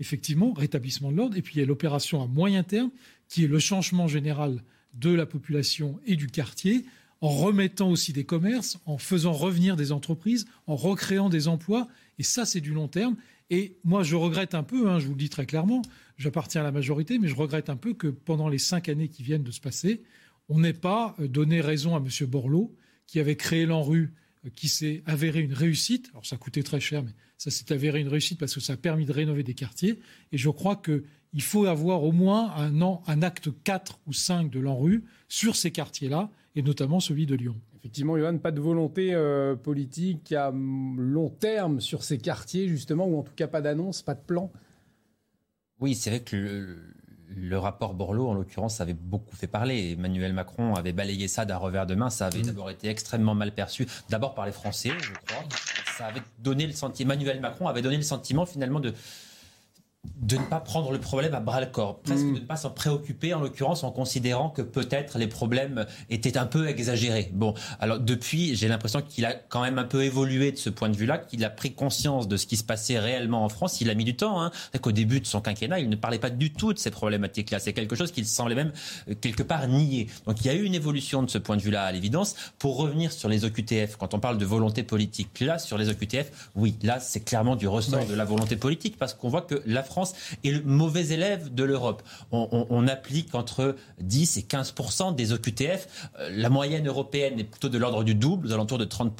effectivement, 0.00 0.52
rétablissement 0.52 1.12
de 1.12 1.16
l'ordre. 1.16 1.36
Et 1.36 1.42
puis 1.42 1.56
il 1.56 1.58
y 1.60 1.62
a 1.62 1.66
l'opération 1.66 2.22
à 2.22 2.26
moyen 2.26 2.64
terme, 2.64 2.90
qui 3.28 3.44
est 3.44 3.48
le 3.48 3.58
changement 3.60 4.08
général 4.08 4.64
de 4.94 5.10
la 5.10 5.26
population 5.26 6.00
et 6.06 6.16
du 6.16 6.26
quartier, 6.26 6.84
en 7.20 7.28
remettant 7.28 7.90
aussi 7.90 8.12
des 8.12 8.24
commerces, 8.24 8.78
en 8.86 8.98
faisant 8.98 9.32
revenir 9.32 9.76
des 9.76 9.92
entreprises, 9.92 10.46
en 10.66 10.74
recréant 10.74 11.28
des 11.28 11.48
emplois. 11.48 11.86
Et 12.18 12.22
ça, 12.22 12.46
c'est 12.46 12.60
du 12.60 12.72
long 12.72 12.88
terme. 12.88 13.16
Et 13.50 13.76
moi, 13.84 14.02
je 14.02 14.16
regrette 14.16 14.54
un 14.54 14.62
peu, 14.62 14.88
hein, 14.88 14.98
je 14.98 15.06
vous 15.06 15.12
le 15.12 15.18
dis 15.18 15.28
très 15.28 15.44
clairement, 15.44 15.82
j'appartiens 16.16 16.62
à 16.62 16.64
la 16.64 16.72
majorité, 16.72 17.18
mais 17.18 17.28
je 17.28 17.36
regrette 17.36 17.68
un 17.68 17.76
peu 17.76 17.94
que 17.94 18.06
pendant 18.06 18.48
les 18.48 18.58
cinq 18.58 18.88
années 18.88 19.08
qui 19.08 19.22
viennent 19.22 19.42
de 19.42 19.50
se 19.50 19.60
passer, 19.60 20.02
on 20.48 20.60
n'ait 20.60 20.72
pas 20.72 21.14
euh, 21.20 21.28
donné 21.28 21.60
raison 21.60 21.94
à 21.94 21.98
M. 21.98 22.08
Borloo, 22.26 22.74
qui 23.06 23.20
avait 23.20 23.36
créé 23.36 23.66
l'ANRU, 23.66 24.14
qui 24.54 24.68
s'est 24.68 25.02
avéré 25.06 25.40
une 25.40 25.52
réussite. 25.52 26.08
Alors 26.12 26.24
ça 26.24 26.36
coûtait 26.36 26.62
très 26.62 26.80
cher, 26.80 27.02
mais 27.02 27.10
ça 27.36 27.50
s'est 27.50 27.72
avéré 27.72 28.00
une 28.00 28.08
réussite 28.08 28.38
parce 28.38 28.54
que 28.54 28.60
ça 28.60 28.74
a 28.74 28.76
permis 28.76 29.04
de 29.04 29.12
rénover 29.12 29.42
des 29.42 29.54
quartiers. 29.54 30.00
Et 30.32 30.38
je 30.38 30.48
crois 30.48 30.76
qu'il 30.76 31.42
faut 31.42 31.66
avoir 31.66 32.02
au 32.04 32.12
moins 32.12 32.54
un, 32.56 32.80
an, 32.80 33.02
un 33.06 33.22
acte 33.22 33.50
4 33.64 34.00
ou 34.06 34.12
5 34.12 34.50
de 34.50 34.60
l'ANRU 34.60 35.04
sur 35.28 35.56
ces 35.56 35.70
quartiers-là, 35.70 36.30
et 36.56 36.62
notamment 36.62 37.00
celui 37.00 37.26
de 37.26 37.34
Lyon. 37.34 37.56
Effectivement, 37.78 38.18
Johan, 38.18 38.36
pas 38.38 38.50
de 38.50 38.60
volonté 38.60 39.14
euh, 39.14 39.56
politique 39.56 40.32
à 40.32 40.50
long 40.50 41.30
terme 41.30 41.80
sur 41.80 42.02
ces 42.04 42.18
quartiers, 42.18 42.68
justement, 42.68 43.06
ou 43.06 43.18
en 43.18 43.22
tout 43.22 43.32
cas 43.34 43.46
pas 43.46 43.62
d'annonce, 43.62 44.02
pas 44.02 44.14
de 44.14 44.20
plan? 44.20 44.52
Oui, 45.80 45.94
c'est 45.94 46.10
vrai 46.10 46.20
que 46.20 46.36
le, 46.36 46.76
le 47.36 47.58
rapport 47.58 47.94
Borloo, 47.94 48.28
en 48.28 48.34
l'occurrence, 48.34 48.80
avait 48.80 48.94
beaucoup 48.94 49.36
fait 49.36 49.46
parler. 49.46 49.92
Emmanuel 49.92 50.32
Macron 50.32 50.74
avait 50.74 50.92
balayé 50.92 51.28
ça 51.28 51.44
d'un 51.44 51.56
revers 51.56 51.86
de 51.86 51.94
main. 51.94 52.10
Ça 52.10 52.26
avait 52.26 52.40
mmh. 52.40 52.46
d'abord 52.46 52.70
été 52.70 52.88
extrêmement 52.88 53.34
mal 53.34 53.52
perçu, 53.52 53.86
d'abord 54.08 54.34
par 54.34 54.46
les 54.46 54.52
Français, 54.52 54.90
je 55.00 55.12
crois. 55.26 55.44
Ça 55.96 56.06
avait 56.06 56.22
donné 56.38 56.66
le 56.66 56.72
sentiment. 56.72 57.12
Emmanuel 57.12 57.40
Macron 57.40 57.68
avait 57.68 57.82
donné 57.82 57.96
le 57.96 58.02
sentiment 58.02 58.46
finalement 58.46 58.80
de 58.80 58.94
de 60.20 60.36
ne 60.36 60.44
pas 60.44 60.60
prendre 60.60 60.92
le 60.92 60.98
problème 60.98 61.34
à 61.34 61.40
bras 61.40 61.60
le 61.60 61.66
corps, 61.66 61.98
presque 62.00 62.24
Mm. 62.24 62.34
de 62.34 62.40
ne 62.40 62.44
pas 62.44 62.56
s'en 62.56 62.70
préoccuper, 62.70 63.34
en 63.34 63.40
l'occurrence 63.40 63.84
en 63.84 63.90
considérant 63.90 64.48
que 64.48 64.62
peut-être 64.62 65.18
les 65.18 65.26
problèmes 65.26 65.86
étaient 66.08 66.38
un 66.38 66.46
peu 66.46 66.68
exagérés. 66.68 67.30
Bon, 67.34 67.52
alors 67.80 67.98
depuis, 67.98 68.54
j'ai 68.54 68.68
l'impression 68.68 69.02
qu'il 69.02 69.26
a 69.26 69.34
quand 69.34 69.60
même 69.60 69.78
un 69.78 69.84
peu 69.84 70.02
évolué 70.04 70.52
de 70.52 70.56
ce 70.56 70.70
point 70.70 70.88
de 70.88 70.96
vue-là, 70.96 71.18
qu'il 71.18 71.44
a 71.44 71.50
pris 71.50 71.72
conscience 71.72 72.28
de 72.28 72.36
ce 72.36 72.46
qui 72.46 72.56
se 72.56 72.64
passait 72.64 72.98
réellement 72.98 73.44
en 73.44 73.48
France. 73.48 73.80
Il 73.80 73.90
a 73.90 73.94
mis 73.94 74.04
du 74.04 74.16
temps. 74.16 74.42
Hein. 74.42 74.52
C'est 74.72 74.80
qu'au 74.80 74.92
début 74.92 75.20
de 75.20 75.26
son 75.26 75.40
quinquennat, 75.40 75.80
il 75.80 75.90
ne 75.90 75.96
parlait 75.96 76.18
pas 76.18 76.30
du 76.30 76.52
tout 76.52 76.72
de 76.72 76.78
ces 76.78 76.90
problématiques-là. 76.90 77.58
C'est 77.58 77.72
quelque 77.72 77.96
chose 77.96 78.12
qu'il 78.12 78.26
semblait 78.26 78.54
même 78.54 78.72
euh, 79.10 79.14
quelque 79.20 79.42
part 79.42 79.66
nier. 79.68 80.06
Donc 80.26 80.40
il 80.40 80.46
y 80.46 80.50
a 80.50 80.54
eu 80.54 80.62
une 80.62 80.74
évolution 80.74 81.22
de 81.22 81.30
ce 81.30 81.38
point 81.38 81.56
de 81.56 81.62
vue-là, 81.62 81.84
à 81.84 81.92
l'évidence. 81.92 82.36
Pour 82.58 82.76
revenir 82.76 83.12
sur 83.12 83.28
les 83.28 83.44
OQTF, 83.44 83.96
quand 83.96 84.14
on 84.14 84.20
parle 84.20 84.38
de 84.38 84.46
volonté 84.46 84.82
politique, 84.82 85.40
là, 85.40 85.58
sur 85.58 85.76
les 85.76 85.88
OQTF, 85.88 86.50
oui, 86.54 86.76
là, 86.82 87.00
c'est 87.00 87.20
clairement 87.20 87.56
du 87.56 87.68
ressort 87.68 88.06
de 88.06 88.14
la 88.14 88.24
volonté 88.24 88.56
politique, 88.56 88.96
parce 88.96 89.12
qu'on 89.12 89.28
voit 89.28 89.42
que 89.42 89.60
la 89.66 89.82
France 89.90 90.14
est 90.44 90.50
le 90.50 90.62
mauvais 90.62 91.08
élève 91.08 91.52
de 91.52 91.64
l'Europe. 91.64 92.02
On, 92.30 92.88
applique 92.88 93.34
entre 93.34 93.76
10 94.00 94.38
et 94.38 94.42
15% 94.42 95.14
des 95.14 95.32
OQTF. 95.32 96.08
Euh, 96.18 96.30
La 96.32 96.48
moyenne 96.48 96.88
européenne 96.88 97.38
est 97.38 97.44
plutôt 97.44 97.68
de 97.68 97.76
l'ordre 97.76 98.04
du 98.04 98.14
double, 98.14 98.46
aux 98.46 98.52
alentours 98.52 98.78
de 98.78 98.84
30 98.84 99.12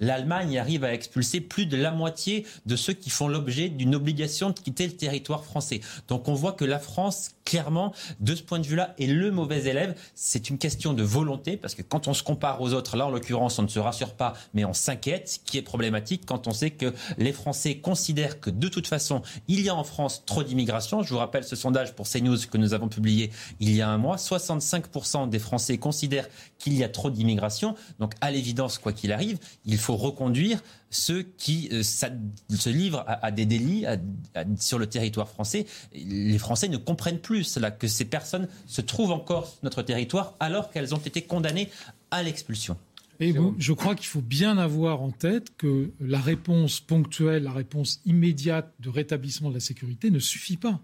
L'Allemagne 0.00 0.58
arrive 0.58 0.84
à 0.84 0.92
expulser 0.92 1.40
plus 1.40 1.66
de 1.66 1.76
la 1.76 1.90
moitié 1.90 2.46
de 2.64 2.76
ceux 2.76 2.94
qui 2.94 3.10
font 3.10 3.28
l'objet 3.28 3.68
d'une 3.68 3.94
obligation 3.94 4.50
de 4.50 4.58
quitter 4.58 4.86
le 4.86 4.92
territoire 4.94 5.44
français. 5.44 5.80
Donc 6.08 6.28
on 6.28 6.34
voit 6.34 6.52
que 6.52 6.64
la 6.64 6.78
France, 6.78 7.32
clairement, 7.44 7.92
de 8.20 8.34
ce 8.34 8.42
point 8.42 8.58
de 8.58 8.66
vue-là, 8.66 8.94
est 8.98 9.06
le 9.06 9.30
mauvais 9.30 9.66
élève. 9.66 9.94
C'est 10.14 10.50
une 10.50 10.58
question 10.58 10.94
de 10.94 11.02
volonté, 11.02 11.56
parce 11.56 11.74
que 11.74 11.82
quand 11.82 12.08
on 12.08 12.14
se 12.14 12.22
compare 12.22 12.60
aux 12.60 12.72
autres, 12.72 12.96
là 12.96 13.06
en 13.06 13.10
l'occurrence, 13.10 13.58
on 13.58 13.62
ne 13.62 13.68
se 13.68 13.78
rassure 13.78 14.14
pas, 14.14 14.34
mais 14.54 14.64
on 14.64 14.72
s'inquiète, 14.72 15.28
ce 15.28 15.38
qui 15.38 15.58
est 15.58 15.62
problématique 15.62 16.22
quand 16.26 16.48
on 16.48 16.52
sait 16.52 16.70
que 16.70 16.92
les 17.18 17.32
Français 17.32 17.78
considèrent 17.78 18.40
que 18.40 18.50
de 18.50 18.68
toute 18.68 18.86
façon, 18.86 19.22
il 19.48 19.60
y 19.60 19.68
a 19.68 19.74
en 19.74 19.84
France 19.84 20.05
trop 20.08 20.42
d'immigration. 20.42 21.02
Je 21.02 21.10
vous 21.10 21.18
rappelle 21.18 21.44
ce 21.44 21.56
sondage 21.56 21.94
pour 21.94 22.08
CNews 22.08 22.38
que 22.50 22.58
nous 22.58 22.74
avons 22.74 22.88
publié 22.88 23.30
il 23.60 23.74
y 23.74 23.82
a 23.82 23.88
un 23.88 23.98
mois. 23.98 24.16
65% 24.16 25.28
des 25.28 25.38
Français 25.38 25.78
considèrent 25.78 26.28
qu'il 26.58 26.74
y 26.74 26.84
a 26.84 26.88
trop 26.88 27.10
d'immigration. 27.10 27.74
Donc 27.98 28.14
à 28.20 28.30
l'évidence, 28.30 28.78
quoi 28.78 28.92
qu'il 28.92 29.12
arrive, 29.12 29.38
il 29.64 29.78
faut 29.78 29.96
reconduire 29.96 30.62
ceux 30.90 31.22
qui 31.22 31.68
euh, 31.72 31.82
se 31.82 32.68
livrent 32.68 33.04
à, 33.06 33.30
des 33.30 33.46
délits 33.46 33.84
sur 34.58 34.78
le 34.78 34.86
territoire 34.86 35.28
français. 35.28 35.66
Les 35.92 36.38
Français 36.38 36.68
ne 36.68 36.76
comprennent 36.76 37.18
plus 37.18 37.58
que 37.78 37.88
ces 37.88 38.04
personnes 38.04 38.48
se 38.66 38.80
trouvent 38.80 39.12
encore 39.12 39.46
sur 39.46 39.58
notre 39.62 39.82
territoire 39.82 40.34
alors 40.40 40.70
qu'elles 40.70 40.94
ont 40.94 40.98
été 40.98 41.22
condamnées 41.22 41.68
à 42.10 42.22
l'expulsion. 42.22 42.76
Et 43.20 43.32
bon, 43.32 43.54
je 43.58 43.72
crois 43.72 43.94
qu'il 43.94 44.06
faut 44.06 44.20
bien 44.20 44.58
avoir 44.58 45.02
en 45.02 45.10
tête 45.10 45.56
que 45.56 45.90
la 46.00 46.20
réponse 46.20 46.80
ponctuelle, 46.80 47.44
la 47.44 47.52
réponse 47.52 48.00
immédiate 48.04 48.74
de 48.80 48.88
rétablissement 48.88 49.48
de 49.48 49.54
la 49.54 49.60
sécurité 49.60 50.10
ne 50.10 50.18
suffit 50.18 50.56
pas. 50.56 50.80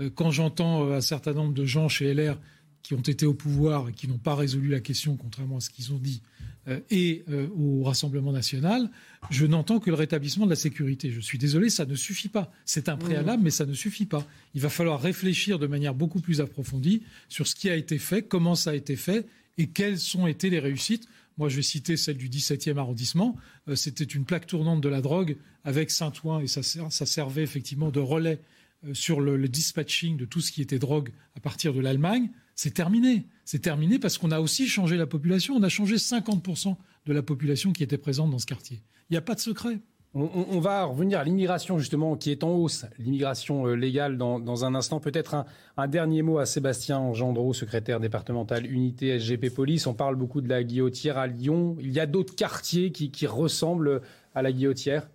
Euh, 0.00 0.10
Quand 0.14 0.30
j'entends 0.30 0.86
euh, 0.86 0.96
un 0.96 1.00
certain 1.00 1.32
nombre 1.32 1.54
de 1.54 1.64
gens 1.64 1.88
chez 1.88 2.12
LR 2.12 2.38
qui 2.82 2.94
ont 2.94 3.00
été 3.00 3.26
au 3.26 3.34
pouvoir 3.34 3.88
et 3.88 3.92
qui 3.92 4.08
n'ont 4.08 4.18
pas 4.18 4.34
résolu 4.34 4.68
la 4.68 4.80
question, 4.80 5.16
contrairement 5.16 5.56
à 5.56 5.60
ce 5.60 5.70
qu'ils 5.70 5.92
ont 5.92 5.98
dit, 5.98 6.22
euh, 6.68 6.80
et 6.90 7.24
euh, 7.30 7.48
au 7.56 7.82
Rassemblement 7.82 8.32
national, 8.32 8.90
je 9.30 9.44
n'entends 9.46 9.80
que 9.80 9.90
le 9.90 9.96
rétablissement 9.96 10.46
de 10.46 10.50
la 10.50 10.56
sécurité. 10.56 11.10
Je 11.10 11.20
suis 11.20 11.38
désolé, 11.38 11.68
ça 11.68 11.84
ne 11.84 11.94
suffit 11.94 12.28
pas. 12.28 12.50
C'est 12.64 12.88
un 12.88 12.96
préalable, 12.96 13.42
mais 13.42 13.50
ça 13.50 13.66
ne 13.66 13.74
suffit 13.74 14.06
pas. 14.06 14.26
Il 14.54 14.60
va 14.60 14.70
falloir 14.70 15.00
réfléchir 15.00 15.58
de 15.58 15.66
manière 15.66 15.94
beaucoup 15.94 16.20
plus 16.20 16.40
approfondie 16.40 17.02
sur 17.28 17.46
ce 17.46 17.54
qui 17.54 17.68
a 17.68 17.76
été 17.76 17.98
fait, 17.98 18.22
comment 18.22 18.54
ça 18.54 18.70
a 18.70 18.74
été 18.74 18.96
fait 18.96 19.26
et 19.58 19.68
quelles 19.68 19.98
ont 20.16 20.26
été 20.26 20.50
les 20.50 20.58
réussites. 20.58 21.06
Moi, 21.38 21.48
je 21.48 21.56
vais 21.56 21.62
citer 21.62 21.96
celle 21.96 22.16
du 22.16 22.28
17e 22.28 22.76
arrondissement. 22.78 23.36
Euh, 23.68 23.74
C'était 23.74 24.04
une 24.04 24.24
plaque 24.24 24.46
tournante 24.46 24.80
de 24.80 24.88
la 24.88 25.00
drogue 25.00 25.36
avec 25.64 25.90
Saint-Ouen 25.90 26.40
et 26.40 26.46
ça, 26.46 26.62
ser- 26.62 26.90
ça 26.90 27.06
servait 27.06 27.42
effectivement 27.42 27.90
de 27.90 28.00
relais 28.00 28.40
euh, 28.86 28.94
sur 28.94 29.20
le 29.20 29.48
dispatching 29.48 30.16
de 30.16 30.24
tout 30.24 30.40
ce 30.40 30.52
qui 30.52 30.62
était 30.62 30.78
drogue 30.78 31.10
à 31.36 31.40
partir 31.40 31.72
de 31.74 31.80
l'Allemagne. 31.80 32.30
C'est 32.54 32.72
terminé. 32.74 33.24
C'est 33.44 33.58
terminé 33.60 33.98
parce 33.98 34.16
qu'on 34.18 34.30
a 34.30 34.38
aussi 34.40 34.68
changé 34.68 34.96
la 34.96 35.06
population. 35.06 35.54
On 35.56 35.62
a 35.64 35.68
changé 35.68 35.96
50% 35.96 36.76
de 37.06 37.12
la 37.12 37.22
population 37.22 37.72
qui 37.72 37.82
était 37.82 37.98
présente 37.98 38.30
dans 38.30 38.38
ce 38.38 38.46
quartier. 38.46 38.80
Il 39.10 39.14
n'y 39.14 39.16
a 39.18 39.22
pas 39.22 39.34
de 39.34 39.40
secret. 39.40 39.80
On, 40.16 40.60
va 40.60 40.84
revenir 40.84 41.18
à 41.18 41.24
l'immigration 41.24 41.76
justement 41.80 42.16
qui 42.16 42.30
est 42.30 42.44
en 42.44 42.52
hausse, 42.52 42.86
l'immigration 43.00 43.66
euh, 43.66 43.74
légale 43.74 44.16
dans, 44.16 44.64
un 44.64 44.76
instant. 44.76 45.00
Peut-être 45.00 45.44
un, 45.76 45.88
dernier 45.88 46.22
mot 46.22 46.38
à 46.38 46.46
Sébastien 46.46 47.12
Gendreau, 47.12 47.52
secrétaire 47.52 47.98
départemental 47.98 48.64
unité 48.64 49.18
SGP 49.18 49.52
Police. 49.52 49.88
On 49.88 49.94
parle 49.94 50.14
beaucoup 50.14 50.40
de 50.40 50.48
la 50.48 50.62
Guillotière 50.62 51.18
à 51.18 51.26
Lyon. 51.26 51.76
Il 51.80 51.90
y 51.90 51.98
a 51.98 52.06
d'autres 52.06 52.36
quartiers 52.36 52.92
qui, 52.92 53.10
qui 53.10 53.26
ressemblent 53.26 54.02
à 54.36 54.42
la 54.42 54.52
Guillotière? 54.52 55.08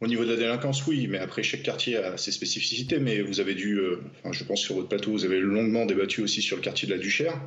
Au 0.00 0.08
niveau 0.08 0.24
de 0.24 0.30
la 0.30 0.36
délinquance, 0.36 0.84
oui, 0.88 1.06
mais 1.06 1.18
après, 1.18 1.44
chaque 1.44 1.62
quartier 1.62 1.96
a 1.96 2.16
ses 2.16 2.32
spécificités. 2.32 2.98
Mais 2.98 3.22
vous 3.22 3.38
avez 3.38 3.54
dû, 3.54 3.76
euh, 3.76 4.00
enfin, 4.18 4.32
je 4.32 4.42
pense 4.42 4.58
sur 4.58 4.74
votre 4.74 4.88
plateau, 4.88 5.12
vous 5.12 5.24
avez 5.24 5.38
longuement 5.38 5.86
débattu 5.86 6.22
aussi 6.22 6.42
sur 6.42 6.56
le 6.56 6.62
quartier 6.62 6.88
de 6.88 6.94
la 6.94 6.98
Duchère. 6.98 7.40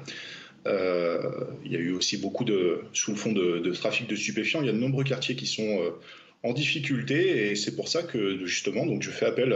Euh, 0.67 1.19
il 1.63 1.71
y 1.71 1.75
a 1.75 1.79
eu 1.79 1.91
aussi 1.91 2.17
beaucoup 2.17 2.43
de, 2.43 2.81
sous 2.93 3.11
le 3.11 3.17
fond 3.17 3.31
de, 3.31 3.71
trafic 3.71 4.07
de 4.07 4.15
stupéfiants. 4.15 4.61
Il 4.61 4.67
y 4.67 4.69
a 4.69 4.73
de 4.73 4.77
nombreux 4.77 5.03
quartiers 5.03 5.35
qui 5.35 5.45
sont 5.45 5.79
euh, 5.79 5.91
en 6.43 6.53
difficulté 6.53 7.49
et 7.49 7.55
c'est 7.55 7.75
pour 7.75 7.87
ça 7.87 8.03
que 8.03 8.45
justement, 8.45 8.85
donc, 8.85 9.01
je 9.01 9.11
fais 9.11 9.25
appel 9.25 9.55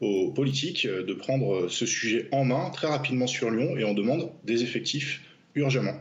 aux 0.00 0.30
politiques 0.32 0.86
de 0.86 1.14
prendre 1.14 1.68
ce 1.68 1.86
sujet 1.86 2.28
en 2.32 2.44
main 2.44 2.70
très 2.70 2.88
rapidement 2.88 3.26
sur 3.26 3.50
Lyon 3.50 3.76
et 3.76 3.84
on 3.84 3.94
demande 3.94 4.30
des 4.44 4.62
effectifs 4.62 5.22
urgemment. 5.54 6.00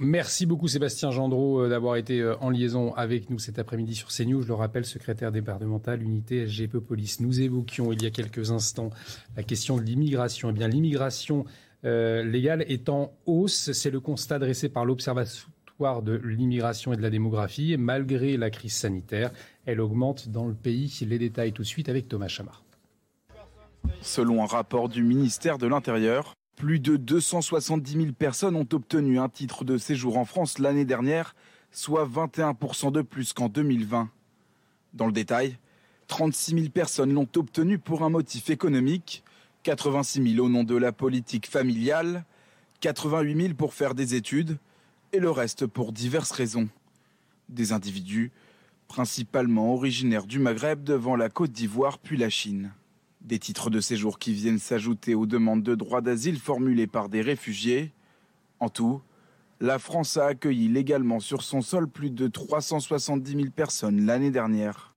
Merci 0.00 0.46
beaucoup 0.46 0.68
Sébastien 0.68 1.10
Gendreau 1.10 1.62
euh, 1.62 1.68
d'avoir 1.68 1.96
été 1.96 2.24
en 2.40 2.50
liaison 2.50 2.94
avec 2.94 3.30
nous 3.30 3.40
cet 3.40 3.58
après-midi 3.58 3.96
sur 3.96 4.08
CNews. 4.08 4.42
Je 4.42 4.48
le 4.48 4.54
rappelle, 4.54 4.84
secrétaire 4.84 5.32
départemental 5.32 6.04
unité 6.04 6.46
SGP 6.46 6.78
Police. 6.78 7.18
Nous 7.18 7.40
évoquions 7.40 7.92
il 7.92 8.00
y 8.00 8.06
a 8.06 8.10
quelques 8.10 8.52
instants 8.52 8.90
la 9.36 9.42
question 9.42 9.76
de 9.76 9.82
l'immigration. 9.82 10.50
Eh 10.50 10.52
bien, 10.52 10.68
l'immigration 10.68 11.46
euh, 11.84 12.22
légale 12.22 12.62
est 12.62 12.88
en 12.88 13.12
hausse. 13.26 13.72
C'est 13.72 13.90
le 13.90 14.00
constat 14.00 14.38
dressé 14.38 14.68
par 14.68 14.84
l'Observatoire 14.84 16.02
de 16.02 16.14
l'immigration 16.24 16.92
et 16.92 16.96
de 16.96 17.02
la 17.02 17.10
démographie. 17.10 17.76
Malgré 17.78 18.36
la 18.36 18.50
crise 18.50 18.74
sanitaire, 18.74 19.30
elle 19.66 19.80
augmente 19.80 20.28
dans 20.28 20.46
le 20.46 20.54
pays. 20.54 20.98
Les 21.06 21.18
détails 21.18 21.52
tout 21.52 21.62
de 21.62 21.66
suite 21.66 21.88
avec 21.88 22.08
Thomas 22.08 22.28
Chamard. 22.28 22.64
Selon 24.02 24.42
un 24.42 24.46
rapport 24.46 24.88
du 24.88 25.02
ministère 25.02 25.58
de 25.58 25.66
l'Intérieur, 25.66 26.34
plus 26.56 26.80
de 26.80 26.96
270 26.96 27.92
000 27.92 28.12
personnes 28.12 28.56
ont 28.56 28.66
obtenu 28.72 29.18
un 29.18 29.28
titre 29.28 29.64
de 29.64 29.78
séjour 29.78 30.18
en 30.18 30.24
France 30.24 30.58
l'année 30.58 30.84
dernière, 30.84 31.36
soit 31.70 32.06
21% 32.06 32.90
de 32.90 33.02
plus 33.02 33.32
qu'en 33.32 33.48
2020. 33.48 34.10
Dans 34.94 35.06
le 35.06 35.12
détail, 35.12 35.56
36 36.08 36.54
000 36.54 36.68
personnes 36.70 37.12
l'ont 37.12 37.28
obtenu 37.36 37.78
pour 37.78 38.02
un 38.02 38.10
motif 38.10 38.50
économique, 38.50 39.22
86 39.62 40.34
000 40.34 40.44
au 40.44 40.48
nom 40.48 40.64
de 40.64 40.76
la 40.76 40.92
politique 40.92 41.48
familiale, 41.48 42.24
88 42.80 43.42
000 43.42 43.54
pour 43.54 43.74
faire 43.74 43.94
des 43.94 44.14
études 44.14 44.58
et 45.12 45.18
le 45.18 45.30
reste 45.30 45.66
pour 45.66 45.92
diverses 45.92 46.30
raisons. 46.30 46.68
Des 47.48 47.72
individus 47.72 48.30
principalement 48.88 49.74
originaires 49.74 50.26
du 50.26 50.38
Maghreb 50.38 50.82
devant 50.82 51.14
la 51.14 51.28
Côte 51.28 51.52
d'Ivoire 51.52 51.98
puis 51.98 52.16
la 52.16 52.30
Chine. 52.30 52.72
Des 53.20 53.38
titres 53.38 53.68
de 53.68 53.80
séjour 53.80 54.18
qui 54.18 54.32
viennent 54.32 54.58
s'ajouter 54.58 55.14
aux 55.14 55.26
demandes 55.26 55.62
de 55.62 55.74
droit 55.74 56.00
d'asile 56.00 56.38
formulées 56.38 56.86
par 56.86 57.08
des 57.08 57.20
réfugiés. 57.20 57.92
En 58.60 58.70
tout, 58.70 59.02
la 59.60 59.78
France 59.78 60.16
a 60.16 60.26
accueilli 60.26 60.68
légalement 60.68 61.20
sur 61.20 61.42
son 61.42 61.60
sol 61.60 61.88
plus 61.88 62.10
de 62.10 62.28
370 62.28 63.32
000 63.32 63.44
personnes 63.50 64.06
l'année 64.06 64.30
dernière. 64.30 64.87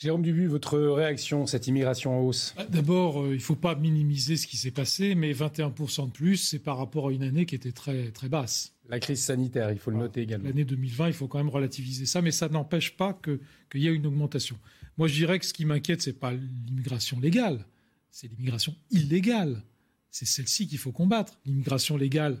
Jérôme 0.00 0.22
Dubu, 0.22 0.46
votre 0.46 0.78
réaction, 0.78 1.44
cette 1.46 1.66
immigration 1.66 2.18
en 2.18 2.22
hausse? 2.22 2.54
D'abord, 2.70 3.20
euh, 3.22 3.28
il 3.32 3.34
ne 3.34 3.38
faut 3.38 3.54
pas 3.54 3.74
minimiser 3.74 4.38
ce 4.38 4.46
qui 4.46 4.56
s'est 4.56 4.70
passé, 4.70 5.14
mais 5.14 5.30
21% 5.34 6.06
de 6.06 6.10
plus, 6.10 6.38
c'est 6.38 6.58
par 6.58 6.78
rapport 6.78 7.08
à 7.08 7.12
une 7.12 7.22
année 7.22 7.44
qui 7.44 7.54
était 7.54 7.70
très, 7.72 8.10
très 8.10 8.30
basse. 8.30 8.72
La 8.88 8.98
crise 8.98 9.20
sanitaire, 9.22 9.70
il 9.70 9.78
faut 9.78 9.90
le 9.90 9.98
noter 9.98 10.22
également. 10.22 10.48
L'année 10.48 10.64
2020, 10.64 11.08
il 11.08 11.12
faut 11.12 11.28
quand 11.28 11.36
même 11.36 11.50
relativiser 11.50 12.06
ça, 12.06 12.22
mais 12.22 12.30
ça 12.30 12.48
n'empêche 12.48 12.96
pas 12.96 13.12
que- 13.12 13.40
qu'il 13.70 13.82
y 13.82 13.88
ait 13.88 13.94
une 13.94 14.06
augmentation. 14.06 14.56
Moi, 14.96 15.06
je 15.06 15.12
dirais 15.14 15.38
que 15.38 15.44
ce 15.44 15.52
qui 15.52 15.66
m'inquiète, 15.66 16.00
c'est 16.00 16.18
pas 16.18 16.32
l'immigration 16.32 17.20
légale, 17.20 17.66
c'est 18.10 18.26
l'immigration 18.26 18.74
illégale. 18.90 19.62
C'est 20.10 20.26
celle-ci 20.26 20.66
qu'il 20.66 20.78
faut 20.78 20.92
combattre. 20.92 21.38
L'immigration 21.44 21.98
légale, 21.98 22.32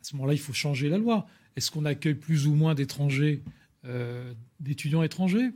à 0.00 0.04
ce 0.04 0.14
moment-là, 0.14 0.34
il 0.34 0.38
faut 0.40 0.52
changer 0.52 0.88
la 0.88 0.98
loi. 0.98 1.26
Est-ce 1.56 1.72
qu'on 1.72 1.84
accueille 1.84 2.14
plus 2.14 2.46
ou 2.46 2.54
moins 2.54 2.76
d'étrangers, 2.76 3.42
euh, 3.84 4.32
d'étudiants 4.60 5.02
étrangers? 5.02 5.50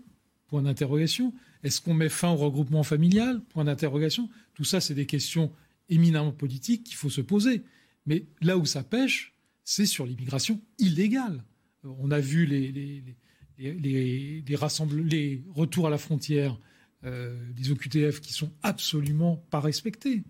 Point 0.48 0.62
d'interrogation. 0.62 1.32
Est-ce 1.62 1.80
qu'on 1.80 1.94
met 1.94 2.08
fin 2.08 2.30
au 2.30 2.36
regroupement 2.36 2.82
familial? 2.82 3.40
Point 3.50 3.64
d'interrogation. 3.64 4.28
Tout 4.54 4.64
ça, 4.64 4.80
c'est 4.80 4.94
des 4.94 5.06
questions 5.06 5.52
éminemment 5.88 6.32
politiques 6.32 6.84
qu'il 6.84 6.96
faut 6.96 7.10
se 7.10 7.20
poser. 7.20 7.62
Mais 8.06 8.26
là 8.40 8.56
où 8.58 8.64
ça 8.66 8.82
pêche, 8.82 9.34
c'est 9.64 9.86
sur 9.86 10.06
l'immigration 10.06 10.60
illégale. 10.78 11.44
Euh, 11.84 11.90
On 11.98 12.10
a 12.10 12.18
vu 12.20 12.46
les, 12.46 12.72
les, 12.72 13.02
les, 13.58 13.72
les- 13.74 14.42
les 14.46 14.56
rassemble- 14.56 15.02
les 15.02 15.42
retours 15.50 15.86
à 15.86 15.90
la 15.90 15.98
frontière 15.98 16.58
euh, 17.04 17.36
des 17.52 17.70
OQTF 17.72 18.20
qui 18.20 18.32
sont 18.32 18.52
absolument 18.62 19.36
pas 19.50 19.60
respectés. 19.60 20.22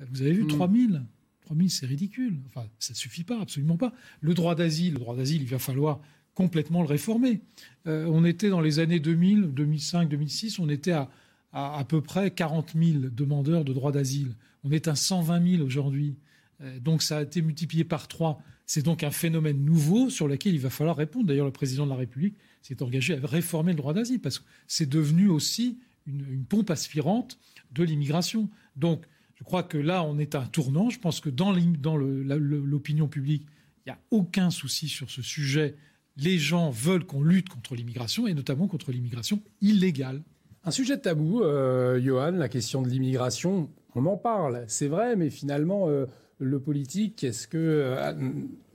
Euh, 0.00 0.04
Vous 0.10 0.22
avez 0.22 0.32
vu 0.32 0.44
Mm. 0.44 0.48
3000 0.48 1.02
3000, 1.42 1.70
c'est 1.70 1.86
ridicule. 1.86 2.38
Enfin, 2.46 2.66
ça 2.78 2.92
ne 2.92 2.96
suffit 2.96 3.24
pas, 3.24 3.40
absolument 3.40 3.76
pas. 3.76 3.92
Le 4.20 4.32
droit 4.32 4.54
d'asile, 4.54 4.94
le 4.94 5.00
droit 5.00 5.16
d'asile, 5.16 5.42
il 5.42 5.48
va 5.48 5.58
falloir 5.58 6.00
complètement 6.34 6.82
le 6.82 6.88
réformer. 6.88 7.40
Euh, 7.86 8.06
on 8.06 8.24
était 8.24 8.48
dans 8.48 8.60
les 8.60 8.78
années 8.78 9.00
2000, 9.00 9.52
2005, 9.52 10.08
2006, 10.08 10.58
on 10.58 10.68
était 10.68 10.92
à, 10.92 11.10
à 11.52 11.78
à 11.78 11.84
peu 11.84 12.00
près 12.00 12.30
40 12.30 12.72
000 12.74 12.98
demandeurs 13.10 13.64
de 13.64 13.72
droit 13.72 13.92
d'asile. 13.92 14.34
On 14.64 14.70
est 14.70 14.88
à 14.88 14.94
120 14.94 15.56
000 15.56 15.62
aujourd'hui. 15.64 16.16
Euh, 16.62 16.78
Donc 16.80 17.02
ça 17.02 17.18
a 17.18 17.22
été 17.22 17.42
multiplié 17.42 17.84
par 17.84 18.08
trois. 18.08 18.40
C'est 18.66 18.82
donc 18.82 19.02
un 19.02 19.10
phénomène 19.10 19.64
nouveau 19.64 20.08
sur 20.08 20.28
lequel 20.28 20.54
il 20.54 20.60
va 20.60 20.70
falloir 20.70 20.96
répondre. 20.96 21.26
D'ailleurs, 21.26 21.46
le 21.46 21.52
président 21.52 21.84
de 21.84 21.90
la 21.90 21.96
République 21.96 22.36
s'est 22.62 22.82
engagé 22.82 23.14
à 23.14 23.26
réformer 23.26 23.72
le 23.72 23.76
droit 23.76 23.92
d'asile 23.92 24.20
parce 24.20 24.38
que 24.38 24.44
c'est 24.66 24.88
devenu 24.88 25.28
aussi 25.28 25.78
une, 26.06 26.44
pompe 26.44 26.70
aspirante 26.70 27.38
de 27.72 27.84
l'immigration. 27.84 28.48
Donc 28.76 29.04
je 29.34 29.44
crois 29.44 29.62
que 29.62 29.78
là, 29.78 30.04
on 30.04 30.18
est 30.18 30.34
à 30.34 30.42
un 30.42 30.46
tournant. 30.46 30.90
Je 30.90 30.98
pense 30.98 31.20
que 31.20 31.28
dans 31.28 31.52
l'opinion 31.52 33.08
publique, 33.08 33.46
il 33.84 33.90
n'y 33.90 33.92
a 33.92 33.98
aucun 34.10 34.50
souci 34.50 34.88
sur 34.88 35.10
ce 35.10 35.22
sujet. 35.22 35.74
Les 36.16 36.38
gens 36.38 36.70
veulent 36.70 37.04
qu'on 37.06 37.22
lutte 37.22 37.48
contre 37.48 37.74
l'immigration 37.74 38.26
et 38.26 38.34
notamment 38.34 38.68
contre 38.68 38.92
l'immigration 38.92 39.40
illégale. 39.60 40.22
Un 40.64 40.70
sujet 40.70 40.98
tabou, 40.98 41.42
euh, 41.42 42.00
Johan, 42.00 42.32
la 42.32 42.48
question 42.48 42.82
de 42.82 42.88
l'immigration, 42.88 43.70
on 43.94 44.06
en 44.06 44.16
parle, 44.16 44.64
c'est 44.68 44.86
vrai, 44.86 45.16
mais 45.16 45.30
finalement, 45.30 45.88
euh, 45.88 46.06
le 46.38 46.60
politique, 46.60 47.24
est-ce 47.24 47.48
que 47.48 47.58
euh, 47.58 48.12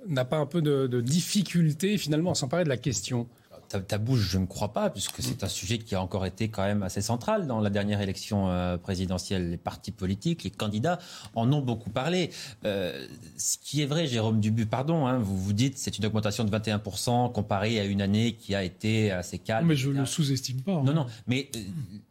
n'a 0.06 0.26
pas 0.26 0.38
un 0.38 0.46
peu 0.46 0.62
de, 0.62 0.88
de 0.88 1.00
difficulté 1.00 1.98
finalement 1.98 2.32
à 2.32 2.36
s'emparer 2.36 2.64
de 2.64 2.70
la 2.70 2.78
question? 2.78 3.28
Ta- 3.70 3.80
Tabou, 3.80 4.16
je 4.18 4.38
ne 4.38 4.46
crois 4.46 4.74
pas, 4.74 4.90
puisque 4.90 5.22
c'est 5.22 5.44
un 5.44 5.48
sujet 5.48 5.78
qui 5.78 5.96
a 5.96 6.02
encore 6.02 6.26
été 6.26 6.48
quand 6.50 6.64
même 6.64 6.84
assez 6.84 7.02
central 7.02 7.48
dans 7.48 7.60
la 7.60 7.70
dernière 7.70 8.02
élection 8.02 8.50
euh, 8.50 8.78
présidentielle. 8.78 9.50
Les 9.52 9.58
partis 9.58 9.92
politiques, 9.92 10.44
les 10.44 10.50
candidats 10.52 11.00
en 11.36 11.52
ont 11.52 11.62
beaucoup 11.62 11.90
parlé. 11.90 12.30
Euh, 12.66 13.08
ce 13.38 13.58
qui 13.58 13.82
est 13.82 13.86
vrai, 13.86 14.08
Jérôme 14.08 14.40
Dubu, 14.40 14.66
pardon, 14.66 15.06
hein, 15.08 15.18
vous 15.20 15.38
vous 15.38 15.54
dites 15.54 15.78
c'est 15.78 15.98
une 15.98 16.06
augmentation 16.06 16.44
de 16.44 16.50
21% 16.58 17.32
comparée 17.32 17.80
à 17.80 17.84
une 17.86 18.02
année 18.02 18.34
qui 18.34 18.56
a 18.56 18.64
été 18.64 19.12
assez 19.12 19.38
calme. 19.40 19.68
Mais 19.68 19.76
je 19.76 19.90
ne 19.90 20.00
le 20.00 20.06
sous-estime 20.06 20.62
pas. 20.62 20.74
hein. 20.74 20.84
Non, 20.86 20.94
non, 20.94 21.06
mais 21.28 21.50
euh, 21.56 21.60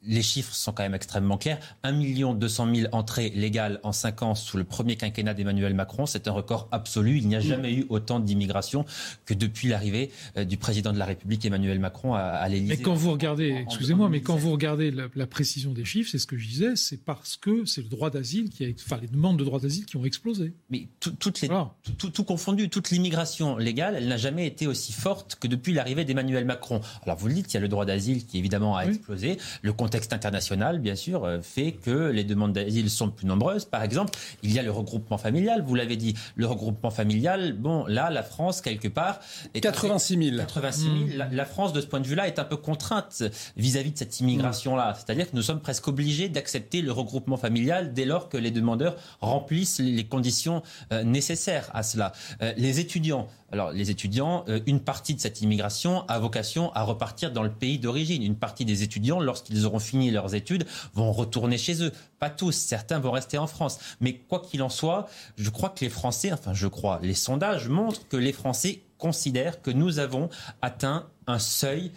les 0.04 0.22
chiffres 0.22 0.54
sont 0.54 0.72
quand 0.72 0.82
même 0.82 0.94
extrêmement 0.94 1.38
clairs. 1.38 1.58
1 1.82 2.34
200 2.34 2.74
000 2.74 2.88
entrées 2.94 3.30
légales 3.30 3.80
en 3.82 3.92
5 3.92 4.22
ans 4.22 4.34
sous 4.34 4.56
le 4.58 4.64
premier 4.64 4.96
quinquennat 4.96 5.34
d'Emmanuel 5.34 5.74
Macron, 5.74 6.06
c'est 6.06 6.28
un 6.28 6.32
record 6.32 6.68
absolu. 6.72 7.18
Il 7.18 7.28
n'y 7.28 7.36
a 7.36 7.40
jamais 7.40 7.72
eu 7.72 7.86
autant 7.88 8.20
d'immigration 8.20 8.84
que 9.24 9.34
depuis 9.34 9.68
l'arrivée 9.68 10.10
du 10.46 10.56
président 10.56 10.92
de 10.92 10.98
la 10.98 11.04
République 11.06 11.45
Emmanuel 11.46 11.78
Macron 11.78 12.14
à, 12.14 12.20
à 12.20 12.48
l'Élysée. 12.48 12.76
Mais 12.76 12.82
quand 12.82 12.94
vous 12.94 13.10
regardez, 13.12 13.48
excusez-moi, 13.66 14.08
mais 14.08 14.20
quand 14.20 14.36
vous 14.36 14.50
regardez 14.52 14.90
la, 14.90 15.04
la 15.14 15.26
précision 15.26 15.72
des 15.72 15.84
chiffres, 15.84 16.10
c'est 16.10 16.18
ce 16.18 16.26
que 16.26 16.36
je 16.36 16.46
disais, 16.46 16.76
c'est 16.76 17.02
parce 17.04 17.36
que 17.36 17.64
c'est 17.64 17.82
le 17.82 17.88
droit 17.88 18.10
d'asile 18.10 18.50
qui 18.50 18.64
a, 18.64 18.68
enfin 18.84 18.98
les 19.00 19.08
demandes 19.08 19.38
de 19.38 19.44
droit 19.44 19.60
d'asile 19.60 19.84
qui 19.86 19.96
ont 19.96 20.04
explosé. 20.04 20.52
Mais 20.70 20.88
tout- 21.00 21.12
toutes 21.18 21.40
les, 21.40 21.48
tout, 21.48 21.92
tout- 21.98 22.10
tout 22.10 22.24
confondu, 22.24 22.68
toute 22.68 22.90
l'immigration 22.90 23.56
légale, 23.56 23.94
elle 23.96 24.08
n'a 24.08 24.16
jamais 24.16 24.46
été 24.46 24.66
aussi 24.66 24.92
forte 24.92 25.36
que 25.36 25.46
depuis 25.48 25.72
l'arrivée 25.72 26.04
d'Emmanuel 26.04 26.44
Macron. 26.44 26.80
Alors 27.04 27.16
vous 27.18 27.28
le 27.28 27.34
dites, 27.34 27.52
il 27.52 27.54
y 27.54 27.56
a 27.58 27.60
le 27.60 27.68
droit 27.68 27.84
d'asile 27.84 28.26
qui 28.26 28.38
évidemment 28.38 28.76
a 28.76 28.84
explosé. 28.86 29.38
Le 29.62 29.72
contexte 29.72 30.12
international, 30.12 30.78
bien 30.80 30.94
sûr, 30.96 31.24
euh, 31.24 31.40
fait 31.40 31.72
que 31.72 32.10
les 32.10 32.24
demandes 32.24 32.52
d'asile 32.52 32.90
sont 32.90 33.10
plus 33.10 33.26
nombreuses. 33.26 33.64
Par 33.64 33.82
exemple, 33.82 34.12
il 34.42 34.52
y 34.52 34.58
a 34.58 34.62
le 34.62 34.70
regroupement 34.70 35.18
familial. 35.18 35.62
Vous 35.66 35.74
l'avez 35.74 35.96
dit, 35.96 36.14
le 36.34 36.46
regroupement 36.46 36.90
familial. 36.90 37.52
Bon, 37.54 37.86
là, 37.86 38.10
la 38.10 38.22
France 38.22 38.60
quelque 38.60 38.88
part. 38.88 39.20
Est 39.54 39.60
86 39.60 40.16
000. 40.30 40.36
86 40.38 40.82
000. 40.82 40.94
La, 41.16 41.28
la 41.36 41.44
France, 41.44 41.72
de 41.72 41.80
ce 41.80 41.86
point 41.86 42.00
de 42.00 42.06
vue-là, 42.06 42.26
est 42.26 42.38
un 42.38 42.44
peu 42.44 42.56
contrainte 42.56 43.22
vis-à-vis 43.56 43.92
de 43.92 43.98
cette 43.98 44.20
immigration-là. 44.20 44.94
C'est-à-dire 44.94 45.30
que 45.30 45.36
nous 45.36 45.42
sommes 45.42 45.60
presque 45.60 45.86
obligés 45.88 46.28
d'accepter 46.28 46.82
le 46.82 46.92
regroupement 46.92 47.36
familial 47.36 47.92
dès 47.92 48.04
lors 48.04 48.28
que 48.28 48.36
les 48.36 48.50
demandeurs 48.50 48.96
remplissent 49.20 49.78
les 49.78 50.04
conditions 50.04 50.62
euh, 50.92 51.04
nécessaires 51.04 51.70
à 51.74 51.82
cela. 51.82 52.12
Euh, 52.42 52.52
les 52.56 52.80
étudiants, 52.80 53.28
alors 53.52 53.70
les 53.70 53.90
étudiants, 53.90 54.44
euh, 54.48 54.60
une 54.66 54.80
partie 54.80 55.14
de 55.14 55.20
cette 55.20 55.40
immigration 55.40 56.06
a 56.08 56.18
vocation 56.18 56.72
à 56.72 56.82
repartir 56.82 57.32
dans 57.32 57.42
le 57.42 57.52
pays 57.52 57.78
d'origine. 57.78 58.22
Une 58.22 58.36
partie 58.36 58.64
des 58.64 58.82
étudiants, 58.82 59.20
lorsqu'ils 59.20 59.66
auront 59.66 59.78
fini 59.78 60.10
leurs 60.10 60.34
études, 60.34 60.66
vont 60.94 61.12
retourner 61.12 61.58
chez 61.58 61.82
eux. 61.82 61.92
Pas 62.18 62.30
tous, 62.30 62.52
certains 62.52 62.98
vont 62.98 63.10
rester 63.10 63.38
en 63.38 63.46
France. 63.46 63.78
Mais 64.00 64.14
quoi 64.14 64.40
qu'il 64.40 64.62
en 64.62 64.68
soit, 64.68 65.06
je 65.36 65.50
crois 65.50 65.68
que 65.68 65.84
les 65.84 65.90
Français, 65.90 66.32
enfin 66.32 66.54
je 66.54 66.66
crois, 66.66 66.98
les 67.02 67.14
sondages 67.14 67.68
montrent 67.68 68.06
que 68.08 68.16
les 68.16 68.32
Français 68.32 68.80
considèrent 68.98 69.62
que 69.62 69.70
nous 69.70 69.98
avons 69.98 70.28
atteint 70.62 71.06
un 71.26 71.38
seuil 71.38 71.92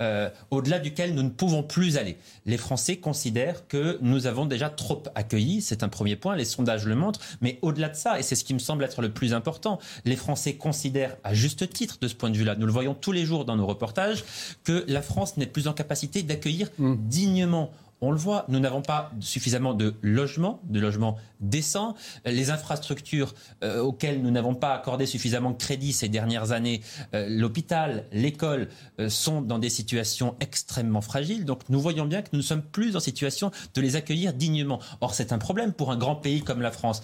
euh, 0.00 0.30
au-delà 0.50 0.78
duquel 0.78 1.14
nous 1.14 1.22
ne 1.22 1.28
pouvons 1.28 1.62
plus 1.62 1.98
aller. 1.98 2.16
Les 2.46 2.56
Français 2.56 2.96
considèrent 2.96 3.68
que 3.68 3.98
nous 4.00 4.26
avons 4.26 4.46
déjà 4.46 4.70
trop 4.70 5.02
accueilli, 5.14 5.60
c'est 5.60 5.82
un 5.82 5.90
premier 5.90 6.16
point, 6.16 6.36
les 6.36 6.46
sondages 6.46 6.86
le 6.86 6.94
montrent, 6.94 7.20
mais 7.42 7.58
au-delà 7.60 7.90
de 7.90 7.96
ça, 7.96 8.18
et 8.18 8.22
c'est 8.22 8.34
ce 8.34 8.44
qui 8.44 8.54
me 8.54 8.58
semble 8.58 8.82
être 8.82 9.02
le 9.02 9.10
plus 9.10 9.34
important, 9.34 9.78
les 10.06 10.16
Français 10.16 10.54
considèrent 10.54 11.16
à 11.22 11.34
juste 11.34 11.70
titre 11.70 11.98
de 12.00 12.08
ce 12.08 12.14
point 12.14 12.30
de 12.30 12.36
vue-là, 12.38 12.56
nous 12.56 12.64
le 12.64 12.72
voyons 12.72 12.94
tous 12.94 13.12
les 13.12 13.26
jours 13.26 13.44
dans 13.44 13.56
nos 13.56 13.66
reportages, 13.66 14.24
que 14.64 14.86
la 14.88 15.02
France 15.02 15.36
n'est 15.36 15.46
plus 15.46 15.68
en 15.68 15.74
capacité 15.74 16.22
d'accueillir 16.22 16.70
dignement 16.78 17.70
on 18.00 18.10
le 18.10 18.16
voit, 18.16 18.44
nous 18.48 18.60
n'avons 18.60 18.82
pas 18.82 19.10
suffisamment 19.20 19.74
de 19.74 19.94
logements, 20.02 20.60
de 20.64 20.80
logements 20.80 21.18
décents. 21.40 21.94
Les 22.24 22.50
infrastructures 22.50 23.34
euh, 23.62 23.80
auxquelles 23.80 24.22
nous 24.22 24.30
n'avons 24.30 24.54
pas 24.54 24.74
accordé 24.74 25.06
suffisamment 25.06 25.50
de 25.50 25.56
crédit 25.56 25.92
ces 25.92 26.08
dernières 26.08 26.52
années, 26.52 26.80
euh, 27.14 27.26
l'hôpital, 27.28 28.04
l'école, 28.12 28.68
euh, 28.98 29.08
sont 29.08 29.42
dans 29.42 29.58
des 29.58 29.70
situations 29.70 30.34
extrêmement 30.40 31.00
fragiles. 31.00 31.44
Donc 31.44 31.68
nous 31.68 31.80
voyons 31.80 32.06
bien 32.06 32.22
que 32.22 32.28
nous 32.32 32.38
ne 32.38 32.44
sommes 32.44 32.62
plus 32.62 32.96
en 32.96 33.00
situation 33.00 33.50
de 33.74 33.80
les 33.80 33.96
accueillir 33.96 34.32
dignement. 34.32 34.80
Or 35.00 35.14
c'est 35.14 35.32
un 35.32 35.38
problème 35.38 35.72
pour 35.72 35.90
un 35.90 35.96
grand 35.96 36.16
pays 36.16 36.42
comme 36.42 36.62
la 36.62 36.70
France. 36.70 37.02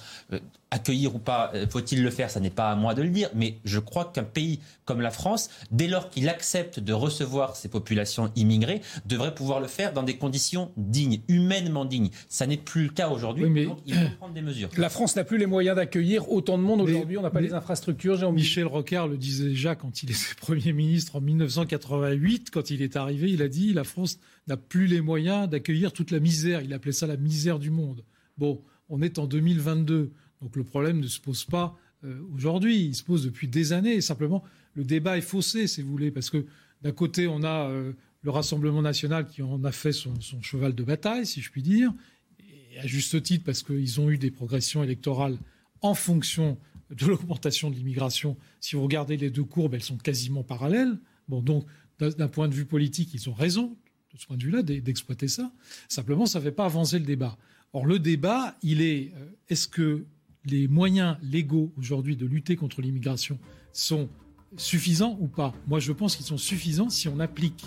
Accueillir 0.70 1.14
ou 1.14 1.18
pas, 1.18 1.52
euh, 1.54 1.66
faut-il 1.68 2.02
le 2.02 2.10
faire? 2.10 2.28
Ça 2.28 2.40
n'est 2.40 2.50
pas 2.50 2.72
à 2.72 2.76
moi 2.76 2.94
de 2.94 3.02
le 3.02 3.08
dire. 3.08 3.30
Mais 3.34 3.58
je 3.64 3.78
crois 3.78 4.06
qu'un 4.06 4.24
pays 4.24 4.60
comme 4.84 5.00
la 5.00 5.10
France, 5.10 5.48
dès 5.70 5.86
lors 5.86 6.10
qu'il 6.10 6.28
accepte 6.28 6.80
de 6.80 6.92
recevoir 6.92 7.54
ces 7.54 7.68
populations 7.68 8.32
immigrées, 8.34 8.80
devrait 9.06 9.34
pouvoir 9.34 9.60
le 9.60 9.68
faire 9.68 9.92
dans 9.92 10.02
des 10.02 10.16
conditions 10.16 10.72
dignes, 10.76 11.20
humainement 11.28 11.84
dignes. 11.84 12.10
Ça 12.28 12.46
n'est 12.46 12.56
plus 12.56 12.84
le 12.84 12.88
cas 12.90 13.08
aujourd'hui. 13.10 13.64
donc 13.64 13.78
il 13.86 13.94
faut 13.94 14.16
prendre 14.18 14.34
des 14.34 14.42
mesures. 14.42 14.68
La 14.76 14.88
France 14.88 15.14
n'a 15.14 15.24
plus 15.24 15.38
les 15.38 15.46
moyens 15.46 15.76
d'accueillir 15.76 16.30
autant 16.32 16.58
de 16.58 16.62
monde 16.62 16.80
aujourd'hui. 16.80 17.16
On 17.16 17.22
n'a 17.22 17.30
pas 17.30 17.40
les 17.40 17.54
infrastructures. 17.54 18.16
Jérôme 18.16 18.34
Michel 18.34 18.66
Rocard 18.66 19.08
le 19.08 19.16
disait 19.16 19.48
déjà 19.48 19.74
quand 19.74 20.02
il 20.02 20.10
était 20.10 20.18
Premier 20.40 20.72
ministre 20.72 21.16
en 21.16 21.20
1988, 21.20 22.50
quand 22.50 22.70
il 22.70 22.82
est 22.82 22.96
arrivé, 22.96 23.30
il 23.30 23.42
a 23.42 23.48
dit 23.48 23.72
la 23.72 23.84
France 23.84 24.18
n'a 24.46 24.56
plus 24.56 24.86
les 24.86 25.00
moyens 25.00 25.48
d'accueillir 25.48 25.92
toute 25.92 26.10
la 26.10 26.20
misère. 26.20 26.62
Il 26.62 26.72
appelait 26.72 26.92
ça 26.92 27.06
la 27.06 27.16
misère 27.16 27.58
du 27.58 27.70
monde. 27.70 28.04
Bon, 28.38 28.62
on 28.88 29.02
est 29.02 29.18
en 29.18 29.26
2022, 29.26 30.12
donc 30.46 30.54
le 30.54 30.62
problème 30.62 31.00
ne 31.00 31.08
se 31.08 31.18
pose 31.18 31.44
pas 31.44 31.76
euh, 32.04 32.20
aujourd'hui, 32.32 32.84
il 32.84 32.94
se 32.94 33.02
pose 33.02 33.24
depuis 33.24 33.48
des 33.48 33.72
années. 33.72 34.00
Simplement, 34.00 34.44
le 34.74 34.84
débat 34.84 35.18
est 35.18 35.22
faussé, 35.22 35.66
si 35.66 35.82
vous 35.82 35.90
voulez, 35.90 36.12
parce 36.12 36.30
que 36.30 36.46
d'un 36.82 36.92
côté, 36.92 37.26
on 37.26 37.42
a 37.42 37.68
euh, 37.68 37.94
le 38.22 38.30
Rassemblement 38.30 38.80
national 38.80 39.26
qui 39.26 39.42
en 39.42 39.64
a 39.64 39.72
fait 39.72 39.90
son, 39.90 40.14
cheval 40.42 40.72
de 40.72 40.84
bataille, 40.84 41.26
si 41.26 41.40
je 41.40 41.50
puis 41.50 41.62
dire, 41.62 41.92
et 42.38 42.78
à 42.78 42.86
juste 42.86 43.20
titre 43.24 43.42
parce 43.44 43.64
qu'ils 43.64 44.00
ont 44.00 44.08
eu 44.08 44.18
des 44.18 44.30
progressions 44.30 44.84
électorales 44.84 45.36
en 45.80 45.94
fonction 45.94 46.56
de 46.90 47.06
l'augmentation 47.06 47.68
de 47.68 47.74
l'immigration. 47.74 48.36
Si 48.60 48.76
vous 48.76 48.84
regardez 48.84 49.16
les 49.16 49.30
deux 49.30 49.42
courbes, 49.42 49.74
elles 49.74 49.82
sont 49.82 49.96
quasiment 49.96 50.44
parallèles. 50.44 50.96
Bon, 51.26 51.42
donc, 51.42 51.66
d'un 51.98 52.28
point 52.28 52.46
de 52.46 52.54
vue 52.54 52.66
politique, 52.66 53.14
ils 53.14 53.28
ont 53.28 53.34
raison, 53.34 53.76
de 54.14 54.20
ce 54.20 54.26
point 54.28 54.36
de 54.36 54.44
vue-là, 54.44 54.62
d'e- 54.62 54.80
d'exploiter 54.80 55.26
ça. 55.26 55.50
Simplement, 55.88 56.24
ça 56.24 56.38
ne 56.38 56.44
fait 56.44 56.52
pas 56.52 56.66
avancer 56.66 57.00
le 57.00 57.04
débat. 57.04 57.36
Or, 57.72 57.84
le 57.84 57.98
débat, 57.98 58.56
il 58.62 58.80
est 58.80 59.12
euh, 59.16 59.26
est-ce 59.48 59.66
que 59.66 60.04
les 60.46 60.68
moyens 60.68 61.16
légaux 61.22 61.72
aujourd'hui 61.78 62.16
de 62.16 62.26
lutter 62.26 62.56
contre 62.56 62.80
l'immigration 62.80 63.38
sont 63.72 64.08
suffisants 64.56 65.16
ou 65.20 65.26
pas? 65.26 65.52
Moi, 65.66 65.80
je 65.80 65.92
pense 65.92 66.16
qu'ils 66.16 66.26
sont 66.26 66.38
suffisants 66.38 66.88
si 66.88 67.08
on 67.08 67.20
applique, 67.20 67.64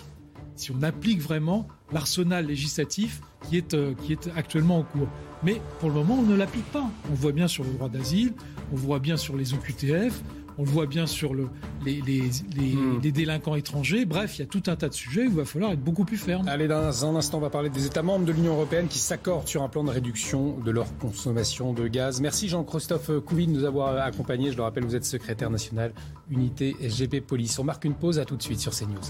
si 0.56 0.70
on 0.70 0.82
applique 0.82 1.20
vraiment 1.20 1.68
l'arsenal 1.92 2.46
législatif 2.46 3.20
qui 3.48 3.56
est, 3.56 3.74
euh, 3.74 3.94
qui 3.94 4.12
est 4.12 4.28
actuellement 4.36 4.78
en 4.78 4.82
cours. 4.82 5.08
Mais 5.42 5.60
pour 5.78 5.88
le 5.88 5.94
moment, 5.96 6.18
on 6.18 6.22
ne 6.22 6.36
l'applique 6.36 6.66
pas. 6.66 6.90
On 7.10 7.14
voit 7.14 7.32
bien 7.32 7.48
sur 7.48 7.64
le 7.64 7.72
droit 7.72 7.88
d'asile, 7.88 8.32
on 8.72 8.76
voit 8.76 8.98
bien 8.98 9.16
sur 9.16 9.36
les 9.36 9.54
OQTF, 9.54 10.22
on 10.60 10.64
le 10.64 10.68
voit 10.70 10.84
bien 10.86 11.06
sur 11.06 11.32
le, 11.32 11.48
les, 11.86 12.02
les, 12.06 12.22
les- 12.54 12.76
les 13.02 13.12
délinquants 13.12 13.54
étrangers. 13.54 14.04
Bref, 14.04 14.36
il 14.38 14.40
y 14.40 14.42
a 14.42 14.46
tout 14.46 14.62
un 14.66 14.76
tas 14.76 14.90
de 14.90 14.94
sujets 14.94 15.22
où 15.22 15.30
il 15.30 15.36
va 15.36 15.46
falloir 15.46 15.72
être 15.72 15.80
beaucoup 15.82 16.04
plus 16.04 16.18
ferme. 16.18 16.46
Allez, 16.48 16.68
dans 16.68 17.06
un 17.06 17.16
instant, 17.16 17.38
on 17.38 17.40
va 17.40 17.48
parler 17.48 17.70
des 17.70 17.86
États 17.86 18.02
membres 18.02 18.26
de 18.26 18.32
l'Union 18.32 18.52
européenne 18.52 18.86
qui 18.88 18.98
s'accordent 18.98 19.48
sur 19.48 19.62
un 19.62 19.68
plan 19.68 19.84
de 19.84 19.90
réduction 19.90 20.58
de 20.58 20.70
leur 20.70 20.86
consommation 20.98 21.72
de 21.72 21.88
gaz. 21.88 22.20
Merci 22.20 22.48
Jean-Christophe 22.48 23.10
Couvi 23.24 23.46
de 23.46 23.52
nous 23.52 23.64
avoir 23.64 23.96
accompagnés. 24.04 24.52
Je 24.52 24.56
le 24.58 24.62
rappelle, 24.62 24.84
vous 24.84 24.96
êtes 24.96 25.04
secrétaire 25.06 25.50
national 25.50 25.92
unité 26.30 26.76
SGP 26.86 27.20
Police. 27.26 27.58
On 27.58 27.64
marque 27.64 27.86
une 27.86 27.94
pause, 27.94 28.18
à 28.18 28.26
tout 28.26 28.36
de 28.36 28.42
suite 28.42 28.60
sur 28.60 28.72
CNews. 28.72 29.00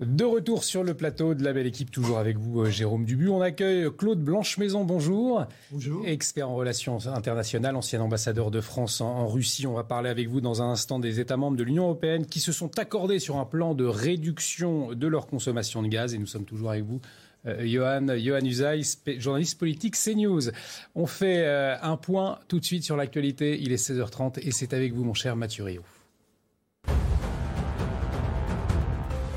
De 0.00 0.24
retour 0.24 0.62
sur 0.62 0.84
le 0.84 0.92
plateau 0.92 1.32
de 1.32 1.42
la 1.42 1.54
belle 1.54 1.66
équipe, 1.66 1.90
toujours 1.90 2.18
avec 2.18 2.36
vous, 2.36 2.60
euh, 2.60 2.70
Jérôme 2.70 3.06
Dubu. 3.06 3.30
On 3.30 3.40
accueille 3.40 3.88
Claude 3.96 4.20
Blanche-Maison, 4.20 4.84
bonjour. 4.84 5.46
Bonjour. 5.70 6.06
Expert 6.06 6.50
en 6.50 6.54
relations 6.54 6.98
internationales, 7.06 7.74
ancien 7.76 8.02
ambassadeur 8.02 8.50
de 8.50 8.60
France 8.60 9.00
en, 9.00 9.26
Russie. 9.26 9.66
On 9.66 9.72
va 9.72 9.84
parler 9.84 10.10
avec 10.10 10.28
vous 10.28 10.42
dans 10.42 10.60
un 10.60 10.70
instant 10.70 10.98
des 10.98 11.18
États 11.18 11.38
membres 11.38 11.56
de 11.56 11.62
l'Union 11.64 11.84
européenne 11.84 12.26
qui 12.26 12.40
se 12.40 12.52
sont 12.52 12.78
accordés 12.78 13.18
sur 13.18 13.38
un 13.38 13.46
plan 13.46 13.72
de 13.72 13.86
réduction 13.86 14.92
de 14.92 15.06
leur 15.06 15.26
consommation 15.26 15.82
de 15.82 15.88
gaz. 15.88 16.12
Et 16.12 16.18
nous 16.18 16.26
sommes 16.26 16.44
toujours 16.44 16.72
avec 16.72 16.84
vous. 16.84 17.00
euh, 17.46 17.66
Johan, 17.66 18.18
Johan 18.18 18.44
Usaï, 18.44 18.82
journaliste 19.16 19.58
politique 19.58 19.96
CNews. 19.96 20.50
On 20.94 21.06
fait 21.06 21.46
euh, 21.46 21.74
un 21.80 21.96
point 21.96 22.38
tout 22.48 22.60
de 22.60 22.66
suite 22.66 22.84
sur 22.84 22.96
l'actualité. 22.96 23.58
Il 23.62 23.72
est 23.72 23.82
16h30 23.82 24.40
et 24.42 24.50
c'est 24.50 24.74
avec 24.74 24.92
vous, 24.92 25.04
mon 25.04 25.14
cher 25.14 25.36
Mathieu 25.36 25.64
Rio. 25.64 25.80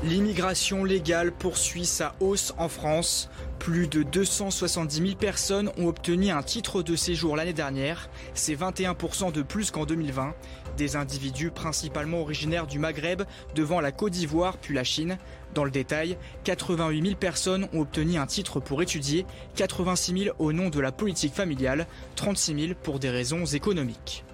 L'immigration 0.02 0.82
légale 0.82 1.30
poursuit 1.30 1.84
sa 1.84 2.14
hausse 2.20 2.54
en 2.56 2.70
France. 2.70 3.28
Plus 3.58 3.86
de 3.86 4.02
270 4.02 4.96
000 4.96 5.14
personnes 5.14 5.70
ont 5.76 5.88
obtenu 5.88 6.30
un 6.30 6.42
titre 6.42 6.82
de 6.82 6.96
séjour 6.96 7.36
l'année 7.36 7.52
dernière. 7.52 8.08
C'est 8.32 8.54
21% 8.54 9.30
de 9.30 9.42
plus 9.42 9.70
qu'en 9.70 9.84
2020. 9.84 10.34
Des 10.78 10.96
individus 10.96 11.50
principalement 11.50 12.22
originaires 12.22 12.66
du 12.66 12.78
Maghreb, 12.78 13.24
devant 13.54 13.82
la 13.82 13.92
Côte 13.92 14.12
d'Ivoire 14.12 14.56
puis 14.56 14.74
la 14.74 14.84
Chine. 14.84 15.18
Dans 15.52 15.64
le 15.64 15.70
détail, 15.70 16.16
88 16.44 17.02
000 17.02 17.16
personnes 17.16 17.68
ont 17.74 17.80
obtenu 17.80 18.16
un 18.16 18.26
titre 18.26 18.58
pour 18.58 18.80
étudier, 18.80 19.26
86 19.56 20.18
000 20.24 20.36
au 20.38 20.54
nom 20.54 20.70
de 20.70 20.80
la 20.80 20.92
politique 20.92 21.34
familiale, 21.34 21.86
36 22.16 22.68
000 22.68 22.74
pour 22.82 23.00
des 23.00 23.10
raisons 23.10 23.44
économiques. 23.44 24.24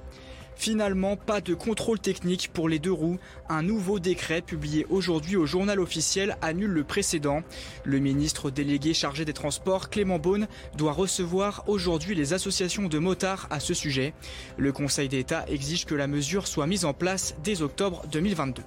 Finalement, 0.57 1.17
pas 1.17 1.43
de 1.43 1.55
contrôle 1.55 2.01
technique 2.01 2.51
pour 2.53 2.69
les 2.69 2.79
deux 2.79 2.93
roues. 2.93 3.19
Un 3.49 3.63
nouveau 3.63 3.99
décret 3.99 4.41
publié 4.41 4.87
aujourd'hui 4.89 5.37
au 5.37 5.45
journal 5.45 5.79
officiel 5.79 6.37
annule 6.41 6.71
le 6.71 6.83
précédent. 6.83 7.43
Le 7.85 7.99
ministre 7.99 8.51
délégué 8.51 8.95
chargé 8.95 9.27
des 9.27 9.35
Transports, 9.35 9.91
Clément 9.91 10.19
Beaune, 10.19 10.49
doit 10.77 10.93
recevoir 10.93 11.63
aujourd'hui 11.67 12.15
les 12.15 12.33
associations 12.33 12.89
de 12.89 12.99
motards 12.99 13.47
à 13.51 13.61
ce 13.61 13.75
sujet. 13.75 14.15
Le 14.57 14.73
Conseil 14.73 15.09
d'État 15.09 15.45
exige 15.47 15.85
que 15.85 15.95
la 15.95 16.07
mesure 16.07 16.47
soit 16.47 16.67
mise 16.67 16.87
en 16.87 16.95
place 16.95 17.37
dès 17.45 17.61
octobre 17.61 18.03
2022. 18.11 18.63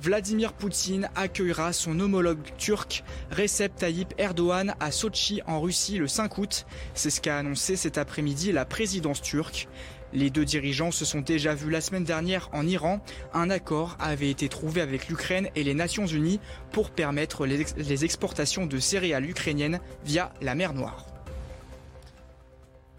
Vladimir 0.00 0.52
Poutine 0.52 1.08
accueillera 1.14 1.72
son 1.72 1.98
homologue 2.00 2.38
turc 2.58 3.02
Recep 3.30 3.74
Tayyip 3.74 4.14
Erdogan 4.18 4.74
à 4.78 4.90
Sochi 4.90 5.40
en 5.46 5.60
Russie 5.60 5.96
le 5.96 6.06
5 6.06 6.36
août. 6.36 6.66
C'est 6.94 7.08
ce 7.08 7.20
qu'a 7.20 7.38
annoncé 7.38 7.76
cet 7.76 7.96
après-midi 7.96 8.52
la 8.52 8.66
présidence 8.66 9.22
turque. 9.22 9.68
Les 10.16 10.30
deux 10.30 10.46
dirigeants 10.46 10.92
se 10.92 11.04
sont 11.04 11.20
déjà 11.20 11.54
vus 11.54 11.68
la 11.68 11.82
semaine 11.82 12.02
dernière 12.02 12.48
en 12.54 12.66
Iran. 12.66 13.00
Un 13.34 13.50
accord 13.50 13.98
avait 14.00 14.30
été 14.30 14.48
trouvé 14.48 14.80
avec 14.80 15.08
l'Ukraine 15.08 15.50
et 15.54 15.62
les 15.62 15.74
Nations 15.74 16.06
Unies 16.06 16.40
pour 16.72 16.88
permettre 16.88 17.44
les 17.44 18.04
exportations 18.06 18.64
de 18.64 18.78
céréales 18.78 19.28
ukrainiennes 19.28 19.78
via 20.06 20.32
la 20.40 20.54
mer 20.54 20.72
Noire. 20.72 21.15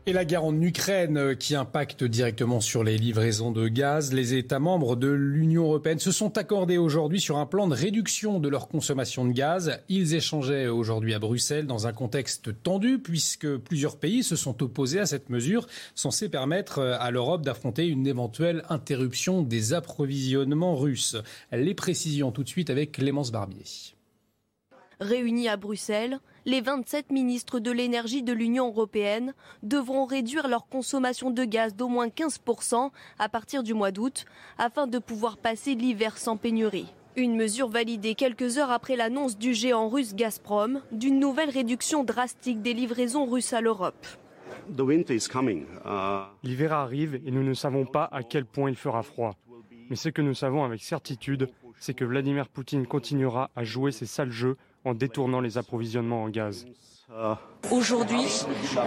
Et 0.08 0.14
la 0.14 0.24
guerre 0.24 0.46
en 0.46 0.62
Ukraine 0.62 1.18
euh, 1.18 1.36
qui 1.36 1.54
impacte 1.54 2.06
directement 2.06 2.62
sur 2.62 2.82
les 2.82 2.98
livraisons 2.98 3.52
de 3.52 3.68
gaz, 3.68 4.14
les 4.14 4.36
États 4.36 4.58
membres 4.58 4.96
de 4.96 5.10
l'Union 5.10 5.66
européenne 5.66 6.00
se 6.00 6.14
sont 6.14 6.38
accordés 6.38 6.78
aujourd'hui 6.78 7.20
sur 7.20 7.38
un 7.38 7.46
plan 7.46 7.68
de 7.68 7.76
réduction 7.76 8.40
de 8.40 8.48
leur 8.48 8.70
consommation 8.70 9.26
de 9.26 9.34
gaz. 9.34 9.82
Ils 9.90 10.16
échangeaient 10.16 10.70
aujourd'hui 10.70 11.14
à 11.14 11.20
Bruxelles 11.20 11.68
dans 11.68 11.88
un 11.88 11.92
contexte 11.92 12.64
tendu 12.64 13.00
puisque 13.00 13.58
plusieurs 13.58 13.98
pays 13.98 14.24
se 14.24 14.38
sont 14.38 14.64
opposés 14.64 15.02
à 15.02 15.06
cette 15.06 15.30
mesure 15.30 15.68
censée 15.94 16.30
permettre 16.30 16.80
euh, 16.80 16.96
à 17.02 17.12
l'Europe 17.12 17.42
d'affronter 17.42 17.86
une 17.86 18.08
éventuelle 18.08 18.64
interruption 18.70 19.42
des 19.42 19.74
approvisionnements 19.74 20.78
russes. 20.78 21.18
Les 21.52 21.74
précisions 21.74 22.32
tout 22.32 22.46
de 22.46 22.50
suite 22.50 22.70
avec 22.70 22.94
Clémence 22.94 23.34
Barbier. 23.34 23.97
Réunis 25.00 25.48
à 25.48 25.58
Bruxelles, 25.58 26.20
les 26.46 26.60
27 26.60 27.12
ministres 27.12 27.60
de 27.60 27.70
l'énergie 27.70 28.24
de 28.24 28.34
l'Union 28.34 28.70
européenne 28.70 29.36
devront 29.62 30.06
réduire 30.06 30.48
leur 30.48 30.68
consommation 30.68 31.30
de 31.30 31.44
gaz 31.44 31.76
d'au 31.76 31.88
moins 31.88 32.08
15% 32.08 32.90
à 33.20 33.30
partir 33.30 33.62
du 33.62 33.76
mois 33.76 33.92
d'août 33.92 34.26
afin 34.58 34.88
de 34.88 34.98
pouvoir 34.98 35.38
passer 35.38 35.76
l'hiver 35.76 36.18
sans 36.18 36.36
pénurie. 36.36 36.92
Une 37.16 37.36
mesure 37.36 37.70
validée 37.70 38.16
quelques 38.16 38.58
heures 38.58 38.72
après 38.72 38.96
l'annonce 38.96 39.38
du 39.38 39.54
géant 39.54 39.88
russe 39.88 40.16
Gazprom 40.16 40.82
d'une 40.92 41.20
nouvelle 41.20 41.52
réduction 41.52 42.04
drastique 42.04 42.64
des 42.64 42.74
livraisons 42.74 43.26
russes 43.26 43.54
à 43.54 43.62
l'Europe. 43.62 44.08
Uh, 44.68 44.74
l'hiver 46.44 46.74
arrive 46.74 47.22
et 47.24 47.32
nous 47.32 47.44
ne 47.44 47.54
savons 47.54 47.86
pas 47.86 48.10
à 48.12 48.24
quel 48.24 48.46
point 48.46 48.70
il 48.70 48.76
fera 48.76 49.04
froid. 49.04 49.36
Mais 49.90 49.96
ce 49.96 50.10
que 50.10 50.22
nous 50.22 50.34
savons 50.34 50.64
avec 50.64 50.82
certitude, 50.82 51.50
c'est 51.80 51.94
que 51.94 52.04
Vladimir 52.04 52.50
Poutine 52.50 52.88
continuera 52.88 53.52
à 53.56 53.64
jouer 53.64 53.92
ses 53.92 54.06
sales 54.08 54.32
jeux 54.32 54.58
en 54.88 54.94
détournant 54.94 55.42
les 55.42 55.58
approvisionnements 55.58 56.24
en 56.24 56.30
gaz. 56.30 56.66
Aujourd'hui, 57.72 58.26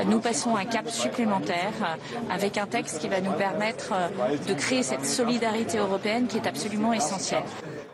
nous 0.06 0.20
passons 0.20 0.54
un 0.56 0.64
cap 0.64 0.88
supplémentaire 0.90 1.98
avec 2.30 2.58
un 2.58 2.66
texte 2.66 3.00
qui 3.00 3.08
va 3.08 3.20
nous 3.20 3.32
permettre 3.32 3.92
de 4.46 4.54
créer 4.54 4.82
cette 4.82 5.06
solidarité 5.06 5.78
européenne 5.78 6.26
qui 6.26 6.36
est 6.36 6.46
absolument 6.46 6.92
essentielle. 6.92 7.44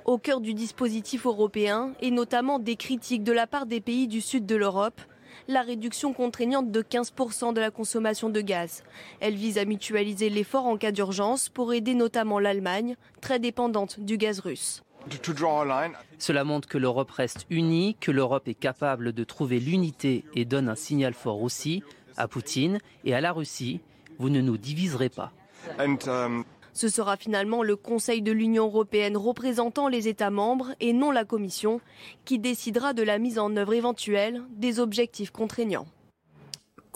Au 0.04 0.18
cœur 0.18 0.40
du 0.40 0.54
dispositif 0.54 1.26
européen, 1.26 1.92
et 2.00 2.10
notamment 2.10 2.58
des 2.58 2.76
critiques 2.76 3.24
de 3.24 3.32
la 3.32 3.46
part 3.46 3.66
des 3.66 3.80
pays 3.80 4.08
du 4.08 4.20
sud 4.20 4.46
de 4.46 4.56
l'Europe, 4.56 5.00
la 5.48 5.62
réduction 5.62 6.12
contraignante 6.12 6.72
de 6.72 6.82
15% 6.82 7.52
de 7.52 7.60
la 7.60 7.70
consommation 7.70 8.28
de 8.28 8.40
gaz. 8.40 8.82
Elle 9.20 9.34
vise 9.34 9.58
à 9.58 9.64
mutualiser 9.64 10.28
l'effort 10.28 10.66
en 10.66 10.76
cas 10.76 10.90
d'urgence 10.90 11.48
pour 11.48 11.72
aider 11.72 11.94
notamment 11.94 12.40
l'Allemagne, 12.40 12.96
très 13.20 13.38
dépendante 13.38 14.00
du 14.00 14.16
gaz 14.16 14.40
russe. 14.40 14.82
Cela 16.18 16.44
montre 16.44 16.68
que 16.68 16.78
l'Europe 16.78 17.10
reste 17.10 17.46
unie, 17.50 17.96
que 18.00 18.10
l'Europe 18.10 18.48
est 18.48 18.54
capable 18.54 19.12
de 19.12 19.24
trouver 19.24 19.60
l'unité 19.60 20.24
et 20.34 20.44
donne 20.44 20.68
un 20.68 20.74
signal 20.74 21.14
fort 21.14 21.42
aussi 21.42 21.82
à 22.16 22.28
Poutine 22.28 22.78
et 23.04 23.14
à 23.14 23.20
la 23.20 23.32
Russie. 23.32 23.80
Vous 24.18 24.30
ne 24.30 24.40
nous 24.40 24.56
diviserez 24.56 25.08
pas. 25.08 25.32
Um, 25.78 26.44
Ce 26.72 26.88
sera 26.88 27.16
finalement 27.16 27.62
le 27.62 27.76
Conseil 27.76 28.22
de 28.22 28.32
l'Union 28.32 28.66
européenne 28.66 29.16
représentant 29.16 29.88
les 29.88 30.08
États 30.08 30.30
membres 30.30 30.74
et 30.80 30.92
non 30.92 31.10
la 31.10 31.24
Commission 31.24 31.80
qui 32.24 32.38
décidera 32.38 32.92
de 32.92 33.02
la 33.02 33.18
mise 33.18 33.38
en 33.38 33.56
œuvre 33.56 33.74
éventuelle 33.74 34.42
des 34.50 34.78
objectifs 34.80 35.30
contraignants. 35.30 35.86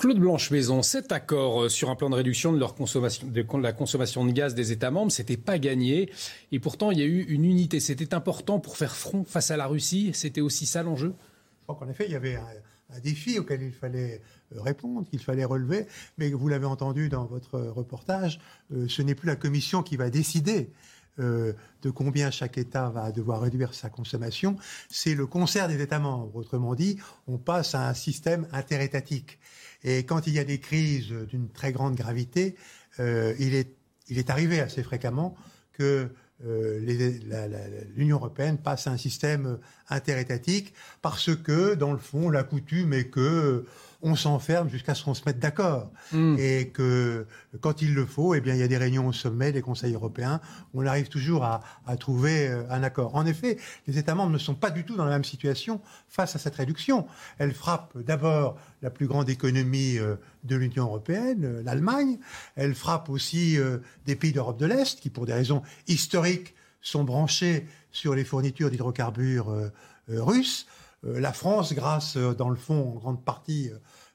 Claude 0.01 0.18
Blanche-Maison, 0.18 0.81
cet 0.81 1.12
accord 1.12 1.64
euh, 1.64 1.68
sur 1.68 1.90
un 1.90 1.94
plan 1.94 2.09
de 2.09 2.14
réduction 2.14 2.55
de, 2.55 2.59
la 2.59 3.72
consommation 3.72 4.24
de 4.24 4.32
gaz 4.32 4.55
des 4.55 4.72
États 4.72 4.90
membres, 4.90 5.12
c'était 5.12 5.36
pas 5.36 5.59
gagné. 5.59 6.10
Et 6.52 6.59
pourtant, 6.59 6.90
il 6.90 6.98
y 6.98 7.02
a 7.02 7.05
eu 7.05 7.20
une 7.24 7.44
unité. 7.44 7.81
C'était 7.81 8.14
important 8.14 8.60
pour 8.60 8.78
faire 8.78 8.97
front 8.97 9.24
face 9.24 9.51
à 9.51 9.59
la 9.59 9.66
Russie. 9.66 10.12
C'était 10.14 10.40
aussi 10.40 10.64
ça 10.64 10.82
l'enjeu? 10.82 11.12
Je 11.12 11.62
crois 11.64 11.77
qu'en 11.77 11.90
effet, 11.90 12.06
il 12.06 12.12
y 12.12 12.14
avait 12.14 12.36
un, 12.36 13.01
défi 13.01 13.39
auquel 13.39 13.60
il 13.60 13.72
fallait 13.72 14.22
euh, 14.56 14.62
répondre, 14.62 15.06
qu'il 15.06 15.20
fallait 15.20 15.44
relever. 15.44 15.86
Mais 16.16 16.31
vous 16.31 16.48
l'avez 16.48 16.64
entendu 16.64 17.10
dans 17.10 17.27
votre 17.27 17.60
reportage, 17.60 18.40
euh, 18.72 18.89
ce 18.89 19.02
n'est 19.02 19.14
plus 19.14 19.27
la 19.27 19.36
Commission 19.36 19.82
qui 19.82 19.98
va 19.98 20.09
décider 20.09 20.70
de 21.18 21.90
combien 21.90 22.31
chaque 22.31 22.56
État 22.56 22.89
va 22.89 23.12
devoir 23.12 23.43
réduire 23.43 23.74
sa 23.74 23.90
consommation, 23.90 24.56
c'est 24.89 25.14
le 25.14 25.27
concert 25.27 25.68
des 25.68 25.78
États 25.82 25.98
membres. 25.98 26.35
Autrement 26.35 26.74
dit, 26.74 26.97
on 27.27 27.36
passe 27.36 27.74
à 27.74 27.90
un 27.90 27.93
système 27.93 28.48
interétatique. 28.52 29.39
Et 29.85 30.05
quand 30.05 30.27
il 30.27 30.35
y 30.35 30.39
a 30.39 30.44
des 30.44 30.59
crises 30.59 31.12
d'une 31.28 31.48
très 31.48 31.73
grande 31.73 31.94
gravité, 31.94 32.57
euh, 32.98 33.35
il, 33.39 33.55
est, 33.55 34.31
arrivé 34.31 34.61
assez 34.61 34.82
fréquemment 34.82 35.36
que 35.73 36.09
euh, 36.44 37.86
l'Union 37.97 38.16
européenne 38.16 38.59
passe 38.59 38.86
à 38.86 38.90
un 38.90 38.97
système 38.97 39.59
interétatique 39.89 40.74
parce 41.02 41.35
que, 41.36 41.74
dans 41.74 41.93
le 41.93 41.98
fond, 41.98 42.31
la 42.31 42.43
coutume 42.43 42.93
est 42.93 43.09
que 43.09 43.65
on 44.02 44.14
s'enferme 44.14 44.68
jusqu'à 44.68 44.94
ce 44.94 45.05
qu'on 45.05 45.14
se 45.14 45.22
mette 45.27 45.39
d'accord. 45.39 45.90
Hmm. 46.12 46.36
Et 46.39 46.68
que 46.68 47.27
quand 47.60 47.82
il 47.82 47.94
le 47.94 48.06
faut, 48.06 48.35
eh 48.35 48.40
bien, 48.40 48.55
il 48.55 48.60
y 48.60 48.62
a 48.62 48.68
des 48.68 48.78
réunions 48.78 49.06
au 49.06 49.12
sommet 49.12 49.52
des 49.52 49.62
conseils 49.62 49.94
européens 49.94 50.40
on 50.74 50.86
arrive 50.86 51.09
toujours 51.09 51.44
à, 51.44 51.62
trouver 51.98 52.48
euh, 52.48 52.62
un 52.70 52.82
accord. 52.82 53.14
En 53.14 53.27
effet, 53.27 53.59
les 53.86 53.98
États 53.98 54.14
membres 54.14 54.32
ne 54.32 54.39
sont 54.39 54.55
pas 54.55 54.70
du 54.70 54.85
tout 54.85 54.97
dans 54.97 55.05
la 55.05 55.10
même 55.10 55.24
situation 55.24 55.81
face 56.09 56.36
à 56.36 56.39
cette 56.39 56.55
réduction. 56.55 57.06
Elle 57.39 57.52
frappe 57.52 57.97
d'abord 57.98 58.56
la 58.82 58.90
plus 58.90 59.06
grande 59.06 59.28
économie 59.28 59.98
euh, 59.98 60.16
de 60.44 60.56
l'Union 60.56 60.85
européenne, 60.85 61.44
euh, 61.44 61.62
l'Allemagne. 61.62 62.18
Elle 62.56 62.74
frappe 62.74 63.09
aussi 63.09 63.59
des 64.06 64.16
pays 64.16 64.32
d'Europe 64.32 64.59
de 64.59 64.66
l'Est 64.66 65.01
qui, 65.01 65.10
pour 65.10 65.27
des 65.27 65.32
raisons 65.32 65.62
historiques, 65.86 66.55
sont 66.81 67.05
branchés 67.05 67.66
sur 67.90 68.14
les 68.14 68.24
fournitures 68.24 68.70
d'hydrocarbures 68.70 69.70
russes. 70.09 70.66
La 71.02 71.32
France, 71.32 71.72
grâce, 71.72 72.16
dans 72.16 72.51
le 72.51 72.56
fond, 72.56 72.93
en 72.94 72.98
grande 72.98 73.24
partie 73.24 73.70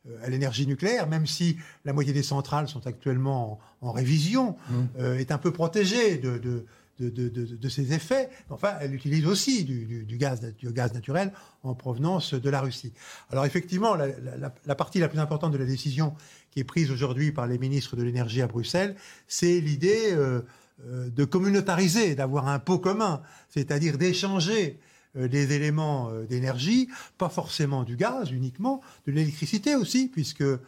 euh, 0.08 0.18
à 0.24 0.30
l'énergie 0.30 0.68
nucléaire, 0.68 1.08
même 1.08 1.26
si 1.26 1.58
la 1.84 1.94
moitié 1.94 2.14
des 2.14 2.24
centrales 2.24 2.68
sont 2.68 2.86
actuellement 2.86 3.60
en, 3.82 3.92
révision, 3.92 4.56
mmh. 4.70 4.74
euh, 5.00 5.18
est 5.18 5.32
un 5.32 5.38
peu 5.38 5.52
protégée 5.52 6.18
de, 6.18 6.38
de, 6.38 6.66
de, 7.00 7.30
de, 7.30 7.70
ces 7.70 7.94
effets. 7.94 8.30
Enfin, 8.50 8.76
elle 8.82 8.94
utilise 8.94 9.26
aussi 9.26 9.64
du, 9.64 10.06
du, 10.06 10.18
gaz, 10.18 10.42
du 10.42 10.72
gaz 10.72 10.94
naturel 10.94 11.32
en 11.64 11.74
provenance 11.74 12.34
de 12.34 12.50
la 12.50 12.62
Russie. 12.62 12.94
Alors 13.32 13.46
effectivement, 13.46 13.96
la, 13.96 14.08
la, 14.08 14.54
la, 14.66 14.76
partie 14.76 15.00
la 15.00 15.08
plus 15.08 15.20
importante 15.20 15.54
de 15.54 15.58
la 15.58 15.66
décision 15.66 16.14
qui 16.52 16.60
est 16.60 16.64
prise 16.64 16.92
aujourd'hui 16.92 17.32
par 17.32 17.48
les 17.48 17.58
ministres 17.58 17.96
de 17.96 18.04
l'énergie 18.04 18.42
à 18.42 18.48
Bruxelles, 18.48 18.96
c'est 19.28 19.60
l'idée 19.60 20.14
euh, 20.14 21.10
de 21.10 21.24
communautariser, 21.24 22.16
d'avoir 22.16 22.48
un 22.48 22.60
pot 22.60 22.80
commun, 22.80 23.22
c'est-à-dire 23.50 23.98
d'échanger 23.98 24.78
euh, 24.78 24.95
des 25.16 25.54
éléments 25.54 26.10
euh, 26.10 26.26
d'énergie, 26.26 26.90
pas 27.18 27.30
forcément 27.30 27.84
du 27.84 27.96
gaz 27.96 28.32
uniquement, 28.32 28.82
de 29.08 29.12
l'électricité 29.12 29.76
aussi, 29.76 30.08
puisque 30.08 30.42
euh, 30.42 30.60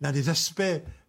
l'un 0.00 0.12
des 0.12 0.28
aspects 0.28 0.62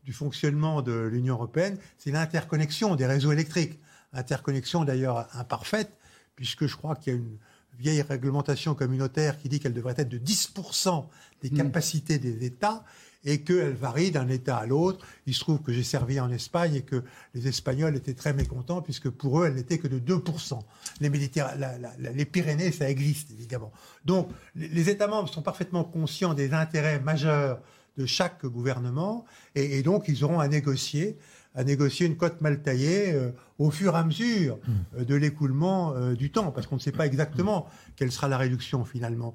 du 0.04 0.14
fonctionnement 0.14 0.82
de 0.82 0.94
l'Union 0.94 1.36
européenne, 1.36 1.78
c'est 1.98 2.12
l'interconnexion 2.12 2.96
des 2.96 3.06
réseaux 3.06 3.32
électriques. 3.32 3.80
Interconnexion 4.14 4.86
d'ailleurs 4.86 5.28
imparfaite, 5.36 5.92
puisque 6.36 6.66
je 6.66 6.76
crois 6.76 6.96
qu'il 6.96 7.14
y 7.14 7.16
a 7.16 7.20
une 7.20 7.38
vieille 7.78 8.02
réglementation 8.02 8.74
communautaire 8.74 9.38
qui 9.38 9.50
dit 9.50 9.60
qu'elle 9.60 9.74
devrait 9.74 9.96
être 9.98 10.10
de 10.10 10.18
10% 10.18 11.08
des 11.42 11.50
Mm. 11.50 11.58
capacités 11.58 12.20
des 12.20 12.46
États 12.46 12.84
et 13.26 13.42
qu'elle 13.42 13.74
varie 13.74 14.12
d'un 14.12 14.28
État 14.30 14.58
à 14.58 14.66
l'autre. 14.66 15.06
Il 15.26 15.34
se 15.34 15.40
trouve 15.42 15.62
que 15.62 15.74
j'ai 15.74 15.84
servi 15.84 16.20
en 16.20 16.30
Espagne 16.32 16.76
et 16.76 16.82
que 16.82 17.04
les 17.34 17.48
Espagnols 17.48 17.96
étaient 17.96 18.14
très 18.14 18.34
mécontents 18.34 18.82
puisque 18.82 19.10
pour 19.10 19.42
eux, 19.42 19.48
elle 19.48 19.56
n'était 19.56 19.78
que 19.80 19.88
de 19.88 20.00
2%. 20.00 20.60
Les, 21.02 21.10
Méditerra- 21.10 21.56
la- 21.56 21.78
la- 21.78 21.92
la- 22.00 22.12
les 22.12 22.26
Pyrénées, 22.26 22.72
ça 22.72 22.90
existe 22.90 23.32
évidemment. 23.32 23.72
Donc 24.06 24.30
les, 24.56 24.68
les 24.70 24.90
États 24.90 25.08
membres 25.08 25.30
sont 25.30 25.42
parfaitement 25.42 25.84
conscients 25.84 26.34
des 26.34 26.54
intérêts 26.54 27.00
majeurs 27.00 27.60
de 27.98 28.06
chaque 28.06 28.46
gouvernement 28.46 29.26
et, 29.56 29.80
et 29.80 29.84
donc 29.84 30.06
ils 30.08 30.24
auront 30.24 30.40
à 30.40 30.48
négocier 30.48 31.18
à 31.56 31.64
négocier 31.64 32.06
une 32.06 32.18
cote 32.18 32.40
mal 32.42 32.62
taillée 32.62 33.14
euh, 33.14 33.32
au 33.58 33.72
fur 33.72 33.96
et 33.96 33.98
à 33.98 34.04
mesure 34.04 34.60
euh, 34.96 35.04
de 35.04 35.16
l'écoulement 35.16 35.96
euh, 35.96 36.14
du 36.14 36.30
temps, 36.30 36.52
parce 36.52 36.68
qu'on 36.68 36.76
ne 36.76 36.80
sait 36.80 36.92
pas 36.92 37.08
exactement 37.08 37.68
quelle 37.96 38.12
sera 38.12 38.28
la 38.28 38.38
réduction 38.38 38.86
finalement. 38.86 39.34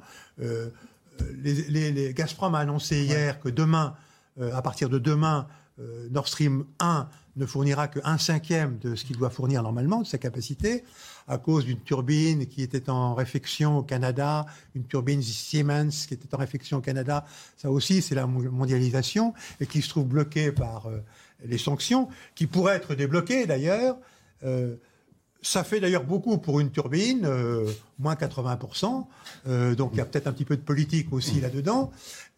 Euh, 1.21 1.25
les, 1.43 1.55
les- 1.69 1.93
les- 1.93 2.15
Gazprom 2.15 2.55
a 2.55 2.61
annoncé 2.61 3.03
hier 3.05 3.41
que 3.41 3.49
demain, 3.49 3.95
euh, 4.41 4.55
à 4.55 4.63
partir 4.63 4.89
de 4.89 4.99
demain, 4.99 5.47
euh, 5.79 6.09
Nord 6.11 6.29
Stream 6.29 6.65
1 6.81 7.09
ne 7.37 7.47
fournira 7.47 7.89
que 7.89 7.99
un 8.05 8.19
cinquième 8.19 8.79
de 8.79 8.95
ce 8.95 9.05
qu'il 9.05 9.17
doit 9.17 9.31
fournir 9.31 9.63
normalement, 9.63 10.03
de 10.03 10.07
sa 10.07 10.19
capacité, 10.19 10.85
à 11.29 11.39
cause 11.39 11.65
d'une 11.65 11.81
turbine 11.81 12.47
qui 12.47 12.63
était 12.63 12.91
en 12.91 13.15
réfection 13.15 13.79
au 13.79 13.83
Canada, 13.83 14.45
une 14.75 14.85
turbine 14.85 15.23
Siemens 15.23 16.07
qui 16.07 16.15
était 16.15 16.35
en 16.35 16.39
réfection 16.39 16.79
au 16.79 16.81
Canada. 16.83 17.25
Ça 17.57 17.71
aussi, 17.71 18.03
c'est 18.03 18.15
la 18.15 18.27
mo- 18.27 18.51
mondialisation 18.51 19.33
et 19.61 19.67
qui 19.67 19.81
se 19.81 19.89
trouve 19.89 20.07
bloquée 20.07 20.53
par 20.53 20.87
euh, 20.87 20.99
les 21.45 21.59
sanctions, 21.59 22.09
qui 22.35 22.47
pourraient 22.47 22.77
être 22.77 22.95
débloquées 22.95 23.47
d'ailleurs. 23.47 23.97
Ça 25.43 25.65
fait 25.65 25.81
d'ailleurs 25.81 26.05
beaucoup 26.05 26.39
pour 26.39 26.61
une 26.61 26.71
turbine, 26.71 27.25
euh, 27.25 27.69
moins 27.99 28.15
80%. 28.15 29.07
euh, 29.49 29.75
donc 29.75 29.91
il 29.93 29.99
y 29.99 30.01
a 30.01 30.05
peut-être 30.05 30.29
un 30.29 30.33
petit 30.33 30.45
peu 30.45 30.57
de 30.57 30.63
politique 30.63 31.13
aussi 31.13 31.41
là-dedans. 31.41 31.91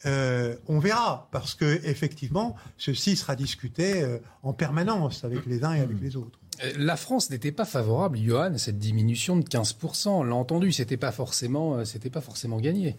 Euh, 0.07 0.57
on 0.67 0.79
verra, 0.79 1.29
parce 1.31 1.55
que 1.55 1.81
effectivement, 1.85 2.57
ceci 2.79 3.17
sera 3.17 3.37
discuté 3.37 4.05
en 4.43 4.55
permanence 4.55 5.25
avec 5.25 5.45
les 5.47 5.65
uns 5.65 5.75
et 5.75 5.81
avec 5.81 6.01
les 6.01 6.17
autres. 6.17 6.39
La 6.79 6.97
France 6.97 7.31
n'était 7.31 7.53
pas 7.53 7.65
favorable, 7.65 8.17
Johan, 8.19 8.55
à 8.55 8.59
cette 8.59 8.79
diminution 8.79 9.37
de 9.37 9.45
15%. 9.45 10.09
On 10.09 10.23
l'a 10.23 10.35
entendu, 10.35 10.73
c'était 10.73 10.97
pas 10.97 11.13
c'était 11.85 12.11
pas 12.11 12.21
forcément 12.21 12.59
gagné. 12.59 12.97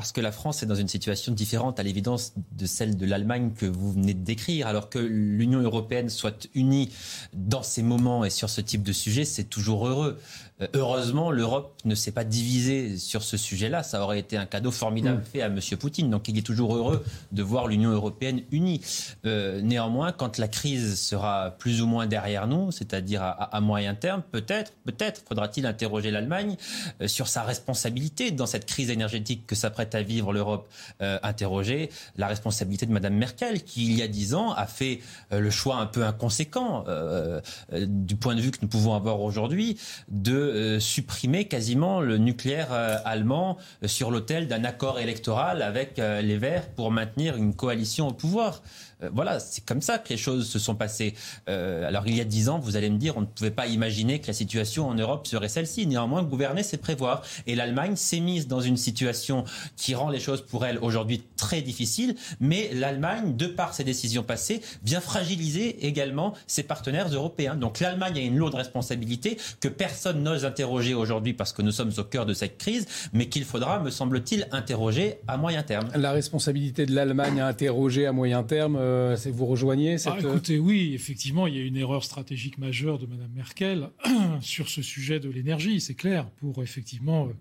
Parce 0.00 0.12
que 0.12 0.22
la 0.22 0.32
France 0.32 0.62
est 0.62 0.66
dans 0.66 0.76
une 0.76 0.88
situation 0.88 1.30
différente, 1.30 1.78
à 1.78 1.82
l'évidence, 1.82 2.32
de 2.52 2.64
celle 2.64 2.96
de 2.96 3.04
l'Allemagne 3.04 3.52
que 3.54 3.66
vous 3.66 3.92
venez 3.92 4.14
de 4.14 4.24
décrire. 4.24 4.66
Alors 4.66 4.88
que 4.88 4.98
l'Union 4.98 5.60
européenne 5.60 6.08
soit 6.08 6.48
unie 6.54 6.88
dans 7.34 7.62
ces 7.62 7.82
moments 7.82 8.24
et 8.24 8.30
sur 8.30 8.48
ce 8.48 8.62
type 8.62 8.82
de 8.82 8.92
sujet, 8.92 9.26
c'est 9.26 9.44
toujours 9.44 9.86
heureux. 9.86 10.18
Euh, 10.62 10.68
Heureusement, 10.74 11.30
l'Europe 11.30 11.74
ne 11.84 11.94
s'est 11.94 12.12
pas 12.12 12.24
divisée 12.24 12.96
sur 12.96 13.22
ce 13.22 13.36
sujet-là. 13.36 13.82
Ça 13.82 14.02
aurait 14.02 14.18
été 14.18 14.38
un 14.38 14.46
cadeau 14.46 14.70
formidable 14.70 15.22
fait 15.22 15.42
à 15.42 15.46
M. 15.46 15.60
Poutine. 15.78 16.08
Donc 16.08 16.28
il 16.28 16.38
est 16.38 16.42
toujours 16.42 16.74
heureux 16.74 17.04
de 17.32 17.42
voir 17.42 17.66
l'Union 17.66 17.90
européenne 17.90 18.42
unie. 18.52 18.80
Euh, 19.26 19.60
néanmoins, 19.60 20.12
quand 20.12 20.38
la 20.38 20.48
crise 20.48 20.98
sera 20.98 21.54
plus 21.58 21.82
ou 21.82 21.86
moins 21.86 22.06
derrière 22.06 22.46
nous, 22.46 22.70
c'est-à-dire 22.72 23.22
à, 23.22 23.30
à 23.30 23.60
moyen 23.60 23.94
terme, 23.94 24.22
peut-être, 24.32 24.72
peut-être 24.84 25.22
faudra-t-il 25.28 25.66
interroger 25.66 26.10
l'Allemagne 26.10 26.56
euh, 27.02 27.08
sur 27.08 27.28
sa 27.28 27.42
responsabilité 27.42 28.30
dans 28.30 28.46
cette 28.46 28.64
crise 28.64 28.90
énergétique 28.90 29.46
que 29.46 29.54
s'apprête 29.54 29.89
à 29.94 30.02
vivre 30.02 30.32
l'Europe. 30.32 30.68
Euh, 31.02 31.18
interroger 31.22 31.90
la 32.16 32.26
responsabilité 32.26 32.86
de 32.86 32.92
Mme 32.92 33.14
Merkel, 33.14 33.62
qui 33.62 33.86
il 33.86 33.98
y 33.98 34.02
a 34.02 34.08
dix 34.08 34.34
ans 34.34 34.52
a 34.52 34.66
fait 34.66 35.00
euh, 35.32 35.40
le 35.40 35.50
choix 35.50 35.76
un 35.76 35.86
peu 35.86 36.04
inconséquent 36.04 36.84
euh, 36.88 37.40
du 37.72 38.16
point 38.16 38.34
de 38.34 38.40
vue 38.40 38.50
que 38.50 38.58
nous 38.62 38.68
pouvons 38.68 38.94
avoir 38.94 39.20
aujourd'hui 39.20 39.78
de 40.08 40.78
supprimer 40.80 41.46
quasiment 41.46 42.00
le 42.00 42.18
nucléaire 42.18 42.72
allemand 42.72 43.56
sur 43.84 44.10
l'autel 44.10 44.48
d'un 44.48 44.64
accord 44.64 44.98
électoral 44.98 45.62
avec 45.62 45.98
les 45.98 46.36
Verts 46.36 46.68
pour 46.70 46.90
maintenir 46.90 47.36
une 47.36 47.54
coalition 47.54 48.08
au 48.08 48.12
pouvoir. 48.12 48.62
Euh, 49.02 49.10
voilà, 49.12 49.40
c'est 49.40 49.64
comme 49.64 49.80
ça 49.80 49.98
que 49.98 50.08
les 50.10 50.16
choses 50.16 50.48
se 50.48 50.58
sont 50.58 50.74
passées. 50.74 51.14
Euh, 51.48 51.86
alors 51.86 52.06
il 52.06 52.16
y 52.16 52.20
a 52.20 52.24
dix 52.24 52.48
ans, 52.48 52.58
vous 52.58 52.76
allez 52.76 52.90
me 52.90 52.98
dire, 52.98 53.16
on 53.16 53.22
ne 53.22 53.26
pouvait 53.26 53.50
pas 53.50 53.66
imaginer 53.66 54.20
que 54.20 54.26
la 54.26 54.32
situation 54.32 54.88
en 54.88 54.94
Europe 54.94 55.26
serait 55.26 55.48
celle-ci. 55.48 55.86
Néanmoins, 55.86 56.22
gouverner, 56.22 56.62
c'est 56.62 56.78
prévoir. 56.78 57.22
Et 57.46 57.54
l'Allemagne 57.54 57.96
s'est 57.96 58.20
mise 58.20 58.48
dans 58.48 58.60
une 58.60 58.76
situation 58.76 59.44
qui 59.76 59.94
rend 59.94 60.10
les 60.10 60.20
choses 60.20 60.42
pour 60.42 60.64
elle 60.64 60.78
aujourd'hui 60.78 61.22
très 61.36 61.62
difficiles. 61.62 62.14
Mais 62.40 62.70
l'Allemagne, 62.72 63.36
de 63.36 63.46
par 63.46 63.74
ses 63.74 63.84
décisions 63.84 64.22
passées, 64.22 64.60
vient 64.84 65.00
fragiliser 65.00 65.86
également 65.86 66.34
ses 66.46 66.62
partenaires 66.62 67.08
européens. 67.08 67.56
Donc 67.56 67.80
l'Allemagne 67.80 68.18
a 68.18 68.22
une 68.22 68.36
lourde 68.36 68.54
responsabilité 68.54 69.38
que 69.60 69.68
personne 69.68 70.22
n'ose 70.22 70.44
interroger 70.44 70.94
aujourd'hui 70.94 71.34
parce 71.34 71.52
que 71.52 71.62
nous 71.62 71.72
sommes 71.72 71.92
au 71.96 72.04
cœur 72.04 72.26
de 72.26 72.34
cette 72.34 72.58
crise, 72.58 72.86
mais 73.12 73.28
qu'il 73.28 73.44
faudra, 73.44 73.80
me 73.80 73.90
semble-t-il, 73.90 74.46
interroger 74.52 75.18
à 75.28 75.36
moyen 75.36 75.62
terme. 75.62 75.88
La 75.94 76.12
responsabilité 76.12 76.86
de 76.86 76.94
l'Allemagne 76.94 77.40
à 77.40 77.46
interroger 77.46 78.06
à 78.06 78.12
moyen 78.12 78.42
terme, 78.42 78.76
euh, 78.90 79.16
vous 79.32 79.46
rejoignez 79.46 79.98
cette... 79.98 80.12
Ah, 80.16 80.20
écoutez, 80.20 80.58
oui, 80.58 80.92
effectivement, 80.94 81.46
il 81.46 81.56
y 81.56 81.58
a 81.58 81.62
une 81.62 81.76
erreur 81.76 82.04
stratégique 82.04 82.58
majeure 82.58 82.98
de 82.98 83.06
Mme 83.06 83.30
Merkel 83.34 83.90
sur 84.40 84.68
ce 84.68 84.82
sujet 84.82 85.20
de 85.20 85.28
l'énergie, 85.28 85.80
c'est 85.80 85.94
clair, 85.94 86.30
pour 86.30 86.62
effectivement 86.62 87.26
euh, 87.26 87.32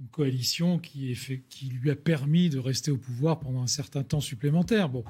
une 0.00 0.08
coalition 0.08 0.78
qui, 0.78 1.16
lui 1.70 1.90
a 1.90 1.96
permis 1.96 2.50
de 2.50 2.58
rester 2.58 2.90
au 2.90 2.96
pouvoir 2.96 3.40
pendant 3.40 3.62
un 3.62 3.66
certain 3.66 4.02
temps 4.02 4.20
supplémentaire. 4.20 4.88
Bon, 4.88 5.04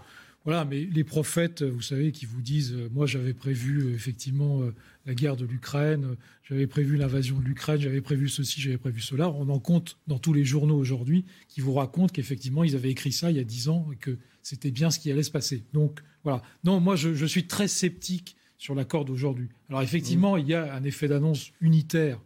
voilà, 0.44 0.64
mais 0.64 0.88
les 0.92 1.04
prophètes, 1.04 1.62
vous 1.62 1.82
savez, 1.82 2.12
qui 2.12 2.26
vous 2.26 2.42
disent, 2.42 2.72
euh, 2.72 2.88
moi 2.92 3.06
j'avais 3.06 3.34
prévu 3.34 3.92
effectivement 3.94 4.62
la 5.06 5.14
guerre 5.14 5.36
de 5.36 5.44
l'Ukraine, 5.44 6.16
j'avais 6.42 6.66
prévu 6.66 6.96
l'invasion 6.96 7.38
de 7.38 7.44
l'Ukraine, 7.44 7.80
j'avais 7.80 8.00
prévu 8.00 8.28
ceci, 8.28 8.60
j'avais 8.60 8.78
prévu 8.78 9.00
cela. 9.00 9.30
On 9.30 9.48
en 9.48 9.58
compte 9.58 9.98
dans 10.06 10.18
tous 10.18 10.32
les 10.32 10.44
journaux 10.44 10.76
aujourd'hui 10.76 11.24
qui 11.48 11.60
vous 11.60 11.74
racontent 11.74 12.12
qu'effectivement 12.12 12.64
ils 12.64 12.74
avaient 12.74 12.90
écrit 12.90 13.12
ça 13.12 13.30
il 13.30 13.36
y 13.36 13.40
a 13.40 13.44
dix 13.44 13.68
ans 13.68 13.88
et 13.92 13.96
que 13.96 14.18
c'était 14.42 14.70
bien 14.70 14.90
ce 14.90 14.98
qui 14.98 15.10
allait 15.10 15.22
se 15.22 15.30
passer. 15.30 15.64
Donc 15.72 16.00
voilà. 16.24 16.42
Non, 16.64 16.80
moi 16.80 16.96
je, 16.96 17.14
je 17.14 17.26
suis 17.26 17.46
très 17.46 17.68
sceptique 17.68 18.36
sur 18.58 18.74
l'accord 18.74 19.04
d'aujourd'hui. 19.04 19.48
Alors 19.68 19.82
effectivement, 19.82 20.36
il 20.36 20.46
y 20.46 20.54
a 20.54 20.74
un 20.74 20.82
effet 20.84 21.08
d'annonce 21.08 21.50
unitaire 21.60 22.20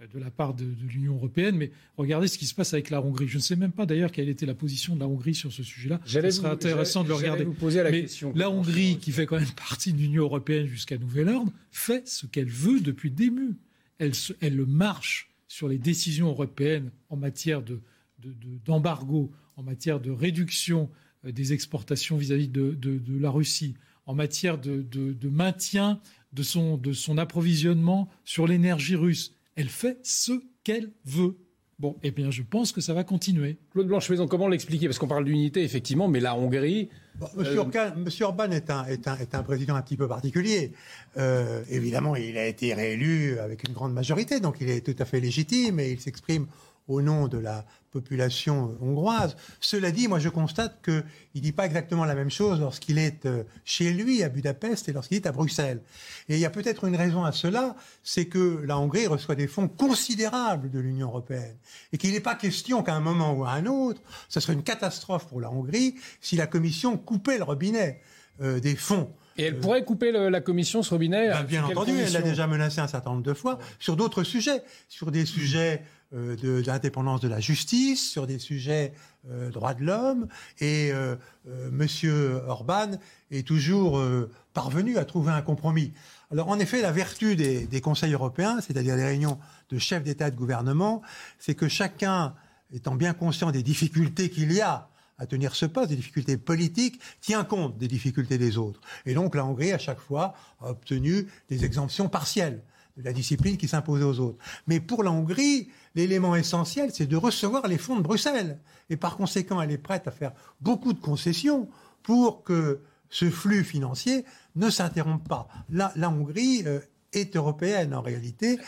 euh, 0.00 0.06
de 0.06 0.18
la 0.18 0.30
part 0.30 0.54
de, 0.54 0.64
de 0.64 0.86
l'Union 0.88 1.14
européenne, 1.14 1.56
mais 1.56 1.70
regardez 1.98 2.26
ce 2.26 2.38
qui 2.38 2.46
se 2.46 2.54
passe 2.54 2.72
avec 2.72 2.88
la 2.90 3.02
Hongrie. 3.02 3.28
Je 3.28 3.36
ne 3.36 3.42
sais 3.42 3.54
même 3.56 3.70
pas 3.72 3.84
d'ailleurs 3.86 4.10
quelle 4.10 4.28
était 4.30 4.46
la 4.46 4.54
position 4.54 4.94
de 4.94 5.00
la 5.00 5.06
Hongrie 5.08 5.34
sur 5.34 5.52
ce 5.52 5.62
sujet-là. 5.62 6.00
Ce 6.06 6.30
serait 6.30 6.48
intéressant 6.48 7.02
de 7.04 7.08
le 7.08 7.14
regarder. 7.14 7.44
vous 7.44 7.52
poser 7.52 7.82
la 7.82 7.90
Mais 7.90 8.02
question. 8.02 8.32
La 8.34 8.48
Hongrie, 8.50 8.98
qui 8.98 9.12
fait 9.12 9.26
quand 9.26 9.38
même 9.38 9.50
partie 9.56 9.92
de 9.92 9.98
l'Union 9.98 10.22
européenne 10.24 10.66
jusqu'à 10.66 10.96
nouvel 10.98 11.28
ordre, 11.28 11.52
fait 11.70 12.08
ce 12.08 12.26
qu'elle 12.26 12.48
veut 12.50 12.80
depuis 12.80 13.10
le 13.10 13.16
début. 13.16 13.56
Elle, 13.98 14.14
se- 14.14 14.32
elle 14.40 14.64
marche 14.66 15.30
sur 15.48 15.68
les 15.68 15.78
décisions 15.78 16.28
européennes 16.28 16.90
en 17.10 17.16
matière 17.16 17.62
de- 17.62 17.80
de- 18.20 18.30
de- 18.30 18.58
d'embargo, 18.64 19.30
en 19.56 19.62
matière 19.62 20.00
de 20.00 20.10
réduction 20.10 20.88
des 21.32 21.52
exportations 21.52 22.16
vis-à-vis 22.16 22.48
de, 22.48 22.72
de- 22.72 22.98
de 22.98 23.18
la 23.18 23.30
Russie, 23.30 23.74
en 24.06 24.14
matière 24.14 24.58
de, 24.58 24.82
de- 24.82 25.12
de 25.12 25.28
maintien 25.28 26.00
de 26.32 26.42
son, 26.42 26.76
de 26.76 26.92
son 26.92 27.16
approvisionnement 27.18 28.08
sur 28.24 28.46
l'énergie 28.46 28.96
russe. 28.96 29.34
Elle 29.56 29.68
fait 29.68 29.98
ce 30.02 30.32
qu'elle 30.64 30.90
veut. 31.04 31.36
Bon, 31.80 31.96
eh 32.04 32.10
bien, 32.12 32.30
je 32.30 32.42
pense 32.42 32.70
que 32.70 32.80
ça 32.80 32.94
va 32.94 33.02
continuer. 33.02 33.56
Claude 33.72 33.88
Blanche-Maison, 33.88 34.28
comment 34.28 34.46
l'expliquer? 34.48 34.86
Parce 34.86 34.98
qu'on 34.98 35.08
parle 35.08 35.24
d'unité, 35.24 35.62
effectivement, 35.64 36.06
mais 36.08 36.20
la 36.20 36.36
Hongrie... 36.36 36.88
Bon, 37.18 37.26
Monsieur, 37.36 37.54
Euh, 37.54 37.60
Orban, 37.60 37.92
Monsieur 37.96 38.24
Orban 38.26 38.50
est 38.50 38.70
un, 38.70 38.84
est, 38.86 39.06
un, 39.08 39.16
est 39.18 39.34
un 39.34 39.42
président 39.42 39.74
un 39.76 39.82
petit 39.82 39.96
peu 39.96 40.06
particulier. 40.08 40.72
Euh, 41.16 41.62
évidemment, 41.70 42.14
il 42.16 42.36
a 42.38 42.46
été 42.46 42.74
réélu 42.74 43.38
avec 43.38 43.66
une 43.68 43.74
grande 43.74 43.92
majorité, 43.92 44.38
donc 44.40 44.56
il 44.60 44.68
est 44.68 44.80
tout 44.84 45.00
à 45.00 45.04
fait 45.04 45.20
légitime 45.20 45.78
et 45.80 45.92
il 45.92 46.00
s'exprime 46.00 46.46
au 46.88 47.00
nom 47.02 47.28
de 47.28 47.38
la 47.38 47.64
population 47.90 48.76
hongroise. 48.82 49.36
Cela 49.60 49.90
dit, 49.90 50.08
moi 50.08 50.18
je 50.18 50.28
constate 50.28 50.82
qu'il 50.84 51.04
ne 51.36 51.40
dit 51.40 51.52
pas 51.52 51.64
exactement 51.64 52.04
la 52.04 52.14
même 52.14 52.30
chose 52.30 52.60
lorsqu'il 52.60 52.98
est 52.98 53.24
euh, 53.24 53.44
chez 53.64 53.92
lui 53.92 54.22
à 54.22 54.28
Budapest 54.28 54.88
et 54.88 54.92
lorsqu'il 54.92 55.16
est 55.18 55.26
à 55.26 55.32
Bruxelles. 55.32 55.80
Et 56.28 56.34
il 56.34 56.40
y 56.40 56.44
a 56.44 56.50
peut-être 56.50 56.84
une 56.84 56.96
raison 56.96 57.24
à 57.24 57.32
cela, 57.32 57.76
c'est 58.02 58.26
que 58.26 58.62
la 58.66 58.78
Hongrie 58.78 59.06
reçoit 59.06 59.36
des 59.36 59.46
fonds 59.46 59.68
considérables 59.68 60.70
de 60.70 60.80
l'Union 60.80 61.08
européenne 61.08 61.56
et 61.92 61.98
qu'il 61.98 62.12
n'est 62.12 62.20
pas 62.20 62.34
question 62.34 62.82
qu'à 62.82 62.94
un 62.94 63.00
moment 63.00 63.32
ou 63.32 63.44
à 63.44 63.52
un 63.52 63.66
autre, 63.66 64.00
ce 64.28 64.40
serait 64.40 64.52
une 64.54 64.62
catastrophe 64.64 65.26
pour 65.28 65.40
la 65.40 65.50
Hongrie 65.50 65.94
si 66.20 66.36
la 66.36 66.46
Commission 66.46 66.98
coupait 66.98 67.38
le 67.38 67.44
robinet 67.44 68.00
euh, 68.42 68.58
des 68.60 68.74
fonds. 68.76 69.10
Et 69.36 69.44
elle 69.44 69.58
pourrait 69.58 69.84
couper 69.84 70.12
le- 70.12 70.28
la 70.28 70.40
commission 70.40 70.82
ce 70.84 70.90
robinet 70.90 71.28
Ben, 71.28 71.36
à 71.38 71.42
bien 71.42 71.64
entendu, 71.64 71.92
elle 71.98 72.12
l'a 72.12 72.22
déjà 72.22 72.46
menacé 72.46 72.80
un 72.80 72.86
certain 72.86 73.10
nombre 73.10 73.22
de 73.24 73.34
fois 73.34 73.58
sur 73.80 73.96
d'autres 73.96 74.22
sujets, 74.22 74.62
sur 74.88 75.10
des 75.10 75.24
sujets 75.26 75.82
euh, 75.82 75.84
de- 76.14 76.62
d'indépendance 76.62 77.20
de, 77.20 77.28
la 77.28 77.40
justice, 77.40 78.10
sur 78.10 78.26
des 78.26 78.38
sujets 78.38 78.92
euh, 79.28 79.50
droits 79.50 79.74
de 79.74 79.84
l'homme. 79.84 80.28
Et 80.60 80.90
euh, 80.92 81.16
euh, 81.48 81.70
Monsieur 81.70 82.40
Orban 82.46 82.92
est 83.30 83.46
toujours 83.46 83.98
euh, 83.98 84.30
parvenu 84.52 84.96
à 84.98 85.04
trouver 85.04 85.32
un 85.32 85.42
compromis. 85.42 85.92
Alors 86.30 86.48
en 86.48 86.58
effet, 86.58 86.80
la 86.80 86.92
vertu 86.92 87.36
des, 87.36 87.66
des 87.66 87.80
conseils 87.80 88.12
européens, 88.12 88.60
c'est-à-dire 88.60 88.96
des 88.96 89.04
réunions 89.04 89.38
de 89.70 89.78
chefs 89.78 90.02
d'État 90.02 90.28
et 90.28 90.30
de 90.30 90.36
gouvernement, 90.36 91.02
c'est 91.38 91.54
que 91.54 91.68
chacun, 91.68 92.34
étant 92.72 92.94
bien 92.94 93.12
conscient 93.14 93.50
des 93.50 93.62
difficultés 93.62 94.30
qu'il 94.30 94.52
y 94.52 94.60
a 94.60 94.88
à 95.18 95.26
tenir 95.26 95.54
ce 95.54 95.66
poste, 95.66 95.90
des 95.90 95.96
difficultés 95.96 96.36
politiques, 96.36 97.00
tient 97.20 97.44
compte 97.44 97.78
des 97.78 97.86
difficultés 97.86 98.36
des 98.36 98.58
autres. 98.58 98.80
Et 99.06 99.14
donc 99.14 99.36
la 99.36 99.44
Hongrie, 99.44 99.72
à 99.72 99.78
chaque 99.78 100.00
fois, 100.00 100.34
a 100.60 100.70
obtenu 100.70 101.28
des 101.48 101.64
exemptions 101.64 102.08
partielles 102.08 102.62
de 102.96 103.02
la 103.02 103.12
discipline 103.12 103.56
qui 103.56 103.68
s'imposait 103.68 104.04
aux 104.04 104.20
autres. 104.20 104.38
Mais 104.66 104.80
pour 104.80 105.02
la 105.02 105.10
Hongrie, 105.10 105.68
l'élément 105.94 106.36
essentiel, 106.36 106.90
c'est 106.92 107.06
de 107.06 107.16
recevoir 107.16 107.66
les 107.66 107.78
fonds 107.78 107.96
de 107.96 108.02
Bruxelles. 108.02 108.60
Et 108.90 108.96
par 108.96 109.16
conséquent, 109.16 109.60
elle 109.60 109.72
est 109.72 109.78
prête 109.78 110.06
à 110.06 110.10
faire 110.10 110.32
beaucoup 110.60 110.92
de 110.92 111.00
concessions 111.00 111.68
pour 112.02 112.44
que 112.44 112.80
ce 113.10 113.30
flux 113.30 113.64
financier 113.64 114.24
ne 114.56 114.70
s'interrompe 114.70 115.28
pas. 115.28 115.48
La, 115.70 115.92
la 115.96 116.10
Hongrie 116.10 116.62
euh, 116.66 116.80
est 117.12 117.36
européenne 117.36 117.94
en 117.94 118.02
réalité 118.02 118.58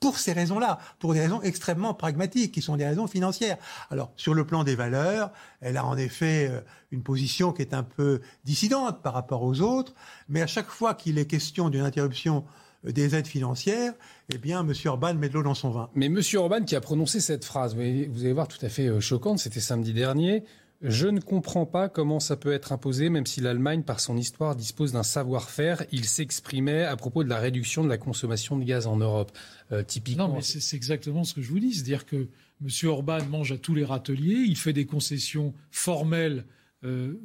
pour 0.00 0.18
ces 0.18 0.32
raisons-là, 0.32 0.78
pour 0.98 1.14
des 1.14 1.20
raisons 1.20 1.40
extrêmement 1.42 1.94
pragmatiques, 1.94 2.52
qui 2.52 2.60
sont 2.60 2.76
des 2.76 2.86
raisons 2.86 3.06
financières. 3.06 3.56
Alors, 3.88 4.10
sur 4.16 4.34
le 4.34 4.44
plan 4.44 4.64
des 4.64 4.74
valeurs, 4.74 5.30
elle 5.60 5.76
a 5.76 5.84
en 5.84 5.96
effet 5.96 6.48
euh, 6.50 6.60
une 6.90 7.04
position 7.04 7.52
qui 7.52 7.62
est 7.62 7.72
un 7.72 7.84
peu 7.84 8.20
dissidente 8.44 9.00
par 9.00 9.14
rapport 9.14 9.42
aux 9.44 9.60
autres, 9.60 9.94
mais 10.28 10.42
à 10.42 10.48
chaque 10.48 10.68
fois 10.68 10.94
qu'il 10.94 11.18
est 11.18 11.26
question 11.26 11.70
d'une 11.70 11.82
interruption 11.82 12.44
des 12.84 13.14
aides 13.14 13.26
financières, 13.26 13.92
eh 14.32 14.38
bien, 14.38 14.66
M. 14.66 14.72
Orban 14.86 15.14
met 15.14 15.28
de 15.28 15.34
l'eau 15.34 15.42
dans 15.42 15.54
son 15.54 15.70
vin. 15.70 15.90
Mais 15.94 16.06
M. 16.06 16.20
Orban 16.34 16.62
qui 16.62 16.76
a 16.76 16.80
prononcé 16.80 17.20
cette 17.20 17.44
phrase, 17.44 17.74
vous 17.74 17.80
allez 17.80 18.32
voir, 18.32 18.48
tout 18.48 18.64
à 18.64 18.68
fait 18.68 19.00
choquante, 19.00 19.38
c'était 19.38 19.60
samedi 19.60 19.92
dernier, 19.92 20.44
je 20.82 21.06
ne 21.06 21.20
comprends 21.20 21.64
pas 21.64 21.88
comment 21.88 22.18
ça 22.18 22.36
peut 22.36 22.50
être 22.50 22.72
imposé, 22.72 23.08
même 23.08 23.24
si 23.24 23.40
l'Allemagne, 23.40 23.84
par 23.84 24.00
son 24.00 24.16
histoire, 24.16 24.56
dispose 24.56 24.92
d'un 24.92 25.04
savoir-faire. 25.04 25.84
Il 25.92 26.04
s'exprimait 26.04 26.82
à 26.82 26.96
propos 26.96 27.22
de 27.22 27.28
la 27.28 27.38
réduction 27.38 27.84
de 27.84 27.88
la 27.88 27.98
consommation 27.98 28.58
de 28.58 28.64
gaz 28.64 28.88
en 28.88 28.96
Europe. 28.96 29.30
Euh, 29.70 29.84
typiquement. 29.84 30.26
Non, 30.26 30.34
mais 30.34 30.42
c'est 30.42 30.76
exactement 30.76 31.22
ce 31.22 31.34
que 31.34 31.40
je 31.40 31.48
vous 31.50 31.60
dis. 31.60 31.72
C'est-à-dire 31.72 32.04
que 32.04 32.28
M. 32.60 32.88
Orban 32.88 33.24
mange 33.26 33.52
à 33.52 33.58
tous 33.58 33.76
les 33.76 33.84
râteliers, 33.84 34.44
il 34.44 34.56
fait 34.56 34.72
des 34.72 34.84
concessions 34.84 35.54
formelles 35.70 36.46
euh, 36.82 37.20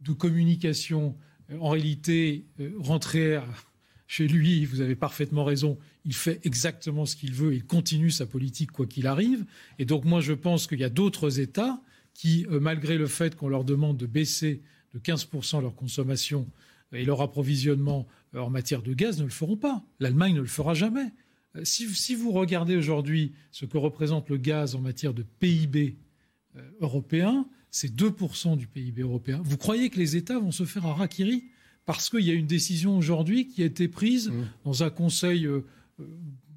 de 0.00 0.12
communication. 0.12 1.16
En 1.60 1.68
réalité, 1.68 2.46
euh, 2.60 2.72
rentrer 2.78 3.38
chez 4.06 4.28
lui, 4.28 4.64
vous 4.64 4.80
avez 4.80 4.94
parfaitement 4.94 5.44
raison, 5.44 5.78
il 6.04 6.14
fait 6.14 6.40
exactement 6.44 7.06
ce 7.06 7.16
qu'il 7.16 7.32
veut, 7.32 7.54
il 7.54 7.64
continue 7.64 8.10
sa 8.10 8.26
politique 8.26 8.70
quoi 8.70 8.86
qu'il 8.86 9.06
arrive. 9.06 9.44
Et 9.78 9.84
donc 9.84 10.04
moi, 10.04 10.20
je 10.20 10.32
pense 10.32 10.66
qu'il 10.66 10.78
y 10.78 10.84
a 10.84 10.88
d'autres 10.88 11.40
États 11.40 11.80
qui, 12.14 12.46
euh, 12.50 12.60
malgré 12.60 12.98
le 12.98 13.06
fait 13.06 13.34
qu'on 13.34 13.48
leur 13.48 13.64
demande 13.64 13.96
de 13.96 14.06
baisser 14.06 14.62
de 14.94 15.00
15% 15.00 15.60
leur 15.60 15.74
consommation 15.74 16.48
et 16.92 17.04
leur 17.04 17.20
approvisionnement 17.20 18.06
euh, 18.34 18.40
en 18.40 18.50
matière 18.50 18.82
de 18.82 18.94
gaz, 18.94 19.18
ne 19.18 19.24
le 19.24 19.30
feront 19.30 19.56
pas. 19.56 19.82
L'Allemagne 19.98 20.34
ne 20.34 20.40
le 20.40 20.46
fera 20.46 20.74
jamais. 20.74 21.12
Euh, 21.56 21.64
si, 21.64 22.14
vous 22.14 22.30
regardez 22.30 22.76
aujourd'hui 22.76 23.32
ce 23.50 23.66
que 23.66 23.76
représente 23.76 24.30
le 24.30 24.36
gaz 24.36 24.76
en 24.76 24.80
matière 24.80 25.14
de 25.14 25.22
PIB 25.22 25.96
européen, 26.80 27.46
c'est 27.70 27.94
2% 27.94 28.56
du 28.56 28.66
PIB 28.66 29.02
européen. 29.02 29.42
Vous 29.44 29.58
croyez 29.58 29.90
que 29.90 29.98
les 29.98 30.16
États 30.16 30.38
vont 30.38 30.52
se 30.52 30.64
faire 30.64 30.86
un 30.86 30.94
rakiri 30.94 31.44
parce 31.86 32.10
qu'il 32.10 32.20
y 32.20 32.30
a 32.30 32.34
une 32.34 32.46
décision 32.46 32.96
aujourd'hui 32.98 33.48
qui 33.48 33.62
a 33.62 33.66
été 33.66 33.88
prise 33.88 34.28
mmh. 34.28 34.44
dans 34.64 34.82
un 34.82 34.90
conseil 34.90 35.48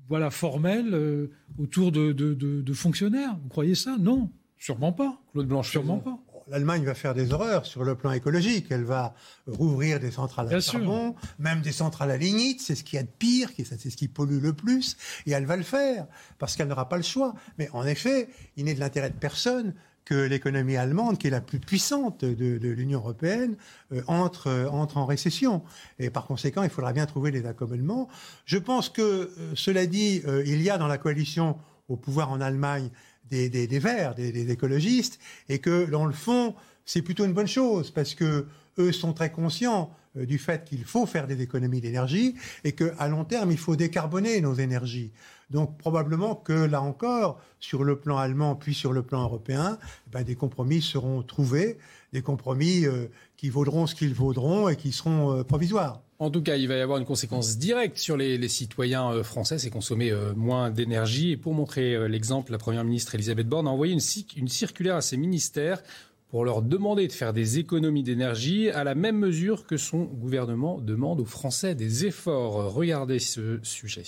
voilà, 0.07 0.31
formel 0.31 1.29
autour 1.57 1.91
de 1.91 2.73
fonctionnaires 2.73 3.37
Vous 3.41 3.49
croyez 3.49 3.75
ça? 3.75 3.95
Non. 3.99 4.29
Sûrement 4.59 4.91
pas. 4.91 5.21
Claude 5.31 5.47
Blanche, 5.47 5.71
sûrement 5.71 5.99
pas. 5.99 6.19
L'Allemagne 6.49 6.83
va 6.83 6.95
faire 6.95 7.13
des 7.13 7.31
horreurs 7.31 7.65
sur 7.65 7.83
le 7.83 7.95
plan 7.95 8.11
écologique. 8.11 8.67
Elle 8.71 8.83
va 8.83 9.13
rouvrir 9.45 9.99
des 9.99 10.11
centrales 10.11 10.53
à 10.53 10.59
charbon, 10.59 11.15
même 11.37 11.61
des 11.61 11.71
centrales 11.71 12.09
à 12.09 12.17
lignite. 12.17 12.59
C'est 12.59 12.73
ce 12.73 12.83
qui 12.83 12.95
y 12.95 12.99
a 12.99 13.03
de 13.03 13.07
pire, 13.07 13.51
c'est 13.55 13.89
ce 13.89 13.95
qui 13.95 14.07
pollue 14.07 14.41
le 14.41 14.53
plus. 14.53 14.97
Et 15.27 15.31
elle 15.31 15.45
va 15.45 15.55
le 15.55 15.63
faire 15.63 16.07
parce 16.39 16.55
qu'elle 16.55 16.67
n'aura 16.67 16.89
pas 16.89 16.97
le 16.97 17.03
choix. 17.03 17.35
Mais 17.57 17.69
en 17.71 17.85
effet, 17.85 18.29
il 18.57 18.65
n'est 18.65 18.73
de 18.73 18.79
l'intérêt 18.79 19.11
de 19.11 19.15
personne 19.15 19.75
que 20.09 20.15
l'économie 20.15 20.75
allemande, 20.75 21.19
qui 21.19 21.27
est 21.27 21.29
la 21.29 21.39
plus 21.39 21.59
puissante 21.59 22.25
de, 22.25 22.67
l'Union 22.67 22.97
européenne, 22.97 23.55
euh, 23.93 24.01
entre, 24.07 24.47
euh, 24.47 24.67
entre 24.67 24.97
en 24.97 25.05
récession. 25.05 25.61
Et 25.99 26.09
par 26.09 26.25
conséquent, 26.25 26.63
il 26.63 26.71
faudra 26.71 26.93
bien 26.93 27.05
trouver 27.05 27.29
des 27.29 27.45
accommodements. 27.45 28.09
Je 28.45 28.57
pense 28.57 28.89
que, 28.89 29.01
euh, 29.01 29.29
cela 29.53 29.85
dit, 29.85 30.23
il 30.47 30.63
y 30.63 30.71
a 30.71 30.79
dans 30.79 30.87
la 30.87 30.97
coalition 30.97 31.57
au 31.89 31.95
pouvoir 31.95 32.31
en 32.31 32.41
Allemagne 32.41 32.89
des, 33.29 33.49
des, 33.49 33.79
Verts, 33.79 34.15
des, 34.15 34.49
écologistes, 34.49 35.19
et 35.47 35.59
que 35.59 35.85
dans 35.85 36.07
le 36.07 36.13
fond, 36.13 36.55
c'est 36.85 37.03
plutôt 37.03 37.25
une 37.25 37.33
bonne 37.33 37.47
chose 37.47 37.91
parce 37.91 38.15
que 38.15 38.47
eux 38.79 38.91
sont 38.91 39.13
très 39.13 39.31
conscients 39.31 39.91
du 40.15 40.39
fait 40.39 40.65
qu'il 40.65 40.85
faut 40.85 41.05
faire 41.05 41.27
des 41.27 41.39
économies 41.43 41.81
d'énergie 41.81 42.33
et 42.63 42.71
qu'à 42.71 43.07
long 43.07 43.25
terme, 43.25 43.51
il 43.51 43.59
faut 43.59 43.75
décarboner 43.75 44.41
nos 44.41 44.55
énergies. 44.55 45.11
Donc 45.49 45.77
probablement 45.77 46.35
que 46.35 46.53
là 46.53 46.81
encore, 46.81 47.41
sur 47.59 47.83
le 47.83 47.97
plan 47.97 48.17
allemand 48.17 48.55
puis 48.55 48.73
sur 48.73 48.93
le 48.93 49.01
plan 49.01 49.23
européen, 49.23 49.79
eh 50.07 50.11
ben, 50.11 50.23
des 50.23 50.35
compromis 50.35 50.81
seront 50.81 51.23
trouvés, 51.23 51.77
des 52.13 52.21
compromis 52.21 52.85
euh, 52.85 53.07
qui 53.35 53.49
vaudront 53.49 53.87
ce 53.87 53.95
qu'ils 53.95 54.13
vaudront 54.13 54.69
et 54.69 54.75
qui 54.75 54.91
seront 54.91 55.37
euh, 55.37 55.43
provisoires. 55.43 56.01
En 56.19 56.29
tout 56.29 56.43
cas, 56.43 56.57
il 56.57 56.67
va 56.67 56.75
y 56.75 56.81
avoir 56.81 56.97
une 56.97 57.05
conséquence 57.05 57.57
directe 57.57 57.97
sur 57.97 58.17
les, 58.17 58.47
citoyens 58.47 59.11
euh, 59.11 59.23
français, 59.23 59.57
c'est 59.57 59.69
consommer 59.69 60.13
moins 60.35 60.69
d'énergie. 60.69 61.31
Et 61.31 61.37
pour 61.37 61.53
montrer 61.53 62.07
l'exemple, 62.09 62.51
la 62.51 62.57
Première 62.57 62.83
ministre 62.83 63.15
Elisabeth 63.15 63.47
Borne 63.47 63.67
a 63.67 63.71
envoyé 63.71 63.93
une, 63.93 64.47
circulaire 64.49 64.97
à 64.97 65.01
ses 65.01 65.17
ministères 65.17 65.81
pour 66.27 66.45
leur 66.45 66.61
demander 66.61 67.07
de 67.07 67.13
faire 67.13 67.33
des 67.33 67.57
économies 67.57 68.03
d'énergie 68.03 68.69
à 68.69 68.83
la 68.83 68.93
même 68.93 69.17
mesure 69.17 69.65
que 69.65 69.77
son 69.77 70.03
gouvernement 70.03 70.79
demande 70.79 71.21
aux 71.21 71.25
Français 71.25 71.73
des 71.73 72.05
efforts. 72.05 72.71
Regardez 72.73 73.17
ce 73.17 73.59
sujet. 73.63 74.03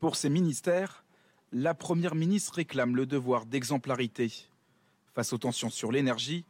Pour 0.00 0.16
ces 0.16 0.30
ministères, 0.30 1.04
la 1.52 1.74
Première 1.74 2.14
ministre 2.14 2.54
réclame 2.54 2.96
le 2.96 3.04
devoir 3.04 3.44
d'exemplarité. 3.44 4.32
Face 5.14 5.34
aux 5.34 5.38
tensions 5.38 5.68
sur 5.68 5.92
l'énergie, 5.92 6.46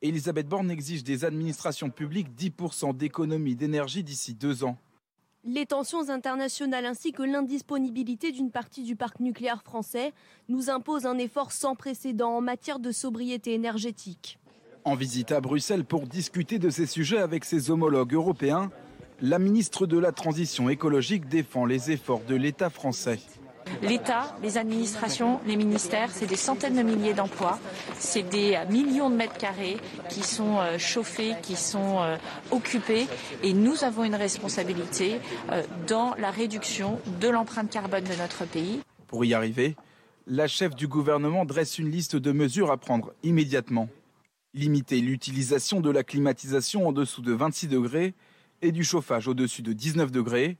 Elisabeth 0.00 0.48
Borne 0.48 0.70
exige 0.70 1.04
des 1.04 1.26
administrations 1.26 1.90
publiques 1.90 2.30
10% 2.34 2.96
d'économie 2.96 3.56
d'énergie 3.56 4.02
d'ici 4.02 4.32
deux 4.32 4.64
ans. 4.64 4.78
Les 5.44 5.66
tensions 5.66 6.08
internationales 6.08 6.86
ainsi 6.86 7.12
que 7.12 7.22
l'indisponibilité 7.22 8.32
d'une 8.32 8.50
partie 8.50 8.84
du 8.84 8.96
parc 8.96 9.20
nucléaire 9.20 9.62
français 9.62 10.14
nous 10.48 10.70
imposent 10.70 11.06
un 11.06 11.18
effort 11.18 11.52
sans 11.52 11.74
précédent 11.74 12.36
en 12.36 12.40
matière 12.40 12.78
de 12.78 12.90
sobriété 12.90 13.52
énergétique. 13.52 14.38
En 14.84 14.94
visite 14.94 15.30
à 15.32 15.42
Bruxelles 15.42 15.84
pour 15.84 16.06
discuter 16.06 16.58
de 16.58 16.70
ces 16.70 16.86
sujets 16.86 17.18
avec 17.18 17.44
ses 17.44 17.70
homologues 17.70 18.14
européens, 18.14 18.70
la 19.20 19.38
ministre 19.38 19.86
de 19.86 19.98
la 19.98 20.12
Transition 20.12 20.68
écologique 20.68 21.28
défend 21.28 21.64
les 21.64 21.90
efforts 21.90 22.22
de 22.28 22.36
l'État 22.36 22.70
français. 22.70 23.18
L'État, 23.82 24.34
les 24.42 24.56
administrations, 24.56 25.40
les 25.46 25.56
ministères, 25.56 26.10
c'est 26.10 26.26
des 26.26 26.36
centaines 26.36 26.76
de 26.76 26.82
milliers 26.82 27.12
d'emplois, 27.12 27.58
c'est 27.98 28.22
des 28.22 28.58
millions 28.70 29.10
de 29.10 29.16
mètres 29.16 29.36
carrés 29.36 29.76
qui 30.08 30.22
sont 30.22 30.58
euh, 30.58 30.78
chauffés, 30.78 31.34
qui 31.42 31.54
sont 31.54 32.00
euh, 32.00 32.16
occupés, 32.50 33.06
et 33.42 33.52
nous 33.52 33.84
avons 33.84 34.04
une 34.04 34.14
responsabilité 34.14 35.20
euh, 35.50 35.62
dans 35.86 36.14
la 36.14 36.30
réduction 36.30 36.98
de 37.20 37.28
l'empreinte 37.28 37.70
carbone 37.70 38.04
de 38.04 38.14
notre 38.14 38.46
pays. 38.46 38.80
Pour 39.06 39.24
y 39.24 39.34
arriver, 39.34 39.76
la 40.26 40.46
chef 40.46 40.74
du 40.74 40.88
gouvernement 40.88 41.44
dresse 41.44 41.78
une 41.78 41.90
liste 41.90 42.16
de 42.16 42.32
mesures 42.32 42.70
à 42.70 42.78
prendre 42.78 43.12
immédiatement. 43.22 43.88
Limiter 44.54 45.00
l'utilisation 45.00 45.80
de 45.80 45.90
la 45.90 46.04
climatisation 46.04 46.88
en 46.88 46.92
dessous 46.92 47.20
de 47.20 47.32
26 47.32 47.68
degrés 47.68 48.14
et 48.62 48.72
du 48.72 48.84
chauffage 48.84 49.28
au-dessus 49.28 49.62
de 49.62 49.72
19 49.72 50.10
degrés, 50.10 50.56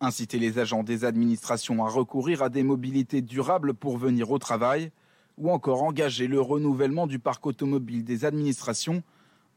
inciter 0.00 0.38
les 0.38 0.58
agents 0.58 0.82
des 0.82 1.04
administrations 1.04 1.84
à 1.84 1.88
recourir 1.88 2.42
à 2.42 2.48
des 2.48 2.62
mobilités 2.62 3.22
durables 3.22 3.74
pour 3.74 3.98
venir 3.98 4.30
au 4.30 4.38
travail, 4.38 4.90
ou 5.36 5.50
encore 5.50 5.82
engager 5.82 6.26
le 6.26 6.40
renouvellement 6.40 7.06
du 7.06 7.18
parc 7.18 7.46
automobile 7.46 8.04
des 8.04 8.24
administrations 8.24 9.02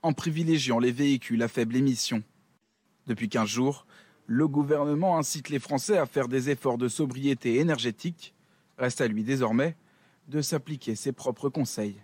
en 0.03 0.13
privilégiant 0.13 0.79
les 0.79 0.91
véhicules 0.91 1.41
à 1.43 1.47
faible 1.47 1.75
émission. 1.75 2.23
Depuis 3.07 3.29
15 3.29 3.47
jours, 3.47 3.85
le 4.27 4.47
gouvernement 4.47 5.17
incite 5.17 5.49
les 5.49 5.59
Français 5.59 5.97
à 5.97 6.05
faire 6.05 6.27
des 6.27 6.49
efforts 6.49 6.77
de 6.77 6.87
sobriété 6.87 7.59
énergétique. 7.59 8.33
Reste 8.77 9.01
à 9.01 9.07
lui 9.07 9.23
désormais 9.23 9.75
de 10.27 10.41
s'appliquer 10.41 10.95
ses 10.95 11.11
propres 11.11 11.49
conseils. 11.49 11.97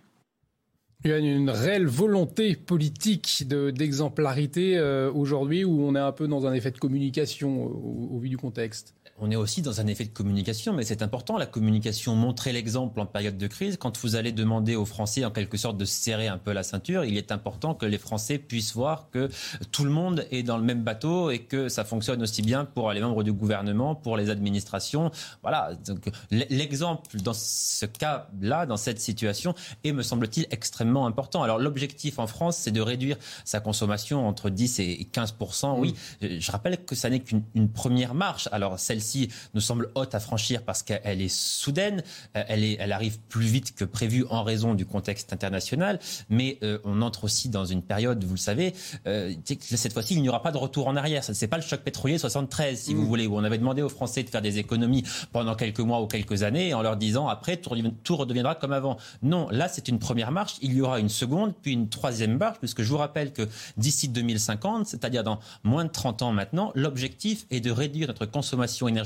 Il 1.04 1.10
y 1.10 1.12
a 1.12 1.18
une 1.18 1.48
réelle 1.48 1.86
volonté 1.86 2.56
politique 2.56 3.46
d'exemplarité 3.46 4.76
euh, 4.76 5.12
aujourd'hui 5.12 5.64
où 5.64 5.80
on 5.80 5.94
est 5.94 6.00
un 6.00 6.10
peu 6.10 6.26
dans 6.26 6.44
un 6.46 6.52
effet 6.52 6.72
de 6.72 6.78
communication 6.78 7.66
au 7.66 8.18
vu 8.18 8.28
du 8.28 8.36
contexte 8.36 8.94
on 9.20 9.30
est 9.30 9.36
aussi 9.36 9.62
dans 9.62 9.80
un 9.80 9.86
effet 9.86 10.04
de 10.04 10.10
communication, 10.10 10.72
mais 10.72 10.84
c'est 10.84 11.02
important, 11.02 11.38
la 11.38 11.46
communication, 11.46 12.14
montrer 12.14 12.52
l'exemple 12.52 13.00
en 13.00 13.06
période 13.06 13.36
de 13.36 13.46
crise. 13.46 13.76
Quand 13.76 13.98
vous 13.98 14.16
allez 14.16 14.32
demander 14.32 14.76
aux 14.76 14.84
Français, 14.84 15.24
en 15.24 15.30
quelque 15.30 15.56
sorte, 15.56 15.76
de 15.76 15.84
serrer 15.84 16.28
un 16.28 16.38
peu 16.38 16.52
la 16.52 16.62
ceinture, 16.62 17.04
il 17.04 17.16
est 17.16 17.32
important 17.32 17.74
que 17.74 17.86
les 17.86 17.98
Français 17.98 18.38
puissent 18.38 18.74
voir 18.74 19.10
que 19.10 19.28
tout 19.72 19.84
le 19.84 19.90
monde 19.90 20.26
est 20.30 20.42
dans 20.42 20.56
le 20.56 20.62
même 20.62 20.82
bateau 20.82 21.30
et 21.30 21.40
que 21.40 21.68
ça 21.68 21.84
fonctionne 21.84 22.22
aussi 22.22 22.42
bien 22.42 22.64
pour 22.64 22.92
les 22.92 23.00
membres 23.00 23.22
du 23.22 23.32
gouvernement, 23.32 23.94
pour 23.94 24.16
les 24.16 24.30
administrations. 24.30 25.10
Voilà. 25.42 25.72
Donc, 25.86 26.10
l'exemple 26.30 27.16
dans 27.20 27.34
ce 27.34 27.86
cas-là, 27.86 28.66
dans 28.66 28.76
cette 28.76 29.00
situation, 29.00 29.54
est, 29.84 29.92
me 29.92 30.02
semble-t-il, 30.02 30.46
extrêmement 30.50 31.06
important. 31.06 31.42
Alors, 31.42 31.58
l'objectif 31.58 32.18
en 32.18 32.26
France, 32.26 32.56
c'est 32.56 32.70
de 32.70 32.80
réduire 32.80 33.16
sa 33.44 33.60
consommation 33.60 34.28
entre 34.28 34.50
10 34.50 34.78
et 34.80 35.08
15% 35.12 35.78
Oui, 35.78 35.94
mmh. 36.22 36.26
je 36.38 36.52
rappelle 36.52 36.84
que 36.84 36.94
ça 36.94 37.10
n'est 37.10 37.20
qu'une 37.20 37.68
première 37.72 38.14
marche. 38.14 38.48
Alors, 38.52 38.78
celle 38.78 39.00
celle-ci 39.08 39.32
nous 39.54 39.60
semble 39.60 39.90
haute 39.94 40.14
à 40.14 40.20
franchir 40.20 40.62
parce 40.62 40.82
qu'elle 40.82 41.20
est 41.20 41.28
soudaine, 41.28 42.02
elle, 42.34 42.64
est, 42.64 42.76
elle 42.80 42.92
arrive 42.92 43.18
plus 43.28 43.46
vite 43.46 43.74
que 43.74 43.84
prévu 43.84 44.24
en 44.30 44.42
raison 44.42 44.74
du 44.74 44.86
contexte 44.86 45.32
international, 45.32 45.98
mais 46.28 46.58
on 46.84 47.02
entre 47.02 47.24
aussi 47.24 47.48
dans 47.48 47.64
une 47.64 47.82
période, 47.82 48.22
vous 48.24 48.34
le 48.34 48.38
savez, 48.38 48.74
cette 49.04 49.92
fois-ci, 49.92 50.14
il 50.14 50.22
n'y 50.22 50.28
aura 50.28 50.42
pas 50.42 50.52
de 50.52 50.58
retour 50.58 50.88
en 50.88 50.96
arrière. 50.96 51.24
Ce 51.24 51.32
n'est 51.32 51.48
pas 51.48 51.56
le 51.56 51.62
choc 51.62 51.80
pétrolier 51.80 52.18
73, 52.18 52.78
si 52.78 52.94
vous 52.94 53.02
mm. 53.02 53.06
voulez, 53.06 53.26
où 53.26 53.36
on 53.36 53.44
avait 53.44 53.58
demandé 53.58 53.82
aux 53.82 53.88
Français 53.88 54.22
de 54.22 54.28
faire 54.28 54.42
des 54.42 54.58
économies 54.58 55.04
pendant 55.32 55.54
quelques 55.54 55.80
mois 55.80 56.00
ou 56.00 56.06
quelques 56.06 56.42
années 56.42 56.74
en 56.74 56.82
leur 56.82 56.96
disant 56.96 57.28
après 57.28 57.56
tout, 57.56 57.74
tout 58.04 58.16
redeviendra 58.16 58.54
comme 58.54 58.72
avant. 58.72 58.96
Non, 59.22 59.48
là 59.50 59.68
c'est 59.68 59.88
une 59.88 59.98
première 59.98 60.32
marche, 60.32 60.56
il 60.62 60.74
y 60.74 60.80
aura 60.80 61.00
une 61.00 61.08
seconde, 61.08 61.54
puis 61.62 61.72
une 61.72 61.88
troisième 61.88 62.36
marche, 62.36 62.58
puisque 62.58 62.82
je 62.82 62.88
vous 62.88 62.98
rappelle 62.98 63.32
que 63.32 63.48
d'ici 63.76 64.08
2050, 64.08 64.86
c'est-à-dire 64.86 65.24
dans 65.24 65.38
moins 65.64 65.84
de 65.84 65.90
30 65.90 66.22
ans 66.22 66.32
maintenant, 66.32 66.72
l'objectif 66.74 67.46
est 67.50 67.60
de 67.60 67.70
réduire 67.70 68.08
notre 68.08 68.26
consommation 68.26 68.88
énergétique 68.88 68.97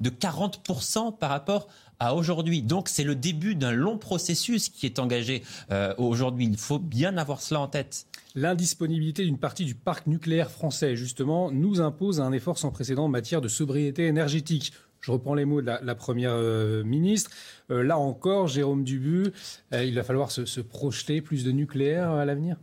de 0.00 0.10
40% 0.10 1.18
par 1.18 1.30
rapport 1.30 1.68
à 1.98 2.14
aujourd'hui. 2.14 2.62
Donc 2.62 2.88
c'est 2.88 3.04
le 3.04 3.14
début 3.14 3.54
d'un 3.54 3.72
long 3.72 3.98
processus 3.98 4.68
qui 4.68 4.86
est 4.86 4.98
engagé 4.98 5.42
euh, 5.70 5.94
aujourd'hui. 5.98 6.46
Il 6.46 6.56
faut 6.56 6.78
bien 6.78 7.16
avoir 7.16 7.40
cela 7.40 7.60
en 7.60 7.68
tête. 7.68 8.06
L'indisponibilité 8.34 9.24
d'une 9.24 9.38
partie 9.38 9.64
du 9.64 9.74
parc 9.74 10.06
nucléaire 10.06 10.50
français, 10.50 10.96
justement, 10.96 11.50
nous 11.50 11.80
impose 11.80 12.20
un 12.20 12.32
effort 12.32 12.58
sans 12.58 12.70
précédent 12.70 13.04
en 13.04 13.08
matière 13.08 13.40
de 13.40 13.48
sobriété 13.48 14.06
énergétique. 14.06 14.72
Je 15.00 15.12
reprends 15.12 15.34
les 15.34 15.44
mots 15.44 15.60
de 15.60 15.66
la, 15.66 15.94
Première 15.94 16.32
euh, 16.32 16.82
ministre. 16.82 17.30
Euh, 17.70 17.82
là 17.82 17.98
encore, 17.98 18.48
Jérôme 18.48 18.84
Dubu, 18.84 19.32
il 19.72 19.94
va 19.94 20.02
falloir 20.02 20.30
se, 20.30 20.60
projeter 20.60 21.20
plus 21.20 21.44
de 21.44 21.52
nucléaire 21.52 22.10
à 22.10 22.24
l'avenir? 22.24 22.56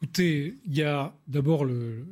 Écoutez, 0.00 0.54
il 0.64 0.76
y 0.76 0.84
a 0.84 1.12
d'abord 1.26 1.64
le, 1.64 2.06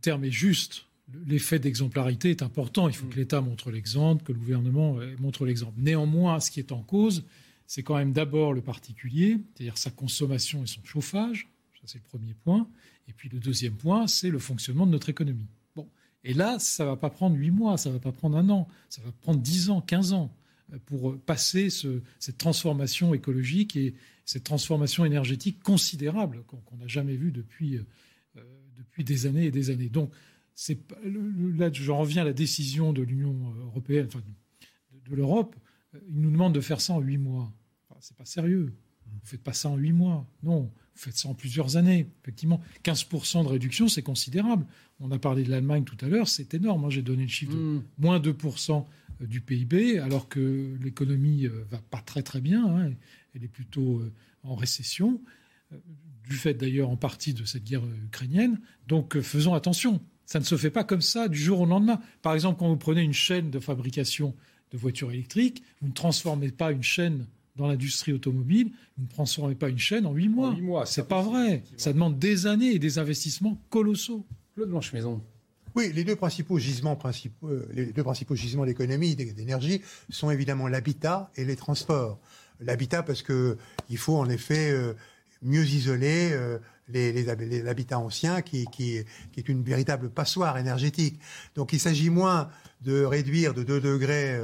terme 0.00 0.24
est 0.24 0.30
juste 0.30 0.84
l'effet 1.26 1.58
d'exemplarité 1.58 2.30
est 2.30 2.42
important. 2.42 2.88
Il 2.88 2.94
faut 2.94 3.06
que 3.06 3.16
l'État 3.16 3.40
montre 3.40 3.70
l'exemple, 3.70 4.24
que 4.24 4.32
le 4.32 4.38
gouvernement 4.38 4.98
euh, 4.98 5.14
montre 5.18 5.46
l'exemple. 5.46 5.74
Néanmoins, 5.78 6.40
ce 6.40 6.50
qui 6.50 6.60
est 6.60 6.72
en 6.72 6.82
cause, 6.82 7.24
c'est 7.66 7.82
quand 7.82 7.96
même 7.96 8.12
d'abord 8.12 8.52
le 8.52 8.62
particulier, 8.62 9.38
c'est-à-dire 9.54 9.78
sa 9.78 9.90
consommation 9.90 10.62
et 10.62 10.66
son 10.66 10.82
chauffage. 10.84 11.48
Ça, 11.80 11.82
c'est 11.86 11.98
le 11.98 12.04
premier 12.04 12.34
point. 12.34 12.68
Et 13.08 13.12
puis 13.12 13.28
le 13.28 13.38
deuxième 13.38 13.74
point, 13.74 14.06
c'est 14.06 14.30
le 14.30 14.38
fonctionnement 14.38 14.86
de 14.86 14.92
notre 14.92 15.08
économie. 15.08 15.48
Bon. 15.74 15.88
Et 16.24 16.34
là, 16.34 16.58
ça 16.58 16.84
ne 16.84 16.90
va 16.90 16.96
pas 16.96 17.10
prendre 17.10 17.36
huit 17.36 17.50
mois, 17.50 17.78
ça 17.78 17.88
ne 17.88 17.94
va 17.94 18.00
pas 18.00 18.12
prendre 18.12 18.36
un 18.36 18.48
an, 18.50 18.68
ça 18.88 19.00
va 19.02 19.12
prendre 19.12 19.40
dix 19.40 19.70
ans, 19.70 19.80
quinze 19.80 20.12
ans 20.12 20.34
euh, 20.72 20.78
pour 20.86 21.18
passer 21.20 21.70
cette 21.70 22.38
transformation 22.38 23.14
écologique 23.14 23.76
et 23.76 23.94
cette 24.24 24.44
transformation 24.44 25.06
énergétique 25.06 25.62
considérable 25.62 26.42
qu'on 26.46 26.76
n'a 26.76 26.86
jamais 26.86 27.16
vue 27.16 27.32
depuis, 27.32 27.76
euh, 27.76 28.42
depuis 28.76 29.04
des 29.04 29.24
années 29.24 29.46
et 29.46 29.50
des 29.50 29.70
années. 29.70 29.88
Donc, 29.88 30.10
là, 31.56 31.70
j'en 31.72 31.98
reviens 31.98 32.22
à 32.22 32.24
la 32.24 32.32
décision 32.32 32.92
de 32.92 33.02
l'Union 33.02 33.36
européenne, 33.62 34.06
enfin, 34.06 34.22
de, 35.06 35.14
l'Europe. 35.14 35.56
Ils 36.08 36.20
nous 36.20 36.30
demandent 36.30 36.54
de 36.54 36.60
faire 36.60 36.80
ça 36.80 36.92
en 36.92 37.00
huit 37.00 37.18
mois. 37.18 37.52
Enfin, 37.88 37.98
c'est 38.00 38.16
pas 38.16 38.24
sérieux. 38.24 38.74
Vous 39.06 39.20
faites 39.24 39.42
pas 39.42 39.52
ça 39.52 39.68
en 39.70 39.76
huit 39.76 39.92
mois. 39.92 40.26
Non, 40.42 40.62
vous 40.62 40.70
faites 40.94 41.16
ça 41.16 41.28
en 41.28 41.34
plusieurs 41.34 41.76
années. 41.76 42.08
Effectivement, 42.22 42.60
15% 42.84 43.44
de 43.44 43.48
réduction, 43.48 43.88
c'est 43.88 44.02
considérable. 44.02 44.66
On 45.00 45.10
a 45.12 45.18
parlé 45.18 45.44
de 45.44 45.50
l'Allemagne 45.50 45.84
tout 45.84 45.96
à 46.04 46.08
l'heure, 46.08 46.28
c'est 46.28 46.52
énorme. 46.54 46.82
Moi, 46.82 46.90
j'ai 46.90 47.02
donné 47.02 47.22
le 47.22 47.28
chiffre 47.28 47.52
de 47.52 47.58
mm. 47.58 47.82
moins 47.98 48.18
2% 48.18 48.84
du 49.20 49.40
PIB, 49.40 49.98
alors 49.98 50.28
que 50.28 50.76
l'économie 50.82 51.46
euh, 51.46 51.64
va 51.70 51.78
pas 51.78 52.00
très 52.00 52.22
très 52.22 52.40
bien. 52.40 52.66
Hein. 52.66 52.92
Elle 53.34 53.44
est 53.44 53.48
plutôt 53.48 53.98
euh, 53.98 54.12
en 54.42 54.54
récession, 54.54 55.20
euh, 55.72 55.76
du 56.28 56.36
fait 56.36 56.54
d'ailleurs 56.54 56.90
en 56.90 56.96
partie 56.96 57.34
de 57.34 57.44
cette 57.44 57.64
guerre 57.64 57.84
ukrainienne. 58.04 58.60
Donc, 58.86 59.20
faisons 59.20 59.54
attention. 59.54 60.00
Ça 60.28 60.38
ne 60.38 60.44
se 60.44 60.58
fait 60.58 60.70
pas 60.70 60.84
comme 60.84 61.00
ça 61.00 61.26
du 61.26 61.38
jour 61.38 61.60
au 61.60 61.64
lendemain. 61.64 62.00
Par 62.20 62.34
exemple, 62.34 62.58
quand 62.58 62.68
vous 62.68 62.76
prenez 62.76 63.00
une 63.00 63.14
chaîne 63.14 63.50
de 63.50 63.58
fabrication 63.58 64.34
de 64.70 64.76
voitures 64.76 65.10
électriques, 65.10 65.62
vous 65.80 65.88
ne 65.88 65.94
transformez 65.94 66.50
pas 66.50 66.70
une 66.70 66.82
chaîne 66.82 67.24
dans 67.56 67.66
l'industrie 67.66 68.12
automobile, 68.12 68.70
vous 68.98 69.04
ne 69.04 69.08
transformez 69.08 69.54
pas 69.54 69.70
une 69.70 69.78
chaîne 69.78 70.04
en 70.04 70.12
huit 70.12 70.28
mois. 70.28 70.50
Mois, 70.50 70.84
c'est 70.84 71.08
pas 71.08 71.22
vrai. 71.22 71.64
Ça 71.78 71.94
demande 71.94 72.18
des 72.18 72.46
années 72.46 72.72
et 72.72 72.78
des 72.78 72.98
investissements 72.98 73.58
colossaux. 73.70 74.26
Claude 74.54 74.68
Blanche-Maison. 74.68 75.22
Oui, 75.74 75.92
les 75.94 76.04
deux 76.04 76.16
principaux 76.16 76.58
gisements, 76.58 76.94
principaux, 76.94 77.48
euh, 77.48 77.66
les 77.72 77.86
deux 77.86 78.02
principaux 78.02 78.34
gisements 78.34 78.66
d'économie, 78.66 79.16
d'énergie, 79.16 79.80
sont 80.10 80.30
évidemment 80.30 80.68
l'habitat 80.68 81.30
et 81.36 81.46
les 81.46 81.56
transports. 81.56 82.20
L'habitat 82.60 83.02
parce 83.02 83.22
que 83.22 83.56
il 83.88 83.96
faut 83.96 84.16
en 84.16 84.28
effet 84.28 84.72
euh, 84.72 84.92
mieux 85.40 85.64
isoler 85.64 86.32
euh, 86.94 87.62
l'habitat 87.64 87.98
ancien 87.98 88.42
qui, 88.42 88.66
est 89.36 89.48
une 89.48 89.62
véritable 89.62 90.10
passoire 90.10 90.58
énergétique. 90.58 91.20
Donc 91.54 91.72
il 91.72 91.80
s'agit 91.80 92.10
moins 92.10 92.48
de 92.82 93.04
réduire 93.04 93.54
de 93.54 93.62
2 93.62 93.80
degrés 93.80 94.34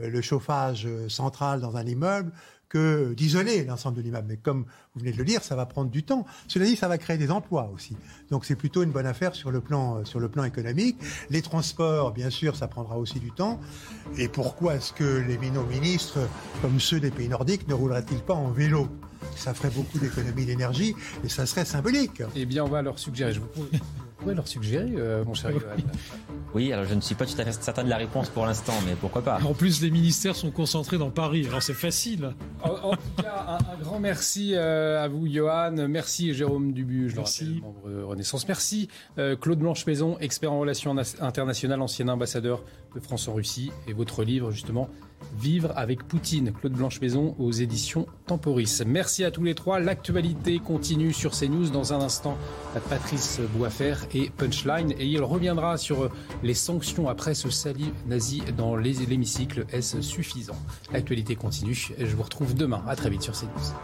euh, 0.00 0.10
le 0.10 0.20
chauffage 0.20 0.86
euh, 0.86 1.08
central 1.08 1.60
dans 1.60 1.76
un 1.76 1.86
immeuble 1.86 2.32
que 2.68 3.14
d'isoler 3.14 3.64
l'ensemble 3.64 3.96
de 3.96 4.02
l'immeuble. 4.02 4.26
Mais 4.28 4.36
comme 4.36 4.66
vous 4.94 5.00
venez 5.00 5.12
de 5.12 5.16
le 5.16 5.24
dire, 5.24 5.42
ça 5.42 5.56
va 5.56 5.64
prendre 5.64 5.90
du 5.90 6.02
temps. 6.02 6.26
Cela 6.48 6.66
dit, 6.66 6.76
ça 6.76 6.86
va 6.86 6.98
créer 6.98 7.16
des 7.16 7.30
emplois 7.30 7.70
aussi. 7.74 7.96
Donc 8.30 8.44
c'est 8.44 8.56
plutôt 8.56 8.82
une 8.82 8.90
bonne 8.90 9.06
affaire 9.06 9.34
sur 9.34 9.50
le 9.50 9.60
plan, 9.60 10.02
euh, 10.02 10.44
économique. 10.44 10.98
Les 11.30 11.40
transports, 11.40 12.12
bien 12.12 12.30
sûr, 12.30 12.56
ça 12.56 12.68
prendra 12.68 12.98
aussi 12.98 13.20
du 13.20 13.32
temps. 13.32 13.58
Et 14.18 14.28
pourquoi 14.28 14.74
est-ce 14.74 14.92
que 14.92 15.24
les 15.26 15.38
ministres, 15.38 16.18
comme 16.60 16.78
ceux 16.78 17.00
des 17.00 17.10
pays 17.10 17.28
nordiques, 17.28 17.66
ne 17.68 17.74
rouleraient-ils 17.74 18.22
pas 18.22 18.34
en 18.34 18.50
vélo? 18.50 18.88
Ça 19.36 19.54
ferait 19.54 19.70
beaucoup 19.70 19.98
d'économies 19.98 20.46
d'énergie 20.46 20.94
et 21.24 21.28
ça 21.28 21.46
serait 21.46 21.64
symbolique. 21.64 22.22
Eh 22.34 22.46
bien, 22.46 22.64
on 22.64 22.68
va 22.68 22.82
leur 22.82 22.98
suggérer. 22.98 23.32
Je 23.32 23.40
vous 23.40 23.46
pouvez 23.46 24.34
leur 24.34 24.48
suggérer, 24.48 24.90
euh, 24.96 25.24
mon 25.24 25.34
cher 25.34 25.52
Johan 25.52 25.60
Oui, 26.54 26.72
alors 26.72 26.86
je 26.86 26.94
ne 26.94 27.00
suis 27.00 27.14
pas 27.14 27.24
tout 27.24 27.40
à 27.40 27.44
fait 27.44 27.52
certain 27.52 27.84
de 27.84 27.88
la 27.88 27.96
réponse 27.96 28.28
pour 28.30 28.46
l'instant, 28.46 28.72
mais 28.84 28.94
pourquoi 28.94 29.22
pas. 29.22 29.38
En 29.44 29.54
plus, 29.54 29.80
les 29.80 29.90
ministères 29.90 30.34
sont 30.34 30.50
concentrés 30.50 30.98
dans 30.98 31.10
Paris, 31.10 31.46
alors 31.46 31.62
c'est 31.62 31.74
facile. 31.74 32.34
En, 32.62 32.96
tout 32.96 33.22
cas, 33.22 33.58
un, 33.60 33.82
grand 33.82 34.00
merci 34.00 34.54
euh, 34.54 35.02
à 35.02 35.08
vous, 35.08 35.28
Johan. 35.28 35.86
Merci, 35.88 36.34
Jérôme 36.34 36.72
Dubu, 36.72 37.10
je 37.10 37.16
merci. 37.16 37.60
membre 37.62 37.88
de 37.88 38.02
Renaissance. 38.02 38.48
Merci, 38.48 38.88
euh, 39.18 39.36
Claude 39.36 39.60
Blanche-Maison, 39.60 40.18
expert 40.18 40.52
en 40.52 40.58
relations 40.58 40.96
internationales, 41.20 41.80
ancien 41.80 42.08
ambassadeur 42.08 42.64
de 42.96 43.00
France 43.00 43.28
en 43.28 43.34
Russie. 43.34 43.70
Et 43.86 43.92
votre 43.92 44.24
livre, 44.24 44.50
justement, 44.50 44.88
Vivre 45.38 45.72
avec 45.76 46.02
Poutine, 46.02 46.52
Claude 46.52 46.72
Blanche-Maison 46.72 47.36
aux 47.38 47.52
éditions 47.52 48.06
Temporis. 48.26 48.82
Merci 48.86 49.24
à 49.24 49.30
tous 49.30 49.44
les 49.44 49.54
trois. 49.54 49.78
L'actualité 49.78 50.58
continue 50.58 51.12
sur 51.12 51.32
CNews 51.32 51.70
dans 51.70 51.92
un 51.92 52.00
instant. 52.00 52.36
Patrice 52.88 53.40
Boisfer 53.56 53.94
et 54.14 54.30
Punchline. 54.30 54.92
Et 54.98 55.06
il 55.06 55.22
reviendra 55.22 55.76
sur 55.76 56.10
les 56.42 56.54
sanctions 56.54 57.08
après 57.08 57.34
ce 57.34 57.50
salut 57.50 57.92
nazi 58.06 58.42
dans 58.56 58.74
l'hémicycle. 58.74 59.66
Est-ce 59.72 60.00
suffisant? 60.00 60.56
L'actualité 60.92 61.36
continue. 61.36 61.92
Je 61.98 62.16
vous 62.16 62.22
retrouve 62.22 62.54
demain. 62.54 62.82
À 62.88 62.96
très 62.96 63.10
vite 63.10 63.22
sur 63.22 63.34
CNews. 63.34 63.74